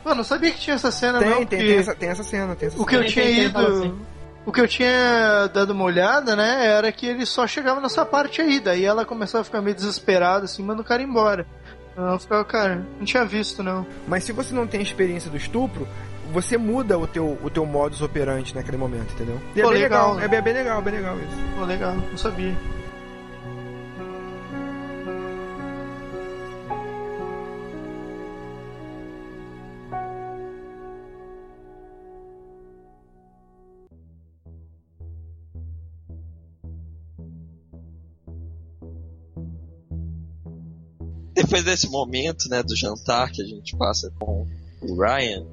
Mano, 0.06 0.16
não 0.16 0.24
sabia 0.24 0.52
que 0.52 0.60
tinha 0.60 0.78
essa 0.78 0.90
cena, 0.90 1.20
tem, 1.20 1.30
não. 1.30 1.46
Tem, 1.46 1.60
tem, 1.60 1.76
essa, 1.76 1.94
tem 1.94 2.10
essa 2.10 2.24
cena, 2.24 2.56
tem 2.56 2.68
essa 2.68 2.78
o 2.82 2.86
cena. 2.86 2.90
que 2.90 2.96
eu 2.96 3.12
tinha 3.12 3.30
ido. 3.30 4.00
O 4.46 4.52
que 4.52 4.60
eu 4.60 4.68
tinha 4.68 5.48
dado 5.54 5.72
uma 5.72 5.84
olhada, 5.84 6.36
né, 6.36 6.66
era 6.66 6.92
que 6.92 7.06
ele 7.06 7.26
só 7.26 7.46
chegava 7.46 7.80
nessa 7.80 8.04
parte 8.04 8.42
aí. 8.42 8.60
Daí 8.60 8.84
ela 8.84 9.06
começou 9.06 9.40
a 9.40 9.44
ficar 9.44 9.62
meio 9.62 9.76
desesperada, 9.76 10.46
assim, 10.46 10.64
manda 10.64 10.82
o 10.82 10.86
cara 10.86 11.04
embora. 11.04 11.46
Não, 11.96 12.18
ficava, 12.18 12.44
cara, 12.46 12.86
não 12.98 13.06
tinha 13.06 13.24
visto, 13.26 13.62
não. 13.62 13.86
Mas 14.08 14.24
se 14.24 14.32
você 14.32 14.54
não 14.54 14.66
tem 14.66 14.82
experiência 14.82 15.30
do 15.30 15.38
estupro, 15.38 15.88
você 16.32 16.58
muda 16.58 16.98
o 16.98 17.06
teu, 17.06 17.38
o 17.44 17.50
teu 17.50 17.66
modus 17.66 18.02
operandi 18.02 18.56
naquele 18.56 18.78
momento, 18.78 19.14
entendeu? 19.14 19.40
E 19.56 19.62
Pô, 19.62 19.70
é 19.70 19.74
bem 19.74 19.82
legal. 19.84 20.14
legal. 20.14 20.26
É 20.26 20.42
bem 20.42 20.54
legal, 20.54 20.82
bem 20.82 20.94
legal 20.96 21.18
isso. 21.18 21.38
Pô, 21.58 21.66
legal, 21.66 21.94
não 21.94 22.18
sabia. 22.18 22.56
Depois 41.34 41.64
desse 41.64 41.90
momento, 41.90 42.50
né, 42.50 42.62
do 42.62 42.76
jantar 42.76 43.32
que 43.32 43.42
a 43.42 43.46
gente 43.46 43.76
passa 43.78 44.12
com 44.20 44.46
o 44.82 45.02
Ryan, 45.02 45.46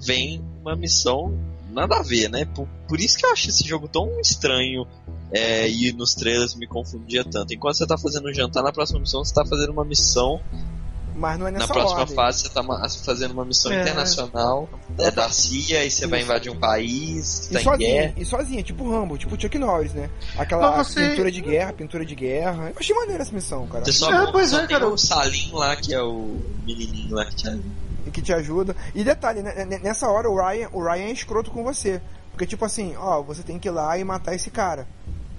vem 0.00 0.42
uma 0.60 0.76
missão 0.76 1.36
nada 1.70 1.96
a 1.96 2.02
ver, 2.02 2.28
né? 2.28 2.44
Por, 2.44 2.68
por 2.86 3.00
isso 3.00 3.18
que 3.18 3.24
eu 3.24 3.32
acho 3.32 3.48
esse 3.48 3.66
jogo 3.66 3.88
tão 3.88 4.20
estranho 4.20 4.86
é, 5.32 5.68
e 5.68 5.92
nos 5.92 6.14
trailers 6.14 6.54
me 6.54 6.66
confundia 6.66 7.24
tanto. 7.24 7.54
Enquanto 7.54 7.76
você 7.76 7.86
tá 7.86 7.96
fazendo 7.96 8.28
um 8.28 8.34
jantar, 8.34 8.62
na 8.62 8.72
próxima 8.72 9.00
missão 9.00 9.24
você 9.24 9.34
tá 9.34 9.44
fazendo 9.44 9.72
uma 9.72 9.84
missão 9.84 10.40
mas 11.14 11.38
não 11.38 11.46
é 11.46 11.50
nessa 11.50 11.66
Na 11.68 11.74
próxima 11.74 12.00
ordem. 12.00 12.16
fase 12.16 12.40
você 12.42 12.48
tá 12.48 12.62
fazendo 13.04 13.32
uma 13.32 13.44
missão 13.44 13.70
É. 13.72 13.82
internacional 13.82 14.68
é, 14.98 15.10
da 15.10 15.28
CIA 15.28 15.84
e 15.84 15.90
você 15.90 16.06
vai 16.06 16.20
Isso. 16.20 16.28
invadir 16.30 16.52
um 16.52 16.58
país, 16.58 17.46
E 17.48 17.52
tá 17.54 17.60
em 17.60 17.64
sozinha, 17.64 17.88
guerra. 18.02 18.14
e 18.16 18.24
sozinha, 18.24 18.62
tipo 18.62 18.90
Rambo, 18.90 19.18
tipo 19.18 19.40
Chuck 19.40 19.58
Norris, 19.58 19.92
né? 19.94 20.08
Aquela 20.36 20.76
Mas 20.76 20.88
você- 20.88 21.08
pintura 21.10 21.30
de 21.30 21.40
guerra, 21.40 21.72
pintura 21.72 22.04
de 22.04 22.14
guerra. 22.14 22.70
Eu 22.70 22.76
achei 22.78 22.94
maneira 22.96 23.22
essa 23.22 23.32
missão, 23.32 23.66
cara. 23.66 23.84
Você 23.84 23.92
só, 23.92 24.12
É, 24.12 24.32
pois 24.32 24.50
só 24.50 24.56
é, 24.58 24.66
tem 24.66 24.68
cara. 24.78 24.88
o 24.88 24.96
Salim 24.98 25.50
lá, 25.52 25.76
que 25.76 25.94
é 25.94 26.02
o 26.02 26.38
menininho 26.66 27.14
lá 27.14 27.24
que 27.26 27.34
te 27.36 27.48
ajuda. 27.48 27.64
que 28.12 28.20
te 28.22 28.32
ajuda. 28.32 28.76
E 28.94 29.04
detalhe, 29.04 29.42
né, 29.42 29.64
né, 29.64 29.78
nessa 29.82 30.08
hora 30.08 30.28
o 30.28 30.36
Ryan, 30.36 30.68
o 30.72 30.82
Ryan 30.82 31.04
é 31.04 31.12
escroto 31.12 31.50
com 31.50 31.62
você. 31.62 32.00
Porque, 32.32 32.46
tipo 32.46 32.64
assim, 32.64 32.94
ó, 32.96 33.22
você 33.22 33.42
tem 33.42 33.58
que 33.58 33.68
ir 33.68 33.70
lá 33.70 33.96
e 33.98 34.04
matar 34.04 34.34
esse 34.34 34.50
cara. 34.50 34.86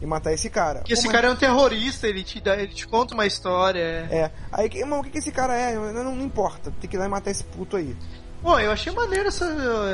E 0.04 0.06
matar 0.06 0.34
esse 0.34 0.50
cara. 0.50 0.82
Que 0.82 0.92
esse 0.94 1.08
cara 1.08 1.30
é 1.30 1.32
um 1.32 1.36
terrorista, 1.36 2.08
ele 2.10 2.24
te, 2.24 2.42
dá, 2.42 2.56
ele 2.56 2.74
te 2.74 2.86
conta 2.86 3.14
uma 3.14 3.26
história. 3.26 3.80
é. 4.12 4.16
É. 4.18 4.32
Aí, 4.52 4.68
que- 4.68 4.84
mano, 4.84 5.00
o 5.02 5.04
que, 5.06 5.12
que 5.12 5.18
esse 5.20 5.32
cara 5.32 5.56
é? 5.58 5.74
Não, 5.76 6.14
não, 6.14 6.26
importa. 6.26 6.72
Tem 6.82 6.90
que 6.90 6.98
ir 6.98 7.00
lá 7.00 7.06
e 7.06 7.10
matar 7.10 7.32
esse 7.32 7.46
puto 7.46 7.78
aí. 7.78 7.96
Pô, 8.42 8.60
eu 8.60 8.72
achei 8.72 8.92
maneiro 8.92 9.30
essa. 9.30 9.46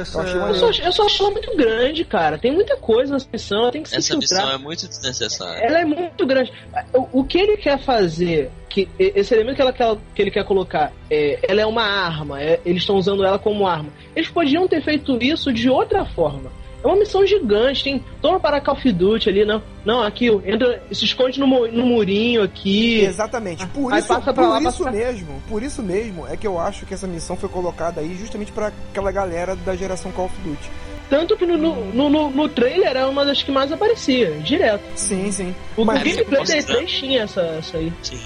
essa... 0.02 0.18
Eu 0.18 0.22
achei 0.23 0.36
Eu 0.36 0.41
maneiro. 0.41 0.73
só, 0.73 0.81
eu 0.84 0.91
só 0.91 1.06
acho 1.06 1.22
ela 1.23 1.31
muito 1.31 1.56
grande, 1.56 2.03
cara. 2.03 2.40
Tem 2.40 2.52
muita 2.52 2.76
coisa 2.77 3.14
nessa 3.14 3.27
missão, 3.31 3.60
ela 3.61 3.72
tem 3.72 3.84
que 3.84 3.90
se 3.90 3.98
Essa 3.98 4.07
filtrar. 4.19 4.41
missão 4.41 4.56
é 4.56 4.57
muito 4.57 4.88
desnecessária. 4.88 5.60
Ela 5.64 5.81
é 5.81 5.86
muito 5.86 6.26
grande. 6.26 6.52
O, 6.91 7.19
o 7.19 7.23
que 7.23 7.38
ele 7.38 7.57
quer 7.57 7.77
fazer, 7.86 8.49
que 8.68 8.90
esse 8.98 9.36
elemento 9.36 9.57
que, 9.57 9.61
ela, 9.61 9.72
quer- 9.72 9.98
que 10.15 10.22
ele 10.23 10.31
quer 10.31 10.44
colocar, 10.45 10.91
é, 11.11 11.38
ela 11.48 11.61
é 11.61 11.65
uma 11.68 11.84
arma, 11.84 12.41
é, 12.41 12.60
eles 12.65 12.81
estão 12.81 12.95
usando 12.95 13.24
ela 13.24 13.38
como 13.38 13.67
arma. 13.67 13.90
Eles 14.16 14.32
podiam 14.32 14.67
ter 14.67 14.84
feito 14.84 15.22
isso 15.22 15.53
de 15.53 15.69
outra 15.69 16.03
forma. 16.03 16.51
É 16.83 16.88
uma 16.88 16.95
missão 16.95 17.25
gigante, 17.25 17.83
tem. 17.83 18.03
Toma 18.22 18.40
para 18.40 18.61
Call 18.61 18.74
of 18.75 18.91
Duty 18.91 19.30
ali, 19.30 19.43
não. 19.45 19.61
Não, 19.83 20.01
aqui, 20.01 20.27
entra, 20.45 20.82
se 20.91 21.03
esconde 21.06 21.40
no, 21.40 21.48
no 21.67 21.85
murinho 21.85 22.41
aqui. 22.43 23.01
Exatamente. 23.01 23.66
Por 23.67 23.91
Aí 23.91 23.99
isso, 23.99 24.08
passa 24.08 24.33
pra 24.33 24.43
por 24.43 24.49
lá, 24.49 24.59
isso 24.61 24.83
passa 24.83 24.91
mesmo, 24.91 25.41
por 25.49 25.61
isso 25.64 25.83
mesmo 25.83 26.25
é 26.27 26.38
que 26.38 26.48
eu 26.48 26.59
acho 26.59 26.85
que 26.85 26.93
essa 26.93 27.08
missão 27.08 27.35
foi 27.35 27.49
colocada 27.49 27.99
aí 28.01 28.16
justamente 28.17 28.51
pra 28.51 28.72
aquela 28.91 29.11
galera 29.11 29.56
da 29.56 29.75
geração 29.75 30.11
Call 30.11 30.25
of 30.25 30.35
Duty. 30.41 30.69
Tanto 31.09 31.35
que 31.35 31.45
no, 31.45 31.58
no, 31.58 32.09
no, 32.09 32.30
no- 32.30 32.49
trailer 32.49 32.88
era 32.90 33.08
uma 33.09 33.25
das 33.25 33.41
que 33.41 33.51
mais 33.51 33.72
aparecia, 33.72 34.30
direto. 34.41 34.83
Sim, 34.95 35.32
sim. 35.32 35.56
O, 35.75 35.83
Mas 35.83 36.01
o 36.01 36.06
gameplay 36.06 36.45
da 36.45 36.56
E3 36.75 36.85
tinha 36.85 37.24
essa, 37.24 37.41
essa 37.41 37.77
aí. 37.77 37.91
Sim. 38.03 38.19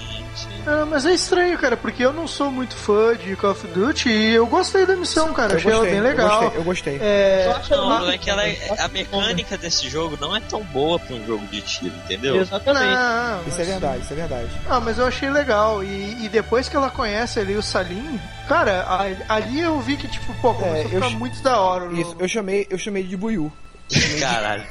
Ah, 0.66 0.86
mas 0.86 1.04
é 1.06 1.12
estranho, 1.14 1.56
cara, 1.58 1.76
porque 1.76 2.04
eu 2.04 2.12
não 2.12 2.26
sou 2.26 2.50
muito 2.50 2.74
fã 2.74 3.14
de 3.16 3.36
Call 3.36 3.50
of 3.52 3.66
Duty 3.68 4.08
e 4.08 4.30
eu 4.34 4.46
gostei 4.46 4.84
da 4.86 4.96
missão, 4.96 5.32
cara. 5.32 5.52
eu 5.52 5.56
achei 5.58 5.70
ela 5.70 5.80
gostei, 5.80 6.00
bem 6.00 6.08
legal. 6.10 6.42
Eu 6.42 6.42
gostei. 6.42 6.58
Eu 6.60 6.64
gostei. 6.64 6.98
É, 7.00 7.44
Só 7.52 7.58
acho 7.58 7.70
Não, 7.70 7.96
ela- 7.98 8.14
é 8.14 8.18
que 8.18 8.30
ela 8.30 8.46
é- 8.46 8.74
a 8.78 8.88
mecânica 8.88 9.56
desse 9.58 9.88
jogo 9.88 10.16
não 10.20 10.34
é 10.34 10.40
tão 10.40 10.62
boa 10.64 10.98
pra 10.98 11.14
um 11.14 11.26
jogo 11.26 11.46
de 11.46 11.60
tiro, 11.62 11.94
entendeu? 12.04 12.36
Exatamente. 12.40 12.84
não, 12.84 13.40
Isso 13.46 13.54
é 13.54 13.58
mas- 13.58 13.66
verdade, 13.68 14.02
isso 14.02 14.12
é 14.12 14.16
verdade. 14.16 14.48
Ah, 14.68 14.80
mas 14.80 14.98
eu 14.98 15.06
achei 15.06 15.30
legal. 15.30 15.84
E, 15.84 16.24
e 16.24 16.28
depois 16.28 16.68
que 16.68 16.76
ela 16.76 16.90
conhece 16.90 17.38
ali 17.38 17.56
o 17.56 17.62
Salim, 17.62 18.20
cara, 18.48 18.84
ali 19.28 19.60
eu 19.60 19.78
vi 19.80 19.96
que, 19.96 20.08
tipo, 20.08 20.32
pô, 20.40 20.54
começou 20.54 20.76
É, 20.76 20.80
a 20.80 20.84
eu 20.84 20.88
ficar 20.90 21.08
ch- 21.10 21.14
muito 21.18 21.42
da 21.42 21.58
hora. 21.58 21.84
o 21.88 21.92
Isso, 21.92 22.10
jogo. 22.10 22.22
eu 22.22 22.28
chamei, 22.28 22.66
eu 22.70 22.78
chamei 22.78 23.02
ele 23.02 23.10
de 23.10 23.16
Buiu. 23.16 23.52
Caralho. 24.20 24.64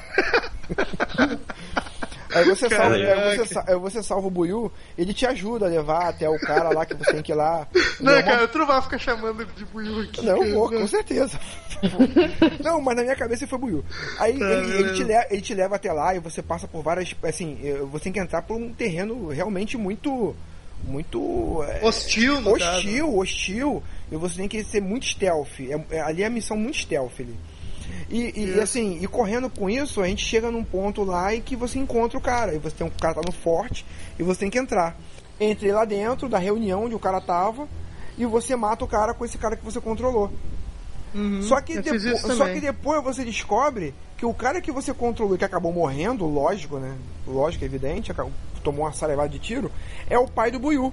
Aí 2.34 2.46
você, 2.46 2.70
salva, 2.70 2.96
aí 2.96 3.38
você, 3.38 3.60
aí 3.68 3.76
você 3.78 4.04
salva 4.04 4.28
o 4.28 4.32
Buiu, 4.32 4.72
ele 4.98 5.14
te 5.14 5.26
ajuda 5.26 5.66
a 5.66 5.70
levar 5.70 6.10
até 6.10 6.28
o 6.30 6.40
cara 6.40 6.70
lá 6.70 6.86
que 6.86 6.94
você 6.96 7.14
tem 7.14 7.22
que 7.22 7.32
ir 7.32 7.36
lá. 7.36 7.68
Não, 8.00 8.24
cara, 8.24 8.48
tu 8.48 8.58
não 8.58 8.66
vai 8.68 8.82
ficar 8.82 8.98
chamando 8.98 9.42
ele 9.42 9.52
de 9.56 9.66
Buiu 9.66 10.02
aqui. 10.02 10.26
Não, 10.26 10.52
vou, 10.54 10.70
com 10.70 10.88
certeza. 10.88 11.40
não, 12.64 12.82
mas 12.82 12.96
na 12.96 13.04
minha 13.04 13.16
cabeça 13.16 13.46
foi 13.48 13.60
Buiu. 13.60 13.86
Aí 14.20 14.38
Tá, 14.40 14.46
ele, 14.46 14.74
ele 14.80 14.94
te 14.94 15.04
leva, 15.04 15.26
ele 15.30 15.42
te 15.42 15.54
leva 15.54 15.76
até 15.76 15.92
lá 15.94 16.16
e 16.16 16.20
você 16.20 16.42
passa 16.42 16.68
por 16.68 16.82
várias. 16.84 17.14
Assim, 17.24 17.58
você 17.92 18.06
tem 18.06 18.14
que 18.14 18.20
entrar 18.20 18.42
por 18.42 18.56
um 18.58 18.74
terreno 18.74 19.28
realmente 19.30 19.78
muito. 19.78 20.36
Muito. 20.86 21.64
eh, 21.66 21.80
Hostil, 21.82 22.42
no 22.42 22.58
caso. 22.58 22.78
hostil, 22.78 23.18
hostil. 23.18 23.84
E 24.12 24.16
você 24.18 24.36
tem 24.38 24.48
que 24.50 24.64
ser 24.66 24.82
muito 24.82 25.06
stealth. 25.06 25.60
É- 25.62 25.96
é- 25.96 26.02
ali 26.02 26.24
é 26.24 26.26
a 26.26 26.30
missão 26.30 26.58
muito 26.58 26.78
stealth 26.78 27.14
ali. 27.20 27.36
E, 28.10 28.32
e, 28.40 28.46
e, 28.58 28.60
assim, 28.62 29.00
e 29.02 29.08
correndo 29.08 29.50
com 29.50 29.70
isso, 29.70 30.02
a 30.02 30.08
gente 30.08 30.24
chega 30.26 30.52
num 30.52 30.64
ponto 30.64 31.04
lá 31.04 31.34
em 31.34 31.42
que 31.42 31.56
você 31.56 31.80
encontra 31.80 32.18
o 32.18 32.22
cara. 32.22 32.54
E 32.54 32.58
você 32.60 32.76
tem 32.76 32.86
um 32.88 32.90
cara 32.90 33.16
tá 33.16 33.22
no 33.26 33.32
forte 33.32 33.86
e 34.20 34.24
você 34.24 34.42
tem 34.42 34.50
que 34.50 34.58
entrar. 34.60 34.96
Entrei 35.40 35.72
lá 35.72 35.84
dentro 35.86 36.30
da 36.30 36.38
reunião 36.38 36.86
onde 36.86 36.96
o 36.96 37.00
cara 37.00 37.20
tava 37.20 37.68
e 38.18 38.26
você 38.26 38.56
mata 38.56 38.86
o 38.86 38.88
cara 38.88 39.14
com 39.14 39.26
esse 39.26 39.38
cara 39.38 39.56
que 39.56 39.66
você 39.66 39.82
controlou. 39.82 40.32
Uhum, 41.16 41.42
só, 41.44 41.62
que 41.62 41.74
depo- 41.82 41.98
só 42.38 42.46
que 42.54 42.60
depois 42.62 43.04
você 43.04 43.24
descobre 43.24 43.94
que 44.18 44.26
o 44.26 44.34
cara 44.34 44.60
que 44.62 44.72
você 44.72 44.94
controlou 44.94 45.36
e 45.36 45.38
que 45.38 45.46
acabou 45.46 45.72
morrendo, 45.72 46.26
lógico, 46.26 46.78
né? 46.80 46.96
Lógico, 47.28 47.64
evidente, 47.66 48.12
acabou- 48.12 48.32
tomou 48.64 48.86
uma 48.86 48.94
salevada 48.94 49.30
de 49.30 49.38
tiro, 49.40 49.72
é 50.10 50.18
o 50.18 50.28
pai 50.28 50.50
do 50.50 50.60
Buiu. 50.60 50.92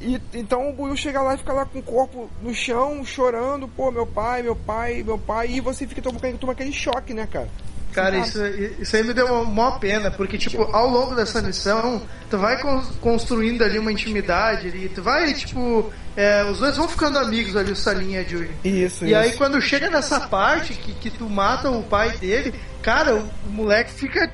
E, 0.00 0.20
então 0.34 0.68
o 0.68 0.72
Buiu 0.72 0.96
chega 0.96 1.22
lá 1.22 1.34
e 1.34 1.38
fica 1.38 1.52
lá 1.52 1.64
com 1.64 1.78
o 1.78 1.82
corpo 1.82 2.30
no 2.42 2.54
chão, 2.54 3.04
chorando, 3.04 3.66
pô, 3.68 3.90
meu 3.90 4.06
pai, 4.06 4.42
meu 4.42 4.54
pai, 4.54 5.02
meu 5.02 5.18
pai, 5.18 5.48
e 5.52 5.60
você 5.60 5.86
fica 5.86 6.02
toma, 6.02 6.18
toma 6.38 6.52
aquele 6.52 6.72
choque, 6.72 7.14
né, 7.14 7.26
cara? 7.30 7.48
Cara, 7.94 8.18
isso, 8.18 8.44
isso 8.78 8.94
aí 8.94 9.02
me 9.02 9.14
deu 9.14 9.24
uma 9.26 9.44
maior 9.44 9.78
pena, 9.78 10.10
porque, 10.10 10.36
tipo, 10.36 10.62
ao 10.64 10.86
longo 10.86 11.14
dessa 11.14 11.40
missão, 11.40 12.02
tu 12.28 12.36
vai 12.36 12.60
con- 12.60 12.84
construindo 13.00 13.64
ali 13.64 13.78
uma 13.78 13.90
intimidade 13.90 14.68
ali, 14.68 14.90
tu 14.90 15.02
vai, 15.02 15.32
tipo, 15.32 15.90
é, 16.14 16.44
os 16.44 16.58
dois 16.58 16.76
vão 16.76 16.86
ficando 16.86 17.18
amigos 17.18 17.56
ali, 17.56 17.72
o 17.72 17.76
Salinha 17.76 18.20
e 18.20 18.28
Julie. 18.28 18.50
Isso, 18.62 19.06
E 19.06 19.14
aí, 19.14 19.32
quando 19.32 19.58
chega 19.62 19.88
nessa 19.88 20.20
parte 20.20 20.74
que, 20.74 20.92
que 20.92 21.08
tu 21.10 21.24
mata 21.30 21.70
o 21.70 21.82
pai 21.84 22.10
dele, 22.18 22.52
cara, 22.82 23.14
o, 23.16 23.30
o 23.46 23.50
moleque 23.50 23.90
fica. 23.92 24.30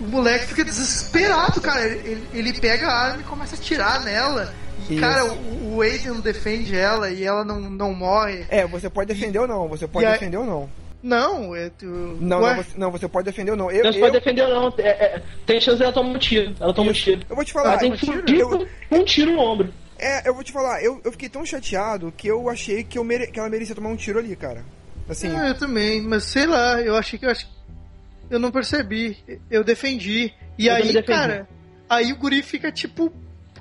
O 0.00 0.04
moleque 0.04 0.46
fica 0.46 0.64
desesperado, 0.64 1.60
cara. 1.60 1.84
Ele, 1.86 2.26
ele 2.34 2.52
pega 2.54 2.88
a 2.88 2.92
arma 3.10 3.20
e 3.20 3.24
começa 3.24 3.54
a 3.54 3.58
atirar 3.58 4.02
nela. 4.02 4.52
Isso. 4.88 5.00
cara, 5.00 5.24
o, 5.24 5.76
o 5.76 5.82
Aiden 5.82 6.20
defende 6.20 6.76
ela 6.76 7.10
e 7.10 7.22
ela 7.24 7.44
não, 7.44 7.60
não 7.60 7.94
morre. 7.94 8.44
É, 8.48 8.66
você 8.66 8.90
pode 8.90 9.12
defender 9.12 9.38
ou 9.38 9.46
não, 9.48 9.68
você 9.68 9.86
pode 9.86 10.06
E 10.06 10.10
defender 10.12 10.36
ou 10.36 10.44
não. 10.44 10.68
Não, 11.02 11.54
é 11.54 11.68
tu. 11.70 11.86
Não, 11.86 12.40
não, 12.40 12.56
você, 12.56 12.78
não, 12.78 12.90
você 12.92 13.08
pode 13.08 13.24
defender 13.24 13.50
ou 13.50 13.56
não. 13.56 13.70
Eu, 13.70 13.84
Não 13.84 13.92
se 13.92 13.98
eu, 13.98 14.02
pode 14.04 14.18
defender 14.18 14.42
ou 14.42 14.48
não. 14.50 14.74
É, 14.78 14.88
é, 14.88 15.22
tem 15.44 15.60
chance 15.60 15.78
dela 15.78 15.92
tomar 15.92 16.10
um 16.10 16.18
tiro. 16.18 16.54
Ela 16.60 16.72
toma 16.72 16.90
um 16.90 16.92
tiro. 16.92 17.20
eu 17.28 17.34
vou 17.34 17.44
te 17.44 17.52
falar, 17.52 17.70
Ela 17.70 17.78
tem 17.78 17.92
que 17.92 18.06
fugir 18.06 18.38
eu- 18.38 18.68
um 18.90 19.04
tiro 19.04 19.32
no 19.32 19.40
ombro. 19.40 19.72
É, 19.98 20.28
eu 20.28 20.34
vou 20.34 20.44
te 20.44 20.52
falar, 20.52 20.82
eu, 20.82 21.00
eu 21.04 21.10
fiquei 21.12 21.28
tão 21.28 21.44
chateado 21.44 22.12
que 22.16 22.26
eu 22.28 22.48
achei 22.48 22.82
que, 22.84 22.98
eu 22.98 23.04
mere, 23.04 23.28
que 23.32 23.38
ela 23.38 23.48
merecia 23.48 23.74
tomar 23.74 23.88
um 23.90 23.96
tiro 23.96 24.18
ali, 24.18 24.34
cara. 24.36 24.64
Assim, 25.08 25.28
Ah, 25.36 25.48
eu 25.48 25.58
também, 25.58 26.00
mas 26.00 26.24
sei 26.24 26.46
lá, 26.46 26.80
eu 26.80 26.96
achei 26.96 27.18
que 27.18 27.26
eu 27.26 27.30
acho 27.30 27.48
eu 28.30 28.38
não 28.38 28.50
percebi. 28.50 29.16
Eu 29.50 29.62
defendi. 29.62 30.32
E 30.58 30.66
Eu 30.68 30.74
aí, 30.74 30.82
defendi. 30.84 31.02
cara, 31.06 31.48
aí 31.88 32.12
o 32.12 32.16
guri 32.16 32.42
fica 32.42 32.70
tipo, 32.72 33.12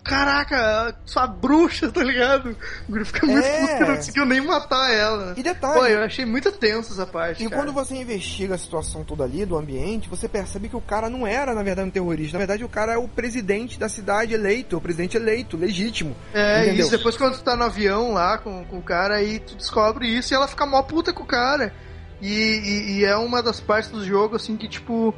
caraca, 0.04 0.96
sua 1.06 1.28
bruxa, 1.28 1.90
tá 1.92 2.04
ligado? 2.04 2.56
O 2.88 2.92
guri 2.92 3.06
fica 3.06 3.26
muito 3.26 3.46
É. 3.46 3.60
puto 3.62 3.74
que 3.78 3.80
não 3.86 3.96
conseguiu 3.96 4.26
nem 4.26 4.42
matar 4.42 4.92
ela. 4.92 5.34
E 5.38 5.44
detalhe- 5.44 5.80
Pô, 5.80 5.86
eu 5.86 6.04
achei 6.04 6.26
muito 6.26 6.52
tenso 6.52 6.94
essa 6.94 7.06
parte. 7.06 7.44
E 7.44 7.50
cara. 7.50 7.62
quando 7.62 7.74
você 7.74 7.96
investiga 7.96 8.56
a 8.56 8.58
situação 8.58 9.04
toda 9.04 9.24
ali, 9.24 9.46
do 9.46 9.58
ambiente, 9.58 10.10
você 10.10 10.28
percebe 10.28 10.70
que 10.70 10.76
o 10.76 10.82
cara 10.82 11.10
não 11.10 11.26
era, 11.26 11.54
na 11.54 11.64
verdade, 11.64 11.88
um 11.88 11.92
terrorista. 11.92 12.34
Na 12.34 12.40
verdade, 12.40 12.64
o 12.64 12.70
cara 12.70 12.94
é 12.94 12.98
o 12.98 13.08
presidente 13.08 13.80
da 13.80 13.88
cidade 13.90 14.34
eleito, 14.34 14.78
o 14.78 14.82
presidente 14.82 15.16
eleito, 15.18 15.56
legítimo. 15.58 16.16
É, 16.34 16.64
entendeu? 16.66 16.82
isso, 16.88 16.92
depois 16.98 17.16
quando 17.18 17.38
tu 17.38 17.44
tá 17.44 17.56
no 17.56 17.64
avião 17.64 18.14
lá 18.14 18.38
com, 18.38 18.66
com 18.66 18.78
o 18.80 18.82
cara, 18.84 19.16
aí 19.16 19.40
tu 19.40 19.56
descobre 19.56 20.08
isso 20.08 20.34
e 20.34 20.36
ela 20.36 20.48
fica 20.48 20.66
mó 20.66 20.82
puta 20.82 21.14
com 21.14 21.24
o 21.24 21.28
cara. 21.28 21.74
E, 22.22 22.28
e- 22.28 22.92
e 23.00 23.06
é 23.06 23.16
uma 23.18 23.42
das 23.42 23.60
partes 23.60 23.90
do 23.90 24.06
jogo, 24.06 24.36
assim, 24.36 24.56
que, 24.56 24.68
tipo, 24.68 25.14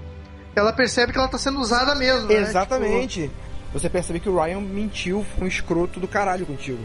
ela 0.56 0.72
percebe 0.72 1.12
que 1.12 1.18
ela 1.18 1.28
tá 1.28 1.38
sendo 1.38 1.60
usada 1.60 1.94
mesmo, 1.96 2.28
né? 2.30 2.36
Exatamente. 2.36 3.30
Você 3.74 3.90
percebe 3.90 4.20
que 4.20 4.30
o 4.30 4.40
Ryan 4.40 4.62
mentiu, 4.62 5.26
foi 5.36 5.46
um 5.46 5.48
escroto 5.48 6.00
do 6.00 6.08
caralho 6.08 6.46
contigo. 6.46 6.80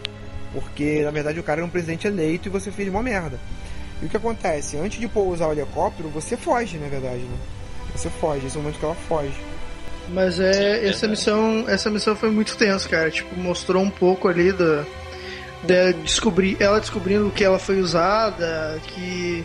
Porque, 0.52 1.02
na 1.02 1.10
verdade, 1.10 1.38
o 1.38 1.42
cara 1.42 1.60
era 1.60 1.66
um 1.66 1.70
presidente 1.70 2.06
eleito 2.06 2.48
e 2.48 2.50
você 2.50 2.70
fez 2.70 2.88
uma 2.88 3.02
merda. 3.02 3.38
E 4.00 4.06
o 4.06 4.08
que 4.08 4.16
acontece? 4.16 4.78
Antes 4.78 4.98
de 4.98 5.06
pousar 5.06 5.48
o 5.48 5.52
helicóptero, 5.52 6.08
você 6.08 6.36
foge, 6.36 6.78
na 6.78 6.88
verdade, 6.88 7.18
né? 7.18 7.36
Você 7.94 8.08
foge, 8.08 8.46
esse 8.46 8.56
é 8.56 8.60
o 8.60 8.62
momento 8.62 8.78
que 8.78 8.84
ela 8.84 8.94
foge. 8.94 9.34
Mas 10.08 10.40
é, 10.40 10.88
essa 10.88 11.06
missão, 11.06 11.64
essa 11.68 11.90
missão 11.90 12.16
foi 12.16 12.30
muito 12.30 12.56
tensa, 12.56 12.88
cara. 12.88 13.10
Tipo, 13.10 13.38
mostrou 13.38 13.82
um 13.82 13.90
pouco 13.90 14.28
ali 14.28 14.52
da, 14.52 14.84
da 15.64 15.92
descobrir, 16.02 16.56
ela 16.60 16.80
descobrindo 16.80 17.30
que 17.30 17.44
ela 17.44 17.58
foi 17.58 17.80
usada, 17.80 18.80
que 18.86 19.44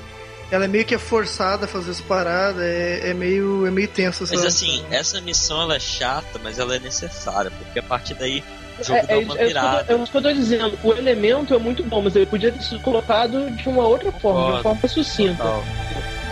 ela 0.52 0.66
é 0.66 0.68
meio 0.68 0.86
que 0.86 0.94
é 0.94 0.98
forçada 0.98 1.66
a 1.66 1.68
fazer 1.68 1.92
essa 1.92 2.04
parada, 2.04 2.64
é, 2.64 3.10
é 3.10 3.14
meio 3.14 3.66
é 3.66 3.72
meio 3.72 3.88
tensa 3.88 4.24
essa 4.24 4.36
Mas 4.36 4.46
assim, 4.46 4.86
essa 4.92 5.20
missão 5.22 5.62
ela 5.62 5.76
é 5.76 5.80
chata, 5.80 6.40
mas 6.44 6.60
ela 6.60 6.76
é 6.76 6.80
necessária, 6.80 7.50
porque 7.52 7.80
a 7.80 7.84
partir 7.84 8.14
daí 8.14 8.44
o 8.80 8.84
jogo 8.84 9.00
É, 9.00 9.06
dá 9.06 9.14
é, 9.14 9.18
uma 9.18 9.38
é 9.40 9.46
virada. 9.48 9.94
é 9.94 9.96
isso 9.98 10.12
que 10.12 10.18
eu 10.18 10.22
tô 10.22 10.34
dizendo. 10.34 10.80
O 10.84 10.94
elemento 10.94 11.54
é 11.54 11.58
muito 11.58 11.84
bom, 11.84 12.02
mas 12.02 12.16
ele 12.16 12.26
podia 12.26 12.52
ter 12.52 12.62
sido 12.62 12.80
colocado 12.82 13.50
de 13.52 13.70
uma 13.70 13.84
outra 13.86 14.12
forma, 14.12 14.40
de 14.40 14.46
uma 14.46 14.58
Concordo. 14.64 14.80
forma 14.82 14.88
sucinta. 14.88 15.44
Total. 15.44 15.64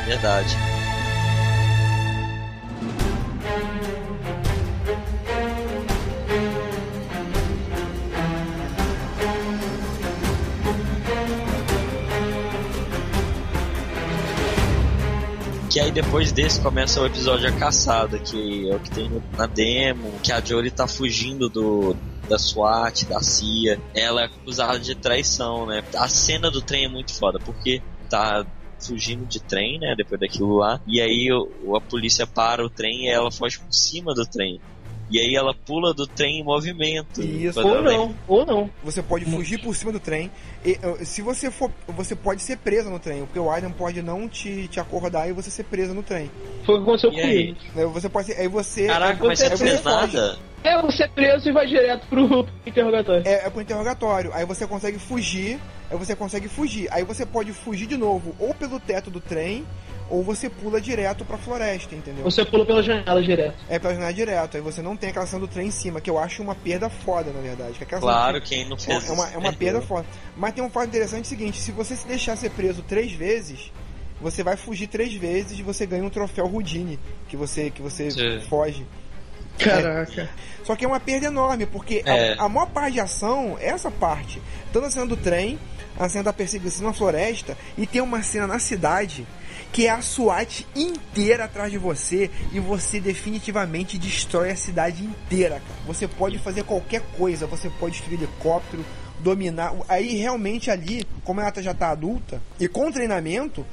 Verdade. 0.06 0.58
Que 15.72 15.80
aí 15.80 15.90
depois 15.90 16.34
desse 16.34 16.60
começa 16.60 17.00
o 17.02 17.06
episódio 17.06 17.48
A 17.48 17.52
Caçada, 17.54 18.20
que 18.20 18.70
é 18.70 18.76
o 18.76 18.80
que 18.80 18.92
tem 18.92 19.10
na 19.38 19.46
demo, 19.48 20.12
que 20.22 20.32
a 20.32 20.42
Jolie 20.42 20.70
tá 20.70 20.86
fugindo 20.88 21.48
do 21.50 21.96
da 22.28 22.38
SWAT, 22.38 23.06
da 23.06 23.22
CIA. 23.22 23.80
Ela 23.96 24.22
é 24.22 24.26
acusada 24.26 24.80
de 24.80 24.96
traição, 24.96 25.66
né? 25.66 25.82
A 25.98 26.08
cena 26.08 26.52
do 26.52 26.62
trem 26.62 26.86
é 26.86 26.90
muito 26.90 27.14
foda, 27.14 27.40
porque 27.40 27.82
tá 28.10 28.46
fugindo 28.80 29.26
de 29.26 29.40
trem, 29.42 29.80
né? 29.80 29.94
Depois 29.96 30.20
daquilo 30.20 30.58
lá. 30.58 30.80
E 30.88 31.00
aí 31.00 31.30
o- 31.32 31.76
a 31.76 31.82
polícia 31.82 32.26
para 32.28 32.66
o 32.66 32.70
trem 32.70 33.06
e 33.06 33.10
ela 33.10 33.32
foge 33.32 33.60
por 33.60 33.74
cima 33.74 34.14
do 34.14 34.26
trem. 34.26 34.60
E 35.12 35.20
aí 35.20 35.36
ela 35.36 35.54
pula 35.54 35.94
do 35.94 36.08
trem 36.08 36.40
em 36.40 36.44
movimento. 36.44 37.22
Isso. 37.22 37.60
Ou 37.60 37.82
não, 37.82 38.16
ou 38.28 38.46
não. 38.46 38.70
Você 38.84 39.04
pode 39.04 39.26
fugir 39.26 39.62
por 39.62 39.76
cima 39.76 39.92
do 39.92 40.00
trem. 40.00 40.32
E, 40.66 40.78
se 41.04 41.22
você 41.22 41.52
for. 41.52 41.70
Você 41.90 42.16
pode 42.16 42.42
ser 42.42 42.58
preso 42.58 42.90
no 42.90 42.98
trem, 42.98 43.26
porque 43.26 43.38
o 43.40 43.52
Aiden 43.52 43.72
pode 43.72 44.02
não 44.02 44.30
te, 44.30 44.68
te 44.70 44.80
acordar 44.80 45.28
e 45.28 45.34
você 45.34 45.50
ser 45.52 45.66
preso 45.66 45.94
no 45.94 46.02
trem. 46.02 46.32
Foi 46.66 46.76
o 46.76 46.78
que 46.78 46.84
aconteceu 46.84 47.12
E 47.12 47.14
com 47.14 47.20
aí? 47.28 47.38
ele. 47.38 47.58
Né, 47.76 47.86
Você 47.88 48.08
pode 48.10 48.28
ser. 48.28 48.40
Aí 48.40 48.48
você. 48.48 48.88
Caraca, 48.88 49.22
aí 49.22 49.28
mas 49.28 49.42
aí 49.42 49.58
fez 49.58 49.82
foge. 49.82 50.18
É, 50.64 50.80
você 50.82 51.04
é 51.04 51.08
preso 51.08 51.50
e 51.50 51.52
vai 51.52 51.66
direto 51.66 52.06
pro 52.08 52.48
interrogatório. 52.66 53.24
É, 53.26 53.48
é 53.48 53.50
pro 53.50 53.62
interrogatório. 53.62 54.32
Aí 54.34 54.46
você 54.46 54.68
consegue 54.68 55.00
fugir. 55.00 55.60
Aí 55.90 55.98
você 55.98 56.16
consegue 56.16 56.48
fugir. 56.48 56.88
Aí 56.92 57.04
você 57.04 57.26
pode 57.26 57.52
fugir 57.52 57.88
de 57.88 57.98
novo, 57.98 58.36
ou 58.40 58.54
pelo 58.54 58.80
teto 58.80 59.10
do 59.10 59.20
trem, 59.20 59.66
ou 60.10 60.22
você 60.24 60.50
pula 60.50 60.80
direto 60.80 61.26
pra 61.26 61.38
floresta, 61.38 61.96
entendeu? 61.96 62.24
Você 62.24 62.46
pula 62.46 62.66
pela 62.66 62.84
janela 62.84 63.22
direto. 63.24 63.56
É 63.70 63.80
pela 63.80 63.94
janela 63.94 64.14
direto. 64.14 64.56
Aí 64.58 64.62
você 64.62 64.82
não 64.82 64.96
tem 64.96 65.10
aquela 65.10 65.26
ação 65.26 65.40
do 65.40 65.48
trem 65.48 65.68
em 65.68 65.72
cima, 65.72 66.00
que 66.00 66.10
eu 66.10 66.20
acho 66.20 66.44
uma 66.44 66.54
perda 66.54 66.90
foda, 66.90 67.32
na 67.32 67.42
verdade. 67.42 67.74
Que 67.80 67.86
do 67.86 68.00
Claro, 68.02 68.40
trem- 68.40 68.48
quem 68.62 68.70
não 68.70 68.78
É 68.78 68.80
fez 68.80 69.10
uma, 69.10 69.26
isso 69.26 69.36
é 69.36 69.38
uma 69.38 69.54
perda 69.54 69.82
foda. 69.82 70.06
Mas 70.38 70.54
tem 70.54 70.64
um 70.64 70.70
fato 70.70 70.88
interessante 70.88 71.28
seguinte: 71.28 71.60
se 71.60 71.72
você 71.72 71.96
se 71.96 72.08
deixar 72.08 72.36
ser 72.38 72.52
preso 72.52 72.84
três 72.84 73.12
vezes, 73.12 73.72
você 74.22 74.44
vai 74.44 74.56
fugir 74.56 74.88
três 74.88 75.14
vezes 75.14 75.58
e 75.58 75.64
você 75.64 75.86
ganha 75.86 76.04
um 76.04 76.10
troféu 76.10 76.46
Houdini, 76.46 77.00
que 77.28 77.36
você, 77.36 77.70
que 77.72 77.82
você 77.82 78.12
Sim. 78.12 78.42
foge. 78.48 78.86
Caraca. 79.64 80.30
Só 80.64 80.76
que 80.76 80.86
é 80.86 80.88
uma 80.88 81.00
perda 81.00 81.28
enorme, 81.28 81.66
porque 81.66 82.04
É. 82.06 82.34
a, 82.34 82.44
a 82.44 82.50
maior 82.50 82.68
parte 82.68 82.94
de 82.94 83.00
ação 83.00 83.58
é 83.60 83.70
essa 83.70 83.90
parte. 83.90 84.42
Tanto 84.72 84.86
a 84.88 84.92
cena 84.92 85.08
do 85.08 85.18
trem, 85.18 85.60
a 86.00 86.08
cena 86.08 86.26
da 86.26 86.34
perseguição 86.34 86.86
na 86.88 86.94
floresta, 86.94 87.58
e 87.78 87.86
tem 87.88 88.02
uma 88.02 88.22
cena 88.24 88.48
na 88.48 88.60
cidade 88.60 89.26
que 89.74 89.88
é 89.88 89.90
a 89.90 90.02
SWAT 90.02 90.68
inteira 90.76 91.46
atrás 91.46 91.72
de 91.72 91.78
você 91.78 92.30
e 92.52 92.60
você 92.60 93.00
definitivamente 93.00 93.98
destrói 93.98 94.52
a 94.52 94.56
cidade 94.56 95.04
inteira, 95.04 95.62
cara. 95.62 95.80
Você 95.88 96.08
pode 96.08 96.38
fazer 96.40 96.64
qualquer 96.64 97.02
coisa, 97.18 97.48
você 97.48 97.70
pode 97.80 97.94
destruir 97.94 98.20
helicóptero, 98.20 98.84
dominar. 99.20 99.74
Aí 99.88 100.18
realmente 100.18 100.70
ali, 100.70 101.06
como 101.24 101.40
ela 101.40 101.54
já 101.62 101.74
tá 101.74 101.90
adulta, 101.90 102.42
e 102.60 102.68
com 102.68 102.92
treinamento, 102.92 103.66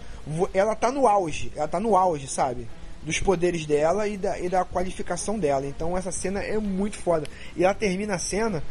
ela 0.55 0.77
tá 0.77 0.93
no 0.93 1.09
auge, 1.09 1.51
ela 1.57 1.67
tá 1.67 1.81
no 1.81 1.97
auge, 1.97 2.29
sabe? 2.29 2.69
Dos 3.03 3.21
poderes 3.21 3.65
dela 3.65 4.07
e 4.09 4.17
da, 4.17 4.39
e 4.39 4.49
da 4.49 4.65
qualificação 4.65 5.39
dela. 5.39 5.67
Então 5.67 5.97
essa 5.97 6.11
cena 6.13 6.41
é 6.41 6.59
muito 6.59 6.97
foda. 6.99 7.27
E 7.57 7.65
ela 7.65 7.75
termina 7.75 8.15
a 8.15 8.19
cena 8.19 8.63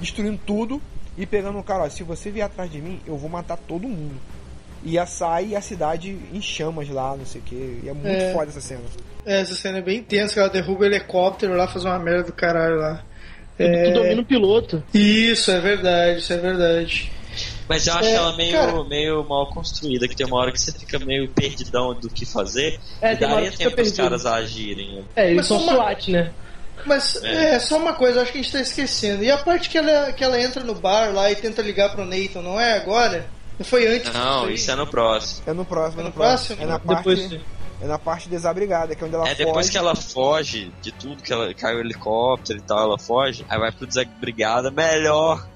destruindo 0.00 0.38
tudo 0.46 0.80
e 1.16 1.26
pegando 1.26 1.58
o 1.58 1.62
cara, 1.62 1.84
ó, 1.84 1.88
se 1.88 2.02
você 2.02 2.30
vier 2.30 2.46
atrás 2.46 2.70
de 2.70 2.80
mim, 2.80 3.00
eu 3.06 3.16
vou 3.16 3.28
matar 3.28 3.56
todo 3.56 3.86
mundo. 3.88 4.14
E 4.84 4.98
a 4.98 5.06
sai 5.06 5.54
a 5.54 5.60
cidade 5.60 6.18
em 6.32 6.40
chamas 6.40 6.88
lá, 6.88 7.16
não 7.16 7.26
sei 7.26 7.40
o 7.40 7.44
que. 7.44 7.80
E 7.84 7.88
é 7.88 7.92
muito 7.92 8.08
É. 8.08 8.32
foda 8.32 8.50
essa 8.50 8.60
cena. 8.60 8.80
É, 9.24 9.40
essa 9.40 9.54
cena 9.54 9.78
é 9.78 9.82
bem 9.82 10.02
tensa, 10.02 10.34
que 10.34 10.40
ela 10.40 10.48
derruba 10.48 10.82
o 10.82 10.84
helicóptero 10.86 11.54
lá, 11.54 11.68
faz 11.68 11.84
uma 11.84 11.98
merda 11.98 12.24
do 12.24 12.32
caralho 12.32 12.76
lá. 12.76 13.04
É... 13.58 13.90
Tu 13.90 13.94
domina 13.94 14.22
o 14.22 14.24
piloto. 14.24 14.82
Isso, 14.92 15.50
é 15.50 15.60
verdade, 15.60 16.18
isso 16.18 16.32
é 16.32 16.38
verdade. 16.38 17.12
Mas 17.68 17.86
eu 17.86 17.94
acho 17.94 18.08
É, 18.08 18.12
ela 18.14 18.32
meio, 18.36 18.52
cara- 18.52 18.84
meio 18.84 19.24
mal 19.24 19.46
construída, 19.50 20.06
que 20.08 20.16
tem 20.16 20.26
uma 20.26 20.36
hora 20.36 20.52
que 20.52 20.60
você 20.60 20.72
fica 20.72 20.98
meio 20.98 21.28
perdidão 21.28 21.94
do 21.94 22.08
que 22.10 22.26
fazer. 22.26 22.78
É, 23.00 23.12
e 23.12 23.16
daria 23.16 23.50
tempo 23.52 23.76
perdido. 23.76 23.96
caras 23.96 24.26
agirem. 24.26 24.96
né? 24.96 25.02
É, 25.16 25.24
eles 25.26 25.36
Mas 25.36 25.46
são 25.46 25.58
uma- 25.58 25.72
SWAT, 25.74 26.08
né? 26.10 26.32
Mas 26.84 27.22
É. 27.22 27.54
é. 27.54 27.58
só 27.60 27.76
uma 27.78 27.92
coisa, 27.92 28.22
acho 28.22 28.32
que 28.32 28.38
a 28.38 28.42
gente 28.42 28.52
tá 28.52 28.60
esquecendo. 28.60 29.22
E 29.22 29.30
a 29.30 29.38
parte 29.38 29.68
que 29.70 29.78
ela, 29.78 30.12
que 30.12 30.24
ela 30.24 30.40
entra 30.40 30.64
no 30.64 30.74
bar 30.74 31.12
lá 31.14 31.30
e 31.30 31.36
tenta 31.36 31.62
ligar 31.62 31.90
pro 31.90 32.04
Nathan, 32.04 32.42
não 32.42 32.60
é 32.60 32.74
agora? 32.74 33.26
Foi 33.62 33.86
antes. 33.86 34.12
Não, 34.12 34.50
isso 34.50 34.68
é 34.70 34.74
no 34.74 34.86
próximo. 34.86 35.42
É 35.46 35.52
no 35.52 35.64
próximo, 35.64 36.00
é 36.00 36.02
É 36.02 36.04
no 36.04 36.08
no 36.08 36.14
próximo. 36.14 36.56
próximo? 36.56 36.62
É 36.62 36.66
na 36.66 36.78
parte, 36.80 36.96
Depois, 36.98 37.40
é 37.80 37.86
na 37.86 37.98
parte 37.98 38.28
desabrigada, 38.28 38.96
que 38.96 39.04
é 39.04 39.06
onde 39.06 39.14
ela 39.14 39.28
É 39.28 39.34
depois 39.34 39.66
foge. 39.66 39.70
que 39.70 39.78
ela 39.78 39.94
foge 39.94 40.72
de 40.82 40.90
tudo, 40.92 41.22
que 41.22 41.32
ela 41.32 41.54
cai 41.54 41.76
o 41.76 41.78
helicóptero 41.80 42.58
e 42.58 42.62
tal, 42.62 42.78
ela 42.80 42.98
foge, 42.98 43.44
aí 43.48 43.58
vai 43.60 43.70
pro 43.70 43.86
desabrigada, 43.86 44.70
melhor 44.70 45.46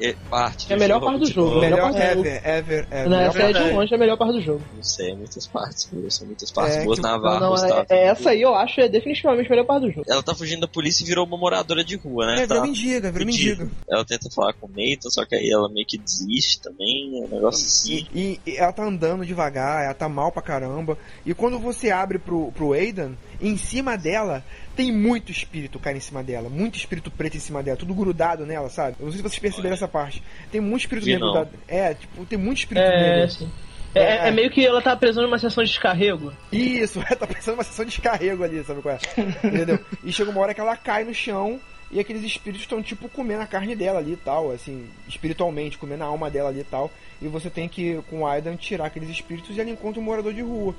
eh, 0.00 0.14
parte 0.30 0.72
É 0.72 0.76
a 0.76 0.78
melhor 0.78 1.00
parte 1.00 1.20
do 1.20 1.26
jogo. 1.26 1.60
Melhor 1.60 1.76
Melhor 1.76 1.92
parte 1.92 1.96
do 2.16 2.20
ever, 2.26 2.40
ever, 2.44 2.86
ever. 2.90 3.08
Na 3.08 3.16
Melhor 3.18 3.32
série 3.32 3.46
de 3.46 3.52
verdade. 3.54 3.74
longe 3.76 3.92
é 3.92 3.96
a 3.96 3.98
melhor 3.98 4.16
parte 4.18 4.32
do 4.34 4.40
jogo. 4.42 4.60
Não 4.74 4.82
sei, 4.82 5.14
muitas 5.14 5.46
partes, 5.46 5.88
são 6.10 6.26
muitas 6.26 6.50
partes 6.50 6.76
É, 6.76 6.84
boas 6.84 6.98
que- 6.98 7.02
na 7.02 7.18
Não, 7.18 7.40
não, 7.40 7.56
é, 7.56 7.86
é 7.90 8.06
essa 8.08 8.30
aí 8.30 8.42
eu 8.42 8.54
acho 8.54 8.80
é 8.80 8.88
definitivamente 8.88 9.46
a 9.46 9.50
melhor 9.50 9.66
parte 9.66 9.86
do 9.86 9.92
jogo. 9.92 10.04
Ela 10.08 10.22
tá 10.22 10.34
fugindo 10.34 10.60
da 10.60 10.68
polícia 10.68 11.02
e 11.02 11.06
virou 11.06 11.26
uma 11.26 11.36
moradora 11.38 11.84
de 11.84 11.96
rua, 11.96 12.26
né? 12.26 12.42
É, 12.42 12.46
tá 12.46 12.60
mendiga, 12.60 13.10
virou 13.10 13.26
mendiga. 13.26 13.68
Ela 13.90 14.04
tenta 14.04 14.28
falar 14.34 14.52
com 14.54 14.66
o 14.66 14.70
Nathan, 14.70 15.10
só 15.10 15.24
que 15.24 15.34
aí 15.34 15.50
ela 15.50 15.68
meio 15.68 15.86
que 15.86 15.98
desiste 15.98 16.60
também, 16.60 17.20
é 17.22 17.26
um 17.26 17.28
negócio 17.34 17.66
assim. 17.66 18.06
E, 18.14 18.40
e 18.46 18.56
ela 18.56 18.72
tá 18.72 18.84
andando 18.84 19.24
devagar, 19.26 19.84
ela 19.84 19.94
tá 19.94 20.08
mal 20.08 20.30
pra 20.32 20.42
caramba. 20.42 20.96
E 21.26 21.34
quando 21.34 21.58
você 21.58 21.90
abre 21.90 22.18
pro, 22.18 22.52
pro 22.52 22.72
Aidan, 22.72 23.12
em 23.40 23.56
cima 23.56 23.96
dela 23.96 24.44
tem 24.76 24.92
muito 24.92 25.30
espírito 25.32 25.78
cara 25.78 25.96
em 25.96 26.00
cima 26.00 26.22
dela, 26.22 26.48
muito 26.48 26.76
espírito 26.76 27.10
preto 27.10 27.36
em 27.36 27.40
cima 27.40 27.62
dela, 27.62 27.76
tudo 27.76 27.94
grudado 27.94 28.46
nela, 28.46 28.68
sabe? 28.68 28.96
Eu 29.00 29.06
não 29.06 29.12
sei 29.12 29.18
se 29.18 29.22
vocês 29.22 29.38
perceberam 29.38 29.74
essa 29.74 29.88
parte. 29.88 30.22
Tem 30.52 30.60
muito 30.60 30.82
espírito 30.82 31.06
negro 31.06 31.26
grudado. 31.32 31.50
É, 31.66 31.94
tipo, 31.94 32.24
tem 32.26 32.38
muito 32.38 32.58
espírito 32.58 32.84
É, 32.86 33.00
negro. 33.10 33.24
assim. 33.24 33.50
É, 33.94 34.00
é- 34.02 34.28
é 34.28 34.30
meio 34.30 34.50
que 34.50 34.64
ela 34.64 34.82
tá 34.82 34.94
presa 34.94 35.20
numa 35.22 35.38
sessão 35.38 35.64
de 35.64 35.70
descarrego. 35.70 36.32
Isso, 36.52 37.00
tá 37.18 37.26
pensando 37.26 37.54
numa 37.56 37.64
sessão 37.64 37.84
de 37.84 37.90
descarrego 37.90 38.44
ali, 38.44 38.62
sabe 38.64 38.82
qual 38.82 38.94
é? 38.94 38.98
Entendeu? 39.46 39.78
E 40.04 40.12
chega 40.12 40.30
uma 40.30 40.40
hora 40.40 40.54
que 40.54 40.60
ela 40.60 40.76
cai 40.76 41.04
no 41.04 41.14
chão 41.14 41.58
e 41.90 41.98
aqueles 41.98 42.22
espíritos 42.22 42.62
estão, 42.62 42.82
tipo, 42.82 43.08
comendo 43.08 43.42
a 43.42 43.46
carne 43.46 43.74
dela 43.74 43.98
ali 43.98 44.12
e 44.12 44.16
tal, 44.16 44.50
assim, 44.52 44.86
espiritualmente, 45.08 45.78
comendo 45.78 46.04
a 46.04 46.06
alma 46.06 46.30
dela 46.30 46.50
ali 46.50 46.60
e 46.60 46.64
tal. 46.64 46.90
E 47.20 47.26
você 47.26 47.50
tem 47.50 47.68
que, 47.68 48.00
com 48.08 48.20
o 48.22 48.26
Aidan, 48.26 48.54
tirar 48.56 48.86
aqueles 48.86 49.08
espíritos 49.10 49.56
e 49.56 49.60
ela 49.60 49.68
encontra 49.70 50.00
um 50.00 50.04
morador 50.04 50.32
de 50.32 50.40
rua. 50.42 50.74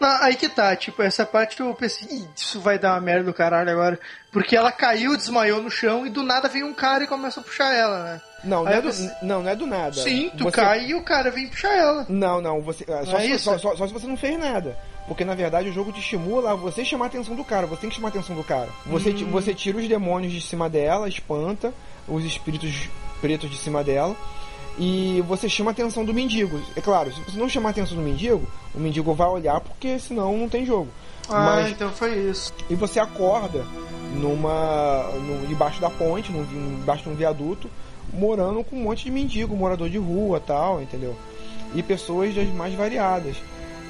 Não, 0.00 0.08
aí 0.22 0.34
que 0.34 0.48
tá, 0.48 0.74
tipo, 0.74 1.00
essa 1.02 1.24
parte 1.24 1.54
que 1.54 1.62
eu 1.62 1.72
pensei, 1.74 2.08
"Ih, 2.10 2.26
isso 2.34 2.58
vai 2.60 2.78
dar 2.78 2.94
uma 2.94 3.00
merda 3.00 3.24
do 3.24 3.34
caralho 3.34 3.70
agora. 3.70 4.00
Porque 4.32 4.56
ela 4.56 4.72
caiu, 4.72 5.16
desmaiou 5.16 5.62
no 5.62 5.70
chão 5.70 6.04
e 6.06 6.10
do 6.10 6.22
nada 6.22 6.48
vem 6.48 6.64
um 6.64 6.74
cara 6.74 7.04
e 7.04 7.06
começa 7.06 7.38
a 7.40 7.42
puxar 7.42 7.72
ela, 7.72 8.02
né? 8.04 8.20
Não, 8.42 8.64
não 8.64 8.72
é 8.72 8.80
do, 8.80 8.92
você- 8.92 9.12
não, 9.22 9.42
não 9.42 9.50
é 9.50 9.54
do 9.56 9.66
nada. 9.66 9.92
Sim, 9.92 10.30
tu 10.36 10.44
Você- 10.44 10.56
cai 10.60 10.86
e 10.86 10.94
o 10.94 11.02
cara 11.04 11.30
vem 11.30 11.46
puxar 11.48 11.72
ela. 11.76 12.06
Não, 12.08 12.40
não, 12.40 12.60
você. 12.62 12.84
ah, 12.88 13.04
Só, 13.04 13.12
Não 13.12 13.18
é 13.18 13.22
se, 13.28 13.38
só, 13.38 13.58
só- 13.58 13.76
só 13.76 13.86
se 13.86 13.92
você 13.92 14.06
não 14.06 14.16
fez 14.16 14.38
nada. 14.38 14.76
Porque 15.06 15.24
na 15.24 15.34
verdade 15.36 15.68
o 15.68 15.72
jogo 15.72 15.92
te 15.92 16.00
estimula 16.00 16.50
a 16.52 16.54
você 16.56 16.84
chamar 16.84 17.04
a 17.04 17.08
atenção 17.08 17.36
do 17.36 17.44
cara. 17.44 17.64
Você 17.68 17.82
tem 17.82 17.90
que 17.90 17.96
chamar 17.96 18.08
a 18.08 18.10
atenção 18.10 18.34
do 18.34 18.42
cara. 18.42 18.68
Você, 18.86 19.10
Hum. 19.10 19.30
você 19.30 19.54
tira 19.54 19.78
os 19.78 19.86
demônios 19.86 20.32
de 20.32 20.40
cima 20.40 20.68
dela, 20.68 21.08
espanta 21.08 21.72
os 22.08 22.24
espíritos 22.24 22.88
pretos 23.20 23.48
de 23.48 23.56
cima 23.56 23.84
dela. 23.84 24.16
E 24.78 25.22
você 25.26 25.48
chama 25.48 25.70
a 25.70 25.72
atenção 25.72 26.04
do 26.04 26.12
mendigo. 26.12 26.60
É 26.76 26.80
claro, 26.80 27.12
se 27.12 27.20
você 27.22 27.38
não 27.38 27.48
chamar 27.48 27.70
a 27.70 27.72
atenção 27.72 27.96
do 27.96 28.02
mendigo, 28.02 28.46
o 28.74 28.78
mendigo 28.80 29.14
vai 29.14 29.26
olhar 29.28 29.58
porque 29.60 29.98
senão 29.98 30.36
não 30.36 30.48
tem 30.48 30.66
jogo. 30.66 30.88
Ah, 31.28 31.56
Mas 31.56 31.70
então 31.72 31.90
foi 31.90 32.14
isso. 32.30 32.52
e 32.70 32.74
você 32.74 33.00
acorda 33.00 33.64
numa 34.14 35.10
no, 35.14 35.46
debaixo 35.46 35.80
da 35.80 35.90
ponte, 35.90 36.30
num, 36.30 36.76
debaixo 36.78 37.04
de 37.04 37.08
um 37.08 37.14
viaduto, 37.14 37.68
morando 38.12 38.62
com 38.62 38.76
um 38.76 38.82
monte 38.82 39.04
de 39.04 39.10
mendigo, 39.10 39.56
morador 39.56 39.88
de 39.90 39.98
rua, 39.98 40.40
tal, 40.40 40.80
entendeu? 40.80 41.16
E 41.74 41.82
pessoas 41.82 42.34
das 42.34 42.48
mais 42.48 42.74
variadas. 42.74 43.36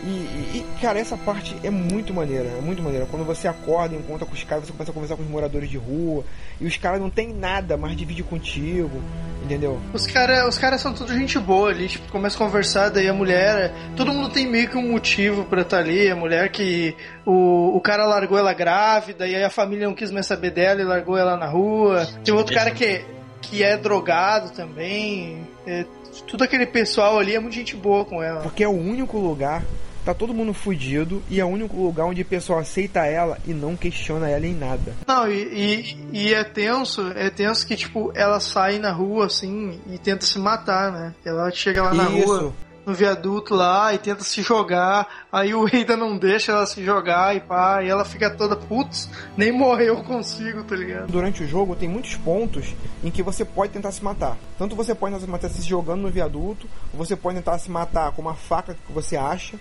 E, 0.04 0.08
e- 0.08 0.58
e, 0.58 0.80
cara, 0.80 0.98
essa 0.98 1.16
parte 1.16 1.56
é 1.62 1.70
muito 1.70 2.12
maneira, 2.14 2.44
é 2.48 2.60
muito 2.60 2.82
maneira. 2.82 3.06
Quando 3.06 3.24
você 3.24 3.48
acorda, 3.48 3.94
encontra 3.94 4.26
com 4.26 4.34
os 4.34 4.44
caras, 4.44 4.66
você 4.66 4.72
começa 4.72 4.90
a 4.90 4.94
conversar 4.94 5.16
com 5.16 5.22
os 5.22 5.28
moradores 5.28 5.68
de 5.70 5.76
rua, 5.78 6.24
e 6.60 6.66
os 6.66 6.76
caras 6.76 7.00
não 7.00 7.08
tem 7.10 7.32
nada, 7.32 7.76
mas 7.76 7.96
divide 7.96 8.22
contigo, 8.22 9.02
entendeu? 9.46 9.80
Os 9.94 10.06
caras 10.06 10.46
os 10.46 10.58
cara 10.58 10.76
são 10.76 10.92
tudo 10.92 11.14
gente 11.14 11.38
boa 11.38 11.70
ali, 11.70 11.88
tipo, 11.88 12.10
começa 12.10 12.36
a 12.36 12.38
conversar, 12.38 12.90
daí 12.90 13.08
a 13.08 13.14
mulher. 13.14 13.72
Todo 13.96 14.12
mundo 14.12 14.28
tem 14.28 14.46
meio 14.46 14.68
que 14.68 14.76
um 14.76 14.90
motivo 14.90 15.44
pra 15.44 15.62
estar 15.62 15.78
ali. 15.78 16.10
A 16.10 16.16
mulher 16.16 16.50
que. 16.50 16.94
O, 17.24 17.76
o 17.76 17.80
cara 17.80 18.04
largou 18.04 18.38
ela 18.38 18.52
grávida, 18.52 19.26
e 19.26 19.34
aí 19.34 19.42
a 19.42 19.50
família 19.50 19.86
não 19.86 19.94
quis 19.94 20.10
mais 20.10 20.26
saber 20.26 20.50
dela 20.50 20.80
e 20.80 20.84
largou 20.84 21.16
ela 21.16 21.36
na 21.36 21.46
rua. 21.46 22.06
Tem 22.24 22.34
outro 22.34 22.54
cara 22.54 22.70
que, 22.70 23.04
que 23.40 23.62
é 23.62 23.76
drogado 23.76 24.50
também. 24.50 25.46
É, 25.66 25.84
tudo 26.26 26.44
aquele 26.44 26.66
pessoal 26.66 27.18
ali 27.18 27.34
é 27.34 27.40
muito 27.40 27.54
gente 27.54 27.76
boa 27.76 28.04
com 28.04 28.22
ela. 28.22 28.40
Porque 28.40 28.62
é 28.62 28.68
o 28.68 28.72
único 28.72 29.18
lugar, 29.18 29.62
tá 30.06 30.14
todo 30.14 30.32
mundo 30.32 30.54
fudido, 30.54 31.20
e 31.28 31.40
é 31.40 31.44
o 31.44 31.48
único 31.48 31.76
lugar 31.76 32.06
onde 32.06 32.22
o 32.22 32.24
pessoal 32.24 32.60
aceita 32.60 33.04
ela 33.04 33.38
e 33.44 33.52
não 33.52 33.76
questiona 33.76 34.30
ela 34.30 34.46
em 34.46 34.54
nada. 34.54 34.94
Não, 35.06 35.28
e, 35.28 35.96
e, 36.12 36.28
e 36.28 36.34
é 36.34 36.44
tenso, 36.44 37.10
é 37.16 37.28
tenso 37.28 37.66
que, 37.66 37.74
tipo, 37.74 38.12
ela 38.14 38.38
sai 38.38 38.78
na 38.78 38.92
rua, 38.92 39.26
assim, 39.26 39.80
e 39.90 39.98
tenta 39.98 40.24
se 40.24 40.38
matar, 40.38 40.92
né? 40.92 41.14
Ela 41.24 41.50
chega 41.50 41.82
lá 41.82 41.92
na 41.92 42.04
Isso. 42.04 42.24
rua, 42.24 42.52
no 42.86 42.94
viaduto 42.94 43.52
lá, 43.52 43.92
e 43.92 43.98
tenta 43.98 44.22
se 44.22 44.42
jogar, 44.42 45.26
aí 45.32 45.52
o 45.52 45.66
Eida 45.74 45.96
não 45.96 46.16
deixa 46.16 46.52
ela 46.52 46.66
se 46.66 46.84
jogar, 46.84 47.34
e 47.34 47.40
pá, 47.40 47.82
e 47.82 47.88
ela 47.88 48.04
fica 48.04 48.30
toda, 48.30 48.54
putz, 48.54 49.10
nem 49.36 49.50
morreu 49.50 50.04
consigo, 50.04 50.62
tá 50.62 50.76
ligado? 50.76 51.10
Durante 51.10 51.42
o 51.42 51.48
jogo 51.48 51.74
tem 51.74 51.88
muitos 51.88 52.14
pontos 52.14 52.76
em 53.02 53.10
que 53.10 53.24
você 53.24 53.44
pode 53.44 53.72
tentar 53.72 53.90
se 53.90 54.04
matar. 54.04 54.36
Tanto 54.56 54.76
você 54.76 54.94
pode 54.94 55.14
tentar 55.14 55.26
se 55.26 55.30
matar 55.30 55.50
se 55.50 55.68
jogando 55.68 56.02
no 56.02 56.10
viaduto, 56.10 56.68
ou 56.92 57.04
você 57.04 57.16
pode 57.16 57.38
tentar 57.38 57.58
se 57.58 57.68
matar 57.68 58.12
com 58.12 58.22
uma 58.22 58.34
faca 58.34 58.74
que 58.74 58.92
você 58.92 59.16
acha, 59.16 59.58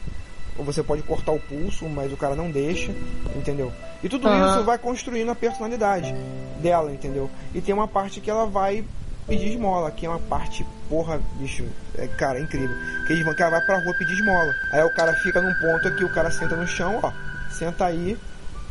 ou 0.57 0.63
você 0.65 0.81
pode 0.83 1.01
cortar 1.03 1.31
o 1.31 1.39
pulso, 1.39 1.85
mas 1.89 2.11
o 2.11 2.17
cara 2.17 2.35
não 2.35 2.49
deixa, 2.51 2.91
entendeu? 3.35 3.71
E 4.03 4.09
tudo 4.09 4.27
Aham. 4.27 4.49
isso 4.55 4.63
vai 4.63 4.77
construindo 4.77 5.29
a 5.31 5.35
personalidade 5.35 6.13
dela, 6.61 6.91
entendeu? 6.91 7.29
E 7.53 7.61
tem 7.61 7.73
uma 7.73 7.87
parte 7.87 8.19
que 8.21 8.29
ela 8.29 8.45
vai 8.45 8.83
pedir 9.27 9.49
esmola, 9.53 9.89
que 9.91 10.05
é 10.05 10.09
uma 10.09 10.19
parte, 10.19 10.65
porra, 10.87 11.19
bicho, 11.39 11.65
é, 11.97 12.07
cara, 12.07 12.37
é 12.39 12.41
incrível. 12.43 12.75
Que 13.07 13.13
eles 13.13 13.25
vão- 13.25 13.33
que 13.33 13.41
ela 13.41 13.51
vai 13.51 13.61
pra 13.65 13.79
rua 13.79 13.93
pedir 13.97 14.13
esmola. 14.13 14.53
Aí 14.71 14.83
o 14.83 14.93
cara 14.93 15.13
fica 15.13 15.41
num 15.41 15.53
ponto 15.55 15.87
aqui, 15.87 16.03
o 16.03 16.09
cara 16.13 16.29
senta 16.29 16.55
no 16.55 16.67
chão, 16.67 16.99
ó, 17.01 17.11
senta 17.49 17.85
aí 17.85 18.15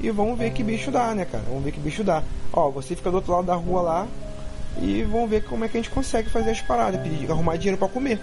e 0.01 0.11
vamos 0.11 0.39
ver 0.39 0.53
que 0.53 0.63
bicho 0.63 0.91
dá, 0.93 1.15
né, 1.15 1.25
cara? 1.25 1.43
Vamos 1.49 1.65
ver 1.65 1.73
que 1.73 1.81
bicho 1.81 2.05
dá. 2.05 2.23
Ó, 2.53 2.71
você 2.71 2.95
fica 2.95 3.11
do 3.11 3.17
outro 3.17 3.33
lado 3.33 3.47
da 3.47 3.55
rua 3.57 3.83
lá 3.83 4.07
e 4.81 5.03
vamos 5.03 5.29
ver 5.29 5.43
como 5.45 5.65
é 5.65 5.69
que 5.69 5.77
a 5.77 5.81
gente 5.83 5.91
consegue 5.91 6.31
fazer 6.31 6.51
as 6.51 6.61
paradas, 6.61 7.01
pedir, 7.01 7.29
arrumar 7.31 7.57
dinheiro 7.57 7.77
pra 7.79 7.89
comer. 7.89 8.21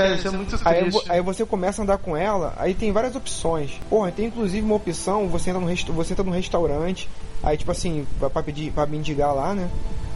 Cara, 0.00 0.14
isso 0.14 0.28
é 0.28 0.30
muito 0.30 0.60
Aí, 0.64 0.84
vo- 0.84 0.90
triste. 1.00 1.12
aí 1.12 1.20
você 1.20 1.44
começa 1.44 1.80
a 1.80 1.84
andar 1.84 1.98
com 1.98 2.16
ela, 2.16 2.54
aí 2.56 2.74
tem 2.74 2.92
várias 2.92 3.14
opções. 3.16 3.72
Porra, 3.88 4.10
tem 4.12 4.26
inclusive 4.26 4.64
uma 4.64 4.74
opção, 4.76 5.28
você 5.28 5.50
entra 5.50 5.60
no, 5.60 5.66
resta 5.66 5.92
você 5.92 6.12
entra 6.12 6.24
num 6.24 6.30
restaurante, 6.32 7.08
aí 7.42 7.56
tipo 7.56 7.70
assim, 7.70 8.06
vai 8.20 8.28
pra 8.30 8.42
pedir, 8.42 8.72
pra 8.72 8.86
mendigar 8.86 9.34
lá, 9.34 9.54
né? 9.54 9.68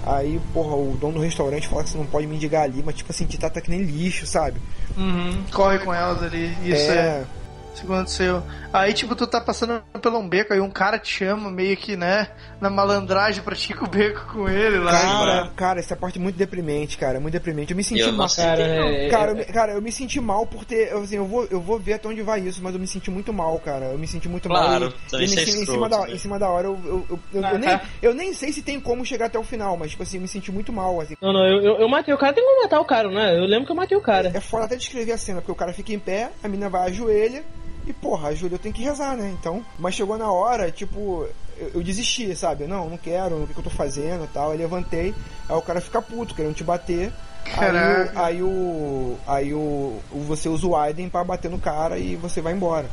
Aí, 0.05 0.41
porra, 0.55 0.77
o 0.77 0.97
dono 0.99 1.15
do 1.15 1.21
restaurante 1.21 1.69
fala 1.69 1.85
que 1.85 1.91
você 1.91 1.99
não 1.99 2.07
pode 2.07 2.27
mendigar 2.27 2.63
ali, 2.63 2.83
mas 2.85 2.95
tipo 2.95 3.11
assim, 3.13 3.27
te 3.27 3.37
trata 3.39 3.61
que 3.61 3.71
nem 3.71 3.83
lixo, 3.83 4.27
sabe? 4.27 4.59
Uhum, 4.97 5.43
corre 5.53 5.79
com 5.79 5.93
elas 5.93 6.23
ali, 6.23 6.47
isso 6.65 6.91
é... 6.91 6.97
é. 6.97 7.25
Isso 7.75 7.87
que 7.87 7.93
aconteceu. 7.93 8.43
Aí, 8.73 8.93
tipo, 8.93 9.15
tu 9.17 9.27
tá 9.27 9.41
passando 9.41 9.83
pelo 10.03 10.19
um 10.19 10.29
beco, 10.29 10.53
aí 10.53 10.61
um 10.61 10.71
cara 10.71 10.99
te 10.99 11.09
chama, 11.09 11.51
meio 11.51 11.77
que, 11.77 11.97
né, 11.97 12.29
na 12.61 12.69
malandragem, 12.69 13.43
pratica 13.43 13.85
o 13.85 13.89
beco 13.89 14.33
com 14.33 14.49
ele 14.49 14.79
lá. 14.79 14.91
Cara, 14.93 15.51
cara, 15.57 15.81
essa 15.81 15.97
parte 15.97 16.19
é 16.19 16.23
muito 16.23 16.37
deprimente, 16.37 16.99
cara, 16.99 17.17
é 17.17 17.21
muito 17.21 17.33
deprimente. 17.33 17.71
Eu 17.73 17.77
me 17.77 17.83
senti 17.85 18.01
Eu 18.03 18.13
mal. 18.13 18.29
Cara, 18.29 18.63
é, 18.63 19.09
Cara, 19.09 19.31
eu, 19.33 19.37
é- 19.37 19.39
me- 19.39 19.45
cara, 19.47 19.73
eu 19.73 19.83
me 19.83 19.91
senti 19.93 20.21
mal 20.21 20.47
por 20.47 20.65
ter. 20.65 20.93
Assim, 20.95 21.17
eu 21.17 21.25
vou, 21.27 21.47
eu 21.51 21.61
vou 21.61 21.79
ver 21.79 21.95
até 21.95 22.09
onde 22.09 22.23
vai 22.23 22.41
isso, 22.41 22.61
mas 22.63 22.75
eu 22.75 22.81
me 22.81 22.87
senti 22.87 23.11
muito 23.11 23.33
mal, 23.33 23.59
cara. 23.61 23.87
Eu 23.87 23.99
me 23.99 24.07
senti 24.07 24.29
muito 24.29 24.49
Claro, 24.49 24.87
mal. 24.87 24.93
também 25.11 25.27
e, 25.27 25.29
ser 25.29 25.43
em, 25.43 25.47
cima 25.47 25.63
escroto, 25.63 25.89
da, 25.89 25.99
né? 26.07 26.13
em 26.15 26.19
cima 26.19 26.39
da 26.39 26.49
hora 26.49 26.67
eu, 26.67 26.79
eu, 26.85 27.07
eu, 27.11 27.19
eu- 27.35 27.43
eu 27.51 27.59
nem, 27.59 27.81
eu 28.03 28.15
nem 28.15 28.33
sei 28.35 28.53
se 28.53 28.63
tem 28.63 28.81
como 28.81 29.05
chegar 29.05 29.27
até 29.27 29.39
o 29.39 29.45
final, 29.45 29.77
mas 29.77 29.91
tipo 29.93 30.03
assim, 30.03 30.17
eu 30.19 30.23
me 30.23 30.29
senti 30.29 30.51
muito 30.53 30.73
mal. 30.73 31.01
Assim. 31.01 31.15
Não, 31.23 31.33
não, 31.33 31.45
eu, 31.47 31.63
eu, 31.63 31.81
eu 31.81 31.89
matei 31.89 32.13
o 32.13 32.19
cara, 32.19 32.33
tem 32.33 32.45
como 32.45 32.63
matar 32.63 32.81
o 32.81 32.85
cara, 32.85 33.09
né? 33.11 33.37
Eu 33.39 33.45
lembro 33.47 33.67
que 33.67 33.73
eu 33.73 33.77
matei 33.77 33.97
o 33.97 34.01
cara. 34.03 34.31
É 34.35 34.41
foda 34.41 34.65
até 34.67 34.77
descrever 34.77 35.13
a 35.13 35.19
cena, 35.19 35.41
porque 35.41 35.53
o 35.53 35.57
cara 35.57 35.73
fica 35.73 35.93
em 35.93 35.99
pé, 35.99 36.31
a 36.43 36.49
menina 36.49 36.69
vai 36.69 36.89
ajoelha, 36.89 37.43
e 37.91 37.93
porra, 37.95 38.29
ajoelha 38.29 38.55
eu 38.55 38.59
tenho 38.59 38.75
que 38.75 38.83
rezar, 38.83 39.17
né? 39.17 39.35
Então. 39.39 39.65
Mas 39.79 39.95
chegou 39.95 40.17
na 40.19 40.31
hora, 40.31 40.71
tipo, 40.71 41.27
eu, 41.57 41.71
eu 41.75 41.83
desisti, 41.83 42.35
sabe? 42.35 42.65
Não, 42.67 42.89
não 42.89 42.97
quero, 42.97 43.43
o 43.43 43.47
que, 43.47 43.53
que 43.55 43.61
eu 43.61 43.65
tô 43.65 43.71
fazendo 43.71 44.25
e 44.25 44.29
tal. 44.29 44.51
Aí 44.53 44.59
levantei, 44.59 45.15
aí 45.49 45.57
o 45.57 45.63
cara 45.63 45.81
fica 45.81 46.01
puto, 46.01 46.35
querendo 46.35 46.55
te 46.55 46.65
bater. 46.65 47.13
Aí, 47.47 47.55
Caraca. 47.55 48.13
o, 48.15 48.23
aí 48.23 48.43
o. 48.43 49.17
Aí 49.27 49.55
o- 49.55 49.99
Você 50.27 50.49
usa 50.49 50.67
o 50.67 50.77
Aiden 50.77 51.09
pra 51.09 51.25
bater 51.25 51.51
no 51.51 51.59
cara 51.59 51.99
e 51.99 52.15
você 52.17 52.41
vai 52.41 52.53
embora. 52.53 52.87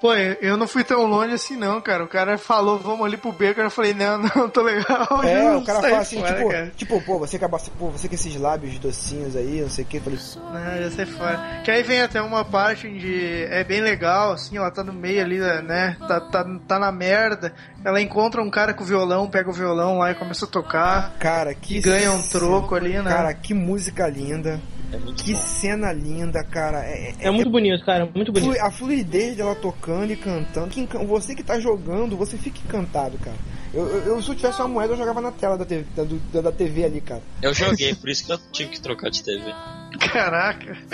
Pô, 0.00 0.14
eu 0.14 0.56
não 0.56 0.68
fui 0.68 0.84
tão 0.84 1.06
longe 1.06 1.34
assim 1.34 1.56
não, 1.56 1.80
cara. 1.80 2.04
O 2.04 2.08
cara 2.08 2.38
falou, 2.38 2.78
vamos 2.78 3.04
ali 3.04 3.16
pro 3.16 3.32
beco, 3.32 3.60
eu 3.60 3.70
falei, 3.70 3.94
não, 3.94 4.18
não, 4.34 4.48
tô 4.48 4.62
legal. 4.62 5.22
É, 5.24 5.56
o 5.56 5.64
cara 5.64 5.80
fala 5.80 5.98
assim, 5.98 6.20
fora, 6.20 6.34
tipo, 6.34 6.48
cara. 6.50 6.72
tipo, 6.76 7.00
pô, 7.02 7.18
você 7.18 7.36
acaba, 7.36 7.58
pô, 7.78 7.88
você 7.88 8.08
com 8.08 8.14
esses 8.14 8.36
lábios 8.36 8.78
docinhos 8.78 9.34
aí, 9.34 9.60
não 9.60 9.68
sei 9.70 9.84
o 9.84 9.86
que, 9.88 9.96
eu 9.96 10.02
falei, 10.02 10.18
Não, 10.36 10.82
já 10.82 10.90
sei 10.90 11.06
fora. 11.06 11.62
Que 11.64 11.70
aí 11.70 11.82
vem 11.82 12.00
até 12.00 12.22
uma 12.22 12.44
parte 12.44 12.86
onde 12.86 13.44
é 13.50 13.64
bem 13.64 13.80
legal, 13.80 14.32
assim, 14.32 14.56
ela 14.56 14.70
tá 14.70 14.84
no 14.84 14.92
meio 14.92 15.20
ali, 15.20 15.38
né? 15.38 15.96
Tá, 16.06 16.20
tá, 16.20 16.46
tá 16.66 16.78
na 16.78 16.92
merda. 16.92 17.52
Ela 17.84 18.00
encontra 18.00 18.42
um 18.42 18.50
cara 18.50 18.74
com 18.74 18.84
violão, 18.84 19.28
pega 19.28 19.50
o 19.50 19.52
violão 19.52 19.98
lá 19.98 20.12
e 20.12 20.14
começa 20.14 20.44
a 20.44 20.48
tocar. 20.48 21.14
cara, 21.18 21.54
que 21.54 21.78
E 21.78 21.80
ganha 21.80 22.12
um 22.12 22.22
troco 22.22 22.74
ali, 22.74 23.00
né? 23.02 23.10
Cara, 23.10 23.34
que 23.34 23.52
música 23.54 24.06
linda. 24.08 24.60
É 24.92 24.96
Que 25.22 25.32
bom. 25.34 25.38
cena 25.40 25.92
linda, 25.92 26.42
cara. 26.44 26.78
É, 26.84 27.14
É 27.20 27.30
muito 27.30 27.50
bonito, 27.50 27.84
cara, 27.84 28.08
muito 28.14 28.32
bonito. 28.32 28.58
A 28.60 28.70
fluidez 28.70 29.36
dela 29.36 29.54
tocando 29.54 30.12
e 30.12 30.16
cantando. 30.16 30.68
Que 30.68 30.86
Você 31.06 31.34
que 31.34 31.42
tá 31.42 31.60
jogando, 31.60 32.16
você 32.16 32.36
fica 32.38 32.58
encantado, 32.66 33.18
cara. 33.18 33.36
Eu, 33.74 33.86
eu, 33.86 34.02
eu, 34.14 34.22
se 34.22 34.30
eu 34.30 34.34
tivesse 34.34 34.58
uma 34.60 34.68
moeda, 34.68 34.94
eu 34.94 34.96
jogava 34.96 35.20
na 35.20 35.30
tela 35.30 35.58
da 35.58 35.64
TV, 35.66 35.84
da, 35.94 36.02
do- 36.04 36.42
da, 36.42 36.50
TV 36.50 36.84
ali, 36.86 37.00
cara. 37.02 37.20
Eu 37.42 37.52
joguei, 37.52 37.94
por 37.94 38.08
isso 38.08 38.24
que 38.24 38.32
eu 38.32 38.38
tive 38.50 38.70
que 38.70 38.80
trocar 38.80 39.10
de 39.10 39.22
TV. 39.22 39.52
Caraca. 40.10 40.74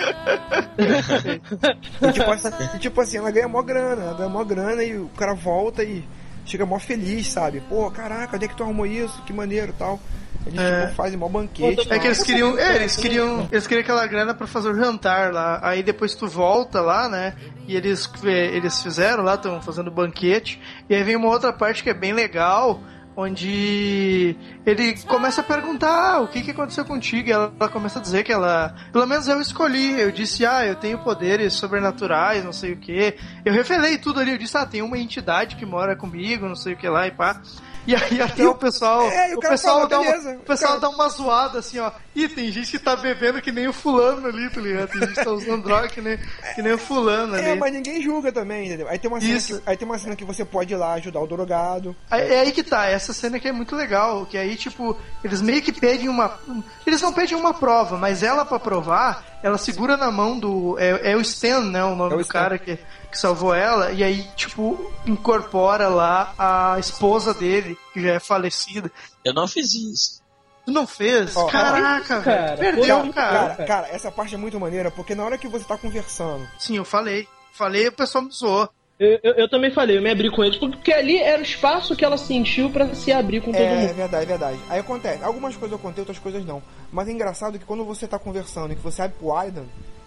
E 2.01 2.11
tipo, 2.11 2.31
assim, 2.31 2.49
e, 2.75 2.79
tipo 2.79 3.01
assim, 3.01 3.17
ela 3.17 3.31
ganha 3.31 3.47
mó 3.47 3.61
grana, 3.61 4.01
ela 4.03 4.13
ganha 4.17 4.29
mó 4.29 4.43
grana 4.43 4.83
e 4.83 4.97
o 4.97 5.07
cara 5.09 5.33
volta 5.33 5.83
e 5.83 6.03
chega 6.45 6.65
mó 6.65 6.79
feliz, 6.79 7.27
sabe? 7.27 7.61
Pô, 7.67 7.89
caraca, 7.91 8.35
onde 8.35 8.45
é 8.45 8.47
que 8.47 8.55
tu 8.55 8.63
arrumou 8.63 8.85
isso? 8.85 9.21
Que 9.23 9.33
maneiro 9.33 9.71
e 9.71 9.73
tal. 9.73 9.99
Eles 10.45 10.59
É. 10.59 10.81
tipo, 10.83 10.93
fazem 10.95 11.17
mó 11.17 11.27
banquete. 11.27 11.91
É 11.91 11.97
que 11.97 12.05
eles 12.05 12.21
queriam, 12.23 12.57
é, 12.57 12.75
eles 12.75 12.95
queriam, 12.95 13.47
eles 13.51 13.65
queriam 13.65 13.81
aquela 13.81 14.05
grana 14.05 14.33
pra 14.33 14.45
fazer 14.45 14.69
o 14.69 14.75
jantar 14.75 15.33
lá. 15.33 15.59
Aí 15.63 15.81
depois 15.81 16.13
tu 16.13 16.27
volta 16.27 16.81
lá, 16.81 17.09
né? 17.09 17.33
E 17.67 17.75
eles, 17.75 18.07
é, 18.23 18.55
eles 18.55 18.81
fizeram 18.83 19.23
lá, 19.23 19.33
estão 19.33 19.59
fazendo 19.61 19.89
banquete. 19.89 20.61
E 20.87 20.93
aí 20.93 21.03
vem 21.03 21.15
uma 21.15 21.29
outra 21.29 21.51
parte 21.51 21.81
que 21.81 21.89
é 21.89 21.93
bem 21.95 22.13
legal, 22.13 22.79
onde 23.15 24.35
ele 24.65 24.97
começa 25.03 25.41
a 25.41 25.43
perguntar 25.43 26.15
ah, 26.15 26.21
o 26.21 26.27
que, 26.27 26.41
que 26.41 26.51
aconteceu 26.51 26.83
contigo. 26.83 27.29
E 27.29 27.31
ela, 27.31 27.53
ela 27.59 27.69
começa 27.69 27.99
a 27.99 28.01
dizer 28.01 28.23
que 28.23 28.31
ela, 28.31 28.75
pelo 28.91 29.07
menos 29.07 29.27
eu 29.27 29.39
escolhi. 29.39 29.99
Eu 29.99 30.11
disse, 30.11 30.45
ah, 30.45 30.65
eu 30.65 30.75
tenho 30.75 30.99
poderes 30.99 31.53
sobrenaturais, 31.53 32.43
não 32.43 32.53
sei 32.53 32.73
o 32.73 32.77
que. 32.77 33.15
Eu 33.45 33.53
revelei 33.53 33.97
tudo 33.97 34.19
ali. 34.19 34.31
Eu 34.31 34.37
disse, 34.37 34.57
ah, 34.57 34.65
tem 34.65 34.81
uma 34.81 34.97
entidade 34.97 35.55
que 35.55 35.65
mora 35.65 35.95
comigo, 35.95 36.47
não 36.47 36.55
sei 36.55 36.73
o 36.73 36.77
que 36.77 36.87
lá 36.87 37.07
e 37.07 37.11
pá. 37.11 37.41
E 37.87 37.95
aí 37.95 38.21
até 38.21 38.47
o 38.47 38.55
pessoal, 38.55 39.03
É, 39.03 39.31
e 39.31 39.35
o 39.35 39.37
o 39.37 39.39
pessoal 39.41 39.75
fala, 39.87 39.89
dá 39.89 39.99
uma, 39.99 40.11
o 40.33 40.39
pessoal 40.39 40.69
Cara- 40.71 40.79
dá 40.81 40.89
uma 40.89 41.09
zoada 41.09 41.59
assim, 41.59 41.79
ó. 41.79 41.91
Ih, 42.15 42.27
tem 42.29 42.51
gente 42.51 42.71
que 42.71 42.79
tá 42.79 42.95
bebendo 42.95 43.41
que 43.41 43.51
nem 43.51 43.67
o 43.67 43.73
fulano 43.73 44.27
ali, 44.27 44.49
tá 44.49 44.59
ligado? 44.61 44.89
Tem 44.89 45.01
gente 45.01 45.13
que 45.15 45.23
tá 45.23 45.31
usando 45.31 45.61
droga 45.63 45.87
que 45.89 46.01
nem, 46.01 46.17
que 46.55 46.61
nem 46.61 46.73
o 46.73 46.77
fulano 46.77 47.35
ali. 47.35 47.45
É, 47.45 47.55
mas 47.55 47.73
ninguém 47.73 48.01
julga 48.01 48.31
também, 48.31 48.67
entendeu? 48.67 48.87
Aí 48.89 48.97
tem, 48.97 49.09
uma 49.11 49.19
cena 49.21 49.33
Isso. 49.37 49.59
que, 49.61 49.69
aí 49.69 49.77
tem 49.77 49.87
uma 49.87 49.97
cena 49.99 50.15
que 50.15 50.23
você 50.23 50.43
pode 50.45 50.73
ir 50.73 50.77
lá 50.77 50.93
ajudar 50.93 51.19
o 51.19 51.27
drogado. 51.27 51.95
Aí- 52.09 52.31
É 52.31 52.39
aí 52.39 52.51
que 52.51 52.63
tá, 52.63 52.85
essa 52.87 53.13
cena 53.13 53.39
que 53.39 53.47
é 53.47 53.51
muito 53.51 53.75
legal, 53.75 54.25
que 54.25 54.37
aí, 54.37 54.55
tipo, 54.55 54.97
eles 55.23 55.41
meio 55.41 55.61
que 55.61 55.71
pedem 55.73 56.09
uma. 56.09 56.39
Eles 56.87 57.01
não 57.01 57.11
pedem 57.13 57.37
uma 57.37 57.53
prova, 57.53 57.97
mas 57.97 58.23
ela, 58.23 58.45
pra 58.45 58.57
provar, 58.59 59.23
ela 59.43 59.57
segura 59.57 59.95
na 59.97 60.09
mão 60.09 60.39
do. 60.39 60.75
É, 60.79 61.11
é 61.11 61.15
o 61.15 61.21
Stan, 61.21 61.61
né? 61.61 61.83
O 61.83 61.95
nome 61.95 62.11
É 62.11 62.15
o 62.15 62.17
do 62.17 62.21
Stan. 62.21 62.33
cara 62.33 62.57
que, 62.57 62.79
que 63.15 63.21
salvou 63.21 63.53
ela, 63.55 63.91
e 63.93 64.03
aí, 64.03 64.23
tipo, 64.35 64.91
incorpora 65.07 65.87
lá 65.87 66.33
a 66.37 66.77
esposa 66.79 67.33
dele, 67.33 67.77
que 67.93 68.01
já 68.01 68.13
é 68.13 68.19
falecida. 68.19 68.91
Eu 69.23 69.33
não 69.33 69.47
fiz 69.47 69.73
isso. 69.73 70.21
Tu 70.65 70.71
não 70.71 70.85
fez? 70.85 71.35
Ó, 71.37 71.45
Caraca, 71.45 72.21
cara, 72.21 72.55
velho. 72.55 72.75
Perdeu, 72.77 73.01
pô, 73.05 73.13
cara. 73.13 73.49
Cara, 73.55 73.65
cara, 73.65 73.87
essa 73.89 74.11
parte 74.11 74.35
é 74.35 74.37
muito 74.37 74.59
maneira, 74.59 74.91
porque 74.91 75.15
na 75.15 75.23
hora 75.23 75.37
que 75.37 75.47
você 75.47 75.63
tá 75.63 75.77
conversando, 75.77 76.45
Sim, 76.59 76.77
eu 76.77 76.83
falei. 76.85 77.27
Falei, 77.53 77.87
o 77.87 77.91
pessoal 77.91 78.23
me 78.25 78.31
zoou. 78.31 78.67
Eu, 78.99 79.19
eu, 79.23 79.33
eu 79.35 79.49
também 79.49 79.71
falei, 79.71 79.97
eu 79.97 80.01
me 80.01 80.09
abri 80.11 80.29
com 80.31 80.43
eles, 80.43 80.57
porque 80.57 80.91
ali 80.91 81.17
era 81.17 81.39
o 81.39 81.43
espaço 81.43 81.95
que 81.95 82.03
ela 82.03 82.17
sentiu 82.17 82.69
pra 82.69 82.93
se 82.95 83.11
abrir 83.11 83.41
com 83.41 83.51
todo 83.51 83.61
É, 83.61 83.65
é 83.65 83.75
mundo. 83.87 83.93
verdade, 83.95 84.23
é 84.23 84.27
verdade. 84.27 84.59
Aí 84.69 84.79
acontece, 84.79 85.23
algumas 85.23 85.55
coisas 85.55 85.71
eu 85.73 85.79
contei, 85.79 86.01
outras 86.01 86.17
coisas 86.19 86.45
não. 86.45 86.61
Mas 86.91 87.07
é 87.07 87.11
engraçado 87.11 87.59
que 87.59 87.65
quando 87.65 87.85
você 87.85 88.07
tá 88.07 88.17
conversando 88.19 88.71
e 88.73 88.75
que 88.75 88.81
você 88.81 89.01
abre 89.01 89.17
pro 89.17 89.33
Aidan, 89.35 89.65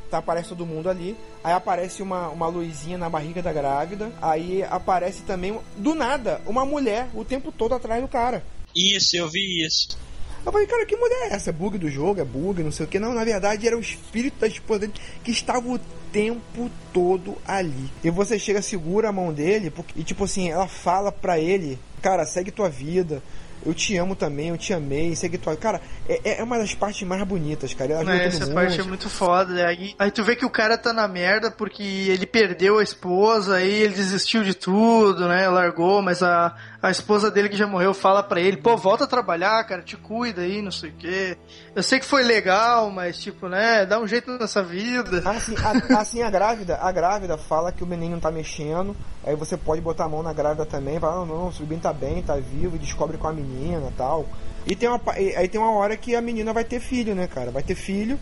tá, 0.09 0.19
aparece 0.19 0.49
todo 0.49 0.67
mundo 0.67 0.89
ali, 0.89 1.17
aí 1.43 1.53
aparece 1.53 2.03
uma, 2.03 2.29
uma 2.29 2.47
luzinha 2.47 2.99
na 2.99 3.09
barriga 3.09 3.43
da 3.43 3.53
grávida, 3.53 4.11
aí 4.21 4.63
aparece 4.65 5.23
também, 5.23 5.59
do 5.77 5.95
nada, 5.95 6.41
uma 6.47 6.65
mulher 6.65 7.09
o 7.15 7.25
tempo 7.25 7.53
todo 7.53 7.75
atrás 7.75 8.01
do 8.03 8.09
cara. 8.09 8.43
Isso, 8.75 9.17
eu 9.17 9.29
vi 9.29 9.65
isso. 9.65 9.99
Eu 10.45 10.53
falei, 10.53 10.67
cara, 10.67 10.87
que 10.87 10.97
mulher 10.97 11.29
é 11.31 11.35
essa? 11.35 11.51
É 11.51 11.53
bug 11.53 11.77
do 11.79 11.91
jogo, 11.91 12.21
é 12.21 12.25
bug, 12.25 12.63
não 12.63 12.73
sei 12.73 12.87
o 12.87 12.89
que. 12.89 12.99
Não, 12.99 13.13
na 13.13 13.25
verdade 13.25 13.67
era 13.67 13.77
o 13.77 13.81
espírito 13.81 14.39
da 14.39 14.47
esposa 14.47 14.81
dele 14.81 14.95
que 15.23 15.31
estava 15.31 15.69
o 15.69 15.79
tempo 16.13 16.71
todo 16.93 17.37
ali. 17.47 17.91
E 18.03 18.11
você 18.11 18.39
chega, 18.39 18.63
segura 18.63 19.09
a 19.09 19.13
mão 19.13 19.33
dele, 19.33 19.71
porque, 19.71 19.99
e 20.01 20.05
tipo 20.05 20.25
assim, 20.25 20.49
ela 20.49 20.67
fala 20.67 21.13
pra 21.13 21.39
ele, 21.39 21.79
cara, 22.01 22.25
segue 22.25 22.51
tua 22.51 22.69
vida. 22.69 23.23
Eu 23.69 23.75
te 23.75 23.95
amo 23.99 24.17
também, 24.17 24.49
eu 24.49 24.57
te 24.57 24.73
amei, 24.73 25.15
segue 25.15 25.37
tua. 25.37 25.55
Cara, 25.55 25.79
é, 26.09 26.41
é 26.41 26.43
uma 26.43 26.59
das 26.59 26.75
partes 26.75 27.07
mais 27.07 27.23
bonitas, 27.25 27.75
cara. 27.75 27.93
Ela 27.93 28.17
É, 28.17 28.25
essa 28.25 28.47
parte 28.47 28.81
é 28.81 28.83
muito 28.83 29.11
foda. 29.11 29.67
Aí, 29.67 29.95
aí 29.99 30.11
tu 30.11 30.25
vê 30.25 30.35
que 30.35 30.47
o 30.47 30.51
cara 30.51 30.79
tá 30.79 30.91
na 30.91 31.07
merda 31.07 31.51
porque 31.51 31.83
ele 31.83 32.25
perdeu 32.25 32.79
a 32.79 32.83
esposa, 32.83 33.57
aí 33.57 33.71
ele 33.71 33.93
desistiu 33.93 34.43
de 34.43 34.55
tudo, 34.55 35.29
né? 35.29 35.47
Largou, 35.51 36.01
mas 36.01 36.23
a, 36.23 36.57
a 36.81 36.91
esposa 36.91 37.31
dele 37.31 37.49
que 37.49 37.57
já 37.57 37.67
morreu 37.67 37.93
fala 37.93 38.23
pra 38.23 38.41
ele, 38.41 38.57
pô, 38.57 38.77
volta 38.77 39.05
a 39.05 39.07
trabalhar, 39.09 39.65
cara, 39.65 39.83
te 39.83 39.97
cuida 39.97 40.43
aí, 40.43 40.63
não 40.63 40.71
sei 40.71 40.91
o 40.91 40.93
quê. 40.95 41.37
Eu 41.75 41.83
sei 41.83 41.99
que 41.99 42.05
foi 42.05 42.23
legal, 42.23 42.89
mas 42.91 43.19
tipo, 43.19 43.49
né, 43.49 43.85
dá 43.85 43.99
um 43.99 44.07
jeito 44.07 44.31
nessa 44.39 44.63
vida. 44.63 45.23
Assim 45.29 45.55
a, 45.57 45.99
assim, 45.99 46.23
a 46.23 46.31
grávida, 46.31 46.79
a 46.81 46.93
grávida 46.93 47.37
fala 47.37 47.73
que 47.73 47.83
o 47.83 47.87
menino 47.87 48.21
tá 48.21 48.31
mexendo, 48.31 48.97
aí 49.25 49.35
você 49.35 49.57
pode 49.57 49.81
botar 49.81 50.05
a 50.05 50.09
mão 50.09 50.23
na 50.23 50.33
grávida 50.33 50.65
também, 50.65 51.01
fala, 51.01 51.27
não, 51.27 51.27
não, 51.27 51.49
o 51.49 51.53
bebê 51.61 51.77
tá 51.77 51.93
bem, 51.93 52.23
tá 52.23 52.37
vivo, 52.37 52.77
e 52.77 52.79
descobre 52.79 53.19
com 53.19 53.27
a 53.27 53.33
menina 53.33 53.93
tal. 53.97 54.27
E 54.65 54.77
tem 54.77 54.89
uma, 54.89 55.01
aí 55.13 55.49
tem 55.49 55.61
uma 55.61 55.73
hora 55.73 55.97
que 55.97 56.15
a 56.15 56.21
menina 56.21 56.53
vai 56.53 56.65
ter 56.65 56.79
filho, 56.79 57.15
né, 57.15 57.27
cara? 57.27 57.51
Vai 57.51 57.63
ter 57.63 57.75
filho, 57.75 58.19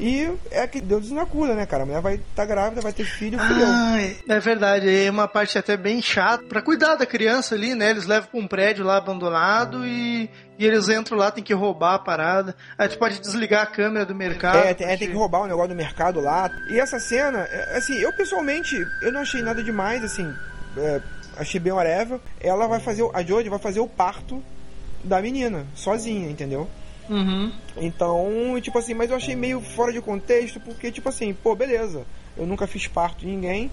e 0.00 0.32
é 0.50 0.66
que 0.66 0.80
Deus 0.80 1.10
na 1.10 1.26
cura, 1.26 1.54
né, 1.54 1.66
cara? 1.66 1.82
A 1.82 1.86
mulher 1.86 2.00
vai 2.00 2.14
estar 2.14 2.24
tá 2.34 2.46
grávida, 2.46 2.80
vai 2.80 2.92
ter 2.92 3.04
filho, 3.04 3.38
filhão. 3.38 3.70
Ai, 3.70 4.16
é 4.26 4.40
verdade, 4.40 4.88
é 4.88 5.10
uma 5.10 5.28
parte 5.28 5.58
até 5.58 5.76
bem 5.76 6.00
chata. 6.00 6.42
Pra 6.44 6.62
cuidar 6.62 6.94
da 6.94 7.04
criança 7.04 7.54
ali, 7.54 7.74
né? 7.74 7.90
Eles 7.90 8.06
levam 8.06 8.30
pra 8.30 8.40
um 8.40 8.48
prédio 8.48 8.82
lá 8.82 8.96
abandonado 8.96 9.86
e, 9.86 10.30
e 10.58 10.66
eles 10.66 10.88
entram 10.88 11.18
lá, 11.18 11.30
tem 11.30 11.44
que 11.44 11.52
roubar 11.52 11.96
a 11.96 11.98
parada. 11.98 12.56
Aí 12.78 12.88
tu 12.88 12.98
pode 12.98 13.20
desligar 13.20 13.62
a 13.62 13.66
câmera 13.66 14.06
do 14.06 14.14
mercado. 14.14 14.56
É, 14.56 14.72
tem, 14.72 14.86
é, 14.86 14.96
tem 14.96 15.08
que 15.08 15.14
roubar 15.14 15.42
o 15.42 15.46
negócio 15.46 15.68
do 15.68 15.76
mercado 15.76 16.18
lá. 16.18 16.50
E 16.70 16.80
essa 16.80 16.98
cena, 16.98 17.40
é, 17.40 17.76
assim, 17.76 17.94
eu 17.98 18.10
pessoalmente, 18.10 18.74
eu 19.02 19.12
não 19.12 19.20
achei 19.20 19.42
nada 19.42 19.62
demais, 19.62 20.02
assim, 20.02 20.34
é, 20.78 21.02
achei 21.36 21.60
bem 21.60 21.74
whatever. 21.74 22.18
Ela 22.40 22.66
vai 22.66 22.80
fazer, 22.80 23.06
a 23.12 23.22
Jodie 23.22 23.50
vai 23.50 23.58
fazer 23.58 23.80
o 23.80 23.86
parto 23.86 24.42
da 25.04 25.20
menina, 25.20 25.66
sozinha, 25.74 26.30
entendeu? 26.30 26.66
Uhum. 27.10 27.52
Então, 27.76 28.58
tipo 28.62 28.78
assim, 28.78 28.94
mas 28.94 29.10
eu 29.10 29.16
achei 29.16 29.34
meio 29.34 29.60
fora 29.60 29.92
de 29.92 30.00
contexto, 30.00 30.60
porque, 30.60 30.92
tipo 30.92 31.08
assim, 31.08 31.34
pô, 31.34 31.56
beleza, 31.56 32.06
eu 32.36 32.46
nunca 32.46 32.66
fiz 32.68 32.86
parto 32.86 33.20
de 33.20 33.26
ninguém, 33.26 33.70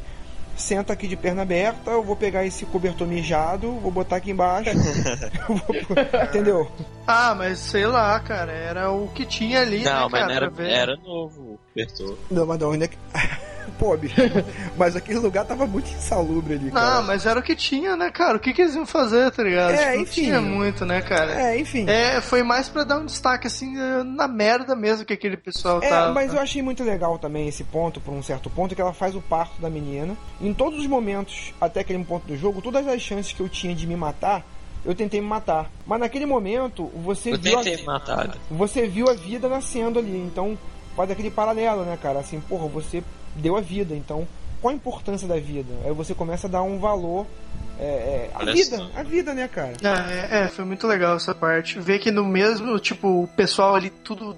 senta 0.56 0.94
aqui 0.94 1.08
de 1.08 1.16
perna 1.16 1.44
aberta, 1.44 1.92
eu 1.92 2.04
vou 2.04 2.16
pegar 2.16 2.44
esse 2.46 2.66
cobertor 2.66 3.08
mijado, 3.08 3.80
vou 3.80 3.92
botar 3.92 4.16
aqui 4.16 4.32
embaixo, 4.32 4.72
vou- 5.48 6.24
entendeu? 6.26 6.70
Ah, 7.06 7.36
mas 7.36 7.60
sei 7.60 7.86
lá, 7.86 8.20
cara, 8.20 8.52
era 8.52 8.92
o 8.92 9.08
que 9.10 9.24
tinha 9.26 9.62
ali, 9.62 9.84
Não, 9.84 10.04
né, 10.04 10.08
mas 10.12 10.22
cara, 10.28 10.50
não 10.50 10.60
era, 10.66 10.72
era 10.72 10.98
novo 10.98 11.42
o 11.54 11.60
cobertor. 11.70 12.18
Não, 12.32 12.46
mas 12.48 12.60
não, 12.60 12.72
onde 12.72 12.90
bicho, 14.00 14.16
mas 14.78 14.96
aquele 14.96 15.20
lugar 15.20 15.46
tava 15.46 15.66
muito 15.68 15.90
insalubre 15.90 16.54
ali, 16.56 16.72
cara. 16.72 16.96
Não, 16.96 17.04
mas 17.08 17.26
era 17.26 17.40
o 17.40 17.44
que 17.44 17.56
tinha, 17.56 17.96
né, 17.96 18.10
cara? 18.12 18.38
O 18.38 18.40
que, 18.40 18.54
que 18.54 18.62
eles 18.62 18.76
iam 18.76 18.86
fazer, 18.86 19.32
tá 19.32 19.44
ligado? 19.44 19.72
É, 19.72 19.78
Tipo, 19.78 19.96
não 19.96 20.02
enfim. 20.02 20.22
tinha 20.22 20.42
muito, 20.42 20.86
né, 20.86 21.02
cara? 21.02 21.42
É, 21.42 21.60
enfim. 21.60 21.86
É, 21.88 22.22
foi 22.22 22.44
mais 22.44 22.68
pra 22.70 22.84
dar 22.84 22.98
um 23.00 23.06
destaque, 23.06 23.48
assim, 23.48 23.78
eh, 23.78 24.04
na 24.04 24.28
merda 24.28 24.76
mesmo 24.76 25.06
que 25.06 25.14
aquele 25.14 25.38
pessoal 25.38 25.80
É, 25.82 25.90
tava. 25.90 26.14
mas 26.14 26.34
eu 26.34 26.40
achei 26.40 26.62
muito 26.62 26.84
legal 26.84 27.18
também 27.18 27.48
esse 27.48 27.64
ponto, 27.64 28.00
por 28.00 28.14
um 28.14 28.22
certo 28.24 28.50
ponto, 28.50 28.76
que 28.76 28.82
ela 28.82 28.94
faz 28.94 29.16
o 29.16 29.22
parto 29.22 29.62
da 29.62 29.70
menina. 29.70 30.16
Em 30.42 30.54
todos 30.54 30.80
os 30.80 30.88
momentos, 30.88 31.54
até 31.60 31.82
aquele 31.82 32.04
ponto 32.04 32.26
do 32.28 32.38
jogo, 32.38 32.62
todas 32.62 32.88
as 32.88 33.02
chances 33.02 33.34
que 33.34 33.40
eu 33.42 33.50
tinha 33.50 33.74
de 33.76 33.86
me 33.88 33.96
matar, 33.96 34.44
eu 34.86 34.94
tentei 34.96 35.20
me 35.20 35.28
matar. 35.28 35.70
Mas 35.86 36.00
naquele 36.00 36.26
momento, 36.26 36.86
você 37.04 37.34
Eu 37.34 37.38
viu. 37.40 37.58
tentei 37.58 37.82
a... 37.82 37.86
matar. 37.86 38.38
Você 38.50 38.88
viu 38.88 39.10
a 39.10 39.14
vida 39.14 39.50
nascendo 39.50 40.00
ali. 40.00 40.18
Então, 40.18 40.58
faz 40.96 41.12
aquele 41.12 41.30
paralelo, 41.30 41.84
né, 41.84 41.98
cara? 42.02 42.20
Assim, 42.20 42.40
porra, 42.40 42.68
você 42.68 43.04
deu 43.38 43.56
a 43.56 43.62
vida. 43.62 43.96
Então, 43.96 44.28
qual 44.62 44.72
a 44.74 44.76
importância 44.76 45.28
da 45.28 45.40
vida? 45.40 45.74
Aí 45.86 45.94
você 45.94 46.14
começa 46.14 46.48
a 46.48 46.50
dar 46.50 46.64
um 46.64 46.80
valor. 46.80 47.26
É, 47.80 47.84
é, 47.84 48.32
a 48.34 48.44
vida, 48.44 48.90
a 48.96 49.04
vida, 49.04 49.34
né, 49.34 49.48
cara? 49.48 49.74
Ah, 49.84 50.12
é, 50.12 50.44
é, 50.44 50.48
foi 50.48 50.66
muito 50.66 50.88
legal 50.88 51.16
essa 51.16 51.36
parte. 51.36 51.80
Ver 51.80 52.00
que 52.00 52.10
no 52.10 52.26
mesmo, 52.26 52.80
tipo, 52.80 53.24
o 53.24 53.28
pessoal 53.28 53.76
ali 53.76 53.90
tudo, 53.90 54.36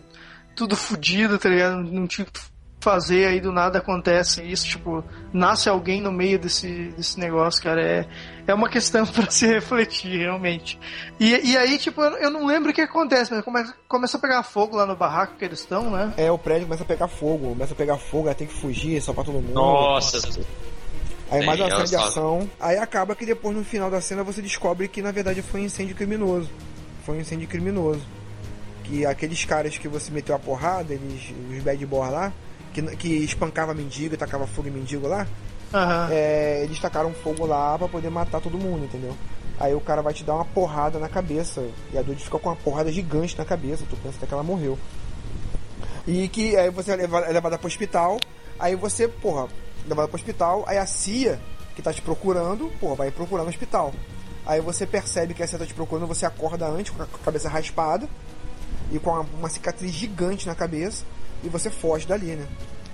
tudo 0.55 0.75
fudido, 0.75 1.39
tá 1.39 1.47
ligado? 1.47 1.77
Não 1.77 2.05
tinha 2.05 2.27
o 2.27 2.31
que 2.31 2.39
fazer, 2.81 3.27
aí 3.27 3.39
do 3.39 3.51
nada 3.51 3.79
acontece 3.79 4.41
isso, 4.41 4.65
tipo, 4.65 5.03
nasce 5.33 5.67
alguém 5.67 6.01
no 6.01 6.11
meio 6.11 6.39
desse, 6.39 6.93
desse 6.95 7.19
negócio, 7.19 7.61
cara. 7.61 7.81
É, 7.81 8.07
é 8.51 8.53
uma 8.53 8.69
questão 8.69 9.05
pra 9.07 9.29
se 9.29 9.47
refletir, 9.47 10.17
realmente. 10.17 10.79
E, 11.19 11.51
e 11.51 11.57
aí, 11.57 11.77
tipo, 11.77 12.01
eu 12.01 12.17
eu 12.17 12.29
não 12.29 12.45
lembro 12.45 12.71
o 12.71 12.73
que 12.73 12.81
acontece, 12.81 13.33
mas 13.33 13.43
começa, 13.43 13.75
começa 13.87 14.17
a 14.17 14.19
pegar 14.19 14.43
fogo 14.43 14.75
lá 14.75 14.85
no 14.85 14.95
barraco 14.95 15.35
que 15.37 15.45
eles 15.45 15.59
estão, 15.59 15.89
né? 15.89 16.13
É, 16.17 16.31
o 16.31 16.37
prédio 16.37 16.65
começa 16.65 16.83
a 16.83 16.85
pegar 16.85 17.07
fogo, 17.07 17.49
começa 17.49 17.73
a 17.73 17.75
pegar 17.75 17.97
fogo, 17.97 18.27
aí 18.27 18.35
tem 18.35 18.47
que 18.47 18.53
fugir, 18.53 19.01
só 19.01 19.13
pra 19.13 19.23
todo 19.23 19.35
mundo. 19.35 19.53
Nossa, 19.53 20.19
Aí 21.31 21.45
mais 21.45 21.59
uma 21.59 21.67
cena 21.67 21.79
ela 21.79 21.87
de 21.87 21.95
ação. 21.95 22.49
Aí 22.59 22.77
acaba 22.77 23.15
que 23.15 23.25
depois 23.25 23.55
no 23.55 23.63
final 23.63 23.91
da 23.91 24.01
cena 24.01 24.23
você 24.23 24.41
descobre 24.41 24.87
que 24.87 25.01
na 25.01 25.11
verdade 25.11 25.41
foi 25.41 25.61
um 25.61 25.65
incêndio 25.65 25.95
criminoso. 25.95 26.49
Foi 27.05 27.17
um 27.17 27.21
incêndio 27.21 27.47
criminoso. 27.47 28.01
Que 28.83 29.05
aqueles 29.05 29.45
caras 29.45 29.77
que 29.77 29.87
você 29.87 30.11
meteu 30.11 30.35
a 30.35 30.39
porrada, 30.39 30.91
eles, 30.93 31.31
os 31.51 31.63
bad 31.63 31.85
boy 31.85 32.09
lá, 32.09 32.33
que, 32.73 32.81
que 32.95 33.07
espancava 33.23 33.75
mendigo 33.75 34.15
e 34.15 34.17
tacava 34.17 34.47
fogo 34.47 34.67
em 34.67 34.71
mendigo 34.71 35.07
lá, 35.07 35.27
Aham. 35.73 36.09
é, 36.11 36.64
eles 36.64 36.80
tacaram 36.80 37.14
fogo 37.14 37.45
lá 37.45 37.77
pra 37.77 37.88
poder 37.88 38.09
matar 38.09 38.41
todo 38.41 38.57
mundo, 38.57 38.85
entendeu? 38.85 39.15
Aí 39.59 39.75
o 39.75 39.81
cara 39.81 40.01
vai 40.01 40.14
te 40.14 40.23
dar 40.23 40.35
uma 40.35 40.45
porrada 40.45 40.99
na 40.99 41.09
cabeça. 41.09 41.61
E 41.91 41.98
a 41.98 42.01
Dodie 42.01 42.23
fica 42.23 42.39
com 42.39 42.49
uma 42.49 42.56
porrada 42.56 42.91
gigante 42.91 43.38
na 43.38 43.43
cabeça. 43.43 43.83
Tu 43.89 43.95
pensa 43.98 44.15
até 44.17 44.25
que 44.25 44.33
ela 44.33 44.41
morreu. 44.43 44.80
E 46.07 46.27
que 46.30 46.56
aí 46.56 46.69
você 46.69 46.93
é 46.93 47.03
é 47.03 47.31
levada 47.31 47.57
pro 47.57 47.67
hospital, 47.67 48.19
aí 48.57 48.75
você, 48.75 49.07
porra, 49.07 49.48
levada 49.88 50.07
pro 50.07 50.17
hospital, 50.17 50.64
aí 50.65 50.77
a 50.77 50.85
CIA, 50.85 51.39
que 51.75 51.81
tá 51.81 51.93
te 51.93 52.01
procurando, 52.01 52.72
porra, 52.80 52.95
vai 52.95 53.11
procurar 53.11 53.43
no 53.43 53.49
hospital. 53.49 53.93
Aí 54.45 54.61
você 54.61 54.88
percebe 54.88 55.33
que 55.33 55.43
a 55.43 55.48
CIA 55.48 55.59
tá 55.59 55.65
te 55.65 55.73
procurando, 55.73 56.07
você 56.07 56.25
acorda 56.25 56.67
antes 56.67 56.91
com 56.91 57.03
a 57.03 57.07
cabeça 57.23 57.49
raspada 57.49 58.09
e 58.91 58.98
com 58.98 59.11
uma, 59.11 59.25
uma 59.38 59.49
cicatriz 59.49 59.91
gigante 59.91 60.48
na 60.48 60.56
cabeça 60.56 61.03
e 61.43 61.49
você 61.49 61.69
foge 61.69 62.07
dali, 62.07 62.35
né? 62.35 62.48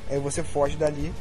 Aí 0.10 0.20
você 0.20 0.44
foge 0.44 0.76
dali 0.76 1.14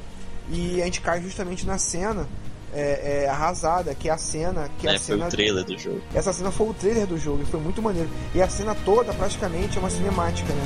e 0.51 0.81
a 0.81 0.85
gente 0.85 1.01
cai 1.01 1.23
justamente 1.23 1.67
na 1.67 1.79
cena 1.79 2.29
é, 2.73 3.25
é, 3.25 3.29
arrasada, 3.29 3.95
que 3.95 4.09
é 4.09 4.13
a 4.13 4.19
cena 4.19 4.69
que 4.79 4.87
é 4.87 4.91
a 4.91 4.99
foi 4.99 5.15
cena 5.15 5.27
o 5.27 5.31
trailer 5.31 5.65
do 5.65 5.79
jogo. 5.79 6.03
essa 6.15 6.33
cena 6.33 6.51
foi 6.51 6.69
o 6.69 6.75
trailer 6.75 7.07
do 7.07 7.17
jogo 7.17 7.43
e 7.43 7.47
foi 7.47 7.61
muito 7.61 7.81
maneiro. 7.81 8.09
E 8.35 8.43
a 8.43 8.49
cena 8.49 8.75
toda 8.85 9.13
praticamente 9.15 9.77
é 9.77 9.81
uma 9.81 9.91
cinemática, 9.91 10.53
né? 10.53 10.65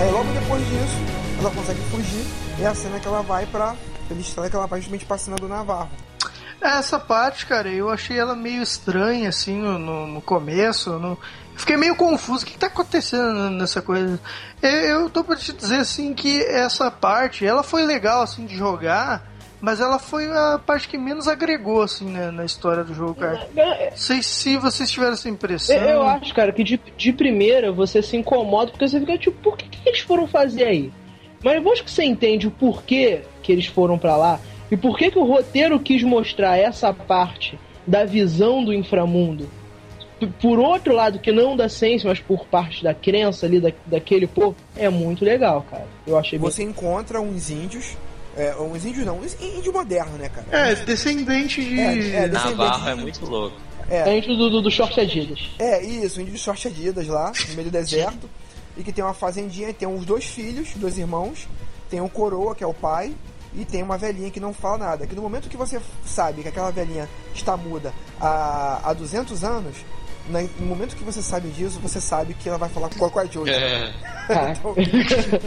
Aí 0.00 0.10
logo 0.10 0.32
depois 0.32 0.66
disso, 0.66 0.96
ela 1.38 1.50
consegue 1.50 1.80
fugir 1.90 2.24
e 2.58 2.62
é 2.62 2.66
a 2.66 2.74
cena 2.74 2.98
que 2.98 3.06
ela 3.06 3.22
vai 3.22 3.46
pra. 3.46 3.76
Estrada 4.18 4.50
que 4.50 4.56
ela 4.56 4.66
vai 4.66 4.80
justamente 4.80 5.06
pra 5.06 5.16
cena 5.16 5.36
do 5.36 5.46
Navarro. 5.46 5.88
Essa 6.60 6.98
parte, 6.98 7.46
cara, 7.46 7.68
eu 7.68 7.88
achei 7.88 8.18
ela 8.18 8.36
meio 8.36 8.62
estranha, 8.62 9.30
assim, 9.30 9.58
no, 9.58 10.06
no, 10.06 10.20
começo. 10.20 10.90
No... 10.98 11.18
Fiquei 11.56 11.76
meio 11.76 11.96
confuso. 11.96 12.44
O 12.44 12.46
que, 12.46 12.52
que 12.52 12.58
tá 12.58 12.66
acontecendo 12.66 13.50
nessa 13.50 13.80
coisa? 13.80 14.20
Eu, 14.60 14.70
eu 14.70 15.10
tô 15.10 15.24
pra 15.24 15.36
te 15.36 15.52
dizer, 15.52 15.78
assim, 15.78 16.12
que 16.12 16.42
essa 16.42 16.90
parte, 16.90 17.46
ela 17.46 17.62
foi 17.62 17.84
legal, 17.84 18.22
assim, 18.22 18.44
de 18.44 18.54
jogar, 18.54 19.26
mas 19.58 19.80
ela 19.80 19.98
foi 19.98 20.26
a 20.30 20.58
parte 20.64 20.86
que 20.86 20.98
menos 20.98 21.28
agregou, 21.28 21.82
assim, 21.82 22.06
né, 22.06 22.30
na 22.30 22.44
história 22.44 22.84
do 22.84 22.92
jogo, 22.92 23.14
cara. 23.14 23.48
Não 23.54 23.96
sei 23.96 24.22
se 24.22 24.58
vocês 24.58 24.90
tiveram 24.90 25.14
essa 25.14 25.28
impressão. 25.30 25.76
Eu, 25.76 25.88
eu 25.88 26.02
acho, 26.02 26.34
cara, 26.34 26.52
que 26.52 26.62
de, 26.62 26.78
de 26.96 27.12
primeira 27.12 27.72
você 27.72 28.02
se 28.02 28.16
incomoda 28.16 28.70
porque 28.70 28.86
você 28.86 29.00
fica 29.00 29.16
tipo, 29.16 29.38
por 29.42 29.56
que, 29.56 29.66
que 29.66 29.88
eles 29.88 30.00
foram 30.00 30.26
fazer 30.26 30.64
aí? 30.64 30.92
Mas 31.42 31.54
depois 31.54 31.80
que 31.80 31.90
você 31.90 32.04
entende 32.04 32.46
o 32.46 32.50
porquê 32.50 33.22
que 33.42 33.50
eles 33.50 33.66
foram 33.66 33.98
pra 33.98 34.14
lá 34.14 34.38
e 34.70 34.76
por 34.76 34.96
que, 34.96 35.10
que 35.10 35.18
o 35.18 35.24
roteiro 35.24 35.78
quis 35.80 36.02
mostrar 36.02 36.56
essa 36.58 36.92
parte 36.92 37.58
da 37.86 38.04
visão 38.04 38.64
do 38.64 38.72
inframundo 38.72 39.48
por 40.40 40.58
outro 40.58 40.94
lado 40.94 41.18
que 41.18 41.32
não 41.32 41.56
da 41.56 41.66
ciência, 41.68 42.06
mas 42.08 42.20
por 42.20 42.44
parte 42.46 42.84
da 42.84 42.92
crença 42.92 43.46
ali 43.46 43.58
da, 43.58 43.72
daquele 43.86 44.26
povo, 44.26 44.54
é 44.76 44.88
muito 44.90 45.24
legal, 45.24 45.64
cara. 45.70 45.86
Eu 46.06 46.18
achei 46.18 46.38
bem- 46.38 46.50
Você 46.50 46.62
encontra 46.62 47.20
uns 47.20 47.48
índios. 47.50 47.96
É, 48.36 48.54
uns 48.56 48.84
índios 48.84 49.06
não, 49.06 49.18
uns 49.18 49.34
índio 49.40 49.72
moderno, 49.72 50.18
né, 50.18 50.28
cara? 50.28 50.46
É, 50.50 50.74
descendente 50.74 51.64
de. 51.64 51.80
É, 51.80 51.84
é, 51.84 52.28
descendente 52.28 52.34
Navarro 52.58 52.88
é 52.90 52.94
de- 52.96 53.00
muito 53.00 53.24
louco. 53.24 53.56
É. 53.88 54.04
Dentro 54.04 54.36
do, 54.36 54.50
do, 54.50 54.62
do 54.62 54.70
short 54.70 55.00
Adidas. 55.00 55.40
É, 55.58 55.82
isso, 55.82 56.20
índio 56.20 56.34
de 56.34 56.38
short 56.38 56.68
Adidas 56.68 57.06
lá, 57.08 57.32
no 57.48 57.54
meio 57.54 57.68
do 57.68 57.72
deserto. 57.72 58.28
e 58.76 58.82
que 58.84 58.92
tem 58.92 59.02
uma 59.02 59.14
fazendinha, 59.14 59.72
tem 59.72 59.88
uns 59.88 60.04
dois 60.04 60.24
filhos, 60.26 60.68
dois 60.76 60.98
irmãos. 60.98 61.48
Tem 61.88 62.00
um 62.00 62.08
coroa, 62.08 62.54
que 62.54 62.62
é 62.62 62.66
o 62.66 62.74
pai, 62.74 63.12
e 63.54 63.64
tem 63.64 63.82
uma 63.82 63.98
velhinha 63.98 64.30
que 64.30 64.40
não 64.40 64.52
fala 64.52 64.78
nada. 64.78 65.06
Que 65.06 65.14
no 65.14 65.22
momento 65.22 65.48
que 65.48 65.56
você 65.56 65.80
sabe 66.04 66.42
que 66.42 66.48
aquela 66.48 66.70
velhinha 66.70 67.08
está 67.34 67.56
muda 67.56 67.92
há, 68.20 68.80
há 68.84 68.92
200 68.92 69.42
anos, 69.44 69.76
né, 70.28 70.48
no 70.58 70.66
momento 70.66 70.96
que 70.96 71.04
você 71.04 71.22
sabe 71.22 71.48
disso, 71.48 71.80
você 71.80 72.00
sabe 72.00 72.34
que 72.34 72.48
ela 72.48 72.58
vai 72.58 72.68
falar 72.68 72.88
com 72.88 73.18
a 73.18 73.24
Jojo. 73.26 73.50
É. 73.50 73.92
então, 74.54 74.74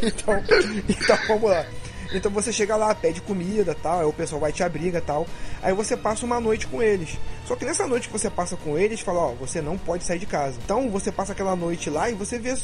então, 0.01 0.43
então, 0.89 1.17
vamos 1.27 1.49
lá. 1.49 1.65
Então 2.13 2.31
você 2.31 2.53
chega 2.53 2.75
lá, 2.75 2.93
pede 2.93 3.21
comida 3.21 3.75
tal, 3.81 3.99
aí 4.01 4.05
o 4.05 4.13
pessoal 4.13 4.39
vai 4.39 4.51
te 4.51 4.63
abriga 4.63 5.01
tal. 5.01 5.25
Aí 5.61 5.73
você 5.73 5.97
passa 5.97 6.25
uma 6.25 6.39
noite 6.39 6.67
com 6.67 6.81
eles. 6.81 7.17
Só 7.45 7.55
que 7.55 7.65
nessa 7.65 7.87
noite 7.87 8.07
que 8.07 8.13
você 8.13 8.29
passa 8.29 8.55
com 8.55 8.77
eles, 8.77 8.99
fala, 8.99 9.19
ó, 9.19 9.31
você 9.33 9.61
não 9.61 9.77
pode 9.77 10.03
sair 10.03 10.19
de 10.19 10.25
casa. 10.25 10.59
Então 10.63 10.89
você 10.89 11.11
passa 11.11 11.31
aquela 11.31 11.55
noite 11.55 11.89
lá 11.89 12.09
e 12.09 12.13
você 12.13 12.37
vê 12.37 12.55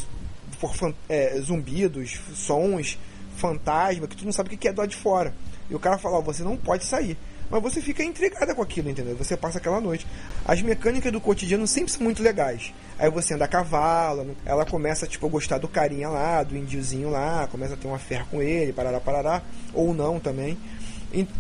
é, 1.08 1.40
zumbidos, 1.42 2.20
sons, 2.36 3.00
fantasma, 3.40 4.08
que 4.08 4.16
tu 4.16 4.26
não 4.26 4.32
sabe 4.32 4.54
o 4.54 4.58
que 4.58 4.68
é 4.68 4.74
do 4.74 4.80
lado 4.80 4.90
de 4.90 4.96
fora. 4.96 5.34
E 5.70 5.76
o 5.76 5.80
cara 5.80 5.98
fala, 5.98 6.18
ó, 6.18 6.22
você 6.22 6.44
não 6.44 6.58
pode 6.58 6.86
sair. 6.86 7.18
Mas 7.50 7.64
você 7.64 7.82
fica 7.82 8.04
intrigada 8.04 8.54
com 8.54 8.62
aquilo, 8.62 8.92
entendeu? 8.92 9.16
Você 9.18 9.36
passa 9.36 9.58
aquela 9.58 9.82
noite. 9.82 10.06
As 10.46 10.62
mecânicas 10.62 11.12
do 11.12 11.20
cotidiano 11.20 11.66
sempre 11.66 11.92
são 11.92 12.04
muito 12.04 12.22
legais. 12.22 12.72
Aí 12.98 13.10
você 13.10 13.34
anda 13.34 13.46
a 13.46 13.48
cavalo, 13.48 14.36
ela 14.46 14.66
começa, 14.66 15.08
tipo, 15.08 15.26
a 15.26 15.30
gostar 15.30 15.58
do 15.58 15.68
carinha 15.68 16.10
lá, 16.10 16.44
do 16.44 16.56
índiozinho 16.56 17.10
lá, 17.10 17.48
começa 17.48 17.74
a 17.74 17.78
ter 17.78 17.88
uma 17.88 17.98
fé 17.98 18.24
com 18.30 18.40
ele, 18.42 18.72
parará, 18.72 19.00
parará, 19.00 19.42
ou 19.74 19.96
não 19.96 20.20
também. 20.20 20.60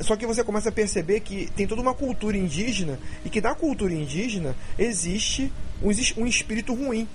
Só 0.02 0.16
que 0.16 0.26
você 0.26 0.44
começa 0.44 0.69
a 0.69 0.72
perceber 0.72 1.19
que 1.19 1.48
tem 1.56 1.68
toda 1.68 1.82
uma 1.82 1.94
cultura 1.94 2.36
indígena 2.36 2.98
e 3.24 3.30
que 3.30 3.40
na 3.40 3.53
cultura 3.53 3.94
indígena 3.94 4.56
existe 4.80 5.52
um 6.18 6.26
espírito 6.26 6.74
ruim. 6.74 7.08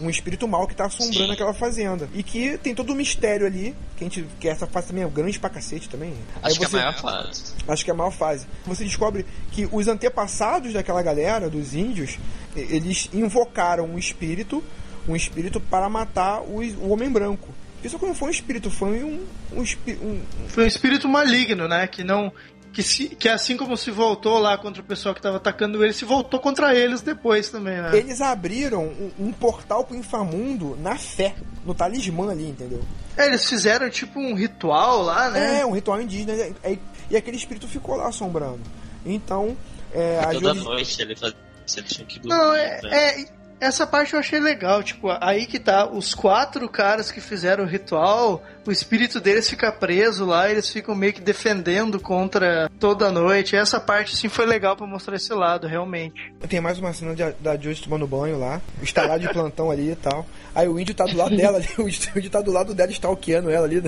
Um 0.00 0.08
espírito 0.08 0.46
mau 0.46 0.66
que 0.66 0.76
tá 0.76 0.86
assombrando 0.86 1.26
Sim. 1.26 1.32
aquela 1.32 1.52
fazenda. 1.52 2.08
E 2.14 2.22
que 2.22 2.56
tem 2.58 2.74
todo 2.74 2.92
um 2.92 2.96
mistério 2.96 3.46
ali, 3.46 3.74
que 3.96 4.04
a 4.04 4.08
gente 4.08 4.24
que 4.38 4.48
essa 4.48 4.66
fase 4.66 4.88
também 4.88 5.02
é 5.02 5.08
grande 5.08 5.38
pra 5.40 5.50
cacete 5.50 5.88
também. 5.88 6.14
Aí 6.42 6.52
Acho 6.52 6.58
que 6.58 6.64
é 6.64 6.66
a 6.66 6.70
você- 6.70 6.76
maior 6.76 6.94
fase. 7.00 7.42
Acho 7.66 7.84
que 7.84 7.90
é 7.90 7.94
a 7.94 7.96
maior 7.96 8.10
fase. 8.12 8.46
Você 8.66 8.84
descobre 8.84 9.26
que 9.50 9.68
os 9.72 9.88
antepassados 9.88 10.72
daquela 10.72 11.02
galera, 11.02 11.50
dos 11.50 11.74
índios, 11.74 12.16
eles 12.54 13.08
invocaram 13.12 13.86
um 13.86 13.98
espírito, 13.98 14.62
um 15.08 15.16
espírito 15.16 15.60
para 15.60 15.88
matar 15.88 16.42
os- 16.42 16.74
o 16.74 16.90
homem 16.90 17.10
branco. 17.10 17.48
Isso 17.82 17.98
não 18.02 18.14
foi 18.14 18.28
um 18.28 18.30
espírito, 18.32 18.70
foi 18.70 19.02
um, 19.04 19.24
um, 19.52 19.62
um- 19.62 20.20
Foi 20.48 20.64
um 20.64 20.66
espírito 20.66 21.08
maligno, 21.08 21.66
né? 21.68 21.86
Que 21.86 22.02
não. 22.04 22.32
Que, 22.78 22.82
se, 22.84 23.08
que 23.08 23.28
assim 23.28 23.56
como 23.56 23.76
se 23.76 23.90
voltou 23.90 24.38
lá 24.38 24.56
contra 24.56 24.80
o 24.80 24.84
pessoal 24.84 25.12
que 25.12 25.20
tava 25.20 25.38
atacando 25.38 25.82
ele, 25.84 25.92
se 25.92 26.04
voltou 26.04 26.38
contra 26.38 26.72
eles 26.76 27.00
depois 27.00 27.48
também, 27.48 27.76
né? 27.82 27.90
Eles 27.98 28.20
abriram 28.20 28.84
um, 28.84 29.10
um 29.18 29.32
portal 29.32 29.82
pro 29.82 29.96
inframundo 29.96 30.78
na 30.80 30.94
fé, 30.96 31.34
no 31.66 31.74
talismã 31.74 32.30
ali, 32.30 32.48
entendeu? 32.48 32.80
É, 33.16 33.26
eles 33.26 33.44
fizeram 33.48 33.90
tipo 33.90 34.20
um 34.20 34.32
ritual 34.32 35.02
lá, 35.02 35.28
né? 35.28 35.58
É, 35.62 35.66
um 35.66 35.72
ritual 35.72 36.00
indígena. 36.00 36.34
E, 36.64 36.78
e 37.10 37.16
aquele 37.16 37.36
espírito 37.36 37.66
ficou 37.66 37.96
lá 37.96 38.06
assombrando. 38.06 38.60
Então, 39.04 39.56
é, 39.92 40.20
a 40.20 40.30
Toda 40.30 40.54
Josi- 40.54 40.64
noite 40.64 41.02
ele 41.02 41.16
fazia. 41.16 41.36
Ele 41.76 41.82
tinha 41.88 42.06
que 42.06 42.20
dormir. 42.20 42.36
Não, 42.38 42.54
é, 42.54 42.80
né? 42.80 42.90
é- 43.22 43.38
Essa 43.60 43.88
parte 43.88 44.14
eu 44.14 44.20
achei 44.20 44.38
legal, 44.38 44.84
tipo, 44.84 45.08
aí 45.20 45.44
que 45.46 45.58
tá, 45.58 45.84
os 45.90 46.14
quatro 46.14 46.68
caras 46.68 47.10
que 47.10 47.20
fizeram 47.20 47.64
o 47.64 47.66
ritual, 47.66 48.40
o 48.68 48.72
espírito 48.72 49.18
deles 49.20 49.48
fica 49.48 49.72
preso 49.72 50.24
lá, 50.26 50.50
eles 50.50 50.68
ficam 50.70 50.94
meio 50.94 51.12
que 51.12 51.20
defendendo 51.20 51.98
contra 51.98 52.70
toda 52.78 53.10
noite. 53.10 53.56
Essa 53.56 53.80
parte 53.80 54.14
sim 54.16 54.28
foi 54.28 54.44
legal 54.46 54.76
pra 54.76 54.86
mostrar 54.86 55.16
esse 55.16 55.32
lado, 55.32 55.66
realmente. 55.66 56.32
Tem 56.48 56.60
mais 56.60 56.78
uma 56.78 56.92
cena 56.92 57.14
de- 57.14 57.32
da 57.40 57.56
Joyce 57.56 57.82
tomando 57.82 58.06
banho 58.06 58.38
lá, 58.38 58.60
instalado 58.82 59.20
de 59.20 59.28
plantão 59.32 59.70
ali 59.70 59.92
e 59.92 59.96
tal. 59.96 60.26
Aí 60.54 60.68
o 60.68 60.78
índio 60.78 60.94
tá 60.94 61.04
do 61.04 61.16
lado 61.16 61.36
dela 61.36 61.56
ali, 61.58 61.68
o 61.78 61.88
índio 61.88 62.30
tá 62.30 62.40
do 62.40 62.50
lado 62.52 62.74
dela 62.74 62.90
stalkeando 62.92 63.50
ela 63.50 63.66
ali. 63.66 63.82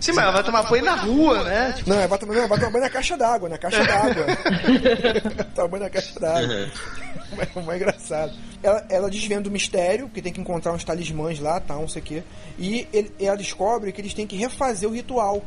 Sim, 0.00 0.12
mas 0.12 0.18
ela 0.24 0.32
vai 0.32 0.44
tomar 0.44 0.62
banho 0.64 0.84
na 0.84 0.94
rua, 0.94 1.44
né? 1.44 1.72
Tipo, 1.76 1.90
Não, 1.90 2.08
vai 2.08 2.18
tomar, 2.18 2.34
vai 2.48 2.58
tomar 2.58 2.70
banho 2.70 2.84
na 2.84 2.90
caixa 2.90 3.16
d'água, 3.16 3.48
na 3.48 3.58
caixa 3.58 3.82
d'água. 3.84 4.26
Toma 5.54 5.68
banho 5.68 5.84
na 5.84 5.90
caixa 5.90 6.18
d'água. 6.20 6.68
É 7.54 7.60
mais 7.60 7.78
engraçado. 7.80 8.32
Ela, 8.62 8.86
ela 8.88 9.10
desvenda 9.10 9.50
o 9.50 9.52
mistério, 9.52 10.08
que 10.08 10.22
tem 10.22 10.32
que 10.32 10.40
encontrar 10.40 10.72
uns 10.72 10.82
talismãs 10.82 11.38
lá, 11.38 11.60
tal, 11.60 11.82
não 11.82 11.88
sei 11.88 12.00
o 12.00 12.04
quê. 12.04 12.22
E 12.58 12.88
ele- 12.90 13.12
ela 13.20 13.36
descobre 13.36 13.92
que 13.92 14.00
eles 14.00 14.14
têm 14.18 14.26
que 14.26 14.36
refazer 14.36 14.88
o 14.88 14.92
ritual 14.92 15.44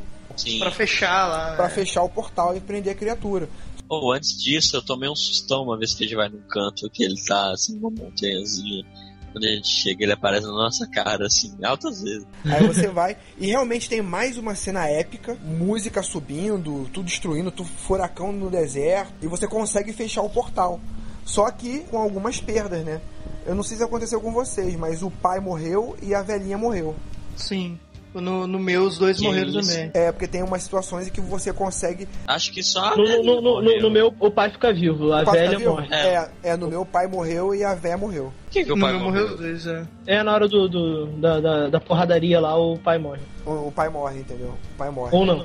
pra 0.58 0.70
fechar 0.70 1.28
lá. 1.28 1.54
pra 1.56 1.68
né? 1.68 1.74
fechar 1.74 2.02
o 2.02 2.08
portal 2.08 2.56
e 2.56 2.60
prender 2.60 2.92
a 2.92 2.96
criatura. 2.96 3.48
Ou 3.86 4.12
antes 4.12 4.42
disso, 4.42 4.76
eu 4.76 4.82
tomei 4.82 5.10
um 5.10 5.14
sustão 5.14 5.64
uma 5.64 5.76
vez 5.76 5.94
que 5.94 6.04
a 6.04 6.06
gente 6.06 6.16
vai 6.16 6.28
num 6.30 6.40
canto 6.48 6.88
que 6.88 7.04
ele 7.04 7.22
tá 7.22 7.52
assim, 7.52 7.76
numa 7.76 7.90
montanhazinha. 7.90 8.84
Quando 9.30 9.44
a 9.44 9.48
gente 9.48 9.68
chega, 9.68 10.04
ele 10.04 10.12
aparece 10.12 10.46
na 10.46 10.52
nossa 10.52 10.86
cara, 10.86 11.26
assim, 11.26 11.54
altas 11.62 12.02
vezes. 12.02 12.26
Aí 12.44 12.64
você 12.66 12.88
vai 12.88 13.16
e 13.38 13.46
realmente 13.46 13.88
tem 13.88 14.00
mais 14.00 14.38
uma 14.38 14.54
cena 14.54 14.88
épica, 14.88 15.34
música 15.42 16.02
subindo, 16.02 16.88
tudo 16.92 17.04
destruindo, 17.04 17.50
tudo 17.50 17.68
furacão 17.68 18.32
no 18.32 18.50
deserto, 18.50 19.12
e 19.22 19.26
você 19.26 19.46
consegue 19.46 19.92
fechar 19.92 20.22
o 20.22 20.30
portal. 20.30 20.80
Só 21.26 21.50
que 21.50 21.80
com 21.90 21.98
algumas 21.98 22.40
perdas, 22.40 22.82
né? 22.84 23.00
Eu 23.44 23.54
não 23.54 23.62
sei 23.62 23.76
se 23.76 23.82
aconteceu 23.82 24.20
com 24.20 24.32
vocês, 24.32 24.74
mas 24.76 25.02
o 25.02 25.10
pai 25.10 25.40
morreu 25.40 25.96
e 26.02 26.14
a 26.14 26.22
velhinha 26.22 26.56
morreu. 26.56 26.94
Sim. 27.36 27.78
No, 28.14 28.46
no 28.46 28.58
meu, 28.58 28.82
os 28.84 28.98
dois 28.98 29.16
Que 29.18 29.24
morreram 29.24 29.48
isso? 29.48 29.60
também. 29.70 29.90
É, 29.94 30.12
porque 30.12 30.26
tem 30.26 30.42
umas 30.42 30.62
situações 30.62 31.08
em 31.08 31.10
que 31.10 31.20
você 31.20 31.50
consegue. 31.52 32.06
Acho 32.26 32.52
que 32.52 32.62
só 32.62 32.94
No, 32.96 33.22
no, 33.22 33.40
no, 33.62 33.80
no, 33.80 33.90
meu, 33.90 34.12
o 34.20 34.30
pai 34.30 34.50
fica 34.50 34.70
vivo, 34.72 35.12
a 35.12 35.22
o 35.22 35.30
velha 35.30 35.56
vivo? 35.56 35.70
morre. 35.70 35.88
É, 35.94 36.28
é, 36.42 36.56
no 36.56 36.68
meu 36.68 36.84
pai 36.84 37.06
morreu 37.06 37.54
e 37.54 37.64
a 37.64 37.74
véia 37.74 37.96
morreu. 37.96 38.30
Que, 38.50 38.64
que 38.64 38.72
o 38.72 38.76
No 38.76 38.82
pai 38.82 38.92
meu 38.92 39.00
morreu? 39.04 39.22
morreu 39.22 39.34
os 39.34 39.40
dois, 39.40 39.66
é. 39.66 39.86
É, 40.06 40.22
na 40.22 40.34
hora 40.34 40.46
do, 40.46 40.68
do- 40.68 41.06
da, 41.18 41.40
da, 41.40 41.68
da 41.68 41.80
porradaria 41.80 42.38
lá, 42.38 42.54
o 42.54 42.76
pai 42.78 42.98
morre. 42.98 43.22
O, 43.46 43.68
o 43.68 43.72
pai 43.72 43.88
morre, 43.88 44.20
entendeu? 44.20 44.54
O 44.74 44.76
pai 44.76 44.90
morre. 44.90 45.16
Ou 45.16 45.24
não. 45.24 45.44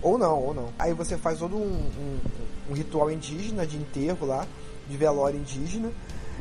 Ou 0.00 0.16
não, 0.16 0.38
ou 0.42 0.54
não. 0.54 0.68
Aí 0.78 0.94
você 0.94 1.18
faz 1.18 1.38
todo 1.40 1.56
um, 1.56 1.60
um- 1.60 2.18
um 2.70 2.72
ritual 2.74 3.10
indígena 3.10 3.66
de 3.66 3.76
enterro 3.76 4.26
lá, 4.26 4.46
de 4.88 4.96
velório 4.96 5.38
indígena. 5.38 5.90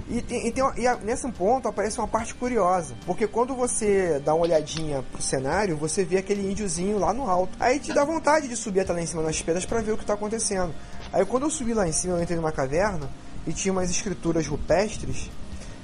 E, 0.10 0.22
tem- 0.22 0.48
e 0.48 0.52
tem 0.52 0.64
e 0.78 0.88
a- 0.88 0.96
nesse 0.98 1.30
ponto 1.32 1.68
aparece 1.68 1.98
uma 2.00 2.08
parte 2.08 2.34
curiosa, 2.34 2.96
porque 3.06 3.28
quando 3.28 3.54
você 3.56 4.20
dá 4.24 4.34
uma 4.34 4.44
olhadinha 4.46 5.04
pro 5.12 5.22
cenário, 5.22 5.76
você 5.76 6.06
vê 6.06 6.18
aquele 6.18 6.50
índiozinho 6.50 6.98
lá 6.98 7.14
no 7.14 7.30
alto. 7.30 7.58
Aí 7.60 7.80
te 7.80 7.92
dá 7.94 8.06
vontade 8.06 8.48
de 8.48 8.56
subir 8.56 8.82
até 8.82 8.94
lá 8.94 9.02
em 9.02 9.06
cima 9.06 9.22
nas 9.22 9.42
pedras 9.42 9.66
pra 9.66 9.82
ver 9.82 9.92
o 9.92 9.98
que 9.98 10.06
tá 10.06 10.14
acontecendo. 10.14 10.74
Aí 11.12 11.26
quando 11.26 11.44
eu 11.44 11.50
subi 11.50 11.74
lá 11.74 11.88
em 11.88 11.92
cima, 11.92 12.16
eu 12.16 12.22
entrei 12.24 12.38
numa 12.38 12.52
caverna 12.52 13.10
e 13.46 13.52
tinha 13.52 13.72
umas 13.72 13.90
escrituras 13.90 14.48
rupestres 14.48 15.30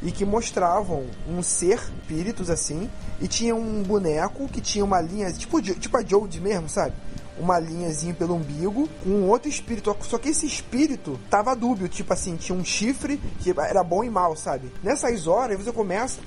e 0.02 0.12
que 0.12 0.26
mostravam 0.26 1.06
um 1.30 1.42
ser, 1.42 1.80
espíritos 2.02 2.50
assim, 2.50 2.90
e 3.22 3.28
tinha 3.28 3.56
um 3.56 3.84
boneco 3.84 4.48
que 4.50 4.60
tinha 4.62 4.84
uma 4.84 5.00
linha, 5.02 5.32
tipo, 5.32 5.62
tipo 5.62 5.98
a 5.98 6.04
Jodie 6.04 6.42
mesmo, 6.42 6.68
sabe? 6.70 6.94
Uma 7.40 7.60
linhazinha 7.60 8.14
pelo 8.14 8.36
umbigo, 8.36 8.88
com 9.04 9.10
um 9.10 9.30
outro 9.30 9.50
espírito, 9.50 9.96
só 10.02 10.18
que 10.20 10.30
esse 10.30 10.46
espírito 10.46 11.20
tava 11.30 11.56
dúbio, 11.56 11.90
tipo 11.90 12.14
assim, 12.14 12.36
tinha 12.36 12.58
um 12.58 12.64
chifre 12.64 13.20
que 13.40 13.50
era 13.50 13.84
bom 13.84 14.04
e 14.04 14.10
mal, 14.10 14.36
sabe? 14.36 14.72
Nessas 14.84 15.26
horas 15.26 15.58
você 15.58 15.72
começa 15.72 16.22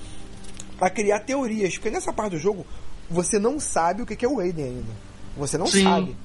a 0.80 0.90
criar 0.90 1.20
teorias, 1.20 1.74
porque 1.74 1.90
nessa 1.90 2.12
parte 2.12 2.32
do 2.32 2.38
jogo 2.38 2.66
você 3.08 3.38
não 3.38 3.60
sabe 3.60 4.02
o 4.02 4.06
que 4.06 4.24
é 4.24 4.28
o 4.28 4.40
Aiden 4.40 4.64
ainda. 4.64 4.92
Você 5.36 5.56
não 5.56 5.66
Sim. 5.66 5.84
sabe. 5.84 6.16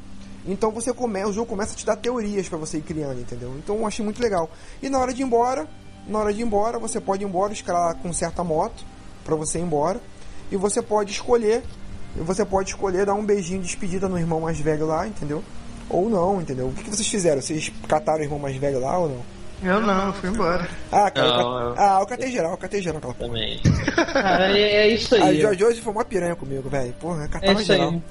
Então 0.45 0.71
você 0.71 0.91
começa, 0.91 1.27
o 1.29 1.33
jogo 1.33 1.47
começa 1.47 1.73
a 1.73 1.75
te 1.75 1.85
dar 1.85 1.95
teorias 1.95 2.49
pra 2.49 2.57
você 2.57 2.77
ir 2.79 2.81
criando, 2.81 3.19
entendeu? 3.19 3.53
Então 3.57 3.77
eu 3.77 3.85
achei 3.85 4.03
muito 4.03 4.21
legal. 4.21 4.49
E 4.81 4.89
na 4.89 4.97
hora 4.97 5.13
de 5.13 5.21
ir 5.21 5.25
embora, 5.25 5.67
na 6.07 6.19
hora 6.19 6.33
de 6.33 6.41
ir 6.41 6.43
embora, 6.43 6.79
você 6.79 6.99
pode 6.99 7.23
ir 7.23 7.27
embora, 7.27 7.53
escalar 7.53 7.95
com 7.97 8.11
certa 8.11 8.43
moto 8.43 8.83
pra 9.23 9.35
você 9.35 9.59
ir 9.59 9.61
embora. 9.61 10.01
E 10.51 10.57
você 10.57 10.81
pode 10.81 11.11
escolher, 11.11 11.63
você 12.17 12.43
pode 12.45 12.69
escolher 12.69 13.05
dar 13.05 13.13
um 13.13 13.25
beijinho 13.25 13.59
de 13.61 13.67
despedida 13.67 14.07
no 14.09 14.17
irmão 14.17 14.41
mais 14.41 14.59
velho 14.59 14.85
lá, 14.87 15.07
entendeu? 15.07 15.43
Ou 15.89 16.09
não, 16.09 16.41
entendeu? 16.41 16.67
O 16.67 16.73
que, 16.73 16.83
que 16.83 16.89
vocês 16.95 17.07
fizeram? 17.07 17.41
Vocês 17.41 17.71
cataram 17.87 18.19
o 18.19 18.23
irmão 18.23 18.39
mais 18.39 18.55
velho 18.57 18.79
lá 18.79 18.97
ou 18.97 19.09
não? 19.09 19.41
Eu 19.63 19.79
não, 19.79 20.07
eu 20.07 20.13
fui 20.13 20.29
embora. 20.29 20.67
Ah, 20.91 21.11
cara, 21.11 21.27
Não, 21.37 21.59
eu- 21.61 21.75
ah, 21.77 21.97
eu 22.01 22.05
catei 22.07 22.31
geral, 22.31 22.51
eu 22.51 22.57
catei 22.57 22.81
geral 22.81 22.97
aquela 22.97 23.13
porra. 23.13 23.29
Também. 23.29 23.59
Cara, 23.95 24.57
é, 24.57 24.61
é 24.61 24.87
isso 24.87 25.13
A 25.15 25.25
aí. 25.25 25.39
Jorge 25.41 25.63
hoje 25.63 25.81
foi 25.81 25.93
uma 25.93 26.03
piranha 26.05 26.35
comigo, 26.35 26.67
velho. 26.67 26.93
Porra, 26.93 27.25
É 27.25 27.27
catava 27.27 27.61
isso 27.61 27.71
aí. 27.71 27.77
geral. 27.77 28.01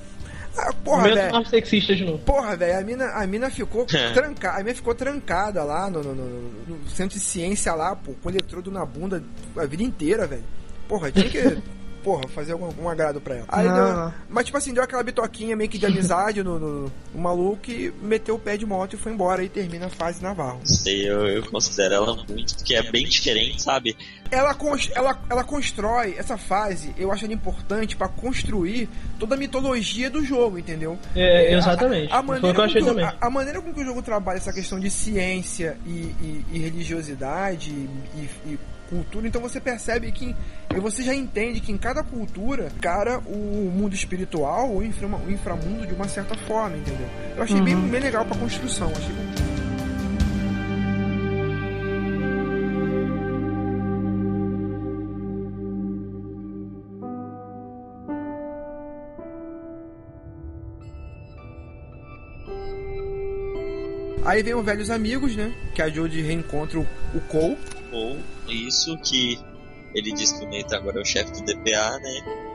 Ah, 0.56 0.72
porra, 0.84 1.02
velho. 1.14 1.46
sexista 1.46 1.94
de 1.96 2.04
novo. 2.04 2.18
Porra, 2.18 2.56
velho, 2.56 2.78
a 2.78 2.82
mina, 2.82 3.04
a 3.14 3.26
mina 3.26 3.50
ficou 3.50 3.84
trancada, 3.84 4.58
a 4.60 4.62
mina 4.62 4.74
ficou 4.74 4.94
trancada 4.94 5.64
lá 5.64 5.88
no, 5.90 6.02
no- 6.02 6.14
no- 6.14 6.76
no 6.76 6.88
centro 6.90 7.18
de 7.18 7.24
ciência 7.24 7.72
lá, 7.74 7.96
pô, 7.96 8.12
com 8.22 8.30
eletrodo 8.30 8.70
na 8.70 8.84
bunda 8.84 9.22
a 9.56 9.64
vida 9.66 9.82
inteira, 9.82 10.26
velho. 10.28 10.44
Porra, 10.88 11.10
tinha 11.10 11.28
que, 11.28 11.58
porra, 12.02 12.26
fazer 12.28 12.52
algum, 12.52 12.66
algum 12.66 12.88
agrado 12.88 13.20
pra 13.20 13.36
ela. 13.36 13.44
Aí 13.48 13.66
Não, 13.68 13.74
deu- 13.74 13.94
não. 13.96 14.14
mas 14.28 14.46
tipo 14.46 14.56
assim, 14.58 14.72
deu 14.74 14.82
aquela 14.82 15.02
bitoquinha 15.02 15.54
meio 15.56 15.68
que 15.70 15.78
de 15.78 15.86
amizade 15.86 16.42
no, 16.42 16.58
no- 16.58 16.92
no 17.14 17.20
maluco 17.20 17.70
e 17.70 17.92
meteu 18.02 18.34
o 18.34 18.38
pé 18.38 18.56
de 18.56 18.64
moto 18.66 18.94
e 18.94 18.96
foi 18.96 19.12
embora 19.12 19.42
e 19.44 19.48
termina 19.48 19.86
a 19.86 19.90
fase 19.90 20.22
naval. 20.22 20.60
Sei, 20.64 21.08
eu, 21.08 21.26
eu 21.26 21.42
considero 21.50 21.94
ela 21.94 22.16
muito, 22.28 22.56
porque 22.56 22.74
é 22.74 22.90
bem 22.90 23.06
diferente, 23.06 23.62
sabe? 23.62 23.96
Ela, 24.30 24.56
ela, 24.94 25.20
ela 25.28 25.42
constrói 25.44 26.14
essa 26.16 26.36
fase, 26.38 26.94
eu 26.96 27.10
acho 27.10 27.24
ela 27.24 27.34
importante 27.34 27.96
pra 27.96 28.08
construir 28.08 28.88
toda 29.18 29.34
a 29.34 29.38
mitologia 29.38 30.08
do 30.08 30.24
jogo, 30.24 30.56
entendeu? 30.58 30.96
É, 31.16 31.52
exatamente. 31.54 32.12
A, 32.12 32.18
a 32.20 32.22
Foi 32.22 32.38
o 32.38 32.40
maneira 32.42 32.54
que 32.54 32.60
eu 32.60 32.64
achei 32.64 32.80
com 32.80 32.86
que 32.86 32.90
o- 32.92 32.94
também. 32.94 33.04
a- 33.06 33.16
a 33.26 33.30
maneira 33.30 33.60
com 33.60 33.74
que 33.74 33.80
o 33.80 33.84
jogo 33.84 34.02
trabalha 34.02 34.36
essa 34.36 34.52
questão 34.52 34.78
de 34.78 34.88
ciência 34.88 35.76
e, 35.84 35.90
e- 35.90 36.44
e 36.52 36.58
religiosidade 36.60 37.70
e, 37.70 38.28
e 38.46 38.58
cultura, 38.91 39.27
então 39.28 39.41
você 39.41 39.60
percebe 39.60 40.10
que 40.12 40.35
e 40.75 40.81
você 40.81 41.02
já 41.02 41.15
entende 41.15 41.60
que 41.60 41.70
em 41.73 41.78
cada 41.78 42.02
cultura, 42.02 42.70
cara, 42.81 43.19
o 43.20 43.70
mundo 43.75 43.94
espiritual, 43.94 44.69
o, 44.70 44.83
infra, 44.83 45.07
o 45.07 45.31
inframundo 45.31 45.86
de 45.86 45.94
uma 45.94 46.09
certa 46.09 46.35
forma, 46.47 46.77
entendeu? 46.77 47.07
Eu 47.36 47.43
achei 47.43 47.60
bem, 47.60 47.77
bem 47.89 48.01
legal 48.01 48.25
pra 48.27 48.36
construção, 48.36 48.91
achei 48.91 49.15
bem- 49.15 49.51
Aí 64.25 64.43
vem 64.43 64.55
o 64.55 64.62
Velhos 64.62 64.91
Amigos, 64.91 65.35
né? 65.35 65.52
Que 65.75 65.83
a 65.83 65.89
Jodie 65.89 66.20
reencontra 66.23 66.78
o, 66.78 66.86
o 67.15 67.20
Cole. 67.28 67.57
Ou 68.50 68.68
isso 68.68 68.98
que 68.98 69.38
ele 69.94 70.12
diz 70.12 70.32
que 70.32 70.44
o 70.44 70.48
Nathan 70.50 70.76
agora 70.76 70.98
é 70.98 71.02
o 71.02 71.04
chefe 71.04 71.32
do 71.32 71.42
DPA, 71.42 71.98
né? 71.98 72.46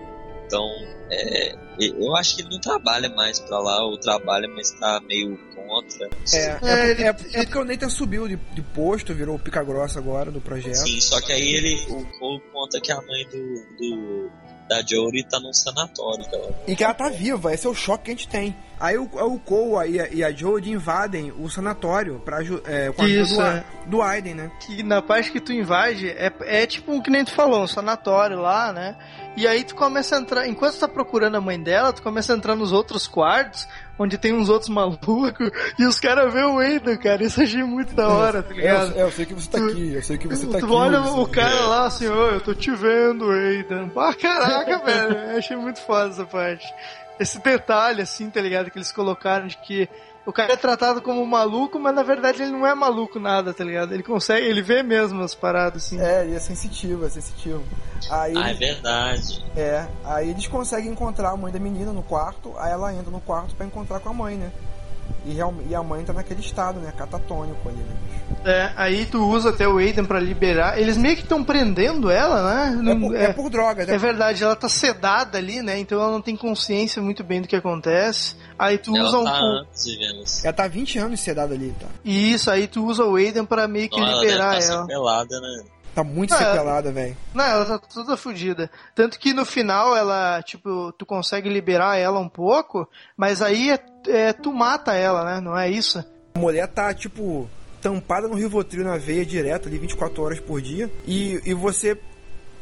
Então, 0.45 0.64
é, 1.09 1.56
eu 1.80 2.15
acho 2.15 2.35
que 2.35 2.43
ele 2.43 2.49
não 2.51 2.59
trabalha 2.61 3.09
mais 3.09 3.40
pra 3.40 3.57
lá, 3.59 3.83
ou 3.83 3.98
trabalha, 3.98 4.48
mas 4.48 4.69
tá 4.72 5.01
meio 5.07 5.38
contra. 5.56 6.07
É, 6.33 6.38
é, 6.38 6.49
É, 6.49 6.56
por- 6.59 6.69
ele- 6.69 7.03
é, 7.03 7.07
é 7.07 7.14
porque 7.14 7.57
o 7.57 7.65
Nathan 7.65 7.90
subiu 7.90 8.27
de, 8.27 8.35
de 8.53 8.61
posto, 8.61 9.14
virou 9.14 9.35
o 9.35 9.40
pica 9.40 9.64
grossa 9.64 9.98
agora 9.99 10.30
do 10.32 10.40
projeto. 10.40 10.75
Sim, 10.75 11.01
só 11.01 11.19
que 11.19 11.33
aí 11.33 11.56
ele 11.56 11.75
o 11.90 12.06
Cole 12.19 12.41
conta 12.53 12.80
que 12.80 12.91
a 12.91 13.01
mãe 13.01 13.25
do, 13.25 13.65
do 13.77 14.32
da 14.68 14.82
Jory 14.82 15.24
tá 15.24 15.40
num 15.40 15.53
sanatório. 15.53 16.26
E 16.68 16.76
que 16.76 16.84
ela 16.84 16.94
tá 16.94 17.10
viva, 17.10 17.53
esse 17.53 17.68
é 17.68 17.69
o 17.69 17.74
choque 17.74 18.06
que 18.06 18.11
a 18.11 18.14
gente 18.14 18.27
tem. 18.27 18.56
Aí 18.80 18.98
o, 18.98 19.03
o 19.03 19.40
Cole 19.40 19.92
e 19.92 20.02
a, 20.02 20.10
e 20.10 20.24
a 20.24 20.32
Jodie 20.32 20.72
invadem 20.72 21.32
o 21.32 21.50
sanatório 21.50 22.19
pra, 22.26 22.40
é, 22.66 22.92
com 22.92 23.02
a 23.02 23.06
ajuda 23.06 23.22
Isso, 23.22 23.35
do, 23.35 23.42
é. 23.42 23.64
do 23.85 24.02
Aiden, 24.02 24.34
né? 24.34 24.52
Que 24.60 24.84
na 24.84 25.02
parte 25.02 25.32
que 25.32 25.40
tu 25.40 25.53
invade 25.53 26.10
é, 26.10 26.32
é 26.42 26.66
tipo 26.66 26.92
um 26.92 27.02
que 27.02 27.10
nem 27.10 27.24
tu 27.24 27.32
falou, 27.32 27.64
um 27.64 27.68
sanatório 27.68 28.42
lá, 28.42 28.74
né? 28.74 28.98
E 29.38 29.48
aí 29.48 29.64
tu 29.64 29.76
começa 29.76 30.16
a 30.16 30.19
entrar, 30.19 30.48
enquanto 30.48 30.74
tu 30.74 30.80
tá 30.80 30.88
procurando 30.88 31.35
a 31.35 31.42
mãe 31.42 31.61
dela, 31.61 31.94
tu 31.94 32.02
começa 32.02 32.34
a 32.34 32.38
entrar 32.38 32.56
nos 32.56 32.72
outros 32.72 33.08
quartos, 33.08 33.68
onde 33.98 34.17
tem 34.17 34.33
uns 34.33 34.49
outros 34.49 34.69
malucos, 34.69 35.51
e 35.80 35.85
os 35.85 35.99
caras 35.99 36.33
vê 36.33 36.43
o 36.43 36.59
Aidan, 36.59 36.98
cara. 36.98 37.24
Isso 37.24 37.41
achei 37.41 37.64
muito 37.64 37.93
da 37.95 38.07
hora, 38.07 38.43
tá 38.43 38.53
ligado? 38.53 38.93
É, 38.93 39.01
eu, 39.01 39.06
eu 39.06 39.11
sei 39.11 39.25
que 39.25 39.33
você 39.33 39.49
tá 39.49 39.57
aqui, 39.57 39.93
eu 39.93 40.03
sei 40.03 40.17
que 40.17 40.27
você 40.27 40.45
tá 40.45 40.59
tu 40.59 40.65
aqui. 40.65 40.74
olha 40.74 41.01
o 41.01 41.27
cara 41.27 41.65
lá 41.67 41.85
assim, 41.85 42.07
ô, 42.07 42.27
eu 42.32 42.41
tô 42.41 42.53
te 42.53 42.72
vendo, 42.72 43.30
Aidan. 43.32 43.90
Ah, 43.95 44.14
caraca, 44.14 44.77
velho. 44.85 45.17
Eu 45.17 45.38
achei 45.38 45.56
muito 45.57 45.80
foda 45.82 46.09
essa 46.09 46.25
parte. 46.25 46.65
Esse 47.19 47.40
detalhe, 47.41 48.01
assim, 48.01 48.30
tá 48.30 48.41
ligado? 48.41 48.69
Que 48.69 48.77
eles 48.77 48.91
colocaram 48.91 49.48
de 49.48 49.57
que 49.57 49.88
o 50.26 50.34
cara 50.34 50.54
é 50.54 50.56
tratado 50.56 51.02
como 51.02 51.22
um 51.22 51.26
maluco, 51.26 51.80
mas 51.80 51.94
na 51.94 52.04
verdade 52.04 52.42
ele 52.42 52.52
não 52.52 52.66
é 52.66 52.74
maluco 52.74 53.20
nada, 53.20 53.54
tá 53.54 53.64
ligado? 53.64 53.94
Ele 53.94 54.04
consegue, 54.04 54.45
ele 54.48 54.62
vê 54.62 54.82
mesmo 54.84 55.22
as 55.22 55.36
paradas, 55.36 55.86
assim. 55.86 56.00
É, 56.02 56.24
ele 56.26 56.36
é 56.36 56.40
sensitivo, 56.40 57.06
é 57.06 57.10
sensitivo. 57.10 57.64
Aí, 58.10 58.34
Ah, 58.38 58.48
é 58.48 58.50
eles- 58.50 58.60
verdade. 58.60 59.45
é, 59.56 59.86
aí 60.04 60.30
eles 60.30 60.48
conseguem 60.48 60.92
encontrar 60.92 61.30
a 61.32 61.38
mãe 61.38 61.52
da 61.52 61.60
menina 61.60 61.92
no 61.94 62.04
quarto, 62.04 62.54
aí 62.58 62.72
ela 62.72 62.94
entra 62.94 63.12
no 63.12 63.20
quarto 63.22 63.56
pra 63.56 63.66
encontrar 63.66 64.00
com 64.00 64.10
a 64.10 64.14
mãe, 64.14 64.36
né? 64.36 64.52
E, 65.24 65.34
real- 65.34 65.54
e 65.70 65.74
a 65.76 65.82
mãe 65.84 66.04
tá 66.04 66.14
naquele 66.14 66.40
estado, 66.40 66.80
né? 66.80 66.92
Catatônico 66.95 67.70
ali, 67.70 67.78
né? 67.78 67.95
É, 68.44 68.72
aí 68.76 69.06
tu 69.06 69.24
usa 69.28 69.50
até 69.50 69.68
o 69.68 69.78
Aiden 69.78 70.06
pra 70.06 70.20
liberar. 70.20 70.80
Eles 70.80 70.98
meio 70.98 71.16
que 71.16 71.22
estão 71.24 71.44
prendendo 71.44 72.10
ela, 72.12 72.72
né? 72.74 72.92
É 72.92 72.95
por, 72.95 73.16
é 73.16 73.34
por 73.34 73.50
droga, 73.50 73.86
né? 73.86 73.94
É 73.94 73.98
verdade, 73.98 74.44
ela 74.44 74.56
tá 74.56 74.68
sedada 74.70 75.38
ali, 75.38 75.62
né? 75.62 75.80
Então 75.80 76.00
ela 76.00 76.12
não 76.12 76.22
tem 76.22 76.36
consciência 76.36 77.02
muito 77.02 77.24
bem 77.24 77.42
do 77.42 77.48
que 77.48 77.56
acontece. 77.56 78.36
Aí 78.58 78.77
tu 78.77 78.95
Ela 78.95 79.08
usa 79.08 79.17
um. 79.19 79.24
tá 79.25 79.32
com- 79.40 79.45
antes 79.45 79.84
de 79.85 79.98
Vênus. 79.98 80.43
Ela 80.45 80.53
tá 80.53 80.67
20 80.67 80.98
anos 80.98 81.19
sedada 81.19 81.53
ali, 81.53 81.75
tá? 81.80 81.88
Isso, 82.03 82.50
aí 82.50 82.67
tu 82.67 82.85
usa 82.85 83.03
o 83.03 83.16
Aiden 83.16 83.45
pra 83.45 83.67
meio 83.67 83.90
que 83.90 83.95
Então 83.95 84.08
ela 84.08 84.19
deve 84.22 84.32
liberar 84.34 84.53
ela. 84.64 84.82
sequelada, 84.82 85.40
né? 85.42 85.64
Tá 85.93 86.03
muito 86.03 86.34
É. 86.34 86.38
sequelada, 86.38 86.92
velho. 86.92 87.16
Não, 87.34 87.43
ela 87.45 87.66
tá 87.66 87.77
toda 87.80 88.17
fodida. 88.17 88.69
Tanto 88.93 89.17
que 89.17 89.34
no 89.34 89.45
final 89.45 89.95
ela, 89.95 90.42
tipo, 90.43 90.92
tu 90.98 91.06
consegue 91.06 91.48
liberar 91.50 91.98
ela 91.98 92.19
um 92.19 92.27
pouco, 92.27 92.88
mas 93.16 93.42
aí 93.42 93.72
é, 93.72 93.80
é, 94.08 94.34
tu 94.34 94.51
mata 94.51 94.93
ela, 94.93 95.24
né? 95.24 95.40
Não 95.42 95.58
é 95.58 95.69
isso? 95.69 96.03
A 96.34 96.40
mulher 96.40 96.67
tá, 96.67 96.93
tipo, 96.93 97.50
tampada 97.82 98.27
no 98.27 98.35
Rivotril 98.35 98.84
na 98.84 98.98
veia 98.98 99.25
direto 99.25 99.67
ali 99.69 99.77
24 99.77 100.22
horas 100.22 100.40
por 100.42 100.61
dia. 100.61 100.92
E, 101.08 101.40
e 101.45 101.53
você, 101.53 101.98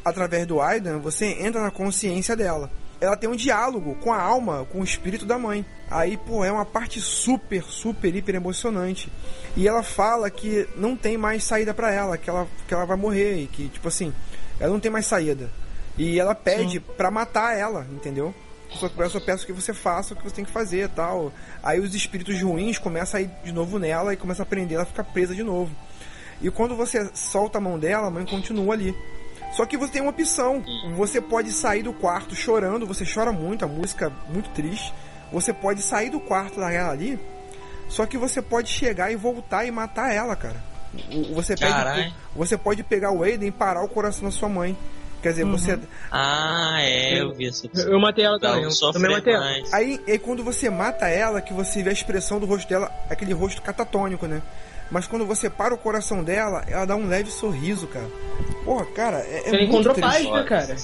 através 0.04 0.46
do 0.46 0.60
Aidan, 0.60 0.98
você 0.98 1.26
entra 1.40 1.60
na 1.60 1.72
consciência 1.72 2.36
dela. 2.36 2.70
Ela 3.04 3.16
tem 3.16 3.28
um 3.28 3.36
diálogo 3.36 3.96
com 3.96 4.12
a 4.12 4.20
alma, 4.20 4.66
com 4.70 4.80
o 4.80 4.84
espírito 4.84 5.24
da 5.24 5.38
mãe. 5.38 5.64
Aí, 5.90 6.16
pô, 6.16 6.44
é 6.44 6.50
uma 6.50 6.64
parte 6.64 7.00
super, 7.00 7.62
super, 7.62 8.14
hiper 8.14 8.34
emocionante. 8.34 9.10
E 9.56 9.68
ela 9.68 9.82
fala 9.82 10.30
que 10.30 10.68
não 10.76 10.96
tem 10.96 11.16
mais 11.16 11.44
saída 11.44 11.72
pra 11.72 11.92
ela, 11.92 12.18
que 12.18 12.28
ela, 12.28 12.48
que 12.66 12.74
ela 12.74 12.84
vai 12.84 12.96
morrer 12.96 13.36
e 13.42 13.46
que, 13.46 13.68
tipo 13.68 13.86
assim, 13.86 14.12
ela 14.58 14.72
não 14.72 14.80
tem 14.80 14.90
mais 14.90 15.06
saída. 15.06 15.50
E 15.96 16.18
ela 16.18 16.34
pede 16.34 16.80
pra 16.80 17.10
matar 17.10 17.56
ela, 17.56 17.86
entendeu? 17.92 18.34
Eu 18.70 18.76
só, 18.76 18.90
eu 18.96 19.10
só 19.10 19.20
peço 19.20 19.46
que 19.46 19.52
você 19.52 19.72
faça 19.72 20.14
o 20.14 20.16
que 20.16 20.24
você 20.24 20.34
tem 20.34 20.44
que 20.44 20.50
fazer 20.50 20.88
tal. 20.88 21.32
Aí 21.62 21.78
os 21.78 21.94
espíritos 21.94 22.40
ruins 22.42 22.78
começam 22.78 23.20
a 23.20 23.22
ir 23.22 23.30
de 23.44 23.52
novo 23.52 23.78
nela 23.78 24.12
e 24.12 24.16
começam 24.16 24.42
a 24.42 24.46
prender, 24.46 24.76
ela 24.76 24.84
fica 24.84 25.04
presa 25.04 25.34
de 25.34 25.44
novo. 25.44 25.74
E 26.42 26.50
quando 26.50 26.74
você 26.74 27.08
solta 27.14 27.58
a 27.58 27.60
mão 27.60 27.78
dela, 27.78 28.08
a 28.08 28.10
mãe 28.10 28.26
continua 28.26 28.74
ali. 28.74 28.94
Só 29.56 29.64
que 29.64 29.76
você 29.76 29.92
tem 29.92 30.02
uma 30.02 30.10
opção. 30.10 30.62
Você 30.96 31.20
pode 31.20 31.52
sair 31.52 31.82
do 31.82 31.92
quarto 31.92 32.34
chorando, 32.34 32.86
você 32.86 33.04
chora 33.04 33.32
muito, 33.32 33.64
a 33.64 33.68
música 33.68 34.06
é 34.06 34.32
muito 34.32 34.50
triste. 34.50 34.92
Você 35.32 35.52
pode 35.52 35.82
sair 35.82 36.10
do 36.10 36.20
quarto 36.20 36.60
da 36.60 36.70
ela 36.70 36.90
ali, 36.90 37.18
só 37.88 38.06
que 38.06 38.16
você 38.16 38.40
pode 38.40 38.68
chegar 38.68 39.10
e 39.10 39.16
voltar 39.16 39.64
e 39.64 39.70
matar 39.70 40.12
ela, 40.12 40.36
cara. 40.36 40.62
Você, 41.32 41.56
pede, 41.56 42.14
você 42.36 42.56
pode 42.56 42.84
pegar 42.84 43.10
o 43.10 43.24
Aiden 43.24 43.48
e 43.48 43.52
parar 43.52 43.82
o 43.82 43.88
coração 43.88 44.24
da 44.24 44.30
sua 44.30 44.48
mãe. 44.48 44.76
Quer 45.20 45.30
dizer, 45.30 45.44
você. 45.44 45.78
Ah, 46.12 46.76
é, 46.80 47.20
eu 47.20 47.32
vi 47.32 47.48
essa 47.48 47.66
Eu, 47.74 47.92
eu 47.92 48.00
matei 48.00 48.24
ela 48.24 48.38
também. 48.38 48.64
Eu 48.64 48.92
também 48.92 49.10
matei 49.10 49.32
ela. 49.32 49.44
mais. 49.44 49.72
Aí 49.72 50.00
é 50.06 50.18
quando 50.18 50.44
você 50.44 50.68
mata 50.68 51.08
ela 51.08 51.40
que 51.40 51.52
você 51.52 51.82
vê 51.82 51.90
a 51.90 51.92
expressão 51.92 52.38
do 52.38 52.46
rosto 52.46 52.68
dela, 52.68 52.92
aquele 53.08 53.32
rosto 53.32 53.62
catatônico, 53.62 54.26
né? 54.26 54.42
Mas 54.90 55.06
quando 55.06 55.26
você 55.26 55.48
para 55.50 55.74
o 55.74 55.78
coração 55.78 56.22
dela, 56.22 56.62
ela 56.68 56.84
dá 56.84 56.94
um 56.94 57.08
leve 57.08 57.30
sorriso, 57.30 57.86
cara. 57.86 58.06
Porra, 58.64 58.86
cara, 58.86 59.18
é, 59.18 59.36
é 59.36 59.48
Ela 59.48 59.50
muito 59.58 59.64
encontrou 59.64 59.94
triste. 59.94 60.10
paz, 60.10 60.30
né, 60.32 60.42
cara? 60.44 60.76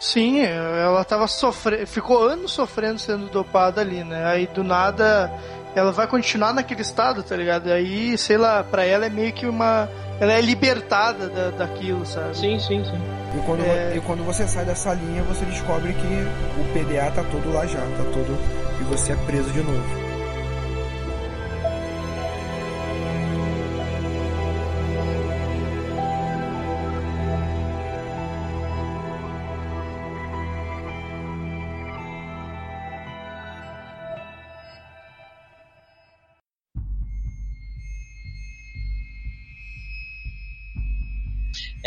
Sim, 0.00 0.40
ela 0.42 1.04
tava 1.04 1.26
sofrendo, 1.26 1.86
ficou 1.86 2.22
anos 2.22 2.52
sofrendo 2.52 2.98
sendo 3.00 3.26
dopada 3.30 3.80
ali, 3.80 4.04
né? 4.04 4.24
Aí 4.26 4.46
do 4.46 4.62
nada 4.62 5.30
ela 5.74 5.90
vai 5.92 6.06
continuar 6.06 6.52
naquele 6.52 6.82
estado, 6.82 7.22
tá 7.22 7.36
ligado? 7.36 7.68
Aí, 7.70 8.16
sei 8.16 8.36
lá, 8.36 8.62
pra 8.62 8.84
ela 8.84 9.06
é 9.06 9.10
meio 9.10 9.32
que 9.32 9.46
uma. 9.46 9.88
Ela 10.20 10.32
é 10.32 10.40
libertada 10.40 11.28
da, 11.28 11.50
daquilo, 11.50 12.04
sabe? 12.06 12.36
Sim, 12.36 12.58
sim, 12.58 12.84
sim. 12.84 13.00
E 13.36 13.44
quando, 13.44 13.62
É. 13.64 13.96
e 13.96 14.00
quando 14.00 14.24
você 14.24 14.46
sai 14.48 14.64
dessa 14.64 14.92
linha, 14.94 15.22
você 15.24 15.44
descobre 15.44 15.92
que 15.92 16.60
o 16.60 16.64
PDA 16.72 17.10
tá 17.10 17.22
todo 17.30 17.52
lá 17.52 17.66
já, 17.66 17.78
tá 17.78 18.04
todo. 18.12 18.36
E 18.80 18.84
você 18.84 19.12
é 19.12 19.16
preso 19.26 19.50
de 19.50 19.60
novo. 19.62 20.07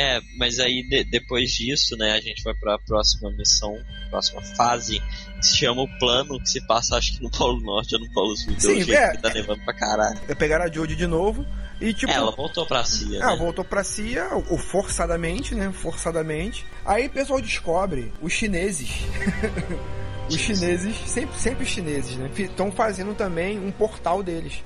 É, 0.02 0.22
mas 0.38 0.60
aí 0.60 0.82
de- 0.84 1.04
depois 1.04 1.52
disso, 1.52 1.96
né, 1.98 2.14
a 2.14 2.22
gente 2.22 2.44
vai 2.44 2.54
pra 2.54 2.78
próxima 2.80 3.30
missão, 3.32 3.78
próxima 4.10 4.42
fase, 4.42 5.00
que 5.40 5.46
se 5.46 5.58
chama 5.58 5.82
o 5.84 6.00
plano, 6.00 6.40
que 6.40 6.50
se 6.50 6.66
passa 6.66 6.96
acho 6.98 7.18
que 7.18 7.24
no 7.24 7.30
Polo 7.30 7.62
Norte 7.62 7.96
ou 7.96 8.02
no 8.02 8.12
Polo 8.12 8.36
Sul, 8.36 8.54
Sim, 8.58 8.76
jeito 8.84 8.94
é. 8.94 9.12
que 9.16 9.22
tá 9.22 9.30
nevando 9.34 9.64
pra 9.64 9.74
caralho. 9.74 10.20
É 10.28 10.34
pegar 10.36 10.62
a 10.62 10.72
Jodie 10.72 10.96
de 10.96 11.06
novo 11.08 11.46
e 11.80 11.94
tipo. 11.94 12.12
É, 12.12 12.16
ela 12.16 12.32
voltou 12.32 12.66
pra 12.66 12.84
CIA, 12.84 13.24
Ah, 13.24 13.32
né? 13.32 13.36
voltou 13.38 13.64
pra 13.64 13.84
CIA, 13.84 14.28
ou 14.50 14.58
forçadamente, 14.58 15.54
né? 15.56 15.72
Forçadamente. 15.72 16.66
Aí 16.86 17.08
o 17.08 17.10
pessoal 17.10 17.40
descobre 17.42 18.12
os 18.22 18.34
chineses. 18.34 18.90
os 20.30 20.38
chineses, 20.40 20.96
sempre, 21.06 21.38
sempre 21.40 21.64
os 21.64 21.70
chineses, 21.70 22.16
né? 22.18 22.30
Estão 22.38 22.72
fazendo 22.72 23.14
também 23.14 23.60
um 23.60 23.72
portal 23.72 24.24
deles. 24.24 24.64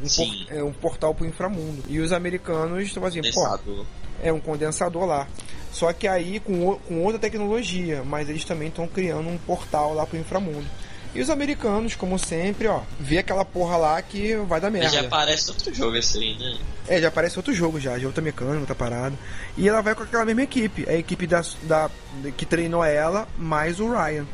Um, 0.00 0.06
por- 0.08 0.52
é, 0.56 0.62
um 0.62 0.72
portal 0.72 1.12
pro 1.14 1.26
inframundo. 1.26 1.82
E 1.88 1.98
os 1.98 2.12
americanos 2.12 2.84
estão 2.86 3.04
assim, 3.04 3.20
pô. 3.32 3.84
É 4.22 4.32
um 4.32 4.40
condensador 4.40 5.04
lá. 5.06 5.26
Só 5.72 5.92
que 5.92 6.08
aí 6.08 6.40
com, 6.40 6.68
o- 6.68 6.76
com 6.78 7.02
outra 7.04 7.18
tecnologia, 7.20 8.02
mas 8.04 8.28
eles 8.28 8.44
também 8.44 8.68
estão 8.68 8.86
criando 8.88 9.28
um 9.28 9.38
portal 9.38 9.94
lá 9.94 10.06
pro 10.06 10.18
inframundo. 10.18 10.66
E 11.14 11.20
os 11.22 11.30
americanos, 11.30 11.94
como 11.94 12.18
sempre, 12.18 12.68
ó, 12.68 12.80
vê 13.00 13.18
aquela 13.18 13.44
porra 13.44 13.76
lá 13.78 14.02
que 14.02 14.36
vai 14.46 14.60
dar 14.60 14.70
Mas 14.70 14.80
merda. 14.82 15.02
já 15.02 15.08
parece 15.08 15.50
outro 15.50 15.72
jogo 15.74 15.96
esse 15.96 16.18
aí, 16.18 16.36
né? 16.38 16.58
É, 16.86 17.00
já 17.00 17.08
aparece 17.08 17.38
outro 17.38 17.52
jogo 17.52 17.80
já, 17.80 17.96
de 17.96 18.04
outra 18.06 18.22
mecânica, 18.22 18.58
outra 18.60 18.74
parada. 18.74 19.14
E 19.56 19.66
ela 19.68 19.80
vai 19.80 19.94
com 19.94 20.02
aquela 20.02 20.24
mesma 20.26 20.42
equipe, 20.42 20.86
a 20.88 20.94
equipe 20.94 21.26
da, 21.26 21.42
da 21.62 21.90
que 22.36 22.44
treinou 22.44 22.84
ela, 22.84 23.26
mais 23.38 23.80
o 23.80 23.90
Ryan. 23.90 24.26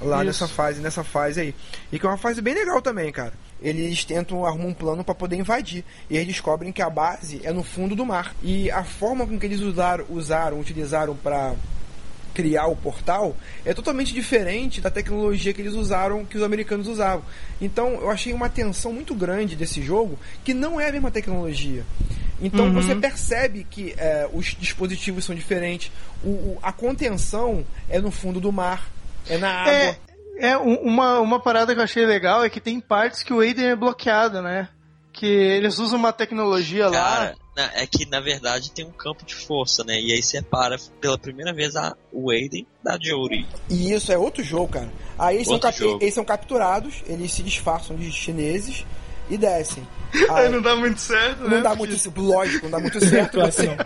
Lá 0.00 0.18
Isso. 0.18 0.26
nessa 0.26 0.48
fase, 0.48 0.80
nessa 0.80 1.04
fase 1.04 1.40
aí. 1.40 1.54
E 1.92 1.98
que 1.98 2.06
é 2.06 2.08
uma 2.08 2.16
fase 2.16 2.40
bem 2.40 2.54
legal 2.54 2.80
também, 2.80 3.10
cara. 3.12 3.32
Eles 3.62 4.04
tentam 4.04 4.44
arrumar 4.46 4.66
um 4.66 4.74
plano 4.74 5.04
para 5.04 5.14
poder 5.14 5.36
invadir. 5.36 5.84
E 6.08 6.16
eles 6.16 6.28
descobrem 6.28 6.72
que 6.72 6.80
a 6.82 6.88
base 6.90 7.40
é 7.44 7.52
no 7.52 7.62
fundo 7.62 7.94
do 7.94 8.06
mar. 8.06 8.34
E 8.42 8.70
a 8.70 8.82
forma 8.84 9.26
com 9.26 9.38
que 9.38 9.46
eles 9.46 9.60
usaram, 9.60 10.04
usaram 10.08 10.58
utilizaram 10.60 11.14
para 11.16 11.54
criar 12.32 12.68
o 12.68 12.76
portal 12.76 13.36
é 13.66 13.74
totalmente 13.74 14.14
diferente 14.14 14.80
da 14.80 14.88
tecnologia 14.88 15.52
que 15.52 15.60
eles 15.60 15.74
usaram, 15.74 16.24
que 16.24 16.36
os 16.36 16.42
americanos 16.44 16.86
usavam. 16.86 17.24
Então 17.60 17.94
eu 17.94 18.08
achei 18.08 18.32
uma 18.32 18.48
tensão 18.48 18.92
muito 18.92 19.14
grande 19.16 19.56
desse 19.56 19.82
jogo 19.82 20.16
que 20.44 20.54
não 20.54 20.80
é 20.80 20.88
a 20.88 20.92
mesma 20.92 21.10
tecnologia. 21.10 21.84
Então 22.40 22.66
Uhum. 22.66 22.72
você 22.72 22.94
percebe 22.94 23.66
que 23.68 23.94
é, 23.98 24.28
os 24.32 24.56
dispositivos 24.58 25.24
são 25.24 25.34
diferentes, 25.34 25.90
o, 26.24 26.28
o- 26.28 26.58
a 26.62 26.72
contenção 26.72 27.64
é 27.88 28.00
no 28.00 28.10
fundo 28.12 28.40
do 28.40 28.52
mar, 28.52 28.88
é 29.28 29.36
na 29.36 29.50
água. 29.50 29.72
É, 29.72 29.96
é 30.40 30.58
um- 30.58 30.76
uma, 30.82 31.20
uma 31.20 31.40
parada 31.40 31.72
que 31.74 31.80
eu 31.80 31.84
achei 31.84 32.04
legal 32.06 32.44
é 32.44 32.50
que 32.50 32.60
tem 32.60 32.80
partes 32.80 33.22
que 33.22 33.32
o 33.32 33.40
Aiden 33.40 33.66
é 33.66 33.76
bloqueado, 33.76 34.40
né? 34.42 34.68
Que 35.12 35.26
eles 35.26 35.78
usam 35.78 35.98
uma 35.98 36.12
tecnologia 36.12 36.88
lá. 36.88 36.92
Cara, 36.92 37.36
na- 37.56 37.70
é 37.74 37.86
que 37.86 38.06
na 38.08 38.20
verdade 38.20 38.70
tem 38.70 38.84
um 38.86 38.92
campo 38.92 39.24
de 39.24 39.34
força, 39.34 39.82
né? 39.84 40.00
E 40.00 40.12
aí 40.12 40.22
separa 40.22 40.76
pela 41.00 41.18
primeira 41.18 41.52
vez 41.52 41.74
a, 41.76 41.96
o 42.12 42.30
Aiden 42.30 42.66
da 42.82 42.96
Jory. 43.00 43.46
E 43.68 43.92
isso 43.92 44.12
é 44.12 44.16
outro 44.18 44.42
jogo, 44.42 44.68
cara. 44.74 44.88
Aí 45.18 45.36
eles 45.36 45.48
Outro 45.48 45.70
jogo. 45.72 45.98
eles 46.02 46.14
são 46.14 46.24
capturados, 46.24 47.02
eles 47.06 47.32
se 47.32 47.42
disfarçam 47.42 47.96
de 47.96 48.10
chineses 48.12 48.86
e 49.30 49.38
descem. 49.38 49.86
Aí 50.12 50.26
Aí, 50.28 50.48
não 50.48 50.60
dá 50.60 50.74
muito 50.74 51.00
certo, 51.00 51.44
né? 51.44 51.56
não 51.56 51.62
dá 51.62 51.74
muito, 51.74 52.20
lógico, 52.20 52.64
não 52.64 52.70
dá 52.72 52.80
muito 52.80 53.00
certo 53.04 53.40
você. 53.40 53.66
não. 53.66 53.76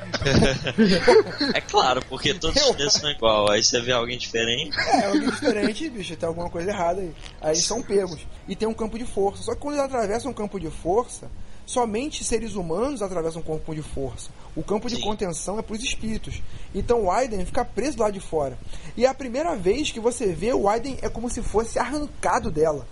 É 1.54 1.60
claro, 1.60 2.02
porque 2.08 2.32
todos 2.34 2.56
os 2.56 2.68
chineses 2.68 2.94
são 2.94 3.10
igual. 3.10 3.50
Aí 3.50 3.62
você 3.62 3.80
vê 3.80 3.92
alguém 3.92 4.16
diferente. 4.16 4.76
É, 4.80 5.06
alguém 5.06 5.28
diferente, 5.28 5.90
bicho, 5.90 6.16
tem 6.16 6.26
alguma 6.26 6.48
coisa 6.48 6.70
errada 6.70 7.02
aí. 7.02 7.12
Aí 7.42 7.50
eles 7.50 7.64
são 7.64 7.82
pegos. 7.82 8.20
E 8.48 8.56
tem 8.56 8.66
um 8.66 8.74
campo 8.74 8.98
de 8.98 9.04
força. 9.04 9.42
Só 9.42 9.54
que 9.54 9.60
quando 9.60 9.74
eles 9.74 9.84
atravessam 9.84 10.30
um 10.30 10.34
campo 10.34 10.58
de 10.58 10.70
força, 10.70 11.30
somente 11.66 12.24
seres 12.24 12.54
humanos 12.54 13.02
atravessam 13.02 13.42
um 13.42 13.44
campo 13.44 13.74
de 13.74 13.82
força. 13.82 14.30
O 14.56 14.62
campo 14.62 14.88
de 14.88 14.96
Sim. 14.96 15.02
contenção 15.02 15.58
é 15.58 15.62
para 15.62 15.74
os 15.74 15.82
espíritos. 15.82 16.42
Então 16.74 17.02
o 17.02 17.10
Aiden 17.10 17.44
fica 17.44 17.64
preso 17.64 17.98
lá 17.98 18.10
de 18.10 18.20
fora. 18.20 18.56
E 18.96 19.04
é 19.04 19.08
a 19.08 19.14
primeira 19.14 19.54
vez 19.56 19.90
que 19.90 20.00
você 20.00 20.26
vê 20.32 20.54
o 20.54 20.68
Aiden 20.68 20.98
é 21.02 21.08
como 21.08 21.28
se 21.28 21.42
fosse 21.42 21.78
arrancado 21.78 22.50
dela. 22.50 22.86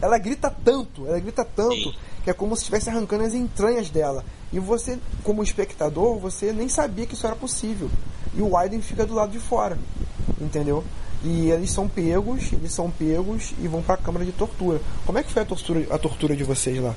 Ela 0.00 0.18
grita 0.18 0.54
tanto, 0.64 1.06
ela 1.06 1.18
grita 1.18 1.44
tanto, 1.44 1.94
que 2.24 2.30
é 2.30 2.32
como 2.32 2.54
se 2.54 2.62
estivesse 2.62 2.90
arrancando 2.90 3.24
as 3.24 3.34
entranhas 3.34 3.88
dela. 3.90 4.24
E 4.52 4.58
você, 4.58 4.98
como 5.22 5.42
espectador, 5.42 6.18
você 6.18 6.52
nem 6.52 6.68
sabia 6.68 7.06
que 7.06 7.14
isso 7.14 7.26
era 7.26 7.34
possível. 7.36 7.90
E 8.34 8.42
o 8.42 8.56
Aiden 8.56 8.80
fica 8.82 9.06
do 9.06 9.14
lado 9.14 9.32
de 9.32 9.38
fora, 9.38 9.78
entendeu? 10.40 10.84
E 11.24 11.50
eles 11.50 11.70
são 11.70 11.88
pegos, 11.88 12.52
eles 12.52 12.72
são 12.72 12.90
pegos 12.90 13.52
e 13.60 13.66
vão 13.66 13.82
pra 13.82 13.96
câmara 13.96 14.24
de 14.24 14.32
tortura. 14.32 14.80
Como 15.06 15.18
é 15.18 15.22
que 15.22 15.32
foi 15.32 15.42
a 15.42 15.46
tortura, 15.46 15.86
a 15.90 15.98
tortura 15.98 16.36
de 16.36 16.44
vocês 16.44 16.78
lá? 16.80 16.94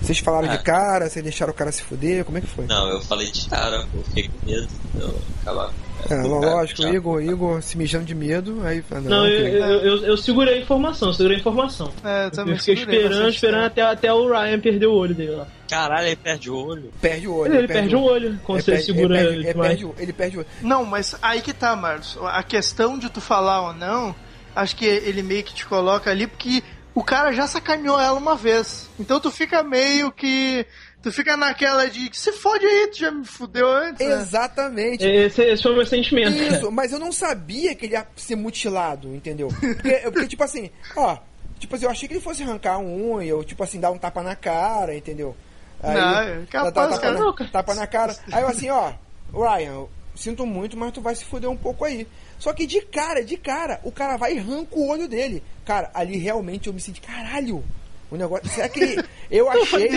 Vocês 0.00 0.18
falaram 0.18 0.48
Ah. 0.50 0.56
de 0.56 0.62
cara, 0.62 1.08
vocês 1.08 1.22
deixaram 1.22 1.52
o 1.52 1.56
cara 1.56 1.72
se 1.72 1.82
fuder, 1.82 2.24
como 2.24 2.38
é 2.38 2.40
que 2.40 2.46
foi? 2.46 2.66
Não, 2.66 2.88
eu 2.88 3.00
falei 3.02 3.30
de 3.30 3.48
cara, 3.48 3.86
eu 3.94 4.02
fiquei 4.04 4.28
com 4.28 4.46
medo. 4.46 4.68
Eu 4.98 5.14
acabar. 5.42 5.72
É, 6.10 6.22
lógico, 6.22 6.82
Já. 6.82 6.90
Igor, 6.90 7.22
Igor 7.22 7.62
se 7.62 7.76
mijando 7.76 8.04
de 8.04 8.14
medo, 8.14 8.60
aí 8.64 8.82
ah, 8.90 9.00
Não, 9.00 9.26
eu, 9.26 9.46
ok. 9.46 9.54
eu, 9.62 9.80
eu, 9.80 10.04
eu 10.06 10.16
segurei 10.16 10.54
a 10.54 10.58
informação, 10.60 11.08
eu 11.08 11.14
segurei 11.14 11.36
a 11.36 11.40
informação. 11.40 11.92
É, 12.04 12.26
eu 12.26 12.30
também 12.30 12.54
Eu 12.54 12.58
fiquei 12.58 12.74
esperando, 12.74 13.28
esperando 13.28 13.64
até, 13.64 13.82
até 13.82 14.12
o 14.12 14.28
Ryan 14.28 14.58
perder 14.60 14.86
o 14.86 14.92
olho 14.94 15.14
dele 15.14 15.32
lá. 15.32 15.46
Caralho, 15.68 16.06
ele 16.08 16.16
perde 16.16 16.50
o 16.50 16.56
olho. 16.56 16.92
perde 17.00 17.28
o 17.28 17.34
olho. 17.34 17.54
Ele, 17.54 17.68
perde 17.68 17.94
o 17.96 18.02
olho 18.02 18.40
quando 18.44 18.58
Ele 18.58 18.64
você 18.64 18.70
perde- 18.72 18.86
segura 18.86 19.20
ele 19.20 19.26
ele, 19.28 19.44
perde, 19.44 19.48
ele, 19.58 19.68
perde, 19.68 19.84
o- 19.84 19.94
ele 19.98 20.12
perde 20.12 20.36
o 20.36 20.40
olho. 20.40 20.48
Não, 20.62 20.84
mas 20.84 21.16
aí 21.22 21.40
que 21.40 21.52
tá, 21.52 21.76
Marcos. 21.76 22.18
A 22.22 22.42
questão 22.42 22.98
de 22.98 23.08
tu 23.08 23.20
falar 23.20 23.62
ou 23.68 23.72
não, 23.74 24.14
acho 24.56 24.74
que 24.74 24.84
ele 24.84 25.22
meio 25.22 25.44
que 25.44 25.54
te 25.54 25.64
coloca 25.66 26.10
ali 26.10 26.26
porque 26.26 26.62
o 26.92 27.04
cara 27.04 27.32
já 27.32 27.46
sacaneou 27.46 28.00
ela 28.00 28.18
uma 28.18 28.34
vez. 28.34 28.90
Então 28.98 29.20
tu 29.20 29.30
fica 29.30 29.62
meio 29.62 30.10
que. 30.10 30.66
Tu 31.02 31.10
fica 31.12 31.34
naquela 31.36 31.88
de 31.88 32.10
se 32.12 32.30
fode 32.32 32.66
aí, 32.66 32.88
tu 32.88 32.98
já 32.98 33.10
me 33.10 33.24
fudeu 33.24 33.66
antes. 33.66 34.06
né? 34.06 34.20
Exatamente. 34.20 35.04
Esse, 35.06 35.42
esse 35.42 35.62
foi 35.62 35.72
o 35.72 35.76
meu 35.76 35.86
sentimento. 35.86 36.30
Isso, 36.36 36.70
mas 36.70 36.92
eu 36.92 36.98
não 36.98 37.10
sabia 37.10 37.74
que 37.74 37.86
ele 37.86 37.94
ia 37.94 38.06
ser 38.16 38.36
mutilado, 38.36 39.14
entendeu? 39.14 39.48
Porque, 39.48 39.92
porque, 40.10 40.28
tipo 40.28 40.44
assim, 40.44 40.70
ó, 40.94 41.16
tipo 41.58 41.74
assim, 41.74 41.86
eu 41.86 41.90
achei 41.90 42.06
que 42.06 42.14
ele 42.14 42.20
fosse 42.20 42.42
arrancar 42.42 42.78
um 42.78 43.14
unha, 43.14 43.34
ou 43.34 43.42
tipo 43.42 43.62
assim, 43.64 43.80
dar 43.80 43.90
um 43.90 43.96
tapa 43.98 44.22
na 44.22 44.36
cara, 44.36 44.94
entendeu? 44.94 45.34
Aí, 45.82 45.94
Não, 45.96 46.20
é 46.20 46.42
capaz, 46.50 46.74
dá- 46.74 46.86
dá 46.86 46.98
tapa, 46.98 47.00
cara. 47.00 47.18
na, 47.18 47.50
tapa 47.50 47.74
na 47.74 47.86
cara. 47.86 48.16
Aí 48.30 48.42
eu 48.42 48.48
assim, 48.48 48.68
ó, 48.68 48.92
Ryan, 49.32 49.72
eu 49.72 49.90
sinto 50.14 50.44
muito, 50.44 50.76
mas 50.76 50.92
tu 50.92 51.00
vai 51.00 51.14
se 51.14 51.24
fuder 51.24 51.48
um 51.48 51.56
pouco 51.56 51.82
aí. 51.86 52.06
Só 52.38 52.52
que 52.52 52.66
de 52.66 52.82
cara, 52.82 53.24
de 53.24 53.38
cara, 53.38 53.80
o 53.84 53.90
cara 53.90 54.18
vai 54.18 54.34
e 54.34 54.38
arranca 54.38 54.76
o 54.76 54.86
olho 54.88 55.08
dele. 55.08 55.42
Cara, 55.64 55.90
ali 55.94 56.18
realmente 56.18 56.66
eu 56.66 56.74
me 56.74 56.80
senti, 56.80 57.00
caralho, 57.00 57.64
o 58.10 58.16
negócio. 58.16 58.48
Será 58.48 58.68
que 58.68 58.96
eu 59.30 59.48
achei. 59.62 59.88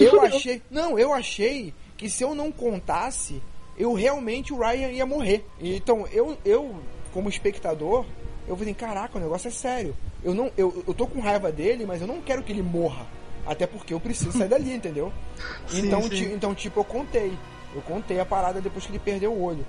Eu 0.00 0.20
achei. 0.22 0.62
Não, 0.70 0.98
eu 0.98 1.12
achei 1.12 1.72
que 1.96 2.08
se 2.10 2.22
eu 2.22 2.34
não 2.34 2.50
contasse, 2.52 3.42
eu 3.78 3.92
realmente 3.92 4.52
o 4.52 4.58
Ryan 4.58 4.88
ia 4.90 5.06
morrer. 5.06 5.44
Então, 5.60 6.06
eu, 6.12 6.36
eu 6.44 6.74
como 7.12 7.28
espectador, 7.28 8.04
eu 8.48 8.56
falei, 8.56 8.74
caraca, 8.74 9.18
o 9.18 9.20
negócio 9.20 9.48
é 9.48 9.50
sério. 9.50 9.96
Eu 10.22 10.34
não, 10.34 10.50
eu, 10.56 10.84
eu 10.86 10.92
tô 10.94 11.06
com 11.06 11.20
raiva 11.20 11.50
dele, 11.50 11.86
mas 11.86 12.00
eu 12.00 12.06
não 12.06 12.20
quero 12.20 12.42
que 12.42 12.52
ele 12.52 12.62
morra. 12.62 13.06
Até 13.46 13.66
porque 13.66 13.94
eu 13.94 14.00
preciso 14.00 14.32
sair 14.32 14.48
dali, 14.48 14.72
entendeu? 14.72 15.10
Sim, 15.66 15.86
então, 15.86 16.02
sim. 16.02 16.08
ti- 16.10 16.24
então, 16.34 16.54
tipo, 16.54 16.80
eu 16.80 16.84
contei. 16.84 17.32
Eu 17.74 17.80
contei 17.82 18.20
a 18.20 18.24
parada 18.26 18.60
depois 18.60 18.84
que 18.84 18.90
ele 18.92 18.98
perdeu 18.98 19.32
o 19.32 19.42
olho. 19.42 19.64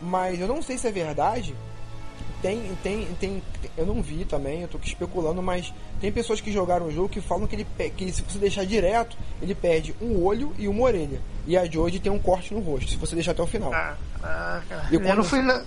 Mas 0.00 0.38
eu 0.40 0.46
não 0.46 0.62
sei 0.62 0.76
se 0.78 0.86
é 0.86 0.92
verdade. 0.92 1.54
Tem, 2.46 2.76
tem, 2.82 3.06
tem. 3.18 3.42
Eu 3.76 3.84
não 3.86 4.00
vi 4.02 4.24
também, 4.24 4.62
eu 4.62 4.68
tô 4.68 4.76
aqui 4.76 4.86
especulando, 4.88 5.42
mas 5.42 5.72
tem 6.00 6.12
pessoas 6.12 6.40
que 6.40 6.52
jogaram 6.52 6.86
o 6.86 6.92
jogo 6.92 7.08
que 7.08 7.20
falam 7.20 7.46
que 7.46 7.56
ele 7.56 7.66
que 7.96 8.12
se 8.12 8.22
você 8.22 8.38
deixar 8.38 8.64
direto, 8.64 9.16
ele 9.42 9.54
perde 9.54 9.94
um 10.00 10.22
olho 10.22 10.54
e 10.58 10.68
uma 10.68 10.82
orelha. 10.82 11.20
E 11.46 11.56
a 11.56 11.64
Jodie 11.64 11.98
tem 11.98 12.12
um 12.12 12.18
corte 12.18 12.54
no 12.54 12.60
rosto, 12.60 12.90
se 12.90 12.96
você 12.96 13.14
deixar 13.14 13.32
até 13.32 13.42
o 13.42 13.46
final. 13.46 13.72
Ah, 13.74 13.96
Ah, 14.22 14.62
cara. 14.68 14.88
E 14.90 14.94
Eu, 14.94 15.16
não 15.16 15.24
fui 15.24 15.42
na- 15.42 15.64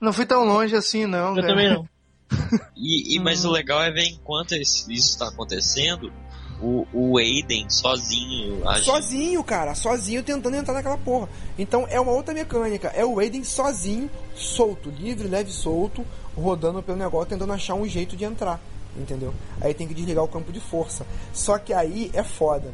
não 0.00 0.12
fui 0.12 0.26
tão 0.26 0.44
longe 0.44 0.74
assim, 0.76 1.06
não. 1.06 1.30
Eu 1.30 1.34
cara. 1.36 1.46
também 1.48 1.70
não. 1.70 1.88
E, 2.76 3.16
e- 3.16 3.20
mas 3.20 3.44
o 3.44 3.50
legal 3.50 3.82
é 3.82 3.90
ver 3.90 4.04
enquanto 4.06 4.54
isso 4.54 4.90
está 4.92 5.28
acontecendo, 5.28 6.12
o, 6.60 6.86
o 6.92 7.18
Aiden 7.18 7.68
sozinho 7.68 8.68
agindo. 8.68 8.84
Sozinho, 8.84 9.44
cara, 9.44 9.74
sozinho 9.74 10.22
tentando 10.22 10.56
entrar 10.56 10.74
naquela 10.74 10.98
porra. 10.98 11.28
Então 11.58 11.86
é 11.88 12.00
uma 12.00 12.12
outra 12.12 12.34
mecânica. 12.34 12.88
É 12.88 13.04
o 13.04 13.18
Aiden 13.18 13.44
sozinho, 13.44 14.10
solto, 14.34 14.90
livre, 14.90 15.28
leve, 15.28 15.50
solto, 15.52 16.04
rodando 16.36 16.82
pelo 16.82 16.98
negócio, 16.98 17.28
tentando 17.28 17.52
achar 17.52 17.74
um 17.74 17.86
jeito 17.86 18.16
de 18.16 18.24
entrar. 18.24 18.60
Entendeu? 18.96 19.32
Aí 19.60 19.72
tem 19.74 19.86
que 19.86 19.94
desligar 19.94 20.24
o 20.24 20.28
campo 20.28 20.50
de 20.50 20.60
força. 20.60 21.06
Só 21.32 21.58
que 21.58 21.72
aí 21.72 22.10
é 22.12 22.22
foda. 22.22 22.72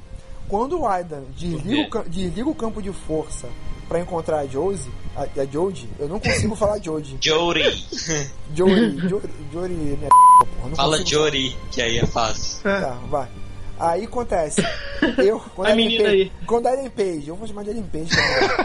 Quando 0.48 0.80
o 0.80 0.86
Aidan 0.86 1.22
desliga, 1.36 2.00
o, 2.00 2.08
desliga 2.08 2.48
o 2.48 2.54
campo 2.54 2.80
de 2.80 2.92
força 2.92 3.48
pra 3.88 4.00
encontrar 4.00 4.40
a 4.40 4.46
Josie, 4.46 4.90
a, 5.14 5.22
a 5.40 5.44
Jodie, 5.44 5.88
eu 5.98 6.08
não 6.08 6.18
consigo 6.18 6.56
falar 6.56 6.78
Jodie. 6.78 7.18
Jory. 7.20 7.64
Jory, 8.54 9.08
Jory, 9.08 9.30
Jory, 9.52 9.74
minha 9.74 10.08
porra, 10.08 10.68
não 10.68 10.76
Fala 10.76 11.04
Jory, 11.04 11.56
que 11.70 11.82
aí 11.82 11.98
é 11.98 12.06
fácil. 12.06 12.62
Tá, 12.62 12.98
vai. 13.08 13.28
Aí 13.78 14.04
acontece. 14.04 14.62
Eu, 15.18 15.40
quando 15.54 15.68
A 15.68 15.72
Ellen 15.72 15.86
menina 15.86 16.04
Page, 16.04 16.22
aí. 16.22 16.32
Quando 16.46 16.66
a 16.66 16.72
Ellen 16.72 16.90
Page, 16.90 17.28
eu 17.28 17.36
vou 17.36 17.46
chamar 17.46 17.64
de 17.64 17.70
Ellen 17.70 17.82
Page. 17.82 18.10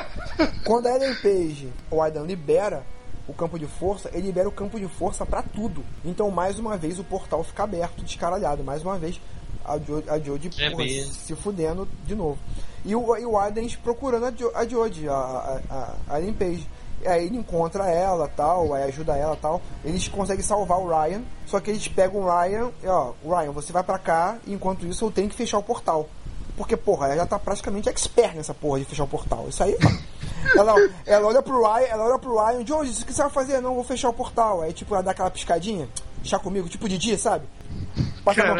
quando 0.63 0.87
a 0.87 0.95
Ellen 0.95 1.15
Page, 1.15 1.69
o 1.91 2.01
Aidan 2.01 2.25
libera 2.25 2.85
o 3.27 3.33
campo 3.33 3.59
de 3.59 3.67
força, 3.67 4.09
ele 4.13 4.27
libera 4.27 4.47
o 4.47 4.51
campo 4.51 4.79
de 4.79 4.87
força 4.87 5.25
pra 5.25 5.41
tudo. 5.41 5.83
Então, 6.05 6.31
mais 6.31 6.57
uma 6.57 6.77
vez, 6.77 6.97
o 6.97 7.03
portal 7.03 7.43
fica 7.43 7.63
aberto, 7.63 8.03
descaralhado. 8.03 8.63
Mais 8.63 8.83
uma 8.83 8.97
vez, 8.97 9.19
a 9.65 9.77
Jodie, 9.77 10.09
a 10.09 10.19
Jodie 10.19 10.49
É 10.57 10.69
porra, 10.69 10.87
se 10.87 11.35
fudendo 11.35 11.87
de 12.05 12.15
novo. 12.15 12.39
E 12.85 12.95
o, 12.95 13.17
e 13.17 13.25
o 13.25 13.37
Aidan 13.37 13.67
procurando 13.83 14.25
a, 14.25 14.31
jo, 14.31 14.51
a 14.55 14.65
Jodie, 14.65 15.09
a, 15.09 15.13
a, 15.69 15.95
a 16.07 16.19
Ellen 16.19 16.33
Page. 16.33 16.67
Aí 17.05 17.25
ele 17.25 17.37
encontra 17.37 17.89
ela 17.89 18.27
tal, 18.27 18.73
aí 18.73 18.83
ajuda 18.83 19.15
ela 19.15 19.35
tal. 19.35 19.61
Eles 19.83 20.07
conseguem 20.07 20.43
salvar 20.43 20.79
o 20.79 20.87
Ryan. 20.87 21.21
Só 21.45 21.59
que 21.59 21.71
eles 21.71 21.87
pegam 21.87 22.21
o 22.21 22.25
Ryan 22.25 22.71
e 22.83 22.87
ó, 22.87 23.13
Ryan, 23.23 23.51
você 23.51 23.71
vai 23.71 23.83
pra 23.83 23.97
cá, 23.97 24.37
e 24.45 24.53
enquanto 24.53 24.85
isso 24.85 25.05
eu 25.05 25.11
tenho 25.11 25.29
que 25.29 25.35
fechar 25.35 25.57
o 25.57 25.63
portal. 25.63 26.09
Porque, 26.55 26.75
porra, 26.75 27.07
ela 27.07 27.15
já 27.15 27.25
tá 27.25 27.39
praticamente 27.39 27.87
expert 27.87 28.35
nessa 28.35 28.53
porra 28.53 28.79
de 28.79 28.85
fechar 28.85 29.05
o 29.05 29.07
portal. 29.07 29.47
Isso 29.47 29.63
aí, 29.63 29.77
ela, 30.57 30.75
ela 31.05 31.27
olha 31.27 31.41
pro 31.41 31.61
Ryan, 31.61 31.87
ela 31.87 32.05
olha 32.05 32.19
pro 32.19 32.37
Ryan, 32.37 32.63
Jones, 32.65 33.01
o 33.01 33.05
que 33.05 33.13
você 33.13 33.21
vai 33.21 33.31
fazer? 33.31 33.61
Não, 33.61 33.75
vou 33.75 33.83
fechar 33.83 34.09
o 34.09 34.13
portal. 34.13 34.61
Aí 34.61 34.73
tipo, 34.73 34.93
ela 34.93 35.01
dá 35.01 35.11
aquela 35.11 35.31
piscadinha, 35.31 35.87
chá 36.21 36.37
comigo, 36.37 36.67
tipo 36.67 36.89
Didi, 36.89 37.17
sabe? 37.17 37.47
Passa 38.25 38.43
a 38.43 38.47
mão, 38.55 38.57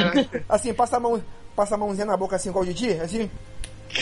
assim, 0.48 0.74
passa 0.74 0.96
a 0.98 1.00
mão, 1.00 1.22
passa 1.56 1.76
a 1.76 1.78
mãozinha 1.78 2.06
na 2.06 2.16
boca 2.16 2.38
assim 2.38 2.50
igual 2.50 2.64
o 2.64 2.68
Didi, 2.68 2.92
assim. 3.02 3.30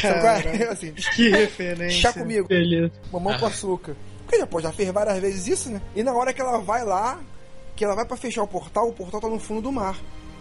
Caraca. 0.02 0.50
assim, 0.72 0.94
Que 1.16 1.30
referência. 1.30 2.00
chá 2.02 2.14
comigo. 2.14 2.48
Beleza. 2.48 2.92
Mamão 3.12 3.38
com 3.40 3.46
açúcar. 3.46 3.96
Porque 4.28 4.46
pô, 4.46 4.60
já 4.60 4.74
fez 4.74 4.92
várias 4.92 5.18
vezes 5.20 5.48
isso, 5.48 5.70
né? 5.70 5.82
E 5.96 6.04
na 6.04 6.14
hora 6.14 6.34
que 6.34 6.42
ela 6.42 6.60
vai 6.60 6.84
lá, 6.84 7.18
que 7.76 7.86
ela 7.86 7.96
vai 7.96 8.06
pra 8.06 8.18
fechar 8.18 8.44
o 8.44 8.48
portal, 8.48 8.90
o 8.90 8.94
portal 8.94 9.22
tá 9.22 9.30
no 9.30 9.40
fundo 9.40 9.62
do 9.62 9.72
mar. 9.72 9.98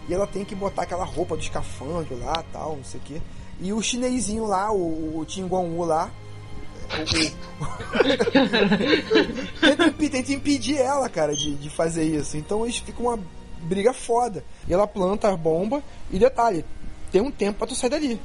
E 0.09 0.13
ela 0.13 0.27
tem 0.27 0.43
que 0.43 0.53
botar 0.53 0.83
aquela 0.83 1.05
roupa 1.05 1.37
do 1.37 1.41
escafandro 1.41 2.19
lá, 2.19 2.43
tal, 2.51 2.75
não 2.75 2.83
sei 2.83 2.99
o 2.99 3.03
quê. 3.03 3.21
E 3.61 3.71
o 3.71 3.81
chinesinho 3.81 4.45
lá, 4.45 4.69
o, 4.71 5.19
o 5.19 5.25
Tim 5.25 5.47
Guan-Wu 5.47 5.85
lá, 5.85 6.11
tenta, 9.59 9.87
impedir, 9.87 10.09
tenta 10.09 10.33
impedir 10.33 10.77
ela, 10.77 11.09
cara, 11.09 11.33
de, 11.33 11.55
de 11.55 11.69
fazer 11.69 12.03
isso. 12.03 12.37
Então 12.37 12.65
eles 12.65 12.77
ficam 12.77 13.05
uma 13.05 13.19
briga 13.61 13.93
foda. 13.93 14.43
E 14.67 14.73
ela 14.73 14.87
planta 14.87 15.29
a 15.29 15.37
bomba. 15.37 15.81
E 16.11 16.19
detalhe, 16.19 16.65
tem 17.11 17.21
um 17.21 17.31
tempo 17.31 17.59
pra 17.59 17.67
tu 17.67 17.75
sair 17.75 17.89
dali. 17.89 18.19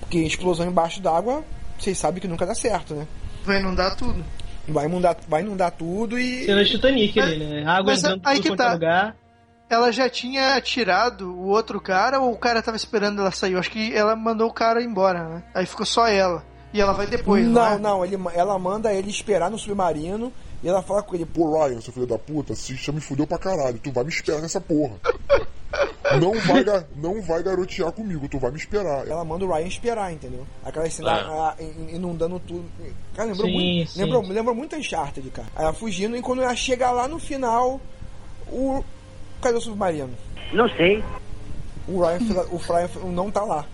Porque 0.00 0.18
explosão 0.18 0.66
embaixo 0.66 1.00
d'água, 1.00 1.44
vocês 1.78 1.98
sabem 1.98 2.20
que 2.20 2.28
nunca 2.28 2.46
dá 2.46 2.54
certo, 2.54 2.94
né? 2.94 3.06
Vai 3.44 3.60
inundar 3.60 3.96
tudo. 3.96 4.24
Vai 4.68 4.86
inundar, 4.86 5.16
vai 5.28 5.42
inundar 5.42 5.70
tudo 5.70 6.18
e. 6.18 6.44
Cena 6.44 6.64
de 6.64 6.70
Titanic 6.70 7.20
ali, 7.20 7.44
né? 7.44 7.64
Água 7.66 7.92
Mas 7.92 8.04
entrando 8.04 8.22
aí 8.24 8.40
que 8.40 8.48
é 8.48 8.56
tá. 8.56 8.72
lugar. 8.72 9.16
Ela 9.68 9.90
já 9.90 10.08
tinha 10.08 10.60
tirado 10.60 11.32
o 11.32 11.48
outro 11.48 11.80
cara 11.80 12.20
ou 12.20 12.32
o 12.32 12.38
cara 12.38 12.62
tava 12.62 12.76
esperando 12.76 13.20
ela 13.20 13.30
sair? 13.32 13.54
Eu 13.54 13.58
acho 13.58 13.70
que 13.70 13.94
ela 13.94 14.14
mandou 14.14 14.48
o 14.48 14.52
cara 14.52 14.82
embora, 14.82 15.28
né? 15.28 15.42
Aí 15.54 15.66
ficou 15.66 15.84
só 15.84 16.06
ela. 16.06 16.44
E 16.72 16.80
ela 16.80 16.92
vai 16.92 17.06
depois, 17.06 17.44
não, 17.44 17.52
não, 17.52 17.72
é? 17.72 17.78
não, 17.78 18.04
ele, 18.04 18.16
ela 18.34 18.58
manda 18.58 18.92
ele 18.92 19.10
esperar 19.10 19.50
no 19.50 19.58
submarino 19.58 20.32
e 20.62 20.68
ela 20.68 20.82
fala 20.82 21.02
com 21.02 21.14
ele, 21.14 21.24
pô, 21.24 21.46
Pô, 21.46 21.64
Ryan, 21.64 21.80
seu 21.80 21.92
filho 21.92 22.06
da 22.06 22.18
puta, 22.18 22.54
se 22.54 22.74
já 22.74 22.92
me 22.92 23.00
fudeu 23.00 23.26
pra 23.26 23.38
caralho. 23.38 23.78
Tu 23.78 23.90
vai 23.90 24.04
me 24.04 24.10
esperar 24.10 24.40
nessa 24.40 24.60
porra. 24.60 24.96
Não 26.20 26.32
vai, 26.40 26.64
não 26.96 27.20
vai 27.22 27.42
garotear 27.42 27.90
comigo, 27.92 28.28
tu 28.28 28.38
vai 28.38 28.50
me 28.50 28.56
esperar. 28.58 29.06
ela 29.08 29.24
manda 29.24 29.44
o 29.44 29.52
Ryan 29.52 29.66
esperar, 29.66 30.12
entendeu? 30.12 30.46
Aquela 30.64 30.88
cena 30.88 31.10
ah, 31.12 31.54
in- 31.60 31.96
inundando 31.96 32.38
tudo. 32.40 32.64
Cara, 33.14 33.30
lembrou 33.30 33.48
Sim, 33.48 33.52
muito. 33.76 33.90
sim. 33.90 34.00
Lembrou, 34.02 34.22
lembrou 34.22 34.54
muito 34.54 34.76
Uncharted, 34.76 35.28
cara. 35.30 35.48
Aí 35.56 35.64
ela 35.64 35.72
fugindo 35.72 36.16
e 36.16 36.22
quando 36.22 36.42
ela 36.42 36.54
chega 36.54 36.90
lá 36.90 37.08
no 37.08 37.18
final, 37.18 37.80
o. 38.48 38.84
Cadê 39.40 39.58
o 39.58 39.60
submarino? 39.60 40.10
Não 40.52 40.68
sei. 40.70 41.02
O 41.88 42.00
Ryan, 42.00 42.18
o 42.50 42.56
Ryan 42.56 42.88
não 43.12 43.30
tá 43.30 43.42
lá. 43.44 43.66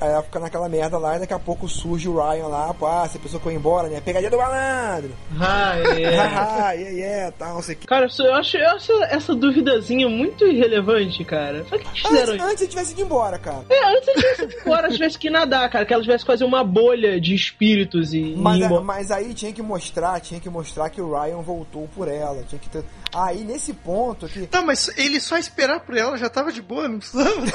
Aí 0.00 0.10
ela 0.10 0.22
fica 0.22 0.38
naquela 0.38 0.68
merda 0.68 0.98
lá 0.98 1.16
e 1.16 1.20
daqui 1.20 1.32
a 1.32 1.38
pouco 1.38 1.68
surge 1.68 2.08
o 2.08 2.16
Ryan 2.16 2.48
lá, 2.48 2.74
pô, 2.74 2.86
ah, 2.86 3.08
que 3.08 3.18
eu 3.34 3.52
ia 3.52 3.56
embora, 3.58 3.88
né? 3.88 4.00
Pegadinha 4.00 4.30
do 4.30 4.38
malandro! 4.38 5.10
Ah, 5.38 5.76
é. 5.78 6.00
Yeah, 6.00 6.72
yeah, 6.72 7.32
tal, 7.32 7.54
não 7.54 7.62
sei 7.62 7.74
o 7.74 7.78
que. 7.78 7.86
Cara, 7.86 8.06
eu 8.06 8.34
acho, 8.34 8.56
eu 8.56 8.68
acho 8.70 8.92
essa 9.04 9.34
duvidazinha 9.34 10.08
muito 10.08 10.44
irrelevante, 10.46 11.24
cara. 11.24 11.64
Pra 11.68 11.78
que 11.78 11.84
que 11.96 12.02
fizeram 12.02 12.34
Antes, 12.34 12.46
antes 12.46 12.62
ele 12.62 12.70
tivesse 12.70 12.92
ido 12.92 13.02
embora, 13.02 13.38
cara. 13.38 13.64
É, 13.68 13.96
antes 13.96 14.08
ele 14.08 14.16
tivesse 14.16 14.42
ido 14.42 14.54
embora, 14.60 14.88
tivesse 14.88 15.18
que 15.18 15.30
nadar, 15.30 15.70
cara. 15.70 15.86
Que 15.86 15.94
ela 15.94 16.02
tivesse 16.02 16.24
que 16.24 16.30
fazer 16.30 16.44
uma 16.44 16.64
bolha 16.64 17.20
de 17.20 17.34
espíritos 17.34 18.12
e. 18.12 18.34
Mas, 18.36 18.60
e 18.60 18.64
embora. 18.64 18.82
mas 18.82 19.10
aí 19.10 19.34
tinha 19.34 19.52
que 19.52 19.62
mostrar, 19.62 20.20
tinha 20.20 20.40
que 20.40 20.50
mostrar 20.50 20.90
que 20.90 21.00
o 21.00 21.12
Ryan 21.12 21.42
voltou 21.42 21.88
por 21.94 22.08
ela. 22.08 22.42
Tinha 22.48 22.58
que 22.58 22.68
ter... 22.68 22.84
Aí 23.14 23.44
nesse 23.44 23.72
ponto 23.72 24.28
que. 24.28 24.46
Tá, 24.46 24.60
mas 24.60 24.90
ele 24.98 25.20
só 25.20 25.38
esperar 25.38 25.80
por 25.80 25.96
ela 25.96 26.16
já 26.18 26.28
tava 26.28 26.52
de 26.52 26.60
boa, 26.60 26.88
não 26.88 26.98
precisava. 26.98 27.30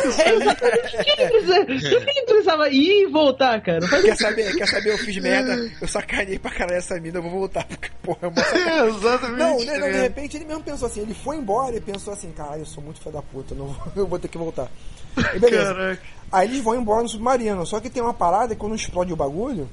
Quem 1.03 2.25
precisava 2.31 2.69
ir 2.69 3.03
e 3.03 3.07
voltar, 3.07 3.61
cara? 3.61 3.87
Faz- 3.87 4.03
Quer 4.03 4.17
saber, 4.17 4.55
quer 4.55 4.67
saber, 4.67 4.91
eu 4.93 4.97
fiz 4.97 5.17
merda, 5.17 5.71
eu 5.81 5.87
sacanei 5.87 6.37
pra 6.39 6.51
caralho 6.51 6.77
essa 6.77 6.99
mina, 6.99 7.17
eu 7.17 7.21
vou 7.23 7.31
voltar, 7.31 7.65
porque, 7.65 7.89
porra, 8.03 8.19
é 8.23 8.27
uma 8.27 8.43
sacanagem. 8.43 8.71
É, 8.81 8.87
exatamente. 8.89 9.39
Não, 9.39 9.65
né, 9.65 9.77
não, 9.77 9.87
de 9.91 9.97
repente 10.01 10.37
ele 10.37 10.45
mesmo 10.45 10.63
pensou 10.63 10.87
assim, 10.87 11.01
ele 11.01 11.13
foi 11.13 11.37
embora 11.37 11.75
e 11.75 11.81
pensou 11.81 12.13
assim, 12.13 12.31
caralho, 12.31 12.61
eu 12.61 12.65
sou 12.65 12.83
muito 12.83 12.99
filho 12.99 13.11
da 13.13 13.21
puta, 13.21 13.53
eu 13.53 13.57
não 13.57 13.67
vou, 13.67 13.87
eu 14.03 14.07
vou 14.07 14.19
ter 14.19 14.27
que 14.27 14.37
voltar. 14.37 14.67
E 15.35 15.39
beleza. 15.39 15.73
Caraca. 15.73 16.01
Aí 16.31 16.47
eles 16.47 16.61
vão 16.61 16.75
embora 16.75 17.03
no 17.03 17.09
submarino, 17.09 17.65
só 17.65 17.79
que 17.79 17.89
tem 17.89 18.01
uma 18.01 18.13
parada 18.13 18.55
que 18.55 18.59
quando 18.61 18.75
explode 18.75 19.11
o 19.11 19.15
bagulho, 19.17 19.67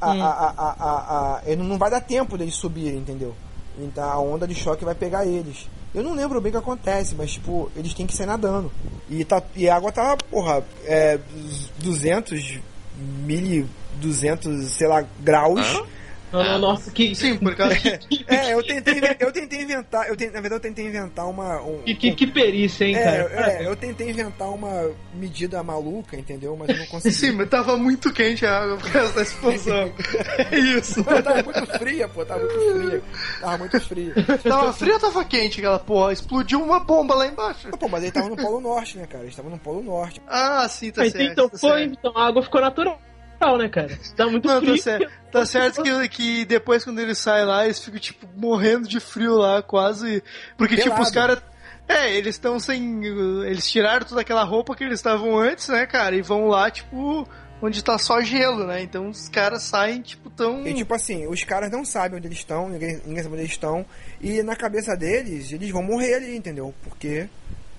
a, 0.00 0.10
Hum. 0.12 0.22
a, 0.22 0.26
a, 0.26 0.48
a, 0.48 0.76
a- 0.78 1.38
a- 1.38 1.42
ele 1.46 1.62
não 1.62 1.78
vai 1.78 1.90
dar 1.90 2.00
tempo 2.00 2.36
deles 2.38 2.54
subirem, 2.54 2.98
entendeu? 2.98 3.34
Então 3.78 4.04
a 4.04 4.18
onda 4.18 4.46
de 4.46 4.54
choque 4.54 4.84
vai 4.84 4.94
pegar 4.94 5.26
eles. 5.26 5.68
Eu 5.94 6.02
não 6.02 6.14
lembro 6.14 6.40
bem 6.40 6.50
o 6.50 6.52
que 6.52 6.58
acontece, 6.58 7.14
mas 7.16 7.32
tipo, 7.32 7.70
eles 7.74 7.94
têm 7.94 8.06
que 8.06 8.14
sair 8.14 8.26
nadando. 8.26 8.70
E, 9.08 9.24
tá, 9.24 9.42
e 9.56 9.68
a 9.68 9.76
água 9.76 9.90
tá, 9.90 10.16
porra, 10.30 10.62
é, 10.84 11.18
200, 11.78 12.60
1200, 12.96 14.70
sei 14.72 14.86
lá, 14.86 15.04
graus. 15.20 15.82
Não, 16.32 16.44
não, 16.44 16.58
nossa, 16.58 16.90
que, 16.90 17.14
Sim, 17.14 17.36
por 17.38 17.54
causa 17.56 17.74
que 17.76 18.24
É, 18.26 18.52
eu 18.52 18.62
tentei, 18.62 19.00
eu 19.18 19.32
tentei 19.32 19.62
inventar, 19.62 20.08
eu 20.08 20.16
tentei, 20.16 20.34
na 20.34 20.40
verdade 20.40 20.54
eu 20.54 20.60
tentei 20.60 20.86
inventar 20.86 21.28
uma... 21.28 21.60
Um, 21.62 21.82
que, 21.82 21.94
que, 21.94 22.12
que 22.12 22.26
perícia, 22.26 22.84
hein, 22.84 22.94
cara? 22.94 23.30
é, 23.32 23.62
é, 23.62 23.66
eu 23.66 23.74
tentei 23.76 24.10
inventar 24.10 24.48
uma 24.48 24.90
medida 25.14 25.62
maluca, 25.62 26.16
entendeu? 26.16 26.56
Mas 26.56 26.68
eu 26.68 26.76
não 26.76 26.86
consegui. 26.86 27.14
Sim, 27.14 27.32
mas 27.32 27.48
tava 27.48 27.76
muito 27.76 28.12
quente 28.12 28.44
a 28.44 28.58
água 28.58 28.76
por 28.76 28.90
causa 28.92 29.12
da 29.14 29.22
explosão. 29.22 29.92
é 30.52 30.58
isso. 30.58 31.02
Pô, 31.04 31.22
tava 31.22 31.42
muito 31.42 31.66
fria, 31.78 32.08
pô, 32.08 32.24
tava 32.24 32.40
muito 32.40 32.60
fria. 32.88 33.02
Tava 33.40 33.58
muito 33.58 33.80
fria. 33.80 34.14
Tava 34.42 34.72
frio 34.72 34.94
ou 34.94 35.00
tava 35.00 35.24
quente 35.24 35.58
aquela 35.60 35.78
porra? 35.78 36.12
Explodiu 36.12 36.62
uma 36.62 36.80
bomba 36.80 37.14
lá 37.14 37.26
embaixo. 37.26 37.68
Pô, 37.70 37.88
mas 37.88 38.02
ele 38.02 38.12
tava 38.12 38.28
no 38.28 38.36
Polo 38.36 38.60
Norte, 38.60 38.98
né, 38.98 39.06
cara? 39.06 39.24
Eles 39.24 39.32
estavam 39.32 39.50
no 39.50 39.58
Polo 39.58 39.82
Norte. 39.82 40.20
Ah, 40.28 40.68
sim, 40.68 40.90
tá 40.90 41.02
Ah, 41.02 41.10
certo. 41.10 41.32
então 41.32 41.48
tá 41.48 41.58
foi, 41.58 41.78
certo. 41.80 41.96
então 41.98 42.12
a 42.16 42.26
água 42.26 42.42
ficou 42.42 42.60
natural, 42.60 43.00
né, 43.56 43.68
cara? 43.68 43.98
Tá 44.16 44.26
muito 44.26 44.46
Não, 44.48 44.60
frio. 44.60 44.76
tá 44.76 44.82
certo. 44.82 45.12
Tá 45.30 45.46
certo 45.46 45.82
que, 45.82 46.08
que 46.08 46.44
depois 46.44 46.84
quando 46.84 46.98
ele 47.00 47.14
sai 47.14 47.44
lá, 47.44 47.64
eles 47.64 47.78
ficam, 47.82 48.00
tipo, 48.00 48.26
morrendo 48.36 48.88
de 48.88 48.98
frio 48.98 49.36
lá, 49.36 49.62
quase. 49.62 50.22
Porque, 50.56 50.74
tipo, 50.76 50.88
Pelado. 50.88 51.02
os 51.02 51.10
caras. 51.10 51.42
É, 51.86 52.12
eles 52.14 52.34
estão 52.34 52.58
sem. 52.58 53.04
Eles 53.46 53.70
tiraram 53.70 54.04
toda 54.04 54.20
aquela 54.20 54.42
roupa 54.44 54.74
que 54.74 54.84
eles 54.84 54.98
estavam 54.98 55.38
antes, 55.38 55.68
né, 55.68 55.86
cara? 55.86 56.14
E 56.16 56.20
vão 56.20 56.46
lá, 56.48 56.70
tipo, 56.70 57.26
onde 57.62 57.82
tá 57.82 57.98
só 57.98 58.20
gelo, 58.20 58.66
né? 58.66 58.82
Então 58.82 59.08
os 59.08 59.28
caras 59.28 59.62
saem, 59.62 60.00
tipo, 60.02 60.28
tão. 60.30 60.66
E 60.66 60.74
tipo 60.74 60.92
assim, 60.94 61.26
os 61.26 61.42
caras 61.44 61.70
não 61.70 61.84
sabem 61.84 62.18
onde 62.18 62.26
eles 62.28 62.38
estão, 62.38 62.68
ninguém, 62.68 63.00
ninguém 63.06 63.22
sabe 63.22 63.34
onde 63.34 63.42
eles 63.42 63.52
estão. 63.52 63.86
E 64.20 64.42
na 64.42 64.54
cabeça 64.56 64.96
deles, 64.96 65.50
eles 65.52 65.70
vão 65.70 65.82
morrer 65.82 66.14
ali, 66.14 66.36
entendeu? 66.36 66.74
Porque 66.82 67.28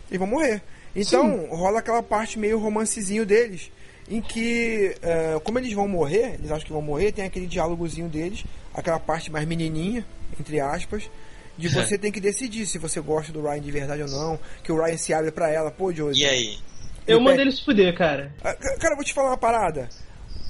eles 0.09 0.19
vão 0.19 0.27
morrer. 0.27 0.61
Então, 0.95 1.45
rola 1.51 1.79
aquela 1.79 2.01
parte 2.01 2.39
meio 2.39 2.57
romancezinho 2.57 3.25
deles. 3.25 3.71
Em 4.09 4.21
que, 4.21 4.95
é, 5.01 5.39
como 5.43 5.59
eles 5.59 5.71
vão 5.73 5.87
morrer, 5.87 6.33
eles 6.39 6.49
acham 6.51 6.65
que 6.65 6.73
vão 6.73 6.81
morrer, 6.81 7.11
tem 7.11 7.25
aquele 7.25 7.45
diálogozinho 7.45 8.07
deles, 8.09 8.43
aquela 8.73 8.99
parte 8.99 9.31
mais 9.31 9.47
menininha, 9.47 10.03
entre 10.39 10.59
aspas, 10.59 11.09
de 11.57 11.67
você 11.69 11.97
tem 11.97 12.11
que 12.11 12.19
decidir 12.19 12.65
se 12.65 12.77
você 12.79 12.99
gosta 13.01 13.31
do 13.31 13.41
Ryan 13.41 13.59
de 13.61 13.71
verdade 13.71 14.01
ou 14.01 14.09
não, 14.09 14.39
que 14.63 14.71
o 14.71 14.81
Ryan 14.83 14.97
se 14.97 15.13
abre 15.13 15.31
pra 15.31 15.51
ela, 15.51 15.69
pô, 15.69 15.93
Josie. 15.93 16.23
E 16.23 16.27
aí? 16.27 16.57
Eu 17.05 17.23
pega- 17.23 17.41
ele 17.41 17.51
se 17.51 17.63
fuder, 17.63 17.95
cara. 17.95 18.33
Ah, 18.43 18.53
ca- 18.53 18.77
Cara, 18.77 18.93
eu 18.93 18.95
vou 18.95 19.05
te 19.05 19.13
falar 19.13 19.29
uma 19.29 19.37
parada. 19.37 19.89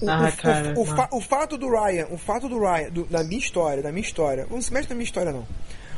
O, 0.02 0.10
Ah, 0.10 0.30
o- 0.30 0.38
cara, 0.42 0.74
o, 0.78 0.86
fa- 0.86 1.10
o 1.12 1.20
fato 1.22 1.58
do 1.58 1.68
Ryan, 1.70 2.08
o 2.12 2.18
fato 2.18 2.48
do 2.48 2.60
Ryan, 2.60 2.90
do- 2.90 3.06
da 3.06 3.24
minha 3.24 3.40
história, 3.40 3.84
da 3.84 3.92
minha 3.92 4.06
história, 4.06 4.48
não 4.50 4.62
se 4.62 4.72
mexe 4.74 4.88
na 4.90 4.96
minha 4.96 5.04
história 5.04 5.32
não. 5.34 5.46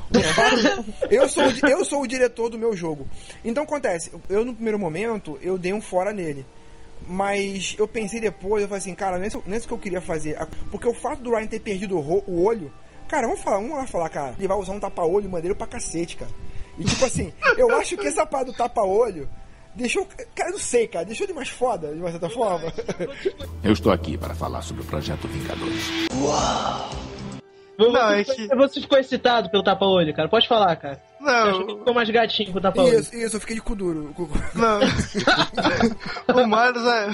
O 0.10 0.24
fato- 0.34 0.86
eu, 1.12 1.30
sou, 1.30 1.44
eu 1.70 1.86
sou 1.86 2.02
o 2.02 2.08
diretor 2.08 2.50
do 2.50 2.58
meu 2.58 2.76
jogo. 2.76 3.08
Então 3.46 3.64
acontece, 3.64 4.12
eu 4.30 4.44
no 4.46 4.54
primeiro 4.56 4.80
momento, 4.80 5.38
eu 5.42 5.58
dei 5.58 5.74
um 5.74 5.82
fora 5.82 6.12
nele. 6.12 6.46
Mas 7.08 7.76
eu 7.78 7.88
pensei 7.88 8.20
depois, 8.22 8.62
eu 8.64 8.68
falei 8.70 8.80
assim, 8.80 8.96
cara, 8.96 9.18
não 9.18 9.26
é 9.26 9.28
isso, 9.28 9.44
não 9.46 9.54
é 9.54 9.58
isso 9.58 9.68
que 9.68 9.74
eu 9.74 9.78
queria 9.80 10.02
fazer. 10.02 10.38
Porque 10.70 10.88
o 10.88 10.94
fato 10.94 11.22
do 11.22 11.32
Ryan 11.32 11.48
ter 11.48 11.60
perdido 11.60 11.98
o, 11.98 12.24
o 12.28 12.44
olho, 12.46 12.72
cara, 13.08 13.28
vamos 13.28 13.42
falar, 13.42 13.58
vamos 13.58 13.76
lá 13.76 13.86
falar, 13.88 14.10
cara, 14.10 14.36
ele 14.38 14.48
vai 14.48 14.58
usar 14.58 14.74
um 14.74 14.80
tapa-olho 14.80 15.30
maneiro 15.30 15.56
pra 15.56 15.68
cacete, 15.68 16.16
cara. 16.18 16.32
E 16.78 16.84
tipo 16.86 17.04
assim, 17.04 17.34
eu 17.58 17.76
acho 17.78 17.98
que 17.98 18.08
essa 18.08 18.26
parada 18.26 18.52
do 18.52 18.58
tapa-olho 18.58 19.28
deixou. 19.76 20.06
Cara, 20.36 20.50
eu 20.50 20.54
não 20.54 20.60
sei, 20.60 20.88
cara, 20.88 21.06
deixou 21.06 21.26
ele 21.26 21.34
mais 21.34 21.50
foda, 21.50 21.94
de 21.94 22.00
uma 22.00 22.12
certa 22.12 22.30
forma. 22.30 22.72
Eu 23.64 23.74
estou 23.74 23.92
aqui 23.92 24.18
para 24.18 24.34
falar 24.34 24.62
sobre 24.62 24.82
o 24.84 24.86
projeto 24.86 25.28
Vingadores. 25.28 26.08
Você, 27.78 27.92
Não, 27.92 28.12
é 28.12 28.24
ficou- 28.24 28.58
você 28.58 28.82
ficou 28.82 28.98
excitado 29.00 29.50
pelo 29.50 29.64
tapa-olho, 29.64 30.14
cara? 30.14 30.30
Pode 30.30 30.48
falar, 30.48 30.76
cara. 30.76 31.02
Eu 31.24 31.30
acho 31.30 31.60
que 31.60 31.66
Não, 31.68 31.78
ficou 31.78 31.94
mais 31.94 32.10
gatinho 32.10 32.52
com 32.52 32.58
o 32.58 32.62
tapa-olho. 32.62 33.00
Isso, 33.00 33.16
isso, 33.16 33.36
eu 33.36 33.40
fiquei 33.40 33.56
de 33.56 33.62
cu 33.62 33.76
duro. 33.76 34.14
não. 34.56 34.80
o 36.44 36.48
Marlos, 36.48 36.84
é, 36.86 37.10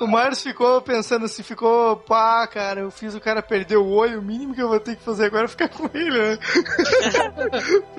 o 0.00 0.06
Marlos 0.06 0.42
ficou 0.42 0.80
pensando 0.82 1.24
assim, 1.26 1.42
ficou, 1.42 1.96
pá, 1.96 2.46
cara, 2.46 2.80
eu 2.80 2.90
fiz 2.90 3.14
o 3.14 3.20
cara 3.20 3.42
perder 3.42 3.76
o 3.76 3.86
olho, 3.88 4.18
o 4.18 4.22
mínimo 4.22 4.54
que 4.54 4.62
eu 4.62 4.68
vou 4.68 4.80
ter 4.80 4.96
que 4.96 5.04
fazer 5.04 5.26
agora 5.26 5.44
é 5.44 5.48
ficar 5.48 5.68
com 5.68 5.88
ele, 5.94 6.18
né? 6.18 6.38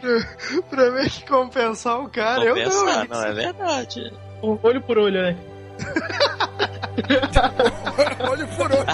pra, 0.01 0.61
pra 0.69 0.91
meio 0.91 1.09
que 1.09 1.25
compensar 1.25 1.99
o 2.01 2.09
cara. 2.09 2.43
eu 2.43 2.55
Compensar, 2.55 3.07
não. 3.07 3.17
não, 3.17 3.23
é 3.25 3.33
verdade. 3.33 4.11
Olho 4.41 4.81
por 4.81 4.97
olho, 4.97 5.21
né? 5.21 5.37
Olho 8.29 8.47
por 8.55 8.71
olho. 8.71 8.85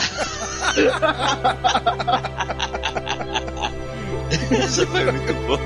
Isso 4.52 4.86
foi 4.88 5.06
muito 5.06 5.34
boa. 5.46 5.62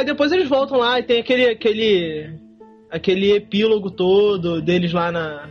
Aí 0.00 0.04
depois 0.04 0.30
eles 0.30 0.48
voltam 0.48 0.78
lá 0.78 0.98
e 0.98 1.02
tem 1.02 1.20
aquele, 1.20 1.48
aquele, 1.48 2.38
aquele 2.90 3.32
epílogo 3.32 3.90
todo 3.90 4.60
deles 4.60 4.92
lá 4.92 5.12
na. 5.12 5.48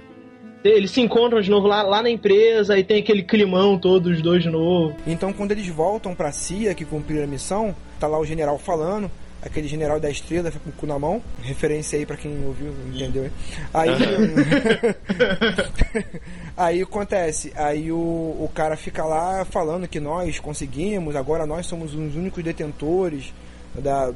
Eles 0.63 0.91
se 0.91 0.99
encontram 0.99 1.39
de 1.39 1.49
novo 1.49 1.67
lá, 1.67 1.83
lá 1.83 2.03
na 2.03 2.09
empresa 2.09 2.77
e 2.77 2.83
tem 2.83 2.99
aquele 2.99 3.23
climão 3.23 3.79
todo, 3.79 4.07
os 4.07 4.21
dois 4.21 4.43
de 4.43 4.49
novo. 4.49 4.93
Então, 5.07 5.31
quando 5.31 5.51
eles 5.51 5.67
voltam 5.67 6.13
pra 6.13 6.33
CIA, 6.33 6.75
que 6.75 6.83
cumpriram 6.83 7.23
a 7.23 7.27
missão, 7.27 7.73
tá 7.97 8.07
lá 8.07 8.19
o 8.19 8.25
general 8.25 8.57
falando, 8.57 9.09
aquele 9.41 9.69
general 9.69 10.01
da 10.01 10.09
estrela, 10.09 10.51
fica 10.51 10.65
com 10.65 10.69
o 10.69 10.73
cu 10.73 10.85
na 10.85 10.99
mão. 10.99 11.21
Referência 11.41 11.97
aí 11.97 12.05
pra 12.05 12.17
quem 12.17 12.45
ouviu, 12.45 12.73
entendeu? 12.93 13.29
Aí. 13.73 13.89
aí 16.57 16.81
acontece, 16.81 17.53
aí 17.55 17.89
o, 17.89 17.95
o 17.95 18.51
cara 18.53 18.75
fica 18.75 19.05
lá 19.05 19.45
falando 19.45 19.87
que 19.87 20.01
nós 20.01 20.39
conseguimos, 20.39 21.15
agora 21.15 21.45
nós 21.45 21.65
somos 21.65 21.93
os 21.93 22.15
únicos 22.15 22.43
detentores 22.43 23.33
da. 23.75 24.13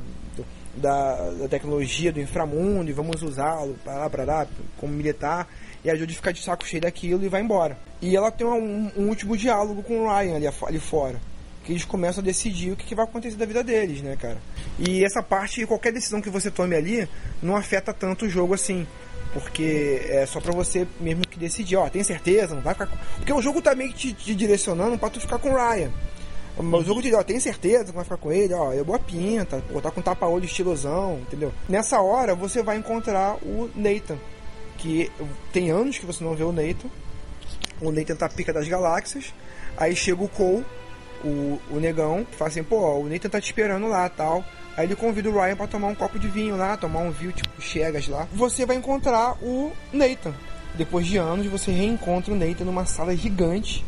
Da, 0.75 1.29
da 1.29 1.47
tecnologia 1.47 2.11
do 2.11 2.19
inframundo 2.19 2.89
e 2.89 2.93
vamos 2.93 3.21
usá-lo 3.21 3.75
para 3.83 3.93
lá, 3.93 4.09
para 4.09 4.23
lá, 4.23 4.47
como 4.77 4.91
militar. 4.91 5.47
E 5.83 5.89
a 5.89 5.95
Judy 5.95 6.15
fica 6.15 6.33
de 6.33 6.41
saco 6.41 6.65
cheio 6.65 6.81
daquilo 6.81 7.23
e 7.23 7.27
vai 7.27 7.41
embora. 7.41 7.77
E 8.01 8.15
ela 8.15 8.31
tem 8.31 8.47
um, 8.47 8.91
um 8.97 9.07
último 9.07 9.37
diálogo 9.37 9.83
com 9.83 9.99
o 9.99 10.07
Ryan 10.07 10.35
ali, 10.35 10.47
ali 10.47 10.79
fora. 10.79 11.19
Que 11.63 11.73
eles 11.73 11.85
começam 11.85 12.21
a 12.21 12.25
decidir 12.25 12.71
o 12.71 12.75
que, 12.75 12.85
que 12.85 12.95
vai 12.95 13.05
acontecer 13.05 13.37
da 13.37 13.45
vida 13.45 13.63
deles, 13.63 14.01
né, 14.01 14.17
cara? 14.19 14.37
E 14.79 15.05
essa 15.05 15.21
parte, 15.21 15.65
qualquer 15.65 15.93
decisão 15.93 16.21
que 16.21 16.29
você 16.29 16.49
tome 16.49 16.75
ali, 16.75 17.07
não 17.41 17.55
afeta 17.55 17.93
tanto 17.93 18.25
o 18.25 18.29
jogo 18.29 18.53
assim. 18.53 18.87
Porque 19.33 20.01
é 20.09 20.25
só 20.25 20.39
pra 20.39 20.53
você 20.53 20.87
mesmo 20.99 21.27
que 21.27 21.39
decidir, 21.39 21.75
ó, 21.75 21.89
tem 21.89 22.03
certeza, 22.03 22.53
não 22.55 22.61
vai 22.61 22.73
ficar 22.73 22.87
com... 22.87 22.97
Porque 23.17 23.33
o 23.33 23.41
jogo 23.41 23.61
tá 23.61 23.73
meio 23.73 23.91
que 23.91 24.13
te, 24.13 24.13
te 24.13 24.35
direcionando 24.35 24.97
pra 24.97 25.09
tu 25.09 25.19
ficar 25.19 25.39
com 25.39 25.49
o 25.49 25.55
Ryan. 25.55 25.91
O 26.57 26.83
jogo 26.83 27.01
diz, 27.01 27.13
ó, 27.13 27.23
tem 27.23 27.39
certeza 27.39 27.85
que 27.85 27.91
vai 27.91 28.03
ficar 28.03 28.17
com 28.17 28.31
ele, 28.31 28.53
ó, 28.53 28.71
é 28.71 28.83
boa 28.83 28.99
pinta, 28.99 29.63
pô, 29.71 29.81
tá 29.81 29.89
com 29.89 30.01
tapa-olho 30.01 30.45
estilosão, 30.45 31.19
entendeu? 31.21 31.51
Nessa 31.67 31.99
hora 31.99 32.35
você 32.35 32.61
vai 32.61 32.77
encontrar 32.77 33.37
o 33.41 33.71
Nathan, 33.75 34.17
que 34.77 35.11
tem 35.51 35.71
anos 35.71 35.97
que 35.97 36.05
você 36.05 36.23
não 36.23 36.35
vê 36.35 36.43
o 36.43 36.51
Nathan. 36.51 36.89
O 37.81 37.91
Nathan 37.91 38.15
tá 38.15 38.29
pica 38.29 38.53
das 38.53 38.67
galáxias. 38.67 39.33
Aí 39.75 39.95
chega 39.95 40.23
o 40.23 40.29
Cole, 40.29 40.63
o, 41.23 41.59
o 41.71 41.79
negão, 41.79 42.25
fala 42.37 42.49
assim, 42.49 42.63
pô, 42.63 42.99
o 42.99 43.09
Nathan 43.09 43.29
tá 43.29 43.41
te 43.41 43.45
esperando 43.45 43.87
lá 43.87 44.07
tal. 44.07 44.43
Aí 44.75 44.85
ele 44.85 44.95
convida 44.95 45.29
o 45.29 45.33
Ryan 45.33 45.55
pra 45.55 45.67
tomar 45.67 45.87
um 45.87 45.95
copo 45.95 46.17
de 46.17 46.27
vinho 46.27 46.55
lá, 46.55 46.77
tomar 46.77 46.99
um 46.99 47.11
vinho 47.11 47.31
tipo 47.31 47.61
Chegas 47.61 48.07
lá. 48.07 48.27
Você 48.33 48.65
vai 48.65 48.75
encontrar 48.75 49.37
o 49.41 49.71
Nathan. 49.91 50.33
Depois 50.75 51.05
de 51.05 51.17
anos, 51.17 51.45
você 51.47 51.71
reencontra 51.71 52.33
o 52.33 52.35
Nathan 52.35 52.65
numa 52.65 52.85
sala 52.85 53.15
gigante. 53.15 53.85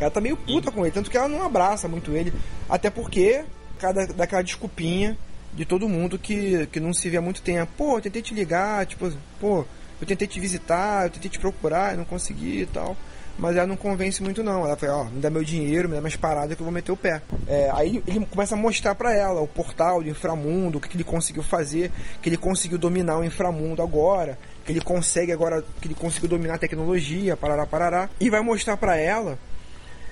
Ela 0.00 0.10
tá 0.10 0.20
meio 0.20 0.36
puta 0.36 0.70
com 0.70 0.84
ele, 0.84 0.92
tanto 0.92 1.10
que 1.10 1.16
ela 1.16 1.28
não 1.28 1.42
abraça 1.44 1.88
muito 1.88 2.12
ele. 2.12 2.32
Até 2.68 2.90
porque, 2.90 3.44
cada 3.78 4.06
daquela 4.06 4.42
desculpinha 4.42 5.16
de 5.54 5.64
todo 5.64 5.88
mundo 5.88 6.18
que, 6.18 6.66
que 6.66 6.78
não 6.78 6.92
se 6.92 7.08
vê 7.08 7.16
há 7.16 7.22
muito 7.22 7.42
tempo. 7.42 7.72
Pô, 7.76 7.96
eu 7.96 8.02
tentei 8.02 8.20
te 8.20 8.34
ligar, 8.34 8.84
tipo, 8.86 9.10
pô, 9.40 9.64
eu 10.00 10.06
tentei 10.06 10.28
te 10.28 10.38
visitar, 10.38 11.06
eu 11.06 11.10
tentei 11.10 11.30
te 11.30 11.38
procurar, 11.38 11.92
eu 11.92 11.98
não 11.98 12.04
consegui 12.04 12.62
e 12.62 12.66
tal. 12.66 12.96
Mas 13.38 13.56
ela 13.56 13.66
não 13.66 13.76
convence 13.76 14.22
muito 14.22 14.42
não. 14.42 14.64
Ela 14.64 14.76
fala, 14.76 14.96
ó, 14.96 15.04
me 15.04 15.20
dá 15.20 15.28
meu 15.28 15.44
dinheiro, 15.44 15.88
me 15.88 15.94
dá 15.94 16.00
mais 16.00 16.16
parada 16.16 16.54
que 16.54 16.60
eu 16.60 16.64
vou 16.64 16.72
meter 16.72 16.92
o 16.92 16.96
pé. 16.96 17.20
É, 17.46 17.70
aí 17.74 18.02
ele 18.06 18.24
começa 18.26 18.54
a 18.54 18.58
mostrar 18.58 18.94
pra 18.94 19.14
ela 19.14 19.40
o 19.40 19.46
portal 19.46 20.02
do 20.02 20.08
inframundo, 20.08 20.78
o 20.78 20.80
que, 20.80 20.88
que 20.88 20.96
ele 20.96 21.04
conseguiu 21.04 21.42
fazer, 21.42 21.90
que 22.22 22.28
ele 22.28 22.38
conseguiu 22.38 22.78
dominar 22.78 23.18
o 23.18 23.24
inframundo 23.24 23.82
agora, 23.82 24.38
que 24.64 24.72
ele 24.72 24.80
consegue 24.80 25.32
agora, 25.32 25.62
que 25.80 25.86
ele 25.86 25.94
conseguiu 25.94 26.30
dominar 26.30 26.54
a 26.54 26.58
tecnologia, 26.58 27.36
parará, 27.36 27.66
parará. 27.66 28.08
E 28.18 28.30
vai 28.30 28.40
mostrar 28.40 28.76
pra 28.76 28.96
ela 28.96 29.38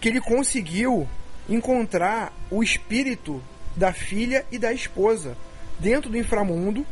que 0.04 0.08
ele 0.10 0.20
conseguiu 0.20 1.08
encontrar 1.48 2.30
o 2.50 2.62
espírito 2.62 3.42
da 3.74 3.90
filha 3.90 4.44
e 4.52 4.58
da 4.58 4.70
esposa 4.70 5.34
dentro 5.78 6.10
do 6.10 6.18
inframundo. 6.18 6.86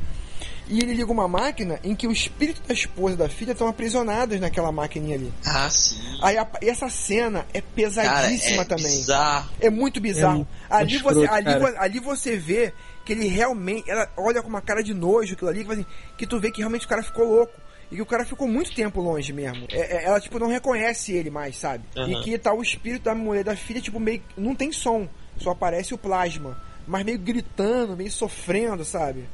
E 0.67 0.79
ele 0.79 0.95
liga 0.95 1.13
uma 1.13 1.29
máquina 1.29 1.79
em 1.85 1.95
que 1.95 2.07
o 2.07 2.11
espírito 2.13 2.63
da 2.67 2.73
esposa 2.73 3.13
e 3.15 3.19
da 3.19 3.29
filha 3.29 3.53
estão 3.53 3.69
aprisionados 3.69 4.41
naquela 4.41 4.73
maquininha 4.73 5.17
ali. 5.17 5.31
Ah, 5.45 5.69
sim. 5.69 6.01
Aí 6.23 6.39
a- 6.39 6.49
e 6.63 6.71
essa 6.71 6.89
cena 6.89 7.45
é 7.53 7.61
pesadíssima 7.61 8.65
Cara, 8.65 8.75
é 8.75 8.79
também. 8.79 8.97
bizarro. 8.97 9.51
É 9.61 9.69
muito 9.69 10.01
bizarro. 10.01 10.49
É 10.71 10.75
ali, 10.77 10.95
escroto, 10.97 11.21
você, 11.21 11.27
ali, 11.29 11.49
ali 11.77 12.01
você 12.01 12.35
vê 12.39 12.73
que 13.05 13.13
ele 13.13 13.27
realmente. 13.27 13.91
Ela 13.91 14.09
olha 14.17 14.41
com 14.41 14.49
uma 14.49 14.63
cara 14.63 14.83
de 14.83 14.95
nojo 14.95 15.35
aquilo 15.35 15.51
ali, 15.51 15.59
que, 15.59 15.67
fala 15.67 15.81
assim, 15.81 15.87
que 16.17 16.27
tu 16.27 16.41
vê 16.41 16.51
que 16.51 16.61
realmente 16.61 16.87
o 16.87 16.89
cara 16.89 17.03
ficou 17.03 17.27
louco. 17.29 17.53
E 17.93 17.97
que 17.97 18.03
o 18.03 18.07
cara 18.07 18.25
ficou 18.25 18.49
muito 18.49 18.75
tempo 18.75 19.01
longe 19.01 19.33
mesmo. 19.33 19.67
É- 19.71 19.99
é- 19.99 20.05
ela, 20.07 20.19
tipo, 20.19 20.39
não 20.39 20.49
reconhece 20.49 21.13
ele 21.13 21.31
mais, 21.31 21.57
sabe? 21.57 21.85
E 21.95 22.01
Aham. 22.01 22.23
que 22.23 22.39
tá 22.39 22.53
o 22.53 22.63
espírito 22.63 23.05
da 23.05 23.15
mulher 23.15 23.45
da 23.45 23.55
filha, 23.55 23.81
tipo, 23.81 24.01
meio. 24.01 24.23
Não 24.37 24.55
tem 24.55 24.73
som. 24.73 25.09
Só 25.39 25.51
aparece 25.51 25.93
o 25.95 25.99
plasma. 25.99 26.61
Mas 26.87 27.05
meio 27.05 27.19
gritando, 27.19 27.97
meio 27.97 28.11
sofrendo, 28.11 28.85
sabe? 28.85 29.29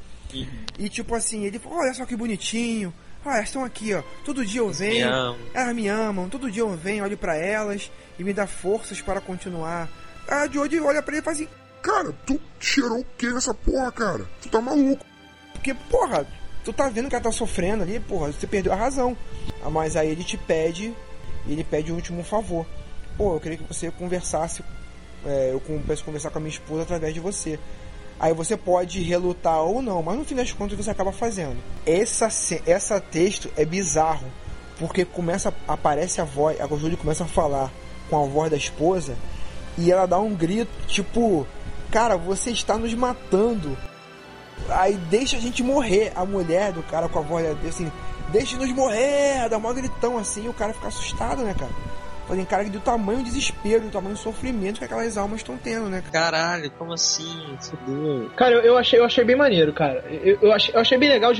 E 0.79 0.89
tipo 0.89 1.15
assim, 1.15 1.45
ele 1.45 1.59
falou, 1.59 1.79
olha 1.79 1.95
só 1.95 2.05
que 2.05 2.15
bonitinho. 2.17 2.93
Olha, 3.25 3.37
elas 3.37 3.49
estão 3.49 3.65
aqui, 3.65 3.95
ó. 3.95 4.03
Todo 4.25 4.45
dia 4.45 4.61
eu 4.61 4.71
venho. 4.71 5.09
amam. 5.09 5.37
Elas 5.55 5.75
me 5.75 5.89
amam. 5.89 6.29
Todo 6.29 6.51
dia 6.51 6.63
eu 6.63 6.77
venho, 6.77 7.05
olho 7.05 7.17
pra 7.17 7.37
elas 7.37 7.91
e 8.19 8.25
me 8.25 8.33
dá 8.35 8.47
forças 8.47 9.01
para 9.01 9.21
continuar. 9.21 9.89
A 10.29 10.47
Jodie 10.47 10.81
olha 10.81 11.03
pra 11.03 11.15
ele 11.15 11.23
e 11.23 11.25
fala 11.25 11.37
assim, 11.37 11.49
Cara, 11.81 12.13
tu 12.27 12.41
cheirou 12.61 13.01
o 13.01 13.07
que 13.17 13.31
nessa 13.31 13.55
porra, 13.55 13.91
cara? 13.93 14.27
Tu 14.43 14.49
tá 14.49 14.61
maluco. 14.61 15.05
porque, 15.53 15.73
porra, 15.75 16.27
tu 16.65 16.73
tá 16.73 16.89
vendo 16.89 17.09
que 17.09 17.15
ela 17.15 17.25
tá 17.25 17.33
sofrendo 17.33 17.83
ali, 17.83 18.01
porra, 18.01 18.33
você 18.33 18.47
perdeu 18.47 18.73
a 18.73 18.77
razão. 18.77 19.17
Mas 19.71 19.97
aí 19.97 20.09
ele 20.09 20.25
te 20.25 20.37
pede, 20.37 20.95
ele 21.47 21.65
pede 21.65 21.91
o 21.93 21.95
último 21.95 22.23
favor. 22.23 22.67
Pô, 23.17 23.35
eu 23.35 23.41
queria 23.41 23.59
que 23.59 23.65
você 23.65 23.91
conversasse, 23.91 24.63
é, 25.27 25.51
eu 25.53 25.59
a 25.59 25.97
conversar 26.05 26.31
com 26.31 26.39
a 26.39 26.41
minha 26.41 26.53
esposa 26.53 26.83
através 26.83 27.13
de 27.13 27.21
você. 27.21 27.59
Aí 28.21 28.33
você 28.33 28.57
pode 28.57 29.01
relutar 29.01 29.63
ou 29.63 29.81
não, 29.81 30.03
mas 30.03 30.19
no 30.19 30.25
fim 30.25 30.35
das 30.35 30.53
contas 30.53 30.77
você 30.77 30.91
acaba 30.91 31.13
fazendo. 31.13 31.57
Essa, 31.87 32.29
essa 32.67 33.01
texto 33.01 33.51
é 33.57 33.65
bizarro, 33.65 34.27
porque 34.79 35.05
começa, 35.05 35.55
aparece 35.67 36.21
a 36.21 36.25
voz, 36.25 36.61
a 36.61 36.67
Julie 36.67 36.97
começa 36.97 37.25
a 37.25 37.29
falar 37.29 37.73
com 38.11 38.23
a 38.23 38.27
voz 38.27 38.51
da 38.51 38.57
esposa 38.57 39.17
e 39.77 39.93
ela 39.93 40.07
dá 40.07 40.19
um 40.19 40.35
grito, 40.35 40.71
tipo, 40.89 41.47
cara, 41.91 42.17
você 42.17 42.51
está 42.51 42.77
nos 42.77 42.93
matando. 42.95 43.77
Aí 44.69 44.95
deixa 44.95 45.37
a 45.37 45.41
gente 45.41 45.63
morrer. 45.63 46.13
A 46.15 46.25
mulher 46.25 46.73
do 46.73 46.83
cara 46.83 47.09
com 47.09 47.19
a 47.19 47.23
voz 47.23 47.45
dele 47.45 47.69
assim, 47.69 47.91
deixa 48.31 48.57
nos 48.57 48.71
morrer, 48.73 49.49
dá 49.49 49.59
um 49.59 49.75
gritão 49.75 50.19
assim, 50.19 50.47
e 50.47 50.49
o 50.49 50.55
cara 50.55 50.73
fica 50.73 50.89
assustado, 50.89 51.43
né, 51.43 51.55
cara? 51.59 51.73
Falei, 52.29 52.45
cara, 52.45 52.65
do 52.65 52.81
tamanho 52.81 53.21
do 53.21 53.25
desespero, 53.25 53.85
do 53.85 53.91
tamanho 53.91 54.15
do 54.15 54.21
sofrimento 54.21 54.79
que 54.79 54.85
aquelas 54.85 55.17
almas 55.17 55.41
estão 55.41 55.57
tendo, 55.57 55.89
né? 55.89 56.03
Caralho, 56.13 56.71
como 56.73 56.93
assim? 56.93 57.57
Fudeu. 57.59 58.31
Cara, 58.37 58.55
eu, 58.57 58.61
eu 58.61 58.77
achei, 58.77 58.99
eu 58.99 59.05
achei 59.07 59.25
bem 59.25 59.35
maneiro, 59.35 59.73
cara. 59.73 60.05
Eu, 60.11 60.39
eu, 60.43 60.53
achei, 60.53 60.75
eu 60.75 60.81
achei 60.81 60.99
bem 60.99 61.09
legal. 61.09 61.33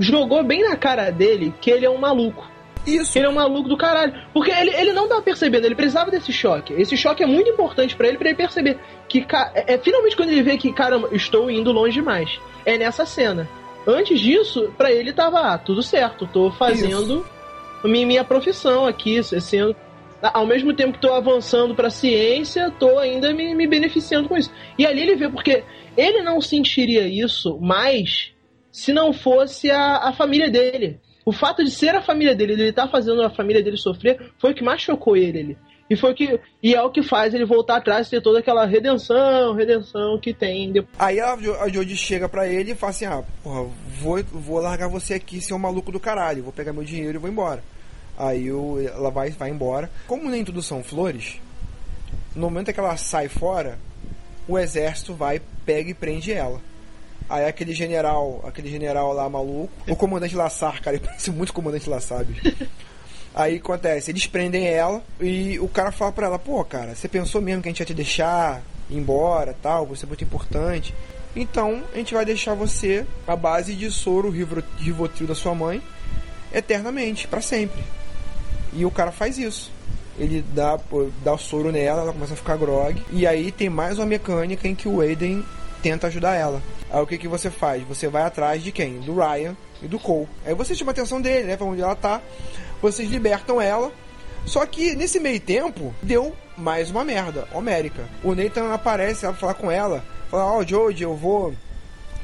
Jogou 0.00 0.42
bem 0.42 0.68
na 0.68 0.76
cara 0.76 1.08
dele 1.10 1.54
que 1.60 1.70
ele 1.70 1.86
é 1.86 1.90
um 1.90 1.98
maluco. 1.98 2.44
Isso. 2.86 3.16
Ele 3.18 3.26
é 3.26 3.28
um 3.28 3.34
maluco 3.34 3.68
do 3.68 3.76
caralho. 3.76 4.14
Porque 4.32 4.50
ele, 4.50 4.70
ele 4.74 4.92
não 4.92 5.08
tá 5.08 5.20
percebendo, 5.20 5.64
ele 5.64 5.74
precisava 5.74 6.10
desse 6.10 6.32
choque. 6.32 6.72
Esse 6.74 6.96
choque 6.96 7.22
é 7.22 7.26
muito 7.26 7.50
importante 7.50 7.96
para 7.96 8.08
ele, 8.08 8.18
para 8.18 8.28
ele 8.28 8.36
perceber 8.36 8.78
que, 9.08 9.26
é, 9.54 9.74
é 9.74 9.78
finalmente 9.78 10.16
quando 10.16 10.30
ele 10.30 10.42
vê 10.42 10.56
que, 10.56 10.72
caramba, 10.72 11.08
estou 11.12 11.50
indo 11.50 11.72
longe 11.72 11.94
demais. 11.94 12.38
É 12.64 12.76
nessa 12.76 13.06
cena. 13.06 13.48
Antes 13.86 14.20
disso, 14.20 14.72
pra 14.76 14.90
ele 14.90 15.12
tava 15.12 15.40
ah, 15.40 15.58
tudo 15.58 15.82
certo, 15.82 16.26
tô 16.26 16.50
fazendo 16.50 17.24
minha, 17.88 18.06
minha 18.06 18.24
profissão 18.24 18.86
aqui, 18.86 19.22
sendo. 19.22 19.76
Ao 20.22 20.46
mesmo 20.46 20.72
tempo 20.72 20.94
que 20.94 21.00
tô 21.00 21.12
avançando 21.12 21.74
pra 21.74 21.90
ciência, 21.90 22.72
tô 22.78 22.98
ainda 22.98 23.34
me, 23.34 23.54
me 23.54 23.66
beneficiando 23.66 24.26
com 24.26 24.38
isso. 24.38 24.50
E 24.78 24.86
ali 24.86 25.02
ele 25.02 25.16
vê, 25.16 25.28
porque 25.28 25.62
ele 25.96 26.22
não 26.22 26.40
sentiria 26.40 27.06
isso 27.06 27.58
mais 27.60 28.32
se 28.72 28.90
não 28.90 29.12
fosse 29.12 29.70
a, 29.70 29.98
a 29.98 30.12
família 30.14 30.50
dele. 30.50 30.98
O 31.24 31.32
fato 31.32 31.64
de 31.64 31.70
ser 31.70 31.94
a 31.94 32.02
família 32.02 32.34
dele, 32.34 32.52
ele 32.52 32.68
estar 32.68 32.88
fazendo 32.88 33.22
a 33.22 33.30
família 33.30 33.62
dele 33.62 33.76
sofrer, 33.76 34.32
foi 34.38 34.52
o 34.52 34.54
que 34.54 34.62
mais 34.62 34.82
chocou 34.82 35.16
ele. 35.16 35.38
ele. 35.38 35.58
E 35.88 35.96
foi 35.96 36.14
que 36.14 36.40
e 36.62 36.74
é 36.74 36.82
o 36.82 36.90
que 36.90 37.02
faz 37.02 37.34
ele 37.34 37.44
voltar 37.44 37.76
atrás 37.76 38.06
e 38.06 38.10
ter 38.10 38.22
toda 38.22 38.38
aquela 38.38 38.64
redenção, 38.64 39.54
redenção 39.54 40.18
que 40.18 40.32
tem. 40.32 40.72
Aí 40.98 41.20
a, 41.20 41.34
a 41.34 41.68
Jodie 41.68 41.96
chega 41.96 42.28
pra 42.28 42.48
ele 42.48 42.72
e 42.72 42.74
fala 42.74 42.90
assim: 42.90 43.04
Ah, 43.04 43.22
porra, 43.42 43.70
vou, 44.00 44.22
vou 44.24 44.58
largar 44.60 44.88
você 44.88 45.14
aqui, 45.14 45.40
seu 45.40 45.58
maluco 45.58 45.92
do 45.92 46.00
caralho, 46.00 46.42
vou 46.42 46.52
pegar 46.52 46.72
meu 46.72 46.84
dinheiro 46.84 47.18
e 47.18 47.20
vou 47.20 47.28
embora. 47.28 47.62
Aí 48.16 48.48
ela 48.48 49.10
vai, 49.10 49.30
vai 49.30 49.50
embora. 49.50 49.90
Como 50.06 50.30
nem 50.30 50.44
tudo 50.44 50.62
são 50.62 50.82
flores, 50.82 51.38
no 52.34 52.42
momento 52.42 52.72
que 52.72 52.80
ela 52.80 52.96
sai 52.96 53.28
fora, 53.28 53.78
o 54.48 54.58
exército 54.58 55.12
vai, 55.14 55.40
pega 55.66 55.90
e 55.90 55.94
prende 55.94 56.32
ela. 56.32 56.60
Aí 57.28 57.46
aquele 57.46 57.72
general, 57.74 58.44
aquele 58.46 58.68
general 58.70 59.12
lá 59.12 59.28
maluco, 59.28 59.70
o 59.88 59.96
comandante 59.96 60.36
Lassar, 60.36 60.80
cara, 60.82 60.96
ele 60.96 61.04
parece 61.06 61.30
muito 61.30 61.52
comandante 61.52 61.88
Lassar. 61.88 62.24
Aí 63.34 63.56
acontece, 63.56 64.10
eles 64.10 64.26
prendem 64.26 64.66
ela 64.66 65.02
e 65.20 65.58
o 65.58 65.66
cara 65.68 65.90
fala 65.90 66.12
pra 66.12 66.26
ela, 66.26 66.38
pô, 66.38 66.62
cara, 66.64 66.94
você 66.94 67.08
pensou 67.08 67.40
mesmo 67.40 67.62
que 67.62 67.68
a 67.68 67.70
gente 67.72 67.80
ia 67.80 67.86
te 67.86 67.94
deixar 67.94 68.62
ir 68.88 68.96
embora 68.96 69.56
tal, 69.60 69.86
você 69.86 70.04
é 70.04 70.08
muito 70.08 70.22
importante. 70.22 70.94
Então 71.34 71.82
a 71.92 71.96
gente 71.96 72.14
vai 72.14 72.24
deixar 72.24 72.54
você 72.54 73.04
à 73.26 73.34
base 73.34 73.74
de 73.74 73.90
soro 73.90 74.30
Rivo- 74.30 74.62
Rivotril 74.78 75.26
da 75.26 75.34
sua 75.34 75.52
mãe 75.54 75.82
eternamente, 76.52 77.26
pra 77.26 77.40
sempre. 77.40 77.82
E 78.72 78.84
o 78.84 78.90
cara 78.90 79.10
faz 79.10 79.38
isso. 79.38 79.72
Ele 80.16 80.44
dá, 80.54 80.78
dá 81.24 81.32
o 81.32 81.38
soro 81.38 81.72
nela, 81.72 82.02
ela 82.02 82.12
começa 82.12 82.34
a 82.34 82.36
ficar 82.36 82.56
grog. 82.56 83.02
E 83.10 83.26
aí 83.26 83.50
tem 83.50 83.68
mais 83.68 83.98
uma 83.98 84.06
mecânica 84.06 84.68
em 84.68 84.74
que 84.76 84.86
o 84.88 85.00
Aiden 85.00 85.44
tenta 85.82 86.06
ajudar 86.06 86.34
ela. 86.34 86.62
Aí 86.94 87.02
o 87.02 87.06
que, 87.06 87.18
que 87.18 87.26
você 87.26 87.50
faz? 87.50 87.82
Você 87.88 88.06
vai 88.06 88.22
atrás 88.22 88.62
de 88.62 88.70
quem? 88.70 89.00
Do 89.00 89.16
Ryan 89.16 89.56
e 89.82 89.88
do 89.88 89.98
Cole. 89.98 90.28
Aí 90.46 90.54
você 90.54 90.74
chama 90.76 90.90
a 90.90 90.92
atenção 90.92 91.20
dele, 91.20 91.44
né? 91.48 91.56
Pra 91.56 91.66
onde 91.66 91.82
ela 91.82 91.96
tá. 91.96 92.22
Vocês 92.80 93.10
libertam 93.10 93.60
ela. 93.60 93.90
Só 94.46 94.64
que 94.64 94.94
nesse 94.94 95.18
meio 95.18 95.40
tempo, 95.40 95.92
deu 96.02 96.36
mais 96.56 96.90
uma 96.90 97.04
merda, 97.04 97.48
homérica. 97.52 98.08
O 98.22 98.34
Nathan 98.34 98.72
aparece, 98.72 99.24
ela 99.24 99.32
vai 99.32 99.40
falar 99.40 99.54
com 99.54 99.70
ela. 99.70 100.04
Fala, 100.30 100.52
ó, 100.52 100.62
Jodie, 100.64 101.02
eu 101.02 101.16
vou 101.16 101.52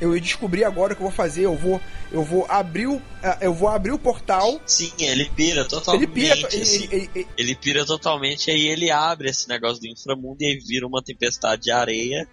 eu 0.00 0.18
descobri 0.18 0.64
agora 0.64 0.92
o 0.92 0.96
que 0.96 1.02
eu 1.02 1.08
vou 1.08 1.14
fazer. 1.14 1.44
Eu 1.44 1.56
vou, 1.56 1.78
eu 2.12 2.22
vou 2.22 2.46
abrir 2.48 2.86
o, 2.86 3.02
ah, 3.22 3.38
eu 3.40 3.52
vou 3.52 3.68
abrir 3.68 3.90
o 3.92 3.98
portal. 3.98 4.58
Sim, 4.64 4.92
ele 4.98 5.28
pira 5.36 5.64
totalmente. 5.64 6.04
Ele 6.04 6.12
pira, 6.12 6.34
ele- 6.52 6.62
assim. 6.62 6.88
ele- 6.90 7.10
ele- 7.14 7.28
Ele 7.36 7.54
pira 7.54 7.84
totalmente, 7.84 8.50
aí 8.50 8.68
ele 8.68 8.90
abre 8.90 9.28
esse 9.28 9.46
negócio 9.48 9.80
do 9.80 9.88
inframundo 9.88 10.36
e 10.40 10.46
aí 10.46 10.58
vira 10.58 10.86
uma 10.86 11.02
tempestade 11.02 11.62
de 11.62 11.70
areia. 11.70 12.26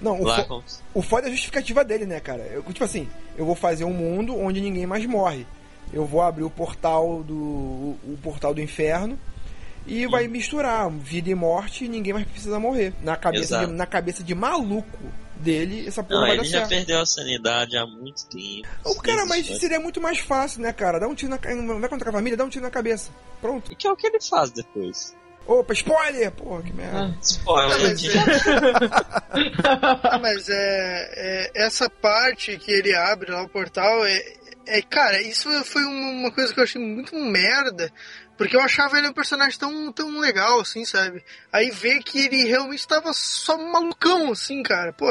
Não, 0.00 0.20
o, 0.20 0.24
lá 0.24 0.44
fo- 0.44 0.62
o 0.94 1.02
foda 1.02 1.26
é 1.26 1.28
a 1.28 1.32
justificativa 1.32 1.84
dele, 1.84 2.04
né, 2.06 2.20
cara? 2.20 2.42
Eu, 2.42 2.62
tipo 2.64 2.84
assim, 2.84 3.08
eu 3.36 3.46
vou 3.46 3.54
fazer 3.54 3.84
um 3.84 3.92
mundo 3.92 4.36
onde 4.38 4.60
ninguém 4.60 4.86
mais 4.86 5.04
morre. 5.06 5.46
Eu 5.92 6.04
vou 6.04 6.20
abrir 6.22 6.42
o 6.44 6.50
portal 6.50 7.22
do 7.22 7.34
o, 7.34 7.98
o 8.04 8.18
portal 8.22 8.52
do 8.52 8.60
inferno 8.60 9.18
e 9.86 10.06
vai 10.06 10.26
misturar 10.26 10.90
vida 10.90 11.30
e 11.30 11.34
morte 11.34 11.84
e 11.84 11.88
ninguém 11.88 12.12
mais 12.12 12.26
precisa 12.26 12.58
morrer. 12.58 12.92
Na 13.02 13.16
cabeça, 13.16 13.66
de, 13.66 13.72
na 13.72 13.86
cabeça 13.86 14.22
de 14.24 14.34
maluco 14.34 14.98
dele, 15.36 15.86
essa 15.86 16.02
porra 16.02 16.20
Não, 16.20 16.26
vai 16.26 16.36
ele 16.36 16.42
dar 16.42 16.48
já 16.48 16.58
certo. 16.60 16.68
perdeu 16.70 17.00
a 17.00 17.06
sanidade 17.06 17.76
há 17.76 17.86
muito 17.86 18.26
tempo. 18.26 18.66
O 18.84 18.94
cara, 19.00 19.26
mas 19.26 19.46
seria 19.58 19.78
muito 19.78 20.00
mais 20.00 20.18
fácil, 20.18 20.60
né, 20.62 20.72
cara? 20.72 20.98
Dá 20.98 21.06
um 21.06 21.14
tiro 21.14 21.30
na 21.30 21.36
vai 21.78 21.88
contra 21.88 22.08
a 22.08 22.12
família, 22.12 22.36
dá 22.36 22.44
um 22.44 22.48
tiro 22.48 22.64
na 22.64 22.70
cabeça. 22.70 23.10
Pronto. 23.40 23.70
E 23.70 23.76
que 23.76 23.86
é 23.86 23.92
o 23.92 23.96
que 23.96 24.06
ele 24.06 24.20
faz 24.20 24.50
depois. 24.50 25.14
Opa, 25.46 25.72
spoiler! 25.74 26.30
Porra, 26.32 26.62
que 26.62 26.72
merda. 26.72 27.14
Spoiler. 27.20 27.76
Ah, 27.76 27.78
mas, 27.82 28.02
Ah, 30.12 30.18
mas 30.22 30.48
é, 30.48 31.10
é- 31.16 31.50
essa 31.66 31.88
parte 31.90 32.56
que 32.56 32.70
ele 32.72 32.94
abre 32.94 33.30
lá 33.30 33.42
o 33.42 33.48
portal 33.48 34.04
é, 34.06 34.22
é 34.66 34.82
cara, 34.82 35.20
isso 35.20 35.48
foi 35.64 35.84
uma, 35.84 36.10
uma 36.10 36.30
coisa 36.32 36.52
que 36.52 36.60
eu 36.60 36.64
achei 36.64 36.80
muito 36.80 37.14
merda, 37.16 37.92
porque 38.38 38.56
eu 38.56 38.60
achava 38.60 38.96
ele 38.98 39.08
um 39.08 39.12
personagem 39.12 39.58
tão, 39.58 39.92
tão 39.92 40.18
legal 40.18 40.60
assim, 40.60 40.84
sabe? 40.84 41.22
Aí 41.52 41.70
ver 41.70 42.00
que 42.02 42.24
ele 42.26 42.44
realmente 42.44 42.80
estava 42.80 43.12
só 43.12 43.56
malucão 43.58 44.32
assim, 44.32 44.62
cara. 44.62 44.92
Pô, 44.92 45.06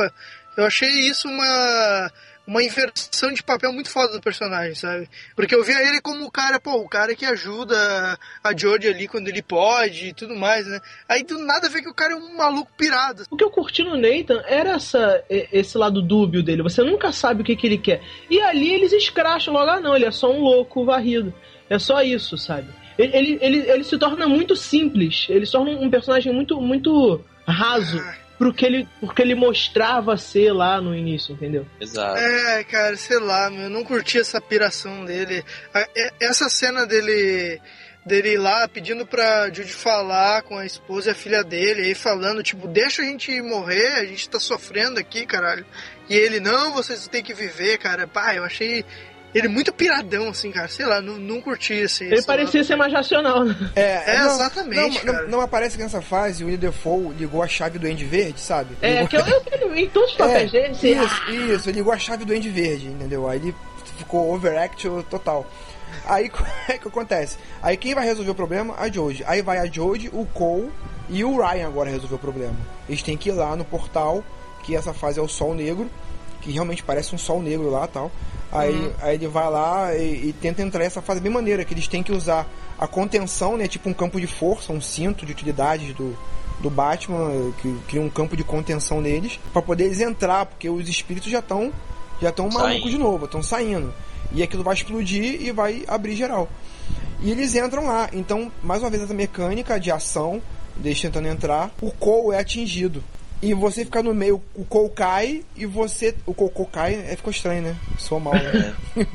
eu 0.58 0.66
achei 0.66 0.90
isso 0.90 1.28
uma 1.28 2.12
uma 2.46 2.62
inversão 2.62 3.32
de 3.32 3.42
papel 3.42 3.72
muito 3.72 3.90
foda 3.90 4.14
do 4.14 4.22
personagem, 4.22 4.76
sabe? 4.76 5.10
Porque 5.36 5.56
eu 5.56 5.64
via 5.64 5.82
ele 5.88 6.02
como 6.02 6.26
o 6.26 6.32
cara, 6.32 6.60
pô, 6.60 6.74
o 6.74 6.90
cara 6.90 7.16
que 7.16 7.26
ajuda 7.26 8.20
a 8.44 8.56
Jodie 8.56 8.90
ali 8.90 9.08
quando 9.08 9.30
ele 9.30 9.42
pode 9.42 10.08
e 10.08 10.14
tudo 10.14 10.36
mais, 10.36 10.68
né? 10.68 10.82
Aí 11.08 11.24
do 11.24 11.40
nada 11.40 11.70
vê 11.70 11.82
que 11.82 11.90
o 11.90 11.94
cara 11.94 12.14
é 12.14 12.16
um 12.16 12.38
maluco 12.38 12.72
pirado. 12.78 13.24
O 13.32 13.38
que 13.38 13.44
eu 13.44 13.50
curti 13.50 13.84
no 13.84 13.96
Nathan 13.96 14.44
era 14.46 14.72
essa, 14.72 15.24
esse 15.30 15.78
lado 15.78 16.02
dúbio 16.02 16.44
dele. 16.44 16.64
Você 16.64 16.84
nunca 16.84 17.12
sabe 17.12 17.42
o 17.42 17.46
que, 17.46 17.56
que 17.56 17.66
ele 17.66 17.78
quer. 17.78 18.02
E 18.30 18.42
ali 18.42 18.74
eles 18.74 18.92
escracham 18.92 19.54
logo, 19.54 19.72
ah 19.72 19.80
não, 19.80 19.96
ele 19.96 20.06
é 20.06 20.12
só 20.12 20.30
um 20.30 20.42
louco 20.42 20.84
varrido. 20.84 21.34
É 21.70 21.80
só 21.80 22.02
isso, 22.02 22.38
sabe? 22.38 22.68
Ele, 22.98 23.16
ele, 23.16 23.38
ele, 23.42 23.58
ele 23.72 23.84
se 23.84 23.98
torna 23.98 24.28
muito 24.28 24.56
simples. 24.56 25.28
Ele 25.30 25.46
se 25.46 25.54
torna 25.54 25.72
um 25.72 25.90
personagem 25.90 26.34
muito, 26.34 26.60
muito 26.60 27.22
raso 27.48 28.02
pro 28.38 28.54
que 28.54 28.66
ele, 28.66 28.88
pro 29.00 29.14
que 29.14 29.22
ele 29.22 29.36
mostrava 29.36 30.18
ser 30.18 30.52
lá 30.52 30.82
no 30.82 30.96
início, 30.96 31.34
entendeu? 31.34 31.66
Exato. 31.80 32.18
É, 32.20 32.64
cara, 32.64 32.96
sei 32.98 33.20
lá, 33.20 33.50
meu, 33.50 33.64
eu 33.64 33.70
não 33.70 33.84
curti 33.84 34.20
essa 34.20 34.42
piração 34.42 35.06
dele. 35.06 35.44
É- 35.74 36.12
Essa 36.22 36.50
cena 36.50 36.86
dele 36.86 37.62
dele 38.06 38.34
ir 38.34 38.38
lá 38.38 38.68
pedindo 38.68 39.06
pra 39.06 39.46
Judy 39.48 39.72
falar 39.72 40.42
com 40.42 40.58
a 40.58 40.66
esposa 40.66 41.08
e 41.08 41.12
a 41.12 41.16
filha 41.16 41.42
dele, 41.42 41.84
aí 41.84 41.96
falando, 41.96 42.44
tipo, 42.44 42.68
deixa 42.68 43.02
a 43.02 43.06
gente 43.06 43.42
morrer, 43.42 43.94
a 43.94 44.04
gente 44.06 44.30
tá 44.30 44.42
sofrendo 44.42 45.00
aqui, 45.00 45.26
caralho. 45.26 45.66
E 46.10 46.14
ele, 46.16 46.42
não, 46.42 46.74
vocês 46.74 47.08
têm 47.08 47.24
que 47.24 47.34
viver, 47.34 47.78
cara. 47.78 48.06
Pá, 48.06 48.36
eu 48.36 48.44
achei 48.44 48.84
ele 49.34 49.48
muito 49.48 49.72
piradão, 49.74 50.30
assim, 50.30 50.52
cara. 50.52 50.68
Sei 50.68 50.86
lá, 50.86 51.02
não, 51.02 51.18
não 51.18 51.42
curti 51.42 51.74
esse. 51.74 52.04
Ele 52.06 52.22
parecia 52.22 52.60
lado. 52.62 52.68
ser 52.68 52.76
mais 52.76 52.94
racional, 52.94 53.44
né? 53.44 53.56
É, 53.76 54.16
É, 54.16 54.20
não, 54.20 54.36
exatamente, 54.36 54.76
Não, 55.06 55.12
cara. 55.14 55.22
não, 55.24 55.30
não 55.30 55.42
aparece 55.42 55.76
que 55.78 55.84
nessa 55.84 56.02
fase 56.02 56.44
o 56.44 56.48
William 56.48 56.60
Defoe 56.60 57.14
ligou 57.16 57.42
a 57.42 57.48
chave 57.48 57.80
do 57.80 57.88
End 57.88 58.04
Verde, 58.06 58.40
sabe? 58.40 58.76
É, 58.82 59.02
Ligou- 59.02 59.08
que 59.08 59.16
eu, 59.18 59.22
eu, 59.70 59.76
em 59.76 59.90
todos 59.90 60.12
os 60.12 60.18
papéis 60.18 60.52
dele, 60.52 60.68
assim, 60.68 61.02
Isso, 61.04 61.32
isso, 61.32 61.70
ele 61.70 61.78
ligou 61.80 61.92
a 61.94 61.98
chave 61.98 62.26
do 62.26 62.34
End 62.34 62.48
Verde, 62.50 62.88
entendeu? 62.88 63.28
Aí 63.28 63.40
ele 63.40 63.56
ficou 63.98 64.34
overact 64.34 64.88
total. 65.10 65.46
Aí 66.06 66.28
o 66.34 66.66
que 66.66 66.80
que 66.80 66.88
acontece? 66.88 67.38
Aí 67.62 67.78
quem 67.78 67.94
vai 67.96 68.06
resolver 68.06 68.32
o 68.32 68.36
problema? 68.36 68.74
A 68.78 68.90
Jodie. 68.92 69.24
Aí 69.28 69.42
vai 69.42 69.58
a 69.60 69.66
Jodie, 69.66 70.10
o 70.12 70.26
Cole 70.26 70.70
e 71.10 71.24
o 71.24 71.38
Ryan 71.38 71.68
agora 71.68 71.90
resolver 71.90 72.16
o 72.16 72.20
problema. 72.20 72.56
Eles 72.88 73.02
têm 73.04 73.16
que 73.18 73.30
ir 73.30 73.34
lá 73.34 73.56
no 73.56 73.64
portal, 73.66 74.24
que 74.64 74.76
essa 74.76 74.94
fase 74.94 75.20
é 75.20 75.22
o 75.22 75.28
Sol 75.28 75.54
Negro, 75.54 75.90
que 76.42 76.52
realmente 76.52 76.84
parece 76.84 77.14
um 77.14 77.18
Sol 77.18 77.42
Negro 77.42 77.70
lá 77.70 77.88
tal. 77.88 78.12
Aí, 78.54 78.72
Uhum. 78.76 78.92
aí 79.02 79.16
ele 79.16 79.28
vai 79.28 79.50
lá 79.50 79.96
e, 79.96 80.30
e 80.30 80.34
tenta 80.40 80.62
entrar 80.62 80.84
essa 80.84 81.02
fase 81.02 81.20
bem 81.20 81.32
maneira, 81.32 81.66
que 81.66 81.74
eles 81.74 81.88
têm 81.88 82.04
que 82.04 82.12
usar 82.12 82.48
a 82.78 82.86
contenção, 82.86 83.58
né? 83.58 83.68
Tipo 83.68 83.90
um 83.90 83.94
campo 83.94 84.22
de 84.22 84.28
força, 84.28 84.72
um 84.72 84.80
cinto 84.80 85.26
de 85.26 85.32
utilidades 85.32 85.94
do, 85.96 86.16
do 86.60 86.70
Batman, 86.70 87.52
que 87.62 87.76
cria 87.88 88.02
um 88.02 88.10
campo 88.10 88.38
de 88.38 88.44
contenção 88.44 89.02
neles, 89.02 89.40
para 89.52 89.62
poder 89.62 89.86
eles 89.86 90.00
entrar, 90.00 90.46
porque 90.46 90.70
os 90.70 90.88
espíritos 90.88 91.32
já 91.32 91.40
estão 91.40 91.72
já 92.22 92.30
estão 92.30 92.48
malucos 92.48 92.92
de 92.92 92.98
novo, 92.98 93.26
estão 93.26 93.42
saindo. 93.42 93.92
E 94.32 94.44
aquilo 94.44 94.64
vai 94.64 94.76
explodir 94.76 95.42
e 95.42 95.52
vai 95.52 95.84
abrir 95.88 96.16
geral. 96.16 96.48
E 97.22 97.32
eles 97.32 97.56
entram 97.56 97.88
lá. 97.88 98.10
Então, 98.14 98.52
mais 98.62 98.82
uma 98.82 98.90
vez, 98.90 99.02
essa 99.04 99.14
mecânica 99.14 99.80
de 99.80 99.92
ação, 99.92 100.42
deles 100.78 101.02
tentando 101.02 101.28
entrar, 101.28 101.72
o 101.82 101.92
Cole 101.92 102.36
é 102.36 102.40
atingido. 102.40 103.04
E 103.44 103.54
você 103.54 103.84
fica 103.84 104.02
no 104.02 104.14
meio, 104.14 104.42
o 104.56 104.90
cai 104.90 105.44
e 105.56 105.66
você. 105.66 106.16
O 106.26 106.66
cai, 106.66 106.96
é, 106.96 107.16
ficou 107.18 107.30
estranho, 107.30 107.62
né? 107.62 107.76
Sou 108.00 108.18
mal, 108.18 108.34
né? 108.36 108.74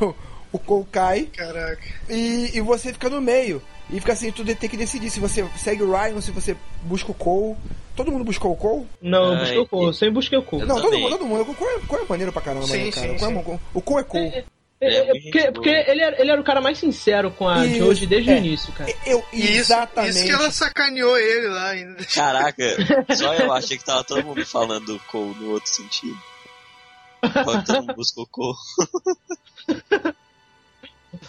o, 0.00 0.14
o 0.52 0.84
cai 0.84 1.22
Caraca. 1.34 1.82
e, 2.08 2.50
e 2.54 2.60
você 2.60 2.92
fica 2.92 3.08
no 3.08 3.22
meio. 3.22 3.62
E 3.90 4.00
fica 4.00 4.12
assim, 4.12 4.30
tu 4.30 4.44
tem 4.44 4.68
que 4.68 4.76
decidir 4.76 5.08
se 5.10 5.18
você 5.20 5.46
segue 5.56 5.82
o 5.82 5.90
Ryan 5.90 6.14
ou 6.14 6.22
se 6.22 6.30
você 6.30 6.54
busca 6.82 7.10
o 7.10 7.14
Cole. 7.14 7.56
Todo 7.96 8.10
mundo 8.10 8.24
buscou 8.24 8.52
o 8.52 8.56
Cole? 8.56 8.86
Não, 9.00 9.32
eu 9.32 9.38
busquei 9.38 9.58
o 9.58 9.66
Cole, 9.66 9.86
eu 9.86 9.92
sempre 9.92 10.14
busquei 10.14 10.38
o 10.38 10.42
Cole. 10.42 10.66
Não, 10.66 10.80
todo 10.80 10.98
mundo, 10.98 11.10
todo 11.10 11.24
mundo. 11.26 11.42
O 11.50 11.54
Cole 11.54 11.70
é, 11.76 11.86
Cole 11.86 12.02
é 12.02 12.06
maneiro 12.08 12.32
pra 12.32 12.42
caramba, 12.42 12.66
Sim, 12.66 12.84
né, 12.86 12.90
cara? 12.90 13.06
sim, 13.08 13.14
o, 13.14 13.18
Cole 13.18 13.32
é 13.32 13.42
sim. 13.42 13.50
mo- 13.50 13.60
o 13.74 13.80
Cole 13.80 14.00
é 14.00 14.04
Cole. 14.04 14.44
É, 14.84 14.96
é, 14.98 15.20
porque 15.20 15.52
porque 15.52 15.68
ele, 15.68 16.02
era, 16.02 16.20
ele 16.20 16.30
era 16.30 16.40
o 16.40 16.44
cara 16.44 16.60
mais 16.60 16.78
sincero 16.78 17.30
com 17.30 17.48
a 17.48 17.64
Isso, 17.64 17.78
Joji 17.78 18.06
desde 18.06 18.30
é. 18.30 18.34
o 18.34 18.38
início, 18.38 18.72
cara. 18.72 18.94
Eu, 19.06 19.24
Isso, 19.32 19.52
exatamente. 19.58 20.16
isso 20.16 20.24
que 20.24 20.32
ela 20.32 20.50
sacaneou 20.50 21.16
ele 21.18 21.48
lá 21.48 21.68
ainda. 21.68 22.04
Caraca, 22.04 22.64
só 23.16 23.34
eu 23.34 23.52
achei 23.52 23.78
que 23.78 23.84
tava 23.84 24.04
todo 24.04 24.24
mundo 24.24 24.44
falando 24.44 24.86
do 24.86 24.98
Cole 25.10 25.34
no 25.40 25.50
outro 25.50 25.74
sentido. 25.74 26.18
Quando 27.44 27.64
todo 27.64 27.80
mundo 27.80 27.94
buscou 27.94 28.26
Cole. 28.26 28.56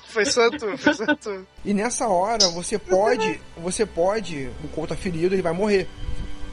Foi 0.07 0.25
só 0.25 0.49
tu, 0.49 0.77
foi 0.77 0.93
só 0.93 1.15
tu. 1.15 1.45
E 1.63 1.73
nessa 1.73 2.07
hora 2.07 2.47
você 2.49 2.79
pode, 2.79 3.39
você 3.57 3.85
pode, 3.85 4.49
o 4.63 4.67
Cole 4.69 4.87
tá 4.87 4.95
ferido, 4.95 5.35
ele 5.35 5.41
vai 5.41 5.53
morrer. 5.53 5.87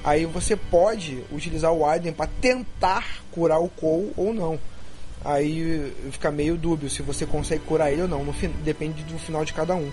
Aí 0.04 0.26
você 0.26 0.56
pode 0.56 1.22
utilizar 1.30 1.72
o 1.72 1.86
Aiden 1.86 2.12
para 2.12 2.28
tentar 2.40 3.22
curar 3.30 3.60
o 3.60 3.68
Cole 3.68 4.12
ou 4.16 4.34
não. 4.34 4.58
Aí 5.24 5.92
fica 6.10 6.30
meio 6.30 6.56
dúbio 6.56 6.90
se 6.90 7.02
você 7.02 7.24
consegue 7.26 7.64
curar 7.64 7.92
ele 7.92 8.02
ou 8.02 8.08
não. 8.08 8.24
No 8.24 8.32
depende 8.64 9.02
do 9.04 9.18
final 9.18 9.44
de 9.44 9.52
cada 9.52 9.74
um. 9.74 9.90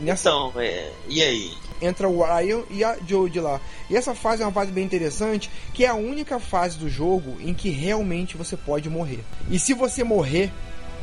Nessa 0.00 0.30
Então, 0.30 0.52
é, 0.56 0.90
e 1.06 1.22
aí? 1.22 1.52
entra 1.82 2.08
o 2.08 2.22
Ryan 2.24 2.62
e 2.70 2.82
a 2.82 2.96
Jodie 3.06 3.40
lá. 3.40 3.60
E 3.90 3.96
essa 3.96 4.14
fase 4.14 4.42
é 4.42 4.46
uma 4.46 4.52
fase 4.52 4.72
bem 4.72 4.84
interessante, 4.84 5.50
que 5.74 5.84
é 5.84 5.88
a 5.88 5.94
única 5.94 6.38
fase 6.38 6.78
do 6.78 6.88
jogo 6.88 7.36
em 7.40 7.52
que 7.52 7.68
realmente 7.68 8.36
você 8.36 8.56
pode 8.56 8.88
morrer. 8.88 9.20
E 9.50 9.58
se 9.58 9.74
você 9.74 10.02
morrer, 10.02 10.50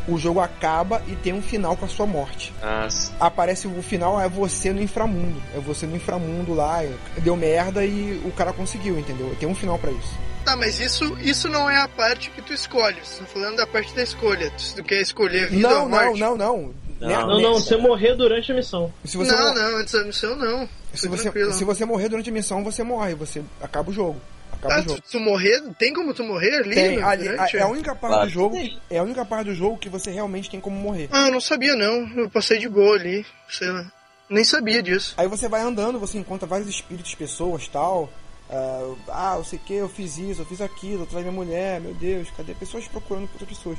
o 0.07 0.17
jogo 0.17 0.39
acaba 0.39 1.01
e 1.07 1.15
tem 1.15 1.33
um 1.33 1.41
final 1.41 1.75
com 1.77 1.85
a 1.85 1.87
sua 1.87 2.05
morte. 2.05 2.53
As... 2.61 3.13
Aparece 3.19 3.67
o 3.67 3.81
final 3.83 4.19
é 4.19 4.27
você 4.27 4.73
no 4.73 4.81
inframundo. 4.81 5.41
É 5.53 5.59
você 5.59 5.85
no 5.85 5.95
inframundo 5.95 6.53
lá, 6.53 6.83
deu 7.17 7.35
merda 7.35 7.85
e 7.85 8.21
o 8.25 8.31
cara 8.31 8.53
conseguiu, 8.53 8.97
entendeu? 8.97 9.35
Tem 9.39 9.47
um 9.47 9.55
final 9.55 9.77
pra 9.77 9.91
isso. 9.91 10.28
Tá, 10.45 10.55
mas 10.55 10.79
isso, 10.79 11.17
isso 11.19 11.47
não 11.47 11.69
é 11.69 11.77
a 11.81 11.87
parte 11.87 12.31
que 12.31 12.41
tu 12.41 12.53
escolhe. 12.53 12.97
Você 13.03 13.19
tá 13.19 13.25
falando 13.25 13.57
da 13.57 13.67
parte 13.67 13.93
da 13.93 14.01
escolha. 14.03 14.51
Se 14.57 14.75
tu 14.75 14.83
quer 14.83 15.01
escolher 15.01 15.49
vida 15.49 15.67
Não, 15.69 15.83
ou 15.83 15.89
não, 15.89 16.05
morte. 16.05 16.19
não, 16.19 16.37
não. 16.37 16.73
Né- 16.99 17.15
Não, 17.17 17.39
não, 17.39 17.53
você 17.53 17.77
morrer 17.77 18.15
durante 18.15 18.51
a 18.51 18.55
missão. 18.55 18.91
Se 19.05 19.15
você 19.15 19.31
não, 19.31 19.43
mor- 19.43 19.55
não, 19.55 19.77
antes 19.77 19.93
da 19.93 20.03
missão 20.03 20.35
não. 20.35 20.67
se 20.93 21.07
Foi 21.07 21.17
você, 21.17 21.23
tranquilo. 21.23 21.53
se 21.53 21.63
você 21.63 21.85
morrer 21.85 22.09
durante 22.09 22.29
a 22.29 22.33
missão, 22.33 22.63
você 22.63 22.83
morre, 22.83 23.15
você 23.15 23.41
acaba 23.61 23.89
o 23.89 23.93
jogo. 23.93 24.19
Acaba 24.51 24.73
Ah, 24.75 24.79
o 24.79 24.83
jogo. 24.83 24.95
tu, 25.01 25.11
tu 25.11 25.19
morrer, 25.21 25.61
tem 25.77 25.93
como 25.93 26.13
tu 26.13 26.23
morrer 26.25 26.55
ali? 26.55 26.75
Tem, 26.75 27.01
ali, 27.01 27.23
durante? 27.29 27.55
é 27.57 27.61
a 27.61 27.67
única 27.67 27.95
parte 27.95 28.13
Claro 28.15 28.27
do 28.27 28.33
jogo, 28.33 28.57
é 28.89 28.97
a 28.97 29.03
única 29.03 29.23
parte 29.23 29.45
do 29.45 29.55
jogo 29.55 29.77
que 29.77 29.87
você 29.87 30.11
realmente 30.11 30.49
tem 30.49 30.59
como 30.59 30.75
morrer. 30.75 31.07
Ah, 31.11 31.27
eu 31.27 31.31
não 31.31 31.39
sabia 31.39 31.73
não. 31.75 32.09
Eu 32.17 32.29
passei 32.29 32.57
de 32.59 32.67
boa 32.67 32.95
ali, 32.97 33.25
sei 33.49 33.69
lá. 33.69 33.85
Nem 34.29 34.43
sabia 34.43 34.83
disso. 34.83 35.13
Aí 35.15 35.27
você 35.27 35.47
vai 35.47 35.61
andando, 35.61 35.97
você 35.99 36.17
encontra 36.17 36.45
vários 36.47 36.67
espíritos, 36.67 37.15
pessoas, 37.15 37.67
tal. 37.69 38.09
Ah, 38.49 38.95
ah, 39.09 39.35
eu 39.37 39.43
sei 39.43 39.59
o 39.59 39.61
que, 39.61 39.73
eu 39.75 39.87
fiz 39.89 40.17
isso, 40.17 40.41
eu 40.41 40.45
fiz 40.45 40.59
aquilo, 40.59 41.03
atrás 41.03 41.23
minha 41.23 41.35
mulher, 41.35 41.79
meu 41.79 41.93
Deus, 41.93 42.27
cadê? 42.35 42.53
Pessoas 42.53 42.87
procurando 42.87 43.27
por 43.27 43.41
outras 43.41 43.57
pessoas. 43.57 43.77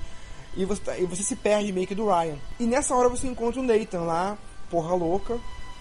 E 0.56 0.64
você, 0.64 0.80
tá- 0.82 0.98
e 0.98 1.04
você 1.06 1.22
se 1.22 1.36
perde 1.36 1.72
meio 1.72 1.86
que 1.86 1.94
do 1.94 2.06
Ryan. 2.06 2.36
E 2.58 2.64
nessa 2.64 2.94
hora 2.94 3.08
você 3.08 3.26
encontra 3.26 3.60
o 3.60 3.64
Nathan 3.64 4.02
lá, 4.02 4.36
porra 4.70 4.94
louca, 4.94 5.38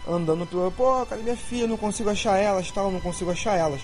andando 0.07 0.45
pelo. 0.47 0.71
Pô, 0.71 1.05
cadê 1.05 1.21
minha 1.23 1.37
filha? 1.37 1.67
Não 1.67 1.77
consigo 1.77 2.09
achar 2.09 2.37
elas, 2.37 2.71
tal, 2.71 2.91
não 2.91 2.99
consigo 2.99 3.29
achar 3.31 3.55
elas. 3.57 3.81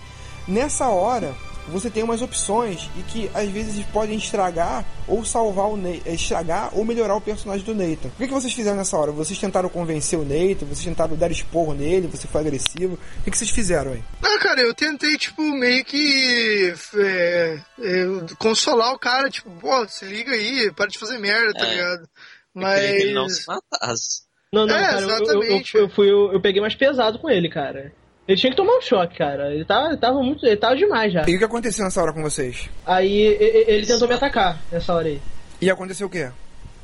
Nessa 0.48 0.88
hora, 0.90 1.36
você 1.70 1.90
tem 1.90 2.04
umas 2.04 2.22
opções 2.22 2.90
e 2.98 3.02
que 3.04 3.32
às 3.34 3.50
vezes 3.50 3.84
podem 3.88 4.18
estragar 4.18 4.86
ou 5.08 5.24
salvar 5.26 5.68
o 5.68 5.78
Nathan, 5.78 6.12
estragar 6.12 6.70
ou 6.78 6.84
melhorar 6.86 7.16
o 7.16 7.22
personagem 7.22 7.66
do 7.66 7.74
Nathan. 7.74 8.08
O 8.10 8.18
que, 8.18 8.28
que 8.28 8.34
vocês 8.34 8.54
fizeram 8.54 8.78
nessa 8.78 8.98
hora? 8.98 9.12
Vocês 9.12 9.40
tentaram 9.40 9.70
convencer 9.70 10.18
o 10.20 10.24
Nathan, 10.24 10.66
vocês 10.66 10.84
tentaram 10.84 11.16
dar 11.16 11.32
esporro 11.32 11.74
nele, 11.74 12.08
você 12.08 12.28
foi 12.28 12.42
agressivo. 12.42 12.96
O 13.20 13.24
que, 13.24 13.32
que 13.32 13.38
vocês 13.38 13.50
fizeram 13.50 13.94
aí? 13.94 14.04
Ah, 14.24 14.40
cara, 14.40 14.62
eu 14.62 14.74
tentei, 14.74 15.18
tipo, 15.18 15.42
meio 15.42 15.84
que 15.86 16.74
é, 16.98 17.60
é, 17.82 18.06
consolar 18.40 18.94
o 18.94 19.00
cara, 19.00 19.30
tipo, 19.30 19.50
pô, 19.52 19.88
se 19.88 20.06
liga 20.06 20.32
aí, 20.32 20.72
para 20.72 20.88
de 20.88 20.98
fazer 21.00 21.18
merda, 21.18 21.54
tá 21.54 21.66
É. 21.66 21.70
ligado? 21.72 22.10
Que 22.54 23.02
ele 23.02 23.14
não 23.14 23.24
Mas. 23.24 23.38
se 23.38 23.48
matasse. 23.48 24.22
Não, 24.54 24.66
não, 24.66 24.76
É, 24.76 24.82
cara, 24.82 25.02
eu- 25.02 25.42
eu, 25.44 25.62
eu, 25.74 25.90
fui, 25.90 26.10
eu, 26.10 26.32
eu 26.32 26.40
peguei 26.42 26.62
mais 26.62 26.76
pesado 26.76 27.20
com 27.20 27.30
ele, 27.30 27.50
cara. 27.50 27.92
Ele 28.28 28.38
tinha 28.40 28.50
que 28.50 28.58
tomar 28.58 28.78
um 28.78 28.82
choque, 28.82 29.18
cara. 29.18 29.54
Ele 29.54 29.64
tava, 29.66 29.88
ele 29.90 29.98
tava 29.98 30.22
muito. 30.24 30.46
Ele 30.46 30.58
tava 30.58 30.76
demais 30.76 31.14
já. 31.14 31.24
E 31.28 31.36
o 31.36 31.38
que 31.38 31.44
aconteceu 31.46 31.86
nessa 31.86 32.02
hora 32.02 32.12
com 32.14 32.24
vocês? 32.24 32.68
Aí 32.86 33.08
e- 33.12 33.38
e- 33.40 33.66
ele 33.68 33.86
tentou 33.86 34.08
me 34.08 34.16
atacar 34.16 34.60
nessa 34.72 34.94
hora 34.96 35.08
aí. 35.08 35.22
E 35.62 35.70
aconteceu 35.70 36.08
o 36.08 36.10
quê? 36.10 36.30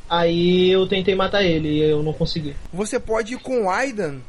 Aí 0.10 0.70
eu 0.70 0.86
tentei 0.88 1.16
matar 1.16 1.44
ele 1.44 1.70
e 1.70 1.82
eu 1.82 2.04
não 2.04 2.14
consegui. 2.14 2.56
Você 2.72 3.00
pode 3.00 3.34
ir 3.34 3.38
com 3.40 3.64
o 3.66 3.70
Aidan, 3.70 4.20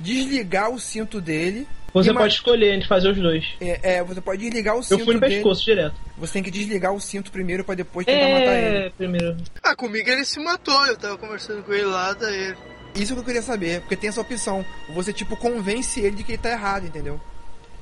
desligar 0.00 0.70
o 0.70 0.78
cinto 0.80 1.20
dele. 1.20 1.66
Você 1.94 2.12
pode 2.12 2.34
escolher 2.34 2.74
entre 2.74 2.86
fazer 2.86 3.08
os 3.10 3.16
dois. 3.18 3.44
É, 3.60 3.94
é, 3.96 4.04
você 4.04 4.20
pode 4.20 4.40
desligar 4.42 4.76
o 4.76 4.82
cinto 4.82 5.00
Eu 5.00 5.04
fui 5.06 5.14
no 5.14 5.20
dele. 5.20 5.36
pescoço 5.36 5.64
direto. 5.64 5.94
Você 6.18 6.32
tem 6.34 6.42
que 6.42 6.50
desligar 6.50 6.92
o 6.92 7.00
cinto 7.00 7.30
primeiro 7.32 7.64
pra 7.64 7.74
depois 7.74 8.04
tentar 8.04 8.28
matar 8.28 8.56
ele. 8.56 8.76
É, 8.86 8.90
primeiro. 8.90 9.36
Ah, 9.62 9.74
comigo 9.74 10.08
ele 10.10 10.24
se 10.24 10.38
matou, 10.38 10.86
eu 10.86 10.96
tava 10.96 11.16
conversando 11.16 11.62
com 11.62 11.72
ele 11.72 11.84
lá, 11.86 12.12
daí. 12.12 12.54
Isso 12.94 13.14
que 13.14 13.20
eu 13.20 13.24
queria 13.24 13.42
saber, 13.42 13.80
porque 13.80 13.96
tem 13.96 14.08
essa 14.08 14.20
opção. 14.20 14.64
Você, 14.90 15.12
tipo, 15.12 15.36
convence 15.36 16.00
ele 16.00 16.16
de 16.16 16.24
que 16.24 16.32
ele 16.32 16.42
tá 16.42 16.50
errado, 16.50 16.86
entendeu? 16.86 17.20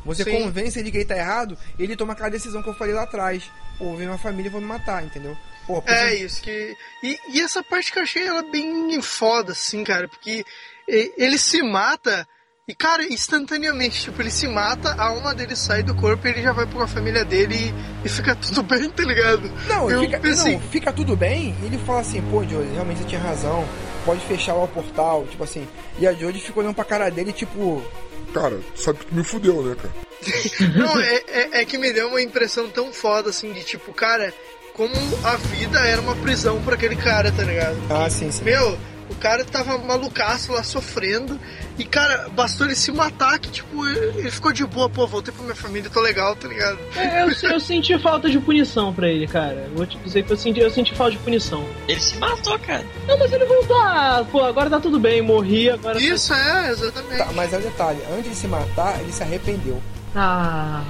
Você 0.05 0.23
Sim. 0.23 0.43
convence 0.43 0.78
ele 0.78 0.86
de 0.86 0.93
que 0.93 0.99
ele 0.99 1.05
tá 1.05 1.17
errado, 1.17 1.59
ele 1.78 1.97
toma 1.97 2.12
aquela 2.12 2.28
decisão 2.31 2.62
que 2.62 2.68
eu 2.68 2.75
falei 2.75 2.94
lá 2.94 3.02
atrás. 3.02 3.51
Pô, 3.78 3.94
vem 3.97 4.07
uma 4.07 4.18
família 4.18 4.49
e 4.49 4.52
vou 4.52 4.60
me 4.60 4.67
matar, 4.67 5.05
entendeu? 5.05 5.36
Pô, 5.67 5.83
É 5.86 6.15
isso 6.15 6.41
que. 6.43 6.76
E, 7.02 7.18
e 7.35 7.41
essa 7.41 7.62
parte 7.62 7.91
que 7.91 7.99
eu 7.99 8.05
achei 8.05 8.26
ela 8.26 8.43
bem 8.43 9.01
foda, 9.02 9.52
assim, 9.52 9.83
cara, 9.83 10.09
porque 10.09 10.44
ele 10.86 11.39
se 11.39 11.62
mata. 11.62 12.26
E, 12.68 12.75
cara, 12.75 13.05
instantaneamente, 13.05 14.02
tipo, 14.02 14.20
ele 14.20 14.31
se 14.31 14.49
mata, 14.49 14.91
a 14.94 15.05
alma 15.05 15.33
dele 15.33 15.55
sai 15.55 15.85
do 15.85 15.94
corpo 15.94 16.26
e 16.26 16.31
ele 16.31 16.43
já 16.43 16.51
vai 16.51 16.67
pra 16.67 16.85
família 16.89 17.25
dele 17.25 17.55
e, 17.55 18.07
e 18.07 18.09
fica 18.09 18.35
tudo 18.35 18.60
bem, 18.67 18.91
tá 18.91 19.05
ligado? 19.05 19.49
Não, 19.68 19.89
eu 19.89 20.01
fica, 20.01 20.18
pensei, 20.18 20.55
não, 20.55 20.60
fica 20.62 20.93
tudo 20.93 21.17
bem. 21.17 21.55
E 21.62 21.67
ele 21.67 21.78
fala 21.78 22.01
assim, 22.01 22.20
pô, 22.23 22.43
Jodie, 22.43 22.73
realmente 22.73 22.99
você 22.99 23.05
tinha 23.05 23.20
razão. 23.20 23.65
Pode 24.07 24.20
fechar 24.20 24.55
lá 24.55 24.62
o 24.62 24.68
portal, 24.68 25.26
tipo 25.28 25.43
assim. 25.43 25.67
E 25.99 26.07
a 26.07 26.12
Jodie 26.12 26.41
ficou 26.41 26.62
olhando 26.62 26.76
pra 26.76 26.85
cara 26.85 27.10
dele, 27.10 27.33
tipo. 27.33 27.83
Cara, 28.33 28.60
tu 28.75 28.81
sabe 28.81 29.01
que 29.01 29.07
tu 29.07 29.15
me 29.15 29.25
fudeu, 29.25 29.62
né, 29.62 29.75
cara? 29.75 29.93
Não, 30.78 31.01
é, 31.01 31.23
é, 31.26 31.60
é 31.60 31.65
que 31.65 31.76
me 31.76 31.93
deu 31.93 32.09
uma 32.09 32.23
impressão 32.23 32.68
tão 32.68 32.93
foda, 32.93 33.31
assim, 33.31 33.52
de 33.52 33.65
tipo, 33.65 33.93
cara, 33.93 34.33
como 34.75 34.94
a 35.25 35.36
vida 35.36 35.81
era 35.81 36.01
uma 36.01 36.15
prisão 36.17 36.62
pra 36.62 36.75
aquele 36.75 36.97
cara, 36.97 37.33
tá 37.33 37.43
ligado? 37.43 37.76
Ah, 37.91 38.09
sim, 38.09 38.31
sim. 38.31 38.44
Meu, 38.44 38.78
o 39.10 39.15
cara 39.17 39.44
tava 39.44 39.78
malucaço 39.78 40.52
lá 40.52 40.62
sofrendo. 40.62 41.39
E, 41.78 41.85
cara, 41.85 42.28
bastou 42.31 42.67
ele 42.67 42.75
se 42.75 42.91
matar 42.91 43.39
que, 43.39 43.51
tipo, 43.51 43.86
ele 43.86 44.31
ficou 44.31 44.51
de 44.51 44.65
boa, 44.65 44.89
pô, 44.89 45.07
voltei 45.07 45.33
pra 45.33 45.43
minha 45.43 45.55
família, 45.55 45.91
tô 45.91 46.01
legal, 46.01 46.35
tá 46.35 46.49
ligado? 46.49 46.78
É, 46.97 47.23
Eu, 47.23 47.51
eu 47.51 47.60
senti 47.60 47.99
falta 47.99 48.31
de 48.31 48.39
punição 48.39 48.94
pra 48.94 49.09
ele, 49.09 49.26
cara. 49.26 49.68
Vou 49.75 49.86
te 49.86 49.99
dizer 49.99 50.23
que 50.25 50.33
eu 50.33 50.36
senti, 50.36 50.60
eu 50.60 50.70
senti 50.70 50.94
falta 50.94 51.12
de 51.12 51.18
punição. 51.18 51.62
Ele 51.86 52.01
se 52.01 52.17
matou, 52.17 52.59
cara. 52.60 52.85
Não, 53.07 53.18
mas 53.18 53.31
ele 53.31 53.44
voltou. 53.44 53.78
Ah, 53.78 54.25
pô, 54.33 54.43
agora 54.43 54.70
tá 54.70 54.81
tudo 54.81 54.99
bem, 54.99 55.20
morri, 55.20 55.68
agora. 55.68 56.01
Isso, 56.01 56.33
é, 56.33 56.70
exatamente. 56.70 57.18
Tá, 57.18 57.28
mas 57.35 57.52
é 57.52 57.59
o 57.59 57.60
detalhe, 57.60 57.99
antes 58.17 58.31
de 58.31 58.36
se 58.36 58.49
matar, 58.49 58.99
ele 59.01 59.12
se 59.12 59.23
arrependeu. 59.23 59.83
Ah. 60.15 60.83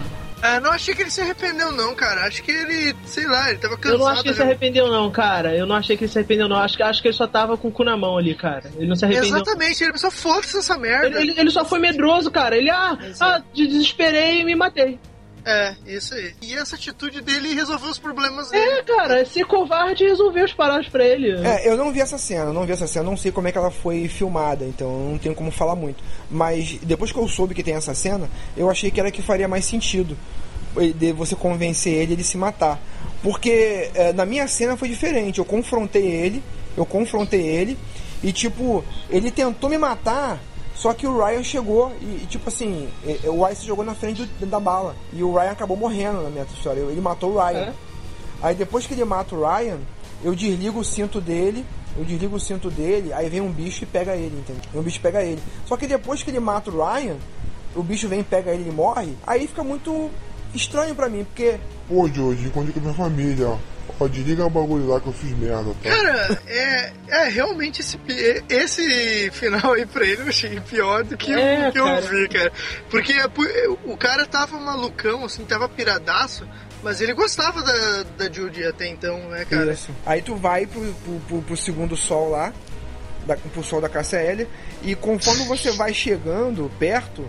É, 0.47 0.60
não 0.60 0.73
achei 0.73 0.94
que 0.94 1.02
ele 1.02 1.10
se 1.10 1.20
arrependeu, 1.20 1.73
não, 1.73 1.94
cara. 1.94 2.26
Acho 2.26 2.42
que 2.42 2.50
ele, 2.50 2.94
sei 3.05 3.26
lá, 3.26 3.50
ele 3.50 3.58
tava 3.58 3.76
cansado. 3.76 3.94
Eu 3.94 3.99
não 3.99 4.07
acho 4.08 4.23
que 4.23 4.28
ele 4.28 4.34
se 4.34 4.41
né? 4.41 4.47
arrependeu, 4.47 4.89
não, 4.89 5.10
cara. 5.10 5.55
Eu 5.55 5.66
não 5.66 5.76
achei 5.76 5.97
que 5.97 6.05
ele 6.05 6.12
se 6.12 6.18
arrependeu, 6.18 6.49
não. 6.49 6.57
Acho, 6.57 6.76
que- 6.76 6.83
acho 6.83 7.02
que 7.02 7.08
ele 7.08 7.16
só 7.16 7.26
tava 7.26 7.57
com 7.57 7.68
o 7.68 7.73
cu 7.73 7.84
na 7.84 7.97
mão 7.97 8.16
ali, 8.18 8.34
cara. 8.34 8.70
Ele 8.76 8.86
não 8.86 8.97
se 8.97 9.05
arrependeu. 9.05 9.36
Exatamente, 9.36 9.83
ele 9.84 9.92
pensou, 9.92 10.10
foda-se 10.10 10.58
essa 10.58 10.76
merda. 10.78 11.07
Ele, 11.07 11.31
ele- 11.33 11.41
ele 11.41 11.50
só 11.50 11.65
foi 11.65 11.78
medroso, 11.78 12.31
cara. 12.31 12.57
Ele, 12.57 12.70
ah, 12.70 12.97
ah, 13.20 13.42
desesperei 13.55 14.41
e 14.41 14.44
me 14.44 14.55
matei. 14.55 14.99
É, 15.47 15.76
isso 15.86 16.12
aí. 16.12 16.34
E 16.42 16.55
essa 16.55 16.75
atitude 16.75 17.20
dele 17.20 17.55
resolveu 17.55 17.89
os 17.89 17.99
problemas 17.99 18.50
dele. 18.50 18.65
É, 18.65 18.83
cara, 18.83 19.25
ser 19.25 19.47
covarde 19.47 20.02
e 20.02 20.08
resolver 20.08 20.42
os 20.42 20.52
paradas 20.52 20.89
pra 20.89 21.05
ele. 21.05 21.31
É, 21.47 21.68
eu 21.68 21.76
não 21.76 21.92
vi 21.92 22.00
essa 22.00 22.18
cena, 22.18 22.47
eu 22.47 22.52
não 22.52 22.66
vi 22.66 22.73
essa 22.73 22.89
cena, 22.89 23.05
não 23.05 23.16
sei 23.16 23.31
como 23.31 23.47
é 23.47 23.52
que 23.52 23.58
ela 23.58 23.70
foi 23.70 24.08
filmada, 24.08 24.65
então 24.65 24.89
eu 24.89 25.10
não 25.12 25.18
tenho 25.18 25.36
como 25.36 25.52
falar 25.52 25.76
muito. 25.76 26.02
Mas 26.28 26.78
depois 26.83 27.12
que 27.12 27.18
eu 27.18 27.28
soube 27.28 27.55
que 27.55 27.62
tem 27.62 27.75
essa 27.75 27.94
cena, 27.94 28.28
eu 28.57 28.68
achei 28.68 28.91
que 28.91 28.99
era 28.99 29.08
que 29.12 29.23
faria 29.23 29.47
mais 29.47 29.65
sentido 29.65 30.18
de 30.97 31.12
você 31.12 31.36
convencer 31.36 31.92
ele 31.92 32.10
a 32.10 32.15
ele 32.15 32.25
se 32.25 32.36
matar. 32.36 32.81
Porque 33.23 33.89
é, 33.94 34.12
na 34.12 34.26
minha 34.26 34.49
cena 34.49 34.76
foi 34.76 34.89
diferente, 34.89 35.39
eu 35.39 35.44
confrontei 35.44 36.07
ele, 36.07 36.42
eu 36.76 36.84
confrontei 36.84 37.41
ele, 37.41 37.78
e 38.20 38.33
tipo, 38.33 38.84
ele 39.08 39.31
tentou 39.31 39.70
me 39.70 39.78
matar, 39.78 40.41
só 40.77 40.93
que 40.93 41.07
o 41.07 41.19
Ryan 41.25 41.43
chegou 41.43 41.91
e, 42.01 42.23
e, 42.23 42.27
tipo 42.29 42.49
assim, 42.49 42.89
e- 43.05 43.29
o 43.29 43.43
Ryan 43.45 43.55
se 43.55 43.67
jogou 43.67 43.85
na 43.85 43.95
frente 43.95 44.25
do- 44.25 44.47
da 44.47 44.61
bala. 44.61 44.95
E 45.13 45.23
o 45.23 45.33
Ryan 45.35 45.51
acabou 45.53 45.77
morrendo 45.77 46.23
na 46.23 46.29
minha 46.31 46.45
história. 46.45 46.81
Ele 46.81 47.01
matou 47.01 47.33
o 47.33 47.39
Ryan. 47.39 47.59
É? 47.61 47.73
Aí 48.43 48.55
depois 48.55 48.87
que 48.87 48.93
ele 48.95 49.05
mata 49.05 49.35
o 49.35 49.41
Ryan, 49.45 49.79
eu 50.23 50.35
desligo 50.35 50.81
o 50.81 50.85
cinto 50.85 51.21
dele, 51.21 51.65
eu 51.97 52.05
desligo 52.05 52.37
o 52.37 52.41
cinto 52.41 52.71
dele, 52.71 53.11
aí 53.13 53.29
vem 53.31 53.41
um 53.41 53.51
bicho 53.51 53.85
e 53.85 53.87
pega 53.87 54.15
ele, 54.15 54.37
entendeu? 54.39 54.63
Vem 54.71 54.81
um 54.81 54.85
bicho 54.85 54.99
e 54.99 55.01
pega 55.01 55.23
ele. 55.23 55.41
Só 55.65 55.77
que 55.77 55.87
depois 55.87 56.23
que 56.23 56.31
ele 56.31 56.41
mata 56.41 56.71
o 56.71 56.85
Ryan, 56.85 57.17
o 57.75 57.83
bicho 57.83 58.07
vem, 58.09 58.23
pega 58.23 58.51
ele 58.53 58.69
e 58.69 58.73
morre, 58.73 59.15
aí 59.27 59.47
fica 59.47 59.65
muito 59.65 60.11
estranho 60.55 60.95
pra 60.95 61.09
mim, 61.09 61.25
porque. 61.25 61.59
Pô, 61.89 62.07
Joji, 62.09 62.47
encontrei 62.49 62.73
com 62.75 62.81
a 62.81 62.83
minha 62.83 62.95
família, 62.95 63.49
ó. 63.49 63.57
Ó, 63.99 64.07
desliga 64.07 64.44
o 64.44 64.50
bagulho 64.50 64.86
lá 64.89 65.00
que 65.00 65.07
eu 65.07 65.12
fiz 65.12 65.31
merda, 65.39 65.75
tá? 65.83 65.89
Cara, 65.89 66.39
é, 66.47 66.92
é 67.08 67.28
realmente 67.28 67.81
esse, 67.81 67.99
esse 68.49 69.31
final 69.31 69.73
aí 69.73 69.86
pra 69.86 70.05
ele 70.05 70.20
eu 70.23 70.28
achei 70.28 70.60
pior 70.60 71.02
do 71.02 71.16
que 71.16 71.33
É, 71.33 71.68
o 71.68 71.73
que 71.73 71.78
eu 71.78 72.02
vi, 72.02 72.28
cara. 72.28 72.52
Porque 72.91 73.12
é 73.12 73.26
o 73.84 73.97
cara 73.97 74.26
tava 74.26 74.58
malucão, 74.58 75.25
assim, 75.25 75.44
tava 75.47 75.66
piradaço, 75.68 76.47
Mas 76.83 77.00
ele 77.00 77.15
gostava 77.15 77.62
da, 77.62 78.02
da 78.18 78.33
Judy 78.33 78.65
até 78.65 78.86
então, 78.86 79.18
né, 79.31 79.47
cara? 79.47 79.73
Isso. 79.73 79.91
Aí 80.05 80.20
tu 80.20 80.36
vai 80.36 80.66
pro, 80.66 80.83
pro, 80.92 81.20
pro, 81.20 81.42
pro 81.42 81.57
segundo 81.57 81.97
sol 81.97 82.31
lá, 82.31 82.52
da, 83.25 83.34
pro 83.36 83.65
sol 83.65 83.81
da 83.81 83.89
Cássia 83.89 84.18
L, 84.18 84.47
e 84.83 84.94
conforme 84.94 85.44
você 85.47 85.70
vai 85.70 85.94
chegando 85.94 86.70
perto, 86.78 87.26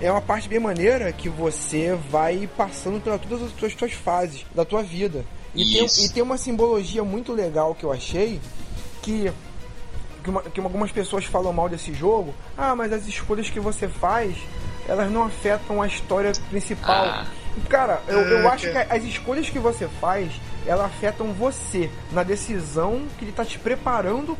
é 0.00 0.10
uma 0.10 0.20
parte 0.20 0.48
bem 0.48 0.58
maneira 0.58 1.12
que 1.12 1.28
você 1.28 1.96
vai 2.10 2.48
passando 2.56 3.00
por 3.00 3.16
todas 3.20 3.46
as 3.46 3.72
tuas 3.72 3.92
fases 3.92 4.44
da 4.52 4.64
tua 4.64 4.82
vida. 4.82 5.24
E 5.54 5.64
tem, 5.72 6.04
e 6.04 6.08
tem 6.08 6.22
uma 6.22 6.38
simbologia 6.38 7.04
muito 7.04 7.32
legal 7.32 7.74
que 7.74 7.84
eu 7.84 7.92
achei, 7.92 8.40
que, 9.02 9.30
que, 10.24 10.30
uma- 10.30 10.42
que 10.42 10.60
algumas 10.60 10.90
pessoas 10.90 11.24
falam 11.24 11.52
mal 11.52 11.68
desse 11.68 11.92
jogo. 11.92 12.34
Ah, 12.56 12.74
mas 12.74 12.92
as 12.92 13.06
escolhas 13.06 13.50
que 13.50 13.60
você 13.60 13.86
faz, 13.88 14.34
elas 14.88 15.10
não 15.10 15.24
afetam 15.24 15.82
a 15.82 15.86
história 15.86 16.32
principal. 16.50 17.04
Ah. 17.04 17.26
Cara, 17.68 18.00
eu, 18.08 18.20
eu 18.20 18.48
Ah, 18.48 18.52
acho 18.52 18.70
que 18.70 18.78
as 18.78 19.04
escolhas 19.04 19.50
que 19.50 19.58
você 19.58 19.86
faz, 20.00 20.32
elas 20.66 20.86
afetam 20.86 21.32
você 21.34 21.90
na 22.10 22.22
decisão 22.22 23.02
que 23.18 23.24
ele 23.26 23.32
tá 23.32 23.44
te 23.44 23.58
preparando 23.58 24.38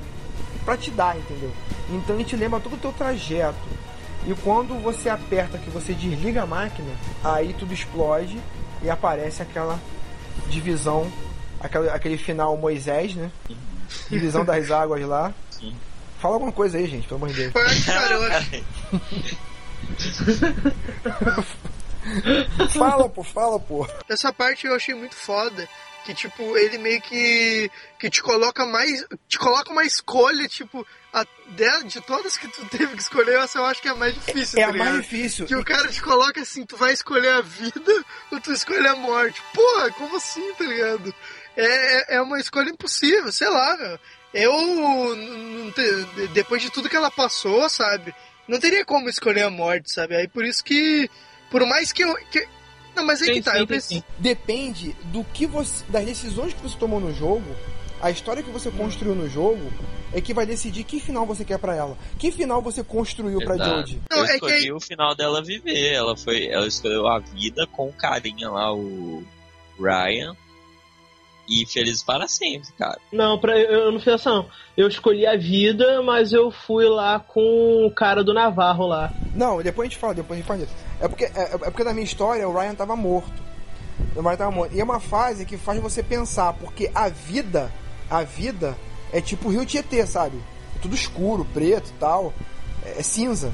pra 0.65 0.79
te 0.79 0.91
dar, 0.91 1.17
entendeu? 1.19 1.51
Então 1.91 2.15
ele 2.17 2.25
te 2.25 2.37
lembra 2.37 2.59
todo 2.59 2.75
o 2.75 2.79
teu 2.79 2.93
trajeto. 2.93 3.59
E 4.27 4.33
quando 4.37 4.81
você 4.83 5.11
aperta 5.11 5.59
que 5.59 5.69
você 5.69 5.93
desliga 5.93 6.45
a 6.45 6.47
máquina, 6.47 6.89
aí 7.23 7.53
tudo 7.59 7.75
explode 7.75 8.41
e 8.83 8.89
aparece 8.89 9.43
aquela 9.43 9.79
divisão, 10.49 11.11
aquele, 11.61 11.89
aquele 11.91 12.17
final 12.19 12.57
Moisés, 12.57 13.15
né? 13.15 13.31
Divisão 14.11 14.45
das 14.45 14.71
águas 14.71 15.03
lá. 15.07 15.33
Sim. 15.51 15.75
Fala 16.21 16.35
alguma 16.35 16.53
coisa 16.53 16.79
aí, 16.79 16.87
gente, 16.87 17.07
pelo 17.09 17.17
amor 17.17 17.29
de 17.31 17.51
Deus. 17.51 17.53
Cara, 17.85 18.15
eu 18.15 18.23
acho, 18.33 18.65
Fala, 22.71 23.09
pô, 23.09 23.23
fala, 23.23 23.59
pô. 23.61 23.87
essa 24.09 24.33
parte 24.33 24.67
eu 24.67 24.75
achei 24.75 24.95
muito 24.95 25.15
foda. 25.15 25.69
Que, 26.05 26.15
tipo, 26.15 26.57
ele 26.57 26.79
meio 26.79 27.01
que. 27.01 27.71
que 27.99 28.11
te 28.11 28.23
coloca 28.23 28.67
mais. 28.67 29.05
te 29.29 29.39
coloca 29.39 29.71
uma 29.71 29.85
escolha, 29.85 30.49
tipo, 30.49 30.85
a, 31.13 31.25
de, 31.49 31.85
de 31.85 32.01
todas 32.01 32.37
que 32.37 32.49
tu 32.49 32.65
teve 32.71 32.97
que 32.97 33.03
escolher, 33.03 33.39
essa 33.39 33.59
eu 33.59 33.65
acho 33.65 33.81
que 33.81 33.89
é 33.89 33.93
a 33.93 33.95
mais 33.95 34.15
difícil. 34.15 34.59
É 34.61 34.65
tá 34.65 34.71
a 34.71 34.73
mais 34.73 34.95
difícil. 35.03 35.47
Que 35.47 35.55
o 35.55 35.65
cara 35.65 35.87
te 35.89 36.03
coloca 36.03 36.41
assim, 36.41 36.67
tu 36.67 36.77
vai 36.77 36.93
escolher 36.93 37.33
a 37.35 37.41
vida 37.41 38.05
ou 38.33 38.41
tu 38.41 38.53
escolhe 38.53 38.87
a 38.89 38.97
morte. 38.97 39.41
Porra, 39.55 39.91
como 39.93 40.17
assim, 40.17 40.53
tá 40.55 40.65
ligado? 40.65 41.15
É, 41.57 42.17
é 42.17 42.21
uma 42.21 42.41
escolha 42.41 42.71
impossível, 42.71 43.31
sei 43.31 43.49
lá, 43.49 43.77
meu. 43.77 43.99
Eu, 44.35 44.53
te- 45.75 46.27
depois 46.29 46.63
de 46.63 46.71
tudo 46.71 46.89
que 46.89 46.97
ela 46.97 47.11
passou, 47.11 47.69
sabe? 47.69 48.15
Não 48.49 48.59
teria 48.59 48.85
como 48.85 49.09
escolher 49.09 49.43
a 49.43 49.51
morte, 49.51 49.93
sabe? 49.93 50.17
Aí 50.17 50.27
por 50.27 50.45
isso 50.45 50.65
que, 50.65 51.09
por 51.51 51.65
mais 51.67 51.93
que 51.93 52.03
eu... 52.03 52.15
que- 52.31 52.49
não, 52.95 53.05
mas 53.07 53.21
aí 53.23 53.29
Sim, 53.29 53.35
que 53.35 53.43
tá, 53.43 53.53
sim, 53.53 53.59
eu 53.59 53.63
sim, 53.63 53.67
pensei... 53.67 53.99
sim. 53.99 54.05
depende 54.19 54.97
do 55.05 55.25
que 55.25 55.47
você. 55.47 55.85
das 55.89 56.05
decisões 56.05 56.53
que 56.55 56.63
você 56.63 56.77
tomou 56.79 57.01
no 57.01 57.13
jogo, 57.15 57.45
a 58.01 58.11
história 58.11 58.43
que 58.43 58.51
você 58.51 58.71
construiu 58.71 59.15
no 59.15 59.29
jogo 59.29 59.61
é 60.13 60.21
que 60.21 60.35
vai 60.35 60.45
decidir 60.45 60.85
que 60.85 61.01
final 61.01 61.25
você 61.25 61.45
quer 61.45 61.59
pra 61.59 61.75
ela. 61.75 61.97
Que 62.19 62.31
final 62.31 62.61
você 62.61 62.83
construiu 62.85 63.39
pra 63.41 63.55
Exato. 63.55 63.71
Jodie. 63.79 64.03
Não, 64.11 64.19
eu 64.19 64.25
é 64.25 64.29
que 64.29 64.35
escolhi 64.35 64.55
aí- 64.55 64.73
o 64.73 64.81
final 64.81 65.15
dela 65.15 65.43
viver. 65.43 65.93
Ela 65.93 66.17
foi, 66.17 66.47
ela 66.49 66.67
escolheu 66.67 67.07
a 67.07 67.19
vida 67.21 67.67
com 67.69 67.89
o 67.89 67.93
carinha 67.93 68.51
lá, 68.51 68.75
o 68.75 69.23
Ryan. 69.81 70.37
E 71.49 71.67
feliz 71.67 72.03
para 72.03 72.29
sempre, 72.29 72.69
cara. 72.79 72.99
Não, 73.13 73.39
pra, 73.39 73.59
eu, 73.59 73.91
não 73.91 73.99
fiz 73.99 74.15
essa 74.15 74.31
não. 74.31 74.49
Eu 74.77 74.87
escolhi 74.89 75.27
a 75.27 75.37
vida, 75.37 76.01
mas 76.03 76.33
eu 76.33 76.51
fui 76.51 76.89
lá 76.89 77.19
com 77.19 77.85
o 77.87 77.91
cara 77.91 78.23
do 78.23 78.33
Navarro 78.33 78.87
lá. 78.87 79.13
Não, 79.35 79.61
depois 79.63 79.87
a 79.87 79.91
gente 79.91 79.99
fala, 80.01 80.15
depois 80.15 80.39
a 80.39 80.41
gente 80.41 80.47
fala 80.47 80.61
disso. 80.61 80.73
É 81.01 81.09
porque, 81.09 81.25
é, 81.25 81.43
é 81.55 81.59
porque 81.59 81.85
na 81.85 81.93
minha 81.93 82.05
história 82.05 82.49
o 82.49 82.57
Ryan 82.57 82.75
tava 82.75 82.95
morto. 82.95 83.43
O 84.15 84.21
Ryan 84.23 84.37
tava 84.37 84.51
morto. 84.53 84.75
E 84.75 84.81
é 84.81 84.85
uma 84.85 85.01
fase 85.01 85.45
que 85.45 85.57
faz 85.57 85.81
você 85.81 86.03
pensar, 86.03 86.53
porque 86.55 86.91
a 86.95 87.09
vida, 87.09 87.73
a 88.09 88.23
vida 88.23 88.77
é 89.13 89.21
tipo 89.21 89.49
o 89.49 89.53
Rio 89.53 89.67
Tietê, 89.67 90.07
sabe? 90.07 90.39
Tudo 90.81 90.95
escuro, 90.95 91.45
preto 91.53 91.91
e 91.91 91.99
tal. 91.99 92.33
É, 92.85 93.01
é 93.01 93.03
cinza. 93.03 93.53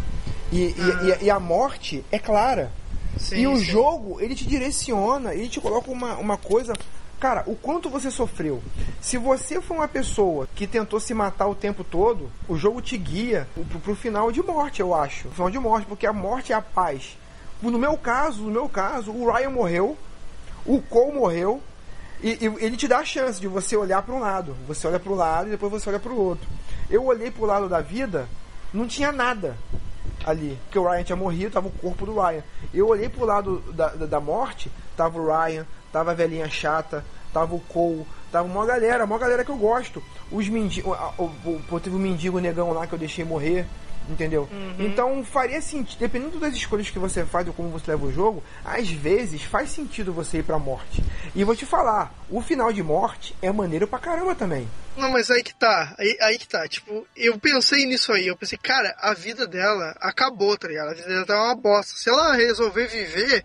E, 0.53 0.59
e- 0.59 0.75
e- 1.23 1.25
e 1.25 1.31
a 1.31 1.41
morte 1.41 2.05
é 2.13 2.19
clara. 2.19 2.71
Sim, 3.17 3.37
e 3.37 3.47
o 3.49 3.57
sim. 3.57 3.65
jogo, 3.65 4.21
ele 4.21 4.35
te 4.35 4.47
direciona, 4.47 5.35
ele 5.35 5.49
te 5.49 5.61
coloca 5.61 5.91
uma, 5.91 6.15
uma 6.17 6.37
coisa. 6.37 6.75
Cara, 7.21 7.43
o 7.47 7.57
quanto 7.57 7.91
você 7.91 8.11
sofreu. 8.11 8.63
Se 9.01 9.19
você 9.19 9.61
foi 9.61 9.77
uma 9.77 9.89
pessoa 9.89 10.49
que 10.55 10.67
tentou 10.67 11.01
se 11.01 11.13
matar 11.13 11.49
o 11.49 11.55
tempo 11.55 11.83
todo, 11.83 12.31
o 12.49 12.57
jogo 12.57 12.81
te 12.81 12.97
guia 12.97 13.49
pro, 13.55 13.81
pro 13.81 13.97
final 13.97 14.31
de 14.31 14.41
morte, 14.41 14.81
eu 14.81 14.95
acho. 14.95 15.29
O 15.29 15.33
final 15.33 15.51
de 15.51 15.59
morte, 15.59 15.87
porque 15.87 16.07
a 16.07 16.13
morte 16.13 16.53
é 16.53 16.57
a 16.57 16.63
paz. 16.63 17.19
No 17.61 17.77
meu 17.77 17.97
caso, 17.97 18.43
no 18.43 18.51
meu 18.51 18.69
caso, 18.69 19.11
o 19.11 19.31
Ryan 19.31 19.51
morreu, 19.51 19.97
o 20.65 20.81
Cole 20.81 21.13
morreu, 21.13 21.61
e, 22.23 22.39
e 22.41 22.65
ele 22.65 22.77
te 22.77 22.87
dá 22.87 22.99
a 22.99 23.05
chance 23.05 23.41
de 23.41 23.49
você 23.49 23.77
olhar 23.77 24.03
para 24.03 24.15
um 24.15 24.21
lado. 24.21 24.57
Você 24.69 24.87
olha 24.87 25.01
para 25.01 25.13
um 25.13 25.17
lado 25.17 25.49
e 25.49 25.51
depois 25.51 25.73
você 25.73 25.89
olha 25.89 25.99
para 25.99 26.13
o 26.13 26.21
outro. 26.21 26.49
Eu 26.89 27.05
olhei 27.05 27.33
pro 27.33 27.47
lado 27.47 27.69
da 27.69 27.81
vida, 27.81 28.29
não 28.73 28.87
tinha 28.87 29.11
nada 29.11 29.57
ali. 30.25 30.59
Porque 30.65 30.79
o 30.79 30.89
Ryan 30.89 31.03
tinha 31.03 31.17
morrido, 31.17 31.53
tava 31.53 31.67
o 31.67 31.73
corpo 31.73 32.07
do 32.07 32.21
Ryan. 32.21 32.43
Eu 32.73 32.89
olhei 32.89 33.09
pro 33.09 33.25
lado 33.25 33.59
da, 33.73 33.89
da, 33.89 34.07
da 34.07 34.21
morte, 34.21 34.71
tava 34.97 35.19
o 35.19 35.27
Ryan, 35.27 35.67
tava 35.93 36.13
a 36.13 36.15
velhinha 36.15 36.49
chata, 36.49 37.05
tava 37.33 37.55
o 37.55 37.61
Cole, 37.61 38.07
tava 38.31 38.49
uma 38.49 38.67
galera, 38.67 39.05
uma 39.05 39.19
galera 39.19 39.45
que 39.45 39.51
eu 39.51 39.57
gosto. 39.57 40.03
Os 40.31 40.49
mendigos. 40.49 40.97
Teve 41.83 41.97
o 41.97 41.99
mendigo 41.99 42.39
negão 42.39 42.73
lá 42.73 42.87
que 42.87 42.93
eu 42.93 42.99
deixei 42.99 43.25
morrer. 43.25 43.67
Entendeu? 44.11 44.49
Então 44.79 45.23
faria 45.23 45.61
sentido, 45.61 45.99
dependendo 45.99 46.41
das 46.41 46.55
escolhas 46.55 46.89
que 46.89 46.99
você 46.99 47.27
faz 47.27 47.47
ou 47.47 47.53
como 47.53 47.69
você 47.69 47.91
leva 47.91 48.07
o 48.07 48.11
jogo, 48.11 48.43
às 48.65 48.89
vezes 48.89 49.43
faz 49.43 49.71
sentido 49.71 50.15
você 50.15 50.39
ir 50.39 50.45
pra 50.45 50.59
morte. 50.59 51.05
E 51.35 51.45
vou 51.45 51.55
te 51.55 51.67
falar, 51.67 52.15
o 52.31 52.41
final 52.41 52.73
de 52.73 52.83
morte 52.83 53.37
é 53.43 53.53
maneiro 53.53 53.87
pra 53.87 53.99
caramba 53.99 54.35
também. 54.35 54.67
Não, 54.97 55.11
mas 55.11 55.31
aí 55.31 55.43
que 55.43 55.55
tá, 55.55 55.95
aí, 55.99 56.17
aí 56.23 56.39
que 56.39 56.49
tá, 56.49 56.67
tipo, 56.67 57.07
eu 57.15 57.39
pensei 57.39 57.85
nisso 57.85 58.11
aí, 58.11 58.27
eu 58.27 58.37
pensei, 58.37 58.57
cara, 58.57 58.97
a 58.99 59.13
vida 59.13 59.47
dela 59.47 59.95
acabou, 60.01 60.57
tá 60.57 60.69
ligado? 60.69 60.89
A 60.89 60.95
vida 60.95 61.07
dela 61.07 61.27
tá 61.27 61.45
uma 61.45 61.55
bosta. 61.55 61.93
Se 61.95 62.09
ela 62.09 62.35
resolver 62.35 62.87
viver, 62.87 63.45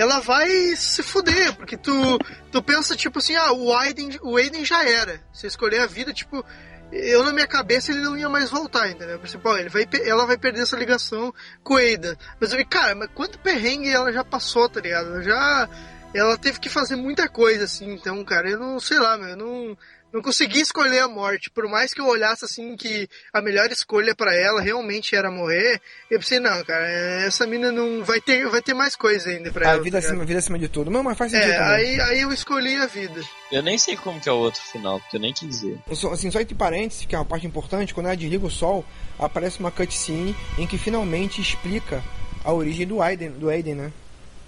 ela 0.00 0.18
vai 0.18 0.48
se 0.76 1.02
fuder, 1.02 1.54
porque 1.56 1.76
tu, 1.76 2.18
tu 2.50 2.62
pensa, 2.62 2.96
tipo 2.96 3.18
assim, 3.18 3.36
ah, 3.36 3.52
o 3.52 3.70
Aiden, 3.74 4.18
o 4.22 4.38
Aiden 4.38 4.64
já 4.64 4.82
era. 4.82 5.20
Se 5.30 5.46
escolher 5.46 5.80
a 5.80 5.86
vida, 5.86 6.10
tipo, 6.10 6.42
eu 6.90 7.22
na 7.22 7.34
minha 7.34 7.46
cabeça 7.46 7.92
ele 7.92 8.00
não 8.00 8.16
ia 8.16 8.26
mais 8.26 8.48
voltar, 8.48 8.88
entendeu? 8.88 9.16
Eu 9.16 9.18
pensei, 9.18 9.38
pô, 9.38 9.54
ele 9.58 9.68
vai, 9.68 9.86
ela 10.06 10.24
vai 10.24 10.38
perder 10.38 10.62
essa 10.62 10.78
ligação 10.78 11.34
com 11.62 11.74
o 11.74 11.76
Aiden. 11.76 12.16
Mas 12.40 12.50
eu 12.50 12.56
vi, 12.56 12.64
cara, 12.64 12.94
mas 12.94 13.10
quanto 13.14 13.38
perrengue 13.40 13.90
ela 13.90 14.10
já 14.10 14.24
passou, 14.24 14.70
tá 14.70 14.80
ligado? 14.80 15.08
Ela 15.08 15.22
já. 15.22 15.68
Ela 16.14 16.38
teve 16.38 16.58
que 16.58 16.70
fazer 16.70 16.96
muita 16.96 17.28
coisa, 17.28 17.64
assim, 17.64 17.92
então, 17.92 18.24
cara, 18.24 18.48
eu 18.50 18.58
não 18.58 18.80
sei 18.80 18.98
lá, 18.98 19.18
meu, 19.18 19.28
eu 19.28 19.36
não. 19.36 19.78
Não 20.12 20.20
consegui 20.20 20.60
escolher 20.60 21.00
a 21.00 21.08
morte, 21.08 21.50
por 21.50 21.68
mais 21.68 21.94
que 21.94 22.00
eu 22.00 22.06
olhasse 22.06 22.44
assim 22.44 22.76
que 22.76 23.08
a 23.32 23.40
melhor 23.40 23.70
escolha 23.70 24.14
pra 24.14 24.34
ela 24.34 24.60
realmente 24.60 25.14
era 25.14 25.30
morrer, 25.30 25.80
eu 26.10 26.18
pensei, 26.18 26.40
não, 26.40 26.64
cara, 26.64 26.86
essa 27.24 27.46
mina 27.46 27.70
não 27.70 28.02
vai 28.04 28.20
ter, 28.20 28.48
vai 28.48 28.60
ter 28.60 28.74
mais 28.74 28.96
coisa 28.96 29.30
ainda 29.30 29.52
pra 29.52 29.68
A 29.68 29.72
ela. 29.74 29.82
vida 29.82 30.00
tá 30.00 30.06
acima, 30.06 30.24
vida 30.24 30.38
acima 30.38 30.58
de 30.58 30.68
tudo. 30.68 30.90
Não, 30.90 31.02
mas 31.02 31.16
faz 31.16 31.30
sentido 31.30 31.50
É, 31.50 31.58
aí, 31.58 32.00
aí 32.00 32.20
eu 32.22 32.32
escolhi 32.32 32.76
a 32.76 32.86
vida. 32.86 33.20
Eu 33.52 33.62
nem 33.62 33.78
sei 33.78 33.96
como 33.96 34.20
que 34.20 34.28
é 34.28 34.32
o 34.32 34.36
outro 34.36 34.60
final, 34.60 34.98
porque 35.00 35.16
eu 35.16 35.20
nem 35.20 35.32
quis 35.32 35.48
dizer. 35.48 35.78
Assim, 35.90 36.30
só 36.30 36.40
entre 36.40 36.54
parênteses, 36.54 37.06
que 37.06 37.14
é 37.14 37.18
uma 37.18 37.24
parte 37.24 37.46
importante, 37.46 37.94
quando 37.94 38.06
ela 38.06 38.16
desliga 38.16 38.46
o 38.46 38.50
sol, 38.50 38.84
aparece 39.18 39.60
uma 39.60 39.70
cutscene 39.70 40.34
em 40.58 40.66
que 40.66 40.78
finalmente 40.78 41.40
explica 41.40 42.02
a 42.44 42.52
origem 42.52 42.86
do 42.86 43.02
Aiden, 43.02 43.30
do 43.30 43.48
Aiden 43.48 43.74
né? 43.74 43.92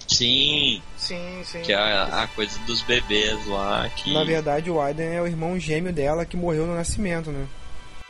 Sim, 0.08 0.82
Sim, 0.97 1.42
sim. 1.44 1.62
que 1.62 1.72
é 1.72 1.76
a, 1.76 2.22
a 2.22 2.26
coisa 2.28 2.58
dos 2.66 2.82
bebês 2.82 3.47
lá, 3.47 3.89
que... 3.89 4.12
Na 4.12 4.24
verdade, 4.24 4.70
o 4.70 4.81
Aiden 4.81 5.14
é 5.14 5.22
o 5.22 5.26
irmão 5.26 5.58
gêmeo 5.58 5.92
dela 5.92 6.24
que 6.24 6.36
morreu 6.36 6.66
no 6.66 6.74
nascimento, 6.74 7.31
né? 7.31 7.47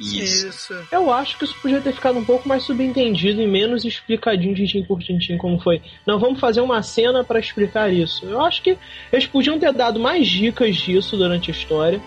Isso. 0.01 0.75
Eu 0.91 1.13
acho 1.13 1.39
que 1.39 1.45
isso 1.45 1.55
podia 1.61 1.81
ter 1.81 1.93
ficado 1.93 2.19
um 2.19 2.25
pouco 2.25 2.49
mais 2.49 2.65
subentendido 2.65 3.41
e 3.41 3.47
menos 3.47 3.85
explicadinho 3.85 4.55
tintim 4.55 4.83
por 4.83 5.01
tintim 5.01 5.37
como 5.37 5.61
foi. 5.61 5.81
Não, 6.07 6.19
vamos 6.19 6.41
fazer 6.41 6.61
uma 6.61 6.83
cena 6.83 7.23
pra 7.23 7.39
explicar 7.39 7.93
isso. 7.93 8.25
Eu 8.27 8.41
acho 8.41 8.63
que 8.63 8.77
eles 9.13 9.27
podiam 9.27 9.59
ter 9.59 9.73
dado 9.73 10.01
mais 10.01 10.27
dicas 10.27 10.77
disso 10.77 11.17
durante 11.17 11.51
a 11.51 11.55
história, 11.55 12.01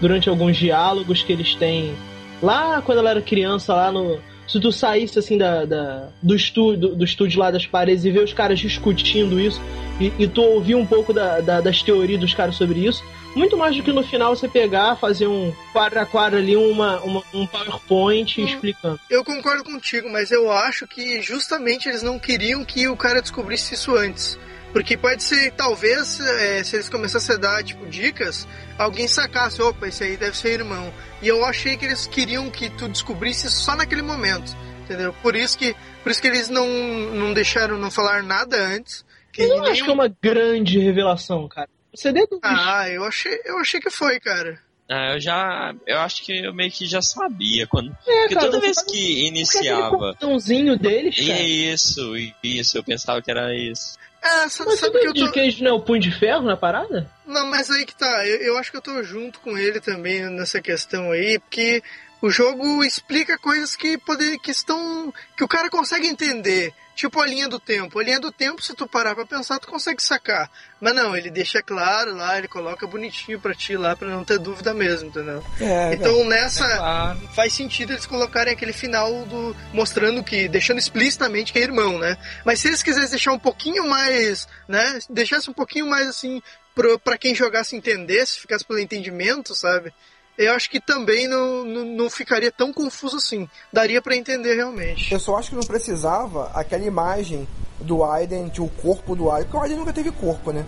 durante 0.00 0.28
alguns 0.28 0.56
diálogos 0.56 1.22
que 1.22 1.32
eles 1.32 1.54
têm 1.54 1.94
lá 2.42 2.82
quando 2.82 2.98
ela 2.98 3.10
era 3.10 3.22
criança, 3.22 3.74
lá 3.74 3.92
no. 3.92 4.20
Se 4.46 4.60
tu 4.60 4.70
saísse 4.70 5.18
assim 5.18 5.36
da, 5.36 5.64
da- 5.64 6.08
do, 6.22 6.34
estúdio, 6.34 6.94
do 6.94 7.04
estúdio 7.04 7.40
lá 7.40 7.50
das 7.50 7.66
paredes 7.66 8.04
e 8.04 8.10
ver 8.10 8.22
os 8.22 8.32
caras 8.32 8.58
discutindo 8.60 9.40
isso, 9.40 9.60
e, 10.00 10.12
e 10.18 10.28
tu 10.28 10.40
ouvir 10.42 10.74
um 10.74 10.86
pouco 10.86 11.12
da- 11.12 11.40
da- 11.40 11.60
das 11.60 11.82
teorias 11.82 12.20
dos 12.20 12.32
caras 12.34 12.54
sobre 12.54 12.80
isso, 12.86 13.02
muito 13.34 13.56
mais 13.56 13.76
do 13.76 13.82
que 13.82 13.92
no 13.92 14.02
final 14.02 14.34
você 14.34 14.48
pegar, 14.48 14.96
fazer 14.96 15.26
um 15.26 15.52
quadro 15.72 16.00
a 16.00 16.06
quadro 16.06 16.38
ali, 16.38 16.56
uma, 16.56 17.00
uma- 17.00 17.22
um 17.34 17.46
PowerPoint 17.46 18.40
explicando. 18.40 18.98
Eu 19.10 19.24
concordo 19.24 19.62
contigo, 19.64 20.08
mas 20.10 20.30
eu 20.30 20.50
acho 20.50 20.86
que 20.86 21.20
justamente 21.20 21.88
eles 21.88 22.02
não 22.02 22.18
queriam 22.18 22.64
que 22.64 22.88
o 22.88 22.96
cara 22.96 23.20
descobrisse 23.20 23.74
isso 23.74 23.94
antes. 23.94 24.38
Porque 24.72 24.96
pode 24.96 25.22
ser, 25.22 25.52
talvez, 25.52 26.20
é, 26.20 26.62
se 26.62 26.76
eles 26.76 26.88
começassem 26.88 27.34
a 27.36 27.38
dar, 27.38 27.64
tipo, 27.64 27.86
dicas, 27.86 28.46
alguém 28.78 29.08
sacasse, 29.08 29.62
opa, 29.62 29.88
esse 29.88 30.04
aí 30.04 30.16
deve 30.16 30.36
ser 30.36 30.60
irmão. 30.60 30.92
E 31.22 31.28
eu 31.28 31.44
achei 31.44 31.76
que 31.76 31.84
eles 31.86 32.06
queriam 32.06 32.50
que 32.50 32.68
tu 32.70 32.88
descobrisse 32.88 33.50
só 33.50 33.74
naquele 33.74 34.02
momento, 34.02 34.54
entendeu? 34.84 35.14
Por 35.22 35.34
isso 35.34 35.56
que, 35.56 35.74
por 36.02 36.12
isso 36.12 36.20
que 36.20 36.28
eles 36.28 36.48
não, 36.50 36.66
não 36.68 37.32
deixaram 37.32 37.78
não 37.78 37.90
falar 37.90 38.22
nada 38.22 38.56
antes, 38.58 39.04
Eu 39.38 39.48
não 39.48 39.64
acho 39.66 39.82
que 39.84 39.90
é 39.90 39.92
uma 39.94 40.14
grande 40.22 40.78
revelação, 40.78 41.48
cara. 41.48 41.68
Você 41.94 42.12
deduz. 42.12 42.40
Ah, 42.42 42.86
eu 42.90 43.04
achei, 43.04 43.40
eu 43.46 43.58
achei 43.58 43.80
que 43.80 43.88
foi, 43.90 44.20
cara. 44.20 44.58
Ah, 44.88 45.14
eu 45.14 45.20
já. 45.20 45.74
Eu 45.86 45.98
acho 45.98 46.22
que 46.24 46.44
eu 46.44 46.54
meio 46.54 46.70
que 46.70 46.86
já 46.86 47.02
sabia. 47.02 47.66
Quando, 47.66 47.90
É, 48.06 48.20
porque 48.20 48.34
cara, 48.34 48.46
toda 48.46 48.60
vez 48.60 48.76
que 48.84 49.26
iniciava. 49.26 49.90
portãozinho 49.96 50.78
deles, 50.78 51.16
E 51.18 51.26
cara. 51.26 51.38
é 51.40 51.42
isso, 51.42 52.12
isso, 52.44 52.78
eu 52.78 52.84
pensava 52.84 53.20
que 53.20 53.30
era 53.30 53.52
isso. 53.54 53.96
É, 54.26 54.48
sa- 54.48 54.64
Mas 54.64 54.80
sabe 54.80 54.98
que 55.00 55.06
eu 55.06 55.14
tô. 55.14 55.30
que 55.30 55.38
eles 55.40 55.60
não 55.60 55.70
é 55.70 55.74
o 55.74 55.80
punho 55.80 56.00
de 56.00 56.10
ferro 56.10 56.42
na 56.42 56.56
parada? 56.56 57.10
Não, 57.26 57.46
mas 57.46 57.70
aí 57.70 57.84
que 57.86 57.94
tá. 57.94 58.26
Eu, 58.26 58.36
eu 58.38 58.58
acho 58.58 58.70
que 58.70 58.76
eu 58.76 58.82
tô 58.82 59.02
junto 59.02 59.40
com 59.40 59.56
ele 59.56 59.80
também 59.80 60.22
nessa 60.30 60.60
questão 60.60 61.10
aí, 61.12 61.38
porque 61.38 61.82
o 62.22 62.30
jogo 62.30 62.82
explica 62.84 63.38
coisas 63.38 63.76
que 63.76 63.96
poder, 63.98 64.38
que 64.38 64.50
estão. 64.50 65.12
que 65.36 65.44
o 65.44 65.48
cara 65.48 65.68
consegue 65.70 66.06
entender. 66.06 66.72
Tipo 66.96 67.20
a 67.20 67.26
linha 67.26 67.46
do 67.46 67.60
tempo. 67.60 67.98
A 67.98 68.02
linha 68.02 68.18
do 68.18 68.32
tempo, 68.32 68.62
se 68.62 68.74
tu 68.74 68.86
parar 68.86 69.14
pra 69.14 69.26
pensar, 69.26 69.58
tu 69.58 69.68
consegue 69.68 70.02
sacar. 70.02 70.50
Mas 70.80 70.94
não, 70.94 71.14
ele 71.14 71.30
deixa 71.30 71.62
claro 71.62 72.16
lá, 72.16 72.38
ele 72.38 72.48
coloca 72.48 72.86
bonitinho 72.86 73.38
pra 73.38 73.54
ti 73.54 73.76
lá, 73.76 73.94
pra 73.94 74.08
não 74.08 74.24
ter 74.24 74.38
dúvida 74.38 74.72
mesmo, 74.72 75.10
entendeu? 75.10 75.44
É, 75.60 75.92
Então 75.92 76.24
nessa. 76.24 76.64
É 76.64 76.76
claro. 76.78 77.18
faz 77.34 77.52
sentido 77.52 77.92
eles 77.92 78.06
colocarem 78.06 78.54
aquele 78.54 78.72
final 78.72 79.12
do 79.26 79.54
mostrando 79.74 80.24
que 80.24 80.48
deixando 80.48 80.78
explicitamente 80.78 81.52
que 81.52 81.58
é 81.58 81.62
irmão, 81.62 81.98
né? 81.98 82.16
Mas 82.46 82.60
se 82.60 82.68
eles 82.68 82.82
quisessem 82.82 83.10
deixar 83.10 83.32
um 83.32 83.38
pouquinho 83.38 83.86
mais, 83.86 84.48
né, 84.66 84.98
deixasse 85.10 85.50
um 85.50 85.54
pouquinho 85.54 85.86
mais 85.86 86.08
assim 86.08 86.42
pro, 86.74 86.98
pra 86.98 87.18
quem 87.18 87.34
jogasse 87.34 87.76
entendesse, 87.76 88.40
ficasse 88.40 88.64
pelo 88.64 88.78
entendimento, 88.78 89.54
sabe? 89.54 89.92
Eu 90.38 90.52
acho 90.54 90.68
que 90.70 90.78
também 90.80 91.26
não, 91.26 91.64
não, 91.64 91.84
não 91.84 92.10
ficaria 92.10 92.52
tão 92.52 92.72
confuso 92.72 93.16
assim. 93.16 93.48
Daria 93.72 94.02
pra 94.02 94.14
entender 94.16 94.54
realmente. 94.54 95.12
Eu 95.12 95.18
só 95.20 95.36
acho 95.36 95.50
que 95.50 95.56
não 95.56 95.62
precisava 95.62 96.50
aquela 96.54 96.84
imagem 96.84 97.48
do 97.80 98.04
Aiden, 98.04 98.48
de 98.48 98.60
o 98.60 98.68
corpo 98.68 99.14
do 99.16 99.30
Aiden, 99.30 99.44
porque 99.46 99.56
o 99.56 99.62
Aiden 99.62 99.78
nunca 99.78 99.92
teve 99.92 100.10
corpo, 100.12 100.52
né? 100.52 100.64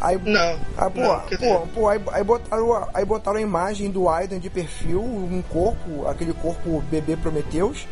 Aí, 0.00 0.16
Não. 0.24 0.60
Ah, 0.76 0.88
pô, 0.88 1.00
não, 1.00 1.20
pô, 1.36 1.66
pô, 1.74 1.88
aí, 1.88 2.00
aí 2.12 2.22
botaram, 2.22 2.72
a- 2.72 2.88
aí 2.94 3.04
botaram 3.04 3.38
a 3.38 3.42
imagem 3.42 3.90
do 3.90 4.08
Aiden 4.08 4.38
de 4.38 4.48
perfil, 4.48 5.00
um 5.02 5.42
corpo, 5.42 6.06
aquele 6.06 6.32
corpo 6.32 6.80
bebê 6.88 7.16
Prometheus, 7.16 7.86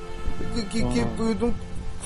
que, 0.55 0.62
que, 0.66 0.84
que 0.84 1.00
não- 1.40 1.52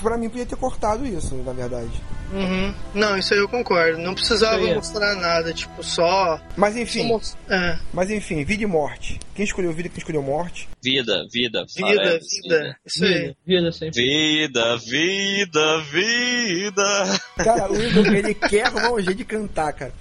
pra 0.03 0.17
mim 0.17 0.31
podia 0.31 0.47
ter 0.47 0.57
cortado 0.57 1.05
isso, 1.07 1.35
na 1.45 1.53
verdade. 1.53 1.91
Uhum. 2.33 2.75
Não, 2.95 3.17
isso 3.19 3.33
aí 3.35 3.41
eu 3.41 3.49
concordo. 3.49 3.99
Não 3.99 4.15
precisava 4.15 4.67
é. 4.69 4.75
mostrar 4.75 5.15
nada, 5.17 5.53
tipo, 5.53 5.83
só. 5.83 6.41
Mas 6.57 6.75
só 6.75 6.81
enfim, 6.81 7.07
mos- 7.07 7.37
é. 7.49 7.79
mas 7.93 8.11
enfim, 8.11 8.45
vida 8.45 8.63
e 8.63 8.67
morte. 8.67 9.19
Quem 9.35 9.45
escolheu 9.45 9.73
vida, 9.73 9.89
quem 9.89 9.99
escolheu 9.99 10.23
morte? 10.23 10.69
Vida, 10.83 11.27
vida, 11.33 11.65
Vida, 11.75 11.87
forever, 11.97 12.21
vida. 12.43 12.77
Isso 12.87 13.05
aí. 13.05 13.13
Vida, 13.13 13.37
vida 13.47 13.73
sempre. 13.73 14.01
Vida, 14.03 14.77
vida, 14.79 15.79
vida. 15.91 17.21
Cara, 17.43 17.73
o 17.73 17.83
Igor, 17.83 18.07
ele 18.07 18.35
quer 18.35 18.67
arrumar 18.67 18.93
um 18.93 19.01
jeito 19.01 19.19
de 19.19 19.25
cantar, 19.25 19.73
cara. 19.73 19.93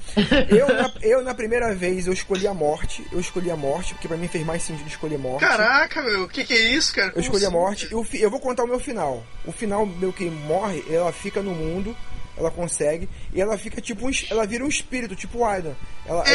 Eu 0.50 0.68
na, 0.74 0.92
eu, 1.02 1.24
na 1.24 1.34
primeira 1.34 1.74
vez, 1.74 2.08
eu 2.08 2.14
escolhi 2.14 2.48
a 2.48 2.54
morte. 2.54 3.06
Eu 3.12 3.20
escolhi 3.20 3.50
a 3.52 3.56
morte, 3.56 3.94
porque 3.94 4.08
pra 4.08 4.18
mim 4.18 4.28
fez 4.28 4.46
mais 4.46 4.62
sentido 4.64 4.88
escolher 4.88 5.18
morte. 5.18 5.42
Caraca, 5.42 6.02
meu, 6.02 6.24
o 6.24 6.28
que, 6.30 6.44
que 6.44 6.54
é 6.54 6.74
isso, 6.74 6.94
cara? 6.94 7.08
Eu 7.10 7.14
Como 7.14 7.24
escolhi 7.26 7.46
a 7.46 7.48
assim, 7.48 7.58
morte. 7.58 7.88
cara? 7.88 7.96
Eu, 7.96 8.08
eu 8.20 8.30
vou 8.30 8.40
contar 8.40 8.64
o 8.64 8.68
meu 8.68 8.80
final. 8.80 9.24
O 9.46 9.52
final, 9.52 9.86
meu 9.86 10.12
que 10.12 10.26
morre, 10.26 10.84
ela 10.90 11.12
fica 11.12 11.42
no 11.42 11.52
mundo, 11.52 11.96
ela 12.40 12.50
consegue, 12.50 13.10
e 13.34 13.42
ela 13.42 13.58
fica 13.58 13.82
tipo 13.82 14.08
um, 14.08 14.12
ela 14.30 14.48
vira 14.48 14.64
um 14.64 14.68
espírito, 14.68 15.16
tipo 15.16 15.40
o 15.40 15.46
Aidan. 15.46 15.74
Ela, 16.06 16.24
aí, 16.26 16.34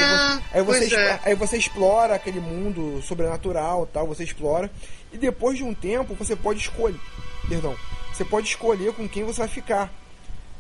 É, 0.53 0.63
você, 0.63 0.85
aí, 0.85 0.89
você 0.89 0.95
é. 0.97 1.21
aí 1.25 1.35
você 1.35 1.57
explora 1.57 2.15
aquele 2.15 2.41
mundo 2.41 3.03
sobrenatural 3.03 3.89
tal, 3.93 4.07
você 4.07 4.23
explora, 4.23 4.71
e 5.13 5.19
depois 5.19 5.57
de 5.57 5.65
um 5.65 5.75
tempo 5.75 6.15
você 6.15 6.37
pode 6.37 6.61
escolher. 6.61 7.01
Perdão. 7.49 7.77
Você 8.13 8.25
pode 8.25 8.47
escolher 8.47 8.93
com 8.93 9.09
quem 9.09 9.25
você 9.25 9.41
vai 9.41 9.49
ficar. 9.49 9.93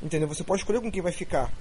Entendeu? 0.02 0.26
Você 0.26 0.42
pode 0.42 0.60
escolher 0.60 0.81
com 0.81 0.90
quem 0.90 1.00
vai 1.00 1.12
ficar. 1.12 1.52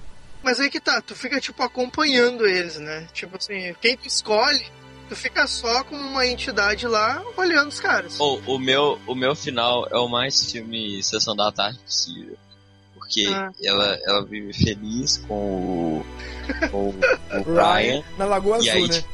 Mas 0.42 0.60
aí 0.60 0.68
que 0.68 0.80
tá, 0.80 1.00
tu 1.00 1.14
fica 1.14 1.40
tipo 1.40 1.62
acompanhando 1.62 2.46
eles, 2.46 2.78
né? 2.78 3.06
Tipo 3.12 3.36
assim, 3.36 3.74
quem 3.80 3.96
tu 3.96 4.06
escolhe, 4.06 4.62
tu 5.08 5.16
fica 5.16 5.46
só 5.46 5.82
como 5.84 6.02
uma 6.02 6.26
entidade 6.26 6.86
lá 6.86 7.22
olhando 7.36 7.68
os 7.68 7.80
caras. 7.80 8.20
Ou 8.20 8.38
o 8.46 8.58
meu, 8.58 8.98
o 9.06 9.14
meu 9.14 9.34
final 9.34 9.86
é 9.90 9.96
o 9.96 10.08
mais 10.08 10.50
filme 10.50 11.02
Sessão 11.02 11.34
da 11.34 11.50
Tarde 11.50 11.78
possível. 11.78 12.36
Porque 13.04 13.26
Ah. 13.28 13.52
ela, 13.62 13.98
ela 14.06 14.24
vive 14.24 14.52
feliz 14.54 15.18
com 15.28 15.34
o, 15.34 16.04
com 16.70 16.88
o, 16.88 16.94
Ryan 17.54 18.02
Na 18.16 18.24
Lagoa 18.24 18.56
E 18.62 18.70
Azul, 18.70 18.82
aí, 18.82 18.88
né? 18.88 18.94
tipo, 18.94 19.08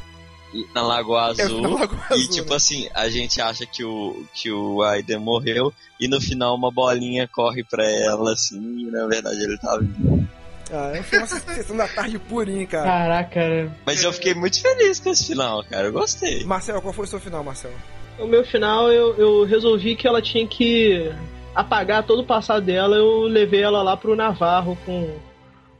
e- 0.53 0.67
na 0.73 0.81
Lagoa 0.81 1.33
É, 1.37 1.41
Azul. 1.43 1.61
na 1.61 1.69
Lagoa 1.69 1.99
e 2.11 2.13
Azul, 2.13 2.29
tipo 2.31 2.49
né? 2.51 2.55
assim, 2.55 2.89
a 2.93 3.09
gente 3.09 3.41
acha 3.41 3.65
que 3.65 3.83
o, 3.83 4.23
que 4.33 4.49
o 4.51 4.81
Aiden 4.81 5.19
morreu 5.19 5.73
e 5.99 6.07
no 6.07 6.21
final 6.21 6.55
uma 6.55 6.71
bolinha 6.71 7.27
corre 7.27 7.63
pra 7.65 7.83
ela, 7.89 8.31
assim, 8.33 8.57
e 8.87 8.91
na 8.91 9.05
verdade 9.07 9.43
ele 9.43 9.57
tá 9.57 9.77
vivo. 9.77 10.27
Ah, 10.73 10.93
é 10.95 11.17
uma 11.17 11.27
sessão 11.27 11.75
da 11.75 11.85
tarde 11.87 12.17
purinha, 12.17 12.65
cara. 12.65 12.85
Caraca, 12.85 13.29
cara. 13.33 13.77
Mas 13.85 14.01
eu 14.03 14.13
fiquei 14.13 14.33
muito 14.33 14.61
feliz 14.61 15.01
com 15.01 15.09
esse 15.09 15.27
final, 15.27 15.65
cara. 15.65 15.87
Eu 15.87 15.91
gostei. 15.91 16.45
Marcelo, 16.45 16.81
qual 16.81 16.93
foi 16.93 17.03
o 17.03 17.07
seu 17.09 17.19
final, 17.19 17.43
Marcelo? 17.43 17.73
O 18.17 18.25
meu 18.25 18.45
final, 18.45 18.89
eu, 18.89 19.13
eu 19.17 19.43
resolvi 19.45 19.97
que 19.97 20.07
ela 20.07 20.21
tinha 20.21 20.47
que 20.47 21.11
apagar 21.55 22.03
todo 22.05 22.21
o 22.21 22.25
passado 22.25 22.65
dela. 22.65 22.95
Eu 22.95 23.21
levei 23.23 23.61
ela 23.63 23.81
lá 23.83 23.95
pro 23.97 24.15
Navarro 24.15 24.77
com, 24.85 25.17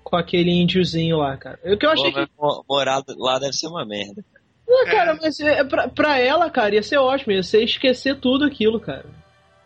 com 0.03 0.15
aquele 0.15 0.51
índiozinho 0.51 1.17
lá, 1.17 1.37
cara. 1.37 1.59
O 1.65 1.77
que 1.77 1.85
eu 1.85 1.91
achei 1.91 2.11
Pô, 2.37 2.61
que. 2.61 2.65
morar 2.69 3.01
lá 3.17 3.39
deve 3.39 3.53
ser 3.53 3.67
uma 3.67 3.85
merda. 3.85 4.23
Não, 4.67 4.85
cara, 4.85 5.17
mas 5.21 5.39
é, 5.41 5.63
pra, 5.65 5.87
pra 5.89 6.17
ela, 6.19 6.49
cara, 6.49 6.75
ia 6.75 6.83
ser 6.83 6.97
ótimo. 6.97 7.33
Ia 7.33 7.43
ser 7.43 7.63
esquecer 7.63 8.15
tudo 8.19 8.45
aquilo, 8.45 8.79
cara. 8.79 9.05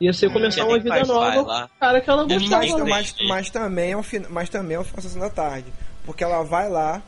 Ia 0.02 0.12
ser 0.12 0.32
começar 0.32 0.62
Tinha 0.62 0.66
uma 0.66 0.80
vida 0.80 1.04
nova. 1.06 1.42
lá. 1.44 1.70
Cara, 1.80 2.02
que 2.02 2.10
ela 2.10 2.24
gostava. 2.26 2.62
Mas, 2.80 2.90
mas, 2.90 3.16
mas 3.28 3.50
também 3.50 3.92
é 3.92 3.98
o 3.98 4.04
fin- 4.04 4.26
mas 4.30 4.50
também 4.50 4.76
é 4.76 4.80
o 4.80 4.84
final 4.84 4.96
da 4.98 5.02
sessão 5.04 5.22
da 5.22 5.30
tarde. 5.30 5.72
Porque 6.06 6.24
ela 6.24 6.44
vai 6.44 6.70
lá, 6.70 7.02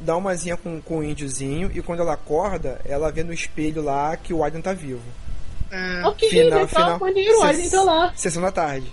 dá 0.00 0.16
umazinha 0.16 0.56
com, 0.56 0.80
com 0.80 0.98
o 0.98 1.04
índiozinho, 1.04 1.70
e 1.74 1.82
quando 1.82 2.00
ela 2.00 2.12
acorda, 2.14 2.80
ela 2.84 3.10
vê 3.10 3.24
no 3.24 3.32
espelho 3.32 3.82
lá 3.82 4.16
que 4.16 4.32
o 4.32 4.44
Aiden 4.44 4.62
tá 4.62 4.72
vivo. 4.72 5.02
É, 5.70 6.02
Ok, 6.04 6.28
Final- 6.30 6.44
legal, 6.60 6.68
final- 6.68 6.98
maneiro, 6.98 7.38
o 7.38 7.46
Ses- 7.54 7.70
tá 7.70 7.82
lá. 7.82 8.12
Sessão 8.16 8.42
da 8.42 8.50
tarde. 8.52 8.92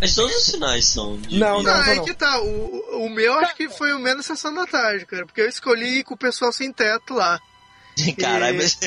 Mas 0.00 0.14
todos 0.14 0.34
os 0.34 0.44
sinais 0.44 0.86
são 0.86 1.16
de 1.18 1.38
Não, 1.38 1.62
não, 1.62 1.74
não, 1.74 1.84
é 1.84 1.94
não. 1.96 2.04
que 2.04 2.14
tá. 2.14 2.40
O, 2.40 3.04
o 3.04 3.10
meu 3.10 3.34
acho 3.38 3.54
que 3.54 3.68
foi 3.68 3.92
o 3.92 3.98
menos 3.98 4.24
sessão 4.26 4.52
da 4.54 4.66
tarde, 4.66 5.04
cara. 5.06 5.26
Porque 5.26 5.42
eu 5.42 5.48
escolhi 5.48 5.98
ir 5.98 6.04
com 6.04 6.14
o 6.14 6.18
pessoal 6.18 6.52
sem 6.52 6.72
teto 6.72 7.14
lá. 7.14 7.38
Caralho, 8.18 8.56
mas 8.56 8.78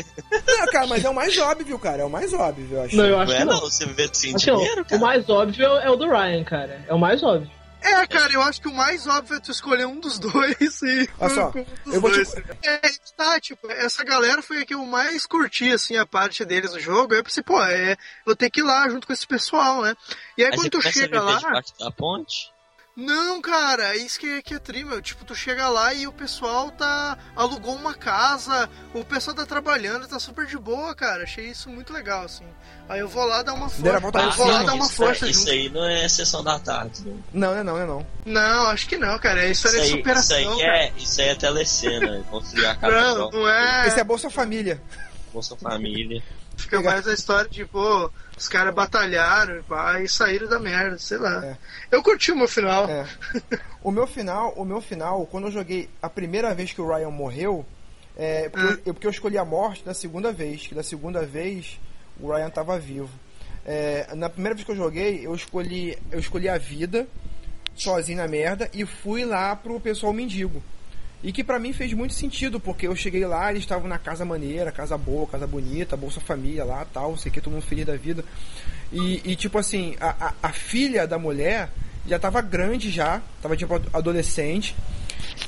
Não, 0.47 0.65
cara, 0.71 0.87
mas 0.87 1.05
é 1.05 1.09
o 1.09 1.13
mais 1.13 1.37
óbvio, 1.37 1.77
cara. 1.77 2.01
É 2.01 2.05
o 2.05 2.09
mais 2.09 2.33
óbvio, 2.33 2.67
eu 2.71 2.81
acho. 2.81 2.95
Não, 2.95 3.05
eu 3.05 3.11
não 3.11 3.19
acho 3.21 3.31
é 3.33 3.37
que 3.37 3.43
não, 3.45 3.53
não. 3.53 3.61
você 3.61 3.85
vê 3.85 4.09
sem 4.11 4.33
Acho 4.35 4.45
que 4.45 4.51
não. 4.51 4.57
dinheiro, 4.57 4.81
O 4.81 4.85
cara. 4.85 5.01
mais 5.01 5.29
óbvio 5.29 5.65
é 5.65 5.89
o 5.89 5.95
do 5.95 6.09
Ryan, 6.09 6.43
cara. 6.43 6.83
É 6.87 6.93
o 6.93 6.97
mais 6.99 7.21
óbvio. 7.21 7.49
É, 7.83 8.07
cara, 8.07 8.31
eu 8.33 8.41
acho 8.41 8.61
que 8.61 8.67
o 8.67 8.73
mais 8.73 9.05
óbvio 9.07 9.35
é 9.35 9.39
tu 9.39 9.51
escolher 9.51 9.85
um 9.85 9.99
dos 9.99 10.17
dois 10.19 10.81
e. 10.81 11.09
Olha 11.19 11.35
só, 11.35 11.47
um 11.49 11.63
dos 11.85 11.93
eu 11.93 12.01
vou 12.01 12.09
te- 12.11 12.15
dois. 12.23 12.33
É, 12.63 12.79
tá, 13.17 13.39
tipo, 13.41 13.69
essa 13.69 14.03
galera 14.03 14.41
foi 14.41 14.59
a 14.61 14.65
que 14.65 14.73
eu 14.73 14.85
mais 14.85 15.25
curti, 15.25 15.71
assim, 15.71 15.97
a 15.97 16.05
parte 16.05 16.45
deles 16.45 16.71
no 16.71 16.79
jogo. 16.79 17.13
Aí 17.13 17.19
eu 17.19 17.23
pensei, 17.23 17.43
pô, 17.43 17.61
é, 17.61 17.97
vou 18.25 18.35
ter 18.35 18.49
que 18.49 18.61
ir 18.61 18.63
lá 18.63 18.87
junto 18.87 19.05
com 19.05 19.11
esse 19.13 19.27
pessoal, 19.27 19.81
né? 19.81 19.95
E 20.37 20.43
aí 20.43 20.51
Aí 20.51 20.55
quando 20.57 20.69
tu 20.69 20.81
chega 20.81 21.21
lá. 21.21 21.39
da 21.79 21.91
ponte? 21.91 22.52
Não, 22.95 23.41
cara, 23.41 23.95
é 23.95 23.97
isso 23.97 24.19
que, 24.19 24.41
que 24.43 24.53
é 24.53 24.59
tri, 24.59 24.85
meu. 24.85 25.01
Tipo, 25.01 25.25
tu 25.25 25.33
chega 25.33 25.67
lá 25.67 25.91
e 25.95 26.05
o 26.05 26.11
pessoal 26.11 26.69
tá. 26.69 27.17
alugou 27.35 27.75
uma 27.75 27.95
casa, 27.95 28.69
o 28.93 29.03
pessoal 29.03 29.35
tá 29.35 29.47
trabalhando, 29.47 30.07
tá 30.07 30.19
super 30.19 30.45
de 30.45 30.57
boa, 30.59 30.93
cara. 30.93 31.23
Achei 31.23 31.47
isso 31.47 31.69
muito 31.69 31.91
legal, 31.91 32.25
assim. 32.25 32.45
Aí 32.87 32.99
eu 32.99 33.07
vou 33.07 33.25
lá 33.25 33.41
dar 33.41 33.53
uma 33.53 33.67
força. 33.67 33.99
volta 33.99 34.19
Eu 34.21 34.31
vou 34.33 34.45
lá 34.45 34.53
cima. 34.59 34.65
dar 34.65 34.73
uma 34.75 34.85
isso, 34.85 34.95
força 34.95 35.27
isso 35.27 35.49
aí 35.49 35.69
não 35.69 35.83
é 35.87 36.07
sessão 36.07 36.43
da 36.43 36.59
tarde. 36.59 37.01
né? 37.03 37.17
Não, 37.33 37.51
não 37.51 37.57
é 37.57 37.63
não, 37.63 37.73
não 37.73 37.81
é 37.81 37.85
não. 37.87 38.07
Não, 38.25 38.67
acho 38.67 38.87
que 38.87 38.97
não, 38.97 39.17
cara. 39.17 39.43
É 39.43 39.49
Isso 39.49 39.67
de 39.69 39.79
aí, 39.79 39.89
superação. 39.89 40.39
isso 40.39 40.51
aí 40.51 40.59
cara. 40.61 40.77
é, 40.77 40.93
isso 40.95 41.21
aí 41.21 41.27
é 41.29 41.35
telecena, 41.35 42.23
construir 42.29 42.65
a 42.67 42.75
casa 42.75 42.95
Não, 43.15 43.31
não 43.31 43.49
é. 43.49 43.87
Esse 43.87 43.99
é 43.99 44.03
Bolsa 44.03 44.29
Família. 44.29 44.79
Bolsa 45.33 45.55
Família. 45.55 46.21
Fica 46.57 46.79
mais 46.79 47.07
a 47.07 47.13
história 47.13 47.49
de, 47.49 47.65
pô, 47.65 48.11
os 48.37 48.47
caras 48.49 48.73
batalharam 48.73 49.57
e 49.59 49.63
pá, 49.63 49.99
e 50.01 50.07
saíram 50.07 50.47
da 50.49 50.59
merda, 50.59 50.97
sei 50.97 51.17
lá. 51.17 51.45
É. 51.45 51.57
Eu 51.91 52.01
curti 52.03 52.31
o 52.31 52.35
meu 52.35 52.47
final. 52.47 52.89
É. 52.89 53.05
O 53.83 53.91
meu 53.91 54.07
final, 54.07 54.53
o 54.55 54.65
meu 54.65 54.81
final, 54.81 55.25
quando 55.27 55.47
eu 55.47 55.51
joguei 55.51 55.89
a 56.01 56.09
primeira 56.09 56.53
vez 56.53 56.71
que 56.71 56.81
o 56.81 56.87
Ryan 56.87 57.09
morreu, 57.11 57.65
é, 58.17 58.49
porque, 58.49 58.65
eu, 58.67 58.79
eu- 58.87 58.93
porque 58.93 59.07
eu 59.07 59.11
escolhi 59.11 59.37
a 59.37 59.45
morte 59.45 59.83
da 59.83 59.93
segunda 59.93 60.31
vez, 60.31 60.65
que 60.67 60.75
da 60.75 60.83
segunda 60.83 61.25
vez 61.25 61.79
o 62.19 62.31
Ryan 62.31 62.49
tava 62.49 62.77
vivo. 62.79 63.09
É, 63.65 64.07
na 64.15 64.29
primeira 64.29 64.55
vez 64.55 64.65
que 64.65 64.71
eu 64.71 64.75
joguei, 64.75 65.25
eu 65.25 65.33
escolhi, 65.33 65.97
eu 66.11 66.19
escolhi 66.19 66.49
a 66.49 66.57
vida 66.57 67.07
sozinho 67.75 68.17
na 68.19 68.27
merda 68.27 68.69
e 68.73 68.85
fui 68.85 69.25
lá 69.25 69.55
pro 69.55 69.79
pessoal 69.79 70.13
mendigo. 70.13 70.61
E 71.23 71.31
que 71.31 71.43
pra 71.43 71.57
mim 71.57 71.71
fez 71.71 71.93
muito 71.93 72.13
sentido, 72.13 72.59
porque 72.59 72.85
eu 72.85 72.95
cheguei 72.95 73.25
lá, 73.25 73.49
eles 73.49 73.63
estavam 73.63 73.87
na 73.87 73.97
casa 73.97 74.25
maneira, 74.25 74.73
casa 74.73 74.97
boa, 74.97 75.25
casa 75.25 75.47
bonita, 75.47 75.95
Bolsa 75.95 76.19
Família 76.19 76.65
lá, 76.65 76.85
tal, 76.93 77.11
não 77.11 77.17
sei 77.17 77.29
o 77.29 77.33
que, 77.33 77.39
todo 77.39 77.53
mundo 77.53 77.63
feliz 77.63 77.85
da 77.85 77.95
vida. 77.95 78.25
E, 78.91 79.21
e, 79.23 79.35
tipo 79.35 79.57
assim, 79.57 79.95
a, 80.01 80.27
a, 80.27 80.33
a 80.43 80.49
filha 80.51 81.07
da 81.07 81.17
mulher 81.17 81.69
já 82.05 82.19
tava 82.19 82.41
grande 82.41 82.91
já, 82.91 83.21
tava 83.41 83.55
tipo 83.55 83.81
adolescente. 83.93 84.75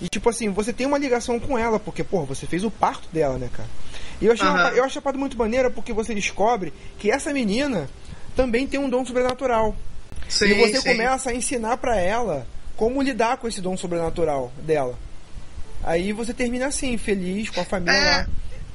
E 0.02 0.08
tipo 0.08 0.30
assim, 0.30 0.50
você 0.50 0.72
tem 0.72 0.88
uma 0.88 0.98
ligação 0.98 1.40
com 1.40 1.58
ela, 1.58 1.78
porque, 1.78 2.06
pô, 2.06 2.24
você 2.24 2.48
fez 2.48 2.64
o 2.64 2.72
parto 2.72 3.10
dela, 3.12 3.38
né, 3.38 3.50
cara? 3.52 3.70
E 4.22 4.26
eu 4.28 4.32
achei, 4.32 4.48
uma, 4.48 4.68
Aham. 4.68 4.76
eu 4.76 4.84
achei 4.86 5.00
a 5.00 5.02
parada 5.02 5.20
muito 5.20 5.38
maneira 5.38 5.70
porque 5.70 5.92
você 5.92 6.16
descobre 6.16 6.72
que 6.98 7.12
essa 7.12 7.34
menina 7.34 7.90
também 8.34 8.66
tem 8.66 8.80
um 8.80 8.90
dom 8.90 9.06
sobrenatural. 9.06 9.76
Sim, 10.30 10.46
e 10.46 10.54
você 10.54 10.80
sim. 10.80 10.90
começa 10.90 11.30
a 11.30 11.36
ensinar 11.36 11.78
pra 11.78 12.00
ela 12.00 12.48
como 12.78 13.02
lidar 13.02 13.38
com 13.38 13.48
esse 13.48 13.62
dom 13.62 13.76
sobrenatural 13.76 14.52
dela. 14.66 14.98
Aí 15.86 16.12
você 16.12 16.34
termina 16.34 16.66
assim, 16.68 16.98
feliz, 16.98 17.50
com 17.50 17.62
a 17.62 17.66
família 17.66 17.94
É, 17.98 18.06
lá. 18.18 18.28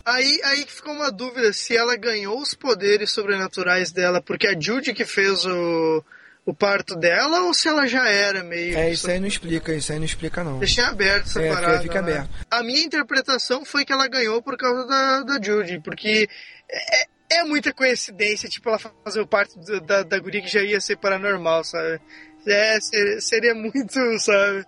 Aí, 0.05 0.41
aí 0.45 0.65
que 0.65 0.73
ficou 0.73 0.95
uma 0.95 1.11
dúvida 1.11 1.53
se 1.53 1.77
ela 1.77 1.97
ganhou 1.97 2.41
os 2.41 2.55
poderes 2.55 3.11
sobrenaturais 3.13 3.93
dela 3.93 4.23
porque 4.23 4.47
a 4.47 4.59
Judy 4.59 4.95
que 4.95 5.05
fez 5.05 5.45
o, 5.45 6.03
o 6.47 6.55
parto 6.55 6.97
dela 6.97 7.43
ou 7.43 7.53
se 7.53 7.69
ela 7.69 7.87
já 7.87 8.09
era 8.09 8.43
meio. 8.43 8.79
É, 8.79 8.91
isso 8.91 9.11
aí 9.11 9.21
não 9.21 9.27
explica, 9.29 9.75
isso 9.75 9.93
aí 9.93 9.99
não 9.99 10.07
explica 10.07 10.43
não. 10.43 10.59
Deixei 10.59 10.83
aberto 10.85 11.27
essa 11.27 11.43
É, 11.43 11.53
parada. 11.53 11.83
fica 11.83 12.01
né? 12.01 12.13
aberto. 12.13 12.31
A 12.51 12.63
minha 12.63 12.83
interpretação 12.83 13.65
foi 13.65 13.85
que 13.85 13.93
ela 13.93 14.09
ganhou 14.09 14.41
por 14.43 14.57
causa 14.57 14.87
da, 14.87 15.23
da 15.23 15.43
Judy, 15.43 15.81
porque 15.81 16.29
é, 16.71 17.39
é 17.41 17.45
muita 17.45 17.73
coincidência, 17.73 18.49
tipo, 18.49 18.69
ela 18.69 18.79
fazer 18.79 19.21
o 19.21 19.27
parto 19.27 19.59
da, 19.83 20.03
da, 20.03 20.19
guria 20.19 20.41
que 20.41 20.49
já 20.49 20.63
ia 20.63 20.81
ser 20.81 20.97
paranormal, 20.97 21.63
sabe? 21.65 22.01
É, 22.47 22.81
ser- 22.81 23.21
seria 23.21 23.55
muito, 23.55 23.93
sabe? 24.19 24.65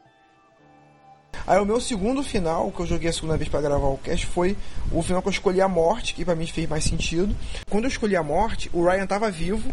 Aí 1.47 1.59
o 1.59 1.65
meu 1.65 1.81
segundo 1.81 2.23
final, 2.23 2.71
que 2.71 2.81
eu 2.81 2.87
joguei 2.87 3.11
a 3.11 3.13
segunda 3.13 3.37
vez 3.37 3.49
pra 3.49 3.61
gravar 3.61 3.89
o 3.89 3.99
cast, 3.99 4.27
foi 4.27 4.57
o 4.93 5.03
final 5.03 5.21
que 5.23 5.29
eu 5.29 5.33
escolhi 5.33 5.61
a 5.61 5.69
morte, 5.69 6.15
que 6.15 6.25
pra 6.25 6.35
mim 6.37 6.47
fez 6.47 6.69
mais 6.69 6.85
sentido. 6.85 7.35
Quando 7.69 7.85
eu 7.85 7.89
escolhi 7.91 8.15
a 8.17 8.23
morte, 8.23 8.71
o 8.73 8.85
Ryan 8.87 9.07
tava 9.07 9.31
vivo. 9.31 9.71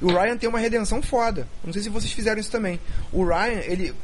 E 0.00 0.04
o 0.04 0.08
Ryan 0.08 0.36
tem 0.36 0.48
uma 0.48 0.58
redenção 0.58 1.02
foda. 1.02 1.46
Não 1.64 1.72
sei 1.72 1.82
se 1.82 1.88
vocês 1.88 2.12
fizeram 2.12 2.40
isso 2.40 2.50
também. 2.50 2.78
O 3.12 3.24
Ryan, 3.24 3.60
ele 3.64 3.94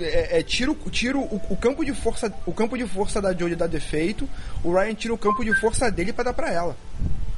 é, 0.00 0.38
é, 0.38 0.42
tira, 0.42 0.70
o- 0.70 0.90
tira 0.90 1.16
o, 1.18 1.40
o 1.50 1.56
campo 1.56 1.84
de 1.84 1.92
força, 1.94 2.32
o 2.46 2.52
campo 2.52 2.76
de 2.76 2.86
força 2.86 3.20
da 3.22 3.32
Jodie 3.32 3.56
dá 3.56 3.66
defeito. 3.66 4.28
O 4.62 4.72
Ryan 4.72 4.94
tira 4.94 5.14
o 5.14 5.18
campo 5.18 5.44
de 5.44 5.54
força 5.60 5.90
dele 5.90 6.12
pra 6.12 6.24
dar 6.24 6.32
pra 6.34 6.50
ela. 6.52 6.76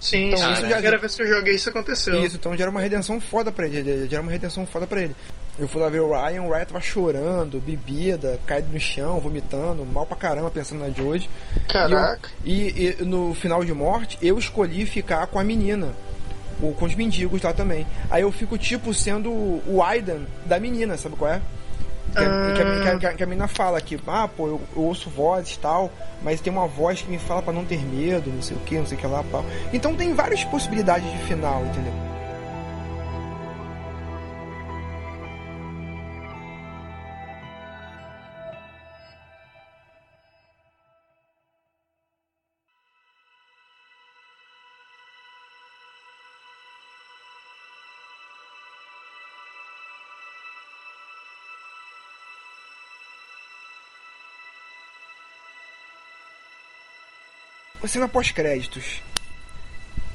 Sim, 0.01 0.28
Então, 0.33 0.53
isso 0.53 0.62
já- 0.62 0.75
primeira 0.75 0.99
vez 0.99 1.15
que 1.15 1.23
eu 1.23 1.27
joguei 1.28 1.55
isso 1.55 1.69
aconteceu. 1.70 2.23
Isso, 2.25 2.36
então 2.36 2.57
gera 2.57 2.70
uma 2.70 2.81
redenção 2.81 3.20
foda 3.20 3.51
pra 3.51 3.67
ele. 3.67 4.07
Gera 4.09 4.23
uma 4.23 4.31
redenção 4.33 4.67
foda 4.67 4.86
pra 4.86 5.01
ele. 5.03 5.17
Eu 5.59 5.67
fui 5.67 5.81
lá 5.81 5.89
ver 5.89 6.01
o 6.01 6.10
Ryan, 6.10 6.43
o 6.43 6.51
Ryan 6.52 6.65
tava 6.67 6.81
chorando, 6.81 7.59
bebida, 7.60 8.39
caído 8.47 8.68
no 8.73 8.78
chão, 8.78 9.18
vomitando, 9.18 9.86
mal 9.86 10.05
pra 10.05 10.17
caramba, 10.17 10.51
pensando 10.51 10.81
na 10.81 10.91
Jodie. 10.91 11.31
Caraca. 11.67 12.28
E, 12.44 12.68
eu- 12.68 12.76
e- 12.76 13.02
e 13.02 13.05
no 13.05 13.33
final 13.35 13.65
de 13.65 13.73
morte, 13.73 14.18
eu 14.20 14.39
escolhi 14.39 14.85
ficar 14.85 15.26
com 15.28 15.39
a 15.39 15.44
menina. 15.44 15.89
Ou 16.60 16.73
com 16.75 16.85
os 16.86 16.94
mendigos 16.94 17.41
lá 17.43 17.52
também. 17.52 17.86
Aí 18.10 18.23
eu 18.23 18.33
fico, 18.33 18.57
tipo, 18.59 18.93
sendo 18.94 19.31
o 19.31 19.83
Aidan 19.83 20.23
da 20.47 20.59
menina, 20.60 20.97
sabe 20.99 21.17
qual 21.17 21.31
é? 21.31 21.41
Que, 22.12 22.18
a- 22.18 22.23
Ah. 22.23 22.52
que 22.55 22.62
a, 22.62 22.99
que 22.99 23.07
a- 23.07 23.12
que 23.15 23.23
a- 23.23 23.26
menina 23.26 23.49
fala 23.49 23.81
que, 23.81 23.99
ah, 24.07 24.26
pô, 24.28 24.47
eu, 24.47 24.60
eu 24.75 24.83
ouço 24.83 25.10
vozes 25.10 25.55
e 25.55 25.59
tal, 25.59 25.91
mas 26.23 26.41
tem 26.41 26.51
uma 26.52 26.67
voz 26.67 27.02
que 27.02 27.10
me 27.10 27.18
fala 27.18 27.43
pra 27.43 27.52
não 27.52 27.65
ter 27.65 27.78
medo, 27.85 28.31
não 28.31 28.41
sei 28.43 28.57
o 28.57 28.60
que, 28.60 28.76
não 28.78 28.86
sei 28.86 28.97
o 28.97 29.01
que 29.01 29.07
lá, 29.07 29.23
pau. 29.25 29.44
Então 29.73 29.94
tem 29.94 30.15
várias 30.15 30.44
possibilidades 30.44 31.10
de 31.10 31.18
final, 31.26 31.62
entendeu? 31.67 31.93
Cena 57.89 58.09
pós-créditos. 58.09 58.85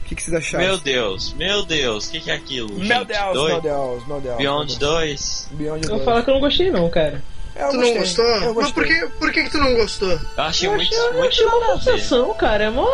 O 0.02 0.06
que, 0.12 0.16
que 0.16 0.24
vocês 0.24 0.36
acharam? 0.36 0.66
Meu 0.66 0.78
Deus, 0.78 1.34
meu 1.34 1.64
Deus, 1.66 2.08
o 2.08 2.12
que, 2.12 2.20
que 2.20 2.32
é 2.32 2.34
aquilo? 2.36 2.74
Meu 2.74 2.86
gente? 2.86 3.06
Deus, 3.06 3.34
Dois? 3.34 3.52
meu 3.54 3.62
Deus, 3.62 4.08
meu 4.08 4.22
Deus. 4.22 4.38
Beyond 4.38 4.80
2? 4.80 5.48
Beyond 5.52 5.84
Eu 5.84 5.90
vou 5.90 5.98
2. 6.00 6.06
falar 6.06 6.24
que 6.24 6.30
eu 6.30 6.34
não 6.34 6.42
gostei 6.42 6.72
não, 6.72 6.90
cara. 6.90 7.24
É, 7.56 7.64
eu 7.64 7.70
tu 7.70 7.76
gostei, 7.76 7.94
não 7.94 8.02
gostou? 8.02 8.26
eu 8.26 8.54
Mas 8.56 8.72
por 8.72 8.86
que, 8.86 9.08
por 9.20 9.32
que, 9.32 9.44
que 9.44 9.50
tu 9.50 9.58
não 9.58 9.74
gostou? 9.76 10.10
Eu 10.10 10.44
achei 10.44 10.68
Eu 10.68 10.74
muito, 10.74 10.94
achei, 10.94 11.08
eu 11.08 11.14
muito 11.14 11.28
achei 11.28 11.46
uma 11.46 11.74
a 11.74 11.80
sensação, 11.80 12.34
cara. 12.34 12.64
É 12.66 12.70
mó... 12.70 12.86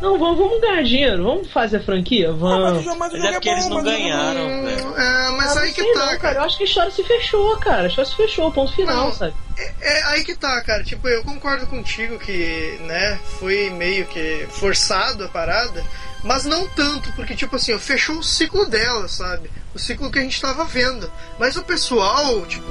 Não, 0.00 0.18
vamos, 0.18 0.38
vamos 0.38 0.60
ganhar 0.60 0.82
dinheiro. 0.84 1.24
Vamos 1.24 1.50
fazer 1.50 1.78
a 1.78 1.82
franquia? 1.82 2.28
Ah, 2.28 2.32
mas, 2.32 2.40
Vamos. 2.40 2.78
o 2.78 2.82
jogo- 2.84 2.98
mas 2.98 3.08
o 3.12 3.12
Mas 3.16 3.22
jogo 3.22 3.28
é 3.28 3.32
porque 3.34 3.48
bom, 3.50 3.56
eles 3.56 3.68
não 3.68 3.80
é 3.80 3.82
ganharam, 3.82 4.64
velho. 4.64 4.96
É, 4.98 5.30
mas 5.30 5.56
Ah, 5.56 5.60
aí 5.60 5.72
que 5.72 5.92
tá, 5.92 6.06
não, 6.06 6.18
cara. 6.18 6.38
Eu 6.38 6.42
acho 6.44 6.56
que 6.56 6.62
a 6.62 6.66
história 6.66 6.90
se 6.90 7.02
fechou, 7.04 7.56
cara. 7.58 7.82
A 7.82 7.86
história 7.88 8.10
se 8.10 8.16
fechou, 8.16 8.52
ponto 8.52 8.72
final, 8.72 9.06
Não. 9.06 9.12
sabe? 9.14 9.34
É 9.80 10.02
aí 10.04 10.24
que 10.24 10.36
tá, 10.36 10.60
cara. 10.62 10.84
Tipo, 10.84 11.08
eu 11.08 11.24
concordo 11.24 11.66
contigo 11.66 12.18
que, 12.18 12.78
né, 12.82 13.18
foi 13.40 13.70
meio 13.70 14.06
que 14.06 14.46
forçado 14.50 15.24
a 15.24 15.28
parada, 15.28 15.84
mas 16.22 16.44
não 16.44 16.68
tanto, 16.68 17.12
porque, 17.14 17.34
tipo 17.34 17.56
assim, 17.56 17.74
ó, 17.74 17.78
fechou 17.78 18.16
o 18.18 18.22
ciclo 18.22 18.66
dela, 18.66 19.08
sabe? 19.08 19.50
O 19.74 19.78
ciclo 19.80 20.10
que 20.12 20.18
a 20.20 20.22
gente 20.22 20.40
tava 20.40 20.64
vendo. 20.64 21.10
Mas 21.40 21.56
o 21.56 21.62
pessoal, 21.64 22.40
tipo, 22.46 22.64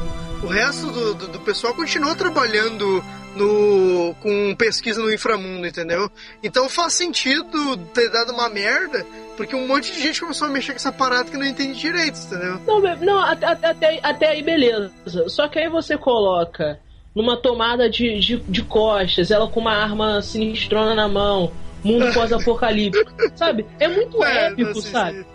o 0.44 0.48
resto 0.48 0.88
do, 0.92 1.14
do, 1.14 1.28
do 1.30 1.40
pessoal 1.40 1.74
continuou 1.74 2.16
trabalhando 2.16 3.04
no 3.36 4.16
com 4.22 4.56
pesquisa 4.56 5.00
no 5.02 5.14
inframundo, 5.14 5.68
entendeu? 5.68 6.10
Então 6.42 6.68
faz 6.70 6.94
sentido 6.94 7.78
ter 7.94 8.10
dado 8.10 8.34
uma 8.34 8.50
merda, 8.50 9.06
porque 9.36 9.56
um 9.56 9.68
monte 9.68 9.92
de 9.92 10.02
gente 10.02 10.20
começou 10.20 10.48
a 10.48 10.52
mexer 10.52 10.72
com 10.72 10.78
essa 10.78 10.92
parada 10.92 11.30
que 11.30 11.38
não 11.38 11.46
entende 11.46 11.80
direito, 11.80 12.18
entendeu? 12.20 12.60
Não, 12.66 12.82
não 12.98 13.20
até, 13.20 13.46
até- 13.46 14.00
até, 14.02 14.28
aí 14.30 14.42
beleza. 14.44 14.92
Só 15.28 15.48
que 15.48 15.60
aí 15.60 15.70
você 15.70 15.98
coloca 15.98 16.80
numa 17.16 17.38
tomada 17.38 17.90
de, 17.90 18.20
de, 18.20 18.38
de 18.38 18.64
costas, 18.64 19.32
ela 19.32 19.48
com 19.48 19.60
uma 19.60 19.74
arma 19.76 20.22
sinistrona 20.22 20.94
na 20.96 21.08
mão, 21.08 21.52
mundo 21.84 22.06
pós-apocalíptico, 22.14 23.12
sabe? 23.36 23.66
É 23.80 23.88
muito 23.88 24.24
É, 24.24 24.48
épico, 24.48 24.74
não 24.74 24.82
sei 24.82 24.92
sabe? 24.92 25.26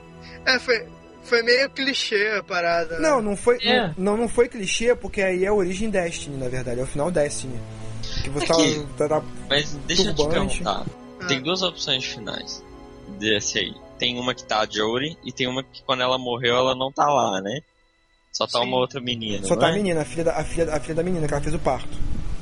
É, 0.44 0.58
foi, 0.58 0.84
foi 1.24 1.42
meio 1.42 1.70
clichê 1.70 2.36
a 2.38 2.42
parada. 2.42 2.98
né? 2.98 3.08
Não, 3.08 3.22
não 3.22 3.36
foi, 3.36 3.58
É. 3.62 3.92
não, 3.96 4.16
não 4.16 4.28
foi 4.28 4.48
clichê, 4.48 4.94
porque 4.94 5.22
aí 5.22 5.44
é 5.44 5.48
a 5.48 5.52
origem 5.54 5.88
Destiny, 5.90 6.36
na 6.36 6.48
verdade, 6.48 6.80
é 6.80 6.82
o 6.82 6.86
final 6.86 7.10
Destiny. 7.10 7.58
Que 8.22 8.30
você 8.30 8.46
tá, 8.46 8.54
Aqui. 8.54 8.86
tá, 8.98 9.08
tá- 9.08 9.22
Mas 9.48 9.72
deixa 9.86 10.02
eu 10.02 10.14
te 10.14 10.16
Turbante. 10.16 10.58
perguntar. 10.62 10.84
Ah. 11.20 11.26
Tem 11.26 11.40
duas 11.40 11.62
opções 11.62 12.04
finais 12.04 12.62
desse 13.18 13.58
aí. 13.58 13.74
Tem 13.98 14.18
uma 14.18 14.34
que 14.34 14.42
tá 14.44 14.60
a 14.60 14.66
Jory 14.68 15.16
e 15.24 15.32
tem 15.32 15.46
uma 15.46 15.62
que 15.62 15.82
quando 15.84 16.02
ela 16.02 16.18
morreu 16.18 16.56
ela 16.56 16.74
não 16.74 16.90
tá 16.90 17.06
lá, 17.06 17.40
né? 17.40 17.60
Só 18.32 18.46
tá 18.46 18.58
Sim. 18.60 18.66
uma 18.66 18.78
outra 18.78 19.00
menina. 19.00 19.46
Só 19.46 19.54
não 19.54 19.60
tá 19.60 19.68
é? 19.68 19.70
a 19.70 19.74
menina, 19.74 20.00
a 20.02 20.04
filha, 20.04 20.24
da, 20.24 20.32
a, 20.36 20.44
filha, 20.44 20.74
a 20.74 20.80
filha 20.80 20.94
da 20.96 21.02
menina, 21.02 21.26
que 21.28 21.34
ela 21.34 21.42
fez 21.42 21.54
o 21.54 21.58
parto. 21.60 21.96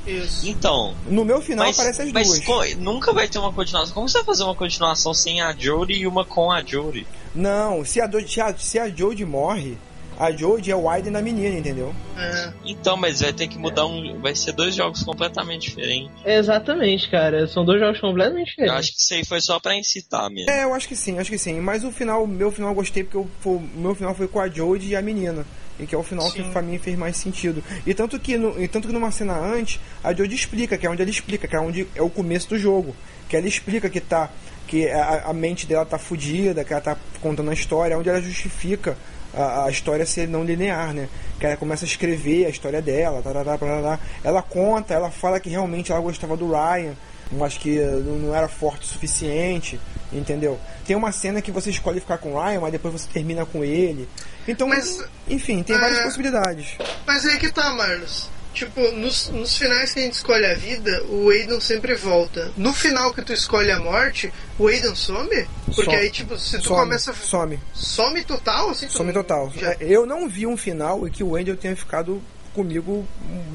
Isso. 0.05 0.47
Então, 0.49 0.95
No 1.07 1.23
meu 1.23 1.41
final 1.41 1.65
mas, 1.67 1.77
aparece 1.79 2.01
as 2.01 2.11
mas 2.11 2.27
duas. 2.27 2.39
co- 2.45 2.63
nunca 2.79 3.13
vai 3.13 3.27
ter 3.27 3.37
uma 3.37 3.53
continuação. 3.53 3.93
Como 3.93 4.09
você 4.09 4.17
vai 4.17 4.25
fazer 4.25 4.43
uma 4.43 4.55
continuação 4.55 5.13
sem 5.13 5.41
a 5.41 5.53
Jory 5.53 5.99
e 5.99 6.07
uma 6.07 6.25
com 6.25 6.51
a 6.51 6.63
Jory? 6.63 7.05
Não, 7.35 7.85
se 7.85 8.01
a, 8.01 8.07
Do- 8.07 8.27
se 8.27 8.41
a, 8.41 8.55
se 8.57 8.79
a 8.79 8.89
Jodie 8.89 9.25
morre, 9.25 9.77
a 10.21 10.31
Jodie 10.31 10.71
é 10.71 10.75
o 10.75 10.87
Aiden 10.87 11.11
da 11.11 11.21
menina, 11.21 11.57
entendeu? 11.57 11.93
É. 12.15 12.53
Então, 12.63 12.95
mas 12.95 13.21
vai 13.21 13.33
ter 13.33 13.47
que 13.47 13.57
mudar 13.57 13.85
um. 13.87 14.19
Vai 14.21 14.35
ser 14.35 14.51
dois 14.51 14.75
jogos 14.75 15.01
completamente 15.03 15.69
diferentes. 15.69 16.11
Exatamente, 16.23 17.09
cara. 17.09 17.47
São 17.47 17.65
dois 17.65 17.79
jogos 17.79 17.99
completamente 17.99 18.49
Eu 18.49 18.65
diferentes. 18.65 18.79
acho 18.79 18.91
que 18.93 19.01
isso 19.01 19.13
aí 19.15 19.25
foi 19.25 19.41
só 19.41 19.59
pra 19.59 19.75
incitar 19.75 20.29
mesmo. 20.29 20.51
É, 20.51 20.63
eu 20.63 20.73
acho 20.73 20.87
que 20.87 20.95
sim, 20.95 21.17
acho 21.17 21.29
que 21.31 21.37
sim. 21.37 21.59
Mas 21.59 21.83
o 21.83 21.91
final, 21.91 22.27
meu 22.27 22.51
final 22.51 22.69
eu 22.69 22.75
gostei 22.75 23.03
porque 23.03 23.17
o 23.47 23.59
meu 23.75 23.95
final 23.95 24.13
foi 24.13 24.27
com 24.27 24.39
a 24.39 24.47
Jodie 24.47 24.91
e 24.91 24.95
a 24.95 25.01
menina. 25.01 25.43
E 25.79 25.87
que 25.87 25.95
é 25.95 25.97
o 25.97 26.03
final 26.03 26.29
que 26.31 26.43
Sim. 26.43 26.51
pra 26.51 26.61
mim 26.61 26.77
fez 26.77 26.95
mais 26.95 27.17
sentido. 27.17 27.63
E 27.87 27.93
tanto 27.95 28.19
que, 28.19 28.37
no, 28.37 28.61
e 28.61 28.67
tanto 28.67 28.87
que 28.87 28.93
numa 28.93 29.09
cena 29.09 29.33
antes, 29.39 29.79
a 30.03 30.13
Jodie 30.13 30.35
explica, 30.35 30.77
que 30.77 30.85
é 30.85 30.89
onde 30.89 31.01
ela 31.01 31.09
explica, 31.09 31.47
que 31.47 31.55
é 31.55 31.59
onde 31.59 31.87
é 31.95 32.01
o 32.03 32.09
começo 32.09 32.49
do 32.49 32.59
jogo. 32.59 32.95
Que 33.27 33.35
ela 33.35 33.47
explica 33.47 33.89
que 33.89 33.99
tá. 33.99 34.29
Que 34.67 34.87
a, 34.89 35.23
a 35.29 35.33
mente 35.33 35.65
dela 35.65 35.83
tá 35.83 35.97
fodida, 35.97 36.63
que 36.63 36.71
ela 36.71 36.81
tá 36.81 36.95
contando 37.19 37.49
a 37.49 37.53
história, 37.53 37.97
onde 37.97 38.09
ela 38.09 38.21
justifica 38.21 38.95
a, 39.33 39.65
a 39.65 39.69
história 39.69 40.05
ser 40.05 40.27
não 40.27 40.43
linear, 40.43 40.93
né? 40.93 41.07
Que 41.39 41.45
ela 41.45 41.57
começa 41.57 41.85
a 41.85 41.87
escrever 41.87 42.45
a 42.45 42.49
história 42.49 42.81
dela, 42.81 43.21
tá, 43.21 43.33
tá. 43.43 43.99
ela 44.23 44.41
conta, 44.41 44.93
ela 44.93 45.09
fala 45.11 45.39
que 45.39 45.49
realmente 45.49 45.91
ela 45.91 46.01
gostava 46.01 46.35
do 46.37 46.49
Ryan, 46.51 46.93
mas 47.31 47.57
que 47.57 47.79
não 47.79 48.17
não 48.17 48.35
era 48.35 48.47
forte 48.47 48.81
o 48.83 48.85
suficiente, 48.85 49.79
entendeu? 50.11 50.59
Tem 50.85 50.95
uma 50.95 51.11
cena 51.11 51.41
que 51.41 51.51
você 51.51 51.69
escolhe 51.69 51.99
ficar 51.99 52.17
com 52.17 52.33
o 52.33 52.41
Ryan, 52.43 52.59
mas 52.59 52.71
depois 52.71 52.93
você 52.93 53.07
termina 53.11 53.45
com 53.45 53.63
ele. 53.63 54.07
Então, 54.47 54.67
Mas- 54.67 55.03
enfim, 55.29 55.63
tem 55.63 55.77
várias 55.77 55.99
É. 55.99 56.03
possibilidades. 56.03 56.75
Mas 57.05 57.25
aí 57.25 57.37
que 57.37 57.51
tá, 57.51 57.73
Marlos. 57.73 58.29
Tipo, 58.53 58.81
nos, 58.91 59.29
nos 59.29 59.57
finais 59.57 59.93
que 59.93 59.99
a 60.01 60.03
gente 60.03 60.13
escolhe 60.13 60.45
a 60.45 60.53
vida, 60.53 61.03
o 61.09 61.29
Aiden 61.29 61.59
sempre 61.61 61.95
volta. 61.95 62.51
No 62.57 62.73
final 62.73 63.13
que 63.13 63.21
tu 63.21 63.31
escolhe 63.31 63.71
a 63.71 63.79
morte, 63.79 64.31
o 64.59 64.67
Aiden 64.67 64.93
some? 64.95 65.47
Porque 65.67 65.83
Some. 65.85 65.95
aí, 65.95 66.09
tipo, 66.11 66.37
se 66.37 66.57
tu 66.59 66.65
Some, 66.67 66.79
começa. 66.81 67.13
some, 67.13 67.57
Some 67.73 68.23
total, 68.25 68.69
assim? 68.71 68.87
tu 68.87 68.93
some 68.93 69.13
total. 69.13 69.49
já- 69.55 69.71
É, 69.71 69.77
Eu 69.79 70.05
não 70.05 70.27
vi 70.27 70.45
um 70.45 70.57
final 70.57 71.07
em 71.07 71.11
que 71.11 71.23
o 71.23 71.29
Wendell 71.31 71.55
tenha 71.55 71.75
ficado 71.75 72.21
comigo 72.53 73.07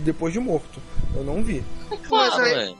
depois 0.02 0.32
de 0.32 0.40
morto. 0.40 0.80
Eu 1.14 1.22
não 1.24 1.42
vi. 1.44 1.62
Claro, 2.08 2.34
aí- 2.42 2.54
velho. 2.54 2.76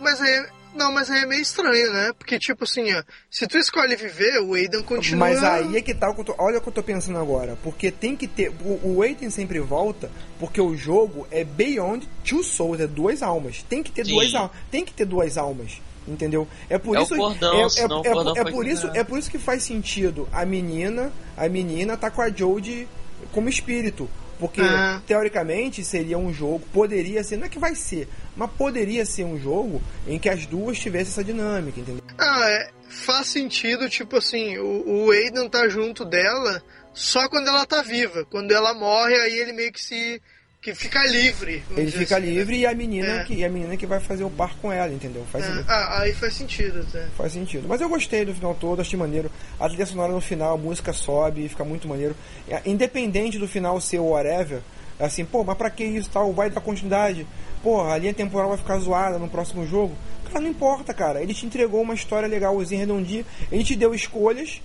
Mas 0.00 0.20
aí. 0.20 0.46
Não, 0.74 0.92
mas 0.92 1.10
aí 1.10 1.22
é 1.22 1.26
meio 1.26 1.42
estranho, 1.42 1.92
né? 1.92 2.12
Porque, 2.16 2.38
tipo 2.38 2.64
assim, 2.64 2.92
ó, 2.94 3.02
se 3.28 3.46
tu 3.46 3.58
escolhe 3.58 3.96
viver, 3.96 4.40
o 4.40 4.54
Aiden 4.54 4.82
continua. 4.82 5.18
Mas 5.18 5.42
aí 5.42 5.76
é 5.76 5.82
que 5.82 5.94
tá 5.94 6.08
o 6.08 6.14
que 6.14 6.20
eu 6.20 6.24
tô, 6.24 6.34
olha 6.38 6.58
o 6.58 6.60
que 6.60 6.68
eu 6.68 6.72
tô 6.72 6.82
pensando 6.82 7.18
agora. 7.18 7.58
Porque 7.62 7.90
tem 7.90 8.16
que 8.16 8.28
ter. 8.28 8.50
O, 8.64 8.96
o 8.96 9.02
Aiden 9.02 9.30
sempre 9.30 9.58
volta, 9.58 10.10
porque 10.38 10.60
o 10.60 10.76
jogo 10.76 11.26
é 11.30 11.42
Beyond 11.42 12.08
Two 12.24 12.44
Souls, 12.44 12.80
é 12.80 12.86
duas 12.86 13.22
almas. 13.22 13.64
Tem 13.68 13.82
que 13.82 13.90
ter 13.90 14.06
Sim. 14.06 14.12
duas 14.12 14.34
almas. 14.34 14.52
Tem 14.70 14.84
que 14.84 14.92
ter 14.92 15.04
duas 15.04 15.36
almas. 15.36 15.80
Entendeu? 16.06 16.48
É 16.68 16.78
por 16.78 16.96
É 16.96 17.02
isso 17.02 17.14
cordão, 17.14 17.54
é, 17.54 17.60
é, 17.60 18.38
é, 18.38 18.40
é 18.40 18.50
por 18.50 18.66
isso 18.66 18.90
é 18.94 19.04
por 19.04 19.18
isso 19.18 19.30
que 19.30 19.38
faz 19.38 19.62
sentido 19.62 20.26
a 20.32 20.46
menina, 20.46 21.12
a 21.36 21.48
menina 21.48 21.96
tá 21.96 22.10
com 22.10 22.22
a 22.22 22.30
Jodie 22.30 22.88
como 23.32 23.48
espírito. 23.48 24.08
Porque, 24.40 24.62
Ah. 24.62 25.00
teoricamente, 25.06 25.84
seria 25.84 26.16
um 26.18 26.32
jogo, 26.32 26.60
poderia 26.72 27.22
ser, 27.22 27.36
não 27.36 27.44
é 27.44 27.48
que 27.48 27.58
vai 27.58 27.74
ser, 27.74 28.08
mas 28.34 28.50
poderia 28.52 29.04
ser 29.04 29.22
um 29.24 29.38
jogo 29.38 29.82
em 30.08 30.18
que 30.18 30.28
as 30.30 30.46
duas 30.46 30.78
tivessem 30.78 31.12
essa 31.12 31.22
dinâmica, 31.22 31.78
entendeu? 31.78 32.02
Ah, 32.18 32.48
é, 32.50 32.70
faz 32.88 33.26
sentido, 33.28 33.88
tipo 33.88 34.16
assim, 34.16 34.56
o, 34.58 35.04
o 35.06 35.10
Aiden 35.10 35.48
tá 35.48 35.68
junto 35.68 36.04
dela 36.04 36.62
só 36.94 37.28
quando 37.28 37.48
ela 37.48 37.66
tá 37.66 37.82
viva. 37.82 38.24
Quando 38.30 38.50
ela 38.52 38.72
morre, 38.74 39.14
aí 39.14 39.38
ele 39.38 39.52
meio 39.52 39.72
que 39.72 39.80
se. 39.80 40.20
Que 40.60 40.74
fica 40.74 41.02
livre. 41.06 41.62
Ele 41.74 41.90
fica 41.90 42.16
assim, 42.18 42.26
né? 42.26 42.32
livre 42.32 42.56
e 42.58 42.66
a 42.66 42.74
menina 42.74 43.20
É. 43.20 43.24
que 43.24 43.34
e 43.34 43.44
a 43.44 43.48
menina 43.48 43.76
que 43.78 43.86
vai 43.86 43.98
fazer 43.98 44.24
o 44.24 44.30
par 44.30 44.54
com 44.56 44.70
ela, 44.70 44.92
entendeu? 44.92 45.24
Faz 45.32 45.44
É, 45.44 45.48
sentido. 45.48 45.64
ah, 45.68 46.00
aí 46.02 46.12
faz 46.12 46.34
sentido 46.34 46.80
até. 46.80 47.06
Faz 47.16 47.32
sentido. 47.32 47.66
Mas 47.66 47.80
eu 47.80 47.88
gostei 47.88 48.24
do 48.26 48.34
final 48.34 48.54
todo, 48.54 48.80
achei 48.80 48.98
maneiro. 48.98 49.30
A 49.58 49.66
trilha 49.68 49.86
sonora 49.86 50.12
no 50.12 50.20
final, 50.20 50.54
a 50.54 50.58
música 50.58 50.92
sobe, 50.92 51.48
fica 51.48 51.64
muito 51.64 51.88
maneiro. 51.88 52.14
É, 52.48 52.60
Independente 52.66 53.38
do 53.38 53.48
final 53.48 53.80
ser 53.80 54.00
o 54.00 54.10
whatever, 54.10 54.60
assim, 54.98 55.24
pô, 55.24 55.42
mas 55.44 55.56
pra 55.56 55.70
que 55.70 55.82
isso 55.84 56.10
tal? 56.10 56.30
Vai 56.34 56.50
dar 56.50 56.60
continuidade. 56.60 57.26
Pô, 57.62 57.80
a 57.82 57.96
linha 57.96 58.12
temporal 58.12 58.50
vai 58.50 58.58
ficar 58.58 58.78
zoada 58.78 59.18
no 59.18 59.28
próximo 59.28 59.66
jogo. 59.66 59.94
Cara, 60.26 60.40
não 60.42 60.50
importa, 60.50 60.92
cara. 60.92 61.22
Ele 61.22 61.32
te 61.32 61.46
entregou 61.46 61.80
uma 61.80 61.94
história 61.94 62.28
legalzinha, 62.28 62.80
redondinha. 62.80 63.24
Ele 63.50 63.64
te 63.64 63.74
deu 63.76 63.94
escolhas. 63.94 64.60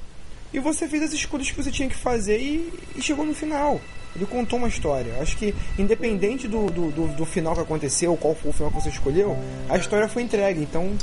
E 0.54 0.60
você 0.60 0.88
fez 0.88 1.04
as 1.04 1.14
escolhas 1.14 1.50
que 1.52 1.56
você 1.62 1.72
tinha 1.72 1.88
que 1.90 1.96
fazer 1.96 2.38
e, 2.38 2.72
e 2.98 3.02
chegou 3.02 3.26
no 3.26 3.34
final. 3.34 3.80
Ele 4.16 4.26
contou 4.26 4.58
uma 4.60 4.68
história. 4.68 5.20
Acho 5.22 5.36
que, 5.38 5.54
independente 5.78 6.48
do, 6.48 6.68
do, 6.68 6.92
do, 6.92 7.08
do 7.10 7.26
final 7.26 7.54
que 7.54 7.62
aconteceu, 7.62 8.16
qual 8.16 8.34
foi 8.34 8.50
o 8.52 8.54
final 8.54 8.72
que 8.72 8.82
você 8.82 8.90
escolheu, 8.90 9.38
a 9.70 9.78
história 9.78 10.08
foi 10.08 10.22
entregue. 10.24 10.62
Então, 10.62 10.96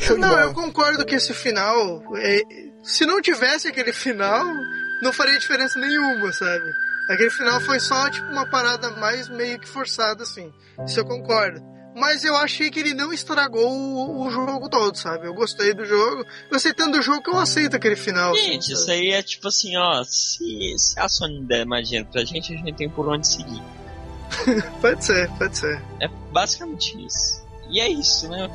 show 0.00 0.16
de 0.16 0.20
Não, 0.22 0.28
bola. 0.28 0.42
eu 0.42 0.52
concordo 0.54 1.04
que 1.06 1.14
esse 1.14 1.32
final. 1.32 2.02
é, 2.16 2.40
se 2.82 3.06
não 3.06 3.20
tivesse 3.22 3.68
aquele 3.68 3.92
final, 3.92 4.44
não 5.02 5.12
faria 5.12 5.38
diferença 5.38 5.78
nenhuma, 5.78 6.32
sabe? 6.32 6.64
Aquele 7.10 7.30
final 7.30 7.60
foi 7.60 7.80
só, 7.80 8.10
tipo, 8.10 8.26
uma 8.30 8.48
parada 8.50 8.90
mais 8.90 9.28
meio 9.28 9.58
que 9.58 9.68
forçada, 9.68 10.22
assim. 10.24 10.52
Isso 10.86 11.00
eu 11.00 11.04
concordo. 11.04 11.60
Mas 11.98 12.24
eu 12.24 12.36
achei 12.36 12.70
que 12.70 12.78
ele 12.78 12.94
não 12.94 13.12
estragou 13.12 13.70
o, 13.70 14.26
o 14.26 14.30
jogo 14.30 14.68
todo, 14.68 14.96
sabe? 14.96 15.26
Eu 15.26 15.34
gostei 15.34 15.74
do 15.74 15.84
jogo. 15.84 16.24
Gostei 16.50 16.72
tanto 16.72 16.98
do 16.98 17.02
jogo 17.02 17.22
que 17.22 17.30
eu 17.30 17.36
aceito 17.36 17.76
aquele 17.76 17.96
final. 17.96 18.34
Gente, 18.34 18.72
isso 18.72 18.90
aí 18.90 19.10
é 19.10 19.22
tipo 19.22 19.48
assim, 19.48 19.76
ó, 19.76 20.04
se, 20.04 20.74
se 20.78 20.98
a 20.98 21.08
Sony 21.08 21.40
der 21.44 21.66
mais 21.66 21.88
dinheiro 21.88 22.08
pra 22.10 22.24
gente, 22.24 22.54
a 22.54 22.56
gente 22.56 22.72
tem 22.74 22.88
por 22.88 23.08
onde 23.08 23.26
seguir. 23.26 23.62
Pode 24.80 25.04
ser, 25.04 25.26
pode 25.38 25.56
ser. 25.56 25.82
É 26.00 26.08
basicamente 26.30 27.02
isso. 27.02 27.42
E 27.70 27.80
é 27.80 27.88
isso, 27.88 28.28
né? 28.28 28.48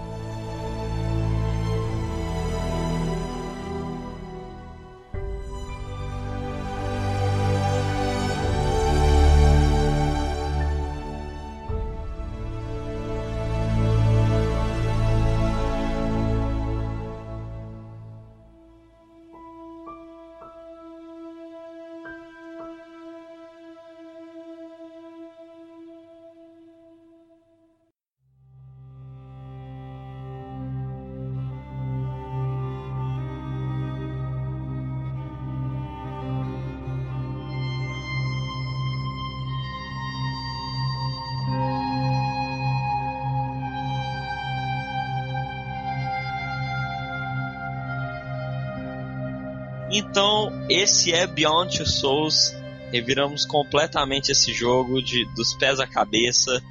Então, 49.93 50.49
esse 50.69 51.13
é 51.13 51.27
Beyond 51.27 51.77
Two 51.77 51.85
Souls. 51.85 52.53
Reviramos 52.91 53.45
completamente 53.45 54.31
esse 54.31 54.53
jogo 54.53 55.01
de 55.01 55.25
dos 55.35 55.53
pés 55.55 55.79
à 55.79 55.87
cabeça. 55.87 56.61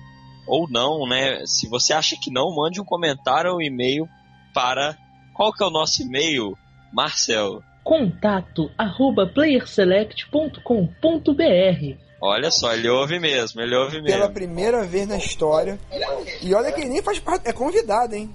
Ou 0.47 0.69
não, 0.69 1.07
né? 1.09 1.45
Se 1.47 1.69
você 1.69 1.93
acha 1.93 2.17
que 2.21 2.31
não, 2.31 2.55
mande 2.55 2.81
um 2.81 2.85
comentário 2.85 3.53
ou 3.53 3.59
um 3.59 3.63
e-mail 3.63 4.09
para. 4.53 4.97
Qual 5.35 5.53
que 5.53 5.63
é 5.63 5.67
o 5.67 5.71
nosso 5.71 6.03
e-mail, 6.03 6.57
Marcel? 6.93 7.63
Contato 7.83 8.71
arroba 8.77 9.27
playerselect.com.br 9.27 11.97
Olha 12.21 12.51
só, 12.53 12.73
ele 12.75 12.89
ouve 12.89 13.19
mesmo, 13.19 13.61
ele 13.61 13.75
ouve 13.75 14.01
Pela 14.03 14.19
mesmo. 14.19 14.35
primeira 14.35 14.85
vez 14.85 15.09
na 15.09 15.17
história. 15.17 15.81
E 16.41 16.55
olha 16.55 16.71
que 16.71 16.83
ele 16.83 16.91
nem 16.91 17.03
faz 17.03 17.19
parte, 17.19 17.49
é 17.49 17.53
convidado, 17.53 18.15
hein? 18.15 18.31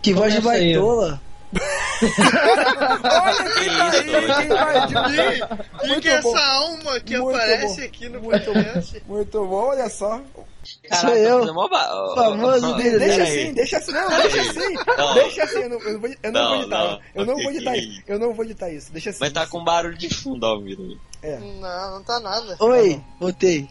Que 0.00 0.14
voz 0.14 0.32
de 0.32 0.40
baitola. 0.40 1.20
Olha 2.02 3.54
quem 3.54 3.68
tá 3.76 3.90
aí, 3.90 4.04
quem 4.04 4.46
invadiu. 4.46 5.46
Quem 5.80 5.88
Muito 5.88 6.00
que 6.02 6.08
é 6.08 6.20
bom. 6.20 6.36
essa 6.36 6.46
alma 6.46 7.00
que 7.00 7.18
Muito 7.18 7.36
aparece 7.36 7.80
bom. 7.80 7.86
aqui 7.86 8.08
no 8.08 8.20
Muito 8.20 8.44
podcast? 8.44 9.02
Muito 9.06 9.46
bom, 9.46 9.66
olha 9.68 9.88
só. 9.88 10.20
Caraca, 10.88 11.06
Sou 11.06 11.16
eu. 11.16 11.68
ba- 11.68 12.14
Famoso 12.16 12.74
dele. 12.76 12.98
Deixa 12.98 13.22
assim, 13.22 13.52
deixa 13.54 13.76
assim. 13.78 13.92
Não, 13.92 14.08
deixa 14.08 14.40
assim. 14.40 14.74
Não. 14.98 15.14
Deixa 15.14 15.44
assim, 15.44 15.58
eu 15.60 15.68
não, 15.70 15.78
eu 15.80 15.92
não 15.92 16.00
vou, 16.00 16.10
eu 16.22 16.32
não 16.32 16.40
Não, 16.42 16.48
vou 16.48 16.58
editar. 16.60 16.78
não. 16.84 17.00
Eu 17.14 17.26
não 17.26 17.34
vou 17.36 17.50
editar 17.52 17.76
isso. 17.76 18.02
Eu 18.06 18.18
não 18.18 18.34
vou 18.34 18.44
editar 18.44 18.70
isso. 18.70 18.92
Deixa 18.92 19.10
assim. 19.10 19.18
Mas 19.20 19.32
tá 19.32 19.46
com 19.46 19.62
barulho 19.64 19.96
de 19.96 20.12
fundo, 20.12 20.44
Almir. 20.44 20.76
É, 21.22 21.38
Não, 21.38 21.90
não 21.92 22.02
tá 22.02 22.18
nada. 22.20 22.56
Oi, 22.60 23.00
voltei. 23.20 23.68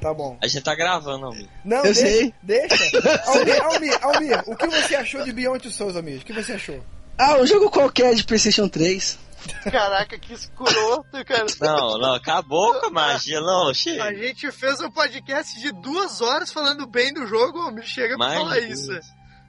tá 0.00 0.12
bom. 0.14 0.36
A 0.42 0.46
gente 0.46 0.62
tá 0.64 0.74
gravando, 0.74 1.26
Almir. 1.26 1.48
Não, 1.64 1.76
Eu 1.78 1.82
deixa, 1.84 2.00
sei. 2.00 2.34
deixa. 2.42 2.74
Almir, 3.26 3.62
Almir, 3.64 3.98
Almir, 4.02 4.42
o 4.46 4.56
que 4.56 4.66
você 4.68 4.96
achou 4.96 5.22
de 5.22 5.32
Beyond 5.32 5.70
Souls, 5.70 5.96
Almir? 5.96 6.20
O 6.22 6.24
que 6.24 6.32
você 6.32 6.54
achou? 6.54 6.80
Ah, 7.18 7.36
um 7.36 7.46
jogo 7.46 7.70
qualquer 7.70 8.14
de 8.14 8.24
PlayStation 8.24 8.68
3. 8.68 9.18
Caraca, 9.70 10.18
que 10.18 10.32
escroto, 10.32 11.24
cara. 11.24 11.46
Não, 11.60 11.98
não, 11.98 12.14
acabou 12.14 12.74
com 12.80 12.86
a 12.86 12.90
magia, 12.90 13.40
não, 13.40 13.70
A 13.70 13.74
chega. 13.74 14.14
gente 14.14 14.50
fez 14.52 14.80
um 14.80 14.90
podcast 14.90 15.60
de 15.60 15.72
duas 15.72 16.20
horas 16.20 16.52
falando 16.52 16.86
bem 16.86 17.12
do 17.12 17.26
jogo, 17.26 17.70
me 17.72 17.82
chega 17.82 18.16
pra 18.16 18.34
falar 18.34 18.58
isso. 18.60 18.90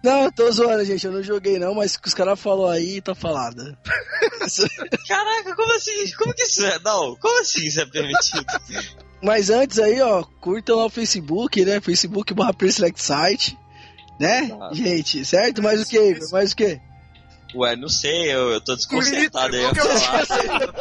Não, 0.03 0.23
eu 0.23 0.31
tô 0.33 0.51
zoando, 0.51 0.83
gente. 0.83 1.05
Eu 1.05 1.13
não 1.13 1.23
joguei 1.23 1.57
não, 1.57 1.75
mas 1.75 1.95
o 1.95 2.01
que 2.01 2.09
os 2.09 2.13
caras 2.13 2.37
falaram 2.39 2.71
aí 2.71 3.01
tá 3.01 3.15
falado. 3.15 3.77
Caraca, 5.07 5.55
como 5.55 5.73
assim? 5.75 6.11
Como 6.17 6.33
que 6.33 6.43
isso 6.43 6.65
é? 6.65 6.77
Não, 6.79 7.15
como 7.15 7.39
assim 7.39 7.65
isso 7.65 7.79
é 7.79 7.85
permitido? 7.85 8.45
Mas 9.21 9.49
antes 9.49 9.79
aí, 9.79 10.01
ó, 10.01 10.21
curtam 10.41 10.75
lá 10.75 10.85
o 10.87 10.89
Facebook, 10.89 11.63
né? 11.63 11.79
Facebook 11.79 12.33
barra 12.33 12.53
Select 12.69 13.01
Site. 13.01 13.57
Né? 14.19 14.49
Gente, 14.73 15.23
certo? 15.23 15.63
Mais 15.63 15.81
o 15.81 15.85
que? 15.85 16.19
Mais 16.31 16.51
o 16.51 16.55
que? 16.55 16.81
Ué, 17.55 17.75
não 17.75 17.89
sei, 17.89 18.31
eu, 18.33 18.51
eu 18.51 18.61
tô 18.61 18.75
desconcertado 18.77 19.55
aí 19.55 19.63
Twitter. 19.73 20.73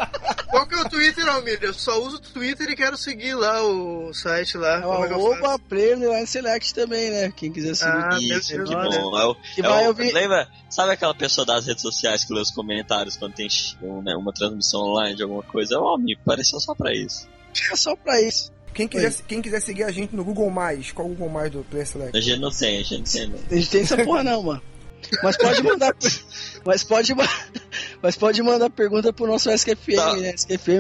Qual 0.48 0.66
que 0.66 0.74
é 0.74 0.78
o 0.80 0.88
Twitter, 0.88 1.26
Almir? 1.28 1.58
Eu 1.62 1.72
só 1.74 2.00
uso 2.02 2.16
o 2.16 2.20
Twitter 2.20 2.68
e 2.70 2.76
quero 2.76 2.96
seguir 2.96 3.34
lá 3.34 3.62
o 3.62 4.12
site 4.12 4.56
lá. 4.58 4.80
É 4.82 4.86
o 4.86 5.04
é 5.04 5.08
arroba? 5.10 5.58
Player 5.68 5.98
Line 5.98 6.26
Select 6.26 6.74
também, 6.74 7.10
né? 7.10 7.32
Quem 7.34 7.50
quiser 7.52 7.74
seguir. 7.74 7.90
Ah, 7.92 8.18
Isso, 8.20 8.52
que 8.64 8.74
bom. 8.74 9.18
É 9.18 9.24
o- 9.26 9.34
Que 9.54 9.60
é 9.60 9.68
vai 9.68 9.84
o- 9.84 9.88
ouvir- 9.88 10.12
Lembra? 10.12 10.48
Sabe 10.68 10.92
aquela 10.92 11.14
pessoa 11.14 11.46
das 11.46 11.66
redes 11.66 11.82
sociais 11.82 12.24
que 12.24 12.32
lê 12.34 12.40
os 12.40 12.50
comentários 12.50 13.16
quando 13.16 13.34
tem 13.34 13.48
um, 13.82 14.02
né, 14.02 14.14
uma 14.14 14.32
transmissão 14.32 14.80
online 14.80 15.16
de 15.16 15.22
alguma 15.22 15.42
coisa? 15.42 15.74
É 15.74 15.78
o 15.78 15.86
Almir, 15.86 16.18
apareceu 16.22 16.60
só 16.60 16.74
pra 16.74 16.92
isso. 16.94 17.26
É 17.70 17.76
só 17.76 17.94
pra 17.96 18.20
isso. 18.20 18.50
Quem 18.74 18.88
quiser, 18.88 19.12
quem 19.28 19.42
quiser 19.42 19.60
seguir 19.60 19.84
a 19.84 19.92
gente 19.92 20.16
no 20.16 20.24
Google+, 20.24 20.50
qual 20.94 21.06
o 21.06 21.10
Google+, 21.10 21.28
Mais 21.28 21.50
do 21.50 21.62
Player 21.64 21.86
Select? 21.86 22.16
A 22.16 22.20
gente 22.20 22.40
não 22.40 22.50
tem, 22.50 22.78
a 22.78 22.82
gente 22.82 22.96
não 22.98 23.04
tem. 23.04 23.26
não. 23.28 23.38
A 23.50 23.54
gente 23.54 23.68
tem 23.70 23.82
essa 23.82 23.96
porra 24.02 24.24
não, 24.24 24.42
mano. 24.42 24.62
Mas 25.22 25.36
pode 25.36 25.62
mandar. 25.62 25.94
mas 26.64 26.84
pode 26.84 27.14
ma- 27.14 27.28
Mas 28.02 28.16
pode 28.16 28.42
mandar 28.42 28.68
pergunta 28.70 29.12
pro 29.12 29.26
nosso 29.26 29.50
SQFM, 29.50 29.94
Tá. 29.96 30.16
né? 30.16 30.34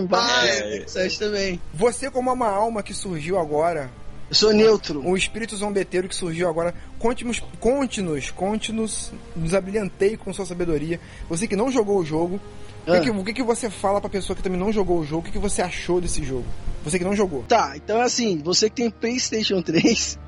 Barra 0.08 0.40
Ah, 0.42 0.48
é. 0.48 0.84
site 0.86 1.18
também. 1.18 1.60
Você 1.74 2.10
como 2.10 2.32
uma 2.32 2.48
alma 2.48 2.82
que 2.82 2.92
surgiu 2.94 3.38
agora, 3.38 3.90
Eu 4.28 4.34
sou 4.34 4.52
neutro. 4.52 5.00
um 5.06 5.16
espírito 5.16 5.56
zombeteiro 5.56 6.08
que 6.08 6.14
surgiu 6.16 6.48
agora, 6.48 6.74
conte-nos, 6.98 7.40
conte-nos, 7.60 8.30
conte-nos, 8.30 9.12
nos 9.36 9.54
abrilhantei 9.54 10.16
com 10.16 10.32
sua 10.32 10.46
sabedoria. 10.46 10.98
Você 11.28 11.46
que 11.46 11.54
não 11.56 11.70
jogou 11.70 11.98
o 11.98 12.04
jogo, 12.04 12.40
o, 12.86 12.92
Ah. 12.92 12.98
que, 12.98 13.04
que- 13.04 13.10
o 13.10 13.24
que, 13.24 13.32
que 13.34 13.42
você 13.42 13.70
fala 13.70 14.00
pra 14.00 14.10
pessoa 14.10 14.36
que 14.36 14.42
também 14.42 14.58
não 14.58 14.72
jogou 14.72 14.98
o 15.00 15.04
jogo? 15.04 15.20
O 15.20 15.24
que, 15.24 15.30
que 15.32 15.38
você 15.38 15.62
achou 15.62 16.00
desse 16.00 16.24
jogo? 16.24 16.46
Você 16.84 16.98
que 16.98 17.04
não 17.04 17.14
jogou. 17.14 17.44
Tá, 17.44 17.72
então 17.76 18.00
assim, 18.00 18.40
você 18.42 18.68
que 18.68 18.76
tem 18.76 18.90
PlayStation 18.90 19.62
3, 19.62 20.18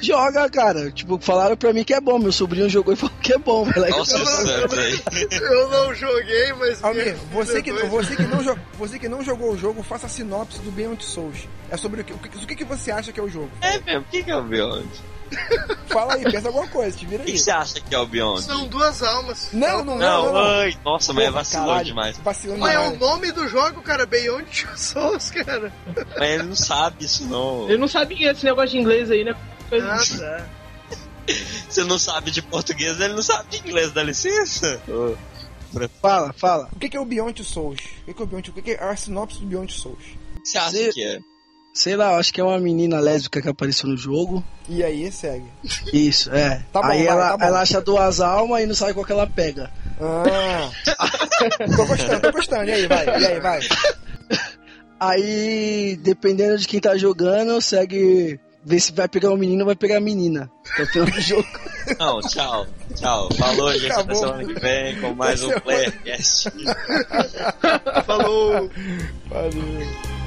joga, 0.00 0.48
cara. 0.48 0.90
Tipo, 0.90 1.18
falaram 1.20 1.56
pra 1.56 1.72
mim 1.72 1.84
que 1.84 1.94
é 1.94 2.00
bom. 2.00 2.18
Meu 2.18 2.32
sobrinho 2.32 2.68
jogou 2.68 2.92
e 2.94 2.96
falou 2.96 3.14
que 3.22 3.32
é 3.32 3.38
bom. 3.38 3.64
Vai 3.64 3.78
lá 3.80 3.88
e 3.88 3.90
Nossa, 3.90 4.18
joga. 4.18 4.30
certo 4.46 4.78
aí. 4.78 5.00
Eu 5.32 5.68
não 5.68 5.94
joguei, 5.94 6.52
mas. 6.54 6.82
Almir, 6.82 7.16
você 7.32 7.62
que, 7.62 7.72
você, 7.72 8.16
que 8.16 8.22
não 8.22 8.58
você 8.78 8.98
que 8.98 9.08
não 9.08 9.22
jogou 9.24 9.52
o 9.52 9.58
jogo, 9.58 9.82
faça 9.82 10.06
a 10.06 10.08
sinopse 10.08 10.58
do 10.60 10.70
Beyond 10.70 11.04
Souls. 11.04 11.48
É 11.70 11.76
sobre 11.76 12.00
o 12.00 12.04
que, 12.04 12.12
o 12.12 12.18
que, 12.18 12.28
o 12.54 12.56
que, 12.56 12.64
você 12.64 12.90
acha 12.90 13.12
que 13.12 13.20
é 13.20 13.22
o 13.22 13.28
jogo? 13.28 13.50
É 13.60 13.78
mesmo, 13.80 14.00
o 14.00 14.04
que 14.10 14.22
que 14.24 14.30
é 14.30 14.36
o 14.36 14.42
Beyond? 14.42 14.88
Fala 15.86 16.14
aí, 16.14 16.24
pensa 16.24 16.48
alguma 16.48 16.66
coisa, 16.66 16.96
te 16.98 17.06
vira 17.06 17.22
O 17.22 17.26
aí. 17.26 17.30
que 17.32 17.38
você 17.38 17.52
acha 17.52 17.80
que 17.80 17.94
é 17.94 17.98
o 17.98 18.04
Beyond? 18.06 18.42
São 18.42 18.66
duas 18.66 19.00
almas. 19.00 19.50
Não, 19.52 19.84
não, 19.84 19.96
não, 19.96 19.98
Não, 19.98 20.24
não. 20.26 20.32
não. 20.32 20.40
ai, 20.60 20.76
nossa, 20.84 21.12
mas 21.12 21.24
é 21.26 21.30
vacilou 21.30 21.66
caralho, 21.68 21.84
demais. 21.84 22.18
Vacilou 22.18 22.58
Mas 22.58 22.74
é 22.74 22.78
o 22.80 22.96
nome 22.96 23.30
do 23.30 23.46
jogo, 23.46 23.80
cara, 23.82 24.04
Beyond 24.06 24.44
Two 24.44 24.76
Souls, 24.76 25.30
cara. 25.30 25.72
Mas 26.18 26.30
ele 26.30 26.42
não 26.42 26.56
sabe 26.56 27.04
isso, 27.04 27.24
não. 27.26 27.70
Eu 27.70 27.78
não 27.78 27.86
sabia 27.86 28.32
esse 28.32 28.44
negócio 28.44 28.70
de 28.70 28.78
inglês 28.78 29.08
aí, 29.08 29.22
né? 29.22 29.36
Ah, 29.72 29.98
tá. 30.18 30.46
Você 31.68 31.84
não 31.84 31.98
sabe 31.98 32.30
de 32.30 32.42
português, 32.42 32.98
ele 33.00 33.14
não 33.14 33.22
sabe 33.22 33.50
de 33.50 33.58
inglês, 33.58 33.92
dá 33.92 34.02
licença? 34.02 34.80
Ô, 34.88 35.16
Fala, 36.00 36.32
fala. 36.32 36.68
O 36.74 36.78
que 36.78 36.96
é 36.96 37.00
o 37.00 37.04
Beyond 37.04 37.44
Souls? 37.44 37.78
O 38.06 38.12
que 38.12 38.20
é 38.20 38.24
o 38.24 38.26
Beyond 38.26 38.50
O 38.50 38.52
que 38.54 38.72
é 38.72 38.82
a 38.82 38.96
sinopse 38.96 39.38
do 39.38 39.46
Beyond 39.46 39.72
Souls? 39.72 40.04
O 40.36 40.42
que 40.42 40.48
você 40.48 40.58
acha 40.58 40.92
que 40.92 41.04
é? 41.04 41.20
Sei 41.72 41.94
lá, 41.94 42.16
acho 42.16 42.32
que 42.34 42.40
é 42.40 42.44
uma 42.44 42.58
menina 42.58 42.98
lésbica 42.98 43.40
que 43.40 43.48
apareceu 43.48 43.88
no 43.88 43.96
jogo. 43.96 44.44
E 44.68 44.82
aí, 44.82 45.10
segue. 45.12 45.46
Isso, 45.92 46.28
é. 46.34 46.64
Tá 46.72 46.82
bom, 46.82 46.88
aí 46.88 47.04
vai, 47.04 47.06
ela, 47.06 47.28
tá 47.30 47.36
bom. 47.36 47.44
ela 47.44 47.60
acha 47.60 47.80
duas 47.80 48.20
almas 48.20 48.62
e 48.62 48.66
não 48.66 48.74
sabe 48.74 48.92
qual 48.92 49.06
que 49.06 49.12
ela 49.12 49.26
pega. 49.28 49.70
Ah. 50.00 50.68
tô 51.76 51.86
gostando, 51.86 52.20
tô 52.20 52.32
gostando. 52.32 52.64
E 52.64 52.72
aí, 52.72 52.86
vai, 52.88 53.06
e 53.06 53.26
aí, 53.26 53.40
vai. 53.40 53.60
Aí, 55.02 55.98
dependendo 56.02 56.58
de 56.58 56.68
quem 56.68 56.78
tá 56.78 56.94
jogando, 56.94 57.58
segue. 57.62 58.38
Vê 58.62 58.78
se 58.78 58.92
vai 58.92 59.08
pegar 59.08 59.30
o 59.30 59.36
menino 59.36 59.60
ou 59.60 59.66
vai 59.66 59.76
pegar 59.76 59.96
a 59.96 60.00
menina. 60.00 60.50
Até 60.72 60.82
o 60.82 60.86
final 60.86 61.06
do 61.06 61.20
jogo. 61.20 61.48
Não, 61.98 62.20
tchau. 62.20 62.66
Tchau. 62.94 63.28
Falou, 63.34 63.72
gente. 63.72 63.86
Até 63.86 63.94
Acabou. 63.94 64.16
semana 64.16 64.44
que 64.44 64.60
vem 64.60 65.00
com 65.00 65.14
mais 65.14 65.42
um 65.42 65.50
Até 65.50 65.60
Playercast. 65.60 66.50
Falou. 68.06 68.70
Valeu. 69.28 70.19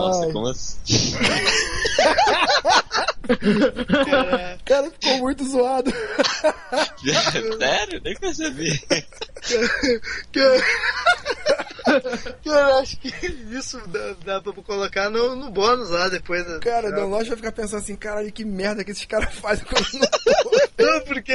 Nossa, 0.00 0.24
Ai. 0.24 0.32
como 0.32 0.46
assim? 0.48 0.76
Cara, 4.70 4.88
ficou 4.88 5.18
muito 5.18 5.44
zoado. 5.44 5.90
Sério? 7.58 8.00
Nem 8.04 8.14
percebi. 8.14 8.80
Cara, 12.44 12.70
eu 12.70 12.78
acho 12.78 12.96
que 12.98 13.08
isso 13.50 13.80
dá, 13.88 14.14
dá 14.24 14.40
pra 14.40 14.52
colocar 14.62 15.10
no, 15.10 15.34
no 15.34 15.50
bônus 15.50 15.90
lá 15.90 16.08
depois. 16.08 16.46
da- 16.46 16.60
Cara, 16.60 16.88
o 16.88 16.92
Don 16.94 17.10
vai 17.10 17.24
ficar 17.24 17.50
pensando 17.50 17.80
assim, 17.80 17.96
caralho, 17.96 18.30
que 18.30 18.44
merda 18.44 18.84
que 18.84 18.92
esses 18.92 19.04
caras 19.06 19.34
fazem 19.34 19.64
quando 19.64 19.92
não 19.94 20.08
Não, 20.78 21.00
porque 21.00 21.32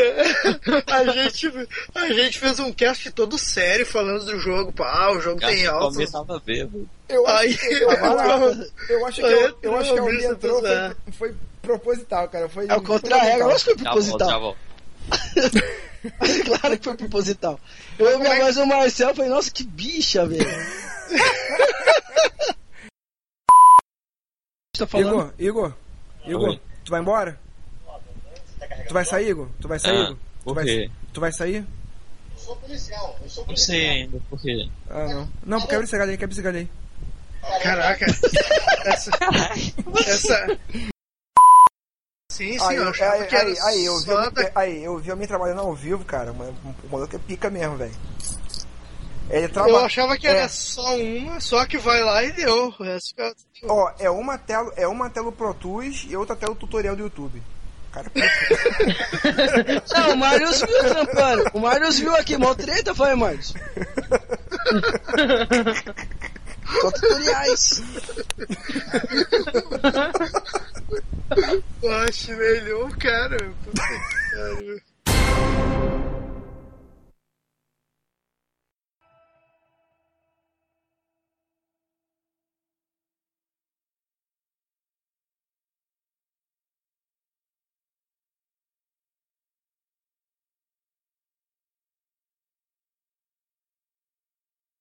a 0.87 1.03
gente, 1.11 1.51
a 1.93 2.07
gente 2.13 2.39
fez 2.39 2.57
um 2.59 2.71
cast 2.71 3.11
todo 3.11 3.37
sério 3.37 3.85
falando 3.85 4.23
do 4.23 4.39
jogo. 4.39 4.71
Pá, 4.71 4.89
ah, 5.07 5.11
o 5.11 5.19
jogo 5.19 5.41
tem 5.41 5.67
tava 6.09 6.39
bêbado. 6.39 6.89
Eu 7.09 7.27
acho, 7.27 7.57
que, 7.59 7.73
eu, 7.75 7.89
acho, 7.91 8.71
eu 8.89 9.05
acho 9.05 9.21
que, 9.21 9.27
eu, 9.27 9.57
eu 9.61 9.77
acho 9.77 9.93
que 9.93 9.99
a 9.99 10.31
Entrou, 10.31 10.61
foi, 10.61 10.71
foi 11.11 11.35
proposital, 11.65 12.27
cara. 12.29 12.49
Foi 12.49 12.65
É 12.67 12.75
o 12.75 12.81
contrário, 12.81 13.37
proposital. 13.37 13.49
eu 13.49 13.55
acho 13.55 13.65
que 13.65 13.75
foi 13.75 13.83
Já 13.83 13.91
volto, 13.91 14.05
já 14.05 14.17
proposital. 14.17 14.41
volto. 14.41 14.57
claro 16.59 16.77
que 16.77 16.83
foi 16.83 16.97
proposital. 16.97 17.59
Eu 17.99 18.13
ouvi 18.13 18.27
a 18.27 18.35
voz 18.39 18.55
do 18.55 18.65
Marcel 18.65 19.11
e 19.11 19.15
falei, 19.15 19.29
nossa, 19.31 19.51
que 19.51 19.63
bicha, 19.63 20.25
velho. 20.27 20.45
tá 24.77 24.87
falando? 24.87 25.33
Igor, 25.39 25.39
Igor, 25.39 25.73
Igor, 26.25 26.49
Oi. 26.49 26.61
tu 26.83 26.91
vai 26.91 27.01
embora? 27.01 27.39
Tu 28.87 28.93
vai 28.93 29.05
sair, 29.05 29.29
Igor? 29.29 29.47
Tu 29.61 29.67
vai 29.67 29.79
sair, 29.79 29.97
Ah, 29.97 30.03
Igor? 30.03 30.15
Tu 30.15 30.43
por 30.43 30.55
vai, 30.55 30.65
quê? 30.65 30.91
tu 31.13 31.21
vai 31.21 31.31
sair? 31.31 31.65
Não 33.47 33.55
sei 33.57 33.89
ainda, 33.89 34.19
por 34.29 34.39
quê? 34.39 34.69
Ah, 34.89 35.07
não. 35.07 35.29
Não, 35.45 35.61
quebra 35.67 35.83
esse 35.85 35.97
galho 35.97 36.11
aí, 36.11 36.17
quebra 36.17 36.33
esse 36.33 36.41
galho 36.41 36.57
aí. 36.59 36.69
Caraca. 37.63 38.05
essa. 38.85 39.11
Essa. 40.05 40.57
Sim, 42.35 42.59
sim, 42.59 42.65
Aí, 42.65 42.75
eu 42.75 42.89
achava 42.89 43.13
aí, 43.13 43.27
que 43.27 43.35
era 43.35 43.47
aí, 43.47 43.57
aí, 43.61 43.85
eu 43.85 43.97
vi, 43.97 44.03
só 44.05 44.29
da- 44.29 44.51
aí, 44.55 44.83
eu 44.83 44.97
vi 44.97 45.09
alguém 45.11 45.25
trabalhando 45.27 45.61
ao 45.61 45.73
vivo, 45.73 46.03
cara, 46.03 46.33
mas 46.33 46.49
o 46.83 46.89
maluco 46.91 47.15
é 47.15 47.19
pica 47.19 47.49
mesmo, 47.49 47.77
velho. 47.77 47.93
Ele 49.29 49.45
Eu 49.45 49.49
trabalha. 49.53 49.85
achava 49.85 50.17
que 50.17 50.27
era 50.27 50.39
é. 50.41 50.47
só 50.49 50.95
uma, 50.97 51.39
só 51.39 51.65
que 51.65 51.77
vai 51.77 52.03
lá 52.03 52.21
e 52.23 52.33
deu. 52.33 52.73
O 52.77 52.83
resto 52.83 53.09
fica- 53.15 53.33
Ó, 53.69 53.89
é 53.97 54.09
uma 54.09 54.37
tela, 54.37 54.71
é 54.75 54.85
uma 54.87 55.09
tela 55.09 55.31
Pro 55.31 55.53
Tools 55.53 56.05
e 56.09 56.15
outra 56.17 56.35
tela 56.35 56.53
tutorial 56.55 56.93
do 56.95 57.03
YouTube. 57.03 57.41
Cara, 57.93 58.11
Não, 59.97 60.13
o 60.13 60.17
Marius 60.17 60.59
viu 60.59 60.89
trampando. 60.89 61.43
O 61.53 61.59
Marius 61.61 61.97
viu 61.99 62.13
aqui, 62.15 62.37
mó 62.37 62.53
treta, 62.53 62.93
foi, 62.93 63.15
Marius. 63.15 63.53
Só 66.81 66.91
tutoriais. 66.91 67.81
Eu 71.81 71.91
acho 71.91 72.31
melhor, 72.33 72.95
cara. 72.97 73.37
Puta 73.63 73.81
que. 74.57 74.81